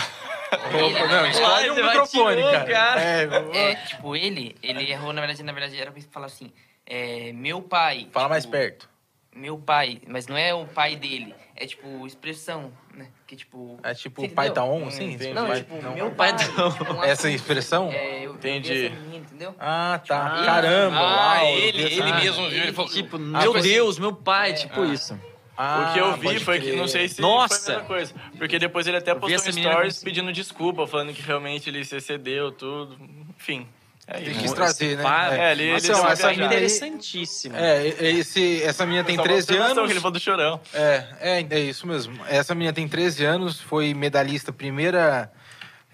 Opa, 0.56 1.08
não, 1.08 1.28
escolhe 1.28 1.70
o 1.70 1.76
microfone, 1.76 2.36
tirou, 2.38 2.52
cara. 2.52 2.66
cara. 2.66 3.02
É, 3.02 3.72
É, 3.72 3.76
tipo, 3.76 4.16
ele, 4.16 4.56
ele 4.64 4.92
errou, 4.92 5.14
na 5.14 5.22
verdade, 5.22 5.44
na 5.44 5.52
verdade, 5.54 5.80
era 5.80 5.92
pra 5.92 6.02
falar 6.12 6.28
assim, 6.28 6.52
é, 6.86 7.32
meu 7.34 7.62
pai... 7.62 8.08
fala 8.12 8.26
tipo, 8.26 8.30
mais 8.30 8.46
perto. 8.46 8.90
Meu 9.36 9.58
pai, 9.58 10.02
mas 10.08 10.28
não 10.28 10.38
é 10.38 10.54
o 10.54 10.66
pai 10.66 10.96
dele, 10.96 11.36
é 11.58 11.66
tipo, 11.66 12.08
expressão, 12.08 12.72
né? 12.94 13.08
Que 13.28 13.36
tipo... 13.36 13.78
É 13.84 13.94
tipo, 13.94 14.24
o 14.24 14.30
pai 14.30 14.50
tá 14.50 14.64
on, 14.64 14.90
sim? 14.90 15.12
entendi. 15.12 15.34
Não, 15.34 15.48
Pai- 15.48 15.58
tipo, 15.58 15.82
não. 15.82 15.94
meu 15.94 16.12
pai 16.12 16.32
não. 16.32 16.72
tipo, 16.72 16.94
um 16.94 17.04
Essa 17.04 17.30
expressão? 17.30 17.90
É, 17.92 18.22
eu, 18.26 18.36
Entendi. 18.36 18.90
menina, 18.90 19.26
entendeu? 19.26 19.54
Ah, 19.60 20.00
tá. 20.08 20.40
Ah, 20.42 20.46
Caramba. 20.46 20.96
Ah, 20.98 21.42
uau, 21.42 21.48
ele, 21.58 21.82
ele 21.84 22.14
mesmo 22.14 22.48
viu, 22.50 22.64
ele 22.64 22.72
falou. 22.72 22.90
Tipo, 22.92 23.18
Ah, 23.18 23.42
meu 23.42 23.56
assim. 23.58 23.70
Deus, 23.70 24.00
meu 24.00 24.14
pai, 24.14 24.54
tipo 24.54 24.86
isso. 24.86 25.20
Ah, 25.58 25.88
o 25.90 25.94
que 25.94 26.00
eu 26.00 26.14
vi 26.18 26.24
pode 26.24 26.40
foi 26.46 26.60
que, 26.60 26.66
crer. 26.68 26.78
não 26.78 26.88
sei 26.88 27.08
se 27.08 27.22
Nossa! 27.22 27.56
foi 27.60 27.74
a 27.74 27.78
mesma 27.78 27.88
coisa. 27.88 28.14
Porque 28.38 28.60
depois 28.60 28.88
ele 28.88 28.98
até 28.98 29.12
Eu 29.12 29.16
vi 29.16 29.22
postou 29.22 29.50
um 29.54 29.54
stories 29.58 30.00
com- 30.00 30.06
pedindo 30.06 30.34
desculpa, 30.34 30.86
falando 30.88 31.14
que 31.14 31.22
realmente 31.22 31.70
ele 31.70 31.84
se 31.86 31.96
excedeu, 31.96 32.52
tudo. 32.52 32.98
Enfim. 33.40 33.68
É 34.08 34.20
Ele 34.22 34.36
quis 34.36 34.54
trazer, 34.54 34.98
né? 34.98 35.04
É, 35.32 35.52
ele- 35.54 35.64
ele 35.64 35.94
uma 35.94 36.12
essa 36.12 36.30
mina 36.30 36.46
Interessantíssimo. 36.46 37.56
É, 37.56 37.88
esse, 37.88 38.62
essa 38.62 38.86
menina 38.86 39.04
tem 39.04 39.16
Só 39.16 39.22
uma 39.22 39.28
13 39.28 39.44
observação 39.46 39.78
anos. 39.78 39.88
que 39.88 39.94
ele 39.94 40.00
falou 40.00 40.12
do 40.12 40.20
chorão. 40.20 40.62
É, 40.74 41.04
é, 41.20 41.48
é 41.50 41.60
isso 41.60 41.88
mesmo. 41.88 42.16
Essa 42.28 42.54
menina 42.54 42.72
tem 42.72 42.88
13 42.88 43.26
anos, 43.26 43.60
foi 43.60 43.94
medalhista, 43.96 44.52
primeira. 44.54 45.32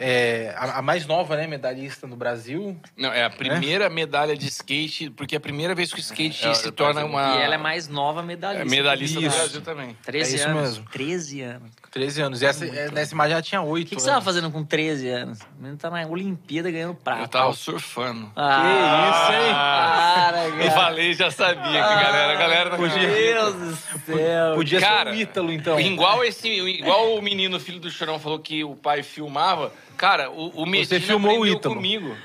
É, 0.03 0.53
a, 0.57 0.79
a 0.79 0.81
mais 0.81 1.05
nova, 1.05 1.35
né? 1.37 1.45
Medalhista 1.45 2.07
no 2.07 2.15
Brasil. 2.15 2.75
Não, 2.97 3.13
é 3.13 3.23
a 3.23 3.29
primeira 3.29 3.89
medalha 3.89 4.35
de 4.35 4.47
skate, 4.47 5.09
porque 5.11 5.35
é 5.35 5.37
a 5.37 5.41
primeira 5.41 5.75
vez 5.75 5.93
que 5.93 5.99
o 5.99 6.01
skate 6.01 6.47
É, 6.47 6.53
se 6.55 6.65
eu 6.67 6.71
torna 6.71 7.05
uma. 7.05 7.37
E 7.37 7.41
ela 7.41 7.55
é 7.55 7.57
mais 7.57 7.87
nova 7.87 8.23
medalhista. 8.23 8.65
é 8.65 8.69
medalhista 8.69 9.19
do 9.19 9.27
Isso. 9.27 9.37
Brasil 9.37 9.61
também. 9.61 9.95
13 10.03 10.39
É 10.39 10.43
anos. 10.45 10.61
mesmo. 10.77 10.85
13 10.91 11.41
anos. 11.41 11.71
13 11.91 12.21
anos. 12.21 12.41
E 12.41 12.45
essa, 12.45 12.65
é, 12.65 12.89
nessa 12.89 13.13
imagem 13.13 13.33
ela 13.33 13.41
tinha 13.41 13.61
8. 13.61 13.85
O 13.85 13.89
que, 13.89 13.95
que 13.97 14.01
você 14.01 14.07
tava 14.09 14.21
fazendo 14.23 14.49
com 14.49 14.63
13 14.63 15.09
anos? 15.09 15.39
O 15.41 15.61
menino 15.61 15.77
tá 15.77 15.89
na 15.89 16.07
Olimpíada 16.07 16.71
ganhando 16.71 16.95
prata. 16.95 17.23
Eu 17.23 17.27
tava 17.27 17.53
surfando. 17.53 18.31
Ah, 18.35 18.61
Que 18.61 19.33
isso, 19.33 19.43
hein? 19.43 19.53
Para, 19.53 20.45
Eu 20.47 20.57
cara. 20.57 20.71
falei, 20.71 21.13
já 21.13 21.29
sabia 21.29 21.63
que 21.71 21.77
a 21.77 22.01
galera, 22.01 22.33
a 22.33 22.35
galera 22.35 22.69
tá 22.69 22.77
Meu 22.77 22.89
Deus 22.89 23.53
do 23.55 23.75
céu. 24.05 24.55
Podia 24.55 24.79
Cara, 24.79 25.11
ser 25.11 25.17
o 25.17 25.21
Ítalo, 25.21 25.51
então. 25.51 25.79
Igual 25.79 26.23
esse, 26.23 26.47
igual 26.47 27.15
o 27.15 27.21
menino 27.21 27.59
filho 27.59 27.79
do 27.79 27.91
Chorão 27.91 28.17
falou 28.19 28.39
que 28.39 28.63
o 28.63 28.75
pai 28.75 29.03
filmava. 29.03 29.73
Cara, 29.97 30.31
o, 30.31 30.61
o 30.61 30.65
Medina 30.65 30.99
filmou 30.99 31.31
o 31.31 31.35
aprendeu 31.35 31.57
Ítalo. 31.57 31.75
comigo. 31.75 32.15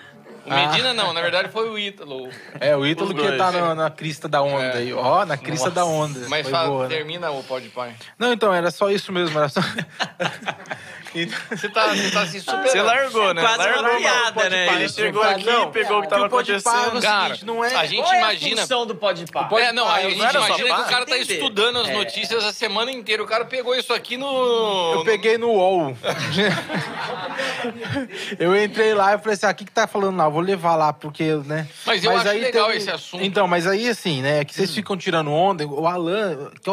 O 0.47 0.53
Ah. 0.53 0.69
Medina 0.69 0.95
não, 0.95 1.13
na 1.13 1.21
verdade 1.21 1.49
foi 1.49 1.69
o 1.69 1.77
Ítalo. 1.77 2.29
É, 2.61 2.77
o 2.77 2.87
Ítalo 2.87 3.09
Os 3.11 3.17
que 3.17 3.27
dois. 3.27 3.37
tá 3.37 3.51
na, 3.51 3.75
na 3.75 3.91
crista 3.91 4.29
da 4.29 4.43
onda 4.43 4.63
É. 4.63 4.77
aí. 4.79 4.93
Ó, 4.93 5.27
na 5.27 5.37
crista 5.37 5.71
da 5.71 5.85
onda. 5.85 6.29
Mas 6.29 6.49
fala, 6.49 6.69
boa, 6.69 6.83
né? 6.89 6.95
termina 6.95 7.31
o 7.33 7.43
pode 7.43 7.69
pai. 7.71 7.95
Não, 8.17 8.33
então, 8.33 8.55
era 8.55 8.71
só 8.71 8.89
isso 8.91 9.13
mesmo. 9.13 9.37
Era 9.39 9.49
só... 9.49 9.61
Então- 11.23 11.39
Você 11.57 11.69
tá, 11.69 11.89
você 11.95 12.11
tá 12.11 12.27
se 12.27 12.41
superando. 12.41 12.69
Você 12.69 12.83
largou, 12.83 13.35
né? 13.35 13.43
Quase 13.43 13.69
uma 13.69 13.81
largou, 13.81 13.99
piada, 13.99 14.33
pode 14.33 14.51
né? 14.51 14.75
Ele 14.75 14.89
chegou 14.89 15.25
Não, 15.25 15.31
aqui, 15.31 15.45
não, 15.47 15.71
pegou 15.71 15.99
o 15.99 16.01
que 16.01 16.07
que 16.07 16.11
tava 16.11 16.23
é 16.23 16.25
o 16.25 16.27
acontecendo. 16.27 17.01
Cara, 17.03 17.25
seguinte, 17.27 17.45
não 17.47 17.65
é- 17.65 17.75
a 17.75 17.87
gente 17.87 18.03
Qual 18.03 18.13
é 18.13 18.17
a 18.17 18.21
imagina. 18.21 18.61
função 18.63 18.87
do 18.87 18.95
pode 18.95 19.25
É, 19.59 19.73
não, 19.73 19.89
a 19.89 20.01
gente 20.03 20.15
imagina 20.17 20.75
que 20.75 20.81
o 20.81 20.85
cara 20.85 21.07
tá 21.07 21.17
estudando 21.17 21.79
as 21.79 21.89
É. 21.89 21.95
notícias 21.95 22.45
a 22.45 22.53
semana 22.53 22.91
inteira. 22.91 23.23
O 23.23 23.27
cara 23.27 23.45
pegou 23.45 23.75
isso 23.75 23.93
aqui 23.93 24.17
no. 24.17 24.93
Eu 24.95 25.05
peguei 25.05 25.39
no 25.39 25.49
UOL. 25.51 25.97
eu 28.39 28.57
entrei 28.65 28.95
lá 28.95 29.15
e 29.15 29.19
falei 29.19 29.35
assim, 29.35 29.47
ah, 29.47 29.51
o 29.51 29.55
que 29.55 29.65
que 29.65 29.71
tá 29.73 29.87
falando 29.87 30.17
lá? 30.17 30.25
Eu 30.25 30.31
vou 30.31 30.41
levar 30.41 30.77
lá, 30.77 30.93
porque, 30.93 31.25
né? 31.45 31.67
Mas 31.85 32.05
eu 32.05 32.17
acho 32.17 32.29
legal 32.29 32.71
esse 32.73 32.91
assunto. 32.91 33.23
Então, 33.25 33.47
mas 33.47 33.67
aí, 33.67 33.89
assim, 33.89 34.23
né, 34.23 34.45
que 34.45 34.53
Hum. 34.53 34.57
vocês 34.57 34.75
ficam 34.75 34.97
tirando 34.97 35.31
onda, 35.33 35.67
o 35.67 35.87
Alan, 35.87 36.51
que 36.63 36.69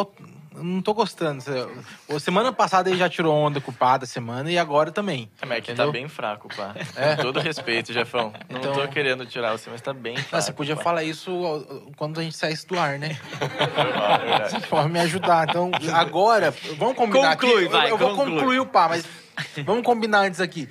não 0.56 0.82
tô 0.82 0.94
gostando. 0.94 1.44
O- 2.08 2.20
Semana 2.20 2.52
passada 2.54 2.90
ele 2.90 2.98
já 3.00 3.10
tirou 3.10 3.34
onda 3.34 3.60
com 3.62 3.72
o 3.72 3.74
Pá 3.74 3.98
da 3.98 4.06
semana 4.06 4.52
e 4.52 4.58
agora 4.58 4.92
também. 4.92 5.30
É, 5.42 5.46
mas 5.46 5.58
é 5.58 5.62
que 5.62 5.74
tá 5.74 5.88
bem 5.88 6.08
fraco, 6.08 6.48
pá. 6.56 6.74
É? 6.96 7.16
Com 7.16 7.22
todo 7.24 7.40
respeito, 7.40 7.92
Jefão. 7.94 8.34
Não 8.50 8.60
Então- 8.60 8.74
tô 8.74 8.88
querendo 8.88 9.26
tirar 9.26 9.52
você, 9.52 9.70
mas 9.70 9.82
tá 9.82 9.94
bem 9.94 10.16
fraco. 10.18 10.36
Ah, 10.36 10.42
você 10.42 10.52
podia 10.54 10.76
pá. 10.76 10.84
falar 10.84 11.04
isso 11.04 11.32
quando 11.98 12.20
a 12.20 12.24
gente 12.24 12.38
saísse 12.38 12.68
do 12.68 12.78
ar, 12.80 13.00
né? 13.00 13.16
Foi 13.16 13.94
mal, 13.94 14.22
é. 14.22 14.50
Você 14.50 14.60
pode 14.68 14.90
me 14.90 15.00
ajudar. 15.00 15.48
Então, 15.50 15.72
agora, 15.94 16.52
vamos 16.78 16.96
combinar 16.96 17.36
Conclui, 17.38 17.64
aqui. 17.66 17.72
vai, 17.72 17.86
eu, 17.88 17.90
eu 17.92 17.98
vou 17.98 18.16
conclui. 18.16 18.36
concluir 18.40 18.60
o 18.60 18.66
pá, 18.66 18.88
mas 18.90 19.06
vamos 19.66 19.84
combinar 19.84 20.20
antes 20.20 20.40
aqui. 20.40 20.70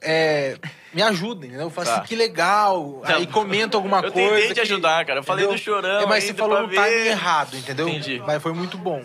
É, 0.00 0.56
me 0.92 1.02
ajudem, 1.02 1.48
entendeu? 1.48 1.66
Eu 1.66 1.70
falo 1.70 1.86
Tá. 1.86 1.96
assim, 1.98 2.06
que 2.06 2.16
legal. 2.16 3.02
Aí 3.04 3.26
comenta 3.26 3.76
alguma 3.76 3.98
eu 4.00 4.12
coisa. 4.12 4.36
tentei 4.36 4.54
te 4.54 4.60
ajudar, 4.60 5.04
cara. 5.04 5.20
Eu 5.20 5.24
falei 5.24 5.44
entendeu? 5.44 5.58
do 5.58 5.64
chorão 5.64 6.00
É, 6.00 6.06
mas 6.06 6.24
você 6.24 6.34
falou 6.34 6.62
no 6.62 6.68
timing 6.72 7.06
errado, 7.08 7.56
entendeu? 7.56 7.88
Entendi. 7.88 8.22
Mas 8.26 8.42
foi 8.42 8.52
muito 8.52 8.78
bom. 8.78 9.02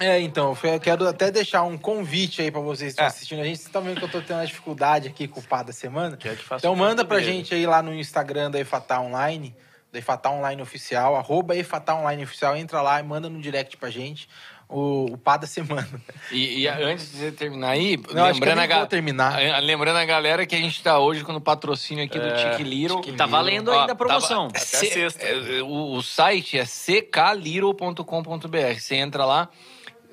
É, 0.00 0.20
então, 0.20 0.56
eu 0.62 0.78
quero 0.78 1.08
até 1.08 1.28
deixar 1.28 1.64
um 1.64 1.76
convite 1.76 2.40
aí 2.40 2.52
pra 2.52 2.60
vocês 2.60 2.90
que 2.90 2.90
estão 2.90 3.04
É. 3.04 3.08
assistindo 3.08 3.40
a 3.40 3.44
gente. 3.44 3.56
Vocês 3.56 3.66
estão 3.66 3.82
vendo 3.82 3.98
que 3.98 4.04
eu 4.04 4.08
tô 4.08 4.20
tendo 4.20 4.36
uma 4.38 4.46
dificuldade 4.46 5.08
aqui 5.08 5.26
com 5.26 5.40
o 5.40 5.42
pá 5.42 5.64
da 5.64 5.72
semana? 5.72 6.16
Então 6.56 6.72
um 6.72 6.76
manda 6.76 7.04
pra 7.04 7.16
português. 7.16 7.36
gente 7.36 7.52
aí 7.54 7.66
lá 7.66 7.82
no 7.82 7.92
Instagram 7.92 8.48
da 8.48 8.60
EFATA 8.60 9.00
Online, 9.00 9.56
da 9.92 9.98
EFATA 9.98 10.30
Online 10.30 10.62
Oficial, 10.62 11.16
arroba 11.16 11.56
EFATA 11.56 11.94
Online 11.94 12.22
Oficial, 12.22 12.56
entra 12.56 12.80
lá 12.80 13.00
e 13.00 13.02
manda 13.02 13.28
no 13.28 13.40
direct 13.40 13.76
pra 13.76 13.90
gente 13.90 14.28
o, 14.68 15.06
o 15.12 15.16
pá 15.18 15.36
da 15.38 15.46
semana. 15.46 15.88
E, 16.30 16.60
e 16.60 16.68
antes 16.68 17.10
de 17.10 17.16
você 17.18 17.32
terminar 17.32 17.70
aí, 17.70 17.96
Não, 17.96 18.24
acho 18.24 18.38
que 18.40 18.46
eu 18.46 18.54
lembrando, 18.54 18.82
a, 18.82 18.86
terminar. 18.86 19.38
a- 19.38 19.58
lembrando 19.60 19.96
a 19.96 20.04
galera 20.04 20.44
que 20.46 20.54
a 20.54 20.58
gente 20.58 20.82
tá 20.82 20.98
hoje 20.98 21.24
com 21.24 21.34
o 21.34 21.40
patrocínio 21.40 22.04
aqui 22.04 22.18
do 22.18 22.26
É, 22.26 22.50
Tique 22.50 22.62
Little. 22.68 23.00
Tá 23.16 23.24
valendo 23.26 23.70
ainda 23.72 23.92
a 23.92 23.96
promoção. 23.96 24.48
tava- 24.48 24.58
Até 24.62 24.78
C- 24.78 24.90
sexta. 24.90 25.24
é, 25.24 25.62
o, 25.62 25.94
o 25.94 26.02
site 26.02 26.58
é 26.58 26.64
cklittle.com.br. 26.66 28.78
Você 28.78 28.96
entra 28.96 29.24
lá 29.24 29.48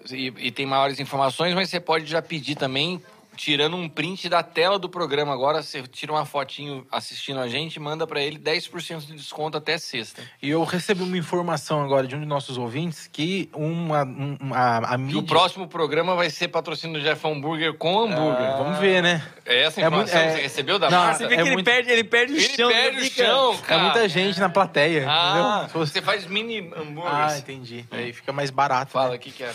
e, 0.10 0.32
e 0.38 0.52
tem 0.52 0.66
maiores 0.66 1.00
informações, 1.00 1.54
mas 1.54 1.70
você 1.70 1.80
pode 1.80 2.06
já 2.06 2.22
pedir 2.22 2.56
também, 2.56 3.02
tirando 3.36 3.76
um 3.76 3.88
print 3.90 4.28
da 4.30 4.42
tela 4.44 4.78
do 4.80 4.90
programa 4.90 5.34
agora. 5.34 5.62
Você 5.62 5.82
tira 5.84 6.12
uma 6.12 6.26
fotinho 6.26 6.86
assistindo 6.92 7.40
a 7.40 7.48
gente, 7.48 7.80
manda 7.80 8.06
pra 8.08 8.22
ele 8.22 8.38
10% 8.40 9.06
de 9.06 9.14
desconto 9.14 9.58
até 9.58 9.78
sexta. 9.78 10.22
E 10.42 10.50
eu 10.50 10.64
recebi 10.64 11.04
uma 11.04 11.18
informação 11.18 11.84
agora 11.84 12.08
de 12.08 12.16
um 12.16 12.20
de 12.20 12.26
nossos 12.26 12.58
ouvintes 12.58 13.10
que 13.12 13.50
uma, 13.54 14.04
um- 14.04 14.38
uma, 14.40 14.92
a 14.92 14.96
E 14.96 14.98
mídia... 14.98 15.20
o 15.20 15.24
próximo 15.24 15.68
programa 15.68 16.16
vai 16.16 16.30
ser 16.30 16.48
patrocínio 16.48 17.00
do 17.00 17.04
Jeff 17.04 17.26
Hambúrguer 17.28 17.74
com 17.76 18.00
hambúrguer. 18.04 18.58
Vamos 18.58 18.80
ver, 18.80 19.02
né? 19.04 19.24
É 19.46 19.64
essa 19.64 19.82
É 19.82 19.90
muito- 19.90 20.08
informação 20.10 20.20
é- 20.20 20.26
que 20.28 20.36
você 20.38 20.42
recebeu 20.42 20.80
da 20.80 20.90
Não, 20.90 20.98
Marta? 21.00 21.18
você 21.18 21.28
vê 21.28 21.36
que 21.36 21.42
É 21.42 21.44
ele 21.46 21.54
muito- 21.54 21.66
perde, 21.66 21.92
ele 21.92 22.04
perde 22.04 22.34
Ele 22.34 22.58
perde 22.58 22.98
o 23.02 23.06
chão, 23.12 23.54
É 23.54 23.58
cara. 23.68 23.82
muita 23.84 24.10
gente 24.10 24.40
na 24.40 24.50
plateia, 24.50 25.06
Ah, 25.10 25.68
fosse- 25.72 25.92
você 25.94 26.02
faz 26.02 26.26
mini 26.26 26.72
Ah, 26.76 26.80
hambúrgueres. 26.82 27.38
entendi. 27.40 27.86
Aí 27.92 28.12
fica 28.14 28.32
mais 28.34 28.50
barato. 28.50 28.92
Fala, 28.92 29.12
né? 29.12 29.16
o 29.16 29.20
que 29.20 29.32
que 29.32 29.44
é? 29.44 29.52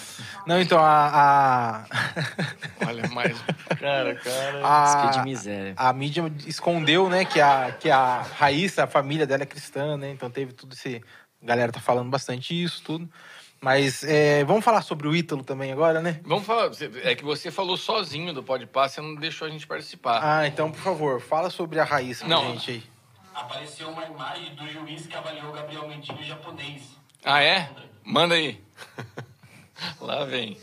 Não, 0.46 0.60
então, 0.60 0.78
a... 0.78 1.84
a... 1.86 2.86
Olha, 2.86 3.08
mais... 3.08 3.36
Cara, 3.78 4.14
cara. 4.16 5.06
Que 5.06 5.12
de 5.12 5.18
a... 5.18 5.22
miséria. 5.24 5.74
a 5.76 5.92
mídia 5.92 6.32
escondeu, 6.46 7.08
né, 7.08 7.24
que 7.24 7.40
a, 7.40 7.70
que 7.72 7.90
a 7.90 8.22
Raíssa, 8.22 8.84
a 8.84 8.86
família 8.86 9.26
dela 9.26 9.42
é 9.42 9.46
cristã, 9.46 9.96
né? 9.96 10.10
Então 10.10 10.30
teve 10.30 10.52
tudo 10.52 10.72
esse. 10.74 11.02
A 11.42 11.46
galera 11.46 11.72
tá 11.72 11.80
falando 11.80 12.10
bastante 12.10 12.60
isso, 12.60 12.82
tudo. 12.82 13.08
Mas 13.62 14.02
é, 14.04 14.42
vamos 14.44 14.64
falar 14.64 14.80
sobre 14.82 15.06
o 15.06 15.14
Ítalo 15.14 15.44
também 15.44 15.70
agora, 15.70 16.00
né? 16.00 16.18
Vamos 16.24 16.46
falar, 16.46 16.68
você- 16.68 16.90
é 17.04 17.14
que 17.14 17.22
você 17.24 17.50
falou 17.50 17.76
sozinho 17.76 18.32
do 18.32 18.42
Pode 18.42 18.66
Pá, 18.66 18.88
você 18.88 19.00
não 19.02 19.14
deixou 19.14 19.46
a 19.46 19.50
gente 19.50 19.66
participar. 19.66 20.20
Ah, 20.22 20.46
então, 20.46 20.70
por 20.72 20.80
favor, 20.80 21.20
fala 21.20 21.50
sobre 21.50 21.78
a 21.78 21.84
Raíssa 21.84 22.24
pra 22.24 22.34
Não. 22.36 22.52
gente 22.52 22.70
aí. 22.70 22.82
Apareceu 23.34 23.88
uma 23.90 24.04
imagem 24.06 24.54
do 24.54 24.66
juiz 24.68 25.06
que 25.06 25.14
avaliou 25.14 25.52
Gabriel 25.52 25.86
Menino 25.88 26.22
japonês. 26.22 26.82
Ah, 27.24 27.42
é? 27.42 27.68
Manda 28.02 28.34
aí. 28.34 28.60
Lá 30.00 30.24
vem. 30.24 30.56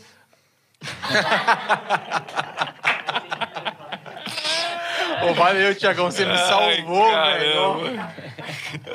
Ô, 5.22 5.34
valeu, 5.34 5.74
Tiagão, 5.74 6.10
você 6.10 6.24
me 6.24 6.36
salvou, 6.36 7.10
velho. 7.10 7.98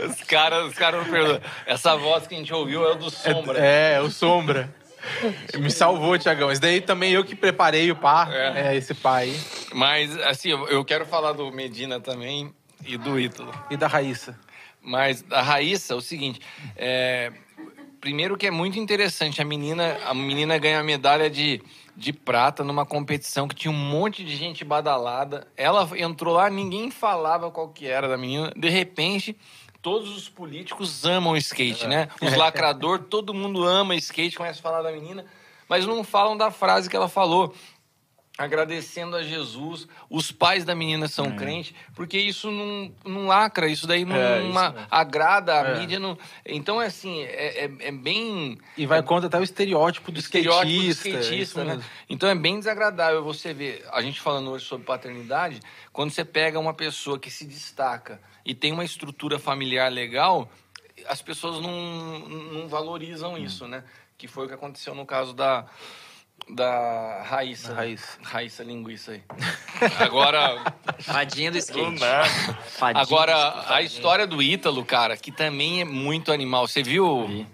Os 0.10 0.24
caras 0.24 0.66
os 0.68 0.76
caras 0.76 1.04
não 1.04 1.12
perdoam. 1.12 1.42
Essa 1.66 1.96
voz 1.96 2.28
que 2.28 2.36
a 2.36 2.38
gente 2.38 2.54
ouviu 2.54 2.90
é 2.90 2.96
do 2.96 3.10
Sombra. 3.10 3.60
É, 3.60 3.96
é, 3.96 4.02
o 4.02 4.10
Sombra. 4.10 4.74
Me 5.56 5.70
salvou, 5.70 6.18
Tiagão. 6.18 6.52
Isso 6.52 6.62
daí 6.62 6.80
também 6.80 7.12
eu 7.12 7.24
que 7.24 7.36
preparei 7.36 7.92
o 7.92 7.96
pá. 7.96 8.30
É. 8.32 8.68
É, 8.68 8.76
esse 8.76 8.94
pá 8.94 9.18
aí. 9.18 9.38
Mas, 9.74 10.18
assim, 10.22 10.50
eu 10.50 10.68
eu 10.68 10.86
quero 10.86 11.06
falar 11.06 11.34
do 11.34 11.52
Medina 11.52 12.00
também 12.00 12.54
e 12.86 12.98
do 12.98 13.20
Ítalo. 13.20 13.54
E 13.70 13.78
da 13.78 13.88
Raíssa. 13.88 14.38
Mas 14.82 15.24
a 15.32 15.42
Raíssa, 15.42 15.94
é 15.94 15.96
o 15.96 16.02
seguinte, 16.02 16.42
é, 16.76 17.32
primeiro 18.02 18.36
que 18.36 18.48
é 18.48 18.52
muito 18.52 18.78
interessante, 18.78 19.42
a 19.42 19.46
menina, 19.46 19.98
a 20.06 20.14
menina 20.14 20.58
ganha 20.58 20.82
a 20.82 20.84
medalha 20.84 21.30
de, 21.30 21.62
de 21.96 22.12
prata 22.12 22.64
numa 22.64 22.86
competição 22.86 23.48
que 23.48 23.56
tinha 23.56 23.72
um 23.72 23.78
monte 23.78 24.24
de 24.24 24.36
gente 24.36 24.64
badalada. 24.64 25.48
Ela 25.56 25.88
entrou 25.98 26.34
lá, 26.34 26.50
ninguém 26.50 26.90
falava 26.90 27.52
qual 27.52 27.70
que 27.70 27.88
era 27.88 28.08
da 28.08 28.18
menina. 28.18 28.52
De 28.56 28.70
repente, 28.70 29.38
todos 29.82 30.16
os 30.16 30.30
políticos 30.30 31.06
amam 31.06 31.38
skate, 31.38 31.88
né? 31.88 32.08
Os 32.22 32.36
lacrador, 32.36 33.00
todo 33.00 33.34
mundo 33.34 33.64
ama 33.64 33.96
skate, 33.96 34.38
começa 34.38 34.60
a 34.60 34.64
falar 34.64 34.82
da 34.82 34.92
menina, 34.92 35.26
mas 35.70 35.86
não 35.86 36.04
falam 36.04 36.36
da 36.36 36.50
frase 36.50 36.90
que 36.90 36.96
ela 36.96 37.10
falou. 37.10 37.54
Agradecendo 38.36 39.16
a 39.16 39.22
Jesus, 39.22 39.88
os 40.10 40.32
pais 40.32 40.66
da 40.66 40.74
menina 40.74 41.08
são 41.08 41.36
crentes, 41.36 41.76
porque 41.96 42.18
isso 42.18 42.50
não, 42.50 42.92
não 43.06 43.28
lacra, 43.28 43.68
isso 43.68 43.86
daí 43.86 44.04
não 44.06 44.16
É, 44.16 44.42
isso 44.42 44.52
ma- 44.52 44.72
mesmo. 44.72 44.88
agrada 44.90 45.54
a 45.62 45.68
É. 45.68 45.80
mídia. 45.80 46.00
Não... 46.00 46.18
Então, 46.44 46.82
é 46.82 46.88
assim, 46.88 47.22
é, 47.22 47.66
é, 47.66 47.72
é 47.80 47.92
bem 47.92 48.58
E 48.76 48.88
vai 48.88 49.04
contra 49.04 49.28
até 49.28 49.40
o 49.40 49.44
estereótipo 49.44 50.12
do 50.12 50.20
estereótipo 50.20 50.82
do 50.82 50.88
skatista. 50.90 51.36
isso 51.36 51.64
né? 51.64 51.80
Então 52.10 52.28
é 52.28 52.34
bem 52.34 52.58
desagradável 52.58 53.24
você 53.24 53.54
ver, 53.54 53.86
a 53.92 54.02
gente 54.02 54.20
falando 54.20 54.50
hoje 54.50 54.66
sobre 54.66 54.84
paternidade, 54.84 55.60
quando 55.92 56.10
você 56.10 56.26
pega 56.26 56.60
uma 56.60 56.74
pessoa 56.74 57.20
que 57.20 57.30
se 57.30 57.46
destaca 57.46 58.20
e 58.44 58.56
tem 58.56 58.72
uma 58.72 58.84
estrutura 58.84 59.38
familiar 59.38 59.92
legal, 59.92 60.50
as 61.06 61.22
pessoas 61.22 61.62
não, 61.62 62.20
não 62.52 62.68
valorizam 62.68 63.38
isso, 63.38 63.68
né? 63.68 63.84
Que 64.18 64.28
foi 64.28 64.46
o 64.46 64.48
que 64.48 64.54
aconteceu 64.56 64.96
no 64.96 65.06
caso 65.06 65.34
da, 65.34 65.66
da 66.50 67.24
Raíssa. 67.24 67.70
Da 67.70 67.76
Raíssa. 67.76 68.18
Raíssa 68.22 68.64
Linguiça 68.64 69.12
aí. 69.14 69.22
Agora, 70.00 70.74
Fadinha 71.00 71.52
do 71.52 71.58
skate. 71.58 72.00
Fadinha 72.78 73.06
do 73.06 73.14
agora 73.14 73.34
skate. 73.34 73.74
a 73.74 73.82
história 73.82 74.28
do 74.28 74.42
Ítalo, 74.42 74.84
cara, 74.86 75.18
que 75.18 75.32
também 75.32 75.82
é 75.82 75.86
muito 75.86 76.32
animal. 76.32 76.68
Você 76.68 76.84
viu? 76.84 77.28
Vi. 77.28 77.48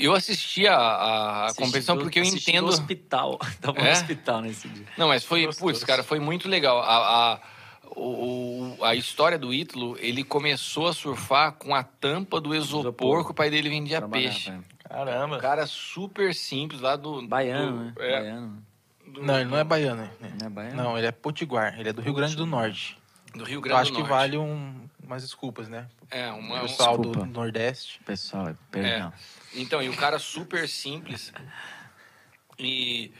Eu 0.00 0.12
assisti 0.12 0.66
a, 0.66 0.76
a 0.76 1.44
Assisti 1.46 1.62
competição 1.62 1.96
do- 1.96 2.02
porque 2.02 2.18
eu 2.18 2.24
entendo. 2.24 2.62
No 2.66 2.68
hospital. 2.72 3.38
Tava 3.60 3.78
É? 3.78 3.84
no 3.84 3.90
hospital 3.92 4.40
nesse 4.40 4.68
dia. 4.68 4.84
Não, 4.96 5.06
mas 5.08 5.22
foi, 5.24 5.46
Gostoso. 5.46 5.64
putz, 5.72 5.84
cara, 5.84 6.02
foi 6.02 6.18
muito 6.18 6.48
legal. 6.48 6.80
A, 6.80 7.34
a, 7.34 7.38
o- 7.96 8.76
a 8.82 8.94
história 8.96 9.38
do 9.38 9.54
Ítalo, 9.54 9.96
ele 10.00 10.24
começou 10.24 10.88
a 10.88 10.92
surfar 10.92 11.52
com 11.52 11.74
a 11.74 11.84
tampa 11.84 12.40
do 12.40 12.54
isopor 12.54 12.80
Isopor. 12.80 13.24
que 13.26 13.30
o 13.30 13.34
pai 13.34 13.50
dele 13.50 13.68
vendia 13.68 13.98
Trabalhava, 13.98 14.32
peixe. 14.34 14.50
é. 14.50 14.58
Caramba. 14.88 15.36
Um 15.36 15.40
cara 15.40 15.66
super 15.66 16.34
simples 16.34 16.80
lá 16.80 16.96
do. 16.96 17.26
Baiano, 17.26 17.72
do- 17.72 17.84
né? 17.84 17.92
É, 17.98 18.12
Baiano. 18.20 18.66
do, 19.06 19.22
Não, 19.22 19.34
ele 19.40 19.50
não 19.50 19.58
é 19.58 19.64
baiano. 19.64 20.02
né? 20.20 20.32
Não 20.40 20.46
é 20.46 20.50
baiano? 20.50 20.76
Não, 20.76 20.98
ele 20.98 21.06
é 21.06 21.12
potiguar. 21.12 21.78
Ele 21.78 21.88
é 21.88 21.92
do 21.92 22.00
Rio 22.02 22.14
Grande 22.14 22.34
do 22.36 22.46
Norte. 22.46 22.98
do 23.34 23.44
Rio 23.44 23.58
Eu 23.58 23.60
Grande 23.60 23.80
acho 23.82 23.90
do 23.92 23.96
que 23.96 24.00
Norte. 24.00 24.10
vale 24.12 24.38
um, 24.38 24.88
umas 25.04 25.22
desculpas, 25.22 25.68
né? 25.68 25.86
É, 26.10 26.30
O 26.32 26.36
uma, 26.36 26.58
um- 26.58 26.60
pessoal 26.62 26.96
do. 26.96 27.24
Nordeste. 27.26 28.00
Pessoal, 28.04 28.54
perdão. 28.70 29.12
Então, 29.54 29.82
e 29.82 29.88
o 29.88 29.96
cara 29.96 30.18
super 30.18 30.66
simples. 30.68 31.32
E 32.58 33.12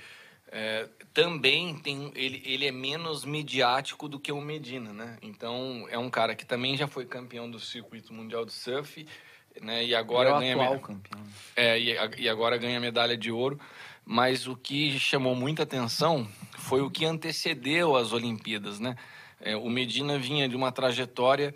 é, 0.50 0.88
também 1.14 1.76
tem 1.78 2.10
ele, 2.14 2.42
ele 2.44 2.66
é 2.66 2.72
menos 2.72 3.24
midiático 3.24 4.08
do 4.08 4.18
que 4.18 4.32
o 4.32 4.40
Medina, 4.40 4.92
né? 4.92 5.16
Então, 5.22 5.86
é 5.90 5.98
um 5.98 6.10
cara 6.10 6.34
que 6.34 6.44
também 6.44 6.76
já 6.76 6.86
foi 6.88 7.04
campeão 7.06 7.50
do 7.50 7.60
circuito 7.60 8.12
mundial 8.12 8.44
de 8.44 8.52
surf, 8.52 9.06
né? 9.62 9.84
E 9.84 9.94
agora 9.94 10.30
é 10.30 10.32
o 10.34 10.38
ganha 10.38 10.54
atual 10.54 10.78
campeão. 10.80 11.20
é, 11.56 11.78
e, 11.78 11.96
a- 11.98 12.10
e 12.18 12.28
agora 12.28 12.56
ganha 12.56 12.78
medalha 12.80 13.16
de 13.16 13.30
ouro. 13.30 13.58
Mas 14.10 14.46
o 14.46 14.56
que 14.56 14.98
chamou 14.98 15.34
muita 15.34 15.64
atenção 15.64 16.26
foi 16.56 16.80
o 16.80 16.90
que 16.90 17.04
antecedeu 17.04 17.94
as 17.94 18.12
Olimpíadas, 18.12 18.80
né? 18.80 18.96
É, 19.40 19.54
o 19.56 19.68
Medina 19.68 20.18
vinha 20.18 20.48
de 20.48 20.56
uma 20.56 20.72
trajetória 20.72 21.54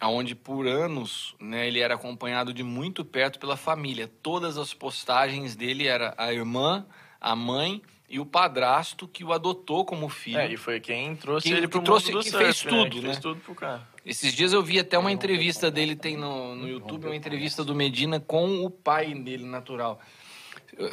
onde 0.00 0.34
por 0.36 0.68
anos 0.68 1.34
né, 1.40 1.66
ele 1.66 1.80
era 1.80 1.94
acompanhado 1.94 2.54
de 2.54 2.62
muito 2.62 3.04
perto 3.04 3.40
pela 3.40 3.56
família. 3.56 4.08
Todas 4.22 4.56
as 4.56 4.72
postagens 4.72 5.56
dele 5.56 5.88
era 5.88 6.14
a 6.16 6.32
irmã, 6.32 6.86
a 7.20 7.34
mãe 7.34 7.82
e 8.08 8.20
o 8.20 8.24
padrasto 8.24 9.08
que 9.08 9.24
o 9.24 9.32
adotou 9.32 9.84
como 9.84 10.08
filho. 10.08 10.38
É, 10.38 10.52
e 10.52 10.56
foi 10.56 10.78
quem 10.78 11.16
trouxe 11.16 11.48
Quem- 11.48 11.56
ele 11.58 11.66
pro 11.68 11.82
trouxe- 11.82 12.06
mundo 12.12 12.18
do 12.18 12.24
que 12.24 12.30
surf, 12.30 12.44
fez 12.44 12.64
né? 12.64 12.70
tudo, 12.70 12.90
Que 12.90 12.96
né? 13.00 13.06
fez 13.08 13.18
tudo 13.18 13.40
pro 13.40 13.54
cara. 13.56 13.86
Esses 14.08 14.32
dias 14.32 14.54
eu 14.54 14.62
vi 14.62 14.78
até 14.78 14.98
uma 14.98 15.12
entrevista 15.12 15.70
dele, 15.70 15.94
tem 15.94 16.16
no, 16.16 16.54
no 16.54 16.66
YouTube, 16.66 17.04
uma 17.04 17.14
entrevista 17.14 17.62
do 17.62 17.74
Medina 17.74 18.18
com 18.18 18.64
o 18.64 18.70
pai 18.70 19.12
dele 19.12 19.44
natural. 19.44 20.00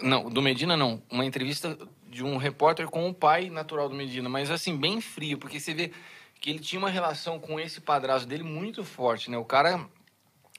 Não, 0.04 0.30
do 0.30 0.42
Medina 0.42 0.76
não. 0.76 1.02
Uma 1.10 1.24
entrevista 1.24 1.78
de 2.10 2.26
um 2.26 2.36
repórter 2.36 2.88
com 2.90 3.08
o 3.08 3.14
pai 3.14 3.50
natural 3.50 3.88
do 3.88 3.96
Medina, 3.96 4.28
mas 4.28 4.52
assim, 4.52 4.76
bem 4.76 5.00
frio, 5.00 5.38
porque 5.38 5.62
você 5.62 5.74
vê 5.74 5.94
que 6.42 6.50
ele 6.50 6.60
tinha 6.60 6.78
uma 6.78 6.90
relação 6.90 7.40
com 7.40 7.58
esse 7.58 7.80
padrasto 7.80 8.28
dele 8.28 8.44
muito 8.44 8.84
forte, 8.84 9.32
né? 9.32 9.38
O 9.38 9.46
cara 9.46 9.88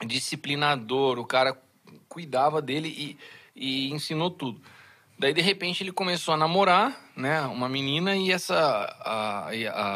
disciplinador, 0.07 1.19
o 1.19 1.27
cara 1.27 1.61
cuidava 2.09 2.63
dele 2.63 2.89
e, 2.89 3.19
e 3.55 3.93
ensinou 3.93 4.31
tudo. 4.31 4.63
Daí, 5.19 5.33
de 5.33 5.41
repente, 5.41 5.83
ele 5.83 5.93
começou 5.93 6.35
a 6.35 6.37
namorar, 6.37 7.11
né? 7.17 7.41
Uma 7.43 7.69
menina 7.69 8.15
e 8.17 8.31
essa... 8.31 8.55
A, 9.01 9.49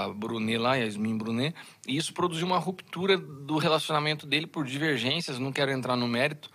a 0.04 0.08
Brunet 0.08 0.56
lá, 0.56 0.76
Yasmin 0.76 1.18
Brunet. 1.18 1.54
E 1.86 1.96
isso 1.96 2.14
produziu 2.14 2.46
uma 2.46 2.58
ruptura 2.58 3.18
do 3.18 3.58
relacionamento 3.58 4.26
dele 4.26 4.46
por 4.46 4.64
divergências, 4.64 5.38
não 5.38 5.52
quero 5.52 5.70
entrar 5.72 5.94
no 5.96 6.08
mérito. 6.08 6.50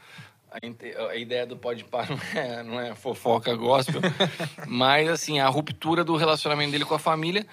a, 0.50 1.12
a 1.12 1.16
ideia 1.16 1.46
do 1.46 1.58
pode 1.58 1.84
par 1.84 2.08
não 2.10 2.42
é, 2.42 2.64
não 2.64 2.80
é 2.80 2.96
fofoca 2.96 3.54
gospel, 3.56 4.02
mas 4.68 5.10
assim, 5.10 5.40
a 5.40 5.48
ruptura 5.48 6.04
do 6.04 6.16
relacionamento 6.16 6.72
dele 6.72 6.86
com 6.86 6.96
a 6.96 7.00
família 7.00 7.46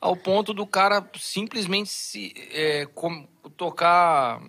ao 0.00 0.16
ponto 0.16 0.54
do 0.54 0.66
cara 0.66 1.06
simplesmente 1.18 1.90
se 1.90 2.32
é, 2.52 2.86
com- 2.86 3.26
tocar 3.56 4.40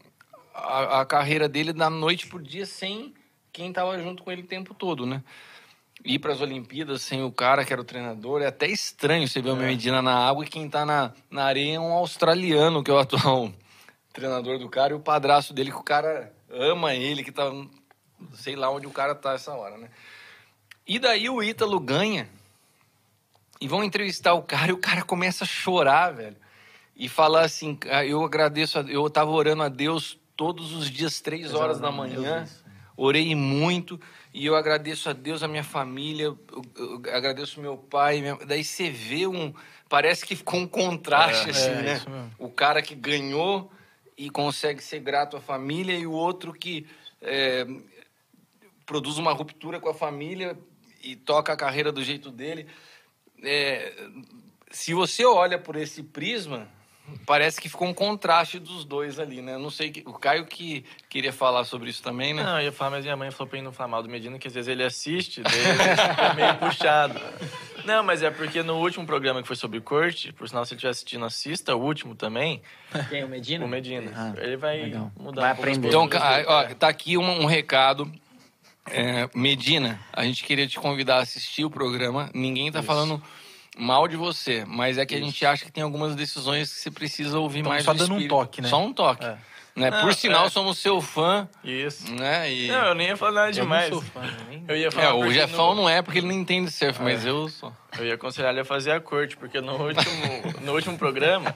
a, 0.53 1.01
a 1.01 1.05
carreira 1.05 1.49
dele 1.49 1.73
da 1.73 1.89
noite 1.89 2.27
pro 2.27 2.41
dia 2.41 2.65
sem 2.65 3.13
quem 3.51 3.73
tava 3.73 3.99
junto 3.99 4.23
com 4.23 4.31
ele 4.31 4.43
o 4.43 4.47
tempo 4.47 4.73
todo, 4.73 5.05
né? 5.05 5.21
Ir 6.03 6.19
para 6.19 6.33
as 6.33 6.41
Olimpíadas 6.41 7.01
sem 7.03 7.23
o 7.23 7.31
cara 7.31 7.63
que 7.63 7.71
era 7.71 7.81
o 7.81 7.85
treinador 7.85 8.41
é 8.41 8.47
até 8.47 8.67
estranho 8.67 9.27
você 9.27 9.41
ver 9.41 9.51
o 9.51 9.55
Medina 9.55 10.01
na 10.01 10.15
água 10.27 10.43
e 10.43 10.47
quem 10.47 10.67
tá 10.67 10.85
na, 10.85 11.13
na 11.29 11.43
areia 11.43 11.75
é 11.75 11.79
um 11.79 11.93
australiano, 11.93 12.83
que 12.83 12.89
é 12.89 12.93
o 12.93 12.97
atual 12.97 13.51
treinador 14.11 14.57
do 14.59 14.69
cara, 14.69 14.93
e 14.93 14.95
o 14.95 14.99
padrasto 14.99 15.53
dele, 15.53 15.71
que 15.71 15.77
o 15.77 15.83
cara 15.83 16.33
ama 16.49 16.93
ele, 16.93 17.23
que 17.23 17.31
tá. 17.31 17.51
Sei 18.33 18.55
lá 18.55 18.69
onde 18.69 18.85
o 18.85 18.91
cara 18.91 19.15
tá 19.15 19.33
essa 19.33 19.53
hora, 19.53 19.77
né? 19.77 19.89
E 20.87 20.99
daí 20.99 21.29
o 21.29 21.41
Ítalo 21.41 21.79
ganha. 21.79 22.29
E 23.59 23.67
vão 23.67 23.83
entrevistar 23.83 24.33
o 24.33 24.41
cara 24.41 24.69
e 24.69 24.73
o 24.73 24.77
cara 24.77 25.03
começa 25.03 25.43
a 25.43 25.47
chorar, 25.47 26.11
velho. 26.11 26.35
E 26.95 27.07
falar 27.07 27.45
assim: 27.45 27.77
"Ah, 27.89 28.05
eu 28.05 28.23
agradeço, 28.23 28.79
a, 28.79 28.81
eu 28.81 29.09
tava 29.09 29.31
orando 29.31 29.63
a 29.63 29.69
Deus 29.69 30.19
todos 30.35 30.73
os 30.73 30.89
dias, 30.89 31.21
três 31.21 31.53
horas 31.53 31.79
da 31.79 31.91
manhã. 31.91 32.47
Orei 33.03 33.33
muito 33.33 33.99
e 34.31 34.45
eu 34.45 34.55
agradeço 34.55 35.09
a 35.09 35.13
Deus, 35.13 35.41
a 35.41 35.47
minha 35.47 35.63
família, 35.63 36.25
eu, 36.25 36.37
eu 36.77 37.01
agradeço 37.11 37.59
meu 37.59 37.75
pai. 37.75 38.21
minha- 38.21 38.37
Daí 38.45 38.63
você 38.63 38.91
vê 38.91 39.25
um. 39.25 39.51
Parece 39.89 40.23
que 40.23 40.35
ficou 40.35 40.59
um 40.59 40.67
contraste, 40.67 41.49
assim, 41.49 41.71
é, 41.71 41.81
né? 41.81 42.01
O 42.37 42.47
cara 42.49 42.79
que 42.79 42.93
ganhou 42.93 43.71
e 44.15 44.29
consegue 44.29 44.83
ser 44.83 44.99
grato 44.99 45.35
à 45.35 45.41
família 45.41 45.95
e 45.97 46.05
o 46.05 46.11
outro 46.11 46.53
que 46.53 46.85
é, 47.19 47.65
produz 48.85 49.17
uma 49.17 49.33
ruptura 49.33 49.79
com 49.79 49.89
a 49.89 49.93
família 49.95 50.55
e 51.03 51.15
toca 51.15 51.51
a 51.51 51.57
carreira 51.57 51.91
do 51.91 52.03
jeito 52.03 52.29
dele. 52.29 52.67
É, 53.43 53.93
se 54.69 54.93
você 54.93 55.25
olha 55.25 55.57
por 55.57 55.75
esse 55.75 56.03
prisma, 56.03 56.69
parece 57.25 57.59
que 57.59 57.69
ficou 57.69 57.87
um 57.87 57.93
contraste 57.93 58.59
dos 58.59 58.85
dois 58.85 59.19
ali, 59.19 59.41
né? 59.41 59.55
Eu 59.55 59.59
Não 59.59 59.69
sei, 59.69 60.03
o 60.05 60.13
Caio 60.13 60.45
que 60.45 60.85
queria 61.09 61.31
falar 61.33 61.63
sobre 61.63 61.89
isso 61.89 62.01
também, 62.01 62.33
né? 62.33 62.43
Não, 62.43 62.59
eu 62.59 62.65
ia 62.65 62.71
falar, 62.71 62.91
mas 62.91 63.03
minha 63.03 63.17
mãe 63.17 63.31
falou 63.31 63.47
pra 63.47 63.57
ele 63.57 63.65
não 63.65 63.71
falar 63.73 63.89
mal 63.89 64.03
do 64.03 64.09
Medina, 64.09 64.37
que 64.37 64.47
às 64.47 64.53
vezes 64.53 64.67
ele 64.67 64.83
assiste, 64.83 65.41
daí 65.41 65.53
ele 65.53 65.77
fica 65.77 66.33
meio 66.33 66.55
puxado. 66.55 67.19
Não, 67.85 68.03
mas 68.03 68.21
é 68.21 68.29
porque 68.29 68.61
no 68.61 68.77
último 68.77 69.05
programa 69.07 69.41
que 69.41 69.47
foi 69.47 69.55
sobre 69.55 69.81
corte, 69.81 70.31
por 70.33 70.47
sinal, 70.47 70.63
se 70.65 70.73
ele 70.73 70.77
estiver 70.77 70.91
assistindo, 70.91 71.25
assista 71.25 71.75
o 71.75 71.81
último 71.81 72.13
também, 72.13 72.61
Quem, 73.09 73.23
o 73.23 73.27
Medina? 73.27 73.65
o 73.65 73.67
Medina. 73.67 74.11
Ah, 74.15 74.33
ele 74.37 74.55
vai 74.55 74.83
legal. 74.83 75.11
mudar 75.17 75.41
Vai 75.41 75.49
um 75.49 75.53
aprender. 75.53 75.87
Então, 75.87 76.09
ó, 76.47 76.63
tá 76.75 76.87
aqui 76.87 77.17
um, 77.17 77.41
um 77.41 77.45
recado. 77.45 78.11
É, 78.85 79.29
Medina, 79.33 79.99
a 80.11 80.23
gente 80.23 80.43
queria 80.43 80.67
te 80.67 80.79
convidar 80.79 81.17
a 81.17 81.21
assistir 81.21 81.63
o 81.63 81.69
programa. 81.69 82.29
Ninguém 82.33 82.71
tá 82.71 82.81
falando 82.81 83.21
mal 83.77 84.07
de 84.07 84.15
você, 84.17 84.65
mas 84.67 84.97
é 84.97 85.05
que 85.05 85.15
a 85.15 85.19
gente 85.19 85.45
acha 85.45 85.65
que 85.65 85.71
tem 85.71 85.83
algumas 85.83 86.15
decisões 86.15 86.71
que 86.73 86.79
você 86.79 86.91
precisa 86.91 87.39
ouvir 87.39 87.59
Então, 87.59 87.71
mais 87.71 87.83
só 87.83 87.93
do 87.93 87.99
dando 87.99 88.11
um 88.13 88.17
espírito. 88.17 88.29
toque, 88.29 88.61
né? 88.61 88.69
Só 88.69 88.83
um 88.83 88.93
toque. 88.93 89.25
É. 89.25 89.37
Né? 89.73 89.89
Não, 89.89 90.01
Por 90.01 90.13
sinal, 90.13 90.47
é. 90.47 90.49
somos 90.49 90.77
seu 90.79 90.99
fã, 91.01 91.47
Isso. 91.63 92.13
né? 92.13 92.51
E... 92.53 92.67
Não, 92.67 92.87
eu 92.87 92.95
nem 92.95 93.07
ia 93.07 93.15
falar 93.15 93.31
nada 93.31 93.51
Eu 93.51 93.55
não 93.55 93.61
demais. 93.63 93.87
sou 93.89 94.01
fã, 94.01 94.21
nem- 94.49 94.65
Eu 94.67 94.75
ia 94.75 94.87
É, 94.87 94.91
falar 94.91 95.13
o 95.13 95.19
porque 95.19 95.33
Jefão 95.33 95.69
no- 95.69 95.81
não 95.83 95.89
é 95.89 96.01
porque 96.01 96.19
ele 96.19 96.27
não 96.27 96.33
entende 96.33 96.69
surf, 96.69 97.01
mas 97.01 97.25
eu 97.25 97.47
sou. 97.47 97.71
Eu 97.97 98.05
ia 98.05 98.15
aconselhar 98.15 98.51
ele 98.51 98.59
a 98.59 98.65
fazer 98.65 98.91
a 98.91 98.99
corte, 98.99 99.37
porque 99.37 99.61
no 99.61 99.73
último, 99.81 100.03
no 100.61 100.73
último 100.73 100.97
programa, 100.97 101.55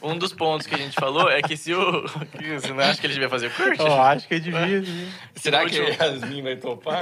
um 0.00 0.16
dos 0.16 0.32
pontos 0.32 0.64
que 0.66 0.76
a 0.76 0.78
gente 0.78 0.94
falou 0.94 1.28
é 1.28 1.42
que 1.42 1.56
se 1.56 1.74
o. 1.74 2.02
Você 2.02 2.72
não 2.72 2.84
acha 2.84 3.00
que 3.00 3.06
ele 3.08 3.14
devia 3.14 3.28
fazer 3.28 3.50
corte? 3.52 3.80
Eu 3.80 4.00
acho 4.00 4.28
que 4.28 4.38
devia. 4.38 4.82
sim. 4.86 5.10
Será 5.34 5.64
que 5.66 5.80
último- 5.80 6.02
Yasmin 6.04 6.42
vai 6.42 6.56
topar? 6.56 7.00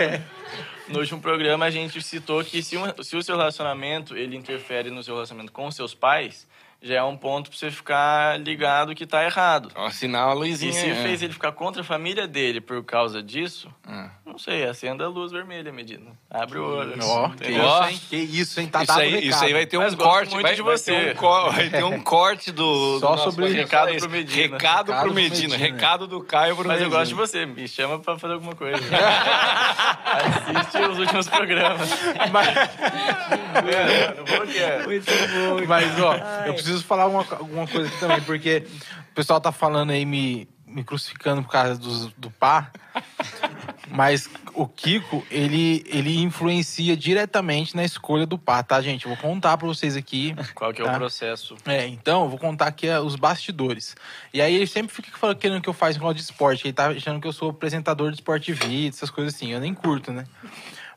No 0.88 0.98
último 1.00 1.20
programa 1.20 1.66
a 1.66 1.70
gente 1.70 2.00
citou 2.02 2.42
que 2.42 2.62
se, 2.62 2.76
um- 2.78 3.02
se 3.02 3.14
o 3.16 3.22
seu 3.22 3.36
relacionamento 3.36 4.16
ele 4.16 4.34
interfere 4.36 4.90
no 4.90 5.02
seu 5.02 5.14
relacionamento 5.14 5.52
com 5.52 5.70
seus 5.70 5.94
pais, 5.94 6.46
já 6.86 6.96
é 6.96 7.02
um 7.02 7.16
ponto 7.16 7.48
pra 7.48 7.58
você 7.58 7.70
ficar 7.70 8.38
ligado 8.38 8.94
que 8.94 9.06
tá 9.06 9.24
errado. 9.24 9.70
Ó, 9.74 9.88
sinal 9.88 10.30
a 10.30 10.34
luzinha. 10.34 10.70
E 10.70 10.74
se 10.74 10.90
é. 10.90 10.94
fez 10.96 11.22
ele 11.22 11.32
ficar 11.32 11.50
contra 11.52 11.80
a 11.80 11.84
família 11.84 12.28
dele 12.28 12.60
por 12.60 12.84
causa 12.84 13.22
disso, 13.22 13.68
Ah. 13.88 14.10
não 14.26 14.36
sei, 14.38 14.64
acenda 14.66 15.04
a 15.04 15.08
luz 15.08 15.32
vermelha, 15.32 15.72
Medina. 15.72 16.10
Abre 16.30 16.58
o 16.58 16.64
olho. 16.78 16.94
Ó, 17.02 17.30
que? 17.30 17.58
Ó. 17.58 17.80
isso, 17.86 17.90
hein? 17.90 18.00
Que 18.10 18.16
isso, 18.16 18.60
hein? 18.60 18.66
Tá 18.66 18.82
isso, 18.82 18.92
aí, 18.92 19.08
recado. 19.10 19.24
isso 19.30 19.44
aí 19.44 19.52
vai 19.54 19.66
ter 19.66 19.78
Mas 19.78 19.94
um 19.94 19.96
corte. 19.96 20.30
muito 20.34 20.42
vai, 20.46 20.54
de 20.54 20.62
vai 20.62 20.76
você. 20.76 20.92
ter 20.92 21.12
um 21.12 21.14
co- 21.16 21.50
vai 21.52 21.70
ter 21.70 21.84
um 21.84 22.00
corte 22.02 22.52
do. 22.52 22.98
Só 23.00 23.06
do 23.06 23.12
nosso 23.16 23.30
sobre- 23.30 23.46
podcast. 23.46 23.74
Recado 23.74 23.98
pro 23.98 24.10
Medina. 24.10 24.42
Recado, 24.58 24.86
Recado 24.88 25.04
pro 25.06 25.14
Medina. 25.14 25.48
Medina. 25.56 25.56
Recado 25.56 26.06
do 26.06 26.20
Caio 26.22 26.54
pro 26.56 26.68
Mas 26.68 26.78
eu 26.80 26.84
Medina. 26.90 26.98
gosto 27.00 27.08
de 27.08 27.14
você, 27.14 27.46
me 27.46 27.66
chama 27.66 27.98
pra 27.98 28.18
fazer 28.18 28.34
alguma 28.34 28.54
coisa. 28.54 28.76
Assiste 30.04 30.78
os 30.90 30.98
últimos 30.98 31.28
programas. 31.28 31.88
É, 33.54 34.14
não 34.16 34.24
vou 34.24 34.46
que 34.46 34.58
é. 34.58 34.84
Mas, 35.66 36.00
ó, 36.00 36.14
eu 36.46 36.54
preciso 36.54 36.73
falar 36.82 37.06
uma, 37.06 37.20
alguma 37.20 37.66
coisa 37.66 37.88
aqui 37.88 38.00
também, 38.00 38.20
porque 38.22 38.66
o 39.10 39.14
pessoal 39.14 39.40
tá 39.40 39.52
falando 39.52 39.90
aí, 39.90 40.04
me, 40.04 40.48
me 40.66 40.82
crucificando 40.82 41.42
por 41.42 41.50
causa 41.50 41.76
do, 41.78 42.08
do 42.16 42.30
pá. 42.30 42.70
Mas 43.90 44.28
o 44.54 44.66
Kiko, 44.66 45.24
ele, 45.30 45.84
ele 45.86 46.18
influencia 46.20 46.96
diretamente 46.96 47.76
na 47.76 47.84
escolha 47.84 48.26
do 48.26 48.38
pá, 48.38 48.62
tá, 48.62 48.80
gente? 48.80 49.04
Eu 49.06 49.14
vou 49.14 49.18
contar 49.18 49.56
pra 49.56 49.66
vocês 49.66 49.96
aqui. 49.96 50.34
Qual 50.54 50.72
que 50.72 50.80
é 50.80 50.84
o 50.84 50.88
Tá. 50.88 50.94
processo? 50.94 51.56
É, 51.66 51.86
então, 51.86 52.22
eu 52.24 52.28
vou 52.30 52.38
contar 52.38 52.66
aqui 52.66 52.86
é, 52.88 52.98
os 52.98 53.14
bastidores. 53.16 53.94
E 54.32 54.40
aí 54.40 54.54
ele 54.54 54.66
sempre 54.66 54.92
fica 54.94 55.16
falando, 55.18 55.36
querendo 55.36 55.60
que 55.60 55.68
eu 55.68 55.72
faça 55.74 55.92
negócio 55.94 56.14
de 56.14 56.22
esporte. 56.22 56.66
Ele 56.66 56.72
tá 56.72 56.88
achando 56.88 57.20
que 57.20 57.26
eu 57.28 57.32
sou 57.32 57.50
apresentador 57.50 58.10
de 58.10 58.16
esporte 58.16 58.52
vida, 58.52 58.94
essas 58.96 59.10
coisas 59.10 59.34
assim. 59.34 59.52
Eu 59.52 59.60
nem 59.60 59.74
curto, 59.74 60.12
né? 60.12 60.24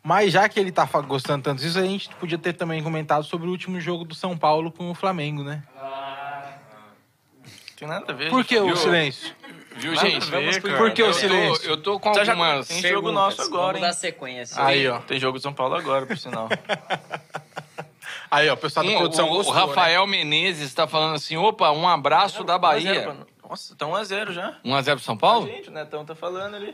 Mas 0.03 0.31
já 0.31 0.47
que 0.47 0.59
ele 0.59 0.71
tá 0.71 0.85
gostando 1.05 1.43
tanto 1.43 1.61
disso, 1.61 1.77
a 1.79 1.83
gente 1.83 2.09
podia 2.15 2.37
ter 2.37 2.53
também 2.53 2.81
comentado 2.81 3.23
sobre 3.23 3.47
o 3.47 3.51
último 3.51 3.79
jogo 3.79 4.05
do 4.05 4.15
São 4.15 4.37
Paulo 4.37 4.71
com 4.71 4.89
o 4.89 4.93
Flamengo, 4.95 5.43
né? 5.43 5.63
Tem 7.75 7.87
nada 7.87 8.11
a 8.11 8.15
ver. 8.15 8.29
Por 8.29 8.43
que 8.43 8.57
o 8.59 8.75
silêncio? 8.75 9.35
Viu, 9.75 9.93
Nada 9.93 10.09
gente? 10.09 10.23
a 10.33 10.39
ver. 10.39 10.61
Por 10.77 10.91
que 10.91 11.03
o 11.03 11.07
tô- 11.07 11.13
silêncio? 11.13 11.69
Eu 11.69 11.77
tô 11.77 11.99
com 11.99 12.11
Tá 12.11 12.23
já- 12.23 12.31
algumas 12.31 12.67
tem 12.67 12.81
jogo 12.81 13.11
nosso 13.11 13.41
agora, 13.43 13.73
Vamos 13.73 13.75
hein? 13.75 13.81
dar 13.81 13.93
sequência. 13.93 14.63
Aí, 14.65 14.87
ó. 14.87 14.97
Tem 14.99 15.19
jogo 15.19 15.37
de 15.37 15.43
São 15.43 15.53
Paulo 15.53 15.75
agora, 15.75 16.05
por 16.07 16.17
sinal. 16.17 16.49
Aí, 18.31 18.49
ó, 18.49 18.55
o 18.55 18.57
pessoal 18.57 18.85
da 18.85 18.91
Um, 18.91 18.97
produção 18.97 19.27
o, 19.27 19.31
o 19.31 19.35
gostou, 19.37 19.53
né? 19.55 19.61
Rafael 19.61 20.07
Menezes 20.07 20.73
tá 20.73 20.87
falando 20.87 21.15
assim: 21.15 21.37
opa, 21.37 21.71
um 21.71 21.87
abraço 21.87 22.43
da 22.43 22.57
1 22.57 22.65
a 22.65 22.79
0 22.79 22.93
Bahia. 23.05 23.17
Nossa, 23.47 23.75
tá 23.75 23.85
1x0 23.85 24.31
já. 24.33 24.57
1x0 24.65 24.95
pro 24.95 24.99
São 24.99 25.15
Paulo? 25.15 25.45
Gente, 25.47 25.69
o 25.69 25.71
Netão 25.71 26.03
tá 26.03 26.15
falando 26.15 26.55
ali. 26.55 26.73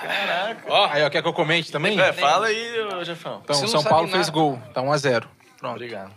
Caraca. 0.00 0.62
Ó, 0.68 0.86
Aí, 0.90 1.02
ó, 1.02 1.10
quer 1.10 1.22
que 1.22 1.28
eu 1.28 1.32
comente 1.32 1.70
também? 1.70 1.98
É, 2.00 2.12
fala 2.12 2.46
aí, 2.46 3.04
Jefão. 3.04 3.40
Então, 3.44 3.54
Você 3.56 3.68
São 3.68 3.82
Paulo 3.82 4.06
nada. 4.06 4.16
fez 4.16 4.28
gol. 4.28 4.60
Tá 4.72 4.82
1x0. 4.82 5.24
Pronto. 5.58 5.74
Obrigado. 5.76 6.12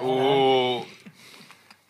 O 0.00 0.86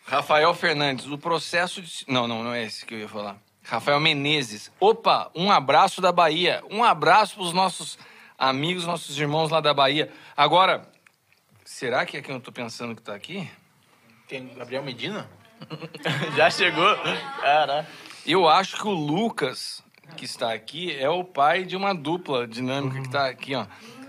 Rafael 0.07 0.53
Fernandes, 0.55 1.07
o 1.07 1.19
processo 1.19 1.81
de. 1.83 2.05
Não, 2.09 2.27
não, 2.27 2.43
não 2.43 2.53
é 2.53 2.65
esse 2.65 2.85
que 2.85 2.95
eu 2.95 2.99
ia 2.99 3.09
falar. 3.09 3.37
Rafael 3.65 4.01
Menezes. 4.01 4.73
Opa, 4.81 5.31
um 5.35 5.51
abraço 5.51 6.01
da 6.01 6.11
Bahia. 6.11 6.62
Um 6.70 6.83
abraço 6.83 7.35
pros 7.37 7.53
nossos 7.53 7.99
amigos, 8.39 8.85
nossos 8.85 9.16
irmãos 9.19 9.51
lá 9.51 9.61
da 9.61 9.73
Bahia. 9.73 10.11
Agora, 10.37 10.83
será 11.65 12.05
que 12.05 12.16
é 12.16 12.23
quem 12.23 12.35
eu 12.35 12.41
tô 12.41 12.51
pensando 12.51 12.95
que 12.97 13.03
tá 13.03 13.15
aqui? 13.15 13.49
Quem? 14.27 14.49
Gabriel 14.55 14.83
Medina? 14.83 15.29
Já 16.37 16.51
chegou? 16.51 16.97
Caraca. 17.41 17.89
Eu 18.27 18.49
acho 18.49 18.77
que 18.77 18.87
o 18.87 18.91
Lucas, 18.91 19.82
que 20.14 20.24
está 20.24 20.52
aqui, 20.52 20.97
é 20.98 21.09
o 21.09 21.24
pai 21.24 21.64
de 21.64 21.76
uma 21.76 21.94
dupla 21.94 22.47
dinâmica 22.47 23.01
que 23.02 23.09
tá 23.10 23.26
aqui, 23.26 23.55
ó. 23.55 23.66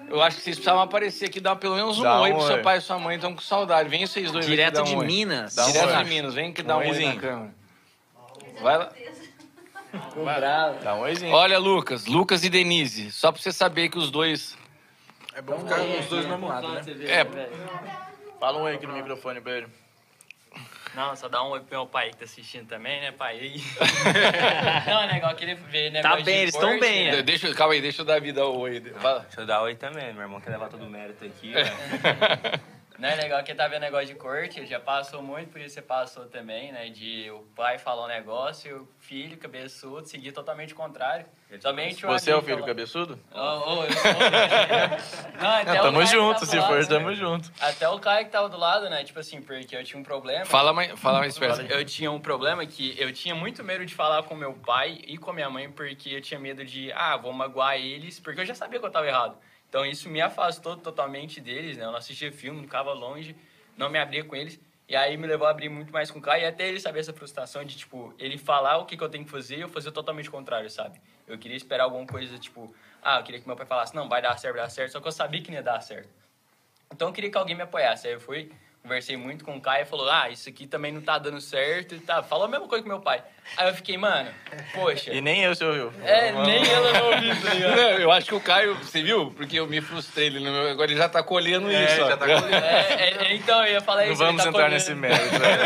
Eu 0.10 0.22
acho 0.22 0.38
que 0.38 0.44
vocês 0.44 0.58
precisavam 0.58 0.82
aparecer 0.84 1.26
aqui 1.26 1.40
e 1.40 1.42
dar 1.42 1.56
pelo 1.56 1.76
menos 1.76 1.98
um 1.98 2.04
Dá 2.04 2.20
oi 2.22 2.32
um 2.32 2.38
pro 2.38 2.46
seu 2.48 2.56
oi. 2.58 2.62
pai 2.62 2.78
e 2.78 2.82
sua 2.82 3.00
mãe, 3.00 3.16
estão 3.16 3.34
com 3.34 3.42
saudade. 3.42 3.90
Vem 3.90 4.06
vocês 4.06 4.32
dois 4.32 4.46
aqui 4.46 4.52
Direto 4.56 4.76
dar 4.76 4.82
um 4.82 4.86
de 4.86 4.96
oi. 4.96 5.06
Minas. 5.06 5.56
Dá 5.56 5.66
um 5.66 5.72
Direto 5.72 5.90
oi. 5.98 6.04
de 6.04 6.10
Minas, 6.10 6.34
vem 6.36 6.54
que 6.54 6.62
dá 6.62 6.76
um 6.78 6.80
Um 6.80 6.82
oi 6.82 6.86
na 6.86 6.92
oizinho. 6.92 7.20
câmera. 7.20 7.56
Vai 8.62 8.78
lá. 8.78 8.92
Dá 10.84 10.96
um 10.96 11.00
oizinho. 11.02 11.34
Olha, 11.34 11.58
Lucas, 11.58 12.06
Lucas 12.06 12.44
e 12.44 12.50
Denise, 12.50 13.12
só 13.12 13.32
pra 13.32 13.42
você 13.42 13.52
saber 13.52 13.90
que 13.90 13.98
os 13.98 14.12
dois. 14.12 14.58
É 15.34 15.42
bom 15.42 15.58
ficar 15.60 15.82
os 15.82 16.06
dois 16.08 16.26
mesmo 16.28 16.48
lado, 16.48 16.68
né? 16.70 16.82
É, 17.08 17.26
Fala 18.40 18.60
um 18.60 18.64
oi 18.64 18.76
aqui 18.76 18.86
no 18.86 18.94
microfone, 18.94 19.42
Pedro. 19.42 19.70
Não, 20.96 21.16
só 21.16 21.28
dá 21.28 21.44
um 21.44 21.50
oi 21.50 21.60
pro 21.60 21.78
meu 21.78 21.88
pai 21.88 22.12
que 22.12 22.18
tá 22.18 22.26
assistindo 22.26 22.68
também, 22.68 23.02
né, 23.02 23.12
pai? 23.12 23.40
Não, 24.88 25.02
é 25.02 25.34
que 25.34 25.44
ele 25.44 25.56
vê 25.56 25.90
negócio 25.90 26.18
Tá 26.18 26.24
bem, 26.24 26.42
eles 26.42 26.54
tão 26.54 26.76
esporte, 26.76 26.80
bem, 26.80 27.06
né? 27.06 27.12
né? 27.18 27.22
deixa, 27.24 27.54
calma 27.54 27.74
aí, 27.74 27.82
deixa 27.82 28.02
eu 28.02 28.06
dar 28.06 28.22
vida 28.22 28.42
ao 28.42 28.58
oi. 28.58 28.80
Fala. 29.02 29.22
Deixa 29.22 29.42
eu 29.42 29.46
dar 29.46 29.62
oi 29.62 29.76
também, 29.76 30.14
meu 30.14 30.22
irmão 30.22 30.40
quer 30.40 30.52
levar 30.52 30.70
todo 30.70 30.86
o 30.86 30.90
mérito 30.90 31.26
aqui. 31.26 31.54
ó. 31.56 32.60
Não 33.04 33.10
é 33.10 33.16
legal 33.16 33.44
que 33.44 33.54
tá 33.54 33.68
vendo 33.68 33.82
negócio 33.82 34.08
de 34.08 34.16
corte, 34.16 34.66
já 34.66 34.80
passou 34.80 35.22
muito, 35.22 35.52
por 35.52 35.60
isso 35.60 35.74
você 35.76 35.82
passou 35.82 36.24
também, 36.28 36.72
né? 36.72 36.88
De 36.88 37.30
o 37.32 37.40
pai 37.54 37.78
falar 37.78 38.06
um 38.06 38.08
negócio 38.08 38.70
e 38.72 38.74
o 38.76 38.88
filho 38.98 39.36
cabeçudo 39.38 40.08
seguir 40.08 40.32
totalmente 40.32 40.72
o 40.72 40.76
contrário. 40.78 41.26
Somente 41.60 42.06
Você 42.06 42.32
é 42.32 42.36
o 42.36 42.42
filho 42.42 42.54
falou- 42.60 42.66
cabeçudo? 42.66 43.20
Ô, 43.30 43.38
ô, 43.40 43.84
eu 43.84 43.92
sou. 43.92 44.12
Não, 45.42 45.50
até 45.50 45.74
Não, 45.74 45.82
tamo 45.82 46.06
junto, 46.06 46.46
se 46.46 46.62
for, 46.62 46.88
tamo 46.88 47.10
né? 47.10 47.16
junto. 47.16 47.52
Até 47.60 47.90
o 47.90 48.00
Caio 48.00 48.26
que 48.26 48.32
tava 48.32 48.48
do 48.48 48.58
lado, 48.58 48.90
né? 48.90 49.04
Tipo 49.04 49.20
assim, 49.20 49.42
porque 49.42 49.76
eu 49.76 49.84
tinha 49.84 50.00
um 50.00 50.04
problema. 50.04 50.46
Fala 50.46 50.72
mais, 50.72 50.98
fala 50.98 51.20
mais 51.20 51.38
perto. 51.38 51.60
Eu 51.62 51.84
tinha 51.84 52.10
um 52.10 52.22
problema 52.22 52.66
que 52.66 52.96
eu 52.98 53.12
tinha 53.12 53.36
muito 53.36 53.62
medo 53.66 53.86
de 53.86 53.94
falar 53.94 54.24
com 54.24 54.34
meu 54.34 54.54
pai 54.54 55.02
e 55.06 55.18
com 55.18 55.34
minha 55.34 55.50
mãe, 55.50 55.70
porque 55.70 56.10
eu 56.10 56.22
tinha 56.22 56.40
medo 56.40 56.64
de, 56.64 56.90
ah, 56.94 57.18
vou 57.18 57.34
magoar 57.34 57.76
eles, 57.76 58.18
porque 58.18 58.40
eu 58.40 58.46
já 58.46 58.56
sabia 58.56 58.80
que 58.80 58.86
eu 58.86 58.90
tava 58.92 59.08
errado. 59.08 59.38
Então 59.74 59.84
isso 59.84 60.08
me 60.08 60.22
afastou 60.22 60.78
totalmente 60.78 61.42
deles, 61.42 61.78
né? 61.78 61.86
Eu 61.86 61.90
não 61.90 61.98
assistia 61.98 62.32
filme, 62.32 62.58
não 62.58 62.66
ficava 62.66 62.94
longe, 62.94 63.36
não 63.76 63.90
me 63.90 63.98
abria 63.98 64.24
com 64.24 64.36
eles. 64.36 64.60
E 64.88 64.96
aí 64.96 65.18
me 65.18 65.26
levou 65.26 65.48
a 65.48 65.50
abrir 65.50 65.68
muito 65.68 65.92
mais 65.92 66.12
com 66.12 66.20
o 66.20 66.22
Caio 66.22 66.44
e 66.44 66.46
até 66.46 66.70
ele 66.70 66.80
saber 66.80 67.00
essa 67.00 67.12
frustração 67.12 67.66
de, 67.66 67.76
tipo, 67.76 68.14
ele 68.20 68.38
falar 68.38 68.78
o 68.78 68.86
que, 68.86 68.96
que 68.96 69.04
eu 69.04 69.10
tenho 69.10 69.26
que 69.26 69.32
fazer 69.32 69.58
e 69.58 69.62
eu 69.62 69.68
fazer 69.68 69.92
totalmente 69.92 70.30
o 70.30 70.32
contrário, 70.32 70.70
sabe? 70.70 71.02
Eu 71.28 71.40
queria 71.40 71.58
esperar 71.58 71.86
alguma 71.86 72.06
coisa, 72.06 72.38
tipo, 72.38 72.72
ah, 73.02 73.18
eu 73.18 73.24
queria 73.24 73.42
que 73.42 73.48
meu 73.48 73.56
pai 73.56 73.66
falasse, 73.66 73.96
não, 73.96 74.08
vai 74.08 74.22
dar 74.22 74.38
certo, 74.38 74.54
vai 74.54 74.64
dar 74.64 74.70
certo, 74.70 74.92
só 74.92 75.02
que 75.02 75.08
eu 75.08 75.12
sabia 75.12 75.42
que 75.42 75.50
não 75.50 75.58
ia 75.58 75.64
dar 75.64 75.82
certo. 75.82 76.08
Então 76.94 77.08
eu 77.08 77.12
queria 77.12 77.32
que 77.32 77.38
alguém 77.40 77.56
me 77.56 77.64
apoiasse. 77.64 78.06
Aí 78.06 78.14
eu 78.14 78.20
fui, 78.20 78.52
conversei 78.84 79.18
muito 79.18 79.44
com 79.44 79.58
o 79.58 79.62
Caio 79.62 79.82
e 79.82 79.86
falou: 79.86 80.08
Ah, 80.08 80.30
isso 80.30 80.48
aqui 80.48 80.68
também 80.68 80.92
não 80.92 81.02
tá 81.02 81.18
dando 81.18 81.42
certo 81.42 81.96
e 81.96 82.00
tá. 82.00 82.22
Falou 82.22 82.46
a 82.46 82.48
mesma 82.48 82.68
coisa 82.68 82.84
que 82.84 82.88
meu 82.88 83.02
pai. 83.02 83.24
Aí 83.58 83.68
eu 83.70 83.76
fiquei, 83.76 83.98
mano, 83.98 84.30
poxa. 84.74 85.12
E 85.14 85.22
nem 85.22 85.44
eu, 85.44 85.54
você 85.54 85.64
ouviu. 85.64 85.94
É, 86.04 86.32
nem 86.32 86.66
ela 86.68 86.92
não 86.94 87.12
ouviu, 87.12 87.36
tá 87.42 87.54
ligado? 87.54 87.76
Não, 87.76 87.90
eu 88.00 88.12
acho 88.12 88.26
que 88.28 88.36
o 88.36 88.40
Caio, 88.40 88.76
você 88.76 89.02
viu? 89.04 89.32
Porque 89.38 89.60
eu 89.60 89.68
me 89.68 89.80
frustrei 89.82 90.28
ele 90.28 90.40
meu. 90.40 90.70
Agora 90.72 90.90
ele 90.92 90.98
já 91.00 91.08
tá 91.08 91.22
colhendo 91.22 91.70
É, 91.72 91.86
isso. 91.86 92.04
ó. 92.04 92.08
já 92.10 92.18
tá 92.18 92.26
colhendo. 92.26 92.56
É, 92.56 93.14
é, 93.30 93.34
então 93.36 93.64
eu 93.66 93.74
ia 93.74 93.82
falar 93.82 94.06
Não 94.06 94.14
isso. 94.14 94.24
vamos 94.24 94.42
tá 94.44 94.50
entrar 94.50 94.64
colhendo- 94.64 94.74
nesse 94.76 94.96
mérito. 94.96 95.40
né? 95.40 95.58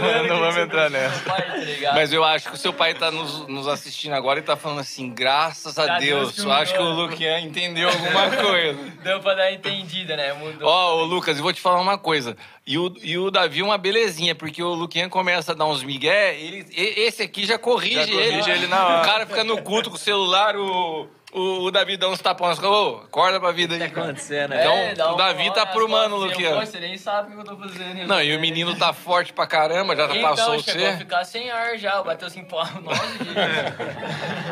Não 0.00 0.22
que 0.22 0.28
vamos 0.28 0.54
você 0.54 0.60
entrar 0.62 0.90
fez 0.90 1.02
com 1.02 1.08
nessa. 1.08 1.16
meu 1.24 1.24
pai, 1.34 1.42
tá 1.50 1.56
ligado? 1.56 1.94
Mas 1.94 2.12
eu 2.12 2.24
acho 2.24 2.48
que 2.48 2.54
o 2.54 2.58
seu 2.58 2.72
pai 2.72 2.94
tá 2.94 3.10
nos, 3.10 3.46
nos 3.48 3.66
assistindo 3.68 4.14
agora 4.14 4.38
e 4.38 4.42
tá 4.42 4.56
falando 4.56 4.80
assim, 4.80 5.12
graças 5.12 5.78
a 5.78 5.98
Deus. 5.98 6.34
Deus 6.34 6.38
Eu 6.46 6.52
acho 6.52 6.72
que 6.74 6.80
o. 6.80 6.96
Luquian 6.96 7.40
entendeu 7.40 7.88
alguma 7.88 8.30
coisa. 8.30 8.78
Deu 9.02 9.20
pra 9.20 9.34
dar 9.34 9.52
entendida, 9.52 10.16
né? 10.16 10.32
Mudou. 10.32 10.68
Ó, 10.68 10.96
ô 10.96 11.04
Lucas, 11.04 11.36
eu 11.36 11.42
vou 11.42 11.52
te 11.52 11.60
falar 11.60 11.80
uma 11.80 11.98
coisa. 11.98 12.36
E 12.66 12.76
o, 12.78 12.92
e 13.00 13.16
o 13.16 13.30
Davi 13.30 13.62
uma 13.62 13.78
belezinha, 13.78 14.34
porque 14.34 14.60
o 14.60 14.74
Luquian 14.74 15.08
começa 15.08 15.52
a 15.52 15.54
dar 15.54 15.66
uns 15.66 15.84
migué, 15.84 16.34
ele, 16.38 16.66
e- 16.76 17.00
esse 17.02 17.22
aqui 17.22 17.46
já 17.46 17.56
corrige, 17.56 17.94
Já 17.94 18.06
corrige 18.08 18.50
ele. 18.50 18.58
ele 18.58 18.66
na 18.66 18.84
hora. 18.86 19.02
O 19.02 19.04
cara 19.04 19.24
fica 19.26 19.44
no 19.44 19.62
culto 19.62 19.88
com 19.88 19.94
o 19.94 19.98
celular, 19.98 20.56
o, 20.56 21.08
o, 21.32 21.40
o 21.62 21.70
Davi 21.70 21.96
dá 21.96 22.08
uns 22.08 22.18
tapões. 22.20 22.58
Ô, 22.60 23.02
acorda 23.04 23.38
pra 23.38 23.52
vida 23.52 23.74
aí. 23.74 23.78
Tá 23.80 23.88
cara. 23.88 24.06
acontecendo, 24.08 24.52
Então, 24.52 24.72
É, 24.74 24.92
o 25.12 25.14
Davi 25.14 25.44
tá 25.54 25.62
as 25.62 25.68
aprumando, 25.68 26.16
costas, 26.16 26.30
Luquian. 26.32 26.58
Pô, 26.58 26.66
Você 26.66 26.80
nem 26.80 26.98
sabe 26.98 27.30
o 27.30 27.34
que 27.34 27.40
eu 27.48 27.56
tô 27.56 27.62
fazendo. 27.62 28.04
Não, 28.08 28.20
e 28.20 28.36
o 28.36 28.40
menino 28.40 28.74
tá 28.76 28.92
forte 28.92 29.32
pra 29.32 29.46
caramba, 29.46 29.94
já 29.94 30.06
então, 30.06 30.22
passou 30.22 30.54
a 30.54 30.58
você. 30.58 30.96
ficar 30.96 31.24
sem 31.24 31.48
ar 31.48 31.78
já, 31.78 32.02
bateu 32.02 32.26
assim, 32.26 32.42
pô, 32.42 32.56
nove 32.82 33.24
dias. 33.24 33.36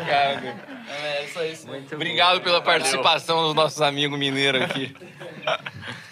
Cara, 0.07 0.55
É, 1.03 1.27
só 1.33 1.43
isso. 1.43 1.67
Obrigado 1.93 2.39
pela 2.39 2.61
participação 2.61 3.43
dos 3.43 3.53
nossos 3.53 3.81
amigos 3.81 4.17
mineiros 4.17 4.61
aqui. 4.61 4.95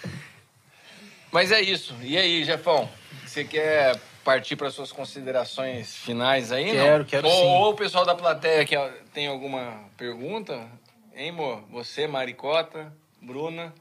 Mas 1.34 1.50
é 1.50 1.60
isso. 1.60 1.96
E 2.00 2.16
aí, 2.16 2.44
Jefão? 2.44 2.88
Você 3.26 3.44
quer 3.44 4.00
partir 4.22 4.54
para 4.54 4.70
suas 4.70 4.92
considerações 4.92 5.96
finais 5.96 6.52
aí? 6.52 6.66
não? 6.66 6.84
Quero, 6.84 7.04
quero 7.06 7.26
ou, 7.26 7.34
sim. 7.34 7.46
Ou 7.56 7.70
o 7.72 7.74
pessoal 7.74 8.06
da 8.06 8.14
plateia 8.14 8.64
que 8.64 8.76
tem 9.12 9.26
alguma 9.26 9.90
pergunta? 9.96 10.70
Hein, 11.12 11.30
amor? 11.30 11.64
Você, 11.72 12.06
Maricota, 12.06 12.96
Bruna. 13.20 13.74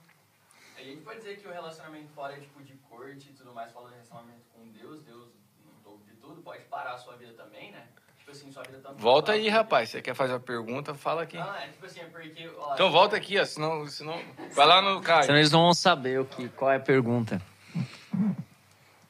A 0.76 0.82
gente 0.82 1.02
pode 1.02 1.20
dizer 1.20 1.38
que 1.38 1.48
o 1.48 1.52
relacionamento 1.52 2.08
fora 2.16 2.34
é 2.34 2.40
tipo 2.40 2.60
de 2.64 2.74
corte 2.90 3.30
e 3.30 3.34
tudo 3.34 3.54
mais, 3.54 3.72
fala 3.72 3.90
de 3.90 3.94
relacionamento 3.98 4.42
com 4.52 4.68
Deus, 4.70 5.04
Deus 5.04 5.28
no 5.64 5.74
topo 5.84 6.04
de 6.06 6.16
tudo, 6.16 6.42
pode 6.42 6.64
parar 6.64 6.94
a 6.94 6.98
sua 6.98 7.16
vida 7.18 7.34
também, 7.34 7.72
né? 7.72 7.83
Assim, 8.34 8.52
sua 8.52 8.64
vida 8.64 8.80
tanto 8.84 9.00
Volta 9.00 9.32
aí, 9.32 9.48
rapaz. 9.48 9.90
Você 9.90 10.02
quer 10.02 10.16
fazer 10.16 10.34
a 10.34 10.40
pergunta? 10.40 10.96
Fala 10.96 11.22
aqui. 11.22 11.38
Não, 11.38 11.56
é 11.56 11.68
tipo 11.68 11.86
assim, 11.86 12.02
é 12.02 12.06
porque. 12.06 12.50
Ó, 12.58 12.74
Então 12.74 12.92
volta 12.92 13.16
aqui, 13.16 13.40
ó. 13.40 13.46
Senão, 13.46 13.88
senão... 13.88 14.20
Vai 14.54 14.66
lá 14.66 14.82
no 14.82 15.02
Caio. 15.02 15.24
Senão 15.24 15.38
eles 15.38 15.52
não 15.52 15.62
vão 15.62 15.74
saber 15.74 16.20
o 16.20 16.26
que, 16.26 16.50
qual 16.50 16.72
é 16.72 16.78
a 16.78 16.80
pergunta. 16.80 17.40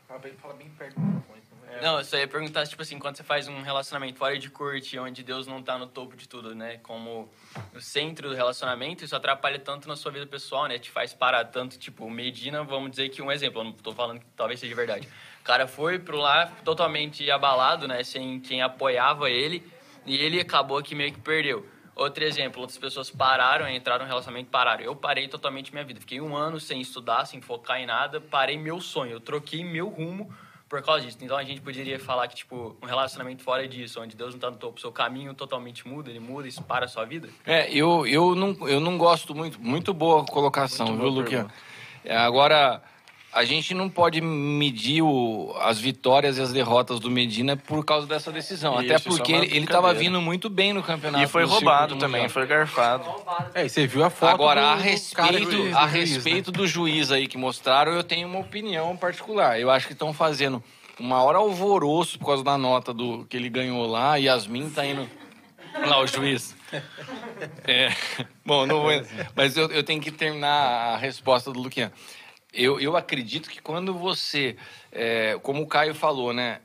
Fala 0.07 0.19
bem, 0.19 0.33
fala 0.33 0.53
bem 0.53 0.69
perto 0.69 0.95
do 0.95 1.01
microfone. 1.01 1.33
Não, 1.81 1.97
eu 1.97 2.05
só 2.05 2.17
ia 2.17 2.27
perguntar, 2.27 2.65
tipo 2.67 2.81
assim, 2.81 2.99
quando 2.99 3.17
você 3.17 3.23
faz 3.23 3.47
um 3.47 3.61
relacionamento 3.61 4.17
fora 4.17 4.37
de 4.37 4.49
corte, 4.49 4.97
onde 4.99 5.23
Deus 5.23 5.47
não 5.47 5.61
tá 5.61 5.77
no 5.77 5.87
topo 5.87 6.15
de 6.15 6.29
tudo, 6.29 6.53
né? 6.53 6.77
Como 6.83 7.29
o 7.73 7.81
centro 7.81 8.29
do 8.29 8.35
relacionamento, 8.35 9.03
isso 9.03 9.15
atrapalha 9.15 9.59
tanto 9.59 9.87
na 9.87 9.95
sua 9.95 10.11
vida 10.11 10.25
pessoal, 10.25 10.67
né? 10.67 10.77
Te 10.77 10.91
faz 10.91 11.13
parar 11.13 11.45
tanto, 11.45 11.77
tipo, 11.77 12.09
Medina, 12.09 12.63
vamos 12.63 12.91
dizer 12.91 13.09
que 13.09 13.21
um 13.21 13.31
exemplo, 13.31 13.61
eu 13.61 13.65
não 13.65 13.71
tô 13.73 13.91
falando 13.91 14.19
que 14.19 14.25
talvez 14.35 14.59
seja 14.59 14.75
verdade. 14.75 15.07
O 15.43 15.45
cara 15.45 15.67
foi 15.67 15.99
pro 15.99 16.17
lá 16.17 16.45
totalmente 16.63 17.29
abalado, 17.29 17.85
né? 17.85 18.01
Sem 18.01 18.39
quem 18.39 18.61
apoiava 18.61 19.29
ele, 19.29 19.61
e 20.05 20.15
ele 20.15 20.39
acabou 20.39 20.81
que 20.81 20.95
meio 20.95 21.11
que 21.11 21.19
perdeu. 21.19 21.67
Outro 21.93 22.23
exemplo, 22.23 22.61
outras 22.61 22.77
pessoas 22.77 23.09
pararam, 23.09 23.69
entraram 23.69 24.05
no 24.05 24.07
relacionamento, 24.07 24.49
pararam. 24.49 24.81
Eu 24.85 24.95
parei 24.95 25.27
totalmente 25.27 25.73
minha 25.73 25.83
vida. 25.83 25.99
Fiquei 25.99 26.21
um 26.21 26.33
ano 26.33 26.61
sem 26.61 26.79
estudar, 26.79 27.25
sem 27.25 27.41
focar 27.41 27.77
em 27.77 27.85
nada, 27.85 28.21
parei 28.21 28.57
meu 28.57 28.79
sonho. 28.79 29.11
Eu 29.11 29.19
troquei 29.19 29.65
meu 29.65 29.89
rumo 29.89 30.33
por 30.69 30.81
causa 30.81 31.05
disso. 31.05 31.17
Então 31.21 31.35
a 31.35 31.43
gente 31.43 31.59
poderia 31.59 31.99
falar 31.99 32.29
que, 32.29 32.35
tipo, 32.35 32.77
um 32.81 32.85
relacionamento 32.85 33.43
fora 33.43 33.67
disso, 33.67 33.99
onde 33.99 34.15
Deus 34.15 34.33
não 34.33 34.39
tá 34.39 34.49
no 34.49 34.55
topo, 34.55 34.79
seu 34.79 34.93
caminho 34.93 35.33
totalmente 35.33 35.85
muda, 35.85 36.09
ele 36.09 36.21
muda, 36.21 36.47
isso 36.47 36.63
para 36.63 36.85
a 36.85 36.87
sua 36.87 37.03
vida. 37.03 37.27
É, 37.45 37.69
eu, 37.69 38.07
eu, 38.07 38.33
não, 38.33 38.65
eu 38.65 38.79
não 38.79 38.97
gosto 38.97 39.35
muito. 39.35 39.59
Muito 39.59 39.93
boa 39.93 40.23
colocação, 40.23 40.87
Muito 40.87 41.01
viu, 41.01 41.09
Luquian? 41.09 41.47
É, 42.05 42.15
agora, 42.15 42.81
a 43.33 43.43
gente 43.45 43.73
não 43.73 43.89
pode 43.89 44.21
medir 44.21 45.01
o- 45.01 45.55
as 45.61 45.79
vitórias 45.79 46.37
e 46.37 46.41
as 46.41 46.53
derrotas 46.53 46.99
do 46.99 47.09
Medina 47.09 47.57
por 47.57 47.83
causa 47.83 48.05
dessa 48.05 48.31
decisão. 48.31 48.75
Isso, 48.75 48.85
Até 48.85 48.93
é 48.95 48.99
porque 48.99 49.33
uma 49.33 49.43
ele, 49.43 49.55
ele 49.57 49.65
tava 49.67 49.87
brincadeira. 49.87 49.99
vindo 50.13 50.21
muito 50.21 50.49
bem 50.49 50.71
no 50.73 50.83
campeonato. 50.83 51.23
E 51.23 51.27
foi 51.27 51.43
roubado 51.43 51.95
também, 51.95 52.21
mundial. 52.21 52.29
foi 52.29 52.45
garfado. 52.45 53.05
É, 53.55 53.65
e 53.65 53.69
você 53.69 53.87
viu 53.87 54.03
a 54.03 54.09
foto 54.09 54.29
Agora, 54.33 54.61
do, 54.61 54.67
a 54.67 54.75
do 54.75 54.81
respeito, 54.81 55.45
do 55.49 55.77
a 55.77 55.87
juiz, 55.87 55.93
né? 55.93 55.99
respeito 55.99 56.51
do 56.51 56.67
juiz 56.67 57.11
aí 57.11 57.27
que 57.27 57.37
mostraram, 57.37 57.91
eu 57.93 58.03
tenho 58.03 58.27
uma 58.27 58.39
opinião 58.39 58.95
particular. 58.95 59.59
Eu 59.59 59.69
acho 59.71 59.87
que 59.87 59.93
estão 59.93 60.13
fazendo 60.13 60.63
o 60.99 61.03
maior 61.03 61.35
alvoroço 61.35 62.19
por 62.19 62.27
causa 62.27 62.43
da 62.43 62.57
nota 62.57 62.93
do 62.93 63.25
que 63.25 63.35
ele 63.35 63.49
ganhou 63.49 63.85
lá. 63.87 64.15
Yasmin 64.17 64.69
tá 64.69 64.85
indo. 64.85 65.09
Lá, 65.87 65.99
o 65.99 66.05
juiz. 66.05 66.55
É, 67.67 67.89
bom, 68.45 68.65
não 68.67 68.81
vou, 68.81 68.91
mas 69.35 69.57
eu, 69.57 69.67
eu 69.71 69.83
tenho 69.83 69.99
que 70.01 70.11
terminar 70.11 70.93
a 70.93 70.97
resposta 70.97 71.51
do 71.51 71.59
Luquian. 71.59 71.91
Eu, 72.53 72.79
eu 72.79 72.95
acredito 72.95 73.49
que 73.49 73.61
quando 73.61 73.93
você, 73.93 74.55
é, 74.91 75.39
como 75.41 75.63
o 75.63 75.67
Caio 75.67 75.95
falou, 75.95 76.33
né? 76.33 76.59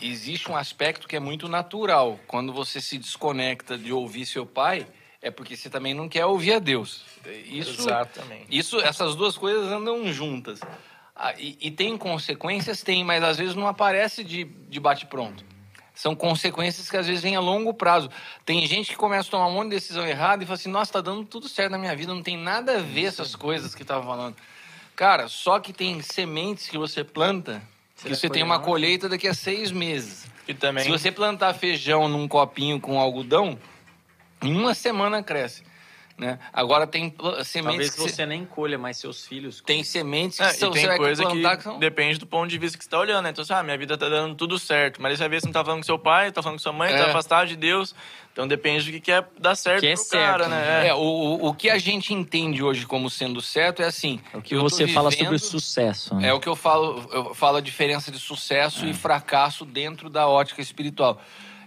Existe 0.00 0.50
um 0.50 0.56
aspecto 0.56 1.06
que 1.06 1.14
é 1.14 1.20
muito 1.20 1.48
natural. 1.48 2.18
Quando 2.26 2.52
você 2.52 2.80
se 2.80 2.98
desconecta 2.98 3.78
de 3.78 3.92
ouvir 3.92 4.26
seu 4.26 4.44
pai, 4.44 4.86
é 5.22 5.30
porque 5.30 5.56
você 5.56 5.70
também 5.70 5.94
não 5.94 6.08
quer 6.08 6.26
ouvir 6.26 6.54
a 6.54 6.58
Deus. 6.58 7.04
Isso, 7.46 7.82
Exatamente. 7.82 8.46
isso, 8.50 8.80
essas 8.80 9.14
duas 9.14 9.36
coisas 9.38 9.70
andam 9.70 10.12
juntas. 10.12 10.60
Ah, 11.14 11.32
e, 11.38 11.56
e 11.60 11.70
tem 11.70 11.96
consequências? 11.96 12.82
Tem, 12.82 13.04
mas 13.04 13.22
às 13.22 13.38
vezes 13.38 13.54
não 13.54 13.68
aparece 13.68 14.24
de, 14.24 14.44
de 14.44 14.80
bate-pronto. 14.80 15.44
São 15.94 16.16
consequências 16.16 16.90
que 16.90 16.96
às 16.96 17.06
vezes 17.06 17.22
vêm 17.22 17.36
a 17.36 17.40
longo 17.40 17.72
prazo. 17.72 18.10
Tem 18.44 18.66
gente 18.66 18.90
que 18.90 18.96
começa 18.96 19.28
a 19.28 19.30
tomar 19.30 19.46
um 19.46 19.52
monte 19.52 19.70
de 19.70 19.76
decisão 19.76 20.04
errada 20.04 20.42
e 20.42 20.46
fala 20.46 20.56
assim: 20.56 20.68
nossa, 20.68 20.94
tá 20.94 21.00
dando 21.00 21.24
tudo 21.24 21.48
certo 21.48 21.70
na 21.70 21.78
minha 21.78 21.94
vida, 21.94 22.12
não 22.12 22.22
tem 22.22 22.36
nada 22.36 22.78
a 22.78 22.82
ver 22.82 23.04
essas 23.04 23.36
coisas 23.36 23.76
que 23.76 23.84
tava 23.84 24.04
falando. 24.04 24.36
Cara, 24.96 25.28
só 25.28 25.58
que 25.58 25.72
tem 25.72 26.00
sementes 26.02 26.68
que 26.68 26.78
você 26.78 27.02
planta 27.02 27.62
que 28.02 28.14
você 28.14 28.28
tem 28.28 28.42
uma 28.42 28.58
colheita 28.58 29.08
daqui 29.08 29.26
a 29.26 29.34
seis 29.34 29.72
meses. 29.72 30.26
E 30.46 30.52
também. 30.52 30.84
Se 30.84 30.90
você 30.90 31.10
plantar 31.10 31.54
feijão 31.54 32.08
num 32.08 32.28
copinho 32.28 32.78
com 32.78 33.00
algodão, 33.00 33.58
em 34.42 34.54
uma 34.54 34.74
semana 34.74 35.22
cresce. 35.22 35.62
Né? 36.16 36.38
Agora 36.52 36.86
tem 36.86 37.12
sementes 37.42 37.64
Talvez 37.64 37.90
que 37.90 38.00
você- 38.00 38.24
nem 38.24 38.44
colha 38.44 38.78
mais 38.78 38.96
seus 38.98 39.26
filhos. 39.26 39.60
tem 39.66 39.82
sementes 39.82 40.38
que 40.38 40.44
É, 40.44 40.50
são- 40.52 40.68
e 40.70 40.72
você 40.74 40.78
tem 40.78 40.86
vai 40.86 40.96
coisa 40.96 41.22
plantar 41.24 41.50
que 41.50 41.56
que 41.56 41.62
são... 41.64 41.78
depende 41.80 42.18
do 42.20 42.26
ponto 42.26 42.48
de 42.48 42.56
vista 42.56 42.78
que 42.78 42.84
você 42.84 42.90
tá 42.90 43.00
olhando, 43.00 43.24
né? 43.24 43.30
Então, 43.30 43.42
assim, 43.42 43.52
ah, 43.52 43.64
minha 43.64 43.76
vida 43.76 43.98
tá 43.98 44.08
dando 44.08 44.32
tudo 44.36 44.56
certo, 44.56 45.02
mas 45.02 45.10
aí 45.10 45.16
você 45.16 45.28
vê 45.28 45.40
se 45.40 45.46
não 45.46 45.52
tá 45.52 45.64
falando 45.64 45.80
com 45.80 45.84
seu 45.86 45.98
pai, 45.98 46.30
tá 46.30 46.40
falando 46.40 46.58
com 46.58 46.62
sua 46.62 46.72
mãe, 46.72 46.92
É. 46.92 46.96
tá 46.98 47.06
afastado 47.10 47.48
de 47.48 47.56
Deus. 47.56 47.96
Então 48.32 48.46
depende 48.46 48.84
do 48.86 48.92
que 48.92 49.00
quer 49.00 49.26
dar 49.40 49.56
certo 49.56 49.80
Que 49.80 49.88
é 49.88 49.94
pro 49.94 50.08
cara, 50.08 50.44
certo, 50.44 50.50
né? 50.50 50.86
É, 50.88 50.94
o, 50.94 50.98
o, 50.98 51.48
o 51.48 51.54
que 51.54 51.68
a 51.68 51.78
gente 51.78 52.14
entende 52.14 52.62
hoje 52.62 52.86
como 52.86 53.10
sendo 53.10 53.40
certo 53.40 53.82
é 53.82 53.86
assim. 53.86 54.20
É 54.32 54.36
o 54.36 54.42
que 54.42 54.54
você 54.56 54.86
fala 54.86 55.10
vivendo- 55.10 55.24
sobre 55.26 55.38
sucesso. 55.40 56.14
né? 56.14 56.28
É 56.28 56.32
o 56.32 56.38
que 56.38 56.48
eu 56.48 56.54
falo, 56.54 57.08
eu 57.12 57.34
falo 57.34 57.56
a 57.56 57.60
diferença 57.60 58.12
de 58.12 58.20
sucesso 58.20 58.86
e 58.86 58.94
fracasso 58.94 59.64
dentro 59.64 60.08
da 60.08 60.28
ótica 60.28 60.62
espiritual. 60.62 61.20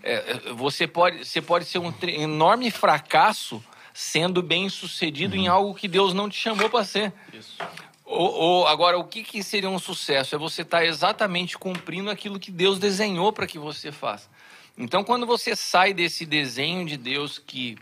É, 0.04 0.14
é, 0.14 0.54
você, 0.54 0.88
pode, 0.88 1.26
você 1.26 1.42
pode 1.42 1.66
ser 1.66 1.80
um 1.80 1.94
enorme 2.04 2.72
fracasso 2.72 3.62
sendo 4.00 4.44
bem 4.44 4.70
sucedido 4.70 5.36
em 5.36 5.48
algo 5.48 5.74
que 5.74 5.88
Deus 5.88 6.14
não 6.14 6.30
te 6.30 6.38
chamou 6.38 6.70
para 6.70 6.86
ser. 6.86 7.12
Isso. 7.34 7.58
Ou, 8.06 8.32
ou- 8.32 8.68
agora, 8.68 8.96
o 8.96 9.04
que, 9.04 9.24
que 9.24 9.42
seria 9.42 9.68
um 9.72 9.80
sucesso? 9.80 10.36
É 10.36 10.38
você 10.38 10.62
estar 10.62 10.86
exatamente 10.86 11.58
cumprindo 11.58 12.12
aquilo 12.12 12.40
que 12.40 12.52
Deus 12.52 12.78
desenhou 12.78 13.34
para 13.34 13.48
que 13.48 13.58
você 13.58 13.92
faça. 13.92 14.30
Então, 14.78 15.04
quando 15.04 15.26
você 15.26 15.56
sai 15.56 15.96
desse 15.96 16.28
desenho 16.28 16.86
de 16.86 16.96
Deus 16.96 17.40
que, 17.40 17.76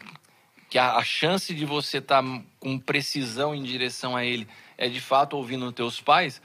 que 0.69 0.79
a, 0.79 0.95
a 0.95 1.03
chance 1.03 1.53
de 1.53 1.65
você 1.65 1.97
estar 1.97 2.23
com 2.61 2.79
precisão 2.79 3.53
em 3.53 3.61
direção 3.61 4.15
a 4.15 4.23
Ele 4.23 4.47
é 4.77 4.87
de 4.87 5.01
fato 5.01 5.35
ouvindo 5.35 5.69
teus 5.73 5.99
pais, 5.99 6.41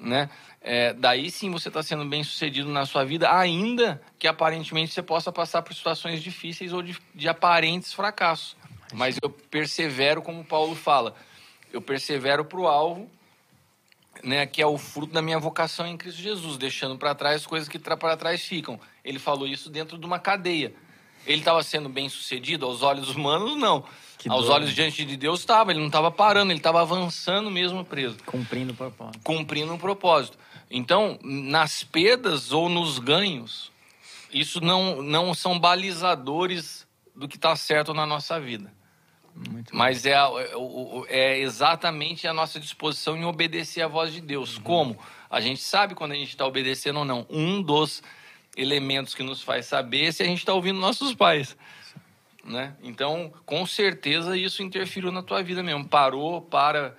né? 0.00 0.28
É, 0.60 0.92
daí 0.92 1.30
sim 1.30 1.52
você 1.52 1.68
está 1.68 1.84
sendo 1.84 2.04
bem 2.04 2.24
sucedido 2.24 2.68
na 2.68 2.84
sua 2.84 3.04
vida, 3.04 3.32
ainda 3.32 4.02
que 4.18 4.26
aparentemente 4.26 4.92
você 4.92 5.02
possa 5.02 5.30
passar 5.30 5.62
por 5.62 5.72
situações 5.72 6.20
difíceis 6.20 6.72
ou 6.72 6.82
de, 6.82 6.96
de 7.14 7.28
aparentes 7.28 7.92
fracassos. 7.92 8.56
Mas 8.94 9.18
eu 9.20 9.28
persevero, 9.28 10.22
como 10.22 10.44
Paulo 10.44 10.74
fala, 10.76 11.14
eu 11.72 11.82
persevero 11.82 12.44
para 12.44 12.60
o 12.60 12.68
alvo, 12.68 13.10
né, 14.22 14.46
que 14.46 14.62
é 14.62 14.66
o 14.66 14.78
fruto 14.78 15.12
da 15.12 15.20
minha 15.20 15.38
vocação 15.38 15.86
em 15.86 15.96
Cristo 15.96 16.22
Jesus, 16.22 16.56
deixando 16.56 16.96
para 16.96 17.14
trás 17.14 17.42
as 17.42 17.46
coisas 17.46 17.68
que 17.68 17.78
para 17.78 18.16
trás 18.16 18.42
ficam. 18.42 18.78
Ele 19.04 19.18
falou 19.18 19.46
isso 19.46 19.68
dentro 19.68 19.98
de 19.98 20.06
uma 20.06 20.18
cadeia. 20.20 20.72
Ele 21.26 21.38
estava 21.38 21.62
sendo 21.62 21.88
bem 21.88 22.08
sucedido 22.08 22.64
aos 22.66 22.82
olhos 22.82 23.08
humanos? 23.08 23.56
Não. 23.56 23.84
Que 24.18 24.28
aos 24.28 24.42
doido. 24.42 24.54
olhos 24.54 24.74
diante 24.74 25.04
de 25.04 25.16
Deus 25.16 25.40
estava. 25.40 25.72
Ele 25.72 25.80
não 25.80 25.88
estava 25.88 26.10
parando, 26.10 26.52
ele 26.52 26.60
estava 26.60 26.80
avançando 26.80 27.50
mesmo 27.50 27.84
preso 27.84 28.16
Cumprindo 28.24 28.72
o 28.72 28.76
propósito. 28.76 29.20
cumprindo 29.24 29.72
um 29.72 29.78
propósito. 29.78 30.38
Então, 30.70 31.18
nas 31.22 31.82
perdas 31.82 32.52
ou 32.52 32.68
nos 32.68 32.98
ganhos, 32.98 33.72
isso 34.32 34.60
não, 34.60 35.02
não 35.02 35.34
são 35.34 35.58
balizadores 35.58 36.86
do 37.14 37.26
que 37.26 37.36
está 37.36 37.54
certo 37.56 37.92
na 37.94 38.06
nossa 38.06 38.38
vida. 38.38 38.72
Muito 39.34 39.74
Mas 39.74 40.06
é, 40.06 40.12
é 40.12 40.54
é 41.08 41.38
exatamente 41.40 42.28
a 42.28 42.32
nossa 42.32 42.60
disposição 42.60 43.16
em 43.16 43.24
obedecer 43.24 43.82
à 43.82 43.88
voz 43.88 44.12
de 44.12 44.20
Deus. 44.20 44.58
Como? 44.58 44.96
A 45.28 45.40
gente 45.40 45.60
sabe 45.60 45.94
quando 45.94 46.12
a 46.12 46.14
gente 46.14 46.28
está 46.28 46.46
obedecendo 46.46 47.00
ou 47.00 47.04
não. 47.04 47.26
Um 47.28 47.60
dos 47.60 48.02
elementos 48.56 49.14
que 49.14 49.22
nos 49.24 49.42
faz 49.42 49.66
saber 49.66 50.04
é 50.04 50.12
se 50.12 50.22
a 50.22 50.26
gente 50.26 50.38
está 50.38 50.54
ouvindo 50.54 50.78
nossos 50.78 51.14
pais. 51.14 51.56
Né? 52.44 52.76
Então, 52.82 53.32
com 53.44 53.66
certeza, 53.66 54.36
isso 54.36 54.62
interferiu 54.62 55.10
na 55.10 55.22
tua 55.22 55.42
vida 55.42 55.62
mesmo. 55.62 55.88
Parou, 55.88 56.40
para. 56.40 56.96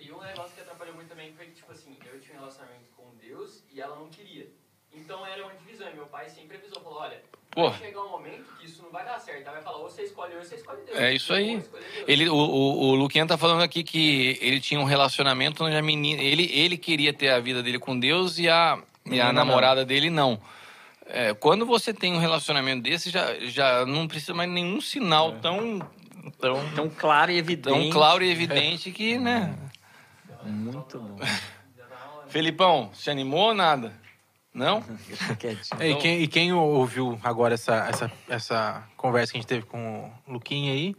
E 0.00 0.10
um 0.10 0.20
negócio 0.20 0.54
que 0.54 0.60
atrapalhou 0.60 0.94
muito 0.94 1.08
também 1.08 1.32
foi 1.34 1.46
que, 1.46 1.56
tipo 1.56 1.70
assim, 1.72 1.96
eu 2.10 2.20
tinha 2.20 2.36
um 2.36 2.40
relacionamento 2.40 2.86
com 2.96 3.14
Deus 3.20 3.62
e 3.72 3.80
ela 3.80 3.96
não 3.96 4.08
queria. 4.08 4.48
Então 4.94 5.26
era 5.26 5.42
uma 5.42 5.54
divisão. 5.54 5.90
E 5.90 5.94
meu 5.94 6.06
pai 6.06 6.30
sempre 6.30 6.56
avisou, 6.56 6.80
falou, 6.80 7.00
olha, 7.00 7.20
Pô. 7.50 7.70
vai 7.70 7.78
chegar 7.78 8.02
um 8.02 8.10
momento 8.10 8.51
vai 8.92 9.04
dar 9.04 9.18
certo. 9.18 9.42
Ela 9.42 9.52
vai 9.52 9.62
falar, 9.62 9.78
ou 9.78 9.88
você 9.90 10.02
escolhe 10.02 10.32
eu, 10.32 10.38
ou 10.38 10.44
você 10.44 10.54
escolhe 10.56 10.78
Deus. 10.86 10.98
É 10.98 11.12
isso 11.14 11.32
aí. 11.32 11.62
Ele, 12.06 12.28
o, 12.28 12.34
o, 12.36 12.88
o 12.90 12.94
Luquinha 12.94 13.26
tá 13.26 13.36
falando 13.38 13.62
aqui 13.62 13.82
que 13.82 14.38
ele 14.40 14.60
tinha 14.60 14.78
um 14.80 14.84
relacionamento 14.84 15.64
onde 15.64 15.74
a 15.76 15.82
menina. 15.82 16.22
Ele, 16.22 16.50
ele 16.52 16.76
queria 16.76 17.12
ter 17.12 17.30
a 17.30 17.40
vida 17.40 17.62
dele 17.62 17.78
com 17.78 17.98
Deus 17.98 18.38
e 18.38 18.48
a, 18.48 18.78
e 19.06 19.10
a 19.10 19.10
Menina 19.10 19.26
não. 19.32 19.32
namorada 19.32 19.84
dele 19.84 20.10
não. 20.10 20.38
É, 21.06 21.34
quando 21.34 21.66
você 21.66 21.92
tem 21.92 22.14
um 22.14 22.18
relacionamento 22.18 22.82
desse, 22.82 23.10
já, 23.10 23.34
já 23.40 23.84
não 23.84 24.06
precisa 24.06 24.32
mais 24.34 24.48
nenhum 24.48 24.80
sinal 24.80 25.32
tão, 25.42 25.80
Então, 26.24 26.70
Tão 26.74 26.88
claro 26.88 27.30
e 27.32 27.36
evidente. 27.38 27.76
tão 27.76 27.90
claro 27.90 28.22
e 28.22 28.30
evidente 28.30 28.90
que, 28.92 29.18
né? 29.18 29.54
Muito 30.44 30.98
bom. 31.00 31.18
Felipão, 32.28 32.90
se 32.94 33.10
animou 33.10 33.48
ou 33.48 33.54
nada? 33.54 33.92
Não? 34.54 34.82
É, 35.78 35.90
e, 35.90 35.96
quem, 35.96 36.22
e 36.22 36.28
quem 36.28 36.52
ouviu 36.52 37.18
agora 37.22 37.54
essa, 37.54 37.86
essa, 37.88 38.12
essa 38.28 38.84
conversa 38.96 39.32
que 39.32 39.38
a 39.38 39.40
gente 39.40 39.48
teve 39.48 39.64
com 39.64 40.10
o 40.26 40.32
Luquinha 40.32 40.72
aí, 40.72 40.94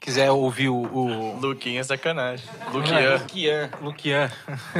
quiser 0.00 0.30
ouvir 0.30 0.68
o. 0.68 0.76
o 0.76 1.40
Luquinha 1.40 1.80
é 1.80 1.82
sacanagem. 1.82 2.46
É. 2.60 2.70
Luquinha. 2.70 3.70
Luquinha. 3.80 4.32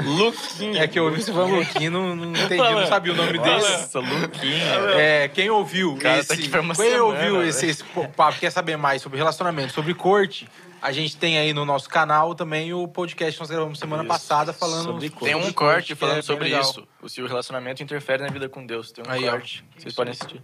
Luquinha. 0.05 0.83
É 0.83 0.87
que 0.87 0.99
eu 0.99 1.05
ouvi 1.05 1.23
você 1.23 1.33
falando 1.33 1.57
Luquinha, 1.57 1.91
não, 1.91 2.15
não 2.15 2.31
entendi, 2.31 2.57
não 2.57 2.87
sabia 2.87 3.13
o 3.13 3.17
nome 3.17 3.39
dele. 3.39 3.61
Nossa, 3.61 4.01
Luquinha. 4.01 4.75
É, 4.97 5.29
quem 5.29 5.49
ouviu 5.51 5.97
cara 5.97 6.19
esse, 6.19 6.29
tá 6.29 6.35
aqui 6.35 6.49
pra 6.49 6.61
uma 6.61 6.75
quem 6.75 6.85
semana, 6.85 7.05
ouviu 7.05 7.43
esse, 7.45 7.67
esse 7.67 7.85
papo, 8.17 8.39
quer 8.39 8.51
saber 8.51 8.77
mais 8.77 9.03
sobre 9.03 9.19
relacionamento, 9.19 9.73
sobre 9.73 9.95
corte, 9.95 10.49
a 10.83 10.93
gente 10.93 11.17
tem 11.17 11.39
aí 11.39 11.53
no 11.53 11.65
nosso 11.65 11.89
canal 11.89 12.35
também 12.35 12.73
o 12.73 12.87
podcast 12.87 13.35
que 13.35 13.41
nós 13.41 13.51
gravamos 13.51 13.79
semana 13.79 14.03
Isso. 14.03 14.09
passada 14.09 14.53
falando 14.53 14.85
Sobre 14.85 15.11
Tem 15.11 15.35
um 15.35 15.53
corte 15.53 15.93
é 15.93 15.97
falando 15.97 16.15
bem 16.17 16.23
sobre 16.23 16.45
legal. 16.45 16.63
isso. 16.63 16.87
O 17.03 17.09
se 17.09 17.21
o 17.23 17.27
relacionamento 17.27 17.83
interfere 17.83 18.23
na 18.23 18.29
vida 18.29 18.49
com 18.49 18.65
Deus. 18.67 18.93
Tem 18.93 19.05
um 19.07 19.11
Aí, 19.11 19.27
ó. 19.29 19.33
corte. 19.33 19.65
Vocês 19.77 19.95
podem 19.95 20.13
assistir. 20.13 20.43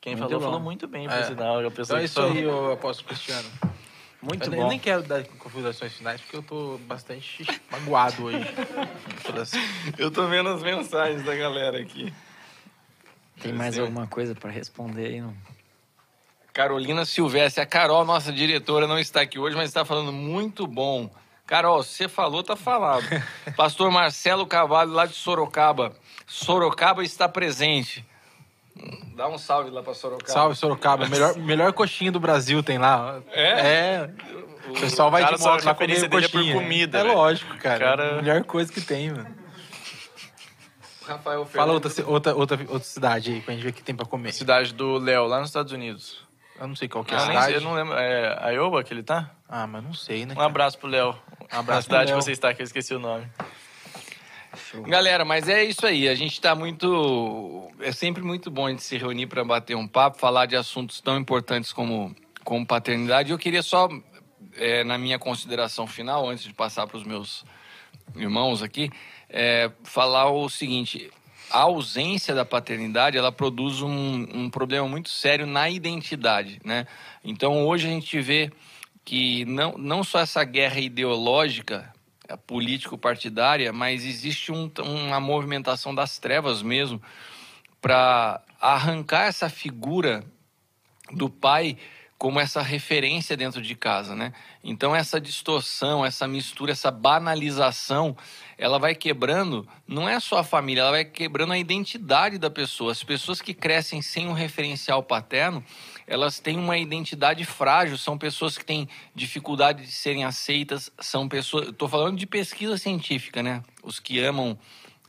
Quem 0.00 0.14
Muito 0.14 0.24
falou, 0.28 0.38
bom. 0.40 0.44
falou 0.46 0.60
muito 0.60 0.86
bem, 0.86 1.08
por 1.08 1.14
É. 1.16 1.24
sinal. 1.24 1.58
A 1.58 1.66
Então 1.66 1.96
é 1.96 2.00
que 2.00 2.06
isso 2.06 2.20
aí, 2.22 2.46
ô 2.46 2.72
apóstolo 2.72 3.08
Cristiano. 3.08 3.48
Muito 4.22 4.44
eu, 4.46 4.50
bom. 4.50 4.62
eu 4.62 4.68
nem 4.68 4.78
quero 4.78 5.02
dar 5.02 5.22
considerações 5.24 5.92
finais, 5.92 6.20
porque 6.20 6.36
eu 6.36 6.42
tô 6.42 6.78
bastante 6.86 7.44
magoado 7.70 8.24
hoje. 8.24 8.38
Eu 9.98 10.10
tô 10.10 10.26
vendo 10.26 10.48
as 10.48 10.62
mensagens 10.62 11.22
da 11.24 11.34
galera 11.36 11.78
aqui. 11.80 12.12
Tem 13.40 13.52
mais 13.52 13.78
alguma 13.78 14.06
coisa 14.08 14.34
pra 14.34 14.50
responder 14.50 15.06
aí? 15.06 15.20
Não? 15.20 15.34
Carolina 16.62 17.04
Silvestre. 17.04 17.62
A 17.62 17.66
Carol, 17.66 18.04
nossa 18.04 18.32
diretora, 18.32 18.84
não 18.88 18.98
está 18.98 19.20
aqui 19.20 19.38
hoje, 19.38 19.54
mas 19.54 19.66
está 19.70 19.84
falando 19.84 20.12
muito 20.12 20.66
bom. 20.66 21.08
Carol, 21.46 21.84
você 21.84 22.08
falou, 22.08 22.42
tá 22.42 22.56
falado. 22.56 23.04
Pastor 23.56 23.92
Marcelo 23.92 24.44
Cavalho, 24.44 24.90
lá 24.90 25.06
de 25.06 25.14
Sorocaba. 25.14 25.92
Sorocaba 26.26 27.04
está 27.04 27.28
presente. 27.28 28.04
Dá 29.14 29.28
um 29.28 29.38
salve 29.38 29.70
lá 29.70 29.84
para 29.84 29.94
Sorocaba. 29.94 30.32
Salve, 30.32 30.56
Sorocaba. 30.56 31.06
Melhor, 31.06 31.36
melhor 31.38 31.72
coxinha 31.72 32.10
do 32.10 32.18
Brasil 32.18 32.60
tem 32.60 32.76
lá. 32.76 33.20
É? 33.30 33.50
É. 33.60 34.10
O 34.68 34.72
pessoal 34.80 35.12
vai 35.12 35.22
cara 35.22 35.36
de 35.36 35.42
moto 35.44 35.64
lá 35.64 35.74
comer 35.76 35.92
é 36.04 36.08
por 36.08 36.20
coxinha. 36.22 36.54
comida, 36.54 36.98
É 36.98 37.02
velho. 37.04 37.14
lógico, 37.14 37.56
cara. 37.58 37.78
Cara- 37.78 38.16
Melhor 38.16 38.42
coisa 38.42 38.72
que 38.72 38.80
tem, 38.80 39.12
mano. 39.12 39.32
Rafael 41.06 41.46
Fala 41.46 41.80
Fernandes. 41.80 41.98
outra, 42.00 42.34
outra, 42.34 42.34
outra, 42.34 42.72
outra 42.72 42.88
cidade 42.88 43.30
aí, 43.30 43.40
pra 43.40 43.54
gente 43.54 43.62
ver 43.62 43.70
o 43.70 43.72
que 43.72 43.82
tem 43.82 43.94
pra 43.94 44.04
comer. 44.04 44.32
Cidade 44.32 44.74
do 44.74 44.98
Léo, 44.98 45.24
lá 45.28 45.38
nos 45.38 45.50
Estados 45.50 45.72
Unidos. 45.72 46.26
Eu 46.60 46.66
não 46.66 46.74
sei 46.74 46.88
qual 46.88 47.04
que 47.04 47.14
é 47.14 47.16
a 47.16 47.20
nem 47.20 47.28
cidade. 47.28 47.54
eu 47.54 47.60
não 47.60 47.74
lembro. 47.74 47.94
É 47.96 48.54
Iowa 48.54 48.82
que 48.82 48.92
ele 48.92 49.02
tá? 49.02 49.30
Ah, 49.48 49.66
mas 49.66 49.82
não 49.82 49.94
sei, 49.94 50.26
né? 50.26 50.34
Um 50.36 50.40
abraço 50.40 50.78
pro 50.78 50.88
Léo. 50.88 51.14
Um 51.52 51.58
abraço 51.58 51.66
Na 51.70 51.82
cidade 51.82 52.12
que 52.12 52.16
você 52.16 52.32
está, 52.32 52.52
que 52.52 52.62
eu 52.62 52.64
esqueci 52.64 52.94
o 52.94 52.98
nome. 52.98 53.26
Galera, 54.86 55.24
mas 55.24 55.48
é 55.48 55.64
isso 55.64 55.86
aí. 55.86 56.08
A 56.08 56.14
gente 56.14 56.40
tá 56.40 56.54
muito. 56.54 57.70
É 57.80 57.92
sempre 57.92 58.22
muito 58.22 58.50
bom 58.50 58.66
a 58.66 58.70
gente 58.70 58.82
se 58.82 58.98
reunir 58.98 59.26
para 59.26 59.44
bater 59.44 59.76
um 59.76 59.86
papo, 59.86 60.18
falar 60.18 60.46
de 60.46 60.56
assuntos 60.56 61.00
tão 61.00 61.16
importantes 61.16 61.72
como, 61.72 62.14
como 62.44 62.66
paternidade. 62.66 63.30
Eu 63.30 63.38
queria 63.38 63.62
só, 63.62 63.88
é, 64.56 64.82
na 64.84 64.98
minha 64.98 65.18
consideração 65.18 65.86
final, 65.86 66.28
antes 66.28 66.44
de 66.44 66.52
passar 66.52 66.86
para 66.86 66.96
os 66.96 67.04
meus 67.04 67.44
irmãos 68.16 68.62
aqui, 68.62 68.90
é, 69.28 69.70
falar 69.84 70.30
o 70.30 70.48
seguinte: 70.48 71.10
a 71.50 71.60
ausência 71.60 72.34
da 72.34 72.44
paternidade 72.44 73.16
ela 73.16 73.32
produz 73.32 73.80
um, 73.82 74.26
um 74.34 74.50
problema 74.50 74.86
muito 74.88 75.08
sério 75.08 75.46
na 75.46 75.68
identidade, 75.70 76.60
né? 76.64 76.86
Então 77.24 77.66
hoje 77.66 77.86
a 77.86 77.90
gente 77.90 78.20
vê 78.20 78.52
que 79.04 79.44
não, 79.46 79.72
não 79.78 80.04
só 80.04 80.20
essa 80.20 80.44
guerra 80.44 80.80
ideológica 80.80 81.92
político-partidária, 82.46 83.72
mas 83.72 84.04
existe 84.04 84.52
um- 84.52 84.70
uma 84.78 85.18
movimentação 85.18 85.94
das 85.94 86.18
trevas 86.18 86.62
mesmo 86.62 87.00
para 87.80 88.42
arrancar 88.60 89.26
essa 89.26 89.48
figura 89.48 90.24
do 91.12 91.30
pai 91.30 91.78
como 92.18 92.40
essa 92.40 92.60
referência 92.60 93.36
dentro 93.36 93.62
de 93.62 93.74
casa, 93.76 94.14
né? 94.14 94.32
Então 94.62 94.94
essa 94.94 95.20
distorção, 95.20 96.04
essa 96.04 96.26
mistura, 96.26 96.72
essa 96.72 96.90
banalização, 96.90 98.16
ela 98.58 98.76
vai 98.76 98.92
quebrando, 98.92 99.66
não 99.86 100.08
é 100.08 100.18
só 100.18 100.38
a 100.38 100.44
família, 100.44 100.80
ela 100.80 100.90
vai 100.90 101.04
quebrando 101.04 101.52
a 101.52 101.58
identidade 101.58 102.38
da 102.38 102.50
pessoa. 102.50 102.90
As 102.90 103.04
pessoas 103.04 103.40
que 103.40 103.54
crescem 103.54 104.02
sem 104.02 104.26
um 104.26 104.32
referencial 104.32 105.00
paterno, 105.00 105.64
elas 106.08 106.40
têm 106.40 106.58
uma 106.58 106.76
identidade 106.76 107.44
frágil, 107.44 107.96
são 107.96 108.18
pessoas 108.18 108.58
que 108.58 108.64
têm 108.64 108.88
dificuldade 109.14 109.84
de 109.84 109.92
serem 109.92 110.24
aceitas, 110.24 110.90
são 110.98 111.28
pessoas, 111.28 111.68
estou 111.68 111.88
falando 111.88 112.18
de 112.18 112.26
pesquisa 112.26 112.76
científica, 112.76 113.44
né? 113.44 113.62
Os 113.80 114.00
que 114.00 114.18
amam 114.18 114.58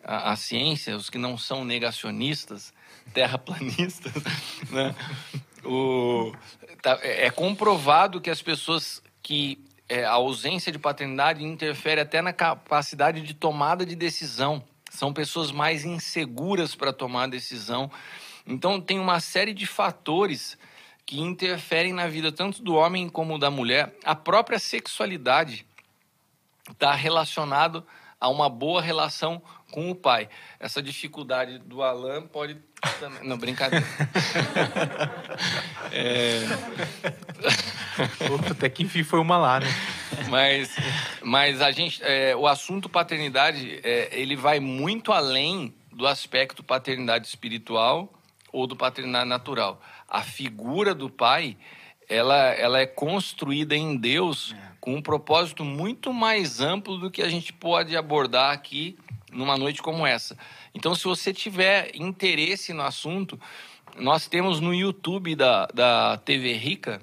a, 0.04 0.32
a 0.32 0.36
ciência, 0.36 0.96
os 0.96 1.10
que 1.10 1.18
não 1.18 1.36
são 1.36 1.66
negacionistas, 1.66 2.72
terraplanistas, 3.16 4.14
né? 4.70 4.96
O, 5.66 6.34
tá- 6.84 7.00
é 7.02 7.26
é 7.26 7.30
comprovado 7.32 8.22
que 8.22 8.30
as 8.30 8.44
pessoas 8.44 9.02
que 9.24 9.58
é, 9.90 10.06
a 10.06 10.12
ausência 10.12 10.72
de 10.72 10.78
paternidade 10.78 11.44
interfere 11.44 12.00
até 12.00 12.22
na 12.22 12.32
capacidade 12.32 13.22
de 13.22 13.34
tomada 13.34 13.84
de 13.84 13.96
decisão. 13.96 14.64
São 14.90 15.12
pessoas 15.12 15.52
mais 15.52 15.84
inseguras 15.84 16.76
para 16.76 16.94
tomar 16.94 17.28
decisão. 17.28 17.92
Então 18.46 18.80
tem 18.80 19.00
uma 19.00 19.20
série 19.20 19.54
de 19.54 19.66
fatores 19.66 20.58
que 21.06 21.20
interferem 21.20 21.92
na 21.92 22.08
vida 22.08 22.32
tanto 22.32 22.62
do 22.62 22.76
homem 22.76 23.10
como 23.10 23.40
da 23.40 23.50
mulher. 23.50 23.96
A 24.06 24.14
própria 24.14 24.60
sexualidade 24.60 25.66
está 26.72 26.94
relacionado 26.94 27.84
a 28.22 28.30
uma 28.30 28.48
boa 28.48 28.82
relação 28.82 29.42
com 29.72 29.90
o 29.90 29.96
pai. 29.96 30.30
Essa 30.60 30.82
dificuldade 30.82 31.60
do 31.60 31.82
Alan 31.82 32.26
pode 32.28 32.58
também... 33.00 33.28
Não, 33.28 33.38
brincadeira. 33.38 33.86
É, 35.92 36.42
Opa, 38.32 38.52
Até 38.52 38.70
que 38.70 38.84
enfim 38.84 39.04
foi 39.04 39.20
uma 39.20 39.38
lá, 39.38 39.60
né? 39.60 39.68
mas, 40.30 40.76
mas 41.24 41.62
a 41.62 41.72
gente, 41.72 42.00
é, 42.04 42.36
o 42.36 42.48
assunto 42.48 42.88
paternidade, 42.88 43.80
é, 43.84 44.10
ele 44.12 44.36
vai 44.36 44.60
muito 44.60 45.12
além 45.12 45.74
do 45.92 46.08
aspecto 46.08 46.64
paternidade 46.64 47.28
espiritual 47.28 48.14
ou 48.52 48.68
do 48.68 48.76
paternidade 48.76 49.28
natural. 49.28 49.82
A 50.08 50.22
figura 50.22 50.94
do 50.94 51.10
pai, 51.10 51.58
ela, 52.08 52.38
ela 52.54 52.80
é 52.80 52.86
construída 52.86 53.76
em 53.76 53.98
Deus 53.98 54.56
com 54.80 54.96
um 54.96 55.02
propósito 55.02 55.66
muito 55.66 56.14
mais 56.14 56.62
amplo 56.62 56.98
do 56.98 57.12
que 57.12 57.22
a 57.22 57.30
gente 57.30 57.52
pode 57.52 57.98
abordar 57.98 58.54
aqui 58.54 58.98
numa 59.32 59.58
noite 59.58 59.82
como 59.82 60.06
essa. 60.06 60.38
Então, 60.74 60.96
se 60.96 61.04
você 61.04 61.34
tiver 61.34 61.92
interesse 61.96 62.74
no 62.74 62.84
assunto, 62.84 63.40
nós 63.98 64.28
temos 64.28 64.60
no 64.60 64.74
YouTube 64.74 65.36
da, 65.36 65.66
da 65.68 66.18
TV 66.18 66.54
Rica, 66.54 67.02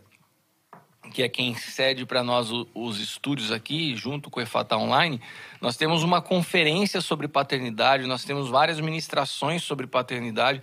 que 1.13 1.23
é 1.23 1.29
quem 1.29 1.55
cede 1.55 2.05
para 2.05 2.23
nós 2.23 2.51
os 2.75 2.99
estúdios 2.99 3.53
aqui, 3.53 3.95
junto 3.97 4.31
com 4.31 4.41
o 4.41 4.43
EFATA 4.43 4.77
Online, 4.77 5.21
nós 5.61 5.77
temos 5.77 6.03
uma 6.03 6.21
conferência 6.21 7.01
sobre 7.01 7.29
paternidade, 7.29 8.07
nós 8.07 8.25
temos 8.25 8.49
várias 8.49 8.81
ministrações 8.81 9.63
sobre 9.63 9.87
paternidade, 9.87 10.61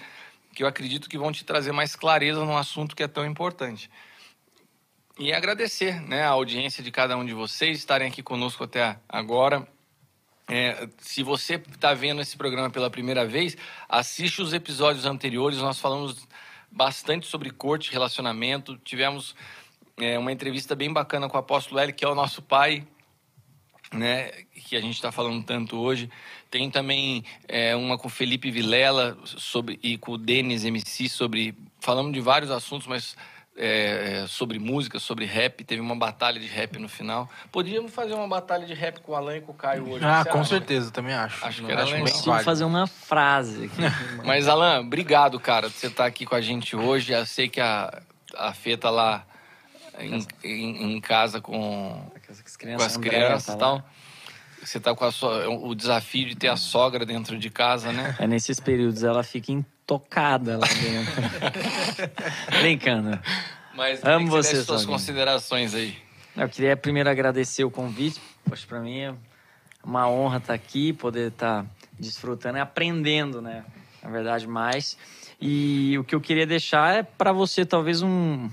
que 0.54 0.64
eu 0.64 0.68
acredito 0.68 1.10
que 1.10 1.18
vão 1.18 1.32
te 1.32 1.44
trazer 1.44 1.72
mais 1.72 1.96
clareza 1.96 2.46
num 2.46 2.58
assunto 2.58 2.96
que 2.96 3.04
é 3.04 3.08
tão 3.08 3.26
importante. 3.26 3.90
E 5.18 5.32
agradecer 5.32 6.02
né, 6.02 6.24
a 6.24 6.30
audiência 6.30 6.84
de 6.84 6.92
cada 6.92 7.16
um 7.16 7.26
de 7.26 7.34
vocês 7.34 7.78
estarem 7.78 8.08
aqui 8.08 8.24
conosco 8.24 8.64
até 8.64 8.98
agora. 9.08 9.68
É, 10.48 10.88
se 10.98 11.24
você 11.24 11.56
está 11.56 11.94
vendo 11.94 12.22
esse 12.22 12.36
programa 12.36 12.70
pela 12.70 12.90
primeira 12.90 13.26
vez, 13.26 13.56
assiste 13.88 14.42
os 14.42 14.54
episódios 14.54 15.06
anteriores. 15.06 15.60
Nós 15.60 15.80
falamos 15.80 16.28
bastante 16.70 17.28
sobre 17.28 17.50
corte, 17.50 17.92
relacionamento. 17.92 18.78
Tivemos 18.84 19.36
é, 19.98 20.18
uma 20.18 20.32
entrevista 20.32 20.76
bem 20.76 20.92
bacana 20.92 21.30
com 21.30 21.38
o 21.38 21.40
apóstolo 21.40 21.80
L, 21.80 21.94
que 21.94 22.04
é 22.04 22.08
o 22.08 22.16
nosso 22.16 22.42
pai, 22.42 22.86
né, 23.94 24.32
que 24.54 24.76
a 24.76 24.82
gente 24.82 24.96
está 24.96 25.12
falando 25.12 25.44
tanto 25.46 25.78
hoje. 25.78 26.10
Tem 26.50 26.70
também 26.70 27.24
é, 27.48 27.76
uma 27.76 27.98
com 27.98 28.08
o 28.08 28.12
Felipe 28.12 28.52
Vilela 28.52 29.18
sobre, 29.26 29.80
e 29.82 29.98
com 29.98 30.14
o 30.14 30.18
Denis 30.18 30.66
MC 30.66 31.08
sobre. 31.08 31.56
Falamos 31.80 32.14
de 32.14 32.20
vários 32.20 32.52
assuntos, 32.52 32.88
mas 32.88 33.16
é, 33.56 34.26
sobre 34.28 34.60
música, 34.60 35.00
sobre 35.00 35.26
rap. 35.26 35.64
Teve 35.64 35.82
uma 35.82 35.96
batalha 35.96 36.40
de 36.40 36.48
rap 36.48 36.78
no 36.80 36.90
final. 36.90 37.30
Podíamos 37.52 37.92
fazer 37.92 38.14
uma 38.14 38.28
batalha 38.28 38.66
de 38.66 38.74
rap 38.74 39.00
com 39.02 39.12
o 39.12 39.16
Alan 39.16 39.38
e 39.38 39.42
com 39.42 39.52
o 39.52 39.56
Caio 39.56 39.90
hoje. 39.90 40.06
Ah, 40.06 40.26
com 40.26 40.40
acha? 40.40 40.50
certeza, 40.50 40.92
também 40.92 41.14
acho. 41.14 41.46
Acho 41.46 41.64
que 41.64 41.72
era 41.72 41.82
legal. 41.82 41.96
bem 41.96 42.04
Preciso 42.04 42.26
válido. 42.26 42.46
fazer 42.46 42.64
uma 42.64 42.88
frase 42.88 43.66
aqui. 43.66 43.82
Mas, 44.26 44.48
Alan, 44.48 44.82
obrigado, 44.82 45.40
cara, 45.40 45.70
por 45.70 45.76
você 45.76 45.88
estar 45.88 46.06
aqui 46.06 46.26
com 46.26 46.36
a 46.36 46.42
gente 46.42 46.76
hoje. 46.76 47.14
Eu 47.14 47.26
sei 47.26 47.48
que 47.48 47.62
a, 47.62 48.02
a 48.36 48.54
Fê 48.54 48.76
tá 48.76 48.90
lá 48.90 49.26
em, 50.00 50.26
em, 50.44 50.96
em 50.96 51.02
casa 51.02 51.40
com, 51.40 52.12
As 52.30 52.42
com 52.42 52.84
as 52.84 52.98
crianças 52.98 53.54
e 53.54 53.58
tal. 53.58 53.84
Você 54.64 54.80
tá 54.80 54.96
com 54.96 55.04
a 55.04 55.12
sua, 55.12 55.50
o 55.50 55.76
desafio 55.76 56.28
de 56.28 56.36
ter 56.36 56.48
a 56.48 56.56
sogra 56.56 57.06
dentro 57.06 57.38
de 57.38 57.50
casa, 57.50 57.92
né? 57.92 58.16
É 58.20 58.26
nesses 58.26 58.60
períodos 58.60 59.04
ela 59.04 59.24
fica 59.24 59.52
intocada 59.52 60.58
lá 60.58 60.68
dentro. 60.68 61.14
Brincando. 62.62 63.20
Mas 63.76 64.04
Amo 64.04 64.28
você, 64.28 64.54
desse 64.54 64.66
suas 64.66 64.86
considerações 64.86 65.74
aí. 65.74 65.96
Eu 66.36 66.48
queria 66.48 66.78
primeiro 66.78 67.10
agradecer 67.10 67.64
o 67.64 67.72
convite. 67.72 68.22
Poxa, 68.46 68.66
para 68.68 68.80
mim 68.80 69.00
é 69.00 69.14
uma 69.84 70.10
honra 70.10 70.38
estar 70.38 70.54
aqui, 70.54 70.94
poder 70.94 71.30
estar 71.30 71.66
desfrutando 72.00 72.58
e 72.58 72.62
aprendendo, 72.62 73.42
né? 73.42 73.66
Na 74.02 74.10
verdade, 74.10 74.48
mais. 74.48 74.98
E 75.40 75.98
o 75.98 76.04
que 76.04 76.16
eu 76.16 76.22
queria 76.22 76.46
deixar 76.46 76.96
é 76.96 77.04
para 77.04 77.32
você 77.32 77.66
talvez 77.66 78.02
um 78.02 78.50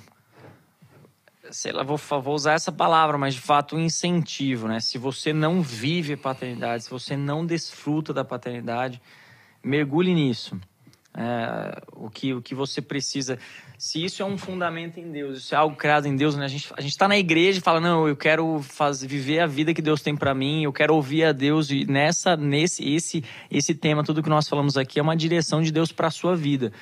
sei 1.51 1.73
lá, 1.73 1.83
vou, 1.83 1.97
vou 1.97 2.35
usar 2.35 2.55
essa 2.55 2.73
palavra, 2.73 3.19
mas 3.19 3.35
de 3.35 3.41
fato 3.41 3.77
um 3.77 3.81
incentivo, 3.81 4.69
né? 4.69 4.81
Se 4.81 4.99
você 4.99 5.33
não 5.33 5.63
vive 5.63 6.17
paternidade, 6.17 6.85
se 6.85 6.91
você 6.91 7.17
não 7.17 7.45
desfruta 7.45 8.13
da 8.13 8.25
paternidade, 8.25 9.01
mergulhe 9.63 10.15
nisso. 10.15 10.59
É, 11.13 11.83
o, 11.93 12.09
que, 12.09 12.33
o 12.33 12.41
que 12.41 12.55
você 12.55 12.81
precisa. 12.81 13.37
Se 13.77 14.05
isso 14.05 14.23
é 14.23 14.25
um 14.25 14.39
fundamento 14.39 15.01
em 15.01 15.11
Deus, 15.11 15.39
isso 15.39 15.55
é 15.55 15.59
algo 15.59 15.75
criado 15.75 16.07
em 16.07 16.15
Deus, 16.15 16.37
né? 16.37 16.45
A 16.45 16.49
gente 16.49 16.73
a 16.77 16.81
está 16.83 17.09
na 17.09 17.19
igreja 17.19 17.59
e 17.59 17.63
fala: 17.63 17.81
não, 17.81 18.07
eu 18.07 18.17
quero 18.17 18.63
fazer, 18.63 19.09
viver 19.09 19.41
a 19.41 19.47
vida 19.47 19.75
que 19.75 19.83
Deus 19.83 20.03
tem 20.03 20.17
para 20.17 20.33
mim, 20.33 20.63
eu 20.63 20.73
quero 20.73 20.95
ouvir 20.95 21.25
a 21.25 21.33
Deus. 21.33 21.69
E 21.71 21.85
nessa, 21.85 22.37
nesse 22.37 22.89
esse, 22.89 23.25
esse 23.51 23.75
tema, 23.75 24.05
tudo 24.05 24.23
que 24.23 24.29
nós 24.29 24.49
falamos 24.49 24.77
aqui 24.77 25.01
é 25.01 25.03
uma 25.03 25.17
direção 25.17 25.61
de 25.61 25.73
Deus 25.73 25.91
para 25.91 26.07
a 26.07 26.13
sua 26.13 26.37
vida. 26.37 26.73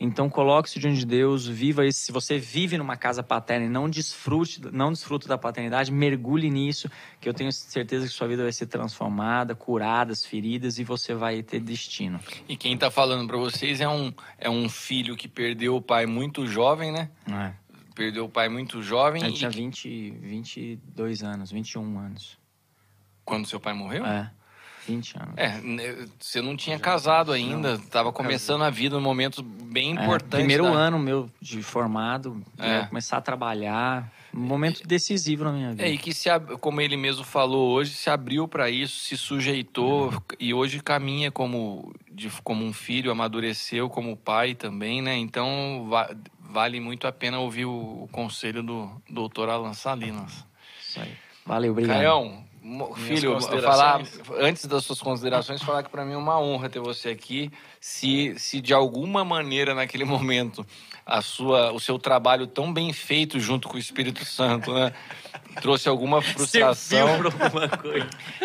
Então 0.00 0.30
coloque-se 0.30 0.78
diante 0.78 1.00
de 1.00 1.06
Deus, 1.06 1.46
viva 1.46 1.84
isso. 1.84 2.00
Se 2.00 2.12
você 2.12 2.38
vive 2.38 2.78
numa 2.78 2.96
casa 2.96 3.20
paterna 3.20 3.66
e 3.66 3.68
não 3.68 3.90
desfrute, 3.90 4.60
não 4.72 4.92
desfruta 4.92 5.26
da 5.26 5.36
paternidade, 5.36 5.90
mergulhe 5.90 6.48
nisso, 6.50 6.88
que 7.20 7.28
eu 7.28 7.34
tenho 7.34 7.52
certeza 7.52 8.06
que 8.06 8.12
sua 8.12 8.28
vida 8.28 8.44
vai 8.44 8.52
ser 8.52 8.66
transformada, 8.66 9.56
curada, 9.56 10.12
as 10.12 10.24
feridas 10.24 10.78
e 10.78 10.84
você 10.84 11.14
vai 11.14 11.42
ter 11.42 11.58
destino. 11.58 12.20
E 12.48 12.56
quem 12.56 12.78
tá 12.78 12.92
falando 12.92 13.26
para 13.26 13.36
vocês 13.36 13.80
é 13.80 13.88
um, 13.88 14.12
é 14.38 14.48
um 14.48 14.68
filho 14.68 15.16
que 15.16 15.26
perdeu 15.26 15.74
o 15.74 15.82
pai 15.82 16.06
muito 16.06 16.46
jovem, 16.46 16.92
né? 16.92 17.10
É. 17.28 17.52
Perdeu 17.92 18.26
o 18.26 18.28
pai 18.28 18.48
muito 18.48 18.80
jovem. 18.80 19.20
Ele 19.24 19.32
e 19.32 19.34
tinha 19.34 19.50
20, 19.50 20.10
22 20.10 21.24
anos, 21.24 21.50
21 21.50 21.98
anos. 21.98 22.38
Quando 23.24 23.48
seu 23.48 23.58
pai 23.58 23.74
morreu? 23.74 24.06
É, 24.06 24.30
20 24.88 25.16
anos. 25.18 25.34
É, 25.36 25.60
né, 25.60 26.06
você 26.18 26.40
não 26.42 26.56
tinha 26.56 26.78
casado 26.78 27.32
ainda, 27.32 27.74
estava 27.74 28.12
começando 28.12 28.62
a 28.62 28.70
vida 28.70 28.96
num 28.96 29.02
momento 29.02 29.42
bem 29.42 29.96
É, 29.98 30.02
importante. 30.02 30.40
primeiro 30.40 30.64
da- 30.64 30.70
ano 30.70 30.98
meu 30.98 31.30
de 31.40 31.62
formado, 31.62 32.42
É. 32.58 32.80
ia 32.80 32.86
começar 32.86 33.18
a 33.18 33.20
trabalhar. 33.20 34.10
Um 34.34 34.40
momento 34.40 34.86
decisivo 34.86 35.44
na 35.44 35.52
minha 35.52 35.70
vida. 35.70 35.84
É, 35.84 35.90
e 35.90 35.96
que, 35.98 36.12
se, 36.12 36.28
como 36.60 36.80
ele 36.80 36.96
mesmo 36.96 37.24
falou 37.24 37.70
hoje, 37.70 37.92
se 37.94 38.10
abriu 38.10 38.46
para 38.46 38.68
isso, 38.70 38.96
se 39.04 39.16
sujeitou 39.16 40.12
e 40.38 40.52
hoje 40.52 40.80
caminha 40.80 41.30
como, 41.30 41.92
de- 42.10 42.30
como 42.44 42.64
um 42.64 42.72
filho, 42.72 43.10
amadureceu 43.10 43.88
como 43.88 44.16
pai 44.16 44.54
também, 44.54 45.00
né? 45.00 45.16
Então, 45.16 45.86
va- 45.88 46.14
vale 46.40 46.78
muito 46.78 47.06
a 47.06 47.12
pena 47.12 47.38
ouvir 47.38 47.64
o, 47.64 47.70
o 48.04 48.08
conselho 48.12 48.62
do 48.62 48.90
doutor 49.08 49.48
Alan 49.48 49.72
Salinas. 49.74 50.44
Isso 50.86 51.00
aí. 51.00 51.12
Valeu, 51.46 51.72
obrigado. 51.72 51.96
Caião, 51.96 52.44
filho, 52.96 53.40
falar, 53.40 54.02
antes 54.38 54.64
das 54.66 54.84
suas 54.84 55.00
considerações, 55.00 55.62
falar 55.62 55.82
que 55.82 55.90
para 55.90 56.04
mim 56.04 56.12
é 56.12 56.16
uma 56.16 56.40
honra 56.40 56.68
ter 56.68 56.80
você 56.80 57.10
aqui. 57.10 57.50
Se, 57.80 58.34
se 58.38 58.60
de 58.60 58.74
alguma 58.74 59.24
maneira 59.24 59.74
naquele 59.74 60.04
momento 60.04 60.66
a 61.06 61.22
sua, 61.22 61.72
o 61.72 61.80
seu 61.80 61.98
trabalho 61.98 62.46
tão 62.46 62.72
bem 62.72 62.92
feito 62.92 63.40
junto 63.40 63.68
com 63.68 63.76
o 63.76 63.78
Espírito 63.78 64.24
Santo, 64.24 64.72
né, 64.74 64.92
trouxe 65.62 65.88
alguma 65.88 66.20
frustração, 66.20 67.08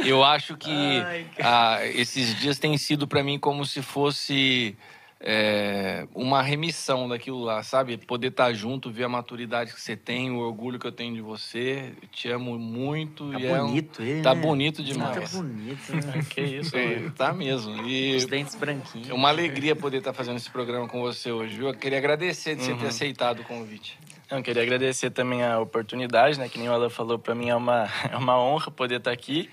eu 0.06 0.24
acho 0.24 0.56
que 0.56 0.72
Ai, 0.72 1.26
ah, 1.42 1.86
esses 1.86 2.40
dias 2.40 2.58
têm 2.60 2.78
sido 2.78 3.08
para 3.08 3.24
mim 3.24 3.38
como 3.38 3.66
se 3.66 3.82
fosse 3.82 4.78
é, 5.26 6.06
uma 6.14 6.42
remissão 6.42 7.08
daquilo 7.08 7.42
lá, 7.42 7.64
sabe? 7.64 7.98
Poder 7.98 8.28
estar 8.28 8.52
junto, 8.54 8.92
ver 8.92 9.06
a 9.06 9.10
maturidade 9.10 9.74
que 9.74 9.80
você 9.80 9.96
tem, 9.96 10.30
o 10.32 10.40
orgulho 10.40 10.78
que 10.78 10.86
eu 10.86 10.92
tenho 10.92 11.16
de 11.16 11.22
você. 11.22 11.94
Eu 12.02 12.08
te 12.10 12.30
amo 12.30 12.60
muito. 12.60 13.32
Tá 13.32 13.40
e 13.40 13.46
é 13.46 13.54
um- 13.64 13.68
bonito 13.68 14.02
ele, 14.04 14.22
Tá 14.22 14.36
né? 14.36 14.42
bonito 14.42 14.84
demais. 14.84 15.32
Tá 15.32 15.38
bonito, 15.38 15.94
né? 15.96 16.14
Que 16.30 16.42
isso, 16.42 16.76
É, 16.76 17.10
tá 17.16 17.32
mesmo. 17.32 17.88
E 17.88 18.18
Os 18.18 18.26
dentes 18.26 18.54
branquinhos. 18.56 19.10
é 19.10 19.14
uma 19.14 19.30
alegria 19.30 19.76
poder 19.76 20.00
estar 20.00 20.12
fazendo 20.12 20.36
esse 20.36 20.50
programa 20.50 20.88
com 20.90 21.00
você 21.00 21.32
hoje, 21.32 21.56
viu? 21.56 21.70
Eu 21.70 21.74
queria 21.74 21.98
agradecer 22.00 22.56
de 22.56 22.64
você 22.64 22.74
Uhum. 22.74 22.80
ter 22.80 22.88
aceitado 22.88 23.40
o 23.40 23.44
convite. 23.46 23.98
Eu 24.30 24.42
queria 24.44 24.62
agradecer 24.64 25.10
também 25.12 25.42
a 25.44 25.58
oportunidade, 25.60 26.38
né? 26.38 26.50
Que 26.50 26.60
nem 26.60 26.68
o 26.68 26.74
Alan 26.74 26.90
falou, 26.90 27.18
para 27.18 27.34
mim 27.34 27.48
é 27.50 27.56
uma, 27.56 27.88
é 28.12 28.18
uma 28.18 28.38
honra 28.38 28.70
poder 28.70 28.98
estar 28.98 29.12
aqui. 29.12 29.50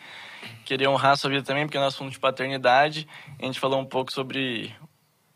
Queria 0.65 0.90
honrar 0.90 1.12
a 1.12 1.16
sua 1.16 1.31
vida 1.31 1.42
também, 1.42 1.65
porque 1.66 1.78
nós 1.78 1.94
falamos 1.94 2.15
de 2.15 2.20
paternidade. 2.20 3.07
A 3.40 3.44
gente 3.44 3.60
falou 3.60 3.78
um 3.78 3.84
pouco 3.84 4.10
sobre 4.12 4.74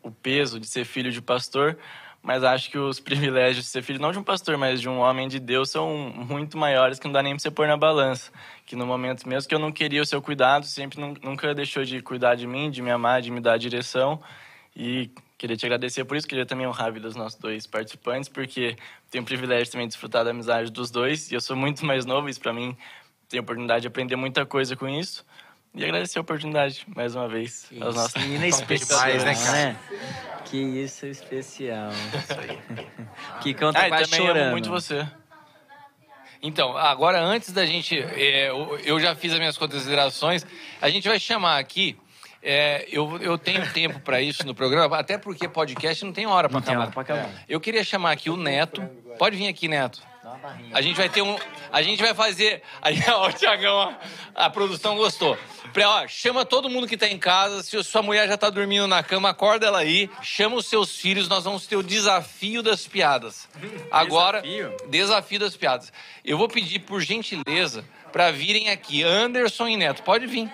o 0.05 0.11
peso 0.11 0.59
de 0.59 0.67
ser 0.67 0.85
filho 0.85 1.11
de 1.11 1.19
pastor, 1.19 1.77
mas 2.21 2.43
acho 2.43 2.69
que 2.69 2.77
os 2.77 2.99
privilégios 3.01 3.65
de 3.65 3.71
ser 3.71 3.81
filho, 3.81 3.99
não 3.99 4.11
de 4.11 4.19
um 4.19 4.23
pastor, 4.23 4.55
mas 4.57 4.79
de 4.79 4.87
um 4.87 4.99
homem 4.99 5.27
de 5.27 5.39
Deus, 5.39 5.71
são 5.71 5.95
muito 6.15 6.57
maiores 6.57 6.99
que 6.99 7.05
não 7.05 7.11
dá 7.11 7.23
nem 7.23 7.33
pra 7.33 7.39
você 7.39 7.49
pôr 7.49 7.67
na 7.67 7.75
balança. 7.75 8.31
Que 8.65 8.75
no 8.75 8.85
momento 8.85 9.27
mesmo 9.27 9.49
que 9.49 9.55
eu 9.55 9.59
não 9.59 9.71
queria 9.71 10.01
o 10.01 10.05
seu 10.05 10.21
cuidado, 10.21 10.65
sempre 10.65 10.99
nu- 10.99 11.15
nunca 11.23 11.53
deixou 11.55 11.83
de 11.83 12.01
cuidar 12.01 12.35
de 12.35 12.45
mim, 12.45 12.69
de 12.69 12.81
me 12.81 12.91
amar, 12.91 13.21
de 13.21 13.31
me 13.31 13.39
dar 13.39 13.57
direção. 13.57 14.21
E 14.75 15.09
queria 15.37 15.57
te 15.57 15.65
agradecer 15.65 16.05
por 16.05 16.17
isso, 16.17 16.27
queria 16.27 16.45
também 16.45 16.67
honrar 16.67 16.87
a 16.87 16.91
dos 16.91 17.15
nossos 17.15 17.39
dois 17.39 17.65
participantes, 17.65 18.29
porque 18.29 18.75
tenho 19.09 19.23
o 19.23 19.25
privilégio 19.27 19.71
também 19.71 19.87
de 19.87 19.93
desfrutar 19.93 20.23
da 20.23 20.31
amizade 20.31 20.71
dos 20.71 20.91
dois, 20.91 21.31
e 21.31 21.35
eu 21.35 21.41
sou 21.41 21.55
muito 21.55 21.83
mais 21.85 22.05
novo, 22.05 22.29
isso 22.29 22.39
para 22.39 22.53
mim 22.53 22.75
a 23.35 23.39
oportunidade 23.41 23.81
de 23.81 23.87
aprender 23.87 24.15
muita 24.15 24.45
coisa 24.45 24.75
com 24.75 24.87
isso. 24.87 25.25
E 25.75 25.83
agradecer 25.83 26.17
a 26.17 26.21
oportunidade, 26.21 26.85
mais 26.95 27.15
uma 27.15 27.27
vez, 27.27 27.69
aos 27.81 27.95
nossos 27.95 28.21
Menina 28.21 28.47
especial, 28.47 28.99
demais, 29.11 29.23
né, 29.25 29.35
cara? 29.35 29.51
né? 29.51 29.75
Que 30.45 30.57
isso 30.57 31.05
é 31.05 31.09
especial. 31.09 31.89
que 33.41 33.53
conta 33.53 33.79
Ah, 33.79 33.87
quase 33.89 34.09
também 34.11 34.25
chorando. 34.27 34.41
amo 34.43 34.51
muito 34.51 34.69
você. 34.69 35.05
Então, 36.41 36.77
agora 36.77 37.19
antes 37.21 37.51
da 37.51 37.65
gente. 37.65 37.97
é, 37.99 38.49
eu- 38.49 38.79
já 38.99 39.15
fiz 39.15 39.33
as 39.33 39.39
minhas 39.39 39.57
considerações. 39.57 40.45
A 40.81 40.89
gente 40.89 41.07
vai 41.07 41.19
chamar 41.19 41.57
aqui. 41.59 41.97
é, 42.47 42.85
eu, 42.91 43.17
eu 43.21 43.37
tenho 43.39 43.65
tempo 43.73 43.99
para 43.99 44.21
isso 44.21 44.45
no 44.45 44.53
programa, 44.53 44.95
até 44.99 45.17
porque 45.17 45.47
podcast 45.49 46.05
não 46.05 46.13
tem 46.13 46.27
hora 46.27 46.47
para 46.47 46.59
acabar. 46.59 46.91
hora 46.91 46.91
acabar. 47.01 47.29
Eu 47.49 47.59
queria 47.59 47.83
chamar 47.83 48.11
aqui 48.11 48.29
o 48.29 48.37
Neto. 48.37 48.81
Pode 49.17 49.35
vir 49.35 49.47
aqui, 49.47 49.67
Neto. 49.67 49.99
A 50.73 50.81
gente 50.81 50.95
vai 50.97 51.09
ter 51.09 51.21
um. 51.21 51.37
A 51.71 51.81
gente 51.81 52.01
vai 52.01 52.13
fazer. 52.13 52.61
Aí, 52.81 52.97
ó, 53.09 53.27
o 53.27 53.33
Tiagão, 53.33 53.73
ó, 53.75 53.93
a 54.33 54.49
produção 54.49 54.95
gostou. 54.95 55.37
Pra, 55.73 55.89
ó, 55.89 56.07
chama 56.07 56.45
todo 56.45 56.69
mundo 56.69 56.87
que 56.87 56.95
tá 56.97 57.07
em 57.07 57.17
casa. 57.17 57.61
Se 57.63 57.81
sua 57.83 58.01
mulher 58.01 58.27
já 58.27 58.37
tá 58.37 58.49
dormindo 58.49 58.87
na 58.87 59.03
cama, 59.03 59.29
acorda 59.29 59.65
ela 59.67 59.79
aí. 59.79 60.09
Chama 60.21 60.55
os 60.55 60.67
seus 60.67 60.97
filhos. 60.97 61.27
Nós 61.27 61.43
vamos 61.43 61.65
ter 61.67 61.75
o 61.75 61.83
desafio 61.83 62.61
das 62.63 62.87
piadas. 62.87 63.47
Agora, 63.91 64.41
Desafio? 64.41 64.77
desafio 64.89 65.39
das 65.39 65.55
piadas. 65.57 65.91
Eu 66.23 66.37
vou 66.37 66.47
pedir, 66.47 66.79
por 66.79 67.01
gentileza, 67.01 67.83
pra 68.11 68.31
virem 68.31 68.69
aqui. 68.69 69.03
Anderson 69.03 69.67
e 69.67 69.75
Neto, 69.77 70.03
pode 70.03 70.25
vir. 70.27 70.49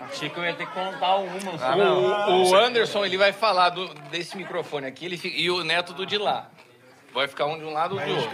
Achei 0.00 0.28
que 0.28 0.36
eu 0.36 0.44
ia 0.44 0.52
ter 0.54 0.66
que 0.66 0.72
contar 0.72 1.16
uma. 1.16 1.32
Ah, 1.60 2.28
o, 2.28 2.50
o 2.50 2.54
Anderson, 2.54 3.04
ele 3.04 3.16
vai 3.16 3.32
falar 3.32 3.70
do- 3.70 3.88
desse 4.10 4.36
microfone 4.36 4.86
aqui 4.86 5.04
ele 5.06 5.16
fica- 5.16 5.36
e 5.36 5.50
o 5.50 5.64
Neto 5.64 5.94
do 5.94 6.04
de 6.04 6.18
lá. 6.18 6.50
Vai 7.14 7.28
ficar 7.28 7.46
um 7.46 7.56
de 7.56 7.64
um 7.64 7.72
lado 7.72 7.94
ou 7.94 8.00
do 8.00 8.10
outro. 8.16 8.30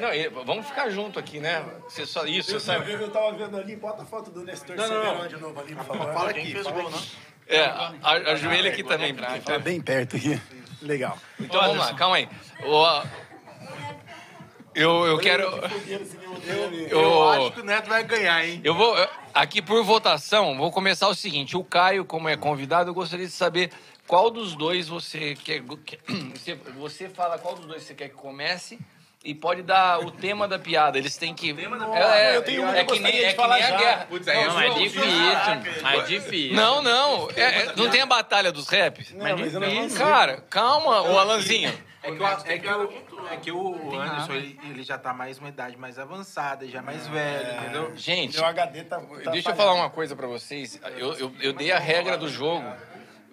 Não, 0.00 0.12
ele- 0.12 0.28
vamos 0.28 0.66
ficar 0.66 0.90
junto 0.90 1.18
aqui, 1.18 1.40
né? 1.40 1.64
Você 1.88 2.04
só, 2.04 2.26
isso, 2.26 2.50
você 2.50 2.60
sabe. 2.60 2.92
Eu 2.92 3.10
tava 3.10 3.32
vendo 3.32 3.56
ali, 3.56 3.74
bota 3.76 4.02
a 4.02 4.04
foto 4.06 4.30
do 4.30 4.44
Nestor 4.44 4.76
Não, 4.76 4.86
não, 4.88 5.18
não. 5.20 5.26
de 5.26 5.36
novo 5.38 5.58
ali, 5.58 5.74
por 5.74 5.84
favor. 5.86 6.12
Fala 6.12 6.30
aqui, 6.30 6.54
fala 6.62 6.88
aqui. 6.88 7.10
É, 7.46 7.64
a- 7.64 7.92
ajoelha 8.32 8.70
aqui 8.70 8.84
também. 8.84 9.14
Tá 9.14 9.58
bem 9.58 9.80
perto 9.80 10.16
aqui. 10.16 10.40
Legal. 10.82 11.16
Então 11.40 11.60
vamos 11.62 11.78
lá, 11.78 11.94
calma 11.94 12.16
aí. 12.16 12.28
O- 12.62 13.02
eu, 14.74 15.06
eu 15.06 15.18
quero. 15.18 15.44
Eu 16.90 17.00
Eu, 17.00 17.28
acho 17.30 17.52
que 17.52 17.60
o 17.60 17.64
Neto 17.64 17.88
vai 17.88 18.02
ganhar, 18.04 18.44
hein? 18.46 18.60
eu 18.64 18.74
vou. 18.74 18.94
Aqui 19.32 19.62
por 19.62 19.82
votação, 19.82 20.56
vou 20.56 20.70
começar 20.70 21.08
o 21.08 21.14
seguinte: 21.14 21.56
o 21.56 21.64
Caio, 21.64 22.04
como 22.04 22.28
é 22.28 22.36
convidado, 22.36 22.90
eu 22.90 22.94
gostaria 22.94 23.26
de 23.26 23.32
saber 23.32 23.70
qual 24.06 24.30
dos 24.30 24.54
dois 24.54 24.88
você 24.88 25.34
quer. 25.34 25.62
que- 25.84 25.98
Você, 26.34 26.54
você 26.76 27.08
fala 27.08 27.38
qual 27.38 27.54
dos 27.54 27.66
dois 27.66 27.82
você 27.82 27.94
quer 27.94 28.08
que 28.08 28.14
comece. 28.14 28.78
E 29.26 29.34
pode 29.34 29.62
dar 29.62 30.00
o 30.00 30.10
tema 30.10 30.46
da 30.46 30.58
piada. 30.58 30.98
Eles 30.98 31.16
têm 31.16 31.32
que. 31.34 31.50
É, 31.50 32.32
é, 32.32 32.36
Eu 32.36 32.42
tenho 32.42 32.60
uma 32.62 32.76
é 32.76 32.84
que 32.84 32.92
eu 32.92 32.96
que 32.96 33.02
nem, 33.02 33.20
é 33.24 33.30
que 33.30 33.36
falar 33.36 33.54
nem 33.54 33.64
a 33.64 33.76
guerra. 33.78 34.06
Putz, 34.06 34.28
aí 34.28 34.46
Não, 34.46 34.60
é 34.60 34.68
difícil. 34.74 35.02
É 35.88 36.02
difícil. 36.02 36.54
Não, 36.54 36.82
não. 36.82 37.30
É- 37.34 37.40
é- 37.40 37.72
não 37.74 37.88
tem 37.88 38.02
a 38.02 38.06
batalha 38.06 38.52
dos 38.52 38.68
raps? 38.68 39.12
Não, 39.12 39.38
mas 39.38 39.54
eu 39.54 39.60
não 39.60 39.88
Cara, 39.88 40.44
calma, 40.50 41.00
o 41.00 41.18
Alanzinho. 41.18 41.72
É 42.02 42.10
que, 42.12 42.22
o, 42.22 42.26
é 42.26 42.58
que, 42.58 42.68
o, 42.68 43.28
é 43.30 43.36
que 43.38 43.50
o 43.50 43.98
Anderson, 43.98 44.34
ele, 44.34 44.60
ele 44.68 44.82
já 44.82 44.98
tá 44.98 45.14
mais 45.14 45.38
uma 45.38 45.48
idade 45.48 45.74
mais 45.78 45.98
avançada, 45.98 46.68
já 46.68 46.82
mais 46.82 47.06
velho, 47.06 47.60
entendeu? 47.62 47.92
Gente, 47.96 48.36
Meu 48.36 48.44
HD 48.44 48.84
tá. 48.84 49.00
tá 49.00 49.30
deixa 49.30 49.48
eu 49.48 49.54
falhando. 49.54 49.56
falar 49.56 49.72
uma 49.72 49.88
coisa 49.88 50.14
pra 50.14 50.26
vocês. 50.26 50.78
Eu, 50.98 51.14
eu, 51.14 51.34
eu 51.40 51.52
dei 51.54 51.72
a 51.72 51.78
regra 51.78 52.18
do 52.18 52.28
jogo. 52.28 52.62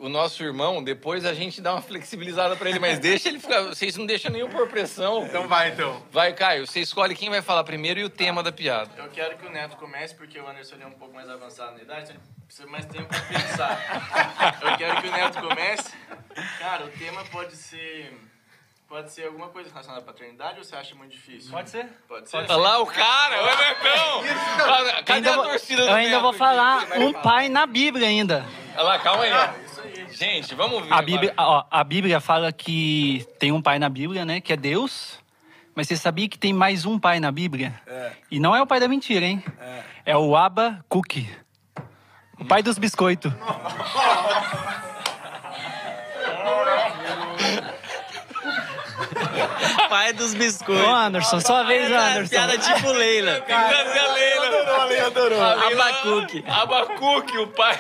O 0.02 0.10
nosso 0.10 0.42
irmão, 0.44 0.84
depois 0.84 1.26
a 1.26 1.34
gente 1.34 1.62
dá 1.62 1.74
uma 1.74 1.82
flexibilizada 1.82 2.56
pra 2.56 2.68
ele, 2.70 2.80
mas 2.80 2.98
deixa 2.98 3.30
ele 3.30 3.40
ficar. 3.40 3.62
Vocês 3.62 3.96
não 3.96 4.06
deixam 4.08 4.32
nenhum 4.32 4.50
por 4.50 4.68
pressão. 4.68 5.24
Então 5.28 5.48
vai, 5.48 5.70
então. 5.70 6.02
Vai, 6.12 6.34
Caio, 6.34 6.66
você 6.66 6.80
escolhe 6.80 7.14
quem 7.14 7.30
vai 7.30 7.40
falar 7.42 7.64
primeiro 7.64 8.00
e 8.00 8.04
o 8.04 8.10
tema 8.10 8.42
da 8.42 8.52
piada. 8.52 8.90
Eu 8.98 9.10
quero 9.10 9.38
que 9.38 9.46
o 9.46 9.52
Neto 9.52 9.78
comece, 9.78 10.16
porque 10.16 10.40
o 10.40 10.48
Anderson 10.48 10.76
é 10.82 10.88
um 10.88 10.92
pouco 10.92 11.14
mais 11.14 11.30
avançado 11.30 11.74
na 11.76 11.84
idade, 11.84 12.02
então 12.02 12.16
ele 12.16 12.24
precisa 12.48 12.68
mais 12.68 12.86
tempo 12.86 13.06
pra 13.08 13.20
pensar. 13.22 14.58
Eu 14.72 14.78
quero 14.78 15.02
que 15.04 15.08
o 15.08 15.12
Neto 15.12 15.40
comece. 15.40 15.94
Cara, 16.58 16.86
o 16.86 16.90
tema 16.90 17.24
pode 17.26 17.56
ser. 17.56 18.18
Pode 18.90 19.10
ser 19.10 19.26
alguma 19.28 19.48
coisa 19.48 19.70
relacionada 19.70 20.02
à 20.02 20.06
paternidade 20.06 20.58
ou 20.58 20.66
você 20.66 20.76
acha 20.76 20.94
muito 20.96 21.12
difícil? 21.12 21.50
Pode 21.50 21.70
ser. 21.70 21.86
Pode 22.10 22.30
ser? 22.30 22.36
Olha 22.36 22.56
lá 22.58 22.80
o 22.80 22.86
cara, 22.88 23.42
o 23.42 23.46
Netão! 23.46 24.24
Cadê 25.06 25.14
Ainda 25.14 25.32
a 25.32 25.36
vou- 25.36 25.46
torcida 25.46 25.82
do 25.84 25.88
eu 25.88 25.94
ainda 25.94 26.10
Neto 26.10 26.22
vou 26.22 26.30
aqui? 26.32 26.40
falar 26.40 26.88
um 26.98 27.14
pai 27.14 27.48
na 27.48 27.66
Bíblia 27.66 28.08
ainda. 28.08 28.46
Olha 28.74 28.84
lá, 28.84 29.00
calma 29.00 29.24
aí. 29.24 29.32
Gente, 30.11 30.53
vamos 30.56 30.83
ver. 30.85 30.93
A 30.93 31.01
Bíblia, 31.01 31.33
ó, 31.38 31.64
a 31.69 31.83
Bíblia 31.83 32.19
fala 32.19 32.51
que 32.51 33.25
tem 33.40 33.51
um 33.51 33.61
pai 33.61 33.80
na 33.80 33.90
Bíblia, 33.90 34.25
né? 34.25 34.40
Que 34.41 34.53
é 34.53 34.57
Deus. 34.57 35.19
Mas 35.73 35.88
você 35.88 35.95
sabia 35.95 36.27
que 36.27 36.38
tem 36.38 36.51
mais 36.53 36.85
um 36.85 36.99
pai 36.99 37.19
na 37.19 37.31
Bíblia? 37.31 37.73
E 38.30 38.40
não 38.40 38.56
é 38.56 38.61
o 38.61 38.67
pai 38.67 38.80
da 38.80 38.88
mentira, 38.88 39.25
hein? 39.25 39.43
É, 40.06 40.15
o 40.17 40.35
Abba 40.35 40.83
Cookie. 40.90 41.30
O 42.40 42.45
pai 42.45 42.61
dos 42.61 42.77
biscoitos. 42.77 43.31
Pai 49.90 50.14
dos 50.14 50.33
biscoitos. 50.33 50.85
Ô, 50.88 50.90
Anderson, 50.93 51.40
sua 51.40 51.64
vez, 51.64 51.91
Anderson. 51.91 52.30
Piada 52.30 52.57
tipo 52.57 52.91
Leila. 52.91 53.41
Cadê 53.41 53.99
a 53.99 54.14
Leila? 54.14 54.48
Adorou, 54.48 55.06
adorou. 55.07 55.41
A 55.43 55.56
Leila- 55.56 55.85
Abacuque. 55.90 56.43
Abacuque, 56.48 57.38
o 57.38 57.48
pai. 57.48 57.80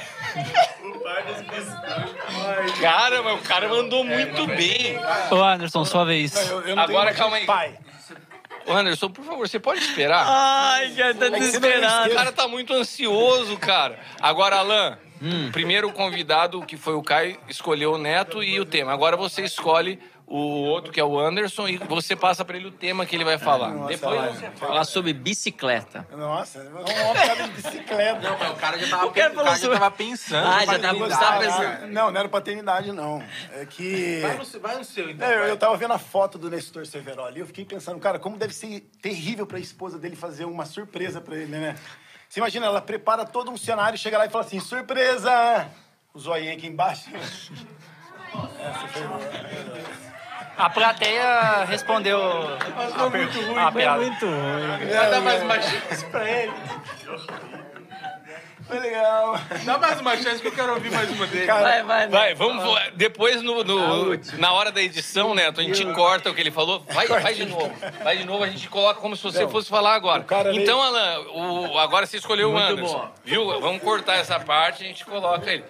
O 0.83 0.99
pai 0.99 1.23
dos 1.23 1.41
biscoitos. 1.41 2.79
Cara, 2.79 3.21
mas 3.23 3.39
o 3.39 3.43
cara 3.43 3.67
mandou 3.69 4.03
muito 4.03 4.47
bem. 4.47 4.97
Ô, 5.31 5.35
Anderson, 5.43 5.85
sua 5.85 6.05
vez. 6.05 6.33
Eu, 6.49 6.61
eu 6.61 6.75
não 6.75 6.83
Agora, 6.83 7.13
calma 7.13 7.37
aí. 7.37 7.45
Pai. 7.45 7.77
Ô, 8.65 8.73
Anderson, 8.73 9.09
por 9.09 9.25
favor, 9.25 9.47
você 9.47 9.59
pode 9.59 9.79
esperar? 9.81 10.23
Ai, 10.27 10.91
cara, 10.91 11.15
tá 11.15 11.25
O 11.25 11.31
desesperado. 11.31 12.13
cara 12.13 12.31
tá 12.31 12.47
muito 12.47 12.73
ansioso, 12.73 13.57
cara. 13.57 13.99
Agora, 14.21 14.57
Alan, 14.57 14.97
primeiro 15.51 15.87
o 15.89 15.93
convidado, 15.93 16.61
que 16.65 16.77
foi 16.77 16.93
o 16.93 17.01
Caio, 17.01 17.37
escolheu 17.49 17.93
o 17.93 17.97
Neto 17.97 18.43
e 18.43 18.59
o 18.59 18.65
tema. 18.65 18.93
Agora 18.93 19.17
você 19.17 19.41
escolhe 19.43 19.99
o 20.33 20.63
outro, 20.65 20.91
que 20.93 20.99
é 20.99 21.03
o 21.03 21.19
Anderson, 21.19 21.67
e 21.67 21.77
você 21.77 22.15
passa 22.15 22.45
pra 22.45 22.55
ele 22.55 22.67
o 22.67 22.71
tema 22.71 23.05
que 23.05 23.15
ele 23.15 23.23
vai 23.25 23.37
falar. 23.37 23.71
Depois 23.87 23.99
você 23.99 24.49
fala. 24.49 24.51
Falar 24.55 24.83
sobre 24.85 25.11
bicicleta. 25.13 26.07
Nossa, 26.11 26.63
vamos 26.71 26.89
uma 26.91 27.13
piada 27.13 27.43
de 27.43 27.49
bicicleta. 27.61 28.19
Não, 28.21 28.37
mas 28.39 28.51
o 28.51 28.55
cara 28.55 28.77
já 28.79 28.87
tava, 28.89 29.05
O 29.07 29.11
cara 29.11 29.29
o 29.31 29.35
falou 29.35 29.43
cara 29.45 29.55
já 29.57 29.61
sobre- 29.61 29.79
tava 29.79 29.91
pensando. 29.95 30.47
Ah, 30.47 30.65
já 30.65 30.79
tava- 30.79 31.05
Ah, 31.05 31.39
pensando. 31.39 31.87
Não, 31.87 32.11
não 32.11 32.19
era 32.19 32.29
paternidade, 32.29 32.91
não. 32.91 33.21
É 33.51 33.65
que. 33.65 34.19
Vai 34.21 34.37
no, 34.37 34.45
seu- 34.45 34.59
vai 34.61 34.75
no 34.77 34.83
seu, 34.85 35.09
então. 35.09 35.27
É, 35.27 35.35
eu, 35.35 35.43
eu 35.47 35.57
tava 35.57 35.75
vendo 35.75 35.93
a 35.93 35.99
foto 35.99 36.37
do 36.37 36.49
Nestor 36.49 36.85
Severo 36.85 37.23
ali, 37.25 37.39
eu 37.41 37.45
fiquei 37.47 37.65
pensando, 37.65 37.99
cara, 37.99 38.17
como 38.17 38.37
deve 38.37 38.53
ser 38.53 38.79
terrível 39.01 39.45
pra 39.45 39.59
esposa 39.59 39.99
dele 39.99 40.15
fazer 40.15 40.45
uma 40.45 40.65
surpresa 40.65 41.19
pra 41.19 41.35
ele, 41.35 41.47
né? 41.47 41.75
Você 42.29 42.39
imagina, 42.39 42.65
ela 42.65 42.81
prepara 42.81 43.25
todo 43.25 43.51
um 43.51 43.57
cenário, 43.57 43.97
chega 43.97 44.17
lá 44.17 44.25
e 44.25 44.29
fala 44.29 44.45
assim, 44.45 44.59
surpresa! 44.61 45.67
O 46.13 46.19
zoinho 46.19 46.53
aqui 46.53 46.67
embaixo. 46.67 47.09
Essa 48.31 48.87
foi 48.87 49.01
boa. 49.07 50.10
A 50.61 50.69
plateia 50.69 51.63
respondeu 51.65 52.21
a, 52.21 53.09
per- 53.09 53.57
a 53.57 53.71
piada. 53.71 54.05
Vai 54.05 55.09
dar 55.09 55.21
mais 55.21 55.41
uma 55.41 55.59
chance 55.59 56.05
pra 56.05 56.29
ele. 56.29 56.53
Foi 58.67 58.79
legal. 58.79 59.37
Dá 59.65 59.77
mais 59.79 59.99
uma 59.99 60.15
chance 60.17 60.39
que 60.39 60.47
eu 60.47 60.51
quero 60.51 60.73
ouvir 60.75 60.91
mais 60.91 61.09
uma 61.09 61.25
dele. 61.25 61.47
Cara, 61.47 61.61
Vai, 61.61 61.83
vai, 61.83 62.07
Vai, 62.07 62.35
vamos. 62.35 62.63
vo- 62.63 62.77
Depois, 62.95 63.41
no, 63.41 63.63
no- 63.63 64.15
na 64.37 64.53
hora 64.53 64.71
da 64.71 64.81
edição, 64.81 65.33
Neto, 65.33 65.59
a 65.59 65.63
gente 65.63 65.83
corta 65.93 66.29
o 66.29 66.33
que 66.35 66.39
ele 66.41 66.51
falou. 66.51 66.85
Vai, 66.93 67.07
vai 67.07 67.33
de 67.33 67.45
novo. 67.47 67.73
Vai 68.03 68.17
de 68.17 68.23
novo, 68.23 68.43
a 68.43 68.47
gente 68.47 68.69
coloca 68.69 69.01
como 69.01 69.15
se 69.15 69.23
você 69.23 69.47
fosse 69.47 69.67
falar 69.67 69.95
agora. 69.95 70.23
cara 70.23 70.55
Então, 70.55 70.79
Alan, 70.81 71.19
o- 71.33 71.77
agora 71.79 72.05
você 72.05 72.17
escolheu 72.17 72.49
o 72.49 72.53
Muito 72.53 72.65
Anderson. 72.73 72.97
bom. 72.99 73.11
Viu? 73.25 73.59
Vamos 73.59 73.81
cortar 73.81 74.17
essa 74.17 74.39
parte 74.39 74.83
e 74.83 74.85
a 74.85 74.87
gente 74.89 75.03
coloca 75.05 75.51
ele. 75.51 75.65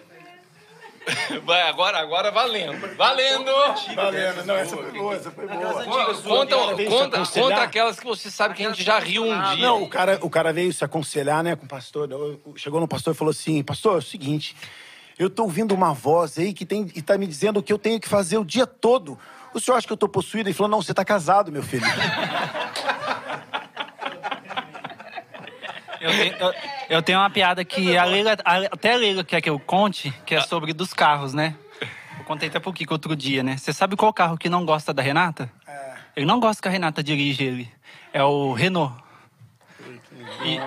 Vai, 1.44 1.62
agora, 1.64 2.00
agora 2.00 2.32
valendo. 2.32 2.96
Valendo! 2.96 3.52
valendo. 3.96 4.46
Não, 4.46 4.56
essa 4.56 4.78
foi 4.78 4.92
boa, 4.92 5.16
essa 5.16 5.32
foi 5.32 5.48
boa. 5.48 5.84
Conta, 6.22 6.56
conta, 6.86 7.26
conta 7.26 7.64
aquelas 7.64 8.00
que 8.00 8.06
você 8.06 8.30
sabe 8.30 8.54
que 8.54 8.64
a 8.64 8.70
gente 8.70 8.84
já 8.84 9.00
riu 9.00 9.24
um 9.24 9.42
dia. 9.56 9.66
Não, 9.66 9.84
o 9.84 9.90
cara, 9.90 10.20
o 10.22 10.30
cara 10.30 10.54
veio 10.54 10.72
se 10.72 10.84
aconselhar, 10.84 11.44
né, 11.44 11.56
com 11.56 11.66
o 11.66 11.70
pastor. 11.70 12.08
Chegou 12.56 12.80
no 12.80 12.88
pastor 12.88 13.14
e 13.14 13.18
falou 13.18 13.32
assim: 13.32 13.64
Pastor, 13.64 13.96
é 13.96 13.98
o 13.98 14.02
seguinte, 14.02 14.56
eu 15.18 15.30
tô 15.30 15.44
ouvindo 15.44 15.74
uma 15.74 15.94
voz 15.94 16.38
aí 16.38 16.54
que 16.54 16.66
tem, 16.66 16.88
e 16.96 17.02
tá 17.02 17.18
me 17.18 17.28
dizendo 17.28 17.60
o 17.60 17.64
que 17.64 17.74
eu 17.74 17.80
tenho 17.80 18.00
que 18.00 18.08
fazer 18.08 18.38
o 18.38 18.46
dia 18.46 18.68
todo. 18.68 19.18
O 19.54 19.60
senhor 19.60 19.78
acha 19.78 19.88
que 19.88 19.94
eu 19.94 19.98
tô 19.98 20.08
possuído? 20.08 20.50
Ele 20.50 20.54
falou: 20.56 20.70
Não, 20.70 20.82
você 20.82 20.94
tá 20.94 21.04
casado, 21.04 21.52
meu 21.52 21.64
filho. 21.64 21.86
Eu 26.02 26.12
tenho, 26.12 26.36
eu- 26.36 26.54
eu 26.90 27.02
tenho 27.04 27.20
uma 27.20 27.30
piada 27.30 27.64
que 27.64 27.96
a 27.96 28.04
Leila, 28.04 28.36
a- 28.44 28.58
até 28.72 28.94
a 28.94 28.98
Leila 28.98 29.24
quer 29.24 29.40
que 29.40 29.50
eu 29.50 29.60
conte, 29.60 30.12
que 30.26 30.34
é 30.36 30.42
sobre 30.42 30.74
dos 30.74 30.94
carros, 30.94 31.34
né? 31.34 31.56
Eu 32.18 32.26
contei 32.26 32.50
até 32.50 32.60
pro 32.60 32.74
Kiko 32.74 32.94
outro 32.94 33.16
dia, 33.16 33.44
né? 33.44 33.56
Você 33.58 33.72
sabe 33.72 33.96
qual 33.96 34.12
carro 34.12 34.38
que 34.38 34.50
não 34.50 34.66
gosta 34.66 34.94
da 34.94 35.02
Renata? 35.02 35.52
Ele 36.16 36.26
não 36.26 36.40
gosta 36.40 36.62
que 36.62 36.68
a 36.68 36.72
Renata 36.72 37.04
dirige 37.04 37.44
ele. 37.44 37.72
É 38.12 38.24
o 38.24 38.52
Renault. 38.54 38.94
E, 40.44 40.60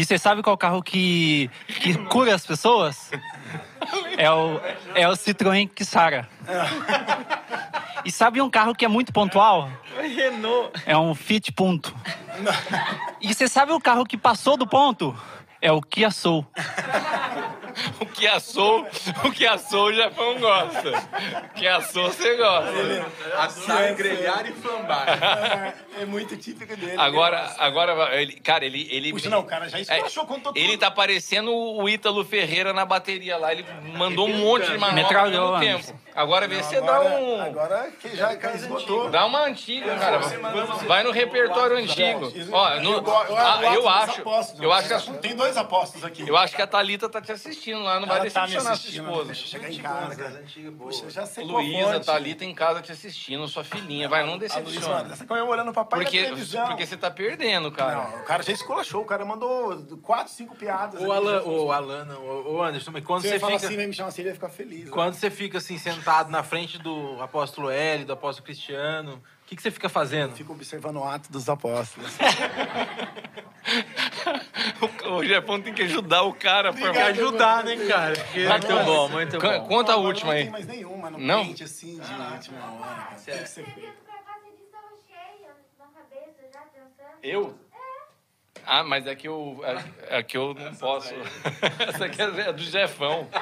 e 0.00 0.04
você 0.04 0.18
sabe 0.18 0.42
qual 0.42 0.56
carro 0.56 0.82
que, 0.82 1.50
que 1.66 1.94
cura 2.06 2.34
as 2.34 2.46
pessoas? 2.46 3.10
É 4.16 4.30
o, 4.30 4.60
é 4.94 5.08
o 5.08 5.12
Citroën 5.12 5.68
Kissara. 5.68 6.28
E 8.04 8.10
sabe 8.10 8.40
um 8.40 8.50
carro 8.50 8.74
que 8.74 8.84
é 8.84 8.88
muito 8.88 9.12
pontual? 9.12 9.70
Renault. 9.96 10.72
É 10.86 10.96
um 10.96 11.14
Fit 11.14 11.52
Punto. 11.52 11.94
E 13.20 13.32
você 13.32 13.48
sabe 13.48 13.72
o 13.72 13.80
carro 13.80 14.04
que 14.04 14.16
passou 14.16 14.56
do 14.56 14.66
ponto? 14.66 15.14
É 15.62 15.70
o 15.70 15.80
Kia 15.80 16.10
Soul. 16.10 16.44
O 18.00 18.06
que 18.06 18.26
assou, 18.26 18.86
o 19.24 19.30
que 19.30 19.46
assou 19.46 19.86
o 19.86 19.92
Jefão 19.92 20.38
gosta. 20.38 20.90
O 20.90 21.48
que 21.54 21.66
assou 21.66 22.12
você 22.12 22.36
gosta. 22.36 23.06
Assar, 23.38 23.94
grelhar 23.94 24.46
e 24.46 24.52
flambar. 24.52 25.74
É, 25.98 26.02
é 26.02 26.04
muito 26.04 26.36
típico 26.36 26.76
dele. 26.76 26.96
Agora, 26.98 27.54
agora 27.58 28.20
ele, 28.20 28.34
cara, 28.40 28.64
ele. 28.64 28.86
ele 28.90 29.12
Puxa, 29.12 29.30
não, 29.30 29.40
o 29.40 29.44
cara 29.44 29.68
já 29.68 29.80
esculachou, 29.80 30.26
contou 30.26 30.52
Ele 30.54 30.72
tudo. 30.72 30.80
tá 30.80 30.90
parecendo 30.90 31.52
o 31.54 31.88
Ítalo 31.88 32.24
Ferreira 32.24 32.72
na 32.72 32.84
bateria 32.84 33.36
lá. 33.36 33.52
Ele 33.52 33.64
mandou 33.96 34.28
um 34.28 34.36
monte 34.36 34.70
de 34.70 34.78
manobra 34.78 35.22
Anderson. 35.22 35.58
tempo. 35.60 36.02
Agora 36.14 36.46
vê 36.46 36.62
se 36.62 36.78
dá 36.80 37.00
um. 37.00 37.40
agora 37.40 37.90
que 38.00 38.14
já 38.14 38.34
esgotou. 38.54 39.08
Dá 39.10 39.24
uma 39.24 39.46
antiga, 39.46 39.96
cara. 39.96 40.18
Vai 40.86 41.02
no 41.04 41.10
repertório 41.10 41.78
antigo. 41.78 42.30
Ó, 42.52 42.80
no- 42.80 42.92
Eu 42.98 43.36
ah, 43.38 43.60
eu 43.74 43.88
acho. 43.88 44.22
Eu 44.60 44.72
acho 44.72 44.88
que 44.88 44.94
a, 44.94 45.00
Tem 45.00 45.34
dois 45.34 45.51
apóstolos 45.56 46.04
aqui. 46.04 46.26
eu 46.28 46.36
acho 46.36 46.54
que 46.56 46.62
a 46.62 46.66
Thalita 46.66 47.08
tá 47.08 47.20
te 47.20 47.32
assistindo 47.32 47.80
lá, 47.82 47.98
não 48.00 48.06
vai 48.08 48.20
Ela 48.20 48.30
tá 48.30 48.40
me 48.42 48.46
decepcionar 48.48 48.76
sua 48.76 48.90
esposa. 48.90 49.24
Deixa 49.26 49.42
eu 49.42 49.48
chegar 49.48 49.70
em 49.72 49.78
casa. 49.78 50.42
Puxa, 50.78 51.04
eu 51.04 51.10
já 51.10 51.26
sei 51.26 51.44
Luísa. 51.44 52.00
Thalita 52.00 52.44
em 52.44 52.54
casa 52.54 52.80
te 52.82 52.92
assistindo, 52.92 53.46
sua 53.48 53.64
filhinha. 53.64 54.08
Vai, 54.08 54.22
não 54.24 54.34
A 54.34 54.36
Luísa, 54.36 54.58
decepciona. 54.60 55.08
você 55.08 55.16
tá 55.24 55.26
comemorando 55.26 55.70
o 55.70 55.74
papai 55.74 56.00
Porque, 56.00 56.20
na 56.20 56.24
televisão. 56.28 56.66
porque 56.66 56.86
você 56.86 56.96
tá 56.96 57.10
perdendo, 57.10 57.70
cara. 57.72 58.08
Não, 58.10 58.20
o 58.20 58.24
cara 58.24 58.42
já 58.42 58.52
esculachou. 58.52 59.02
O 59.02 59.06
cara 59.06 59.24
mandou 59.24 59.76
quatro, 60.02 60.32
cinco 60.32 60.54
piadas. 60.54 61.00
O. 61.00 61.10
Alan, 61.12 61.42
o 61.42 61.72
Alan, 61.72 62.04
não, 62.04 62.20
o 62.22 62.52
o 62.54 62.62
Anderson, 62.62 62.90
mas 62.90 63.04
quando 63.04 63.22
Se 63.22 63.28
você 63.28 63.34
ele 63.34 63.40
fala 63.40 63.52
fica... 63.54 63.66
assim, 63.66 63.76
vem 63.76 63.86
me 63.86 63.92
chamar 63.94 64.08
assim, 64.08 64.22
ele 64.22 64.30
vai 64.30 64.34
ficar 64.34 64.48
feliz. 64.50 64.84
né? 64.84 64.90
Quando 64.90 65.14
você 65.14 65.30
fica 65.30 65.58
assim, 65.58 65.78
sentado 65.78 66.30
na 66.30 66.42
frente 66.42 66.78
do 66.78 67.16
apóstolo 67.22 67.70
L, 67.70 68.04
do 68.04 68.12
apóstolo 68.12 68.44
Cristiano, 68.44 69.22
que, 69.52 69.56
que 69.56 69.62
você 69.62 69.70
fica 69.70 69.88
fazendo? 69.88 70.34
Fico 70.34 70.52
observando 70.52 70.96
o 70.96 71.04
ato 71.04 71.30
dos 71.30 71.48
apóstolos. 71.48 72.10
O, 75.06 75.14
o 75.18 75.24
Jefão 75.24 75.60
tem 75.60 75.72
que 75.72 75.82
ajudar 75.82 76.22
o 76.22 76.34
cara. 76.34 76.72
Tem 76.72 76.90
que 76.90 76.98
ajudar, 76.98 77.62
né, 77.64 77.76
cara? 77.86 78.14
Muito 78.34 78.84
bom, 78.84 79.08
muito 79.08 79.38
bom. 79.38 79.66
Conta 79.68 79.92
a 79.92 79.96
Não, 79.96 80.04
última 80.04 80.30
Não 80.32 80.36
aí. 80.36 80.42
tem 80.42 80.50
mais 80.50 80.66
nenhuma 80.66 81.10
no 81.10 81.18
Não? 81.18 81.44
print, 81.44 81.62
assim, 81.62 82.00
de 82.00 82.12
última 82.12 82.72
hora. 82.72 82.94
cara. 83.02 83.16
Tem 83.24 83.38
que 83.38 83.48
ser 83.48 83.64
feito. 83.64 84.02
Eu? 87.22 87.56
Ah, 88.66 88.82
mas 88.82 89.06
é 89.06 89.14
que 89.14 89.28
eu, 89.28 89.60
é, 89.64 90.18
é 90.18 90.22
que 90.22 90.36
eu 90.36 90.54
não 90.54 90.74
posso. 90.74 91.14
Essa 91.88 92.06
aqui 92.06 92.20
é 92.20 92.52
do 92.52 92.62
Jefão. 92.62 93.28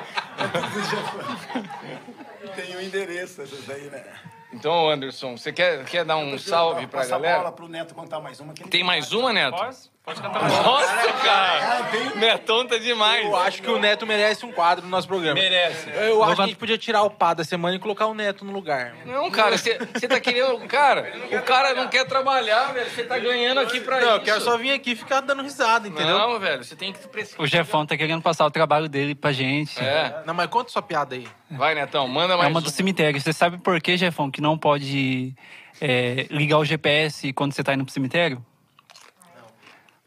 Tem 2.57 2.77
o 2.77 2.83
endereço, 2.83 3.43
essas 3.43 3.69
aí, 3.71 3.89
né? 3.91 4.05
Então, 4.53 4.91
Anderson, 4.91 5.37
você 5.37 5.53
quer, 5.53 5.85
quer 5.85 6.05
dar 6.05 6.17
um 6.17 6.37
salve 6.39 6.87
pra 6.87 7.01
Passa 7.01 7.15
a 7.15 7.19
galera? 7.19 7.39
bola 7.39 7.53
pro 7.53 7.69
Neto 7.69 7.95
contar 7.95 8.21
mais 8.21 8.41
uma. 8.41 8.53
Que 8.53 8.63
ele 8.63 8.71
Tem 8.71 8.83
mais 8.83 9.13
uma, 9.13 9.33
Neto? 9.33 9.57
Posso? 9.57 9.91
Pode 10.03 10.21
cantar 10.23 10.41
mais. 10.43 10.55
Nossa, 10.55 11.13
cara! 11.23 11.91
Netão 12.17 12.67
tá 12.67 12.79
demais. 12.79 13.25
Eu 13.25 13.37
acho 13.37 13.61
que 13.63 13.71
o 13.71 13.79
Neto 13.79 14.07
merece 14.07 14.47
um 14.47 14.51
quadro 14.53 14.83
no 14.85 14.91
nosso 14.91 15.07
programa. 15.07 15.35
Merece. 15.35 15.91
Eu 15.91 16.25
acho 16.25 16.37
que 16.37 16.43
a 16.43 16.47
gente 16.47 16.57
podia 16.57 16.79
tirar 16.79 17.03
o 17.03 17.11
pá 17.11 17.35
da 17.35 17.45
semana 17.45 17.77
e 17.77 17.79
colocar 17.79 18.07
o 18.07 18.15
Neto 18.15 18.45
no 18.45 18.51
lugar. 18.53 18.95
Não, 19.05 19.31
cara, 19.31 19.59
você 19.59 19.77
tá 20.09 20.19
querendo. 20.19 20.59
Cara, 20.67 21.13
o 21.31 21.43
cara 21.43 21.75
não 21.75 21.87
quer 21.89 22.07
trabalhar, 22.07 22.73
velho. 22.73 22.91
Você 22.91 23.05
tá 23.05 23.19
ganhando 23.19 23.61
aqui 23.61 23.79
pra 23.81 24.01
Não, 24.01 24.07
isso. 24.09 24.17
eu 24.17 24.21
quero 24.23 24.41
só 24.41 24.57
vir 24.57 24.73
aqui 24.73 24.93
e 24.93 24.97
ficar 24.97 25.21
dando 25.21 25.43
risada, 25.43 25.87
entendeu? 25.87 26.19
Não, 26.19 26.41
velho, 26.41 26.65
você 26.65 26.75
tem 26.75 26.93
que. 26.93 26.99
O 27.39 27.47
Jefão 27.47 27.85
tá 27.85 27.97
querendo 27.97 28.23
passar 28.23 28.47
o 28.47 28.51
trabalho 28.51 28.89
dele 28.89 29.15
pra 29.15 29.33
gente. 29.33 29.79
É. 29.79 30.23
Não, 30.25 30.33
mas 30.33 30.47
conta 30.49 30.71
sua 30.71 30.83
piada 30.83 31.15
aí. 31.15 31.27
Vai, 31.51 31.75
Netão, 31.75 32.09
manda 32.09 32.35
É 32.35 32.37
mais. 32.37 32.51
uma 32.51 32.61
do 32.63 32.71
cemitério. 32.71 33.21
Você 33.21 33.33
sabe 33.35 33.59
por 33.59 33.79
que, 33.81 33.97
Jefão, 33.99 34.31
que 34.31 34.41
não 34.41 34.57
pode 34.57 35.35
é, 35.81 36.27
ligar 36.31 36.59
o 36.59 36.65
GPS 36.65 37.33
quando 37.35 37.53
você 37.53 37.63
tá 37.63 37.75
indo 37.75 37.85
pro 37.85 37.93
cemitério? 37.93 38.43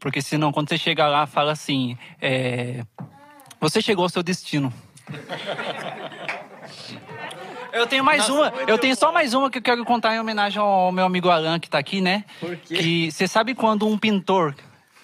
Porque 0.03 0.21
senão, 0.21 0.51
quando 0.51 0.67
você 0.67 0.77
chega 0.77 1.07
lá, 1.07 1.25
fala 1.25 1.53
assim: 1.53 1.97
é, 2.21 2.83
Você 3.61 3.81
chegou 3.81 4.03
ao 4.03 4.09
seu 4.09 4.21
destino. 4.21 4.71
Eu 7.71 7.87
tenho 7.87 8.03
mais 8.03 8.29
uma, 8.29 8.53
eu 8.67 8.77
tenho 8.77 8.95
só 8.95 9.11
mais 9.11 9.33
uma 9.33 9.49
que 9.49 9.57
eu 9.57 9.61
quero 9.61 9.83
contar 9.83 10.13
em 10.13 10.19
homenagem 10.19 10.59
ao 10.61 10.91
meu 10.91 11.05
amigo 11.05 11.27
Alan 11.31 11.59
que 11.59 11.67
tá 11.67 11.79
aqui, 11.79 12.01
né? 12.01 12.23
Por 12.39 12.55
quê? 12.55 12.75
Que 12.75 13.11
você 13.11 13.27
sabe 13.27 13.55
quando 13.55 13.87
um 13.87 13.97
pintor 13.97 14.53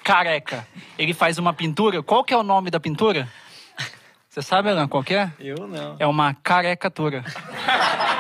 careca, 0.04 0.68
ele 0.96 1.12
faz 1.12 1.40
uma 1.40 1.52
pintura, 1.52 2.04
qual 2.04 2.24
que 2.24 2.32
é 2.32 2.38
o 2.38 2.44
nome 2.44 2.70
da 2.70 2.80
pintura? 2.80 3.28
Você 4.30 4.44
sabe, 4.44 4.70
Alan, 4.70 4.88
qual 4.88 5.04
que 5.04 5.16
é? 5.16 5.32
Eu 5.40 5.68
não. 5.68 5.96
É 5.98 6.06
uma 6.06 6.36
carecatura. 6.36 7.26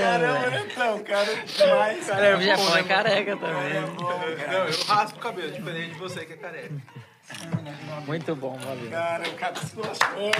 Tá 0.00 0.18
vendo? 0.18 0.22
Caramba, 0.22 0.50
velho? 0.50 0.64
Netão, 0.64 0.98
cara. 1.00 1.34
Demais. 1.44 2.08
O 2.08 2.42
Jefão 2.42 2.76
é 2.76 2.82
careca 2.82 3.36
também. 3.36 3.80
Não, 4.50 4.64
eu 4.66 4.84
raspo 4.86 5.18
o 5.18 5.20
cabelo, 5.22 5.50
diferente 5.50 5.92
de 5.92 5.98
você 5.98 6.24
que 6.24 6.32
é 6.34 6.36
careca. 6.36 6.74
Muito 8.06 8.36
bom, 8.36 8.56
valeu. 8.58 8.90
Cara, 8.90 9.28
o 9.28 9.32
cara 9.32 9.56
se 9.56 9.76
lascou. 9.76 10.30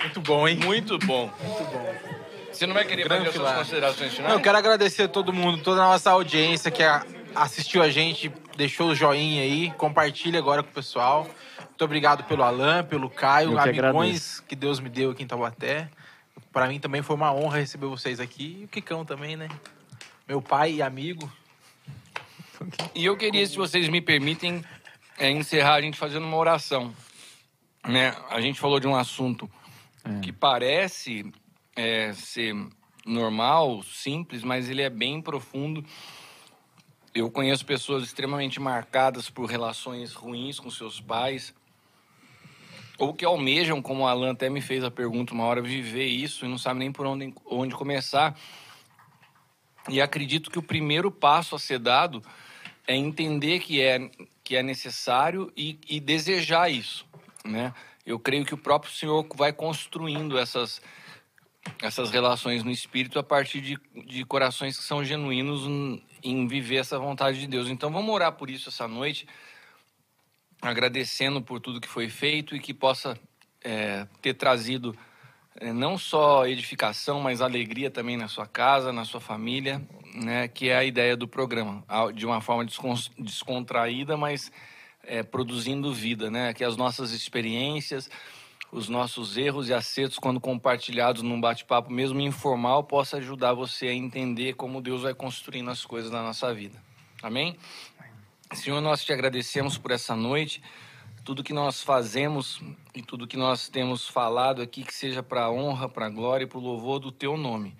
Muito 0.00 0.20
bom, 0.22 0.48
hein? 0.48 0.56
Muito 0.56 0.98
bom. 0.98 1.30
Muito 1.42 1.64
bom. 1.64 1.94
Você 2.52 2.66
não 2.66 2.74
vai 2.74 2.84
querer 2.84 3.04
Grande 3.04 3.26
fazer 3.26 3.38
as 3.38 3.44
suas 3.44 3.58
considerações 3.58 4.12
finais? 4.12 4.28
Não, 4.28 4.38
eu 4.38 4.42
quero 4.42 4.58
agradecer 4.58 5.04
a 5.04 5.08
todo 5.08 5.32
mundo, 5.32 5.62
toda 5.62 5.80
a 5.82 5.84
nossa 5.84 6.10
audiência 6.10 6.70
que 6.70 6.82
assistiu 7.34 7.82
a 7.82 7.88
gente, 7.88 8.30
deixou 8.56 8.88
o 8.88 8.94
joinha 8.94 9.42
aí, 9.42 9.70
compartilha 9.78 10.38
agora 10.38 10.62
com 10.62 10.68
o 10.68 10.72
pessoal. 10.72 11.26
Muito 11.80 11.88
obrigado 11.88 12.24
pelo 12.24 12.42
Alan, 12.42 12.84
pelo 12.84 13.08
Caio, 13.08 13.52
Eu 13.52 13.54
que 13.54 13.68
amigões 13.70 13.94
agradeço. 13.94 14.42
que 14.42 14.54
Deus 14.54 14.78
me 14.80 14.90
deu 14.90 15.12
aqui 15.12 15.22
em 15.22 15.26
Taubaté. 15.26 15.88
Pra 16.52 16.68
mim 16.68 16.78
também 16.78 17.00
foi 17.00 17.16
uma 17.16 17.32
honra 17.32 17.56
receber 17.56 17.86
vocês 17.86 18.20
aqui. 18.20 18.58
E 18.60 18.64
o 18.66 18.68
Kikão 18.68 19.02
também, 19.02 19.34
né? 19.34 19.48
Meu 20.28 20.42
pai 20.42 20.74
e 20.74 20.82
amigo. 20.82 21.32
E 22.94 23.02
eu 23.02 23.16
queria, 23.16 23.46
se 23.46 23.56
vocês 23.56 23.88
me 23.88 24.02
permitem, 24.02 24.62
é, 25.16 25.30
encerrar 25.30 25.76
a 25.76 25.80
gente 25.80 25.96
fazendo 25.96 26.26
uma 26.26 26.36
oração. 26.36 26.92
Né? 27.88 28.14
A 28.28 28.42
gente 28.42 28.60
falou 28.60 28.78
de 28.78 28.86
um 28.86 28.94
assunto 28.94 29.50
que 30.20 30.32
parece 30.32 31.32
é, 31.74 32.12
ser 32.12 32.54
normal, 33.06 33.82
simples, 33.84 34.42
mas 34.42 34.68
ele 34.68 34.82
é 34.82 34.90
bem 34.90 35.22
profundo. 35.22 35.82
Eu 37.14 37.30
conheço 37.30 37.64
pessoas 37.64 38.04
extremamente 38.04 38.60
marcadas 38.60 39.30
por 39.30 39.46
relações 39.46 40.12
ruins 40.12 40.60
com 40.60 40.70
seus 40.70 41.00
pais, 41.00 41.54
ou 43.00 43.14
que 43.14 43.24
almejam, 43.24 43.80
como 43.80 44.02
o 44.02 44.06
Alan 44.06 44.32
até 44.32 44.50
me 44.50 44.60
fez 44.60 44.84
a 44.84 44.90
pergunta 44.90 45.32
uma 45.32 45.44
hora, 45.44 45.62
viver 45.62 46.04
isso 46.04 46.44
e 46.44 46.48
não 46.48 46.58
sabe 46.58 46.80
nem 46.80 46.92
por 46.92 47.06
onde, 47.06 47.34
onde 47.46 47.74
começar. 47.74 48.38
E 49.88 50.00
acredito 50.00 50.50
que 50.50 50.58
o 50.58 50.62
primeiro 50.62 51.10
passo 51.10 51.56
a 51.56 51.58
ser 51.58 51.78
dado 51.78 52.22
é 52.86 52.94
entender 52.94 53.60
que 53.60 53.80
é, 53.80 54.10
que 54.44 54.54
é 54.54 54.62
necessário 54.62 55.50
e, 55.56 55.78
e 55.88 55.98
desejar 55.98 56.70
isso, 56.70 57.06
né? 57.44 57.72
Eu 58.04 58.18
creio 58.18 58.44
que 58.44 58.54
o 58.54 58.58
próprio 58.58 58.92
Senhor 58.92 59.26
vai 59.34 59.52
construindo 59.52 60.38
essas, 60.38 60.82
essas 61.82 62.10
relações 62.10 62.62
no 62.62 62.70
Espírito 62.70 63.18
a 63.18 63.22
partir 63.22 63.60
de, 63.60 63.78
de 64.04 64.24
corações 64.24 64.76
que 64.76 64.84
são 64.84 65.04
genuínos 65.04 65.62
em- 66.22 66.46
viver 66.46 66.76
essa 66.76 66.98
vontade 66.98 67.40
de 67.40 67.46
Deus. 67.46 67.68
Então 67.68 67.90
vamos 67.90 68.14
orar 68.14 68.32
por 68.32 68.50
isso 68.50 68.68
essa 68.68 68.86
noite, 68.86 69.26
agradecendo 70.60 71.40
por 71.40 71.60
tudo 71.60 71.80
que 71.80 71.88
foi 71.88 72.08
feito 72.08 72.54
e 72.54 72.60
que 72.60 72.74
possa 72.74 73.18
é, 73.62 74.06
ter 74.20 74.34
trazido 74.34 74.96
é, 75.56 75.72
não 75.72 75.98
só 75.98 76.46
edificação, 76.46 77.20
mas 77.20 77.40
alegria 77.40 77.90
também 77.90 78.16
na 78.16 78.28
sua 78.28 78.46
casa, 78.46 78.92
na 78.92 79.04
sua 79.04 79.20
família, 79.20 79.82
né? 80.14 80.48
Que 80.48 80.68
é 80.68 80.76
a 80.76 80.84
ideia 80.84 81.16
do 81.16 81.26
programa, 81.26 81.84
de 82.14 82.24
uma 82.26 82.40
forma 82.40 82.64
descon- 82.64 83.10
descontraída, 83.18 84.16
mas 84.16 84.50
é, 85.02 85.22
produzindo 85.22 85.92
vida, 85.92 86.30
né? 86.30 86.52
Que 86.54 86.64
as 86.64 86.76
nossas 86.76 87.12
experiências, 87.12 88.10
os 88.72 88.88
nossos 88.88 89.36
erros 89.36 89.68
e 89.68 89.74
acertos, 89.74 90.18
quando 90.18 90.40
compartilhados 90.40 91.22
num 91.22 91.40
bate-papo, 91.40 91.92
mesmo 91.92 92.20
informal, 92.20 92.84
possa 92.84 93.16
ajudar 93.16 93.52
você 93.52 93.88
a 93.88 93.94
entender 93.94 94.54
como 94.54 94.80
Deus 94.80 95.02
vai 95.02 95.14
construindo 95.14 95.70
as 95.70 95.84
coisas 95.84 96.10
na 96.10 96.22
nossa 96.22 96.54
vida. 96.54 96.80
Amém? 97.22 97.56
Senhor, 98.52 98.80
nós 98.80 99.04
te 99.04 99.12
agradecemos 99.12 99.78
por 99.78 99.92
essa 99.92 100.16
noite, 100.16 100.60
tudo 101.24 101.44
que 101.44 101.52
nós 101.52 101.84
fazemos 101.84 102.60
e 102.92 103.00
tudo 103.00 103.26
que 103.26 103.36
nós 103.36 103.68
temos 103.68 104.08
falado 104.08 104.60
aqui, 104.60 104.82
que 104.82 104.92
seja 104.92 105.22
para 105.22 105.44
a 105.44 105.50
honra, 105.52 105.88
para 105.88 106.06
a 106.06 106.10
glória 106.10 106.44
e 106.44 106.46
para 106.48 106.58
o 106.58 106.60
louvor 106.60 106.98
do 106.98 107.12
teu 107.12 107.36
nome. 107.36 107.76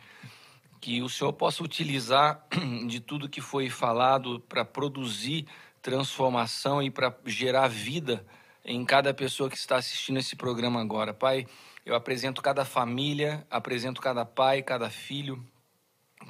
Que 0.81 1.03
o 1.03 1.09
Senhor 1.09 1.33
possa 1.33 1.65
utilizar 1.65 2.47
de 2.87 3.01
tudo 3.01 3.29
que 3.29 3.41
foi 3.41 3.69
falado 3.69 4.39
para 4.49 4.65
produzir 4.65 5.45
transformação 5.83 6.81
e 6.81 6.89
para 6.89 7.13
gerar 7.27 7.67
vida 7.67 8.25
em 8.65 8.85
cada 8.85 9.13
pessoa 9.13 9.51
que 9.51 9.57
está 9.57 9.77
assistindo 9.77 10.21
esse 10.21 10.37
programa 10.37 10.81
agora. 10.81 11.13
Pai, 11.13 11.49
eu 11.85 11.97
apresento 11.97 12.41
cada 12.41 12.65
família, 12.65 13.45
apresento 13.51 14.01
cada 14.01 14.25
pai, 14.25 14.63
cada 14.63 14.89
filho, 14.89 15.45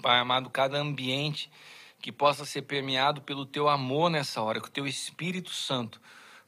Pai 0.00 0.18
amado, 0.18 0.48
cada 0.48 0.78
ambiente 0.78 1.50
que 2.00 2.10
possa 2.10 2.44
ser 2.44 2.62
permeado 2.62 3.20
pelo 3.20 3.44
teu 3.44 3.68
amor 3.68 4.10
nessa 4.10 4.40
hora, 4.42 4.60
que 4.60 4.68
o 4.68 4.72
teu 4.72 4.86
Espírito 4.86 5.50
Santo 5.50 6.00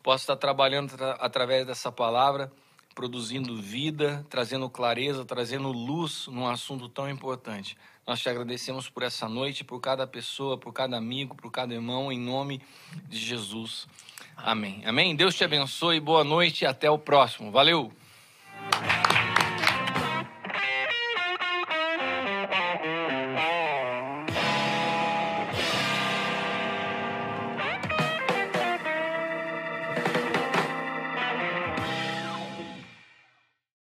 possa 0.03 0.25
estar 0.25 0.37
trabalhando 0.37 0.95
atra- 0.95 1.13
através 1.21 1.67
dessa 1.67 1.93
palavra, 1.93 2.51
produzindo 2.95 3.57
vida, 3.57 4.27
trazendo 4.29 4.69
clareza, 4.69 5.25
trazendo 5.25 5.71
luz 5.71 6.27
num 6.27 6.47
assunto 6.47 6.89
tão 6.89 7.09
importante. 7.09 7.77
Nós 8.07 8.21
te 8.21 8.29
agradecemos 8.29 8.89
por 8.89 9.03
essa 9.03 9.29
noite, 9.29 9.63
por 9.63 9.81
cada 9.81 10.07
pessoa, 10.07 10.59
por 10.59 10.73
cada 10.73 10.97
amigo, 10.97 11.37
por 11.37 11.51
cada 11.51 11.73
irmão, 11.73 12.11
em 12.11 12.19
nome 12.19 12.61
de 13.09 13.19
Jesus. 13.19 13.87
Amém. 14.37 14.83
Amém. 14.85 15.15
Deus 15.15 15.35
te 15.35 15.45
abençoe, 15.45 16.01
boa 16.01 16.25
noite 16.25 16.63
e 16.63 16.67
até 16.67 16.91
o 16.91 16.99
próximo. 16.99 17.51
Valeu! 17.53 17.93